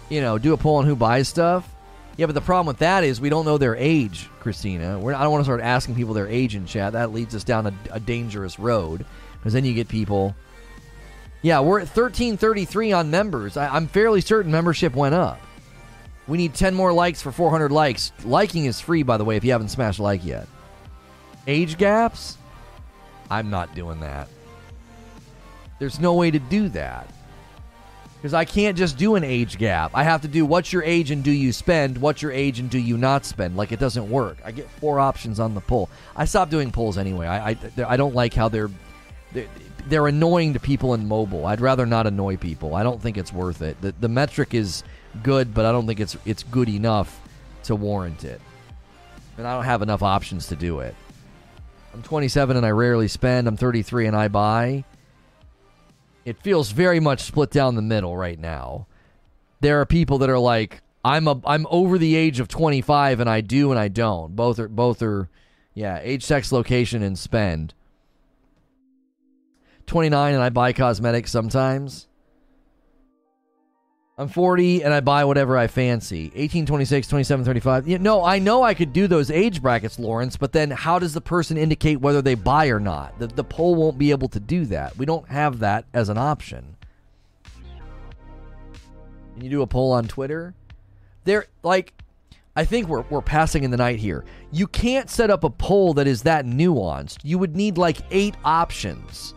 you 0.09 0.21
know, 0.21 0.39
do 0.39 0.53
a 0.53 0.57
poll 0.57 0.77
on 0.77 0.85
who 0.85 0.95
buys 0.95 1.27
stuff. 1.27 1.69
Yeah, 2.17 2.27
but 2.27 2.35
the 2.35 2.41
problem 2.41 2.67
with 2.67 2.79
that 2.79 3.05
is 3.05 3.21
we 3.21 3.29
don't 3.29 3.45
know 3.45 3.59
their 3.59 3.77
age, 3.77 4.31
Christina. 4.41 4.99
We're, 4.99 5.15
I 5.15 5.23
don't 5.23 5.33
want 5.33 5.43
to 5.43 5.47
start 5.47 5.61
asking 5.61 5.97
people 5.97 6.15
their 6.15 6.29
age 6.29 6.55
in 6.55 6.65
chat. 6.65 6.95
That 6.95 7.13
leads 7.13 7.35
us 7.35 7.45
down 7.45 7.67
a, 7.67 7.75
a 7.91 8.01
dangerous 8.01 8.59
road 8.59 9.05
because 9.35 9.53
then 9.53 9.65
you 9.65 9.75
get 9.75 9.89
people. 9.89 10.35
Yeah, 11.43 11.61
we're 11.61 11.79
at 11.79 11.89
1333 11.89 12.93
on 12.93 13.11
members. 13.11 13.57
I, 13.57 13.69
I'm 13.69 13.87
fairly 13.87 14.23
certain 14.23 14.51
membership 14.51 14.95
went 14.95 15.15
up. 15.15 15.41
We 16.27 16.39
need 16.39 16.55
10 16.55 16.75
more 16.75 16.93
likes 16.93 17.23
for 17.23 17.31
400 17.31 17.71
likes. 17.71 18.13
Liking 18.25 18.65
is 18.65 18.81
free, 18.81 19.03
by 19.03 19.17
the 19.17 19.25
way, 19.25 19.37
if 19.37 19.45
you 19.45 19.53
haven't 19.53 19.69
smashed 19.69 20.01
like 20.01 20.25
yet. 20.25 20.49
Age 21.47 21.77
gaps? 21.77 22.37
I'm 23.31 23.51
not 23.51 23.75
doing 23.75 24.01
that. 24.01 24.29
There's 25.79 26.01
no 26.01 26.15
way 26.15 26.31
to 26.31 26.39
do 26.39 26.69
that. 26.71 27.09
Because 28.27 28.35
I 28.35 28.45
can't 28.45 28.77
just 28.77 28.99
do 28.99 29.15
an 29.15 29.23
age 29.23 29.57
gap. 29.57 29.93
I 29.95 30.03
have 30.03 30.23
to 30.23 30.29
do 30.29 30.45
what's 30.45 30.73
your 30.73 30.83
age 30.83 31.13
and 31.13 31.23
do 31.23 31.31
you 31.31 31.53
spend, 31.53 31.97
what's 31.97 32.23
your 32.23 32.33
age 32.33 32.59
and 32.59 32.69
do 32.69 32.77
you 32.77 32.99
not 32.99 33.25
spend. 33.25 33.57
Like 33.57 33.71
it 33.71 33.79
doesn't 33.79 34.11
work. 34.11 34.39
I 34.45 34.51
get 34.51 34.69
four 34.69 34.99
options 34.99 35.39
on 35.39 35.55
the 35.55 35.61
poll. 35.61 35.89
I 36.17 36.25
stopped 36.25 36.51
doing 36.51 36.73
polls 36.73 36.99
anyway. 36.99 37.29
I, 37.29 37.51
I, 37.51 37.59
I 37.87 37.97
don't 37.97 38.17
like 38.17 38.35
how 38.35 38.49
they're, 38.49 38.69
they're 39.31 39.47
they're 39.87 40.09
annoying 40.09 40.55
to 40.55 40.59
people 40.59 40.95
in 40.95 41.07
mobile. 41.07 41.47
I'd 41.47 41.61
rather 41.61 41.87
not 41.87 42.09
annoy 42.09 42.37
people. 42.37 42.75
I 42.75 42.83
don't 42.83 43.01
think 43.01 43.17
it's 43.17 43.33
worth 43.33 43.63
it. 43.63 43.81
The, 43.81 43.95
the 44.01 44.09
metric 44.09 44.55
is 44.55 44.83
good, 45.23 45.55
but 45.55 45.65
I 45.65 45.71
don't 45.71 45.87
think 45.87 46.01
it's 46.01 46.17
it's 46.27 46.43
good 46.43 46.69
enough 46.69 47.21
to 47.67 47.77
warrant 47.77 48.25
it. 48.25 48.41
And 49.39 49.47
I 49.47 49.55
don't 49.55 49.67
have 49.67 49.83
enough 49.83 50.03
options 50.03 50.49
to 50.49 50.57
do 50.57 50.81
it. 50.81 50.97
I'm 51.95 52.03
27 52.03 52.57
and 52.57 52.67
I 52.67 52.71
rarely 52.71 53.07
spend. 53.07 53.47
I'm 53.47 53.57
33 53.57 54.09
and 54.09 54.17
I 54.17 54.27
buy. 54.27 54.83
It 56.27 56.43
feels 56.43 56.73
very 56.73 56.99
much 56.99 57.23
split 57.23 57.51
down 57.51 57.77
the 57.77 57.83
middle 57.83 58.17
right 58.17 58.39
now. 58.39 58.89
There 59.61 59.81
are 59.81 59.87
people 59.87 60.19
that 60.19 60.29
are 60.29 60.41
like, 60.41 60.83
I'm 61.05 61.29
a 61.29 61.41
I'm 61.47 61.69
over 61.71 61.99
the 61.99 62.17
age 62.17 62.41
of 62.41 62.49
25 62.49 63.21
and 63.21 63.31
I 63.31 63.41
do 63.41 63.71
and 63.71 63.79
I 63.79 63.87
don't. 63.87 64.35
Both 64.35 64.59
are 64.59 64.69
both 64.69 65.01
are 65.03 65.31
yeah, 65.73 66.01
age, 66.03 66.25
sex, 66.25 66.51
location 66.51 67.03
and 67.03 67.17
spend. 67.17 67.75
29 69.87 70.35
and 70.35 70.43
I 70.43 70.49
buy 70.51 70.73
cosmetics 70.73 71.31
sometimes. 71.31 72.09
I'm 74.19 74.29
40 74.29 74.83
and 74.83 74.95
I 74.95 75.01
buy 75.01 75.27
whatever 75.27 75.59
I 75.59 75.67
fancy. 75.67 76.33
18, 76.35 76.65
26, 76.65 77.07
27, 77.07 77.45
35. 77.45 77.87
Yeah, 77.87 77.99
no, 77.99 78.25
I 78.25 78.39
know 78.39 78.63
I 78.63 78.73
could 78.73 78.95
do 78.95 79.07
those 79.07 79.31
age 79.31 79.61
brackets, 79.61 79.99
Lawrence, 79.99 80.39
but 80.39 80.53
then 80.53 80.71
how 80.71 80.99
does 80.99 81.13
the 81.13 81.21
person 81.21 81.59
indicate 81.59 82.01
whether 82.01 82.23
they 82.23 82.35
buy 82.35 82.69
or 82.69 82.81
not? 82.81 83.19
The, 83.19 83.27
the 83.27 83.45
poll 83.45 83.75
won't 83.75 83.99
be 83.99 84.11
able 84.13 84.29
to 84.31 84.41
do 84.41 84.65
that. 84.67 84.97
We 84.97 85.05
don't 85.05 85.29
have 85.29 85.59
that 85.59 85.85
as 85.93 86.09
an 86.09 86.17
option. 86.17 86.77
Can 89.35 89.45
you 89.45 89.51
do 89.51 89.61
a 89.61 89.67
poll 89.67 89.93
on 89.93 90.09
Twitter? 90.09 90.55
There, 91.25 91.45
like, 91.63 91.93
I 92.57 92.65
think 92.65 92.89
we're, 92.89 93.03
we're 93.11 93.21
passing 93.21 93.65
in 93.65 93.71
the 93.71 93.77
night 93.77 93.99
here. 93.99 94.25
You 94.51 94.67
can't 94.67 95.11
set 95.11 95.31
up 95.31 95.45
a 95.45 95.51
poll 95.51 95.93
that 95.93 96.07
is 96.07 96.23
that 96.23 96.47
nuanced. 96.47 97.19
You 97.23 97.39
would 97.39 97.55
need 97.55 97.77
like 97.77 97.99
eight 98.11 98.37
options. 98.47 99.35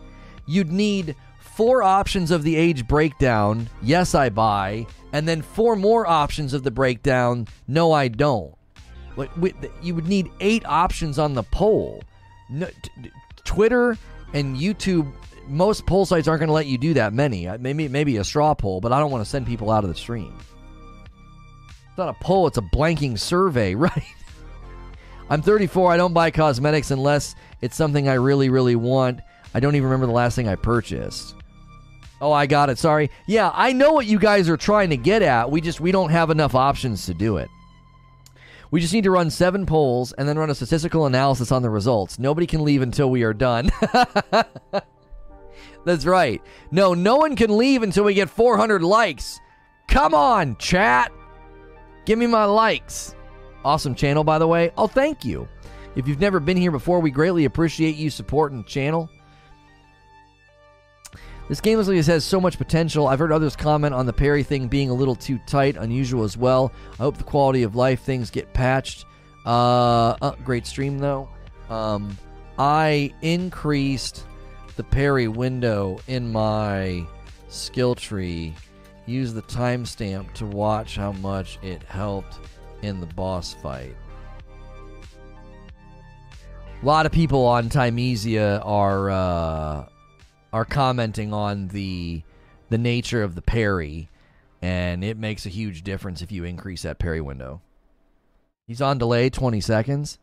You'd 0.47 0.71
need 0.71 1.17
four 1.59 1.83
options 1.83 2.31
of 2.31 2.43
the 2.43 2.55
age 2.55 2.87
breakdown, 2.87 3.67
yes, 3.81 4.15
I 4.15 4.29
buy, 4.29 4.87
and 5.11 5.27
then 5.27 5.41
four 5.41 5.75
more 5.75 6.07
options 6.07 6.53
of 6.53 6.63
the 6.63 6.71
breakdown, 6.71 7.49
no, 7.67 7.91
I 7.91 8.07
don't. 8.07 8.55
Like 9.17 9.29
you 9.81 9.93
would 9.93 10.07
need 10.07 10.31
eight 10.39 10.65
options 10.65 11.19
on 11.19 11.33
the 11.33 11.43
poll. 11.43 12.01
No, 12.49 12.69
t- 12.81 13.11
Twitter 13.43 13.97
and 14.33 14.55
YouTube, 14.55 15.11
most 15.49 15.85
poll 15.85 16.05
sites 16.05 16.29
aren't 16.29 16.39
going 16.39 16.47
to 16.47 16.53
let 16.53 16.67
you 16.67 16.77
do 16.77 16.93
that 16.93 17.11
many. 17.11 17.45
Maybe 17.57 17.89
maybe 17.89 18.15
a 18.15 18.23
straw 18.23 18.53
poll, 18.53 18.79
but 18.79 18.93
I 18.93 18.99
don't 18.99 19.11
want 19.11 19.25
to 19.25 19.29
send 19.29 19.45
people 19.45 19.69
out 19.69 19.83
of 19.83 19.89
the 19.89 19.97
stream. 19.97 20.39
It's 21.89 21.97
not 21.97 22.07
a 22.07 22.23
poll; 22.23 22.47
it's 22.47 22.57
a 22.57 22.61
blanking 22.61 23.19
survey, 23.19 23.75
right? 23.75 24.05
I'm 25.29 25.41
34. 25.41 25.91
I 25.91 25.97
don't 25.97 26.13
buy 26.13 26.31
cosmetics 26.31 26.89
unless 26.89 27.35
it's 27.59 27.75
something 27.75 28.07
I 28.07 28.13
really, 28.13 28.47
really 28.47 28.77
want. 28.77 29.19
I 29.53 29.59
don't 29.59 29.75
even 29.75 29.89
remember 29.89 30.05
the 30.05 30.13
last 30.13 30.37
thing 30.37 30.47
I 30.47 30.55
purchased. 30.55 31.35
Oh, 32.21 32.31
I 32.31 32.45
got 32.47 32.69
it. 32.69 32.77
Sorry. 32.77 33.09
Yeah, 33.27 33.51
I 33.53 33.71
know 33.73 33.93
what 33.93 34.05
you 34.05 34.19
guys 34.19 34.49
are 34.49 34.57
trying 34.57 34.89
to 34.89 34.97
get 34.97 35.21
at. 35.21 35.49
We 35.49 35.61
just 35.61 35.79
we 35.79 35.91
don't 35.91 36.09
have 36.09 36.29
enough 36.29 36.55
options 36.55 37.05
to 37.05 37.13
do 37.13 37.37
it. 37.37 37.49
We 38.71 38.81
just 38.81 38.93
need 38.93 39.05
to 39.05 39.11
run 39.11 39.31
seven 39.31 39.65
polls 39.65 40.13
and 40.13 40.27
then 40.27 40.37
run 40.37 40.49
a 40.49 40.55
statistical 40.55 41.05
analysis 41.05 41.51
on 41.51 41.61
the 41.63 41.69
results. 41.69 42.19
Nobody 42.19 42.45
can 42.45 42.63
leave 42.63 42.81
until 42.81 43.09
we 43.09 43.23
are 43.23 43.33
done. 43.33 43.71
That's 45.85 46.05
right. 46.05 46.41
No, 46.69 46.93
no 46.93 47.15
one 47.15 47.35
can 47.35 47.57
leave 47.57 47.81
until 47.81 48.03
we 48.03 48.13
get 48.13 48.29
400 48.29 48.83
likes. 48.83 49.39
Come 49.87 50.13
on, 50.13 50.55
chat. 50.57 51.11
Give 52.05 52.19
me 52.19 52.27
my 52.27 52.45
likes. 52.45 53.15
Awesome 53.65 53.95
channel, 53.95 54.23
by 54.23 54.37
the 54.37 54.47
way. 54.47 54.71
Oh, 54.77 54.87
thank 54.87 55.25
you. 55.25 55.47
If 55.95 56.07
you've 56.07 56.19
never 56.19 56.39
been 56.39 56.57
here 56.57 56.71
before, 56.71 56.99
we 56.99 57.09
greatly 57.09 57.45
appreciate 57.45 57.95
you 57.95 58.11
supporting 58.11 58.59
the 58.59 58.69
channel. 58.69 59.09
This 61.49 61.61
game 61.61 61.79
like 61.79 62.05
has 62.05 62.23
so 62.23 62.39
much 62.39 62.59
potential. 62.59 63.07
I've 63.07 63.17
heard 63.17 63.31
others 63.31 63.55
comment 63.55 63.95
on 63.95 64.05
the 64.05 64.13
parry 64.13 64.43
thing 64.43 64.67
being 64.67 64.91
a 64.91 64.93
little 64.93 65.15
too 65.15 65.39
tight, 65.47 65.77
unusual 65.77 66.23
as 66.23 66.37
well. 66.37 66.71
I 66.93 67.03
hope 67.03 67.17
the 67.17 67.23
quality 67.23 67.63
of 67.63 67.75
life 67.75 68.01
things 68.01 68.29
get 68.29 68.53
patched. 68.53 69.05
Uh, 69.47 70.15
uh 70.21 70.35
great 70.43 70.67
stream 70.67 70.99
though. 70.99 71.27
Um, 71.67 72.15
I 72.59 73.11
increased 73.23 74.27
the 74.75 74.83
parry 74.83 75.27
window 75.27 75.99
in 76.07 76.31
my 76.31 77.03
skill 77.47 77.95
tree. 77.95 78.53
Use 79.07 79.33
the 79.33 79.41
timestamp 79.41 80.31
to 80.33 80.45
watch 80.45 80.97
how 80.97 81.13
much 81.13 81.57
it 81.63 81.81
helped 81.81 82.37
in 82.83 82.99
the 82.99 83.07
boss 83.07 83.55
fight. 83.55 83.95
A 86.81 86.85
lot 86.85 87.07
of 87.07 87.11
people 87.11 87.43
on 87.45 87.69
Thymesia 87.69 88.61
are 88.63 89.09
uh, 89.09 89.88
are 90.51 90.65
commenting 90.65 91.33
on 91.33 91.69
the 91.69 92.23
the 92.69 92.77
nature 92.77 93.23
of 93.23 93.35
the 93.35 93.41
parry, 93.41 94.09
and 94.61 95.03
it 95.03 95.17
makes 95.17 95.45
a 95.45 95.49
huge 95.49 95.83
difference 95.83 96.21
if 96.21 96.31
you 96.31 96.43
increase 96.43 96.83
that 96.83 96.99
parry 96.99 97.21
window. 97.21 97.61
He's 98.67 98.81
on 98.81 98.99
delay 98.99 99.29
20 99.31 99.59
seconds. 99.61 100.19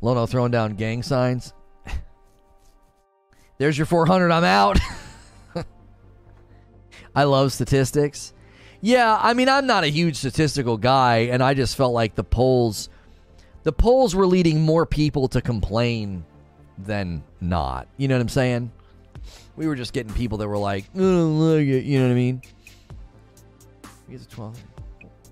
Lono 0.00 0.26
throwing 0.26 0.50
down 0.50 0.74
gang 0.74 1.02
signs. 1.04 1.52
There's 3.58 3.78
your 3.78 3.86
400. 3.86 4.32
I'm 4.32 4.44
out. 4.44 4.80
I 7.14 7.24
love 7.24 7.52
statistics. 7.52 8.32
Yeah, 8.80 9.18
I 9.20 9.34
mean, 9.34 9.48
I'm 9.48 9.66
not 9.66 9.84
a 9.84 9.88
huge 9.88 10.16
statistical 10.16 10.78
guy, 10.78 11.28
and 11.30 11.42
I 11.42 11.54
just 11.54 11.76
felt 11.76 11.92
like 11.92 12.14
the 12.14 12.24
polls, 12.24 12.88
the 13.62 13.72
polls 13.72 14.14
were 14.16 14.26
leading 14.26 14.62
more 14.62 14.86
people 14.86 15.28
to 15.28 15.40
complain 15.42 16.24
than 16.84 17.22
not. 17.40 17.88
You 17.96 18.08
know 18.08 18.16
what 18.16 18.22
I'm 18.22 18.28
saying? 18.28 18.70
We 19.56 19.66
were 19.66 19.76
just 19.76 19.92
getting 19.92 20.12
people 20.14 20.38
that 20.38 20.48
were 20.48 20.58
like, 20.58 20.84
I 20.94 20.98
don't. 20.98 21.66
You 21.66 21.98
know 21.98 22.06
what 22.06 22.12
I 22.12 22.14
mean? 22.14 22.42
He's 24.08 24.24
a 24.24 24.28
12. 24.28 24.58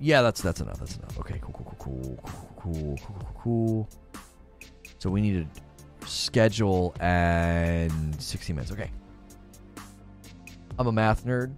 Yeah, 0.00 0.22
that's 0.22 0.40
that's 0.40 0.60
enough. 0.60 0.78
That's 0.78 0.96
enough. 0.96 1.18
Okay, 1.18 1.40
cool, 1.40 1.52
cool, 1.52 1.76
cool, 1.78 2.18
cool, 2.22 2.52
cool, 2.56 2.98
cool, 3.02 3.34
cool. 3.42 3.88
So 4.98 5.10
we 5.10 5.20
need 5.20 5.46
to 6.00 6.06
schedule 6.08 6.94
and 7.00 8.20
60 8.20 8.52
minutes. 8.52 8.72
Okay. 8.72 8.90
I'm 10.78 10.86
a 10.86 10.92
math 10.92 11.24
nerd. 11.24 11.52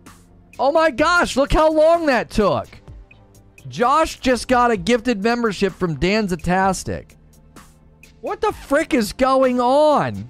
Oh 0.58 0.72
my 0.72 0.90
gosh, 0.90 1.36
look 1.36 1.52
how 1.52 1.70
long 1.70 2.06
that 2.06 2.30
took. 2.30 2.68
Josh 3.68 4.18
just 4.20 4.48
got 4.48 4.70
a 4.70 4.76
gifted 4.76 5.22
membership 5.22 5.72
from 5.74 5.98
Danzatastic. 5.98 7.16
What 8.20 8.40
the 8.40 8.52
frick 8.52 8.92
is 8.92 9.12
going 9.12 9.60
on? 9.60 10.28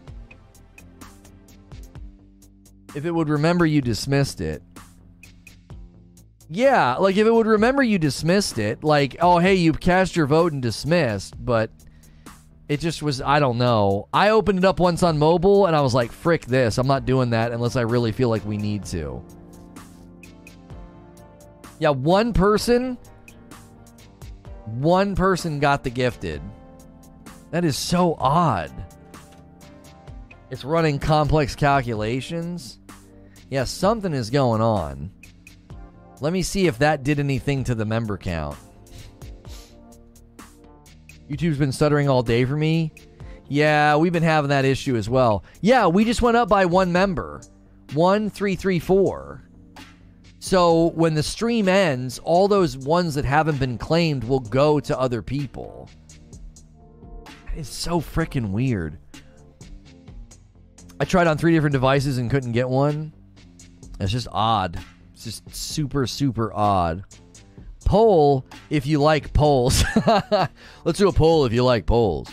If 2.94 3.04
it 3.04 3.10
would 3.10 3.28
remember 3.28 3.66
you 3.66 3.80
dismissed 3.80 4.40
it. 4.40 4.62
Yeah, 6.48 6.96
like 6.96 7.16
if 7.16 7.26
it 7.26 7.32
would 7.32 7.46
remember 7.46 7.82
you 7.82 7.98
dismissed 7.98 8.58
it, 8.58 8.82
like, 8.82 9.16
oh, 9.20 9.38
hey, 9.38 9.54
you 9.54 9.72
cast 9.72 10.16
your 10.16 10.26
vote 10.26 10.52
and 10.52 10.60
dismissed, 10.60 11.34
but 11.44 11.70
it 12.68 12.80
just 12.80 13.02
was, 13.02 13.20
I 13.20 13.38
don't 13.38 13.58
know. 13.58 14.08
I 14.12 14.30
opened 14.30 14.58
it 14.58 14.64
up 14.64 14.80
once 14.80 15.04
on 15.04 15.18
mobile 15.18 15.66
and 15.66 15.76
I 15.76 15.80
was 15.80 15.94
like, 15.94 16.10
frick 16.10 16.46
this. 16.46 16.78
I'm 16.78 16.88
not 16.88 17.06
doing 17.06 17.30
that 17.30 17.52
unless 17.52 17.76
I 17.76 17.82
really 17.82 18.10
feel 18.10 18.28
like 18.28 18.44
we 18.44 18.56
need 18.56 18.84
to. 18.86 19.24
Yeah, 21.78 21.90
one 21.90 22.32
person, 22.32 22.98
one 24.66 25.14
person 25.14 25.60
got 25.60 25.84
the 25.84 25.90
gifted. 25.90 26.42
That 27.50 27.64
is 27.64 27.76
so 27.76 28.14
odd. 28.18 28.72
It's 30.50 30.64
running 30.64 30.98
complex 30.98 31.54
calculations. 31.54 32.78
Yeah, 33.48 33.64
something 33.64 34.12
is 34.12 34.30
going 34.30 34.60
on. 34.60 35.10
Let 36.20 36.32
me 36.32 36.42
see 36.42 36.66
if 36.66 36.78
that 36.78 37.02
did 37.02 37.18
anything 37.18 37.64
to 37.64 37.74
the 37.74 37.84
member 37.84 38.18
count. 38.18 38.56
YouTube's 41.28 41.58
been 41.58 41.72
stuttering 41.72 42.08
all 42.08 42.22
day 42.22 42.44
for 42.44 42.56
me. 42.56 42.92
Yeah, 43.48 43.96
we've 43.96 44.12
been 44.12 44.22
having 44.22 44.50
that 44.50 44.64
issue 44.64 44.96
as 44.96 45.08
well. 45.08 45.44
Yeah, 45.60 45.86
we 45.86 46.04
just 46.04 46.22
went 46.22 46.36
up 46.36 46.48
by 46.48 46.66
one 46.66 46.92
member. 46.92 47.40
1334. 47.94 49.42
So 50.38 50.90
when 50.90 51.14
the 51.14 51.22
stream 51.22 51.68
ends, 51.68 52.18
all 52.20 52.48
those 52.48 52.76
ones 52.76 53.14
that 53.14 53.24
haven't 53.24 53.58
been 53.58 53.78
claimed 53.78 54.24
will 54.24 54.40
go 54.40 54.80
to 54.80 54.98
other 54.98 55.22
people. 55.22 55.88
It's 57.60 57.68
so 57.68 58.00
freaking 58.00 58.52
weird. 58.52 58.96
I 60.98 61.04
tried 61.04 61.26
on 61.26 61.36
three 61.36 61.52
different 61.52 61.74
devices 61.74 62.16
and 62.16 62.30
couldn't 62.30 62.52
get 62.52 62.70
one. 62.70 63.12
It's 64.00 64.10
just 64.10 64.28
odd. 64.32 64.80
It's 65.12 65.24
just 65.24 65.54
super, 65.54 66.06
super 66.06 66.54
odd. 66.54 67.04
Poll 67.84 68.46
if 68.70 68.86
you 68.86 68.98
like 68.98 69.34
polls. 69.34 69.84
Let's 70.84 70.98
do 70.98 71.08
a 71.08 71.12
poll 71.12 71.44
if 71.44 71.52
you 71.52 71.62
like 71.62 71.84
polls. 71.84 72.30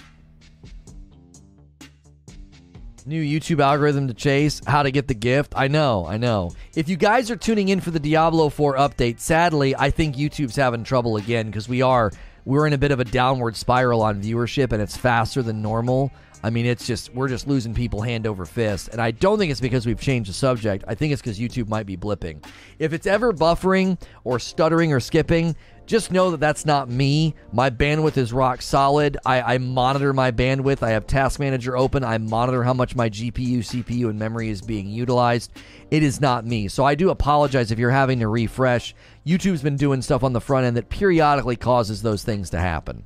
New 3.06 3.22
YouTube 3.22 3.62
algorithm 3.62 4.08
to 4.08 4.14
chase, 4.14 4.62
how 4.66 4.82
to 4.82 4.92
get 4.92 5.10
the 5.10 5.14
gift. 5.14 5.52
I 5.58 5.68
know, 5.68 6.06
I 6.06 6.16
know. 6.16 6.52
If 6.74 6.88
you 6.88 6.96
guys 6.96 7.30
are 7.30 7.36
tuning 7.36 7.68
in 7.68 7.82
for 7.82 7.92
the 7.92 8.00
Diablo 8.00 8.48
4 8.48 8.78
update, 8.78 9.20
sadly, 9.20 9.76
I 9.76 9.92
think 9.92 10.16
YouTube's 10.16 10.56
having 10.56 10.86
trouble 10.86 11.18
again 11.18 11.48
because 11.48 11.68
we 11.68 11.82
are 11.82 12.14
we're 12.48 12.66
in 12.66 12.72
a 12.72 12.78
bit 12.78 12.92
of 12.92 13.02
a 13.02 13.04
downward 13.04 13.58
spiral 13.58 14.02
on 14.02 14.22
viewership 14.24 14.72
and 14.72 14.82
it's 14.82 14.96
faster 14.96 15.44
than 15.44 15.62
normal. 15.62 16.10
I 16.44 16.50
mean, 16.50 16.66
it's 16.66 16.88
just 16.88 17.14
we're 17.14 17.28
just 17.28 17.46
losing 17.46 17.74
people 17.74 18.02
hand 18.02 18.26
over 18.26 18.46
fist, 18.46 18.90
and 18.90 19.02
I 19.02 19.12
don't 19.12 19.38
think 19.38 19.52
it's 19.52 19.60
because 19.60 19.86
we've 19.86 20.00
changed 20.00 20.30
the 20.30 20.34
subject. 20.34 20.86
I 20.88 20.96
think 20.96 21.12
it's 21.12 21.22
because 21.22 21.40
YouTube 21.40 21.68
might 21.68 21.88
be 21.88 21.98
blipping. 21.98 22.46
If 22.80 22.94
it's 22.94 23.08
ever 23.08 23.34
buffering 23.34 24.00
or 24.24 24.40
stuttering 24.40 24.94
or 24.94 25.00
skipping, 25.00 25.56
just 25.88 26.12
know 26.12 26.32
that 26.32 26.40
that's 26.40 26.66
not 26.66 26.90
me. 26.90 27.34
My 27.54 27.70
bandwidth 27.70 28.18
is 28.18 28.32
rock 28.34 28.62
solid. 28.62 29.18
I, 29.26 29.56
I, 29.56 29.58
monitor 29.58 30.14
my 30.14 30.32
bandwidth. 30.32 30.84
I 30.84 30.92
have 30.92 31.08
Task 31.08 31.40
Manager 31.40 31.78
open. 31.78 32.04
I 32.04 32.18
monitor 32.18 32.62
how 32.64 32.74
much 32.74 32.94
my 32.94 33.10
GPU, 33.10 33.60
CPU, 33.60 34.10
and 34.10 34.20
memory 34.20 34.50
is 34.50 34.62
being 34.62 34.88
utilized. 34.88 35.52
It 35.90 36.04
is 36.04 36.20
not 36.20 36.46
me. 36.46 36.68
So 36.68 36.84
I 36.84 36.96
do 36.96 37.10
apologize 37.10 37.72
if 37.72 37.80
you're 37.80 37.90
having 37.90 38.20
to 38.20 38.28
refresh. 38.28 38.94
YouTube's 39.28 39.62
been 39.62 39.76
doing 39.76 40.02
stuff 40.02 40.24
on 40.24 40.32
the 40.32 40.40
front 40.40 40.66
end 40.66 40.78
that 40.78 40.88
periodically 40.88 41.58
causes 41.58 42.02
those 42.02 42.24
things 42.24 42.50
to 42.52 42.60
happen. 42.60 43.04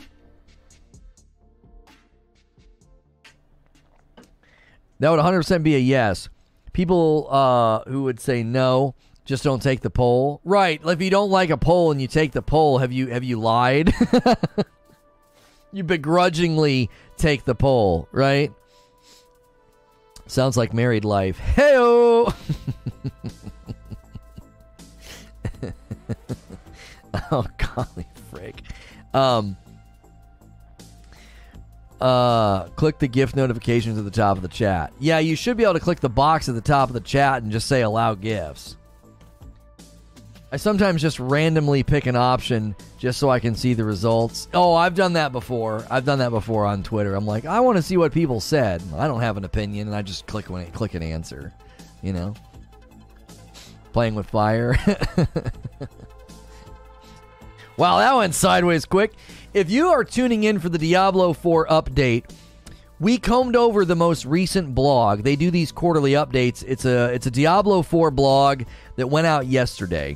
That 4.99 5.09
would 5.09 5.19
100% 5.19 5.63
be 5.63 5.75
a 5.75 5.79
yes. 5.79 6.29
People 6.73 7.27
uh, 7.31 7.89
who 7.89 8.03
would 8.03 8.19
say 8.19 8.43
no 8.43 8.93
just 9.25 9.43
don't 9.43 9.61
take 9.61 9.81
the 9.81 9.89
poll. 9.89 10.41
Right. 10.43 10.79
If 10.85 11.01
you 11.01 11.09
don't 11.09 11.31
like 11.31 11.49
a 11.49 11.57
poll 11.57 11.91
and 11.91 11.99
you 11.99 12.07
take 12.07 12.33
the 12.33 12.43
poll, 12.43 12.77
have 12.77 12.91
you 12.91 13.07
have 13.07 13.23
you 13.23 13.39
lied? 13.39 13.91
you 15.73 15.83
begrudgingly 15.83 16.89
take 17.17 17.45
the 17.45 17.55
poll, 17.55 18.07
right? 18.11 18.51
Sounds 20.27 20.55
like 20.55 20.71
married 20.71 21.03
life. 21.03 21.39
Heyo. 21.39 22.33
golly 27.75 28.07
frick. 28.29 28.61
Um 29.13 29.57
uh, 32.01 32.63
click 32.69 32.97
the 32.97 33.07
gift 33.07 33.35
notifications 33.35 33.97
at 33.97 34.03
the 34.03 34.11
top 34.11 34.35
of 34.35 34.41
the 34.41 34.49
chat. 34.49 34.91
Yeah, 34.99 35.19
you 35.19 35.35
should 35.35 35.55
be 35.55 35.63
able 35.63 35.75
to 35.75 35.79
click 35.79 35.99
the 35.99 36.09
box 36.09 36.49
at 36.49 36.55
the 36.55 36.61
top 36.61 36.89
of 36.89 36.93
the 36.93 36.99
chat 36.99 37.43
and 37.43 37.51
just 37.51 37.67
say 37.67 37.83
allow 37.83 38.15
gifts. 38.15 38.75
I 40.51 40.57
sometimes 40.57 41.01
just 41.01 41.17
randomly 41.19 41.81
pick 41.83 42.07
an 42.07 42.17
option 42.17 42.75
just 42.97 43.19
so 43.19 43.29
I 43.29 43.39
can 43.39 43.55
see 43.55 43.73
the 43.73 43.85
results. 43.85 44.49
Oh, 44.53 44.73
I've 44.73 44.95
done 44.95 45.13
that 45.13 45.31
before. 45.31 45.85
I've 45.89 46.03
done 46.03 46.19
that 46.19 46.31
before 46.31 46.65
on 46.65 46.83
Twitter. 46.83 47.15
I'm 47.15 47.25
like, 47.25 47.45
I 47.45 47.61
want 47.61 47.77
to 47.77 47.81
see 47.81 47.95
what 47.95 48.11
people 48.11 48.41
said. 48.41 48.81
I 48.97 49.07
don't 49.07 49.21
have 49.21 49.37
an 49.37 49.45
opinion, 49.45 49.87
and 49.87 49.95
I 49.95 50.01
just 50.01 50.25
click 50.25 50.49
when 50.49 50.63
it, 50.63 50.73
click 50.73 50.93
an 50.93 51.03
answer. 51.03 51.53
You 52.01 52.11
know, 52.11 52.33
playing 53.93 54.15
with 54.15 54.27
fire. 54.29 54.75
wow, 57.77 57.97
that 57.99 58.15
went 58.15 58.35
sideways 58.35 58.85
quick. 58.85 59.13
If 59.53 59.69
you 59.69 59.89
are 59.89 60.03
tuning 60.03 60.43
in 60.43 60.59
for 60.59 60.69
the 60.69 60.77
Diablo 60.77 61.33
4 61.33 61.67
update, 61.67 62.29
we 62.99 63.17
combed 63.17 63.55
over 63.55 63.83
the 63.83 63.95
most 63.95 64.25
recent 64.25 64.75
blog. 64.75 65.23
They 65.23 65.35
do 65.35 65.51
these 65.51 65.71
quarterly 65.71 66.11
updates. 66.11 66.63
It's 66.67 66.85
a 66.85 67.13
it's 67.13 67.25
a 67.25 67.31
Diablo 67.31 67.81
4 67.81 68.11
blog 68.11 68.63
that 68.95 69.07
went 69.07 69.27
out 69.27 69.47
yesterday 69.47 70.15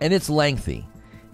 and 0.00 0.12
it's 0.12 0.28
lengthy. 0.28 0.86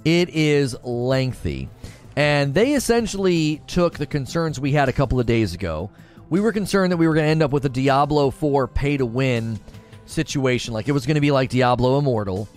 It 0.05 0.29
is 0.31 0.77
lengthy. 0.83 1.69
And 2.17 2.53
they 2.53 2.75
essentially 2.75 3.63
took 3.67 3.97
the 3.97 4.07
concerns 4.07 4.61
we 4.61 4.73
had 4.73 4.89
a 4.89 4.93
couple 4.93 5.19
of 5.21 5.27
days 5.27 5.55
ago. 5.55 5.91
We 6.29 6.41
were 6.41 6.53
concerned 6.53 6.93
that 6.93 6.97
we 6.99 7.09
were 7.09 7.15
going 7.15 7.25
to 7.25 7.31
end 7.31 7.43
up 7.43 7.53
with 7.53 7.65
a 7.65 7.71
Diablo 7.71 8.31
4 8.31 8.69
pay 8.69 8.97
to 8.99 9.07
win 9.07 9.59
situation, 10.05 10.75
like 10.75 10.89
it 10.89 10.93
was 10.93 11.07
going 11.07 11.15
to 11.15 11.21
be 11.21 11.31
like 11.31 11.51
Diablo 11.51 11.99
Immortal. 11.99 12.49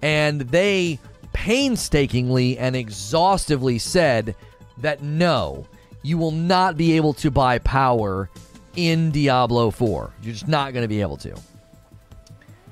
And 0.00 0.40
they 0.40 1.00
painstakingly 1.32 2.58
and 2.58 2.76
exhaustively 2.76 3.78
said 3.78 4.34
that 4.78 5.02
no, 5.02 5.66
you 6.02 6.18
will 6.18 6.30
not 6.30 6.76
be 6.76 6.92
able 6.96 7.12
to 7.14 7.30
buy 7.30 7.58
power 7.58 8.30
in 8.76 9.10
Diablo 9.10 9.70
4. 9.70 10.12
You're 10.22 10.32
just 10.32 10.48
not 10.48 10.72
going 10.72 10.84
to 10.84 10.88
be 10.88 11.00
able 11.00 11.16
to. 11.18 11.34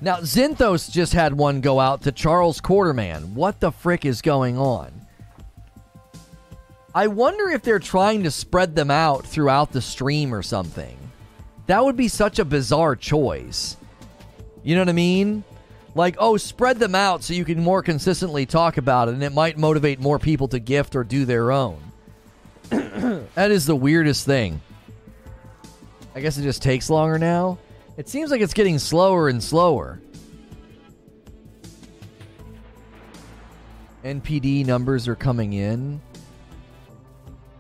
Now, 0.01 0.17
Zinthos 0.19 0.91
just 0.91 1.15
had 1.15 1.33
one 1.33 1.61
go 1.61 1.81
out 1.81 2.03
to 2.03 2.13
Charles 2.13 2.61
Quarterman. 2.61 3.33
What 3.33 3.61
the 3.61 3.73
frick 3.73 4.05
is 4.05 4.21
going 4.21 4.59
on? 4.59 4.93
I 6.95 7.09
wonder 7.09 7.51
if 7.51 7.63
they're 7.63 7.79
trying 7.79 8.23
to 8.23 8.31
spread 8.31 8.75
them 8.75 8.91
out 8.91 9.27
throughout 9.27 9.73
the 9.73 9.83
stream 9.83 10.35
or 10.35 10.43
something. 10.43 10.97
That 11.67 11.85
would 11.85 11.97
be 11.97 12.09
such 12.09 12.39
a 12.39 12.45
bizarre 12.45 12.95
choice. 12.95 13.77
You 14.63 14.75
know 14.75 14.83
what 14.83 14.89
I 14.89 14.93
mean? 14.93 15.45
Like, 15.97 16.17
oh, 16.19 16.37
spread 16.37 16.79
them 16.79 16.95
out 16.95 17.25
so 17.25 17.33
you 17.33 17.47
can 17.47 17.59
more 17.59 17.83
consistently 17.83 18.45
talk 18.45 18.77
about 18.77 19.09
it, 19.09 19.15
and 19.15 19.23
it 19.23 19.33
might 19.33 19.57
motivate 19.57 19.99
more 19.99 20.19
people 20.19 20.47
to 20.49 20.59
gift 20.59 20.95
or 20.95 21.05
do 21.05 21.25
their 21.25 21.51
own. 21.51 21.81
that 22.69 23.51
is 23.51 23.65
the 23.65 23.75
weirdest 23.75 24.27
thing. 24.27 24.61
I 26.15 26.21
guess 26.21 26.37
it 26.37 26.43
just 26.43 26.61
takes 26.61 26.91
longer 26.91 27.19
now. 27.19 27.57
It 27.97 28.11
seems 28.11 28.31
like 28.31 28.43
it's 28.43 28.53
getting 28.53 28.79
slower 28.79 29.31
and 29.31 29.43
slower. 29.43 29.99
NPD 34.05 34.67
numbers 34.67 35.09
are 35.09 35.17
coming 35.17 35.55
in. 35.55 36.03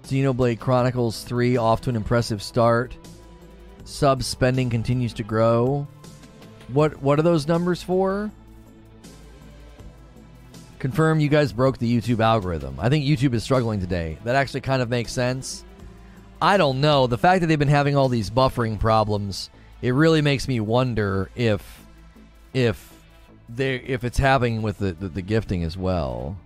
Xenoblade 0.04 0.60
Chronicles 0.60 1.24
3 1.24 1.56
off 1.56 1.80
to 1.80 1.90
an 1.90 1.96
impressive 1.96 2.42
start. 2.42 2.98
Sub 3.84 4.22
spending 4.22 4.68
continues 4.68 5.14
to 5.14 5.22
grow. 5.22 5.88
What 6.68 7.02
what 7.02 7.18
are 7.18 7.22
those 7.22 7.46
numbers 7.46 7.82
for? 7.82 8.30
Confirm 10.78 11.20
you 11.20 11.28
guys 11.28 11.52
broke 11.52 11.78
the 11.78 12.00
YouTube 12.00 12.20
algorithm. 12.20 12.76
I 12.78 12.88
think 12.88 13.04
YouTube 13.04 13.34
is 13.34 13.42
struggling 13.42 13.80
today. 13.80 14.18
That 14.24 14.36
actually 14.36 14.60
kind 14.60 14.82
of 14.82 14.88
makes 14.88 15.12
sense. 15.12 15.64
I 16.40 16.58
don't 16.58 16.80
know. 16.80 17.06
The 17.06 17.18
fact 17.18 17.40
that 17.40 17.46
they've 17.46 17.58
been 17.58 17.68
having 17.68 17.96
all 17.96 18.08
these 18.08 18.30
buffering 18.30 18.78
problems 18.78 19.48
it 19.82 19.90
really 19.90 20.22
makes 20.22 20.48
me 20.48 20.60
wonder 20.60 21.30
if 21.34 21.86
if 22.54 22.92
they 23.48 23.76
if 23.76 24.04
it's 24.04 24.18
happening 24.18 24.62
with 24.62 24.78
the, 24.78 24.92
the, 24.92 25.08
the 25.08 25.22
gifting 25.22 25.62
as 25.62 25.76
well. 25.76 26.36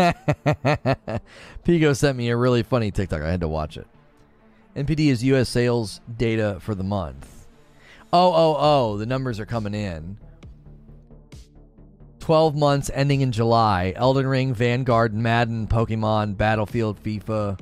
Pico 1.64 1.92
sent 1.92 2.16
me 2.16 2.30
a 2.30 2.36
really 2.36 2.62
funny 2.62 2.90
TikTok. 2.90 3.22
I 3.22 3.30
had 3.30 3.40
to 3.40 3.48
watch 3.48 3.76
it. 3.76 3.86
NPD 4.76 5.08
is 5.08 5.24
U.S. 5.24 5.48
sales 5.48 6.00
data 6.16 6.58
for 6.60 6.74
the 6.74 6.84
month. 6.84 7.46
Oh, 8.12 8.32
oh, 8.32 8.56
oh, 8.58 8.96
the 8.98 9.06
numbers 9.06 9.38
are 9.40 9.46
coming 9.46 9.74
in. 9.74 10.18
12 12.20 12.54
months 12.54 12.90
ending 12.94 13.22
in 13.22 13.32
July. 13.32 13.92
Elden 13.96 14.26
Ring, 14.26 14.54
Vanguard, 14.54 15.14
Madden, 15.14 15.66
Pokemon, 15.66 16.36
Battlefield, 16.36 17.02
FIFA. 17.02 17.58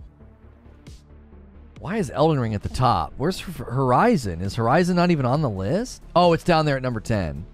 Why 1.80 1.96
is 1.96 2.10
Elden 2.10 2.40
Ring 2.40 2.54
at 2.54 2.62
the 2.62 2.68
top? 2.68 3.14
Where's 3.16 3.40
Horizon? 3.40 4.40
Is 4.40 4.56
Horizon 4.56 4.96
not 4.96 5.10
even 5.10 5.24
on 5.24 5.42
the 5.42 5.50
list? 5.50 6.02
Oh, 6.14 6.32
it's 6.32 6.44
down 6.44 6.66
there 6.66 6.76
at 6.76 6.82
number 6.82 7.00
10. 7.00 7.46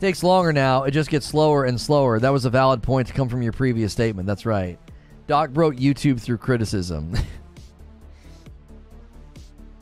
Takes 0.00 0.22
longer 0.22 0.52
now. 0.52 0.84
It 0.84 0.90
just 0.90 1.08
gets 1.08 1.26
slower 1.26 1.64
and 1.64 1.80
slower. 1.80 2.18
That 2.18 2.30
was 2.30 2.44
a 2.44 2.50
valid 2.50 2.82
point 2.82 3.08
to 3.08 3.14
come 3.14 3.28
from 3.28 3.42
your 3.42 3.52
previous 3.52 3.92
statement. 3.92 4.26
That's 4.26 4.44
right. 4.44 4.78
Doc 5.26 5.50
broke 5.50 5.76
YouTube 5.76 6.20
through 6.20 6.38
criticism. 6.38 7.14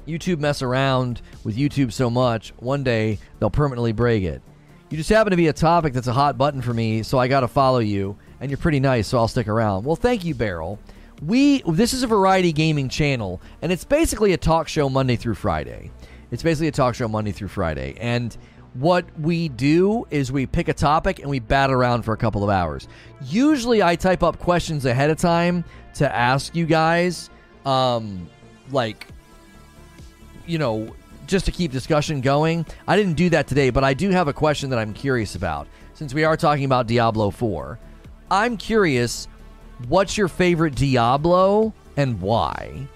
YouTube 0.07 0.39
mess 0.39 0.63
around 0.63 1.23
with 1.43 1.57
YouTube 1.57 1.93
so 1.93 2.11
much, 2.11 2.53
one 2.59 2.85
day 2.85 3.19
they'll 3.39 3.51
permanently 3.51 3.93
break 3.93 4.23
it. 4.23 4.43
You 4.91 4.97
just 4.97 5.11
happen 5.11 5.31
to 5.31 5.37
be 5.37 5.49
a 5.49 5.53
topic 5.53 5.93
that's 5.93 6.07
a 6.07 6.13
hot 6.13 6.39
button 6.39 6.63
for 6.63 6.75
me, 6.75 7.03
so 7.03 7.19
I 7.19 7.27
got 7.27 7.41
to 7.41 7.49
follow 7.49 7.79
you, 7.79 8.17
and 8.41 8.51
you're 8.51 8.59
pretty 8.59 8.81
nice, 8.81 9.09
so 9.09 9.19
I'll 9.19 9.29
stick 9.29 9.49
around. 9.49 9.85
Well, 9.85 9.97
thank 9.97 10.25
you, 10.25 10.35
Beryl. 10.35 10.79
We 11.23 11.63
this 11.63 11.93
is 11.93 12.03
a 12.03 12.07
variety 12.07 12.53
gaming 12.53 12.89
channel, 12.89 13.41
and 13.63 13.73
it's 13.73 13.85
basically 13.85 14.35
a 14.35 14.37
talk 14.37 14.69
show 14.69 14.89
Monday 14.89 15.17
through 15.17 15.37
Friday. 15.37 15.91
It's 16.31 16.43
basically 16.43 16.69
a 16.69 16.73
talk 16.73 16.95
show 16.95 17.09
Monday 17.09 17.33
through 17.33 17.49
Friday, 17.49 17.97
and 17.99 18.37
what 18.75 19.05
we 19.19 19.49
do 19.49 20.07
is 20.11 20.31
we 20.31 20.47
pick 20.47 20.69
a 20.69 20.75
topic 20.75 21.21
and 21.21 21.29
we 21.31 21.39
bat 21.39 21.71
around 21.71 22.03
for 22.03 22.13
a 22.13 22.17
couple 22.17 22.43
of 22.43 22.51
hours. 22.51 22.89
Usually, 23.23 23.83
I 23.83 23.97
type 23.97 24.23
up 24.23 24.39
questions 24.39 24.85
ahead 24.85 25.11
of 25.11 25.19
time 25.19 25.65
to 25.95 26.15
ask 26.15 26.55
you 26.55 26.67
guys, 26.67 27.31
um, 27.65 28.29
like, 28.71 29.07
you 30.47 30.59
know, 30.59 30.95
just 31.27 31.47
to 31.47 31.53
keep 31.53 31.73
discussion 31.73 32.21
going. 32.21 32.67
I 32.87 32.97
didn't 32.97 33.15
do 33.15 33.31
that 33.31 33.47
today, 33.47 33.71
but 33.71 33.85
I 33.85 33.95
do 33.95 34.11
have 34.11 34.29
a 34.29 34.33
question 34.33 34.71
that 34.71 34.79
I'm 34.79 34.93
curious 34.93 35.35
about. 35.37 35.67
Since 35.95 36.13
we 36.13 36.25
are 36.25 36.37
talking 36.37 36.65
about 36.65 36.87
Diablo 36.87 37.31
4, 37.31 37.79
I'm 38.31 38.57
curious 38.57 39.29
what's 39.89 40.19
your 40.19 40.29
favorite 40.29 40.75
Diablo 40.75 41.73
and 41.97 42.21
why? 42.21 42.89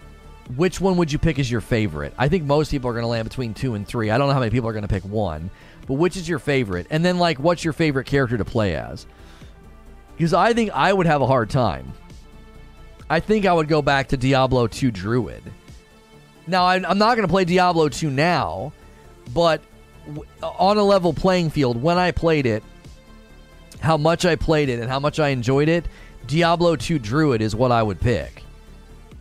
Which 0.57 0.81
one 0.81 0.97
would 0.97 1.13
you 1.13 1.19
pick 1.19 1.39
as 1.39 1.51
your 1.51 1.61
favorite? 1.61 2.15
I 2.19 2.29
think 2.29 2.45
most 2.45 2.71
people 2.71 2.89
are 2.91 2.95
going 2.95 3.03
to 3.03 3.09
land 3.09 3.29
between 3.29 3.55
two 3.55 3.75
and 3.75 3.87
three. 3.87 4.11
I 4.11 4.19
don't 4.19 4.29
know 4.29 4.35
how 4.35 4.41
many 4.41 4.51
people 4.51 4.69
are 4.69 4.73
going 4.73 4.83
to 4.83 4.89
pick 4.89 5.05
one, 5.05 5.51
but 5.89 5.94
which 5.94 6.16
is 6.16 6.28
your 6.28 6.39
favorite? 6.39 6.86
And 6.90 7.05
then, 7.05 7.19
like, 7.19 7.40
what's 7.40 7.65
your 7.65 7.73
favorite 7.73 8.05
character 8.05 8.36
to 8.36 8.44
play 8.44 8.77
as? 8.77 9.06
Because 10.16 10.35
I 10.35 10.52
think 10.52 10.70
I 10.70 10.93
would 10.93 11.06
have 11.06 11.23
a 11.23 11.27
hard 11.27 11.48
time. 11.51 11.93
I 13.10 13.20
think 13.20 13.47
I 13.47 13.52
would 13.52 13.69
go 13.69 13.81
back 13.81 14.09
to 14.09 14.16
Diablo 14.16 14.66
2 14.66 14.90
Druid. 14.90 15.43
Now, 16.47 16.66
I'm 16.66 16.98
not 16.98 17.16
going 17.16 17.27
to 17.27 17.32
play 17.32 17.44
Diablo 17.44 17.89
2 17.89 18.10
now, 18.10 18.73
but 19.32 19.62
on 20.43 20.77
a 20.77 20.85
level 20.85 21.15
playing 21.15 21.51
field, 21.51 21.81
when 21.82 21.98
I 21.98 22.10
played 22.10 22.44
it, 22.47 22.62
how 23.81 23.97
much 23.97 24.27
I 24.27 24.36
played 24.36 24.69
it 24.69 24.81
and 24.81 24.90
how 24.90 25.01
much 25.01 25.19
I 25.19 25.28
enjoyed 25.28 25.69
it, 25.69 25.86
Diablo 26.27 26.77
2 26.77 26.98
Druid 26.98 27.40
is 27.40 27.56
what 27.56 27.73
I 27.73 27.82
would 27.82 28.01
pick. 28.01 28.43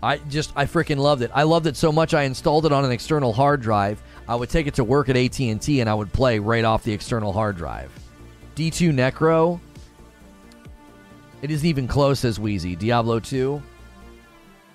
I 0.03 0.17
just 0.17 0.51
I 0.55 0.65
freaking 0.65 0.97
loved 0.97 1.21
it. 1.21 1.31
I 1.33 1.43
loved 1.43 1.65
it 1.65 1.75
so 1.75 1.91
much 1.91 2.13
I 2.13 2.23
installed 2.23 2.65
it 2.65 2.71
on 2.71 2.85
an 2.85 2.91
external 2.91 3.33
hard 3.33 3.61
drive. 3.61 4.01
I 4.29 4.35
would 4.35 4.49
take 4.49 4.67
it 4.67 4.73
to 4.75 4.83
work 4.83 5.09
at 5.09 5.15
AT&T 5.15 5.79
and 5.79 5.89
I 5.89 5.93
would 5.93 6.11
play 6.11 6.39
right 6.39 6.65
off 6.65 6.83
the 6.83 6.93
external 6.93 7.31
hard 7.31 7.55
drive. 7.55 7.91
D2 8.55 8.91
Necro. 8.93 9.59
It 11.41 11.51
isn't 11.51 11.67
even 11.67 11.87
close 11.87 12.25
as 12.25 12.39
Wheezy. 12.39 12.75
Diablo 12.75 13.19
2. 13.19 13.61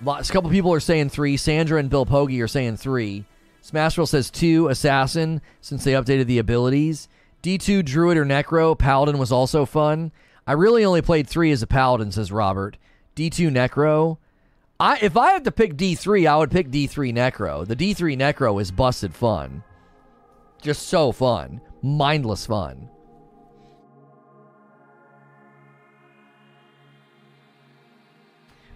A 0.07 0.23
couple 0.23 0.49
people 0.49 0.73
are 0.73 0.79
saying 0.79 1.09
3. 1.09 1.37
Sandra 1.37 1.79
and 1.79 1.89
Bill 1.89 2.05
Poggi 2.05 2.41
are 2.41 2.47
saying 2.47 2.77
3. 2.77 3.25
Smashville 3.61 4.07
says 4.07 4.31
2 4.31 4.69
Assassin 4.69 5.41
since 5.61 5.83
they 5.83 5.93
updated 5.93 6.25
the 6.25 6.39
abilities. 6.39 7.07
D2 7.43 7.85
Druid 7.85 8.17
or 8.17 8.25
Necro. 8.25 8.77
Paladin 8.77 9.17
was 9.17 9.31
also 9.31 9.65
fun. 9.65 10.11
I 10.47 10.53
really 10.53 10.83
only 10.83 11.01
played 11.01 11.27
3 11.27 11.51
as 11.51 11.61
a 11.61 11.67
Paladin 11.67 12.11
says 12.11 12.31
Robert. 12.31 12.77
D2 13.15 13.51
Necro. 13.51 14.17
I 14.83 14.97
if 15.01 15.15
I 15.15 15.31
had 15.31 15.45
to 15.45 15.51
pick 15.51 15.77
D3, 15.77 16.27
I 16.27 16.35
would 16.35 16.51
pick 16.51 16.69
D3 16.69 17.13
Necro. 17.13 17.65
The 17.65 17.73
D3 17.73 18.17
Necro 18.17 18.61
is 18.61 18.69
busted 18.69 19.15
fun. 19.15 19.63
Just 20.61 20.89
so 20.89 21.13
fun. 21.13 21.61
Mindless 21.81 22.45
fun. 22.45 22.89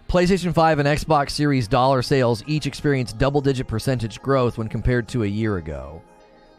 PlayStation 0.08 0.54
5 0.54 0.78
and 0.78 0.88
Xbox 0.88 1.32
Series 1.32 1.68
dollar 1.68 2.00
sales 2.00 2.42
each 2.46 2.64
experienced 2.66 3.18
double 3.18 3.42
digit 3.42 3.68
percentage 3.68 4.18
growth 4.22 4.56
when 4.56 4.68
compared 4.68 5.08
to 5.08 5.24
a 5.24 5.26
year 5.26 5.58
ago. 5.58 6.02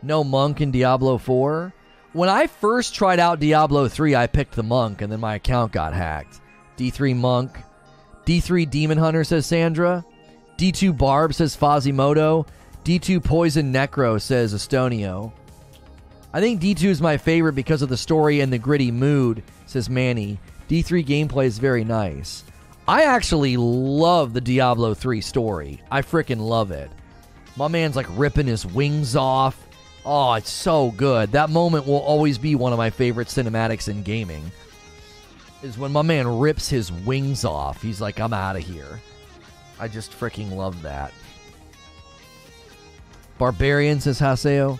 No 0.04 0.24
Monk 0.24 0.62
in 0.62 0.70
Diablo 0.70 1.18
4. 1.18 1.74
When 2.14 2.30
I 2.30 2.46
first 2.46 2.94
tried 2.94 3.20
out 3.20 3.40
Diablo 3.40 3.88
3, 3.88 4.16
I 4.16 4.28
picked 4.28 4.54
the 4.54 4.62
Monk 4.62 5.02
and 5.02 5.12
then 5.12 5.20
my 5.20 5.36
account 5.36 5.72
got 5.72 5.96
hacked. 5.96 6.40
D3 6.78 7.16
Monk, 7.16 7.58
D3 8.30 8.70
Demon 8.70 9.00
Hunter, 9.00 9.24
says 9.24 9.48
Sandra. 9.48 10.06
D2 10.60 10.96
Barb, 10.96 11.34
says 11.34 11.58
Fazimoto. 11.58 12.46
D2 12.84 13.24
Poison 13.24 13.74
Necro, 13.74 14.22
says 14.22 14.54
Estonio. 14.54 15.34
I 16.32 16.40
think 16.40 16.62
D2 16.62 16.84
is 16.84 17.02
my 17.02 17.18
favorite 17.18 17.54
because 17.54 17.82
of 17.82 17.90
the 17.90 17.98
story 17.98 18.42
and 18.42 18.54
the 18.54 18.60
gritty 18.60 18.92
mood, 18.92 19.42
says 19.66 19.90
Manny. 19.90 20.38
D3 20.70 21.04
gameplay 21.04 21.46
is 21.46 21.58
very 21.58 21.84
nice. 21.84 22.44
I 22.88 23.06
actually 23.06 23.58
love 23.58 24.34
the 24.34 24.42
Diablo 24.42 24.94
3 24.94 25.22
story. 25.22 25.82
I 25.90 26.04
freaking 26.04 26.40
love 26.40 26.70
it. 26.70 26.92
My 27.56 27.68
man's 27.68 27.96
like 27.96 28.06
ripping 28.12 28.46
his 28.46 28.64
wings 28.64 29.16
off. 29.16 29.60
Oh, 30.06 30.34
it's 30.34 30.52
so 30.52 30.92
good. 30.92 31.32
That 31.32 31.50
moment 31.50 31.88
will 31.88 32.02
always 32.02 32.38
be 32.38 32.54
one 32.54 32.74
of 32.74 32.78
my 32.78 32.92
favorite 32.92 33.30
cinematics 33.30 33.90
in 33.90 34.04
gaming 34.04 34.52
is 35.62 35.78
when 35.78 35.92
my 35.92 36.02
man 36.02 36.40
rips 36.40 36.70
his 36.70 36.92
wings 36.92 37.46
off. 37.46 37.82
He's 37.82 38.02
like, 38.02 38.20
I'm 38.20 38.34
out 38.34 38.56
of 38.56 38.64
here. 38.64 39.02
I 39.80 39.88
just 39.88 40.12
freaking 40.12 40.52
love 40.52 40.82
that. 40.82 41.14
Barbarian, 43.38 44.00
says 44.00 44.20
Haseo. 44.20 44.80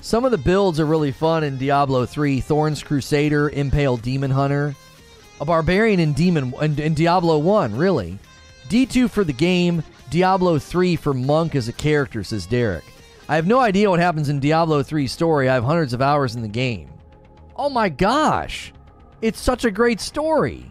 Some 0.00 0.24
of 0.24 0.30
the 0.30 0.38
builds 0.38 0.80
are 0.80 0.86
really 0.86 1.12
fun 1.12 1.44
in 1.44 1.58
Diablo 1.58 2.06
3 2.06 2.40
Thorns 2.40 2.82
Crusader, 2.82 3.50
Impale 3.50 3.96
Demon 3.96 4.30
Hunter. 4.30 4.74
A 5.40 5.44
Barbarian 5.44 6.00
in 6.00 6.12
Demon 6.12 6.54
in, 6.62 6.78
in 6.78 6.94
Diablo 6.94 7.38
1, 7.38 7.76
really. 7.76 8.18
D2 8.68 9.10
for 9.10 9.24
the 9.24 9.32
game, 9.32 9.82
Diablo 10.10 10.58
3 10.58 10.96
for 10.96 11.12
Monk 11.12 11.54
as 11.54 11.68
a 11.68 11.72
character, 11.72 12.22
says 12.22 12.46
Derek. 12.46 12.84
I 13.28 13.36
have 13.36 13.46
no 13.46 13.58
idea 13.58 13.90
what 13.90 14.00
happens 14.00 14.28
in 14.28 14.40
Diablo 14.40 14.82
3 14.82 15.06
story. 15.06 15.48
I 15.48 15.54
have 15.54 15.64
hundreds 15.64 15.92
of 15.92 16.02
hours 16.02 16.34
in 16.34 16.42
the 16.42 16.48
game. 16.48 16.88
Oh 17.56 17.68
my 17.68 17.88
gosh. 17.88 18.72
It's 19.22 19.38
such 19.40 19.64
a 19.64 19.70
great 19.70 20.00
story. 20.00 20.70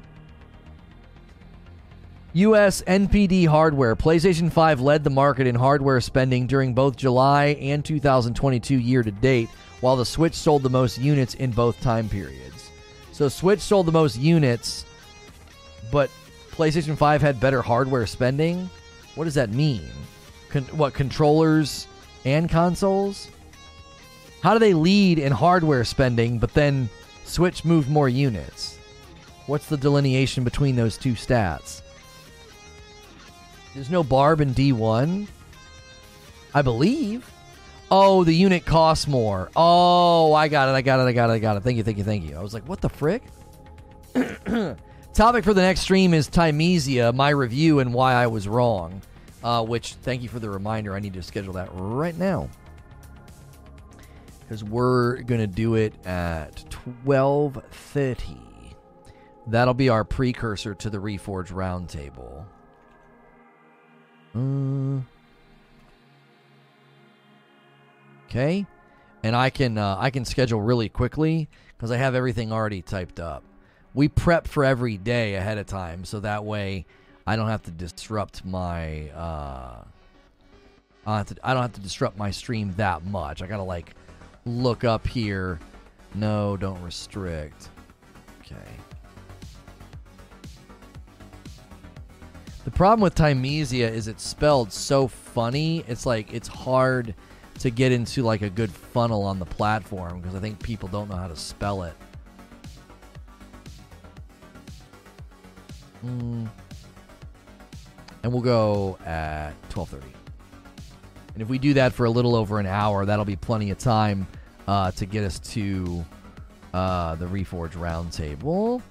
US 2.34 2.82
NPD 2.84 3.48
hardware. 3.48 3.96
PlayStation 3.96 4.52
5 4.52 4.82
led 4.82 5.04
the 5.04 5.10
market 5.10 5.46
in 5.46 5.56
hardware 5.56 6.02
spending 6.02 6.48
during 6.48 6.74
both 6.74 6.96
July 6.96 7.58
and 7.60 7.86
2022 7.86 8.76
year 8.76 9.04
to 9.04 9.12
date, 9.12 9.50
while 9.82 9.96
the 9.96 10.06
Switch 10.06 10.34
sold 10.34 10.64
the 10.64 10.70
most 10.70 10.98
units 10.98 11.36
in 11.36 11.52
both 11.52 11.80
time 11.82 12.10
periods. 12.10 12.72
So 13.12 13.30
Switch 13.30 13.60
sold 13.60 13.86
the 13.86 13.92
most 13.92 14.18
units, 14.18 14.86
but 15.92 16.10
PlayStation 16.52 16.98
5 16.98 17.22
had 17.22 17.40
better 17.40 17.62
hardware 17.62 18.06
spending? 18.08 18.70
What 19.16 19.26
does 19.26 19.36
that 19.36 19.52
mean? 19.52 19.90
Con- 20.50 20.64
what 20.72 20.94
controllers 20.94 21.88
and 22.26 22.50
consoles? 22.50 23.30
How 24.42 24.54
do 24.54 24.60
they 24.60 24.74
lead 24.74 25.20
in 25.20 25.32
hardware 25.32 25.84
spending 25.84 26.40
but 26.40 26.54
then 26.54 26.90
Switch 27.30 27.64
moved 27.64 27.90
more 27.90 28.10
units. 28.10 28.80
What's 29.46 29.68
the 29.68 29.78
delineation 29.78 30.44
between 30.44 30.76
those 30.76 30.98
two 30.98 31.14
stats? 31.14 31.84
There's 33.76 33.92
no 33.92 34.04
Barb 34.04 34.42
in 34.42 34.54
D1. 34.54 35.28
I 36.56 36.62
believe. 36.64 37.30
Oh, 37.92 38.24
the 38.24 38.34
unit 38.34 38.66
costs 38.66 39.08
more. 39.08 39.52
Oh, 39.56 40.34
I 40.34 40.48
got 40.48 40.70
it. 40.70 40.72
I 40.74 40.82
got 40.82 41.00
it. 41.00 41.04
I 41.04 41.12
got 41.12 41.30
it. 41.30 41.34
I 41.34 41.40
got 41.40 41.58
it. 41.58 41.64
Thank 41.64 41.78
you. 41.78 41.84
Thank 41.84 42.00
you. 42.00 42.04
Thank 42.04 42.28
you. 42.28 42.36
I 42.36 42.42
was 42.42 42.54
like, 42.54 42.68
what 42.68 42.82
the 42.82 42.90
frick? 42.90 43.24
Topic 45.14 45.44
for 45.44 45.54
the 45.54 45.62
next 45.62 45.82
stream 45.82 46.16
is 46.16 46.30
Thymesia, 46.30 47.14
my 47.14 47.30
review 47.30 47.80
and 47.80 47.94
why 47.94 48.14
I 48.14 48.28
was 48.28 48.48
wrong. 48.48 49.02
Uh, 49.44 49.64
which, 49.64 49.94
thank 49.96 50.24
you 50.24 50.30
for 50.30 50.40
the 50.40 50.50
reminder. 50.50 50.96
I 50.96 51.00
need 51.00 51.14
to 51.14 51.24
schedule 51.24 51.54
that 51.54 51.70
right 51.74 52.18
now 52.18 52.50
because 54.50 54.64
we're 54.64 55.22
gonna 55.22 55.46
do 55.46 55.76
it 55.76 55.94
at 56.08 56.66
12:30. 56.72 58.74
That'll 59.46 59.76
be 59.76 59.90
our 59.90 60.04
precursor 60.04 60.74
to 60.74 60.90
the 60.90 60.98
Reforge 60.98 61.52
Roundtable. 61.52 62.46
Okay, 68.26 68.66
and 69.22 69.36
I 69.36 69.52
can 69.52 69.78
uh, 69.78 69.98
I 70.00 70.10
can 70.10 70.26
schedule 70.26 70.62
really 70.62 70.90
quickly 70.90 71.48
because 71.78 71.92
I 71.92 71.98
have 71.98 72.16
everything 72.16 72.52
already 72.52 72.82
typed 72.82 73.20
up. 73.20 73.44
We 73.94 74.08
prep 74.08 74.48
for 74.48 74.66
every 74.66 74.98
day 74.98 75.36
ahead 75.36 75.60
of 75.60 75.68
time, 75.68 76.06
so 76.06 76.22
that 76.22 76.44
way 76.44 76.88
I 77.28 77.36
don't 77.36 77.50
have 77.50 77.64
to 77.64 77.72
disrupt 77.72 78.44
my. 78.44 79.10
Uh, 79.10 79.84
I 81.06 81.18
don't 81.18 81.28
to, 81.28 81.36
I 81.44 81.54
don't 81.54 81.62
have 81.62 81.74
to 81.74 81.82
disrupt 81.82 82.18
my 82.18 82.32
stream 82.32 82.74
that 82.78 83.06
much. 83.06 83.44
I 83.44 83.48
gotta 83.48 83.64
like 83.64 83.94
look 84.50 84.84
up 84.84 85.08
here. 85.08 85.60
No, 86.16 86.58
don't 86.58 86.82
restrict. 86.82 87.70
Okay. 88.42 88.56
The 92.66 92.72
problem 92.72 93.02
with 93.02 93.16
Thymesia 93.16 93.90
is 93.90 94.08
it's 94.08 94.24
spelled 94.24 94.72
so 94.72 95.08
funny. 95.08 95.84
It's 95.88 96.06
like 96.06 96.34
it's 96.34 96.48
hard 96.48 97.16
to 97.60 97.70
get 97.70 97.92
into 97.92 98.24
like 98.24 98.42
a 98.42 98.50
good 98.50 98.72
funnel 98.72 99.24
on 99.24 99.40
the 99.40 99.46
platform 99.46 100.20
because 100.20 100.36
I 100.36 100.40
think 100.40 100.62
people 100.62 100.90
don't 100.90 101.10
know 101.10 101.16
how 101.16 101.28
to 101.28 101.36
spell 101.36 101.84
it. 101.84 101.94
Mm. 106.06 106.48
And 108.24 108.34
we'll 108.34 108.42
go 108.42 108.98
at 109.06 109.54
12:30. 109.70 110.02
And 111.34 111.42
if 111.42 111.50
we 111.50 111.58
do 111.58 111.74
that 111.76 111.94
for 111.94 112.06
a 112.06 112.10
little 112.10 112.36
over 112.36 112.60
an 112.60 112.66
hour, 112.66 113.06
that'll 113.06 113.26
be 113.26 113.36
plenty 113.36 113.72
of 113.72 113.78
time 113.78 114.28
uh, 114.70 114.92
to 114.92 115.08
get 115.08 115.24
us 115.24 115.40
to 115.40 116.06
uh, 116.76 117.16
the 117.16 117.26
Reforge 117.26 117.72
Roundtable. 117.72 118.84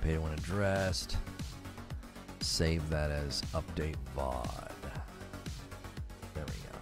Pay 0.00 0.18
when 0.18 0.34
addressed. 0.34 1.16
Save 2.40 2.90
that 2.90 3.10
as 3.10 3.40
update 3.54 3.94
VOD. 4.14 4.68
There 6.34 6.44
we 6.44 6.52
go. 6.52 6.78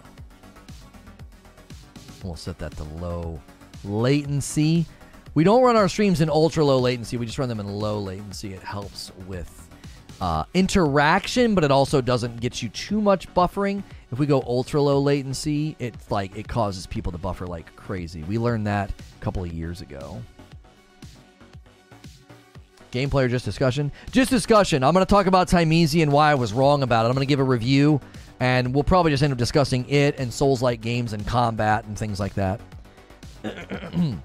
We'll 2.21 2.35
set 2.35 2.59
that 2.59 2.75
to 2.75 2.83
low 2.83 3.39
latency. 3.85 4.85
We 5.33 5.45
don't 5.45 5.63
run 5.63 5.77
our 5.77 5.87
streams 5.87 6.19
in 6.19 6.29
ultra 6.29 6.65
low 6.65 6.79
latency. 6.79 7.15
We 7.15 7.27
just 7.27 7.39
run 7.39 7.47
them 7.47 7.61
in 7.61 7.67
low 7.67 7.97
latency. 7.99 8.53
It 8.53 8.61
helps 8.61 9.13
with 9.25 9.60
uh, 10.21 10.43
interaction, 10.53 11.55
but 11.55 11.63
it 11.63 11.71
also 11.71 11.99
doesn't 11.99 12.39
get 12.39 12.61
you 12.61 12.69
too 12.69 13.01
much 13.01 13.27
buffering. 13.33 13.83
If 14.11 14.19
we 14.19 14.27
go 14.27 14.43
ultra 14.45 14.79
low 14.79 14.99
latency, 14.99 15.75
it's 15.79 16.11
like 16.11 16.37
it 16.37 16.47
causes 16.47 16.85
people 16.85 17.11
to 17.11 17.17
buffer 17.17 17.47
like 17.47 17.75
crazy. 17.75 18.21
We 18.23 18.37
learned 18.37 18.67
that 18.67 18.91
a 18.91 19.23
couple 19.23 19.43
of 19.43 19.51
years 19.51 19.81
ago. 19.81 20.21
Gameplay 22.91 23.23
or 23.23 23.29
just 23.29 23.45
discussion? 23.45 23.91
Just 24.11 24.29
discussion. 24.29 24.83
I'm 24.83 24.93
going 24.93 25.05
to 25.05 25.09
talk 25.09 25.25
about 25.25 25.47
Thymesia 25.47 26.03
and 26.03 26.11
why 26.11 26.29
I 26.29 26.35
was 26.35 26.53
wrong 26.53 26.83
about 26.83 27.05
it. 27.05 27.09
I'm 27.09 27.15
going 27.15 27.25
to 27.25 27.29
give 27.29 27.39
a 27.39 27.43
review, 27.43 27.99
and 28.39 28.75
we'll 28.75 28.83
probably 28.83 29.11
just 29.11 29.23
end 29.23 29.31
up 29.31 29.39
discussing 29.39 29.89
it 29.89 30.19
and 30.19 30.31
Souls 30.31 30.61
like 30.61 30.81
games 30.81 31.13
and 31.13 31.25
combat 31.25 31.85
and 31.85 31.97
things 31.97 32.19
like 32.19 32.33
that. 32.35 32.61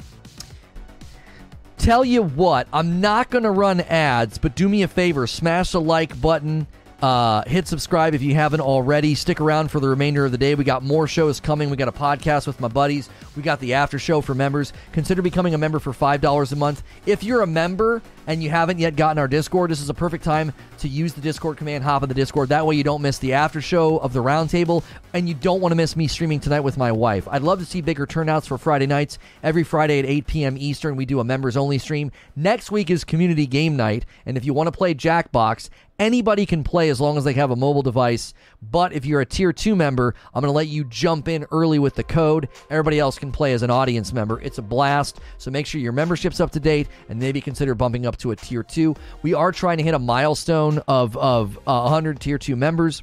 Tell 1.87 2.05
you 2.05 2.25
what, 2.25 2.67
I'm 2.73 3.01
not 3.01 3.31
going 3.31 3.45
to 3.45 3.51
run 3.53 3.81
ads, 3.81 4.39
but 4.39 4.57
do 4.57 4.69
me 4.69 4.83
a 4.83 4.89
favor 4.89 5.29
smash 5.29 5.71
the 5.71 5.81
like 5.81 6.21
button 6.21 6.67
uh, 7.03 7.43
hit 7.47 7.69
subscribe 7.69 8.15
if 8.15 8.23
you 8.23 8.35
haven't 8.35 8.61
already. 8.61 9.15
Stick 9.15 9.41
around 9.41 9.71
for 9.71 9.81
the 9.81 9.89
remainder 9.89 10.25
of 10.25 10.33
the 10.33 10.39
day. 10.39 10.55
We 10.55 10.65
got 10.65 10.83
more 10.83 11.07
shows 11.07 11.41
coming. 11.41 11.69
We 11.69 11.77
got 11.77 11.89
a 11.89 11.93
podcast 11.93 12.47
with 12.47 12.59
my 12.59 12.69
buddies. 12.69 13.11
We 13.37 13.43
got 13.43 13.61
the 13.61 13.75
after 13.75 13.99
show 13.99 14.23
for 14.23 14.35
members. 14.35 14.73
Consider 14.93 15.21
becoming 15.21 15.53
a 15.53 15.59
member 15.59 15.79
for 15.79 15.93
$5 15.93 16.53
a 16.53 16.57
month. 16.57 16.83
If 17.05 17.23
you're 17.23 17.43
a 17.43 17.47
member 17.47 18.01
and 18.27 18.43
you 18.43 18.49
haven't 18.49 18.79
yet 18.79 18.97
gotten 18.97 19.19
our 19.19 19.29
Discord, 19.29 19.71
this 19.71 19.83
is 19.83 19.91
a 19.91 19.95
perfect 19.95 20.25
time 20.25 20.53
to 20.79 20.89
use 20.89 21.13
the 21.13 21.21
Discord 21.21 21.59
command, 21.59 21.85
hop 21.85 22.03
in 22.03 22.09
the 22.09 22.15
Discord. 22.15 22.49
That 22.49 22.67
way 22.67 22.77
you 22.77 22.85
don't 22.85 23.03
miss 23.03 23.19
the 23.19 23.35
after 23.35 23.61
show 23.61 23.99
of 23.99 24.13
the 24.15 24.23
roundtable 24.23 24.83
and 25.13 25.29
you 25.29 25.35
don't 25.35 25.61
want 25.61 25.73
to 25.73 25.77
miss 25.77 25.97
me 25.97 26.09
streaming 26.09 26.41
tonight 26.41 26.61
with 26.61 26.79
my 26.79 26.93
wife. 26.93 27.29
I'd 27.31 27.43
love 27.43 27.59
to 27.59 27.67
see 27.67 27.83
bigger 27.83 28.07
turnouts 28.07 28.47
for 28.47 28.57
Friday 28.57 28.87
nights. 28.87 29.19
Every 29.43 29.65
Friday 29.65 29.99
at 29.99 30.07
8 30.07 30.27
p.m. 30.27 30.57
Eastern, 30.59 30.97
we 30.97 31.05
do 31.05 31.21
a 31.21 31.25
members 31.25 31.57
only 31.57 31.79
stream. 31.79 32.11
Next 32.35 32.71
week 32.71 32.91
is 32.91 33.05
community 33.05 33.47
game 33.47 33.77
night. 33.77 34.07
And 34.25 34.37
if 34.37 34.45
you 34.45 34.55
want 34.55 34.69
to 34.69 34.73
play 34.73 34.95
Jackbox, 34.95 35.69
Anybody 35.99 36.45
can 36.45 36.63
play 36.63 36.91
as 36.91 37.01
long 37.01 37.17
as 37.17 37.25
they 37.25 37.33
have 37.35 37.51
a 37.51 37.57
mobile 37.57 37.83
device. 37.83 38.35
But 38.63 38.93
if 38.93 39.07
you're 39.07 39.23
a 39.23 39.27
tier 39.27 39.53
2 39.53 39.75
member, 39.75 40.15
I'm 40.35 40.43
going 40.43 40.53
to 40.53 40.57
let 40.57 40.69
you 40.69 40.85
jump 40.85 41.27
in 41.27 41.47
early 41.51 41.79
with 41.79 41.95
the 41.95 42.05
code. 42.05 42.49
Everybody 42.69 42.99
else 42.99 43.19
can 43.19 43.33
play 43.33 43.55
as 43.55 43.63
an 43.63 43.71
audience 43.71 44.13
member. 44.13 44.41
It's 44.41 44.59
a 44.59 44.63
blast. 44.63 45.21
So 45.39 45.51
make 45.51 45.67
sure 45.67 45.81
your 45.81 45.93
membership's 45.93 46.41
up 46.41 46.51
to 46.53 46.61
date 46.61 46.89
and 47.09 47.19
maybe 47.19 47.41
consider 47.41 47.75
bumping 47.75 48.05
up 48.05 48.19
to 48.19 48.33
a 48.33 48.37
tier 48.37 48.63
2. 48.63 48.95
We 49.23 49.33
are 49.33 49.53
trying 49.53 49.79
to 49.79 49.85
hit 49.85 49.95
a 49.95 49.99
milestone 49.99 50.83
of, 50.87 51.17
of 51.17 51.57
uh, 51.67 51.81
100 51.81 52.21
tier 52.21 52.39
2 52.39 52.57
members. 52.57 53.03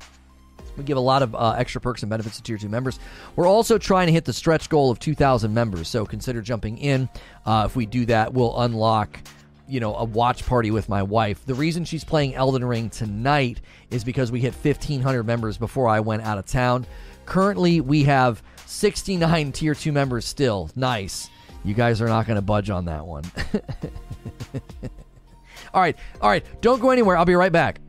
We 0.78 0.84
give 0.84 0.98
a 0.98 1.02
lot 1.02 1.22
of 1.22 1.36
uh, 1.36 1.56
extra 1.58 1.80
perks 1.82 2.04
and 2.04 2.10
benefits 2.10 2.38
to 2.38 2.44
Tier 2.44 2.58
2 2.58 2.68
members. 2.68 3.00
We're 3.36 3.48
also 3.48 3.78
trying 3.78 4.08
to 4.08 4.12
hit 4.12 4.26
the 4.26 4.34
stretch 4.34 4.70
goal 4.70 4.90
of 4.90 5.00
2,000 5.00 5.54
members, 5.54 5.88
so 5.88 6.06
consider 6.06 6.42
jumping 6.42 6.80
in. 6.80 7.10
Uh, 7.46 7.64
if 7.68 7.76
we 7.76 7.86
do 7.86 8.06
that, 8.08 8.34
we'll 8.34 8.60
unlock 8.60 9.20
you 9.74 9.80
know, 9.80 9.96
a 9.96 10.04
watch 10.04 10.46
party 10.46 10.70
with 10.70 10.88
my 10.88 11.02
wife. 11.02 11.44
The 11.48 11.56
reason 11.56 11.84
she's 11.84 12.04
playing 12.04 12.36
Elden 12.36 12.64
Ring 12.64 12.92
tonight 12.92 13.60
is 13.90 14.04
because 14.04 14.32
we 14.32 14.40
hit 14.40 14.54
1,500 14.54 15.24
members 15.24 15.58
before 15.58 15.88
I 15.88 16.00
went 16.00 16.22
out 16.22 16.38
of 16.38 16.46
town. 16.46 16.86
Currently, 17.26 17.82
we 17.82 18.04
have 18.04 18.44
69 18.68 19.52
tier 19.54 19.74
2 19.74 19.92
members 19.92 20.26
still. 20.26 20.70
Nice. 20.76 21.28
You 21.64 21.74
guys 21.74 22.04
are 22.04 22.08
not 22.08 22.28
going 22.28 22.36
to 22.36 22.44
budge 22.44 22.70
on 22.70 22.86
that 22.86 23.08
one. 23.08 23.24
all 25.74 25.82
right. 25.82 25.98
All 26.22 26.30
right. 26.30 26.46
Don't 26.62 26.80
go 26.80 26.92
anywhere. 26.92 27.18
I'll 27.18 27.26
be 27.26 27.34
right 27.34 27.52
back. 27.52 27.80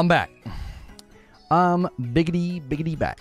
I'm 0.00 0.08
back. 0.08 0.30
Um, 1.50 1.86
biggity, 2.00 2.66
biggity 2.66 2.98
back. 2.98 3.20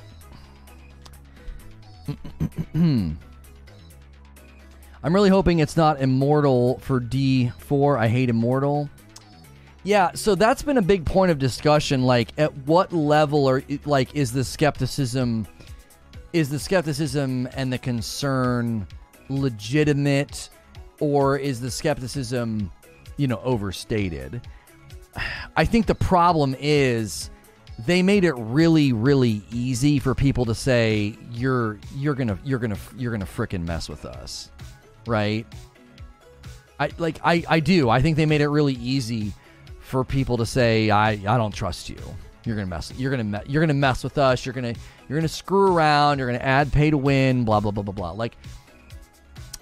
I'm 2.73 3.17
really 5.03 5.29
hoping 5.29 5.59
it's 5.59 5.75
not 5.75 5.99
immortal 5.99 6.79
for 6.79 7.01
D4. 7.01 7.99
I 7.99 8.07
hate 8.07 8.29
immortal. 8.29 8.89
Yeah, 9.83 10.11
so 10.13 10.35
that's 10.35 10.63
been 10.63 10.77
a 10.77 10.81
big 10.81 11.05
point 11.05 11.31
of 11.31 11.37
discussion. 11.37 12.03
Like, 12.03 12.31
at 12.37 12.55
what 12.59 12.93
level 12.93 13.45
or 13.45 13.61
like 13.83 14.15
is 14.15 14.31
the 14.31 14.45
skepticism? 14.45 15.45
Is 16.31 16.49
the 16.49 16.59
skepticism 16.59 17.49
and 17.55 17.73
the 17.73 17.77
concern 17.77 18.87
legitimate? 19.27 20.49
or 21.01 21.37
is 21.37 21.59
the 21.59 21.71
skepticism, 21.71 22.71
you 23.17 23.27
know, 23.27 23.41
overstated? 23.43 24.41
I 25.59 25.65
think 25.65 25.87
the 25.87 25.95
problem 25.95 26.55
is 26.57 27.29
they 27.85 28.01
made 28.01 28.23
it 28.23 28.31
really 28.37 28.93
really 28.93 29.43
easy 29.51 29.99
for 29.99 30.15
people 30.15 30.45
to 30.45 30.55
say 30.55 31.17
you're 31.33 31.77
you're 31.95 32.15
to 32.15 32.39
you're 32.45 32.59
to 32.59 32.77
you're 32.95 33.17
to 33.17 33.25
fricking 33.25 33.67
mess 33.67 33.89
with 33.89 34.05
us. 34.05 34.51
Right? 35.05 35.45
I 36.79 36.91
like 36.97 37.19
I 37.25 37.43
I 37.49 37.59
do. 37.59 37.89
I 37.89 38.01
think 38.01 38.15
they 38.15 38.25
made 38.25 38.39
it 38.39 38.47
really 38.47 38.75
easy 38.75 39.33
for 39.81 40.05
people 40.05 40.37
to 40.37 40.45
say 40.45 40.91
I 40.91 41.09
I 41.09 41.35
don't 41.35 41.53
trust 41.53 41.89
you. 41.89 41.99
You're 42.45 42.55
gonna 42.55 42.67
mess. 42.67 42.93
You're 42.95 43.11
gonna 43.11 43.25
me- 43.25 43.45
you're 43.45 43.61
gonna 43.61 43.73
mess 43.73 44.01
with 44.01 44.17
us. 44.17 44.45
You're 44.45 44.53
gonna 44.53 44.75
you're 45.09 45.17
gonna 45.17 45.27
screw 45.27 45.75
around. 45.75 46.19
You're 46.19 46.27
gonna 46.27 46.39
add 46.39 46.71
pay 46.71 46.89
to 46.89 46.97
win. 46.97 47.43
Blah 47.43 47.59
blah 47.59 47.71
blah 47.71 47.83
blah 47.83 47.93
blah. 47.93 48.11
Like, 48.11 48.37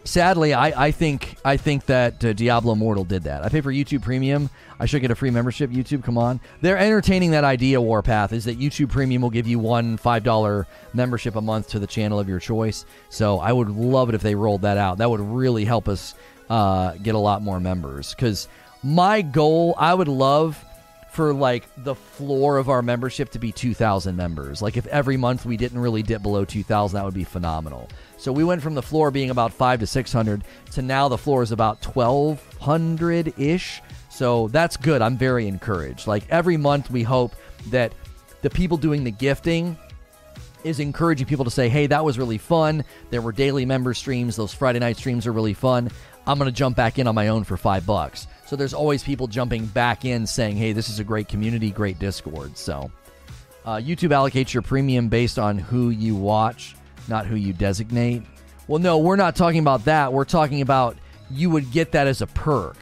sadly, 0.08 0.54
I 0.54 0.88
I 0.88 0.92
think 0.92 1.38
I 1.46 1.58
think 1.58 1.86
that 1.86 2.24
uh, 2.24 2.34
Diablo 2.34 2.74
Immortal 2.74 3.04
did 3.04 3.24
that. 3.24 3.44
I 3.44 3.50
pay 3.50 3.62
for 3.62 3.72
YouTube 3.72 4.02
Premium. 4.02 4.50
I 4.80 4.86
should 4.86 5.02
get 5.02 5.12
a 5.12 5.16
free 5.16 5.30
membership. 5.32 5.70
YouTube, 5.70 6.04
come 6.04 6.18
on. 6.18 6.40
They're 6.62 6.78
entertaining 6.78 7.32
that 7.32 7.44
idea. 7.44 7.82
Warpath 7.82 8.34
is 8.34 8.46
that 8.46 8.60
YouTube 8.60 8.90
Premium 8.90 9.22
will 9.22 9.30
give 9.30 9.48
you 9.48 9.60
one 9.60 9.98
five 9.98 10.24
dollar 10.24 10.68
membership 10.94 11.36
a 11.36 11.42
month 11.42 11.70
to 11.70 11.80
the 11.80 11.88
channel 11.88 12.20
of 12.20 12.30
your 12.30 12.40
choice. 12.40 12.86
So 13.10 13.40
I 13.40 13.52
would 13.52 13.70
love 13.70 14.10
it 14.10 14.16
if 14.16 14.22
they 14.22 14.36
rolled 14.36 14.62
that 14.62 14.78
out. 14.78 14.98
That 14.98 15.10
would 15.10 15.22
really 15.22 15.66
help 15.66 15.88
us 15.88 16.16
uh, 16.50 16.94
get 16.94 17.16
a 17.16 17.20
lot 17.20 17.42
more 17.42 17.60
members 17.60 18.14
because 18.14 18.48
my 18.84 19.22
goal, 19.22 19.76
I 19.78 19.94
would 19.94 20.08
love 20.08 20.64
for 21.12 21.34
like 21.34 21.68
the 21.78 21.96
floor 21.96 22.58
of 22.58 22.70
our 22.70 22.82
membership 22.84 23.32
to 23.32 23.40
be 23.40 23.52
2000 23.52 24.16
members. 24.16 24.62
Like 24.62 24.78
if 24.78 24.86
every 24.88 25.18
month 25.18 25.46
we 25.46 25.58
didn't 25.58 25.80
really 25.80 26.04
dip 26.04 26.22
below 26.22 26.46
2000, 26.46 26.96
that 26.96 27.04
would 27.04 27.14
be 27.14 27.24
phenomenal. 27.24 27.90
So 28.18 28.32
we 28.32 28.44
went 28.44 28.62
from 28.62 28.76
the 28.76 28.82
floor 28.82 29.12
being 29.12 29.30
about 29.30 29.54
5 29.54 29.82
to 29.82 29.88
600 29.88 30.44
to 30.72 30.82
now 30.82 31.08
the 31.08 31.18
floor 31.18 31.44
is 31.44 31.52
about 31.52 31.82
1200-ish. 31.82 33.82
So 34.10 34.48
that's 34.48 34.78
good. 34.78 35.02
I'm 35.02 35.18
very 35.18 35.48
encouraged. 35.48 36.08
Like 36.08 36.24
every 36.30 36.58
month 36.58 36.90
we 36.90 37.04
hope 37.04 37.36
that 37.68 37.94
the 38.42 38.50
people 38.50 38.78
doing 38.78 39.04
the 39.04 39.12
gifting 39.12 39.78
is 40.64 40.80
encouraging 40.80 41.28
people 41.28 41.46
to 41.46 41.52
say, 41.52 41.70
"Hey, 41.70 41.86
that 41.88 42.04
was 42.04 42.18
really 42.18 42.40
fun. 42.40 42.84
There 43.12 43.22
were 43.22 43.32
daily 43.32 43.66
member 43.66 43.94
streams. 43.94 44.36
Those 44.36 44.54
Friday 44.54 44.80
night 44.80 44.98
streams 44.98 45.28
are 45.28 45.32
really 45.32 45.54
fun. 45.54 45.92
I'm 46.26 46.40
going 46.40 46.50
to 46.50 46.56
jump 46.56 46.76
back 46.76 47.00
in 47.00 47.08
on 47.08 47.16
my 47.16 47.28
own 47.28 47.44
for 47.44 47.58
5 47.58 47.86
bucks." 47.86 48.28
So 48.48 48.56
there's 48.56 48.74
always 48.74 49.04
people 49.04 49.28
jumping 49.28 49.66
back 49.66 50.06
in 50.06 50.26
saying, 50.26 50.56
hey, 50.56 50.72
this 50.72 50.88
is 50.88 51.00
a 51.00 51.04
great 51.04 51.28
community, 51.28 51.70
great 51.70 52.00
Discord. 52.00 52.58
So 52.58 52.90
uh, 53.66 53.76
YouTube 53.76 54.12
allocates 54.12 54.54
your 54.54 54.64
premium 54.64 55.10
based 55.10 55.38
on 55.38 55.58
who 55.58 55.90
you 55.90 56.16
watch, 56.16 56.77
not 57.10 57.26
who 57.26 57.36
you 57.36 57.54
designate. 57.54 58.24
Well, 58.68 58.80
no, 58.80 58.98
we're 58.98 59.16
not 59.16 59.36
talking 59.36 59.60
about 59.60 59.86
that. 59.86 60.12
We're 60.12 60.26
talking 60.26 60.62
about 60.62 60.98
you 61.30 61.50
would 61.50 61.72
get 61.72 61.92
that 61.94 62.08
as 62.08 62.22
a 62.22 62.28
perk. 62.28 62.78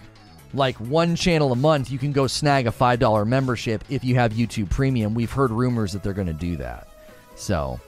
Like 0.53 0.75
one 0.77 1.15
channel 1.15 1.51
a 1.51 1.55
month, 1.55 1.91
you 1.91 1.99
can 1.99 2.11
go 2.11 2.27
snag 2.27 2.65
a 2.65 2.71
$5 2.71 3.27
membership 3.27 3.83
if 3.89 4.03
you 4.03 4.15
have 4.15 4.33
YouTube 4.33 4.69
Premium. 4.69 5.13
We've 5.13 5.31
heard 5.31 5.51
rumors 5.51 5.91
that 5.93 6.01
they're 6.01 6.13
going 6.13 6.27
to 6.27 6.33
do 6.33 6.55
that. 6.57 6.87
So, 7.35 7.79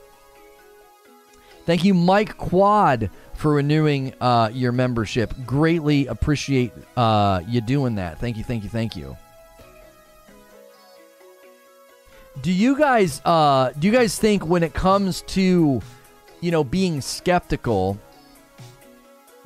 thank 1.66 1.86
you, 1.86 1.94
Mike 1.94 2.38
Quad, 2.38 3.10
for 3.34 3.54
renewing 3.54 4.14
uh, 4.20 4.50
your 4.52 4.74
membership. 4.74 5.34
Greatly 5.46 6.08
appreciate 6.08 6.74
uh, 6.98 7.42
you 7.48 7.62
doing 7.62 7.96
that. 7.96 8.20
Thank 8.20 8.36
you, 8.36 8.44
thank 8.44 8.64
you, 8.64 8.70
thank 8.70 8.98
you. 8.98 9.16
Do 12.42 12.52
you 12.52 12.78
guys 12.78 13.22
uh, 13.26 13.72
do 13.80 13.88
you 13.88 13.94
guys 13.94 14.20
think 14.20 14.46
when 14.46 14.62
it 14.62 14.74
comes 14.74 15.24
to 15.24 15.82
you 16.42 16.52
know 16.52 16.64
being 16.64 17.02
skeptical, 17.02 18.00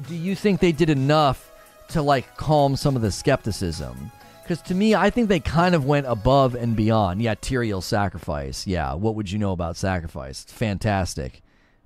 do 0.08 0.16
you 0.16 0.36
think 0.36 0.60
they 0.60 0.72
did 0.72 0.90
enough 0.90 1.52
to 1.90 2.02
like 2.02 2.36
calm 2.38 2.76
some 2.76 2.95
of 2.95 3.02
the 3.02 3.11
skepticism? 3.11 4.11
Because 4.44 4.61
to 4.64 4.76
me, 4.76 4.95
I 4.95 5.10
think 5.10 5.30
they 5.30 5.40
kind 5.40 5.76
of 5.76 5.86
went 5.86 6.08
above 6.08 6.56
and 6.56 6.76
beyond. 6.76 7.22
Yeah, 7.22 7.36
Tyrael 7.36 7.82
sacrifice. 7.82 8.68
Yeah, 8.68 8.94
what 8.94 9.16
would 9.16 9.32
you 9.32 9.40
know 9.40 9.52
about 9.52 9.78
sacrifice? 9.78 10.44
fantastic, 10.44 11.42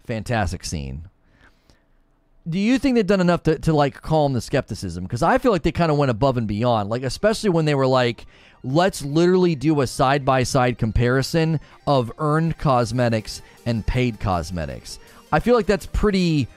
fantastic 0.05 0.63
scene 0.65 1.09
do 2.47 2.59
you 2.59 2.77
think 2.77 2.95
they've 2.95 3.07
done 3.07 3.21
enough 3.21 3.43
to, 3.43 3.57
to 3.59 3.73
like 3.73 4.01
calm 4.01 4.33
the 4.33 4.41
skepticism? 4.41 5.03
Because 5.03 5.23
I 5.23 5.37
feel 5.37 5.51
like 5.51 5.63
they 5.63 5.71
kind 5.71 5.91
of 5.91 5.97
went 5.97 6.11
above 6.11 6.37
and 6.37 6.47
beyond, 6.47 6.89
like 6.89 7.03
especially 7.03 7.49
when 7.49 7.65
they 7.65 7.75
were 7.75 7.87
like, 7.87 8.25
let's 8.65 9.03
literally 9.03 9.55
do 9.55 9.81
a 9.81 9.87
side 9.87 10.25
by 10.25 10.43
side 10.43 10.77
comparison 10.77 11.59
of 11.85 12.11
earned 12.17 12.57
cosmetics 12.57 13.41
and 13.65 13.85
paid 13.85 14.19
cosmetics. 14.19 14.99
I 15.31 15.39
feel 15.39 15.55
like 15.55 15.65
that's 15.67 15.85
pretty 15.85 16.47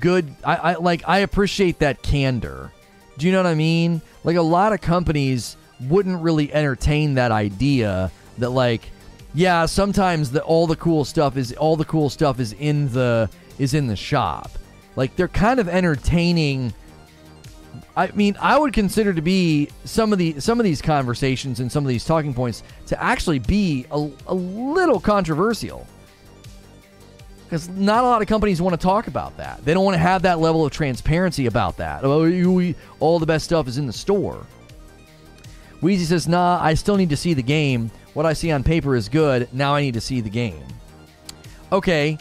good. 0.00 0.34
I, 0.44 0.56
I 0.56 0.74
like 0.74 1.02
I 1.06 1.18
appreciate 1.18 1.78
that 1.80 2.02
candor. 2.02 2.72
Do 3.18 3.26
you 3.26 3.32
know 3.32 3.38
what 3.38 3.46
I 3.46 3.54
mean? 3.54 4.00
Like 4.24 4.36
a 4.36 4.42
lot 4.42 4.72
of 4.72 4.80
companies 4.80 5.56
wouldn't 5.80 6.22
really 6.22 6.52
entertain 6.52 7.14
that 7.14 7.30
idea 7.30 8.10
that 8.38 8.50
like, 8.50 8.90
yeah, 9.34 9.66
sometimes 9.66 10.30
the 10.30 10.42
all 10.42 10.66
the 10.66 10.76
cool 10.76 11.04
stuff 11.04 11.36
is 11.36 11.52
all 11.52 11.76
the 11.76 11.84
cool 11.84 12.08
stuff 12.08 12.40
is 12.40 12.54
in 12.54 12.90
the 12.92 13.28
is 13.58 13.74
in 13.74 13.86
the 13.86 13.96
shop 13.96 14.50
like 14.96 15.16
they're 15.16 15.28
kind 15.28 15.60
of 15.60 15.68
entertaining. 15.68 16.72
I 17.96 18.10
mean, 18.12 18.36
I 18.40 18.58
would 18.58 18.72
consider 18.72 19.12
to 19.12 19.20
be 19.20 19.68
some 19.84 20.12
of 20.12 20.18
the 20.18 20.40
some 20.40 20.58
of 20.58 20.64
these 20.64 20.80
conversations 20.80 21.60
and 21.60 21.70
some 21.70 21.84
of 21.84 21.88
these 21.88 22.04
talking 22.04 22.32
points 22.32 22.62
to 22.86 23.02
actually 23.02 23.38
be 23.38 23.86
a, 23.90 24.10
a 24.26 24.34
little 24.34 24.98
controversial 24.98 25.86
because 27.44 27.68
not 27.68 28.02
a 28.02 28.06
lot 28.06 28.22
of 28.22 28.28
companies 28.28 28.62
want 28.62 28.72
to 28.72 28.82
talk 28.82 29.08
about 29.08 29.36
that. 29.36 29.62
They 29.62 29.74
don't 29.74 29.84
want 29.84 29.94
to 29.94 29.98
have 29.98 30.22
that 30.22 30.38
level 30.38 30.64
of 30.64 30.72
transparency 30.72 31.44
about 31.44 31.76
that. 31.76 32.02
Oh, 32.02 32.74
all 32.98 33.18
the 33.18 33.26
best 33.26 33.44
stuff 33.44 33.68
is 33.68 33.76
in 33.76 33.86
the 33.86 33.92
store. 33.92 34.46
Wheezy 35.82 36.06
says, 36.06 36.26
"Nah, 36.26 36.58
I 36.62 36.72
still 36.72 36.96
need 36.96 37.10
to 37.10 37.16
see 37.16 37.34
the 37.34 37.42
game. 37.42 37.90
What 38.14 38.24
I 38.24 38.32
see 38.32 38.50
on 38.50 38.62
paper 38.62 38.96
is 38.96 39.10
good. 39.10 39.48
Now 39.52 39.74
I 39.74 39.82
need 39.82 39.94
to 39.94 40.00
see 40.00 40.22
the 40.22 40.30
game." 40.30 40.64
Okay, 41.70 42.16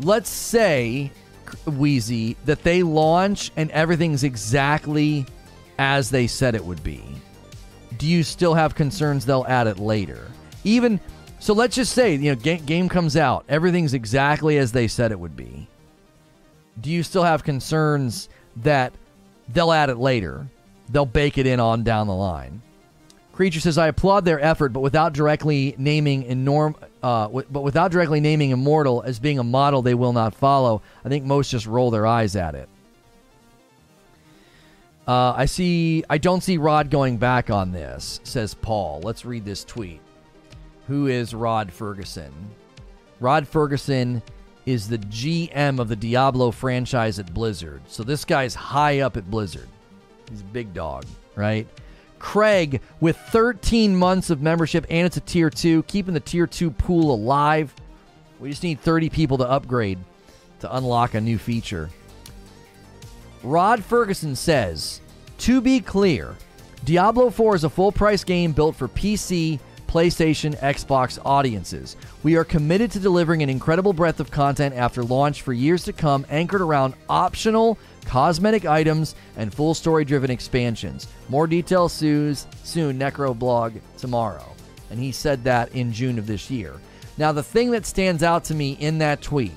let's 0.00 0.28
say 0.28 1.10
Wheezy 1.66 2.36
that 2.44 2.62
they 2.62 2.82
launch 2.82 3.50
and 3.56 3.70
everything's 3.70 4.24
exactly 4.24 5.26
as 5.78 6.10
they 6.10 6.26
said 6.26 6.54
it 6.54 6.64
would 6.64 6.82
be? 6.82 7.02
Do 7.98 8.06
you 8.06 8.22
still 8.22 8.54
have 8.54 8.74
concerns 8.74 9.24
they'll 9.24 9.46
add 9.48 9.66
it 9.66 9.78
later? 9.78 10.28
Even 10.64 11.00
so, 11.38 11.54
let's 11.54 11.74
just 11.74 11.94
say 11.94 12.14
you 12.14 12.30
know 12.30 12.34
game, 12.34 12.64
game 12.64 12.88
comes 12.88 13.16
out, 13.16 13.44
everything's 13.48 13.94
exactly 13.94 14.58
as 14.58 14.72
they 14.72 14.88
said 14.88 15.10
it 15.10 15.18
would 15.18 15.36
be. 15.36 15.66
Do 16.80 16.90
you 16.90 17.02
still 17.02 17.24
have 17.24 17.44
concerns 17.44 18.28
that 18.56 18.92
they'll 19.48 19.72
add 19.72 19.90
it 19.90 19.96
later? 19.96 20.46
They'll 20.90 21.06
bake 21.06 21.38
it 21.38 21.46
in 21.46 21.60
on 21.60 21.82
down 21.82 22.06
the 22.06 22.14
line. 22.14 22.62
Creature 23.32 23.60
says, 23.60 23.78
I 23.78 23.88
applaud 23.88 24.26
their 24.26 24.40
effort, 24.40 24.74
but 24.74 24.80
without 24.80 25.14
directly 25.14 25.74
naming 25.78 26.24
enorm, 26.24 26.74
uh, 27.02 27.24
w- 27.24 27.46
but 27.50 27.62
without 27.62 27.90
directly 27.90 28.20
naming 28.20 28.50
Immortal 28.50 29.02
as 29.02 29.18
being 29.18 29.38
a 29.38 29.44
model 29.44 29.82
they 29.82 29.94
will 29.94 30.12
not 30.12 30.34
follow, 30.34 30.82
I 31.04 31.08
think 31.08 31.24
most 31.24 31.50
just 31.50 31.66
roll 31.66 31.90
their 31.90 32.06
eyes 32.06 32.36
at 32.36 32.54
it. 32.54 32.68
Uh, 35.08 35.34
I 35.36 35.46
see. 35.46 36.04
I 36.08 36.18
don't 36.18 36.42
see 36.42 36.56
Rod 36.56 36.90
going 36.90 37.16
back 37.16 37.50
on 37.50 37.72
this, 37.72 38.20
says 38.22 38.54
Paul. 38.54 39.00
Let's 39.02 39.24
read 39.24 39.44
this 39.44 39.64
tweet. 39.64 40.00
Who 40.86 41.06
is 41.06 41.34
Rod 41.34 41.72
Ferguson? 41.72 42.32
Rod 43.18 43.48
Ferguson 43.48 44.22
is 44.66 44.88
the 44.88 44.98
GM 44.98 45.80
of 45.80 45.88
the 45.88 45.96
Diablo 45.96 46.50
franchise 46.50 47.18
at 47.18 47.32
Blizzard. 47.34 47.82
So 47.88 48.02
this 48.02 48.24
guy's 48.24 48.54
high 48.54 49.00
up 49.00 49.16
at 49.16 49.30
Blizzard. 49.30 49.68
He's 50.30 50.42
a 50.42 50.44
big 50.44 50.72
dog, 50.72 51.04
right? 51.34 51.66
Craig 52.20 52.80
with 53.00 53.16
13 53.16 53.96
months 53.96 54.30
of 54.30 54.40
membership, 54.40 54.86
and 54.88 55.04
it's 55.04 55.16
a 55.16 55.20
tier 55.20 55.50
two, 55.50 55.82
keeping 55.84 56.14
the 56.14 56.20
tier 56.20 56.46
two 56.46 56.70
pool 56.70 57.12
alive. 57.12 57.74
We 58.38 58.50
just 58.50 58.62
need 58.62 58.80
30 58.80 59.10
people 59.10 59.38
to 59.38 59.48
upgrade 59.48 59.98
to 60.60 60.76
unlock 60.76 61.14
a 61.14 61.20
new 61.20 61.38
feature. 61.38 61.90
Rod 63.42 63.82
Ferguson 63.82 64.36
says, 64.36 65.00
to 65.38 65.60
be 65.60 65.80
clear, 65.80 66.36
Diablo 66.84 67.30
4 67.30 67.56
is 67.56 67.64
a 67.64 67.70
full 67.70 67.92
price 67.92 68.24
game 68.24 68.52
built 68.52 68.76
for 68.76 68.88
PC, 68.88 69.58
PlayStation, 69.86 70.56
Xbox 70.60 71.18
audiences. 71.24 71.96
We 72.22 72.36
are 72.36 72.44
committed 72.44 72.90
to 72.92 73.00
delivering 73.00 73.42
an 73.42 73.50
incredible 73.50 73.92
breadth 73.92 74.20
of 74.20 74.30
content 74.30 74.74
after 74.74 75.02
launch 75.02 75.42
for 75.42 75.52
years 75.52 75.84
to 75.84 75.92
come, 75.92 76.24
anchored 76.30 76.60
around 76.60 76.94
optional 77.08 77.78
cosmetic 78.04 78.64
items, 78.66 79.14
and 79.36 79.52
full 79.52 79.74
story 79.74 80.04
driven 80.04 80.30
expansions. 80.30 81.08
More 81.28 81.46
details 81.46 81.92
soon, 81.92 82.34
soon, 82.64 82.98
Necroblog 82.98 83.80
tomorrow. 83.98 84.54
And 84.90 84.98
he 84.98 85.12
said 85.12 85.44
that 85.44 85.72
in 85.72 85.92
June 85.92 86.18
of 86.18 86.26
this 86.26 86.50
year. 86.50 86.74
Now, 87.16 87.32
the 87.32 87.42
thing 87.42 87.70
that 87.72 87.86
stands 87.86 88.22
out 88.22 88.44
to 88.44 88.54
me 88.54 88.72
in 88.72 88.98
that 88.98 89.22
tweet, 89.22 89.52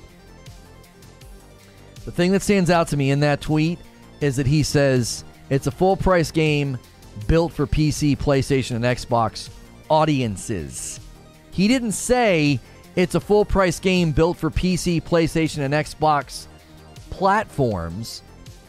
the 2.04 2.12
thing 2.12 2.32
that 2.32 2.42
stands 2.42 2.70
out 2.70 2.88
to 2.88 2.96
me 2.96 3.10
in 3.10 3.20
that 3.20 3.40
tweet 3.40 3.78
is 4.20 4.36
that 4.36 4.46
he 4.46 4.62
says 4.62 5.24
it's 5.50 5.66
a 5.66 5.70
full 5.70 5.96
price 5.96 6.30
game 6.30 6.78
built 7.26 7.52
for 7.52 7.66
PC, 7.66 8.16
PlayStation, 8.16 8.76
and 8.76 8.84
Xbox 8.84 9.48
audiences. 9.88 11.00
He 11.50 11.68
didn't 11.68 11.92
say 11.92 12.60
it's 12.96 13.14
a 13.14 13.20
full 13.20 13.44
price 13.44 13.80
game 13.80 14.12
built 14.12 14.36
for 14.36 14.50
PC, 14.50 15.02
PlayStation, 15.02 15.58
and 15.58 15.74
Xbox 15.74 16.46
platforms. 17.10 18.22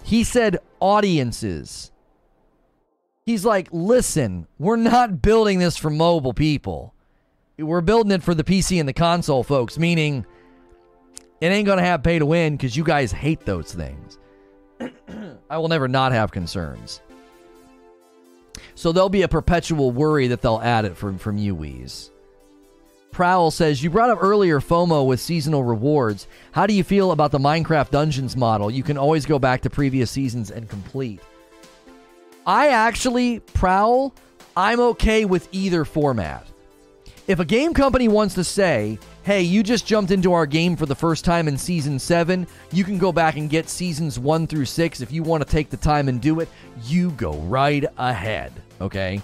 He 0.05 0.23
said 0.23 0.59
audiences. 0.79 1.91
He's 3.25 3.43
like, 3.43 3.69
listen, 3.71 4.45
we're 4.59 4.75
not 4.75 5.19
building 5.19 5.57
this 5.57 5.77
for 5.77 5.89
mobile 5.89 6.33
people. 6.33 6.93
We're 7.57 7.81
building 7.81 8.11
it 8.11 8.21
for 8.21 8.35
the 8.35 8.43
PC 8.43 8.79
and 8.79 8.87
the 8.87 8.93
console 8.93 9.43
folks, 9.43 9.79
meaning 9.79 10.27
it 11.41 11.47
ain't 11.47 11.65
going 11.65 11.79
to 11.79 11.83
have 11.83 12.03
pay 12.03 12.19
to 12.19 12.25
win 12.25 12.55
because 12.55 12.77
you 12.77 12.83
guys 12.83 13.11
hate 13.11 13.45
those 13.45 13.73
things. 13.73 14.19
I 15.49 15.57
will 15.57 15.69
never 15.69 15.87
not 15.87 16.11
have 16.11 16.31
concerns. 16.31 17.01
So 18.75 18.91
there'll 18.91 19.09
be 19.09 19.23
a 19.23 19.27
perpetual 19.27 19.91
worry 19.91 20.27
that 20.27 20.43
they'll 20.43 20.61
add 20.61 20.85
it 20.85 20.95
from, 20.95 21.17
from 21.17 21.37
UWEs. 21.37 22.11
Prowl 23.15 23.49
says, 23.49 23.81
You 23.81 23.89
brought 23.89 24.09
up 24.09 24.21
earlier 24.21 24.59
FOMO 24.59 25.07
with 25.07 25.21
seasonal 25.21 25.63
rewards. 25.63 26.27
How 26.51 26.67
do 26.67 26.73
you 26.73 26.83
feel 26.83 27.13
about 27.13 27.31
the 27.31 27.37
Minecraft 27.37 27.89
Dungeons 27.89 28.35
model? 28.35 28.69
You 28.69 28.83
can 28.83 28.97
always 28.97 29.25
go 29.25 29.39
back 29.39 29.61
to 29.61 29.69
previous 29.69 30.11
seasons 30.11 30.51
and 30.51 30.67
complete. 30.67 31.21
I 32.45 32.67
actually, 32.67 33.39
Prowl, 33.39 34.13
I'm 34.57 34.81
okay 34.81 35.23
with 35.23 35.47
either 35.53 35.85
format. 35.85 36.45
If 37.25 37.39
a 37.39 37.45
game 37.45 37.73
company 37.73 38.09
wants 38.09 38.35
to 38.35 38.43
say, 38.43 38.99
hey, 39.23 39.43
you 39.43 39.63
just 39.63 39.87
jumped 39.87 40.11
into 40.11 40.33
our 40.33 40.45
game 40.45 40.75
for 40.75 40.85
the 40.85 40.93
first 40.93 41.23
time 41.23 41.47
in 41.47 41.57
season 41.57 41.97
7, 41.97 42.45
you 42.73 42.83
can 42.83 42.97
go 42.97 43.13
back 43.13 43.37
and 43.37 43.49
get 43.49 43.69
seasons 43.69 44.19
1 44.19 44.45
through 44.45 44.65
6 44.65 44.99
if 44.99 45.13
you 45.13 45.23
want 45.23 45.41
to 45.41 45.49
take 45.49 45.69
the 45.69 45.77
time 45.77 46.09
and 46.09 46.19
do 46.19 46.41
it, 46.41 46.49
you 46.83 47.11
go 47.11 47.31
right 47.43 47.85
ahead, 47.97 48.51
okay? 48.81 49.21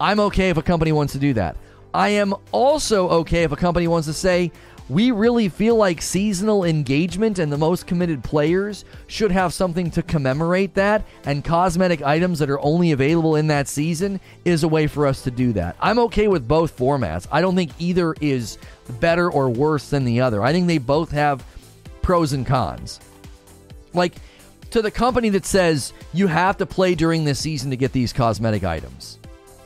I'm 0.00 0.18
okay 0.18 0.50
if 0.50 0.56
a 0.56 0.62
company 0.62 0.90
wants 0.90 1.12
to 1.12 1.20
do 1.20 1.32
that. 1.34 1.56
I 1.94 2.10
am 2.10 2.34
also 2.52 3.08
okay 3.08 3.42
if 3.42 3.52
a 3.52 3.56
company 3.56 3.86
wants 3.86 4.06
to 4.06 4.14
say, 4.14 4.50
we 4.88 5.10
really 5.10 5.48
feel 5.48 5.76
like 5.76 6.02
seasonal 6.02 6.64
engagement 6.64 7.38
and 7.38 7.52
the 7.52 7.56
most 7.56 7.86
committed 7.86 8.22
players 8.24 8.84
should 9.06 9.30
have 9.30 9.54
something 9.54 9.90
to 9.92 10.02
commemorate 10.02 10.74
that, 10.74 11.04
and 11.24 11.44
cosmetic 11.44 12.02
items 12.02 12.38
that 12.40 12.50
are 12.50 12.60
only 12.60 12.92
available 12.92 13.36
in 13.36 13.46
that 13.46 13.68
season 13.68 14.20
is 14.44 14.64
a 14.64 14.68
way 14.68 14.86
for 14.86 15.06
us 15.06 15.22
to 15.22 15.30
do 15.30 15.52
that. 15.52 15.76
I'm 15.80 15.98
okay 16.00 16.28
with 16.28 16.48
both 16.48 16.76
formats. 16.76 17.26
I 17.30 17.40
don't 17.40 17.54
think 17.54 17.70
either 17.78 18.14
is 18.20 18.58
better 19.00 19.30
or 19.30 19.48
worse 19.48 19.88
than 19.88 20.04
the 20.04 20.20
other. 20.20 20.42
I 20.42 20.52
think 20.52 20.66
they 20.66 20.78
both 20.78 21.10
have 21.12 21.44
pros 22.02 22.32
and 22.32 22.46
cons. 22.46 23.00
Like, 23.94 24.14
to 24.70 24.82
the 24.82 24.90
company 24.90 25.28
that 25.30 25.46
says 25.46 25.92
you 26.12 26.26
have 26.26 26.56
to 26.56 26.66
play 26.66 26.94
during 26.94 27.24
this 27.24 27.38
season 27.38 27.70
to 27.70 27.76
get 27.76 27.92
these 27.92 28.12
cosmetic 28.12 28.64
items, 28.64 29.18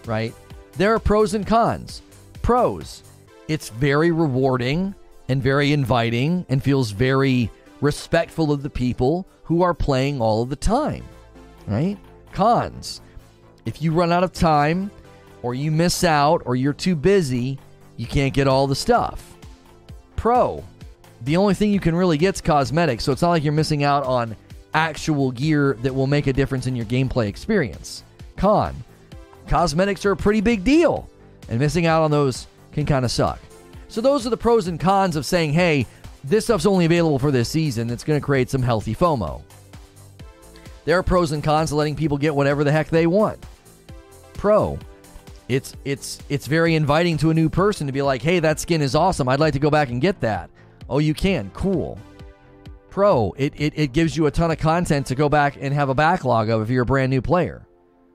right? 0.05 0.35
There 0.73 0.93
are 0.95 0.99
pros 0.99 1.35
and 1.35 1.47
cons 1.47 2.03
pros. 2.47 3.03
It's 3.49 3.71
very 3.71 4.13
rewarding 4.13 4.95
and 5.29 5.43
very 5.43 5.73
inviting 5.73 6.47
and 6.49 6.63
feels 6.63 6.93
very 6.93 7.51
respectful 7.81 8.53
of 8.53 8.63
the 8.63 8.71
people 8.71 9.27
who 9.43 9.63
are 9.63 9.75
playing 9.75 10.21
all 10.21 10.43
of 10.43 10.49
the 10.49 10.55
time, 10.55 11.03
right? 11.67 11.99
Cons. 12.33 13.01
If 13.65 13.83
you 13.83 13.91
run 13.91 14.13
out 14.13 14.23
of 14.23 14.33
time 14.33 14.93
or 15.43 15.57
you 15.57 15.73
miss 15.73 16.05
out 16.05 16.41
or 16.45 16.55
you're 16.55 16.73
too 16.73 16.95
busy, 16.95 17.59
you 17.97 18.07
can't 18.07 18.33
get 18.33 18.47
all 18.47 18.69
the 18.69 18.77
stuff. 18.77 19.37
Pro. 20.15 20.63
The 21.23 21.37
only 21.37 21.55
thing 21.55 21.73
you 21.73 21.81
can 21.81 21.97
really 21.97 22.17
get 22.17 22.37
is 22.37 22.41
cosmetic, 22.41 23.01
so 23.01 23.11
it's 23.11 23.23
not 23.23 23.31
like 23.31 23.43
you're 23.43 23.53
missing 23.55 23.83
out 23.83 24.05
on 24.05 24.37
actual 24.73 25.33
gear 25.33 25.77
that 25.83 25.93
will 25.93 26.07
make 26.07 26.29
a 26.29 26.33
difference 26.33 26.69
in 26.69 26.77
your 26.77 26.87
gameplay 26.87 27.27
experience. 27.27 28.05
Con. 28.37 28.77
Cosmetics 29.49 30.07
are 30.07 30.13
a 30.13 30.17
pretty 30.17 30.41
big 30.41 30.63
deal 30.63 31.11
and 31.49 31.59
missing 31.59 31.87
out 31.87 32.03
on 32.03 32.11
those 32.11 32.47
can 32.73 32.87
kind 32.87 33.05
of 33.05 33.11
suck. 33.11 33.41
So 33.89 34.01
those 34.01 34.27
are 34.27 34.31
the 34.31 34.37
pros 34.37 34.67
and 34.67 34.79
cons 34.81 35.17
of 35.17 35.25
saying, 35.25 35.53
hey, 35.53 35.87
this 36.25 36.45
stuff's 36.45 36.67
only 36.67 36.85
available 36.85 37.19
for 37.19 37.31
this 37.31 37.49
season. 37.49 37.89
It's 37.91 38.05
going 38.05 38.21
to 38.21 38.25
create 38.25 38.51
some 38.51 38.63
healthy 38.63 38.95
FOMO. 38.95 39.43
There 40.85 40.99
are 40.99 41.03
pros 41.03 41.33
and 41.33 41.43
cons 41.43 41.71
to 41.71 41.77
letting 41.77 41.97
people 41.97 42.19
get 42.19 42.35
whatever 42.35 42.65
the 42.65 42.73
heck 42.73 42.89
they 42.89 43.07
want. 43.07 43.45
Pro, 44.35 44.79
it's 45.49 45.75
it's 45.85 46.19
it's 46.29 46.47
very 46.47 46.75
inviting 46.75 47.17
to 47.19 47.31
a 47.31 47.35
new 47.35 47.49
person 47.49 47.87
to 47.87 47.93
be 47.93 48.03
like, 48.03 48.23
"Hey, 48.23 48.39
that 48.41 48.61
skin 48.61 48.83
is 48.83 48.95
awesome. 48.95 49.29
I'd 49.29 49.41
like 49.41 49.55
to 49.55 49.59
go 49.59 49.71
back 49.71 49.89
and 49.89 50.01
get 50.01 50.21
that." 50.21 50.51
Oh, 50.89 50.99
you 50.99 51.15
can. 51.15 51.51
Cool. 51.55 51.99
Pro, 52.91 53.33
it, 53.37 53.53
it, 53.57 53.73
it 53.77 53.93
gives 53.93 54.17
you 54.17 54.27
a 54.27 54.31
ton 54.31 54.51
of 54.51 54.59
content 54.59 55.07
to 55.07 55.15
go 55.15 55.29
back 55.29 55.59
and 55.61 55.75
have 55.75 55.89
a 55.89 55.95
backlog 55.95 56.49
of 56.49 56.63
if 56.63 56.71
you're 56.71 56.85
a 56.85 56.87
brand 56.87 57.11
new 57.11 57.21
player. 57.21 57.67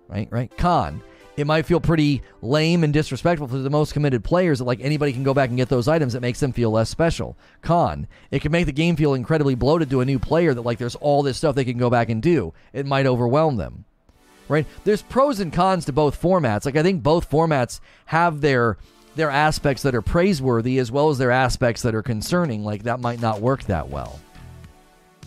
Right? 0.08 0.28
Right? 0.32 0.56
Con, 0.58 1.02
it 1.38 1.48
might 1.48 1.66
feel 1.66 1.80
pretty 1.80 2.22
lame 2.42 2.84
and 2.84 2.94
disrespectful 2.94 3.48
to 3.48 3.60
the 3.60 3.70
most 3.70 3.94
committed 3.94 4.24
players 4.24 4.60
that 4.60 4.66
like 4.66 4.82
anybody 4.82 5.14
can 5.14 5.24
go 5.24 5.34
back 5.34 5.50
and 5.50 5.58
get 5.58 5.70
those 5.70 5.88
items 5.88 6.14
that 6.14 6.22
makes 6.22 6.40
them 6.40 6.52
feel 6.52 6.72
less 6.72 6.90
special. 6.90 7.38
Con, 7.62 8.08
it 8.32 8.42
can 8.42 8.52
make 8.52 8.66
the 8.66 8.72
game 8.72 8.96
feel 8.96 9.14
incredibly 9.14 9.56
bloated 9.56 9.90
to 9.90 10.02
a 10.02 10.06
new 10.06 10.20
player 10.20 10.54
that 10.54 10.62
like 10.62 10.78
there's 10.78 10.96
all 10.96 11.24
this 11.24 11.38
stuff 11.38 11.56
they 11.56 11.66
can 11.66 11.78
go 11.78 11.90
back 11.90 12.10
and 12.10 12.22
do. 12.22 12.54
It 12.74 12.86
might 12.86 13.06
overwhelm 13.06 13.56
them. 13.56 13.86
Right? 14.50 14.66
There's 14.84 15.02
pros 15.02 15.40
and 15.40 15.54
cons 15.54 15.86
to 15.86 15.94
both 15.94 16.22
formats. 16.22 16.66
Like 16.66 16.76
I 16.76 16.84
think 16.84 17.02
both 17.02 17.30
formats 17.30 17.80
have 18.06 18.42
their 18.42 18.78
their 19.16 19.30
aspects 19.30 19.84
that 19.84 19.96
are 19.96 20.02
praiseworthy 20.02 20.80
as 20.80 20.92
well 20.92 21.10
as 21.10 21.18
their 21.18 21.32
aspects 21.32 21.82
that 21.84 21.96
are 21.96 22.04
concerning. 22.04 22.64
Like 22.64 22.84
that 22.84 23.00
might 23.00 23.22
not 23.22 23.40
work 23.40 23.64
that 23.64 23.90
well. 23.90 24.20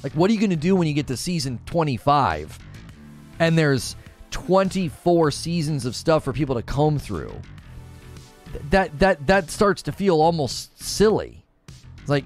Like 0.02 0.12
what 0.12 0.28
are 0.30 0.34
you 0.34 0.40
going 0.40 0.50
to 0.50 0.56
do 0.56 0.76
when 0.76 0.86
you 0.86 0.92
get 0.92 1.06
to 1.06 1.16
season 1.16 1.58
25 1.64 2.58
and 3.38 3.58
there's 3.58 3.96
24 4.34 5.30
seasons 5.30 5.86
of 5.86 5.94
stuff 5.94 6.24
for 6.24 6.32
people 6.32 6.56
to 6.56 6.62
comb 6.62 6.98
through. 6.98 7.40
That 8.70 8.98
that 8.98 9.26
that 9.28 9.48
starts 9.48 9.82
to 9.82 9.92
feel 9.92 10.20
almost 10.20 10.82
silly. 10.82 11.44
Like 12.08 12.24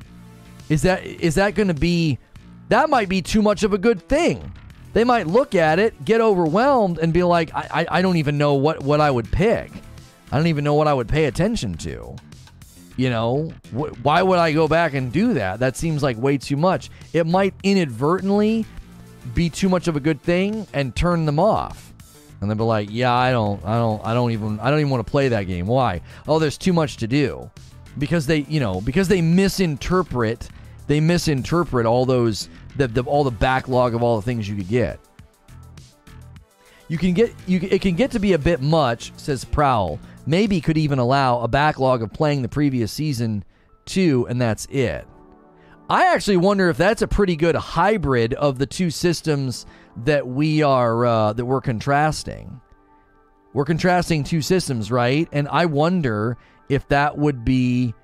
is 0.71 0.83
that 0.83 1.05
is 1.05 1.35
that 1.35 1.55
going 1.55 1.69
to 1.69 1.75
be 1.75 2.19
that 2.71 2.89
might 2.89 3.11
be 3.11 3.21
too 3.21 3.43
much 3.43 3.63
of 3.63 3.75
a 3.75 3.79
good 3.79 4.09
thing. 4.09 4.53
They 4.95 5.05
might 5.05 5.27
look 5.27 5.55
at 5.55 5.79
it, 5.79 6.03
get 6.07 6.23
overwhelmed, 6.23 6.99
and 6.99 7.13
be 7.13 7.23
like, 7.23 7.55
I, 7.55 7.69
I, 7.71 7.99
I 7.99 8.03
don't 8.03 8.17
even 8.17 8.39
know 8.39 8.55
what, 8.55 8.83
what 8.83 9.03
I 9.03 9.11
would 9.11 9.31
pick. 9.31 9.71
I 10.33 10.37
don't 10.39 10.47
even 10.47 10.65
know 10.65 10.75
what 10.75 10.89
I 10.89 10.95
would 10.95 11.09
pay 11.09 11.27
attention 11.27 11.75
to. 11.79 12.17
You 12.97 13.11
know, 13.11 13.53
wh- 13.71 13.93
why 14.03 14.23
would 14.23 14.39
I 14.39 14.53
go 14.53 14.67
back 14.67 14.95
and 14.95 15.13
do 15.13 15.35
that? 15.35 15.61
That 15.61 15.77
seems 15.77 16.03
like 16.03 16.17
way 16.17 16.39
too 16.39 16.57
much. 16.57 16.91
It 17.13 17.27
might 17.27 17.55
inadvertently 17.63 18.65
be 19.35 19.51
too 19.51 19.69
much 19.69 19.89
of 19.89 19.97
a 19.97 20.01
good 20.01 20.23
thing 20.23 20.67
and 20.73 20.97
turn 20.97 21.27
them 21.27 21.39
off 21.39 21.88
and 22.41 22.51
they'll 22.51 22.57
be 22.57 22.65
like, 22.65 22.89
"Yeah, 22.91 23.13
I 23.13 23.31
don't, 23.31 23.65
I 23.65 23.77
don't, 23.77 24.05
I 24.05 24.15
don't 24.15 24.31
even, 24.31 24.61
I 24.61 24.71
don't 24.71 24.81
even 24.81 24.91
want 24.91 25.07
to 25.07 25.11
play 25.11 25.29
that 25.29 25.45
game. 25.45 25.67
Why? 25.67 26.01
Oh, 26.27 26.39
there's 26.39 26.59
too 26.59 26.73
much 26.73 26.99
to 26.99 27.07
do." 27.07 27.51
Because 27.99 28.27
they, 28.27 28.41
you 28.49 28.61
know, 28.61 28.81
because 28.81 29.09
they 29.09 29.21
misinterpret, 29.21 30.49
they 30.87 31.01
misinterpret 31.01 31.85
all 31.85 32.07
those, 32.07 32.49
the, 32.77 32.87
the 32.87 33.03
all 33.03 33.25
the 33.25 33.31
backlog 33.31 33.95
of 33.95 34.03
all 34.03 34.17
the 34.17 34.23
things 34.23 34.49
you 34.49 34.57
could 34.57 34.69
get. 34.69 35.01
You 36.89 36.97
can 36.97 37.13
get, 37.13 37.35
you, 37.47 37.61
it 37.63 37.83
can 37.83 37.97
get 37.97 38.11
to 38.13 38.19
be 38.19 38.33
a 38.33 38.39
bit 38.39 38.63
much, 38.63 39.13
says 39.17 39.45
Prowl. 39.45 39.99
Maybe 40.27 40.61
could 40.61 40.79
even 40.79 40.99
allow 40.99 41.41
a 41.41 41.49
backlog 41.49 42.03
of 42.03 42.13
playing 42.13 42.43
the 42.43 42.49
previous 42.49 42.93
season 42.93 43.45
too, 43.85 44.27
and 44.29 44.41
that's 44.41 44.67
it. 44.67 45.07
I 45.91 46.13
actually 46.13 46.37
wonder 46.37 46.69
if 46.69 46.77
that's 46.77 47.03
a 47.03 47.09
pretty 47.09 47.35
good 47.37 47.55
hybrid 47.55 48.35
of 48.35 48.59
the 48.59 48.67
two 48.67 48.91
systems 48.91 49.65
that 50.05 50.27
we 50.27 50.63
are 50.63 51.07
uh, 51.07 51.33
that 51.33 51.45
we're 51.45 51.63
contrasting. 51.63 52.61
We're 53.55 53.65
contrasting 53.65 54.23
two 54.23 54.43
systems, 54.43 54.91
right? 54.91 55.29
And 55.33 55.49
I 55.49 55.65
wonder 55.67 56.37
if 56.69 56.87
that 56.89 57.17
would 57.17 57.45
be 57.45 57.95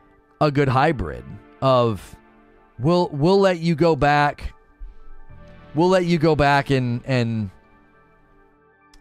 a 0.40 0.50
good 0.50 0.68
hybrid 0.68 1.24
of 1.60 2.16
we'll 2.78 3.08
we'll 3.12 3.38
let 3.38 3.58
you 3.58 3.74
go 3.74 3.94
back 3.94 4.54
we'll 5.74 5.88
let 5.88 6.04
you 6.04 6.18
go 6.18 6.34
back 6.34 6.70
and 6.70 7.02
and 7.04 7.50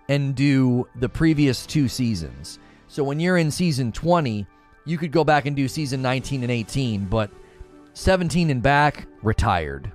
and 0.10 0.36
do 0.36 0.88
the 0.96 1.08
previous 1.08 1.66
two 1.66 1.88
seasons. 1.88 2.60
So 2.88 3.04
when 3.04 3.20
you're 3.20 3.38
in 3.38 3.50
season 3.50 3.92
20, 3.92 4.46
you 4.86 4.98
could 4.98 5.12
go 5.12 5.24
back 5.24 5.46
and 5.46 5.56
do 5.56 5.68
season 5.68 6.02
19 6.02 6.44
and 6.44 6.52
18, 6.52 7.06
but 7.06 7.32
17 7.94 8.50
and 8.50 8.62
back 8.62 9.08
retired. 9.22 9.92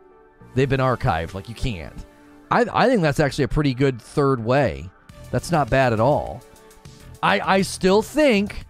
They've 0.54 0.68
been 0.68 0.80
archived 0.80 1.34
like 1.34 1.48
you 1.48 1.54
can't. 1.54 2.04
I, 2.50 2.66
I 2.72 2.88
think 2.88 3.02
that's 3.02 3.20
actually 3.20 3.44
a 3.44 3.48
pretty 3.48 3.74
good 3.74 4.00
third 4.00 4.44
way. 4.44 4.88
That's 5.30 5.52
not 5.52 5.70
bad 5.70 5.92
at 5.92 6.00
all. 6.00 6.42
I, 7.22 7.40
I 7.40 7.62
still 7.62 8.02
think 8.02 8.64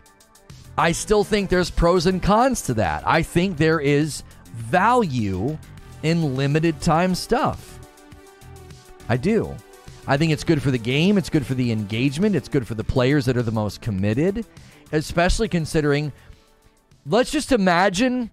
I 0.76 0.92
still 0.92 1.24
think 1.24 1.50
there's 1.50 1.70
pros 1.70 2.06
and 2.06 2.22
cons 2.22 2.62
to 2.62 2.74
that. 2.74 3.02
I 3.04 3.22
think 3.22 3.56
there 3.56 3.80
is 3.80 4.22
value 4.54 5.58
in 6.04 6.36
limited 6.36 6.80
time 6.80 7.16
stuff. 7.16 7.80
I 9.08 9.16
do. 9.16 9.56
I 10.06 10.16
think 10.16 10.32
it's 10.32 10.44
good 10.44 10.62
for 10.62 10.70
the 10.70 10.78
game, 10.78 11.18
it's 11.18 11.30
good 11.30 11.44
for 11.44 11.54
the 11.54 11.72
engagement, 11.72 12.36
it's 12.36 12.48
good 12.48 12.66
for 12.66 12.74
the 12.74 12.84
players 12.84 13.26
that 13.26 13.36
are 13.36 13.42
the 13.42 13.50
most 13.50 13.82
committed, 13.82 14.46
especially 14.92 15.48
considering 15.48 16.12
let's 17.04 17.30
just 17.30 17.52
imagine 17.52 18.30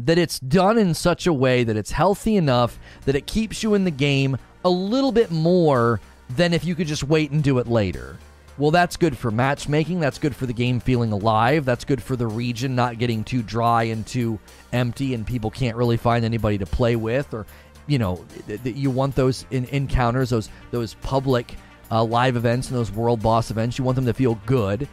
that 0.00 0.18
it's 0.18 0.38
done 0.40 0.78
in 0.78 0.94
such 0.94 1.26
a 1.26 1.32
way 1.32 1.64
that 1.64 1.76
it's 1.76 1.90
healthy 1.90 2.36
enough 2.36 2.78
that 3.04 3.16
it 3.16 3.26
keeps 3.26 3.62
you 3.62 3.74
in 3.74 3.84
the 3.84 3.90
game 3.90 4.36
a 4.64 4.70
little 4.70 5.12
bit 5.12 5.30
more 5.30 6.00
than 6.30 6.52
if 6.52 6.64
you 6.64 6.74
could 6.74 6.86
just 6.86 7.04
wait 7.04 7.30
and 7.30 7.42
do 7.42 7.58
it 7.58 7.66
later. 7.66 8.16
Well, 8.58 8.72
that's 8.72 8.96
good 8.96 9.16
for 9.16 9.30
matchmaking. 9.30 10.00
That's 10.00 10.18
good 10.18 10.34
for 10.34 10.46
the 10.46 10.52
game 10.52 10.80
feeling 10.80 11.12
alive. 11.12 11.64
That's 11.64 11.84
good 11.84 12.02
for 12.02 12.16
the 12.16 12.26
region 12.26 12.74
not 12.74 12.98
getting 12.98 13.22
too 13.22 13.40
dry 13.42 13.84
and 13.84 14.04
too 14.04 14.40
empty, 14.72 15.14
and 15.14 15.24
people 15.24 15.50
can't 15.50 15.76
really 15.76 15.96
find 15.96 16.24
anybody 16.24 16.58
to 16.58 16.66
play 16.66 16.96
with. 16.96 17.32
Or 17.32 17.46
you 17.86 17.98
know, 17.98 18.24
th- 18.48 18.62
th- 18.64 18.76
you 18.76 18.90
want 18.90 19.14
those 19.14 19.46
in- 19.52 19.66
encounters, 19.66 20.30
those 20.30 20.50
those 20.72 20.94
public 20.94 21.54
uh, 21.92 22.02
live 22.02 22.36
events 22.36 22.68
and 22.68 22.76
those 22.76 22.90
world 22.90 23.22
boss 23.22 23.52
events. 23.52 23.78
You 23.78 23.84
want 23.84 23.94
them 23.94 24.06
to 24.06 24.14
feel 24.14 24.34
good, 24.44 24.88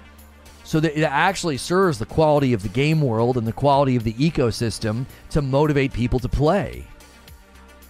so 0.66 0.80
that 0.80 1.00
it 1.00 1.04
actually 1.04 1.58
serves 1.58 2.00
the 2.00 2.06
quality 2.08 2.52
of 2.52 2.64
the 2.64 2.70
game 2.70 3.00
world 3.00 3.38
and 3.38 3.48
the 3.48 3.54
quality 3.54 3.96
of 3.96 4.04
the 4.04 4.14
ecosystem 4.14 5.06
to 5.30 5.42
motivate 5.42 5.94
people 5.94 6.20
to 6.20 6.28
play. 6.28 6.86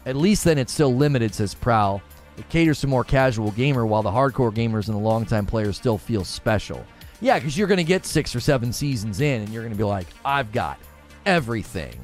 At 0.06 0.18
least 0.18 0.44
then 0.44 0.58
it's 0.58 0.74
still 0.74 0.94
limited, 0.94 1.34
says 1.34 1.56
Prowl. 1.56 2.02
It 2.38 2.48
caters 2.50 2.82
to 2.82 2.88
more 2.88 3.06
casual 3.06 3.52
gamer, 3.52 3.86
while 3.86 4.04
the 4.04 4.12
hardcore 4.12 4.54
gamers 4.54 4.88
and 4.88 4.96
the 4.96 5.02
longtime 5.02 5.46
players 5.46 5.78
still 5.78 5.98
feel 5.98 6.26
special. 6.26 6.86
Yeah, 7.22 7.40
because 7.40 7.58
you're 7.58 7.70
going 7.70 7.78
to 7.78 7.84
get 7.86 8.06
six 8.06 8.36
or 8.36 8.42
seven 8.42 8.74
seasons 8.74 9.22
in, 9.22 9.42
and 9.42 9.50
you're 9.50 9.64
going 9.64 9.72
to 9.72 9.78
be 9.78 9.86
like, 9.86 10.08
I've 10.26 10.52
got 10.52 10.78
everything. 11.26 11.98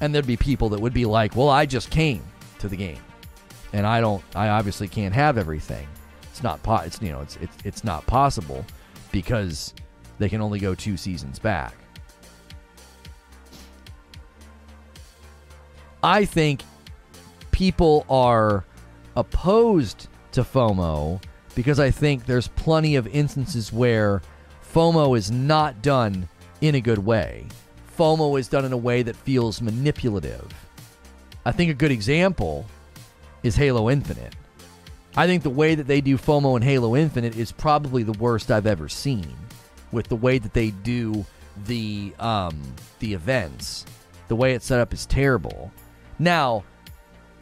And 0.00 0.12
there'd 0.14 0.26
be 0.26 0.38
people 0.38 0.70
that 0.70 0.80
would 0.80 0.94
be 0.94 1.04
like, 1.04 1.36
well, 1.36 1.50
I 1.50 1.66
just 1.66 1.90
came 1.90 2.22
to 2.60 2.68
the 2.68 2.76
game, 2.76 2.98
and 3.74 3.86
I 3.86 4.00
don't, 4.00 4.24
I 4.34 4.48
obviously 4.48 4.88
can't 4.88 5.14
have 5.14 5.36
everything. 5.36 5.86
It's 6.30 6.42
not, 6.42 6.62
po- 6.62 6.76
it's 6.76 7.00
you 7.02 7.12
know, 7.12 7.20
it's 7.20 7.36
it's 7.36 7.56
it's 7.62 7.84
not 7.84 8.04
possible 8.06 8.64
because 9.12 9.74
they 10.18 10.28
can 10.28 10.40
only 10.40 10.58
go 10.58 10.74
two 10.74 10.96
seasons 10.96 11.38
back. 11.38 11.74
I 16.02 16.24
think 16.24 16.62
people 17.50 18.04
are 18.10 18.64
opposed 19.16 20.08
to 20.32 20.42
FOMO 20.42 21.22
because 21.54 21.80
I 21.80 21.90
think 21.90 22.26
there's 22.26 22.48
plenty 22.48 22.96
of 22.96 23.06
instances 23.06 23.72
where 23.72 24.20
FOMO 24.74 25.16
is 25.16 25.30
not 25.30 25.80
done 25.82 26.28
in 26.60 26.74
a 26.74 26.80
good 26.80 26.98
way. 26.98 27.46
FOMO 27.96 28.38
is 28.38 28.48
done 28.48 28.64
in 28.64 28.72
a 28.72 28.76
way 28.76 29.02
that 29.02 29.16
feels 29.16 29.62
manipulative. 29.62 30.46
I 31.46 31.52
think 31.52 31.70
a 31.70 31.74
good 31.74 31.92
example 31.92 32.66
is 33.42 33.56
Halo 33.56 33.88
Infinite. 33.88 34.34
I 35.16 35.26
think 35.26 35.42
the 35.42 35.50
way 35.50 35.74
that 35.74 35.86
they 35.86 36.00
do 36.00 36.18
FOMO 36.18 36.56
in 36.56 36.62
Halo 36.62 36.96
Infinite 36.96 37.36
is 37.36 37.52
probably 37.52 38.02
the 38.02 38.18
worst 38.18 38.50
I've 38.50 38.66
ever 38.66 38.88
seen 38.88 39.36
with 39.94 40.08
the 40.08 40.16
way 40.16 40.38
that 40.38 40.52
they 40.52 40.70
do 40.70 41.24
the 41.66 42.12
um, 42.18 42.60
the 42.98 43.14
events. 43.14 43.86
The 44.28 44.36
way 44.36 44.54
it's 44.54 44.66
set 44.66 44.80
up 44.80 44.92
is 44.92 45.06
terrible. 45.06 45.72
Now, 46.18 46.64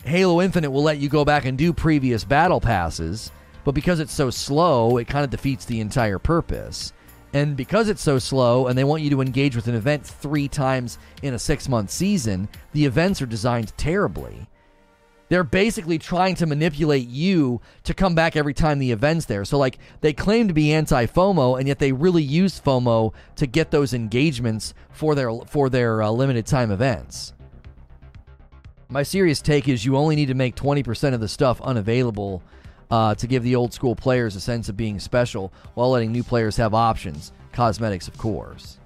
Halo 0.05 0.41
Infinite 0.43 0.71
will 0.71 0.83
let 0.83 0.99
you 0.99 1.09
go 1.09 1.25
back 1.25 1.45
and 1.45 1.57
do 1.57 1.73
previous 1.73 2.25
battle 2.25 2.61
passes, 2.61 3.31
but 3.65 3.73
because 3.73 4.01
it's 4.01 4.13
so 4.13 4.31
slow, 4.31 4.97
it 4.97 5.07
kind 5.07 5.25
of 5.25 5.31
defeats 5.31 5.65
the 5.65 5.81
entire 5.81 6.19
purpose. 6.19 6.93
And 7.35 7.57
because 7.57 7.89
it's 7.89 8.03
so 8.03 8.19
slow 8.19 8.67
and 8.67 8.77
they 8.77 8.85
want 8.85 9.03
you 9.03 9.11
to 9.11 9.23
engage 9.23 9.57
with 9.57 9.67
an 9.67 9.75
event 9.75 10.05
three 10.05 10.49
times 10.49 10.99
in 11.23 11.35
a 11.35 11.39
six 11.39 11.69
month 11.69 11.91
season, 11.91 12.49
the 12.73 12.85
events 12.85 13.23
are 13.23 13.27
designed 13.27 13.77
terribly. 13.79 14.47
They're 15.33 15.45
basically 15.45 15.97
trying 15.97 16.35
to 16.35 16.47
manipulate 16.47 17.09
you 17.09 17.63
to 17.85 17.95
come 17.95 18.15
back 18.15 18.37
every 18.37 18.53
time 18.53 18.79
the 18.79 18.93
event's 18.93 19.25
there. 19.25 19.47
So, 19.47 19.57
like, 19.57 19.79
they 20.03 20.13
claim 20.13 20.47
to 20.49 20.53
be 20.53 20.75
anti 20.75 21.07
FOMO, 21.07 21.59
and 21.59 21.67
yet 21.67 21.79
they 21.79 21.91
really 21.91 22.23
use 22.23 22.61
FOMO 22.61 23.15
to 23.37 23.47
get 23.47 23.71
those 23.71 23.95
engagements 23.95 24.75
for 24.91 25.15
their 25.15 25.33
for 25.47 25.71
their 25.71 26.03
uh, 26.03 26.11
limited 26.11 26.45
time 26.45 26.71
events. 26.71 27.33
My 28.91 29.03
serious 29.03 29.41
take 29.41 29.69
is 29.71 29.87
you 29.87 29.97
only 29.97 30.17
need 30.17 30.27
to 30.27 30.35
make 30.35 30.55
20% 30.55 31.15
of 31.15 31.21
the 31.21 31.29
stuff 31.29 31.63
unavailable 31.63 32.43
uh, 32.91 33.15
to 33.15 33.27
give 33.27 33.43
the 33.43 33.57
old 33.57 33.73
school 33.73 33.97
players 33.97 34.37
a 34.37 34.41
sense 34.41 34.69
of 34.69 34.77
being 34.77 35.01
special 35.01 35.51
while 35.73 35.93
letting 35.93 36.13
new 36.13 36.23
players 36.23 36.59
have 36.59 36.75
options. 36.75 37.33
Cosmetics, 37.53 38.07
of 38.07 38.19
course. 38.19 38.77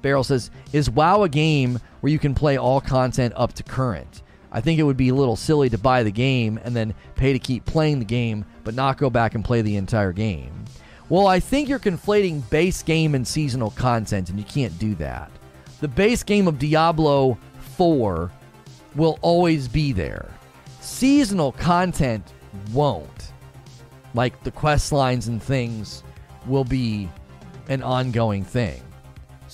Barrel 0.00 0.24
says, 0.24 0.50
Is 0.72 0.88
WoW 0.88 1.24
a 1.24 1.28
game 1.28 1.78
where 2.00 2.10
you 2.10 2.18
can 2.18 2.34
play 2.34 2.56
all 2.56 2.80
content 2.80 3.34
up 3.36 3.52
to 3.52 3.62
current? 3.62 4.22
I 4.54 4.60
think 4.60 4.78
it 4.78 4.84
would 4.84 4.96
be 4.96 5.08
a 5.08 5.14
little 5.14 5.34
silly 5.34 5.68
to 5.70 5.78
buy 5.78 6.04
the 6.04 6.12
game 6.12 6.60
and 6.62 6.76
then 6.76 6.94
pay 7.16 7.32
to 7.32 7.40
keep 7.40 7.64
playing 7.64 7.98
the 7.98 8.04
game, 8.04 8.44
but 8.62 8.76
not 8.76 8.98
go 8.98 9.10
back 9.10 9.34
and 9.34 9.44
play 9.44 9.62
the 9.62 9.74
entire 9.74 10.12
game. 10.12 10.64
Well, 11.08 11.26
I 11.26 11.40
think 11.40 11.68
you're 11.68 11.80
conflating 11.80 12.48
base 12.50 12.80
game 12.84 13.16
and 13.16 13.26
seasonal 13.26 13.72
content, 13.72 14.30
and 14.30 14.38
you 14.38 14.44
can't 14.44 14.78
do 14.78 14.94
that. 14.94 15.28
The 15.80 15.88
base 15.88 16.22
game 16.22 16.46
of 16.46 16.60
Diablo 16.60 17.36
4 17.76 18.30
will 18.94 19.18
always 19.22 19.66
be 19.66 19.90
there. 19.90 20.30
Seasonal 20.80 21.50
content 21.50 22.32
won't. 22.72 23.32
Like 24.14 24.40
the 24.44 24.52
quest 24.52 24.92
lines 24.92 25.26
and 25.26 25.42
things 25.42 26.04
will 26.46 26.64
be 26.64 27.08
an 27.68 27.82
ongoing 27.82 28.44
thing. 28.44 28.80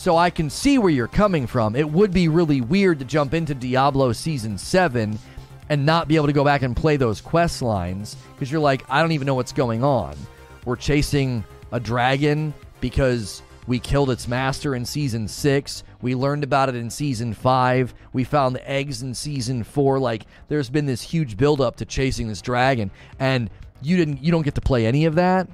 So 0.01 0.17
I 0.17 0.31
can 0.31 0.49
see 0.49 0.79
where 0.79 0.89
you're 0.89 1.07
coming 1.07 1.47
from. 1.47 1.77
It 1.77 1.91
would 1.91 2.11
be 2.11 2.29
really 2.29 2.63
weird 2.63 3.01
to 3.01 3.05
jump 3.05 3.35
into 3.35 3.55
Diablo 3.55 4.15
Season 4.15 4.57
7 4.57 5.19
and 5.69 5.85
not 5.85 6.09
be 6.09 6.17
able 6.17 6.29
to 6.29 6.33
go 6.33 6.43
back 6.43 6.63
and 6.63 6.75
play 6.75 6.97
those 6.97 7.21
quest 7.21 7.61
lines 7.61 8.17
because 8.33 8.51
you're 8.51 8.63
like, 8.63 8.83
I 8.89 9.03
don't 9.03 9.13
even 9.13 9.27
know 9.27 9.35
what's 9.35 9.53
going 9.53 9.85
on. 9.85 10.17
We're 10.65 10.77
chasing 10.77 11.45
a 11.71 11.79
dragon 11.79 12.55
because 12.81 13.43
we 13.67 13.79
killed 13.79 14.09
its 14.09 14.27
master 14.27 14.75
in 14.75 14.87
Season 14.87 15.29
6. 15.29 15.85
We 16.01 16.15
learned 16.15 16.45
about 16.45 16.71
it 16.71 16.77
in 16.77 16.89
Season 16.89 17.35
5. 17.35 17.93
We 18.15 18.25
found 18.25 18.55
the 18.55 18.67
eggs 18.67 19.03
in 19.03 19.13
Season 19.13 19.63
4. 19.63 19.99
Like, 19.99 20.25
there's 20.49 20.71
been 20.71 20.87
this 20.87 21.03
huge 21.03 21.37
buildup 21.37 21.77
to 21.77 21.85
chasing 21.85 22.27
this 22.27 22.41
dragon, 22.41 22.91
and 23.19 23.51
you 23.83 23.99
didn't 23.99 24.25
you 24.25 24.33
don't 24.33 24.45
get 24.45 24.55
to 24.55 24.63
play 24.63 24.87
any 24.87 25.05
of 25.05 25.17
that. 25.17 25.47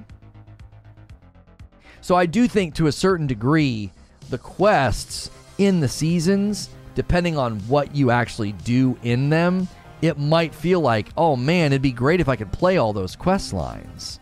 So 1.99 2.15
I 2.15 2.25
do 2.25 2.47
think 2.47 2.75
to 2.75 2.87
a 2.87 2.93
certain 2.93 3.27
degree 3.27 3.91
the 4.29 4.37
quests 4.37 5.29
in 5.57 5.79
the 5.79 5.87
seasons, 5.87 6.69
depending 6.95 7.37
on 7.37 7.59
what 7.61 7.95
you 7.95 8.11
actually 8.11 8.51
do 8.51 8.97
in 9.03 9.29
them, 9.29 9.67
it 10.01 10.17
might 10.17 10.53
feel 10.53 10.79
like, 10.79 11.09
oh 11.17 11.35
man, 11.35 11.71
it'd 11.71 11.81
be 11.81 11.91
great 11.91 12.19
if 12.19 12.29
I 12.29 12.35
could 12.35 12.51
play 12.51 12.77
all 12.77 12.93
those 12.93 13.15
quest 13.15 13.53
lines. 13.53 14.19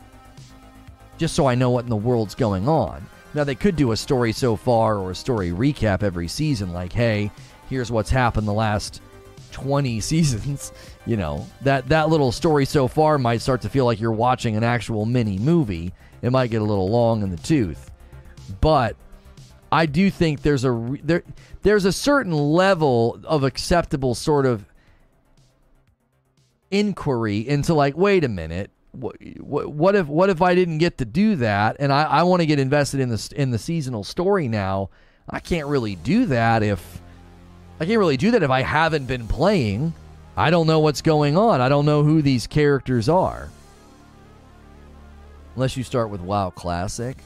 Just 1.17 1.35
so 1.35 1.47
I 1.47 1.55
know 1.55 1.69
what 1.69 1.83
in 1.83 1.89
the 1.89 1.95
world's 1.95 2.35
going 2.35 2.67
on. 2.67 3.05
Now, 3.33 3.43
they 3.43 3.55
could 3.55 3.75
do 3.75 3.91
a 3.91 3.97
story 3.97 4.31
so 4.31 4.55
far 4.55 4.97
or 4.97 5.11
a 5.11 5.15
story 5.15 5.51
recap 5.51 6.03
every 6.03 6.29
season, 6.29 6.71
like, 6.71 6.93
hey, 6.93 7.31
here's 7.69 7.91
what's 7.91 8.09
happened 8.09 8.47
the 8.47 8.53
last 8.53 9.01
20 9.51 9.99
seasons. 10.01 10.71
You 11.05 11.17
know, 11.17 11.45
that, 11.61 11.87
that 11.89 12.09
little 12.09 12.31
story 12.31 12.65
so 12.65 12.87
far 12.87 13.17
might 13.17 13.41
start 13.41 13.61
to 13.61 13.69
feel 13.69 13.85
like 13.85 13.99
you're 13.99 14.11
watching 14.13 14.55
an 14.55 14.63
actual 14.63 15.05
mini 15.05 15.37
movie. 15.37 15.93
It 16.21 16.31
might 16.31 16.49
get 16.49 16.61
a 16.61 16.65
little 16.65 16.89
long 16.89 17.23
in 17.23 17.29
the 17.29 17.37
tooth. 17.37 17.91
But 18.61 18.95
I 19.71 19.85
do 19.85 20.09
think 20.09 20.41
there's 20.41 20.63
a 20.63 20.97
there 21.03 21.23
there's 21.63 21.85
a 21.85 21.91
certain 21.91 22.31
level 22.31 23.19
of 23.23 23.43
acceptable 23.43 24.15
sort 24.15 24.45
of 24.45 24.65
inquiry 26.71 27.47
into 27.47 27.73
like 27.73 27.97
wait 27.97 28.23
a 28.23 28.29
minute 28.29 28.71
what, 28.95 29.17
what 29.67 29.95
if 29.95 30.07
what 30.07 30.29
if 30.29 30.41
I 30.41 30.55
didn't 30.55 30.77
get 30.79 30.97
to 30.99 31.05
do 31.05 31.35
that? 31.37 31.77
And 31.79 31.91
I, 31.91 32.03
I 32.03 32.23
want 32.23 32.41
to 32.41 32.45
get 32.45 32.59
invested 32.59 32.99
in 32.99 33.09
the 33.09 33.33
in 33.35 33.51
the 33.51 33.59
seasonal 33.59 34.03
story 34.03 34.47
now. 34.47 34.89
I 35.29 35.39
can't 35.39 35.67
really 35.67 35.95
do 35.95 36.27
that 36.27 36.63
if 36.63 37.01
I 37.79 37.85
can't 37.85 37.99
really 37.99 38.17
do 38.17 38.31
that 38.31 38.43
if 38.43 38.49
I 38.49 38.61
haven't 38.61 39.05
been 39.05 39.27
playing. 39.27 39.93
I 40.37 40.49
don't 40.49 40.67
know 40.67 40.79
what's 40.79 41.01
going 41.01 41.37
on. 41.37 41.61
I 41.61 41.69
don't 41.69 41.85
know 41.85 42.03
who 42.03 42.21
these 42.21 42.47
characters 42.47 43.07
are. 43.09 43.49
Unless 45.55 45.77
you 45.77 45.83
start 45.83 46.09
with 46.09 46.21
WoW 46.21 46.49
Classic 46.49 47.17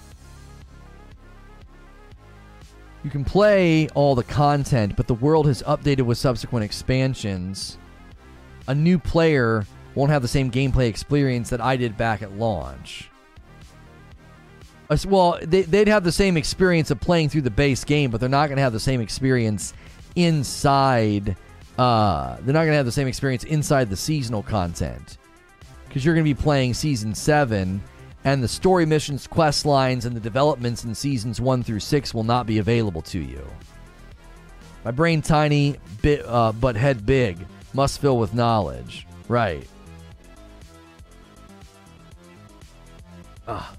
you 3.04 3.10
can 3.10 3.24
play 3.24 3.88
all 3.90 4.16
the 4.16 4.24
content, 4.24 4.96
but 4.96 5.08
the 5.08 5.14
world 5.14 5.48
has 5.48 5.64
updated 5.64 6.02
with 6.02 6.18
subsequent 6.18 6.66
expansions. 6.66 7.78
A 8.68 8.76
new 8.76 9.00
player 9.00 9.66
won't 9.96 10.12
have 10.12 10.22
the 10.22 10.28
same 10.28 10.52
gameplay 10.52 10.88
experience 10.88 11.50
that 11.50 11.62
I 11.62 11.78
did 11.78 11.98
back 11.98 12.22
at 12.22 12.34
launch. 12.34 13.10
Well, 15.08 15.40
they, 15.44 15.62
would 15.64 15.88
have 15.88 16.04
the 16.04 16.12
same 16.12 16.36
experience 16.36 16.90
of 16.90 17.00
playing 17.00 17.30
through 17.30 17.44
the 17.44 17.52
base 17.52 17.84
game, 17.84 18.10
but 18.10 18.20
they're 18.20 18.28
not 18.28 18.48
going 18.48 18.58
to 18.58 18.64
have 18.64 18.74
the 18.74 18.80
same 18.80 19.02
experience 19.02 19.74
inside. 20.16 21.36
Uh, 21.78 22.38
they're 22.42 22.54
not 22.54 22.62
going 22.62 22.72
to 22.72 22.78
have 22.78 22.88
the 22.88 22.92
same 22.92 23.08
experience 23.08 23.44
inside 23.44 23.90
the 23.90 23.96
seasonal 23.96 24.42
content 24.42 25.18
because 25.88 26.04
you're 26.04 26.16
going 26.16 26.26
to 26.26 26.34
be 26.34 26.40
playing 26.40 26.74
season 26.74 27.14
seven 27.14 27.82
and 28.24 28.44
the 28.44 28.48
story 28.48 28.86
missions, 28.86 29.28
quest 29.28 29.66
lines, 29.66 30.06
and 30.06 30.16
the 30.16 30.20
developments 30.20 30.84
in 30.84 30.94
seasons 30.94 31.40
one 31.40 31.64
through 31.64 31.80
six 31.80 32.14
will 32.14 32.24
not 32.24 32.46
be 32.46 32.58
available 32.58 33.02
to 33.04 33.20
you. 33.20 33.46
My 34.84 34.92
brain 34.92 35.22
tiny, 35.22 35.78
bit, 36.02 36.26
uh, 36.26 36.52
but 36.52 36.76
head 36.76 37.06
big, 37.06 37.38
must 37.74 38.00
fill 38.02 38.18
with 38.18 38.34
knowledge. 38.34 39.08
Right. 39.28 39.68
Ugh. 43.48 43.76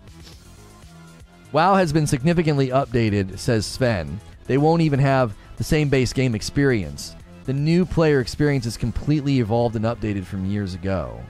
WoW 1.53 1.75
has 1.75 1.93
been 1.93 2.07
significantly 2.07 2.69
updated, 2.69 3.39
says 3.39 3.67
Sven. 3.67 4.21
They 4.47 4.59
won't 4.59 4.83
even 4.83 5.01
have 5.01 5.35
the 5.57 5.65
same 5.65 5.89
base 5.89 6.13
game 6.13 6.35
experience. 6.35 7.15
The 7.45 7.53
new 7.53 7.85
player 7.85 8.21
experience 8.21 8.67
is 8.67 8.77
completely 8.77 9.41
evolved 9.41 9.75
and 9.77 9.85
updated 9.85 10.25
from 10.25 10.47
years 10.47 10.75
ago. 10.75 11.21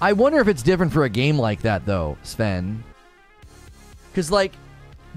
I 0.00 0.12
wonder 0.12 0.38
if 0.38 0.48
it's 0.48 0.62
different 0.62 0.92
for 0.92 1.04
a 1.04 1.10
game 1.10 1.38
like 1.38 1.62
that, 1.62 1.84
though, 1.86 2.16
Sven. 2.22 2.82
Because, 4.10 4.30
like, 4.30 4.52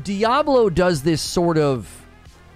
Diablo 0.04 0.70
does 0.70 1.04
this 1.04 1.22
sort 1.22 1.58
of 1.58 1.90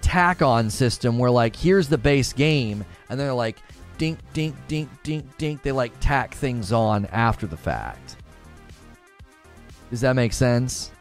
tack 0.01 0.41
on 0.41 0.69
system 0.69 1.17
where 1.19 1.29
like 1.29 1.53
here's 1.53 1.89
the 1.89 1.97
base 1.97 2.31
game 2.31 2.85
and 3.09 3.19
they're 3.19 3.33
like 3.33 3.57
dink 3.97 4.17
dink 4.31 4.55
dink 4.69 4.89
dink 5.03 5.37
dink 5.37 5.61
they 5.63 5.71
like 5.73 5.91
tack 5.99 6.33
things 6.33 6.71
on 6.71 7.05
after 7.07 7.45
the 7.45 7.57
fact. 7.57 8.15
Does 9.89 10.01
that 10.01 10.15
make 10.15 10.33
sense? 10.33 10.91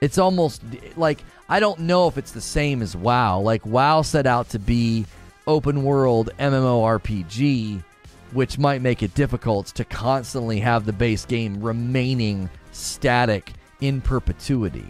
It's 0.00 0.18
almost 0.18 0.62
like 0.96 1.22
I 1.48 1.60
don't 1.60 1.80
know 1.80 2.08
if 2.08 2.18
it's 2.18 2.32
the 2.32 2.40
same 2.40 2.82
as 2.82 2.96
WoW. 2.96 3.38
Like 3.40 3.64
WoW 3.64 4.02
set 4.02 4.26
out 4.26 4.48
to 4.50 4.58
be 4.58 5.06
open 5.46 5.84
world 5.84 6.30
MMORPG, 6.38 7.82
which 8.32 8.58
might 8.58 8.82
make 8.82 9.02
it 9.02 9.14
difficult 9.14 9.66
to 9.68 9.84
constantly 9.84 10.60
have 10.60 10.84
the 10.84 10.92
base 10.92 11.24
game 11.24 11.62
remaining 11.62 12.48
static 12.72 13.52
in 13.80 14.00
perpetuity. 14.00 14.86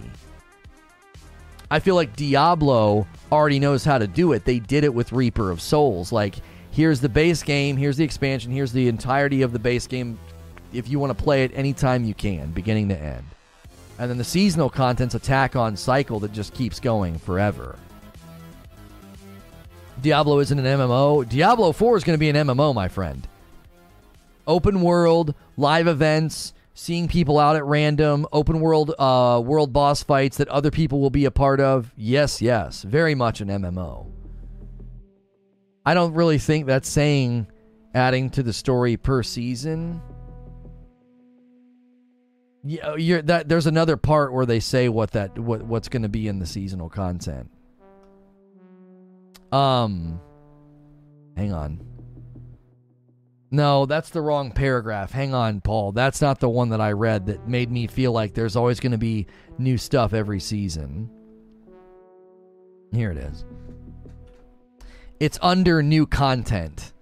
I 1.71 1.81
feel 1.81 1.95
like 1.95 2.15
Diablo 2.17 3.07
already 3.31 3.59
knows 3.59 3.85
how 3.85 3.97
to 3.99 4.07
do 4.07 4.33
it. 4.33 4.45
They 4.45 4.59
did 4.59 4.85
it 4.85 4.93
with 4.93 5.13
Reaper 5.13 5.51
of 5.51 5.61
Souls. 5.61 6.13
Like, 6.13 6.37
here's 6.71 7.01
the 7.01 7.09
base 7.09 7.43
game, 7.43 7.77
here's 7.77 7.97
the 7.97 8.05
expansion, 8.05 8.53
here's 8.53 8.73
the 8.73 8.89
entirety 8.89 9.41
of 9.41 9.53
the 9.53 9.59
base 9.59 9.87
game. 9.87 10.19
If 10.73 10.89
you 10.89 10.99
want 10.99 11.17
to 11.17 11.25
play 11.25 11.45
it 11.45 11.53
anytime 11.55 12.05
you 12.05 12.15
can, 12.15 12.51
beginning 12.51 12.91
to 12.91 12.99
end. 12.99 13.25
And 13.99 14.11
then 14.11 14.19
the 14.19 14.25
seasonal 14.25 14.69
content's 14.69 15.15
attack 15.15 15.57
on 15.57 15.77
cycle 15.77 16.21
that 16.21 16.33
just 16.33 16.55
keeps 16.55 16.79
going 16.79 17.19
forever. 17.19 17.79
Diablo 20.03 20.41
isn't 20.41 20.59
an 20.59 20.65
MMO. 20.65 21.27
Diablo 21.29 21.73
4 21.73 21.97
is 21.97 22.05
going 22.05 22.17
to 22.17 22.21
be 22.21 22.29
an 22.29 22.37
MMO, 22.37 22.75
my 22.75 22.89
friend. 22.89 23.27
Open 24.47 24.81
world, 24.81 25.35
live 25.57 25.87
events, 25.87 26.53
seeing 26.75 27.09
people 27.09 27.39
out 27.39 27.57
at 27.57 27.65
random, 27.65 28.27
open 28.33 28.61
world 28.61 28.95
uh, 28.99 29.41
world 29.45 29.73
boss 29.73 30.03
fights 30.03 30.39
that 30.39 30.49
other 30.49 30.71
people 30.71 31.01
will 31.01 31.11
be 31.11 31.25
a 31.25 31.31
part 31.31 31.61
of. 31.61 31.93
Yes, 31.97 32.43
yes, 32.43 32.83
very 32.83 33.15
much 33.15 33.41
an 33.41 33.49
MMO. 33.49 34.11
I 35.85 35.95
don't 35.95 36.15
really 36.15 36.39
think 36.39 36.67
that's 36.67 36.89
saying 36.89 37.47
adding 37.95 38.31
to 38.31 38.43
the 38.43 38.53
story 38.53 38.97
per 38.97 39.23
season. 39.23 40.01
Yeah, 42.65 42.95
you're 42.95 43.23
that. 43.23 43.49
There's 43.49 43.67
another 43.67 43.97
part 43.97 44.33
where 44.33 44.47
they 44.47 44.61
say 44.61 44.89
what 44.89 45.13
that 45.13 45.37
what 45.39 45.63
what's 45.63 45.89
going 45.89 46.03
to 46.03 46.09
be 46.09 46.29
in 46.29 46.39
the 46.39 46.47
seasonal 46.47 46.89
content. 46.89 47.51
Um, 49.51 50.21
hang 51.37 51.53
on. 51.53 51.92
No, 53.55 53.85
that's 53.85 54.09
the 54.09 54.23
wrong 54.23 54.51
paragraph. 54.51 55.13
Hang 55.13 55.35
on, 55.35 55.61
Paul. 55.61 55.93
That's 55.93 56.23
not 56.23 56.41
the 56.41 56.49
one 56.49 56.71
that 56.71 56.81
I 56.81 56.93
read 56.93 57.27
that 57.27 57.47
made 57.47 57.71
me 57.71 57.87
feel 57.87 58.11
like 58.11 58.33
there's 58.33 58.57
always 58.57 58.81
going 58.81 58.93
to 58.93 58.99
be 58.99 59.27
new 59.59 59.77
stuff 59.77 60.15
every 60.15 60.41
season. 60.41 61.11
Here 62.93 63.11
it 63.11 63.19
is. 63.19 63.45
It's 65.21 65.39
under 65.43 65.83
new 65.83 66.07
content. 66.07 66.95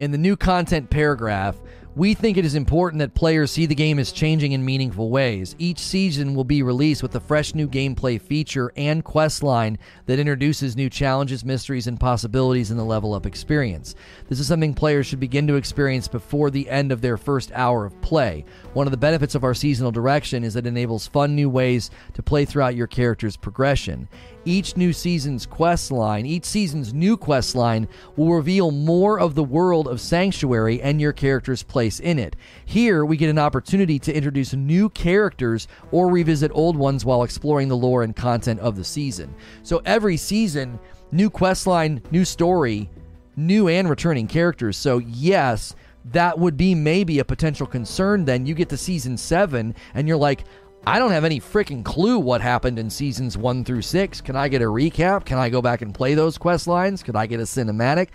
In 0.00 0.10
the 0.10 0.18
new 0.18 0.36
content 0.36 0.90
paragraph, 0.90 1.54
we 1.94 2.14
think 2.14 2.38
it 2.38 2.44
is 2.46 2.54
important 2.54 3.00
that 3.00 3.14
players 3.14 3.50
see 3.50 3.66
the 3.66 3.74
game 3.74 3.98
as 3.98 4.12
changing 4.12 4.52
in 4.52 4.64
meaningful 4.64 5.10
ways. 5.10 5.54
Each 5.58 5.78
season 5.78 6.34
will 6.34 6.44
be 6.44 6.62
released 6.62 7.02
with 7.02 7.14
a 7.16 7.20
fresh 7.20 7.54
new 7.54 7.68
gameplay 7.68 8.18
feature 8.18 8.72
and 8.78 9.04
quest 9.04 9.42
line 9.42 9.76
that 10.06 10.18
introduces 10.18 10.74
new 10.74 10.88
challenges, 10.88 11.44
mysteries, 11.44 11.86
and 11.86 12.00
possibilities 12.00 12.70
in 12.70 12.78
the 12.78 12.84
level 12.84 13.12
up 13.12 13.26
experience. 13.26 13.94
This 14.26 14.40
is 14.40 14.48
something 14.48 14.72
players 14.72 15.06
should 15.06 15.20
begin 15.20 15.46
to 15.48 15.56
experience 15.56 16.08
before 16.08 16.50
the 16.50 16.68
end 16.70 16.92
of 16.92 17.02
their 17.02 17.18
first 17.18 17.52
hour 17.52 17.84
of 17.84 18.00
play. 18.00 18.46
One 18.72 18.86
of 18.86 18.90
the 18.90 18.96
benefits 18.96 19.34
of 19.34 19.44
our 19.44 19.54
seasonal 19.54 19.92
direction 19.92 20.44
is 20.44 20.54
that 20.54 20.66
it 20.66 20.70
enables 20.70 21.06
fun 21.06 21.34
new 21.34 21.50
ways 21.50 21.90
to 22.14 22.22
play 22.22 22.46
throughout 22.46 22.74
your 22.74 22.86
character's 22.86 23.36
progression. 23.36 24.08
Each 24.44 24.76
new 24.76 24.92
season's 24.92 25.46
quest 25.46 25.92
line, 25.92 26.26
each 26.26 26.44
season's 26.44 26.92
new 26.92 27.16
quest 27.16 27.54
line 27.54 27.86
will 28.16 28.34
reveal 28.34 28.72
more 28.72 29.20
of 29.20 29.36
the 29.36 29.44
world 29.44 29.86
of 29.86 30.00
Sanctuary 30.00 30.82
and 30.82 31.00
your 31.00 31.12
character's 31.12 31.62
place 31.62 32.00
in 32.00 32.18
it. 32.18 32.34
Here, 32.64 33.04
we 33.04 33.16
get 33.16 33.30
an 33.30 33.38
opportunity 33.38 34.00
to 34.00 34.12
introduce 34.12 34.52
new 34.52 34.88
characters 34.88 35.68
or 35.92 36.08
revisit 36.08 36.50
old 36.54 36.76
ones 36.76 37.04
while 37.04 37.22
exploring 37.22 37.68
the 37.68 37.76
lore 37.76 38.02
and 38.02 38.16
content 38.16 38.58
of 38.58 38.74
the 38.74 38.84
season. 38.84 39.32
So 39.62 39.80
every 39.84 40.16
season, 40.16 40.80
new 41.12 41.30
quest 41.30 41.68
line, 41.68 42.02
new 42.10 42.24
story, 42.24 42.90
new 43.36 43.68
and 43.68 43.88
returning 43.88 44.26
characters. 44.26 44.76
So 44.76 44.98
yes, 44.98 45.76
that 46.06 46.38
would 46.38 46.56
be 46.56 46.74
maybe 46.74 47.20
a 47.20 47.24
potential 47.24 47.66
concern 47.66 48.24
then 48.24 48.44
you 48.44 48.54
get 48.54 48.68
to 48.68 48.76
season 48.76 49.16
7 49.16 49.74
and 49.94 50.08
you're 50.08 50.16
like 50.16 50.44
I 50.84 50.98
don't 50.98 51.12
have 51.12 51.24
any 51.24 51.40
freaking 51.40 51.84
clue 51.84 52.18
what 52.18 52.40
happened 52.40 52.78
in 52.78 52.90
seasons 52.90 53.38
one 53.38 53.64
through 53.64 53.82
six. 53.82 54.20
Can 54.20 54.34
I 54.34 54.48
get 54.48 54.62
a 54.62 54.66
recap? 54.66 55.24
Can 55.24 55.38
I 55.38 55.48
go 55.48 55.62
back 55.62 55.80
and 55.80 55.94
play 55.94 56.14
those 56.14 56.38
quest 56.38 56.66
lines? 56.66 57.02
Could 57.02 57.14
I 57.14 57.26
get 57.26 57.38
a 57.38 57.44
cinematic? 57.44 58.08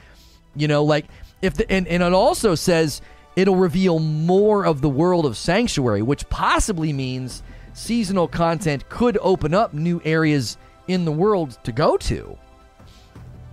You 0.56 0.68
know, 0.68 0.84
like 0.84 1.06
if 1.42 1.54
the 1.54 1.72
and, 1.72 1.88
and 1.88 2.04
it 2.04 2.14
also 2.14 2.56
says 2.56 3.02
it'll 3.38 3.56
reveal 3.56 4.00
more 4.00 4.66
of 4.66 4.82
the 4.82 4.90
world 4.90 5.26
of 5.26 5.38
Sanctuary, 5.38 6.02
which 6.02 6.28
possibly 6.30 6.92
means 6.92 7.42
seasonal 7.74 8.28
content 8.28 8.90
could 8.90 9.18
open 9.22 9.54
up 9.54 9.74
new 9.74 10.02
areas 10.04 10.58
in 10.90 11.06
the 11.06 11.12
world 11.12 11.58
to 11.64 11.72
go 11.72 11.96
to. 11.98 12.38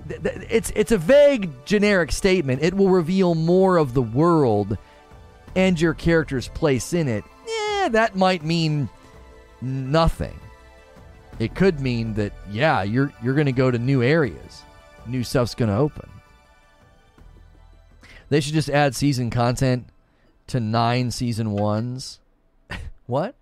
It's 0.08 0.72
it's 0.74 0.92
a 0.92 0.98
vague 0.98 1.50
generic 1.64 2.10
statement. 2.10 2.62
It 2.62 2.74
will 2.74 2.90
reveal 2.90 3.36
more 3.36 3.76
of 3.76 3.94
the 3.94 4.02
world 4.02 4.76
and 5.54 5.80
your 5.80 5.94
character's 5.94 6.48
place 6.48 6.92
in 6.92 7.06
it. 7.06 7.22
Yeah, 7.46 7.88
that 7.90 8.16
might 8.16 8.42
mean 8.42 8.88
nothing. 9.64 10.38
It 11.38 11.54
could 11.54 11.80
mean 11.80 12.14
that 12.14 12.32
yeah, 12.50 12.82
you're 12.82 13.12
you're 13.22 13.34
going 13.34 13.46
to 13.46 13.52
go 13.52 13.70
to 13.70 13.78
new 13.78 14.02
areas. 14.02 14.62
New 15.06 15.24
stuff's 15.24 15.54
going 15.54 15.70
to 15.70 15.76
open. 15.76 16.08
They 18.28 18.40
should 18.40 18.54
just 18.54 18.70
add 18.70 18.94
season 18.94 19.30
content 19.30 19.86
to 20.48 20.60
9 20.60 21.10
season 21.10 21.48
1s. 21.48 22.18
what? 23.06 23.34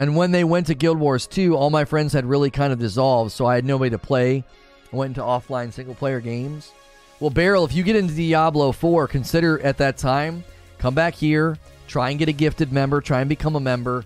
And 0.00 0.14
when 0.16 0.30
they 0.30 0.44
went 0.44 0.68
to 0.68 0.74
Guild 0.74 0.98
Wars 0.98 1.26
2, 1.26 1.56
all 1.56 1.70
my 1.70 1.84
friends 1.84 2.12
had 2.12 2.24
really 2.24 2.50
kind 2.50 2.72
of 2.72 2.78
dissolved, 2.78 3.32
so 3.32 3.46
I 3.46 3.56
had 3.56 3.64
nobody 3.64 3.90
to 3.90 3.98
play. 3.98 4.44
I 4.92 4.96
went 4.96 5.10
into 5.10 5.22
offline 5.22 5.72
single 5.72 5.96
player 5.96 6.20
games. 6.20 6.72
Well, 7.20 7.30
Beryl, 7.30 7.64
if 7.64 7.74
you 7.74 7.82
get 7.82 7.96
into 7.96 8.14
Diablo 8.14 8.70
4, 8.70 9.08
consider 9.08 9.58
at 9.60 9.78
that 9.78 9.96
time, 9.96 10.44
come 10.78 10.94
back 10.94 11.14
here, 11.14 11.58
try 11.88 12.10
and 12.10 12.18
get 12.18 12.28
a 12.28 12.32
gifted 12.32 12.72
member, 12.72 13.00
try 13.00 13.20
and 13.20 13.28
become 13.28 13.56
a 13.56 13.60
member. 13.60 14.04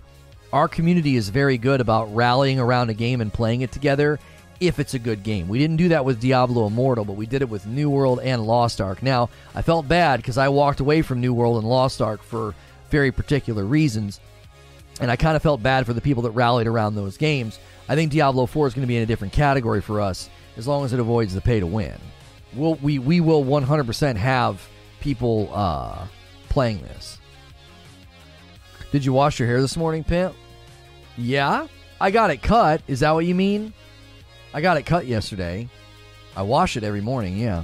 Our 0.51 0.67
community 0.67 1.15
is 1.15 1.29
very 1.29 1.59
good 1.59 1.79
about 1.79 2.13
rallying 2.15 2.59
around 2.59 2.89
a 2.89 2.95
game 2.95 3.21
and 3.21 3.31
playing 3.31 3.61
it 3.61 3.71
together 3.71 4.19
if 4.59 4.79
it's 4.79 4.95
a 4.95 4.99
good 4.99 5.21
game. 5.21 5.47
We 5.47 5.59
didn't 5.59 5.77
do 5.77 5.89
that 5.89 6.05
with 6.05 6.21
Diablo 6.21 6.65
Immortal, 6.65 7.05
but 7.05 7.15
we 7.15 7.27
did 7.27 7.43
it 7.43 7.49
with 7.49 7.67
New 7.67 7.87
World 7.87 8.19
and 8.19 8.47
Lost 8.47 8.81
Ark. 8.81 9.03
Now, 9.03 9.29
I 9.53 9.61
felt 9.61 9.87
bad 9.87 10.17
because 10.17 10.39
I 10.39 10.49
walked 10.49 10.79
away 10.79 11.03
from 11.03 11.21
New 11.21 11.35
World 11.35 11.57
and 11.57 11.69
Lost 11.69 12.01
Ark 12.01 12.23
for 12.23 12.55
very 12.89 13.11
particular 13.11 13.63
reasons, 13.63 14.21
and 14.99 15.11
I 15.11 15.17
kind 15.17 15.35
of 15.35 15.43
felt 15.43 15.61
bad 15.61 15.85
for 15.85 15.93
the 15.93 16.01
people 16.01 16.23
that 16.23 16.31
rallied 16.31 16.65
around 16.65 16.95
those 16.95 17.17
games. 17.17 17.59
I 17.87 17.93
think 17.93 18.11
Diablo 18.11 18.47
4 18.47 18.65
is 18.65 18.73
going 18.73 18.81
to 18.81 18.87
be 18.87 18.97
in 18.97 19.03
a 19.03 19.07
different 19.07 19.33
category 19.33 19.81
for 19.81 20.01
us 20.01 20.31
as 20.57 20.67
long 20.67 20.83
as 20.83 20.93
it 20.93 20.99
avoids 20.99 21.35
the 21.35 21.41
pay 21.41 21.59
to 21.59 21.67
win 21.67 21.99
we'll, 22.55 22.75
we 22.75 22.99
we 22.99 23.19
will 23.19 23.43
100% 23.43 24.15
have 24.15 24.67
people 24.99 25.49
uh, 25.53 26.07
playing 26.49 26.81
this. 26.81 27.19
Did 28.91 29.03
you 29.03 29.13
wash 29.13 29.39
your 29.39 29.47
hair 29.47 29.61
this 29.61 29.75
morning, 29.75 30.03
Pimp? 30.03 30.35
Yeah, 31.17 31.67
I 31.99 32.11
got 32.11 32.29
it 32.31 32.41
cut. 32.41 32.81
Is 32.87 32.99
that 33.01 33.11
what 33.11 33.25
you 33.25 33.35
mean? 33.35 33.73
I 34.53 34.61
got 34.61 34.77
it 34.77 34.83
cut 34.83 35.07
yesterday. 35.07 35.67
I 36.35 36.43
wash 36.43 36.77
it 36.77 36.83
every 36.83 37.01
morning. 37.01 37.37
Yeah. 37.37 37.63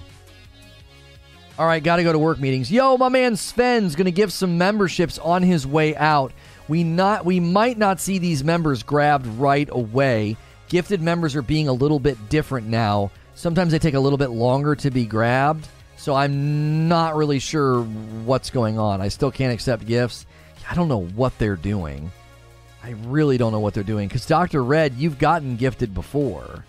All 1.58 1.68
right, 1.68 1.84
got 1.84 1.98
to 1.98 2.03
go 2.03 2.14
to 2.14 2.19
work 2.19 2.40
meetings. 2.40 2.72
Yo, 2.72 2.95
my 2.98 3.09
man 3.09 3.35
Sven's 3.35 3.95
going 3.95 4.06
to 4.06 4.11
give 4.11 4.32
some 4.32 4.58
memberships 4.58 5.19
on 5.19 5.43
his 5.43 5.68
way 5.68 5.95
out. 5.95 6.32
We 6.68 6.84
not 6.84 7.26
we 7.26 7.40
might 7.40 7.77
not 7.77 8.00
see 8.00 8.18
these 8.18 8.43
members 8.43 8.82
grabbed 8.82 9.27
right 9.27 9.68
away. 9.72 10.38
Gifted 10.69 11.01
members 11.01 11.35
are 11.35 11.42
being 11.42 11.68
a 11.68 11.74
little 11.74 12.00
bit 12.00 12.30
different 12.30 12.68
now 12.68 13.11
Sometimes 13.40 13.72
they 13.72 13.80
take 13.80 13.93
a 13.93 14.00
little 14.01 14.18
bit 14.18 14.32
longer 14.32 14.76
to 14.76 14.92
be 14.92 15.06
grabbed, 15.06 15.66
so 15.95 16.14
I'm 16.14 16.90
not 16.90 17.16
really 17.16 17.40
sure 17.40 17.84
what's 17.84 18.50
going 18.50 18.77
on. 18.77 19.00
I 19.00 19.08
still 19.08 19.32
can't 19.32 19.53
accept 19.53 19.85
gifts. 19.85 20.26
I 20.69 20.76
don't 20.76 20.90
know 20.90 21.06
what 21.06 21.38
they're 21.38 21.56
doing. 21.56 22.11
I 22.84 22.95
really 23.06 23.38
don't 23.38 23.53
know 23.53 23.61
what 23.61 23.74
they're 23.74 23.82
doing 23.82 24.09
because 24.09 24.26
Dr. 24.26 24.61
Red, 24.61 24.95
you've 24.95 25.19
gotten 25.19 25.56
gifted 25.56 25.93
before. 25.93 26.66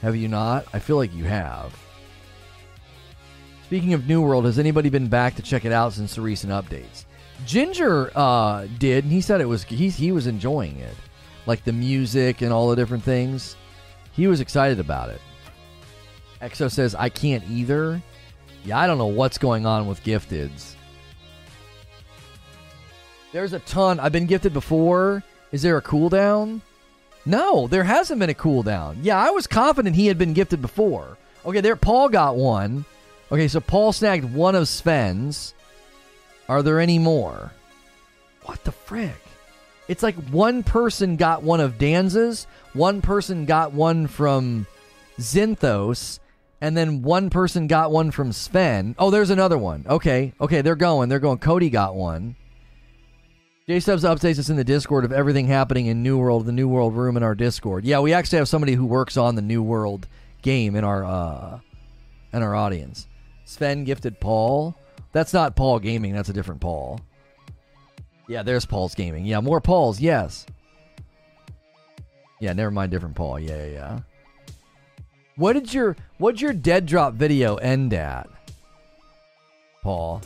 Have 0.00 0.14
you 0.14 0.28
not? 0.28 0.66
I 0.72 0.78
feel 0.78 0.94
like 0.94 1.12
you 1.12 1.24
have. 1.24 1.76
Speaking 3.64 3.92
of 3.92 4.06
New 4.06 4.22
World, 4.22 4.44
has 4.44 4.60
anybody 4.60 4.90
been 4.90 5.08
back 5.08 5.34
to 5.34 5.42
check 5.42 5.64
it 5.64 5.72
out 5.72 5.92
since 5.92 6.14
the 6.14 6.20
recent 6.20 6.52
updates? 6.52 7.04
Ginger 7.46 8.12
uh, 8.14 8.68
did, 8.78 9.02
and 9.02 9.12
he 9.12 9.20
said 9.20 9.40
it 9.40 9.46
was 9.46 9.64
he, 9.64 9.88
he 9.88 10.12
was 10.12 10.28
enjoying 10.28 10.78
it, 10.78 10.94
like 11.46 11.64
the 11.64 11.72
music 11.72 12.42
and 12.42 12.52
all 12.52 12.70
the 12.70 12.76
different 12.76 13.02
things. 13.02 13.56
He 14.12 14.28
was 14.28 14.40
excited 14.40 14.78
about 14.78 15.08
it. 15.08 15.20
Exo 16.40 16.70
says, 16.70 16.94
I 16.94 17.08
can't 17.08 17.44
either. 17.50 18.02
Yeah, 18.64 18.78
I 18.78 18.86
don't 18.86 18.98
know 18.98 19.06
what's 19.06 19.38
going 19.38 19.64
on 19.64 19.86
with 19.86 20.02
gifteds. 20.04 20.74
There's 23.32 23.52
a 23.52 23.58
ton. 23.60 24.00
I've 24.00 24.12
been 24.12 24.26
gifted 24.26 24.52
before. 24.52 25.22
Is 25.52 25.62
there 25.62 25.76
a 25.76 25.82
cooldown? 25.82 26.60
No, 27.24 27.66
there 27.66 27.84
hasn't 27.84 28.20
been 28.20 28.30
a 28.30 28.34
cooldown. 28.34 28.98
Yeah, 29.02 29.18
I 29.18 29.30
was 29.30 29.46
confident 29.46 29.96
he 29.96 30.06
had 30.06 30.18
been 30.18 30.32
gifted 30.32 30.62
before. 30.62 31.18
Okay, 31.44 31.60
there 31.60 31.76
Paul 31.76 32.08
got 32.08 32.36
one. 32.36 32.84
Okay, 33.30 33.48
so 33.48 33.60
Paul 33.60 33.92
snagged 33.92 34.32
one 34.32 34.54
of 34.54 34.68
Sven's. 34.68 35.54
Are 36.48 36.62
there 36.62 36.80
any 36.80 36.98
more? 36.98 37.52
What 38.44 38.62
the 38.64 38.72
frick? 38.72 39.20
It's 39.88 40.02
like 40.02 40.14
one 40.30 40.62
person 40.62 41.16
got 41.16 41.42
one 41.42 41.60
of 41.60 41.78
Danza's, 41.78 42.46
one 42.72 43.02
person 43.02 43.44
got 43.44 43.72
one 43.72 44.06
from 44.06 44.66
Zinthos, 45.18 46.18
and 46.60 46.76
then 46.76 47.02
one 47.02 47.30
person 47.30 47.66
got 47.66 47.90
one 47.90 48.10
from 48.10 48.32
Sven. 48.32 48.94
Oh, 48.98 49.10
there's 49.10 49.30
another 49.30 49.58
one. 49.58 49.84
Okay, 49.88 50.32
okay, 50.40 50.62
they're 50.62 50.76
going. 50.76 51.08
They're 51.08 51.18
going. 51.18 51.38
Cody 51.38 51.70
got 51.70 51.94
one. 51.94 52.36
J 53.68 53.80
Subs 53.80 54.04
updates 54.04 54.38
us 54.38 54.48
in 54.48 54.56
the 54.56 54.64
Discord 54.64 55.04
of 55.04 55.12
everything 55.12 55.48
happening 55.48 55.86
in 55.86 56.02
New 56.02 56.18
World, 56.18 56.46
the 56.46 56.52
New 56.52 56.68
World 56.68 56.94
room 56.94 57.16
in 57.16 57.22
our 57.22 57.34
Discord. 57.34 57.84
Yeah, 57.84 57.98
we 57.98 58.12
actually 58.12 58.38
have 58.38 58.48
somebody 58.48 58.74
who 58.74 58.86
works 58.86 59.16
on 59.16 59.34
the 59.34 59.42
New 59.42 59.62
World 59.62 60.06
game 60.42 60.76
in 60.76 60.84
our 60.84 61.04
uh 61.04 61.58
in 62.32 62.42
our 62.42 62.54
audience. 62.54 63.08
Sven 63.44 63.84
gifted 63.84 64.20
Paul. 64.20 64.76
That's 65.12 65.32
not 65.32 65.56
Paul 65.56 65.80
Gaming, 65.80 66.12
that's 66.12 66.28
a 66.28 66.32
different 66.32 66.60
Paul. 66.60 67.00
Yeah, 68.28 68.42
there's 68.42 68.66
Paul's 68.66 68.94
Gaming. 68.94 69.24
Yeah, 69.24 69.40
more 69.40 69.60
Pauls, 69.60 70.00
yes. 70.00 70.46
Yeah, 72.40 72.52
never 72.52 72.70
mind 72.70 72.90
different 72.90 73.14
Paul. 73.14 73.40
Yeah, 73.40 73.64
yeah, 73.64 73.72
yeah. 73.72 73.98
What 75.36 75.52
did 75.52 75.72
your 75.72 75.96
what'd 76.16 76.40
your 76.40 76.54
dead 76.54 76.86
drop 76.86 77.12
video 77.12 77.56
end 77.56 77.92
at? 77.92 78.28
Paul. 79.82 80.22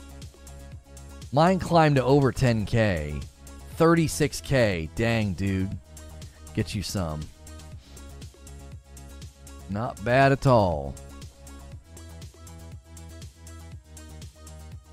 Mine 1.32 1.58
climbed 1.58 1.96
to 1.96 2.04
over 2.04 2.32
10k. 2.32 3.22
36k. 3.76 4.88
Dang, 4.94 5.32
dude. 5.34 5.76
Get 6.54 6.74
you 6.74 6.82
some. 6.82 7.20
Not 9.68 10.02
bad 10.04 10.32
at 10.32 10.46
all. 10.46 10.94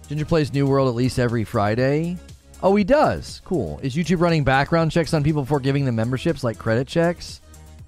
Ginger 0.08 0.26
plays 0.26 0.54
New 0.54 0.66
World 0.68 0.90
at 0.90 0.96
least 0.96 1.20
every 1.20 1.44
Friday. 1.44 2.18
Oh, 2.64 2.76
he 2.76 2.84
does. 2.84 3.42
Cool. 3.46 3.80
Is 3.84 3.96
YouTube 3.96 4.22
running 4.22 4.44
background 4.44 4.92
checks 4.92 5.14
on 5.14 5.24
people 5.24 5.44
before 5.44 5.60
giving 5.60 5.86
them 5.86 5.96
memberships, 5.96 6.44
like 6.44 6.58
credit 6.58 6.88
checks? 6.88 7.42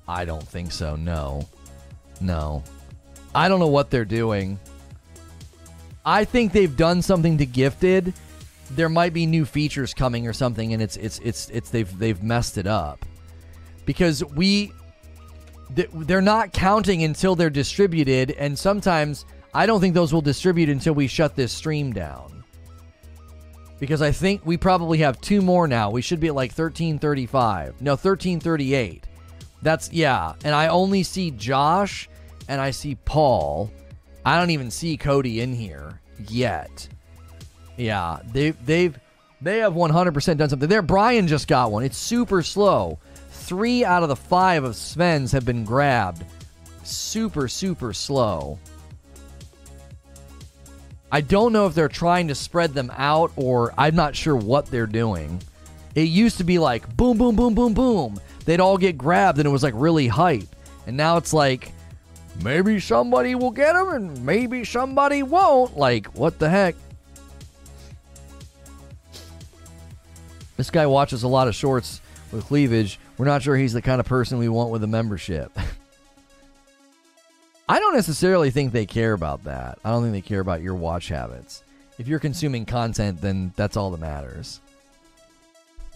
I 0.07 0.25
don't 0.25 0.47
think 0.47 0.71
so. 0.71 0.95
No. 0.95 1.47
No. 2.21 2.63
I 3.33 3.47
don't 3.47 3.59
know 3.59 3.67
what 3.67 3.89
they're 3.89 4.05
doing. 4.05 4.59
I 6.05 6.25
think 6.25 6.51
they've 6.51 6.75
done 6.75 7.01
something 7.01 7.37
to 7.37 7.45
gifted. 7.45 8.13
There 8.71 8.89
might 8.89 9.13
be 9.13 9.25
new 9.25 9.45
features 9.45 9.93
coming 9.93 10.27
or 10.27 10.33
something, 10.33 10.73
and 10.73 10.81
it's 10.81 10.97
it's 10.97 11.19
it's 11.19 11.49
it's 11.49 11.69
they've 11.69 11.99
they've 11.99 12.21
messed 12.21 12.57
it 12.57 12.67
up 12.67 13.05
because 13.85 14.23
we 14.23 14.71
they're 15.69 16.21
not 16.21 16.51
counting 16.53 17.03
until 17.03 17.35
they're 17.35 17.49
distributed, 17.49 18.31
and 18.31 18.57
sometimes 18.57 19.25
I 19.53 19.65
don't 19.65 19.81
think 19.81 19.93
those 19.93 20.13
will 20.13 20.21
distribute 20.21 20.69
until 20.69 20.93
we 20.93 21.07
shut 21.07 21.35
this 21.35 21.51
stream 21.51 21.93
down. 21.93 22.43
Because 23.79 24.01
I 24.01 24.11
think 24.11 24.45
we 24.45 24.57
probably 24.57 24.97
have 24.99 25.21
two 25.21 25.41
more 25.41 25.67
now. 25.67 25.89
We 25.89 26.01
should 26.01 26.19
be 26.19 26.27
at 26.27 26.35
like 26.35 26.51
1335. 26.51 27.81
No, 27.81 27.91
1338. 27.91 29.05
That's 29.61 29.91
yeah, 29.91 30.33
and 30.43 30.55
I 30.55 30.67
only 30.67 31.03
see 31.03 31.31
Josh 31.31 32.09
and 32.47 32.61
I 32.61 32.71
see 32.71 32.95
Paul. 32.95 33.71
I 34.25 34.39
don't 34.39 34.51
even 34.51 34.71
see 34.71 34.97
Cody 34.97 35.41
in 35.41 35.53
here 35.53 35.99
yet. 36.27 36.87
Yeah, 37.77 38.19
they 38.31 38.51
they've 38.51 38.97
they 39.41 39.59
have 39.59 39.73
100% 39.73 40.37
done 40.37 40.49
something. 40.49 40.67
There 40.67 40.81
Brian 40.81 41.27
just 41.27 41.47
got 41.47 41.71
one. 41.71 41.83
It's 41.83 41.97
super 41.97 42.41
slow. 42.41 42.99
3 43.31 43.85
out 43.85 44.03
of 44.03 44.09
the 44.09 44.15
5 44.15 44.63
of 44.65 44.75
Sven's 44.75 45.31
have 45.31 45.45
been 45.45 45.63
grabbed. 45.65 46.23
Super 46.83 47.47
super 47.47 47.93
slow. 47.93 48.59
I 51.11 51.21
don't 51.21 51.53
know 51.53 51.65
if 51.65 51.73
they're 51.73 51.87
trying 51.87 52.27
to 52.27 52.35
spread 52.35 52.73
them 52.73 52.91
out 52.95 53.31
or 53.35 53.73
I'm 53.77 53.95
not 53.95 54.15
sure 54.15 54.35
what 54.35 54.67
they're 54.67 54.85
doing. 54.85 55.41
It 55.95 56.03
used 56.03 56.37
to 56.37 56.43
be 56.43 56.59
like 56.59 56.95
boom, 56.95 57.17
boom, 57.17 57.35
boom, 57.35 57.55
boom, 57.55 57.73
boom. 57.73 58.19
They'd 58.49 58.59
all 58.59 58.79
get 58.79 58.97
grabbed 58.97 59.37
and 59.37 59.45
it 59.45 59.51
was 59.51 59.61
like 59.61 59.75
really 59.77 60.07
hype. 60.07 60.55
And 60.87 60.97
now 60.97 61.17
it's 61.17 61.33
like 61.33 61.71
maybe 62.43 62.79
somebody 62.79 63.35
will 63.35 63.51
get 63.51 63.73
them 63.73 63.89
and 63.89 64.25
maybe 64.25 64.65
somebody 64.65 65.21
won't. 65.21 65.77
Like, 65.77 66.07
what 66.17 66.39
the 66.39 66.49
heck? 66.49 66.73
This 70.57 70.71
guy 70.71 70.87
watches 70.87 71.21
a 71.21 71.27
lot 71.27 71.47
of 71.47 71.53
shorts 71.53 72.01
with 72.31 72.47
cleavage. 72.47 72.99
We're 73.19 73.27
not 73.27 73.43
sure 73.43 73.55
he's 73.55 73.73
the 73.73 73.83
kind 73.83 73.99
of 73.99 74.07
person 74.07 74.39
we 74.39 74.49
want 74.49 74.71
with 74.71 74.83
a 74.83 74.87
membership. 74.87 75.55
I 77.69 77.77
don't 77.77 77.93
necessarily 77.93 78.49
think 78.49 78.71
they 78.71 78.87
care 78.87 79.13
about 79.13 79.43
that. 79.43 79.77
I 79.85 79.91
don't 79.91 80.01
think 80.01 80.13
they 80.13 80.27
care 80.27 80.39
about 80.39 80.63
your 80.63 80.73
watch 80.73 81.09
habits. 81.09 81.61
If 81.99 82.07
you're 82.07 82.17
consuming 82.17 82.65
content, 82.65 83.21
then 83.21 83.53
that's 83.55 83.77
all 83.77 83.91
that 83.91 84.01
matters. 84.01 84.59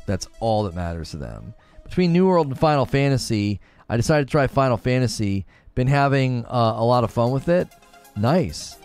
That's 0.05 0.27
all 0.39 0.65
that 0.65 0.75
matters 0.75 1.09
to 1.09 1.17
them. 1.17 1.55
Between 1.93 2.11
New 2.11 2.27
World 2.27 2.47
and 2.47 2.57
Final 2.57 2.87
Fantasy, 2.87 3.59
I 3.87 3.97
decided 3.97 4.27
to 4.27 4.31
try 4.31 4.47
Final 4.47 4.77
Fantasy. 4.77 5.45
Been 5.75 5.85
having 5.85 6.43
uh, 6.45 6.73
a 6.75 6.83
lot 6.83 7.03
of 7.03 7.11
fun 7.11 7.29
with 7.29 7.49
it. 7.49 7.67
Nice. 8.15 8.77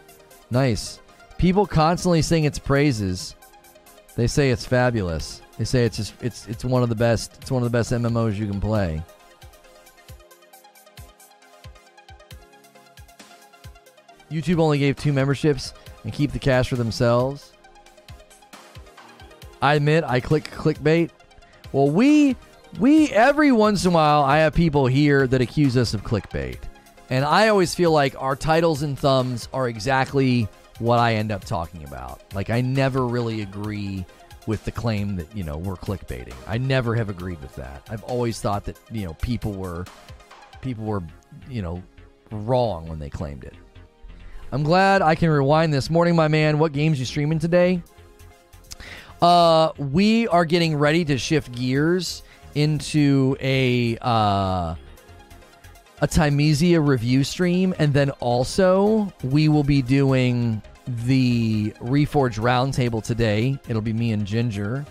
Nice. 0.50 1.00
People 1.38 1.64
constantly 1.64 2.20
sing 2.20 2.44
its 2.44 2.58
praises. 2.58 3.34
They 4.14 4.26
say 4.26 4.50
it's 4.50 4.66
fabulous. 4.66 5.40
They 5.56 5.64
say 5.64 5.86
it's 5.86 5.96
just 5.96 6.22
it's 6.22 6.46
it's 6.48 6.66
one 6.66 6.82
of 6.82 6.90
the 6.90 6.94
best. 6.94 7.38
It's 7.40 7.50
one 7.50 7.62
of 7.62 7.72
the 7.72 7.78
best 7.78 7.92
MMOs 7.92 8.36
you 8.36 8.46
can 8.46 8.60
play. 8.60 9.02
YouTube 14.30 14.58
only 14.58 14.78
gave 14.78 14.96
two 14.96 15.14
memberships 15.14 15.72
and 16.04 16.12
keep 16.12 16.32
the 16.32 16.38
cash 16.38 16.68
for 16.68 16.76
themselves. 16.76 17.54
I 19.62 19.76
admit 19.76 20.04
I 20.04 20.20
click 20.20 20.50
clickbait. 20.50 21.08
Well, 21.72 21.88
we 21.88 22.36
we 22.78 23.10
every 23.10 23.50
once 23.50 23.84
in 23.84 23.90
a 23.90 23.94
while 23.94 24.22
I 24.22 24.38
have 24.38 24.54
people 24.54 24.86
here 24.86 25.26
that 25.26 25.40
accuse 25.40 25.76
us 25.76 25.94
of 25.94 26.02
clickbait. 26.04 26.58
And 27.10 27.24
I 27.24 27.48
always 27.48 27.74
feel 27.74 27.90
like 27.90 28.14
our 28.20 28.36
titles 28.36 28.82
and 28.82 28.98
thumbs 28.98 29.48
are 29.52 29.68
exactly 29.68 30.46
what 30.78 30.98
I 30.98 31.14
end 31.14 31.32
up 31.32 31.44
talking 31.44 31.84
about. 31.84 32.22
Like 32.34 32.50
I 32.50 32.60
never 32.60 33.06
really 33.06 33.42
agree 33.42 34.04
with 34.46 34.64
the 34.64 34.70
claim 34.70 35.16
that, 35.16 35.34
you 35.36 35.42
know, 35.42 35.56
we're 35.56 35.76
clickbaiting. 35.76 36.34
I 36.46 36.58
never 36.58 36.94
have 36.94 37.08
agreed 37.08 37.40
with 37.40 37.54
that. 37.56 37.86
I've 37.90 38.04
always 38.04 38.40
thought 38.40 38.64
that, 38.66 38.78
you 38.92 39.06
know, 39.06 39.14
people 39.14 39.52
were 39.52 39.84
people 40.60 40.84
were, 40.84 41.02
you 41.48 41.62
know, 41.62 41.82
wrong 42.30 42.86
when 42.86 42.98
they 42.98 43.10
claimed 43.10 43.44
it. 43.44 43.54
I'm 44.52 44.62
glad 44.62 45.02
I 45.02 45.14
can 45.14 45.30
rewind 45.30 45.74
this 45.74 45.90
morning, 45.90 46.14
my 46.14 46.28
man. 46.28 46.58
What 46.58 46.72
games 46.72 46.98
you 46.98 47.04
streaming 47.04 47.38
today? 47.38 47.82
Uh, 49.20 49.72
we 49.78 50.28
are 50.28 50.44
getting 50.44 50.76
ready 50.76 51.04
to 51.06 51.18
shift 51.18 51.50
gears 51.52 52.22
into 52.54 53.36
a 53.40 53.96
uh, 54.00 54.74
a 56.00 56.06
Thymesia 56.06 56.86
review 56.86 57.24
stream, 57.24 57.74
and 57.78 57.92
then 57.92 58.10
also 58.20 59.12
we 59.22 59.48
will 59.48 59.64
be 59.64 59.82
doing 59.82 60.62
the 60.86 61.72
Reforge 61.80 62.38
Roundtable 62.38 63.02
today. 63.02 63.58
It'll 63.68 63.82
be 63.82 63.92
me 63.92 64.12
and 64.12 64.26
Ginger, 64.26 64.86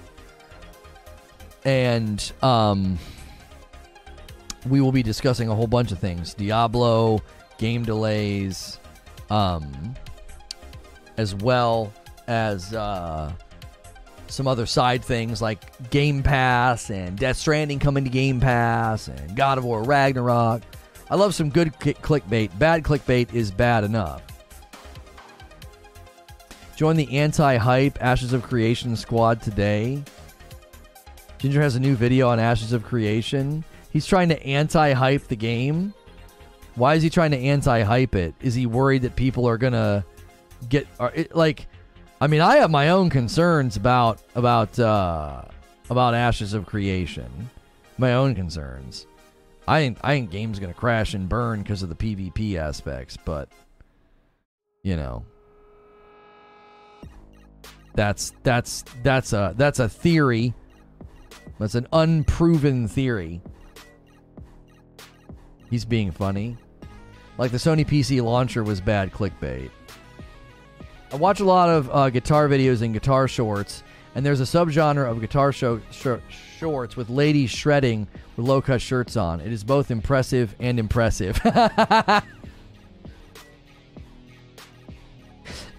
and 1.65 2.31
um, 2.41 2.99
we 4.67 4.81
will 4.81 4.91
be 4.91 5.03
discussing 5.03 5.49
a 5.49 5.55
whole 5.55 5.67
bunch 5.67 5.91
of 5.91 5.99
things: 5.99 6.33
Diablo, 6.33 7.21
game 7.57 7.83
delays, 7.83 8.79
um, 9.29 9.95
as 11.17 11.33
well 11.35 11.93
as 12.27 12.73
uh, 12.73 13.31
some 14.31 14.47
other 14.47 14.65
side 14.65 15.03
things 15.03 15.41
like 15.41 15.89
Game 15.89 16.23
Pass 16.23 16.89
and 16.89 17.17
Death 17.17 17.37
Stranding 17.37 17.79
coming 17.79 18.03
to 18.03 18.09
Game 18.09 18.39
Pass 18.39 19.07
and 19.07 19.35
God 19.35 19.57
of 19.57 19.65
War 19.65 19.83
Ragnarok. 19.83 20.61
I 21.09 21.15
love 21.15 21.33
some 21.33 21.49
good 21.49 21.73
clickbait. 21.79 22.57
Bad 22.59 22.83
clickbait 22.83 23.33
is 23.33 23.51
bad 23.51 23.83
enough. 23.83 24.23
Join 26.75 26.95
the 26.95 27.17
anti 27.17 27.57
hype 27.57 28.01
Ashes 28.03 28.33
of 28.33 28.43
Creation 28.43 28.95
squad 28.95 29.41
today. 29.41 30.03
Ginger 31.37 31.61
has 31.61 31.75
a 31.75 31.79
new 31.79 31.95
video 31.95 32.29
on 32.29 32.39
Ashes 32.39 32.73
of 32.73 32.83
Creation. 32.83 33.63
He's 33.91 34.05
trying 34.05 34.29
to 34.29 34.43
anti 34.45 34.93
hype 34.93 35.27
the 35.27 35.35
game. 35.35 35.93
Why 36.77 36.93
is 36.93 37.01
he 37.01 37.09
trying 37.09 37.31
to 37.31 37.37
anti-hype 37.37 38.13
it? 38.13 38.35
Is 38.39 38.53
he 38.53 38.67
worried 38.67 39.01
that 39.01 39.15
people 39.15 39.47
are 39.47 39.57
gonna 39.57 40.05
get 40.69 40.87
are, 40.99 41.11
it, 41.13 41.35
like? 41.35 41.67
I 42.19 42.27
mean, 42.27 42.41
I 42.41 42.57
have 42.57 42.71
my 42.71 42.89
own 42.89 43.09
concerns 43.09 43.75
about 43.75 44.21
about 44.33 44.77
uh, 44.79 45.43
about 45.89 46.15
Ashes 46.15 46.53
of 46.53 46.65
Creation. 46.65 47.49
My 47.97 48.13
own 48.13 48.33
concerns. 48.33 49.05
I 49.67 49.81
think 49.81 49.99
I 50.03 50.13
think 50.13 50.31
game's 50.31 50.59
gonna 50.59 50.73
crash 50.73 51.13
and 51.13 51.29
burn 51.29 51.61
because 51.61 51.83
of 51.83 51.89
the 51.89 51.95
PvP 51.95 52.55
aspects, 52.55 53.17
but 53.23 53.49
you 54.81 54.95
know, 54.95 55.25
that's 57.93 58.33
that's 58.43 58.83
that's 59.03 59.33
a 59.33 59.53
that's 59.57 59.79
a 59.79 59.89
theory. 59.89 60.53
That's 61.59 61.75
an 61.75 61.87
unproven 61.91 62.87
theory. 62.87 63.41
He's 65.69 65.85
being 65.85 66.11
funny. 66.11 66.57
Like 67.37 67.51
the 67.51 67.57
Sony 67.57 67.85
PC 67.85 68.23
launcher 68.23 68.63
was 68.63 68.79
bad 68.81 69.11
clickbait. 69.11 69.69
I 71.11 71.15
watch 71.15 71.39
a 71.39 71.45
lot 71.45 71.69
of 71.69 71.89
uh, 71.91 72.09
guitar 72.09 72.49
videos 72.49 72.81
and 72.81 72.93
guitar 72.93 73.27
shorts, 73.29 73.83
and 74.15 74.25
there's 74.25 74.41
a 74.41 74.43
subgenre 74.43 75.09
of 75.09 75.21
guitar 75.21 75.53
show, 75.53 75.79
sh- 75.91 76.07
shorts 76.59 76.97
with 76.97 77.09
ladies 77.09 77.49
shredding 77.49 78.07
with 78.35 78.45
low 78.45 78.61
cut 78.61 78.81
shirts 78.81 79.15
on. 79.15 79.39
It 79.39 79.53
is 79.53 79.63
both 79.63 79.89
impressive 79.89 80.53
and 80.59 80.77
impressive. 80.79 81.39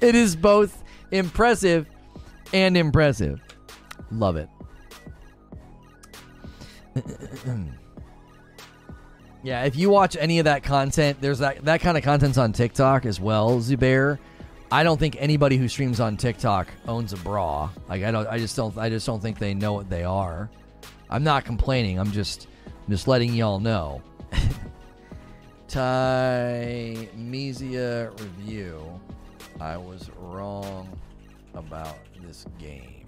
it 0.01 0.15
is 0.15 0.35
both 0.35 0.83
impressive 1.11 1.87
and 2.55 2.77
impressive. 2.77 3.41
Love 4.11 4.37
it. 4.37 4.49
yeah, 9.43 9.65
if 9.65 9.77
you 9.77 9.91
watch 9.91 10.17
any 10.19 10.39
of 10.39 10.47
that 10.47 10.63
content, 10.63 11.19
there's 11.21 11.41
that 11.41 11.65
that 11.67 11.83
kind 11.83 11.99
of 11.99 12.03
content's 12.03 12.39
on 12.39 12.55
TikTok 12.55 13.05
as 13.05 13.21
well, 13.21 13.61
Zubair. 13.61 14.19
I 14.71 14.83
don't 14.83 14.99
think 14.99 15.17
anybody 15.19 15.57
who 15.57 15.67
streams 15.67 15.99
on 15.99 16.19
TikTok 16.19 16.69
owns 16.87 17.15
a 17.15 17.17
bra. 17.17 17.71
Like 17.89 18.03
I 18.03 18.11
don't 18.11 18.29
I 18.29 18.39
just 18.39 18.55
don't 18.55 18.77
I 18.77 18.91
just 18.91 19.07
don't 19.07 19.21
think 19.21 19.39
they 19.39 19.55
know 19.55 19.73
what 19.73 19.89
they 19.89 20.05
are. 20.05 20.51
I'm 21.09 21.25
not 21.25 21.47
complaining. 21.47 21.99
I'm 21.99 22.13
just 22.13 22.49
just 22.89 23.09
letting 23.09 23.33
y'all 23.35 23.61
know. 23.61 24.03
Thymesia 25.69 27.09
review. 28.21 29.01
I 29.61 29.77
was 29.79 30.11
wrong 30.19 30.89
about 31.55 31.97
this 32.23 32.45
game. 32.59 33.07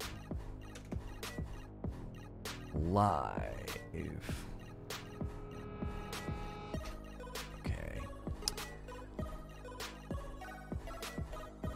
Live. 2.73 4.50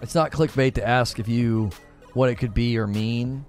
It's 0.05 0.13
not 0.13 0.31
clickbait 0.31 0.75
to 0.75 0.87
ask 0.87 1.17
if 1.17 1.27
you 1.27 1.71
what 2.13 2.29
it 2.29 2.35
could 2.35 2.53
be 2.53 2.77
or 2.77 2.85
mean. 2.85 3.43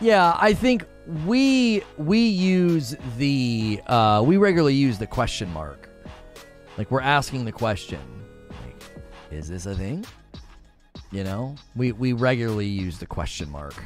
Yeah, 0.00 0.36
I 0.36 0.52
think 0.52 0.84
we 1.24 1.84
we 1.96 2.18
use 2.18 2.96
the 3.16 3.80
uh, 3.86 4.20
we 4.26 4.36
regularly 4.36 4.74
use 4.74 4.98
the 4.98 5.06
question 5.06 5.48
mark. 5.52 5.88
Like 6.76 6.90
we're 6.90 7.02
asking 7.02 7.44
the 7.44 7.52
question. 7.52 8.00
Like, 8.64 8.82
is 9.30 9.48
this 9.48 9.66
a 9.66 9.76
thing? 9.76 10.04
You 11.12 11.22
know? 11.22 11.54
We 11.76 11.92
we 11.92 12.12
regularly 12.12 12.66
use 12.66 12.98
the 12.98 13.06
question 13.06 13.48
mark. 13.48 13.76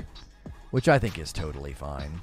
Which 0.70 0.88
I 0.88 0.98
think 0.98 1.18
is 1.18 1.34
totally 1.34 1.74
fine. 1.74 2.18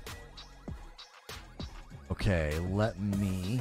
Okay, 2.10 2.58
let 2.72 3.00
me 3.00 3.60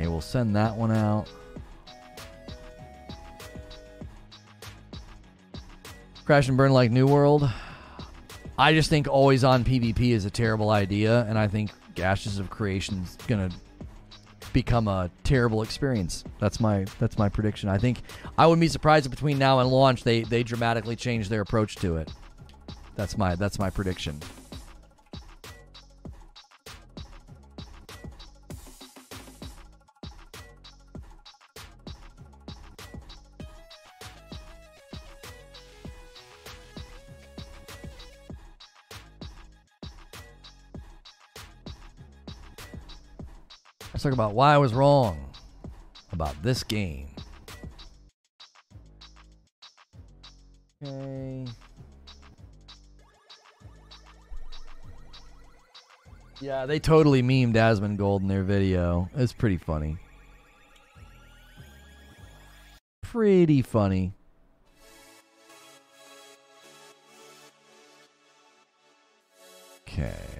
Okay, 0.00 0.08
we'll 0.08 0.22
send 0.22 0.56
that 0.56 0.74
one 0.74 0.92
out. 0.92 1.30
Crash 6.24 6.48
and 6.48 6.56
burn 6.56 6.72
like 6.72 6.90
New 6.90 7.06
World. 7.06 7.50
I 8.58 8.72
just 8.72 8.88
think 8.88 9.08
always 9.08 9.44
on 9.44 9.62
PvP 9.62 10.12
is 10.12 10.24
a 10.24 10.30
terrible 10.30 10.70
idea, 10.70 11.26
and 11.28 11.38
I 11.38 11.48
think 11.48 11.70
Ashes 12.02 12.38
of 12.38 12.48
Creation 12.48 13.02
is 13.02 13.18
gonna 13.26 13.50
become 14.54 14.88
a 14.88 15.10
terrible 15.22 15.60
experience. 15.60 16.24
That's 16.38 16.60
my 16.60 16.86
that's 16.98 17.18
my 17.18 17.28
prediction. 17.28 17.68
I 17.68 17.76
think 17.76 18.00
I 18.38 18.46
wouldn't 18.46 18.62
be 18.62 18.68
surprised 18.68 19.04
if 19.04 19.10
between 19.10 19.38
now 19.38 19.58
and 19.58 19.68
launch 19.68 20.02
they 20.02 20.22
they 20.22 20.42
dramatically 20.42 20.96
change 20.96 21.28
their 21.28 21.42
approach 21.42 21.76
to 21.76 21.98
it. 21.98 22.10
That's 22.96 23.18
my 23.18 23.34
that's 23.34 23.58
my 23.58 23.68
prediction. 23.68 24.18
Let's 44.00 44.04
talk 44.04 44.14
about 44.14 44.32
why 44.32 44.54
I 44.54 44.56
was 44.56 44.72
wrong 44.72 45.28
about 46.10 46.42
this 46.42 46.64
game. 46.64 47.08
Okay. 50.82 51.44
Yeah, 56.40 56.64
they 56.64 56.78
totally 56.78 57.22
memed 57.22 57.56
Asmongold 57.56 58.22
in 58.22 58.28
their 58.28 58.42
video. 58.42 59.10
It's 59.14 59.34
pretty 59.34 59.58
funny. 59.58 59.98
Pretty 63.02 63.60
funny. 63.60 64.14
Okay. 69.86 70.39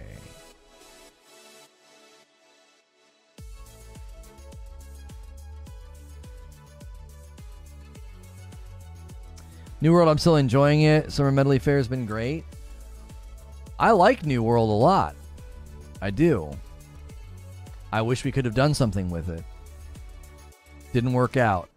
New 9.81 9.93
World, 9.93 10.09
I'm 10.09 10.19
still 10.19 10.37
enjoying 10.37 10.83
it. 10.83 11.11
Summer 11.11 11.33
Medleyfaire 11.33 11.79
has 11.79 11.89
been 11.89 12.07
great. 12.07 12.45
I 13.79 13.93
like 13.93 14.27
New 14.27 14.43
World 14.43 14.69
a 14.69 14.73
lot. 14.73 15.17
I 16.03 16.11
do. 16.11 16.51
I 17.93 18.03
wish 18.03 18.25
we 18.25 18.33
could 18.33 18.45
have 18.45 18.55
done 18.55 18.75
something 18.75 19.11
with 19.11 19.29
it. 19.29 19.43
Didn't 20.93 21.13
work 21.13 21.37
out. 21.37 21.71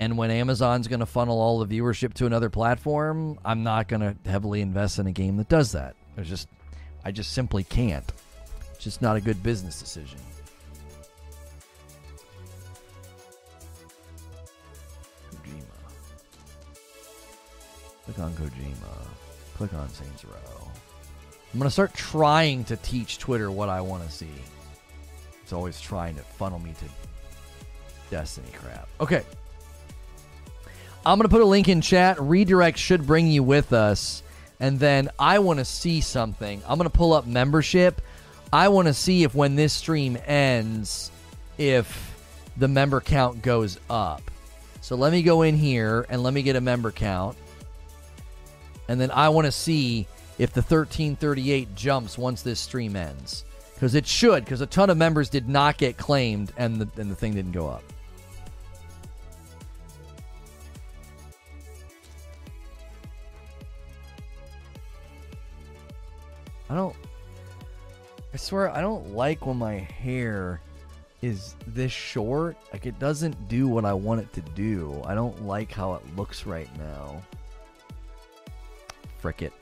And 0.00 0.16
when 0.16 0.30
Amazon's 0.30 0.88
going 0.88 1.00
to 1.00 1.06
funnel 1.06 1.40
all 1.40 1.58
the 1.58 1.78
viewership 1.78 2.14
to 2.14 2.26
another 2.26 2.48
platform, 2.48 3.38
I'm 3.44 3.62
not 3.62 3.88
going 3.88 4.00
to 4.00 4.16
heavily 4.28 4.60
invest 4.60 4.98
in 4.98 5.06
a 5.06 5.12
game 5.12 5.36
that 5.36 5.48
does 5.48 5.72
that. 5.72 5.94
There's 6.14 6.28
just 6.28 6.48
I 7.04 7.10
just 7.10 7.32
simply 7.32 7.64
can't. 7.64 8.10
It's 8.74 8.84
just 8.84 9.02
not 9.02 9.16
a 9.16 9.20
good 9.20 9.42
business 9.42 9.78
decision. 9.78 10.18
Click 18.14 18.26
on 18.26 18.32
Kojima. 18.34 19.06
Click 19.56 19.72
on 19.72 19.88
Saints 19.90 20.24
Row. 20.24 20.68
I'm 21.52 21.58
going 21.60 21.68
to 21.68 21.70
start 21.70 21.94
trying 21.94 22.64
to 22.64 22.76
teach 22.76 23.18
Twitter 23.18 23.52
what 23.52 23.68
I 23.68 23.80
want 23.80 24.04
to 24.04 24.10
see. 24.10 24.32
It's 25.42 25.52
always 25.52 25.80
trying 25.80 26.16
to 26.16 26.22
funnel 26.22 26.58
me 26.58 26.72
to 26.72 26.84
Destiny 28.10 28.48
crap. 28.52 28.88
Okay. 29.00 29.22
I'm 31.06 31.18
going 31.18 31.28
to 31.28 31.32
put 31.32 31.40
a 31.40 31.44
link 31.44 31.68
in 31.68 31.80
chat. 31.80 32.20
Redirect 32.20 32.76
should 32.78 33.06
bring 33.06 33.28
you 33.28 33.44
with 33.44 33.72
us. 33.72 34.24
And 34.58 34.80
then 34.80 35.08
I 35.16 35.38
want 35.38 35.60
to 35.60 35.64
see 35.64 36.00
something. 36.00 36.60
I'm 36.66 36.78
going 36.78 36.90
to 36.90 36.96
pull 36.96 37.12
up 37.12 37.26
membership. 37.26 38.00
I 38.52 38.70
want 38.70 38.88
to 38.88 38.94
see 38.94 39.22
if 39.22 39.36
when 39.36 39.54
this 39.54 39.72
stream 39.72 40.18
ends, 40.26 41.12
if 41.58 42.16
the 42.56 42.66
member 42.66 43.00
count 43.00 43.42
goes 43.42 43.78
up. 43.88 44.22
So 44.80 44.96
let 44.96 45.12
me 45.12 45.22
go 45.22 45.42
in 45.42 45.56
here 45.56 46.06
and 46.08 46.24
let 46.24 46.34
me 46.34 46.42
get 46.42 46.56
a 46.56 46.60
member 46.60 46.90
count 46.90 47.36
and 48.90 49.00
then 49.00 49.12
I 49.12 49.28
want 49.28 49.44
to 49.44 49.52
see 49.52 50.08
if 50.36 50.52
the 50.52 50.62
1338 50.62 51.76
jumps 51.76 52.18
once 52.18 52.42
this 52.42 52.58
stream 52.58 52.96
ends 52.96 53.44
because 53.72 53.94
it 53.94 54.04
should 54.04 54.44
because 54.44 54.62
a 54.62 54.66
ton 54.66 54.90
of 54.90 54.96
members 54.96 55.28
did 55.28 55.48
not 55.48 55.78
get 55.78 55.96
claimed 55.96 56.52
and 56.56 56.80
the 56.80 57.00
and 57.00 57.08
the 57.08 57.14
thing 57.14 57.32
didn't 57.32 57.52
go 57.52 57.68
up. 57.68 57.84
I 66.68 66.74
don't 66.74 66.96
I 68.34 68.38
swear 68.38 68.70
I 68.70 68.80
don't 68.80 69.14
like 69.14 69.46
when 69.46 69.58
my 69.58 69.74
hair 69.74 70.60
is 71.22 71.54
this 71.68 71.92
short. 71.92 72.56
Like 72.72 72.86
it 72.86 72.98
doesn't 72.98 73.48
do 73.48 73.68
what 73.68 73.84
I 73.84 73.92
want 73.92 74.20
it 74.20 74.32
to 74.32 74.40
do. 74.40 75.00
I 75.04 75.14
don't 75.14 75.46
like 75.46 75.70
how 75.70 75.94
it 75.94 76.16
looks 76.16 76.44
right 76.44 76.68
now. 76.76 77.22
Frick 79.20 79.42
it. 79.42 79.52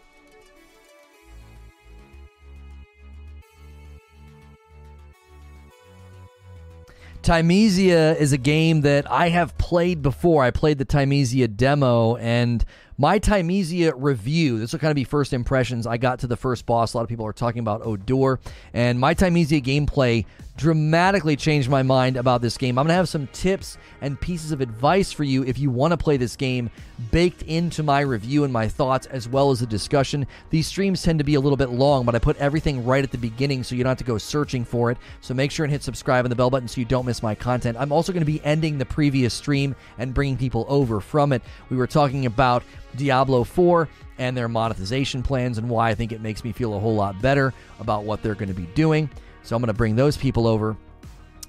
Thymesia 7.22 8.16
is 8.16 8.32
a 8.32 8.38
game 8.38 8.82
that 8.82 9.10
I 9.10 9.28
have 9.28 9.58
played 9.58 10.00
before. 10.00 10.44
I 10.44 10.50
played 10.50 10.78
the 10.78 10.86
Thymesia 10.86 11.54
demo 11.54 12.16
and 12.16 12.64
my 12.96 13.18
Thymesia 13.18 13.92
review. 13.96 14.58
This 14.58 14.72
will 14.72 14.78
kind 14.78 14.90
of 14.90 14.96
be 14.96 15.04
first 15.04 15.32
impressions. 15.32 15.86
I 15.86 15.98
got 15.98 16.20
to 16.20 16.26
the 16.26 16.36
first 16.36 16.64
boss. 16.64 16.94
A 16.94 16.96
lot 16.96 17.02
of 17.02 17.08
people 17.08 17.26
are 17.26 17.32
talking 17.32 17.60
about 17.60 17.82
Odur, 17.82 18.38
and 18.72 18.98
my 18.98 19.14
Tymesia 19.14 19.62
gameplay 19.62 20.24
dramatically 20.58 21.36
changed 21.36 21.70
my 21.70 21.84
mind 21.84 22.16
about 22.16 22.42
this 22.42 22.58
game. 22.58 22.78
I'm 22.78 22.84
going 22.84 22.92
to 22.92 22.96
have 22.96 23.08
some 23.08 23.28
tips 23.28 23.78
and 24.00 24.20
pieces 24.20 24.50
of 24.50 24.60
advice 24.60 25.12
for 25.12 25.22
you 25.22 25.44
if 25.44 25.56
you 25.56 25.70
want 25.70 25.92
to 25.92 25.96
play 25.96 26.16
this 26.16 26.34
game 26.34 26.68
baked 27.12 27.42
into 27.42 27.84
my 27.84 28.00
review 28.00 28.42
and 28.42 28.52
my 28.52 28.66
thoughts 28.66 29.06
as 29.06 29.28
well 29.28 29.52
as 29.52 29.60
the 29.60 29.66
discussion. 29.66 30.26
These 30.50 30.66
streams 30.66 31.00
tend 31.00 31.20
to 31.20 31.24
be 31.24 31.36
a 31.36 31.40
little 31.40 31.56
bit 31.56 31.70
long, 31.70 32.04
but 32.04 32.16
I 32.16 32.18
put 32.18 32.36
everything 32.38 32.84
right 32.84 33.04
at 33.04 33.12
the 33.12 33.18
beginning 33.18 33.62
so 33.62 33.76
you 33.76 33.84
don't 33.84 33.92
have 33.92 33.98
to 33.98 34.04
go 34.04 34.18
searching 34.18 34.64
for 34.64 34.90
it. 34.90 34.98
So 35.20 35.32
make 35.32 35.52
sure 35.52 35.64
and 35.64 35.70
hit 35.70 35.84
subscribe 35.84 36.24
and 36.24 36.32
the 36.32 36.36
bell 36.36 36.50
button 36.50 36.66
so 36.66 36.80
you 36.80 36.84
don't 36.84 37.06
miss 37.06 37.22
my 37.22 37.36
content. 37.36 37.78
I'm 37.78 37.92
also 37.92 38.12
going 38.12 38.26
to 38.26 38.26
be 38.26 38.44
ending 38.44 38.78
the 38.78 38.84
previous 38.84 39.32
stream 39.32 39.76
and 39.96 40.12
bringing 40.12 40.36
people 40.36 40.66
over 40.68 41.00
from 41.00 41.32
it. 41.32 41.42
We 41.70 41.76
were 41.76 41.86
talking 41.86 42.26
about 42.26 42.64
Diablo 42.96 43.44
4 43.44 43.88
and 44.18 44.36
their 44.36 44.48
monetization 44.48 45.22
plans 45.22 45.58
and 45.58 45.70
why 45.70 45.90
I 45.90 45.94
think 45.94 46.10
it 46.10 46.20
makes 46.20 46.42
me 46.42 46.50
feel 46.50 46.74
a 46.74 46.80
whole 46.80 46.96
lot 46.96 47.22
better 47.22 47.54
about 47.78 48.02
what 48.02 48.22
they're 48.22 48.34
going 48.34 48.48
to 48.48 48.54
be 48.54 48.66
doing. 48.74 49.08
So 49.42 49.56
I'm 49.56 49.62
going 49.62 49.68
to 49.68 49.74
bring 49.74 49.96
those 49.96 50.16
people 50.16 50.46
over. 50.46 50.76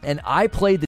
And 0.03 0.21
I 0.23 0.47
played 0.47 0.77
the 0.77 0.77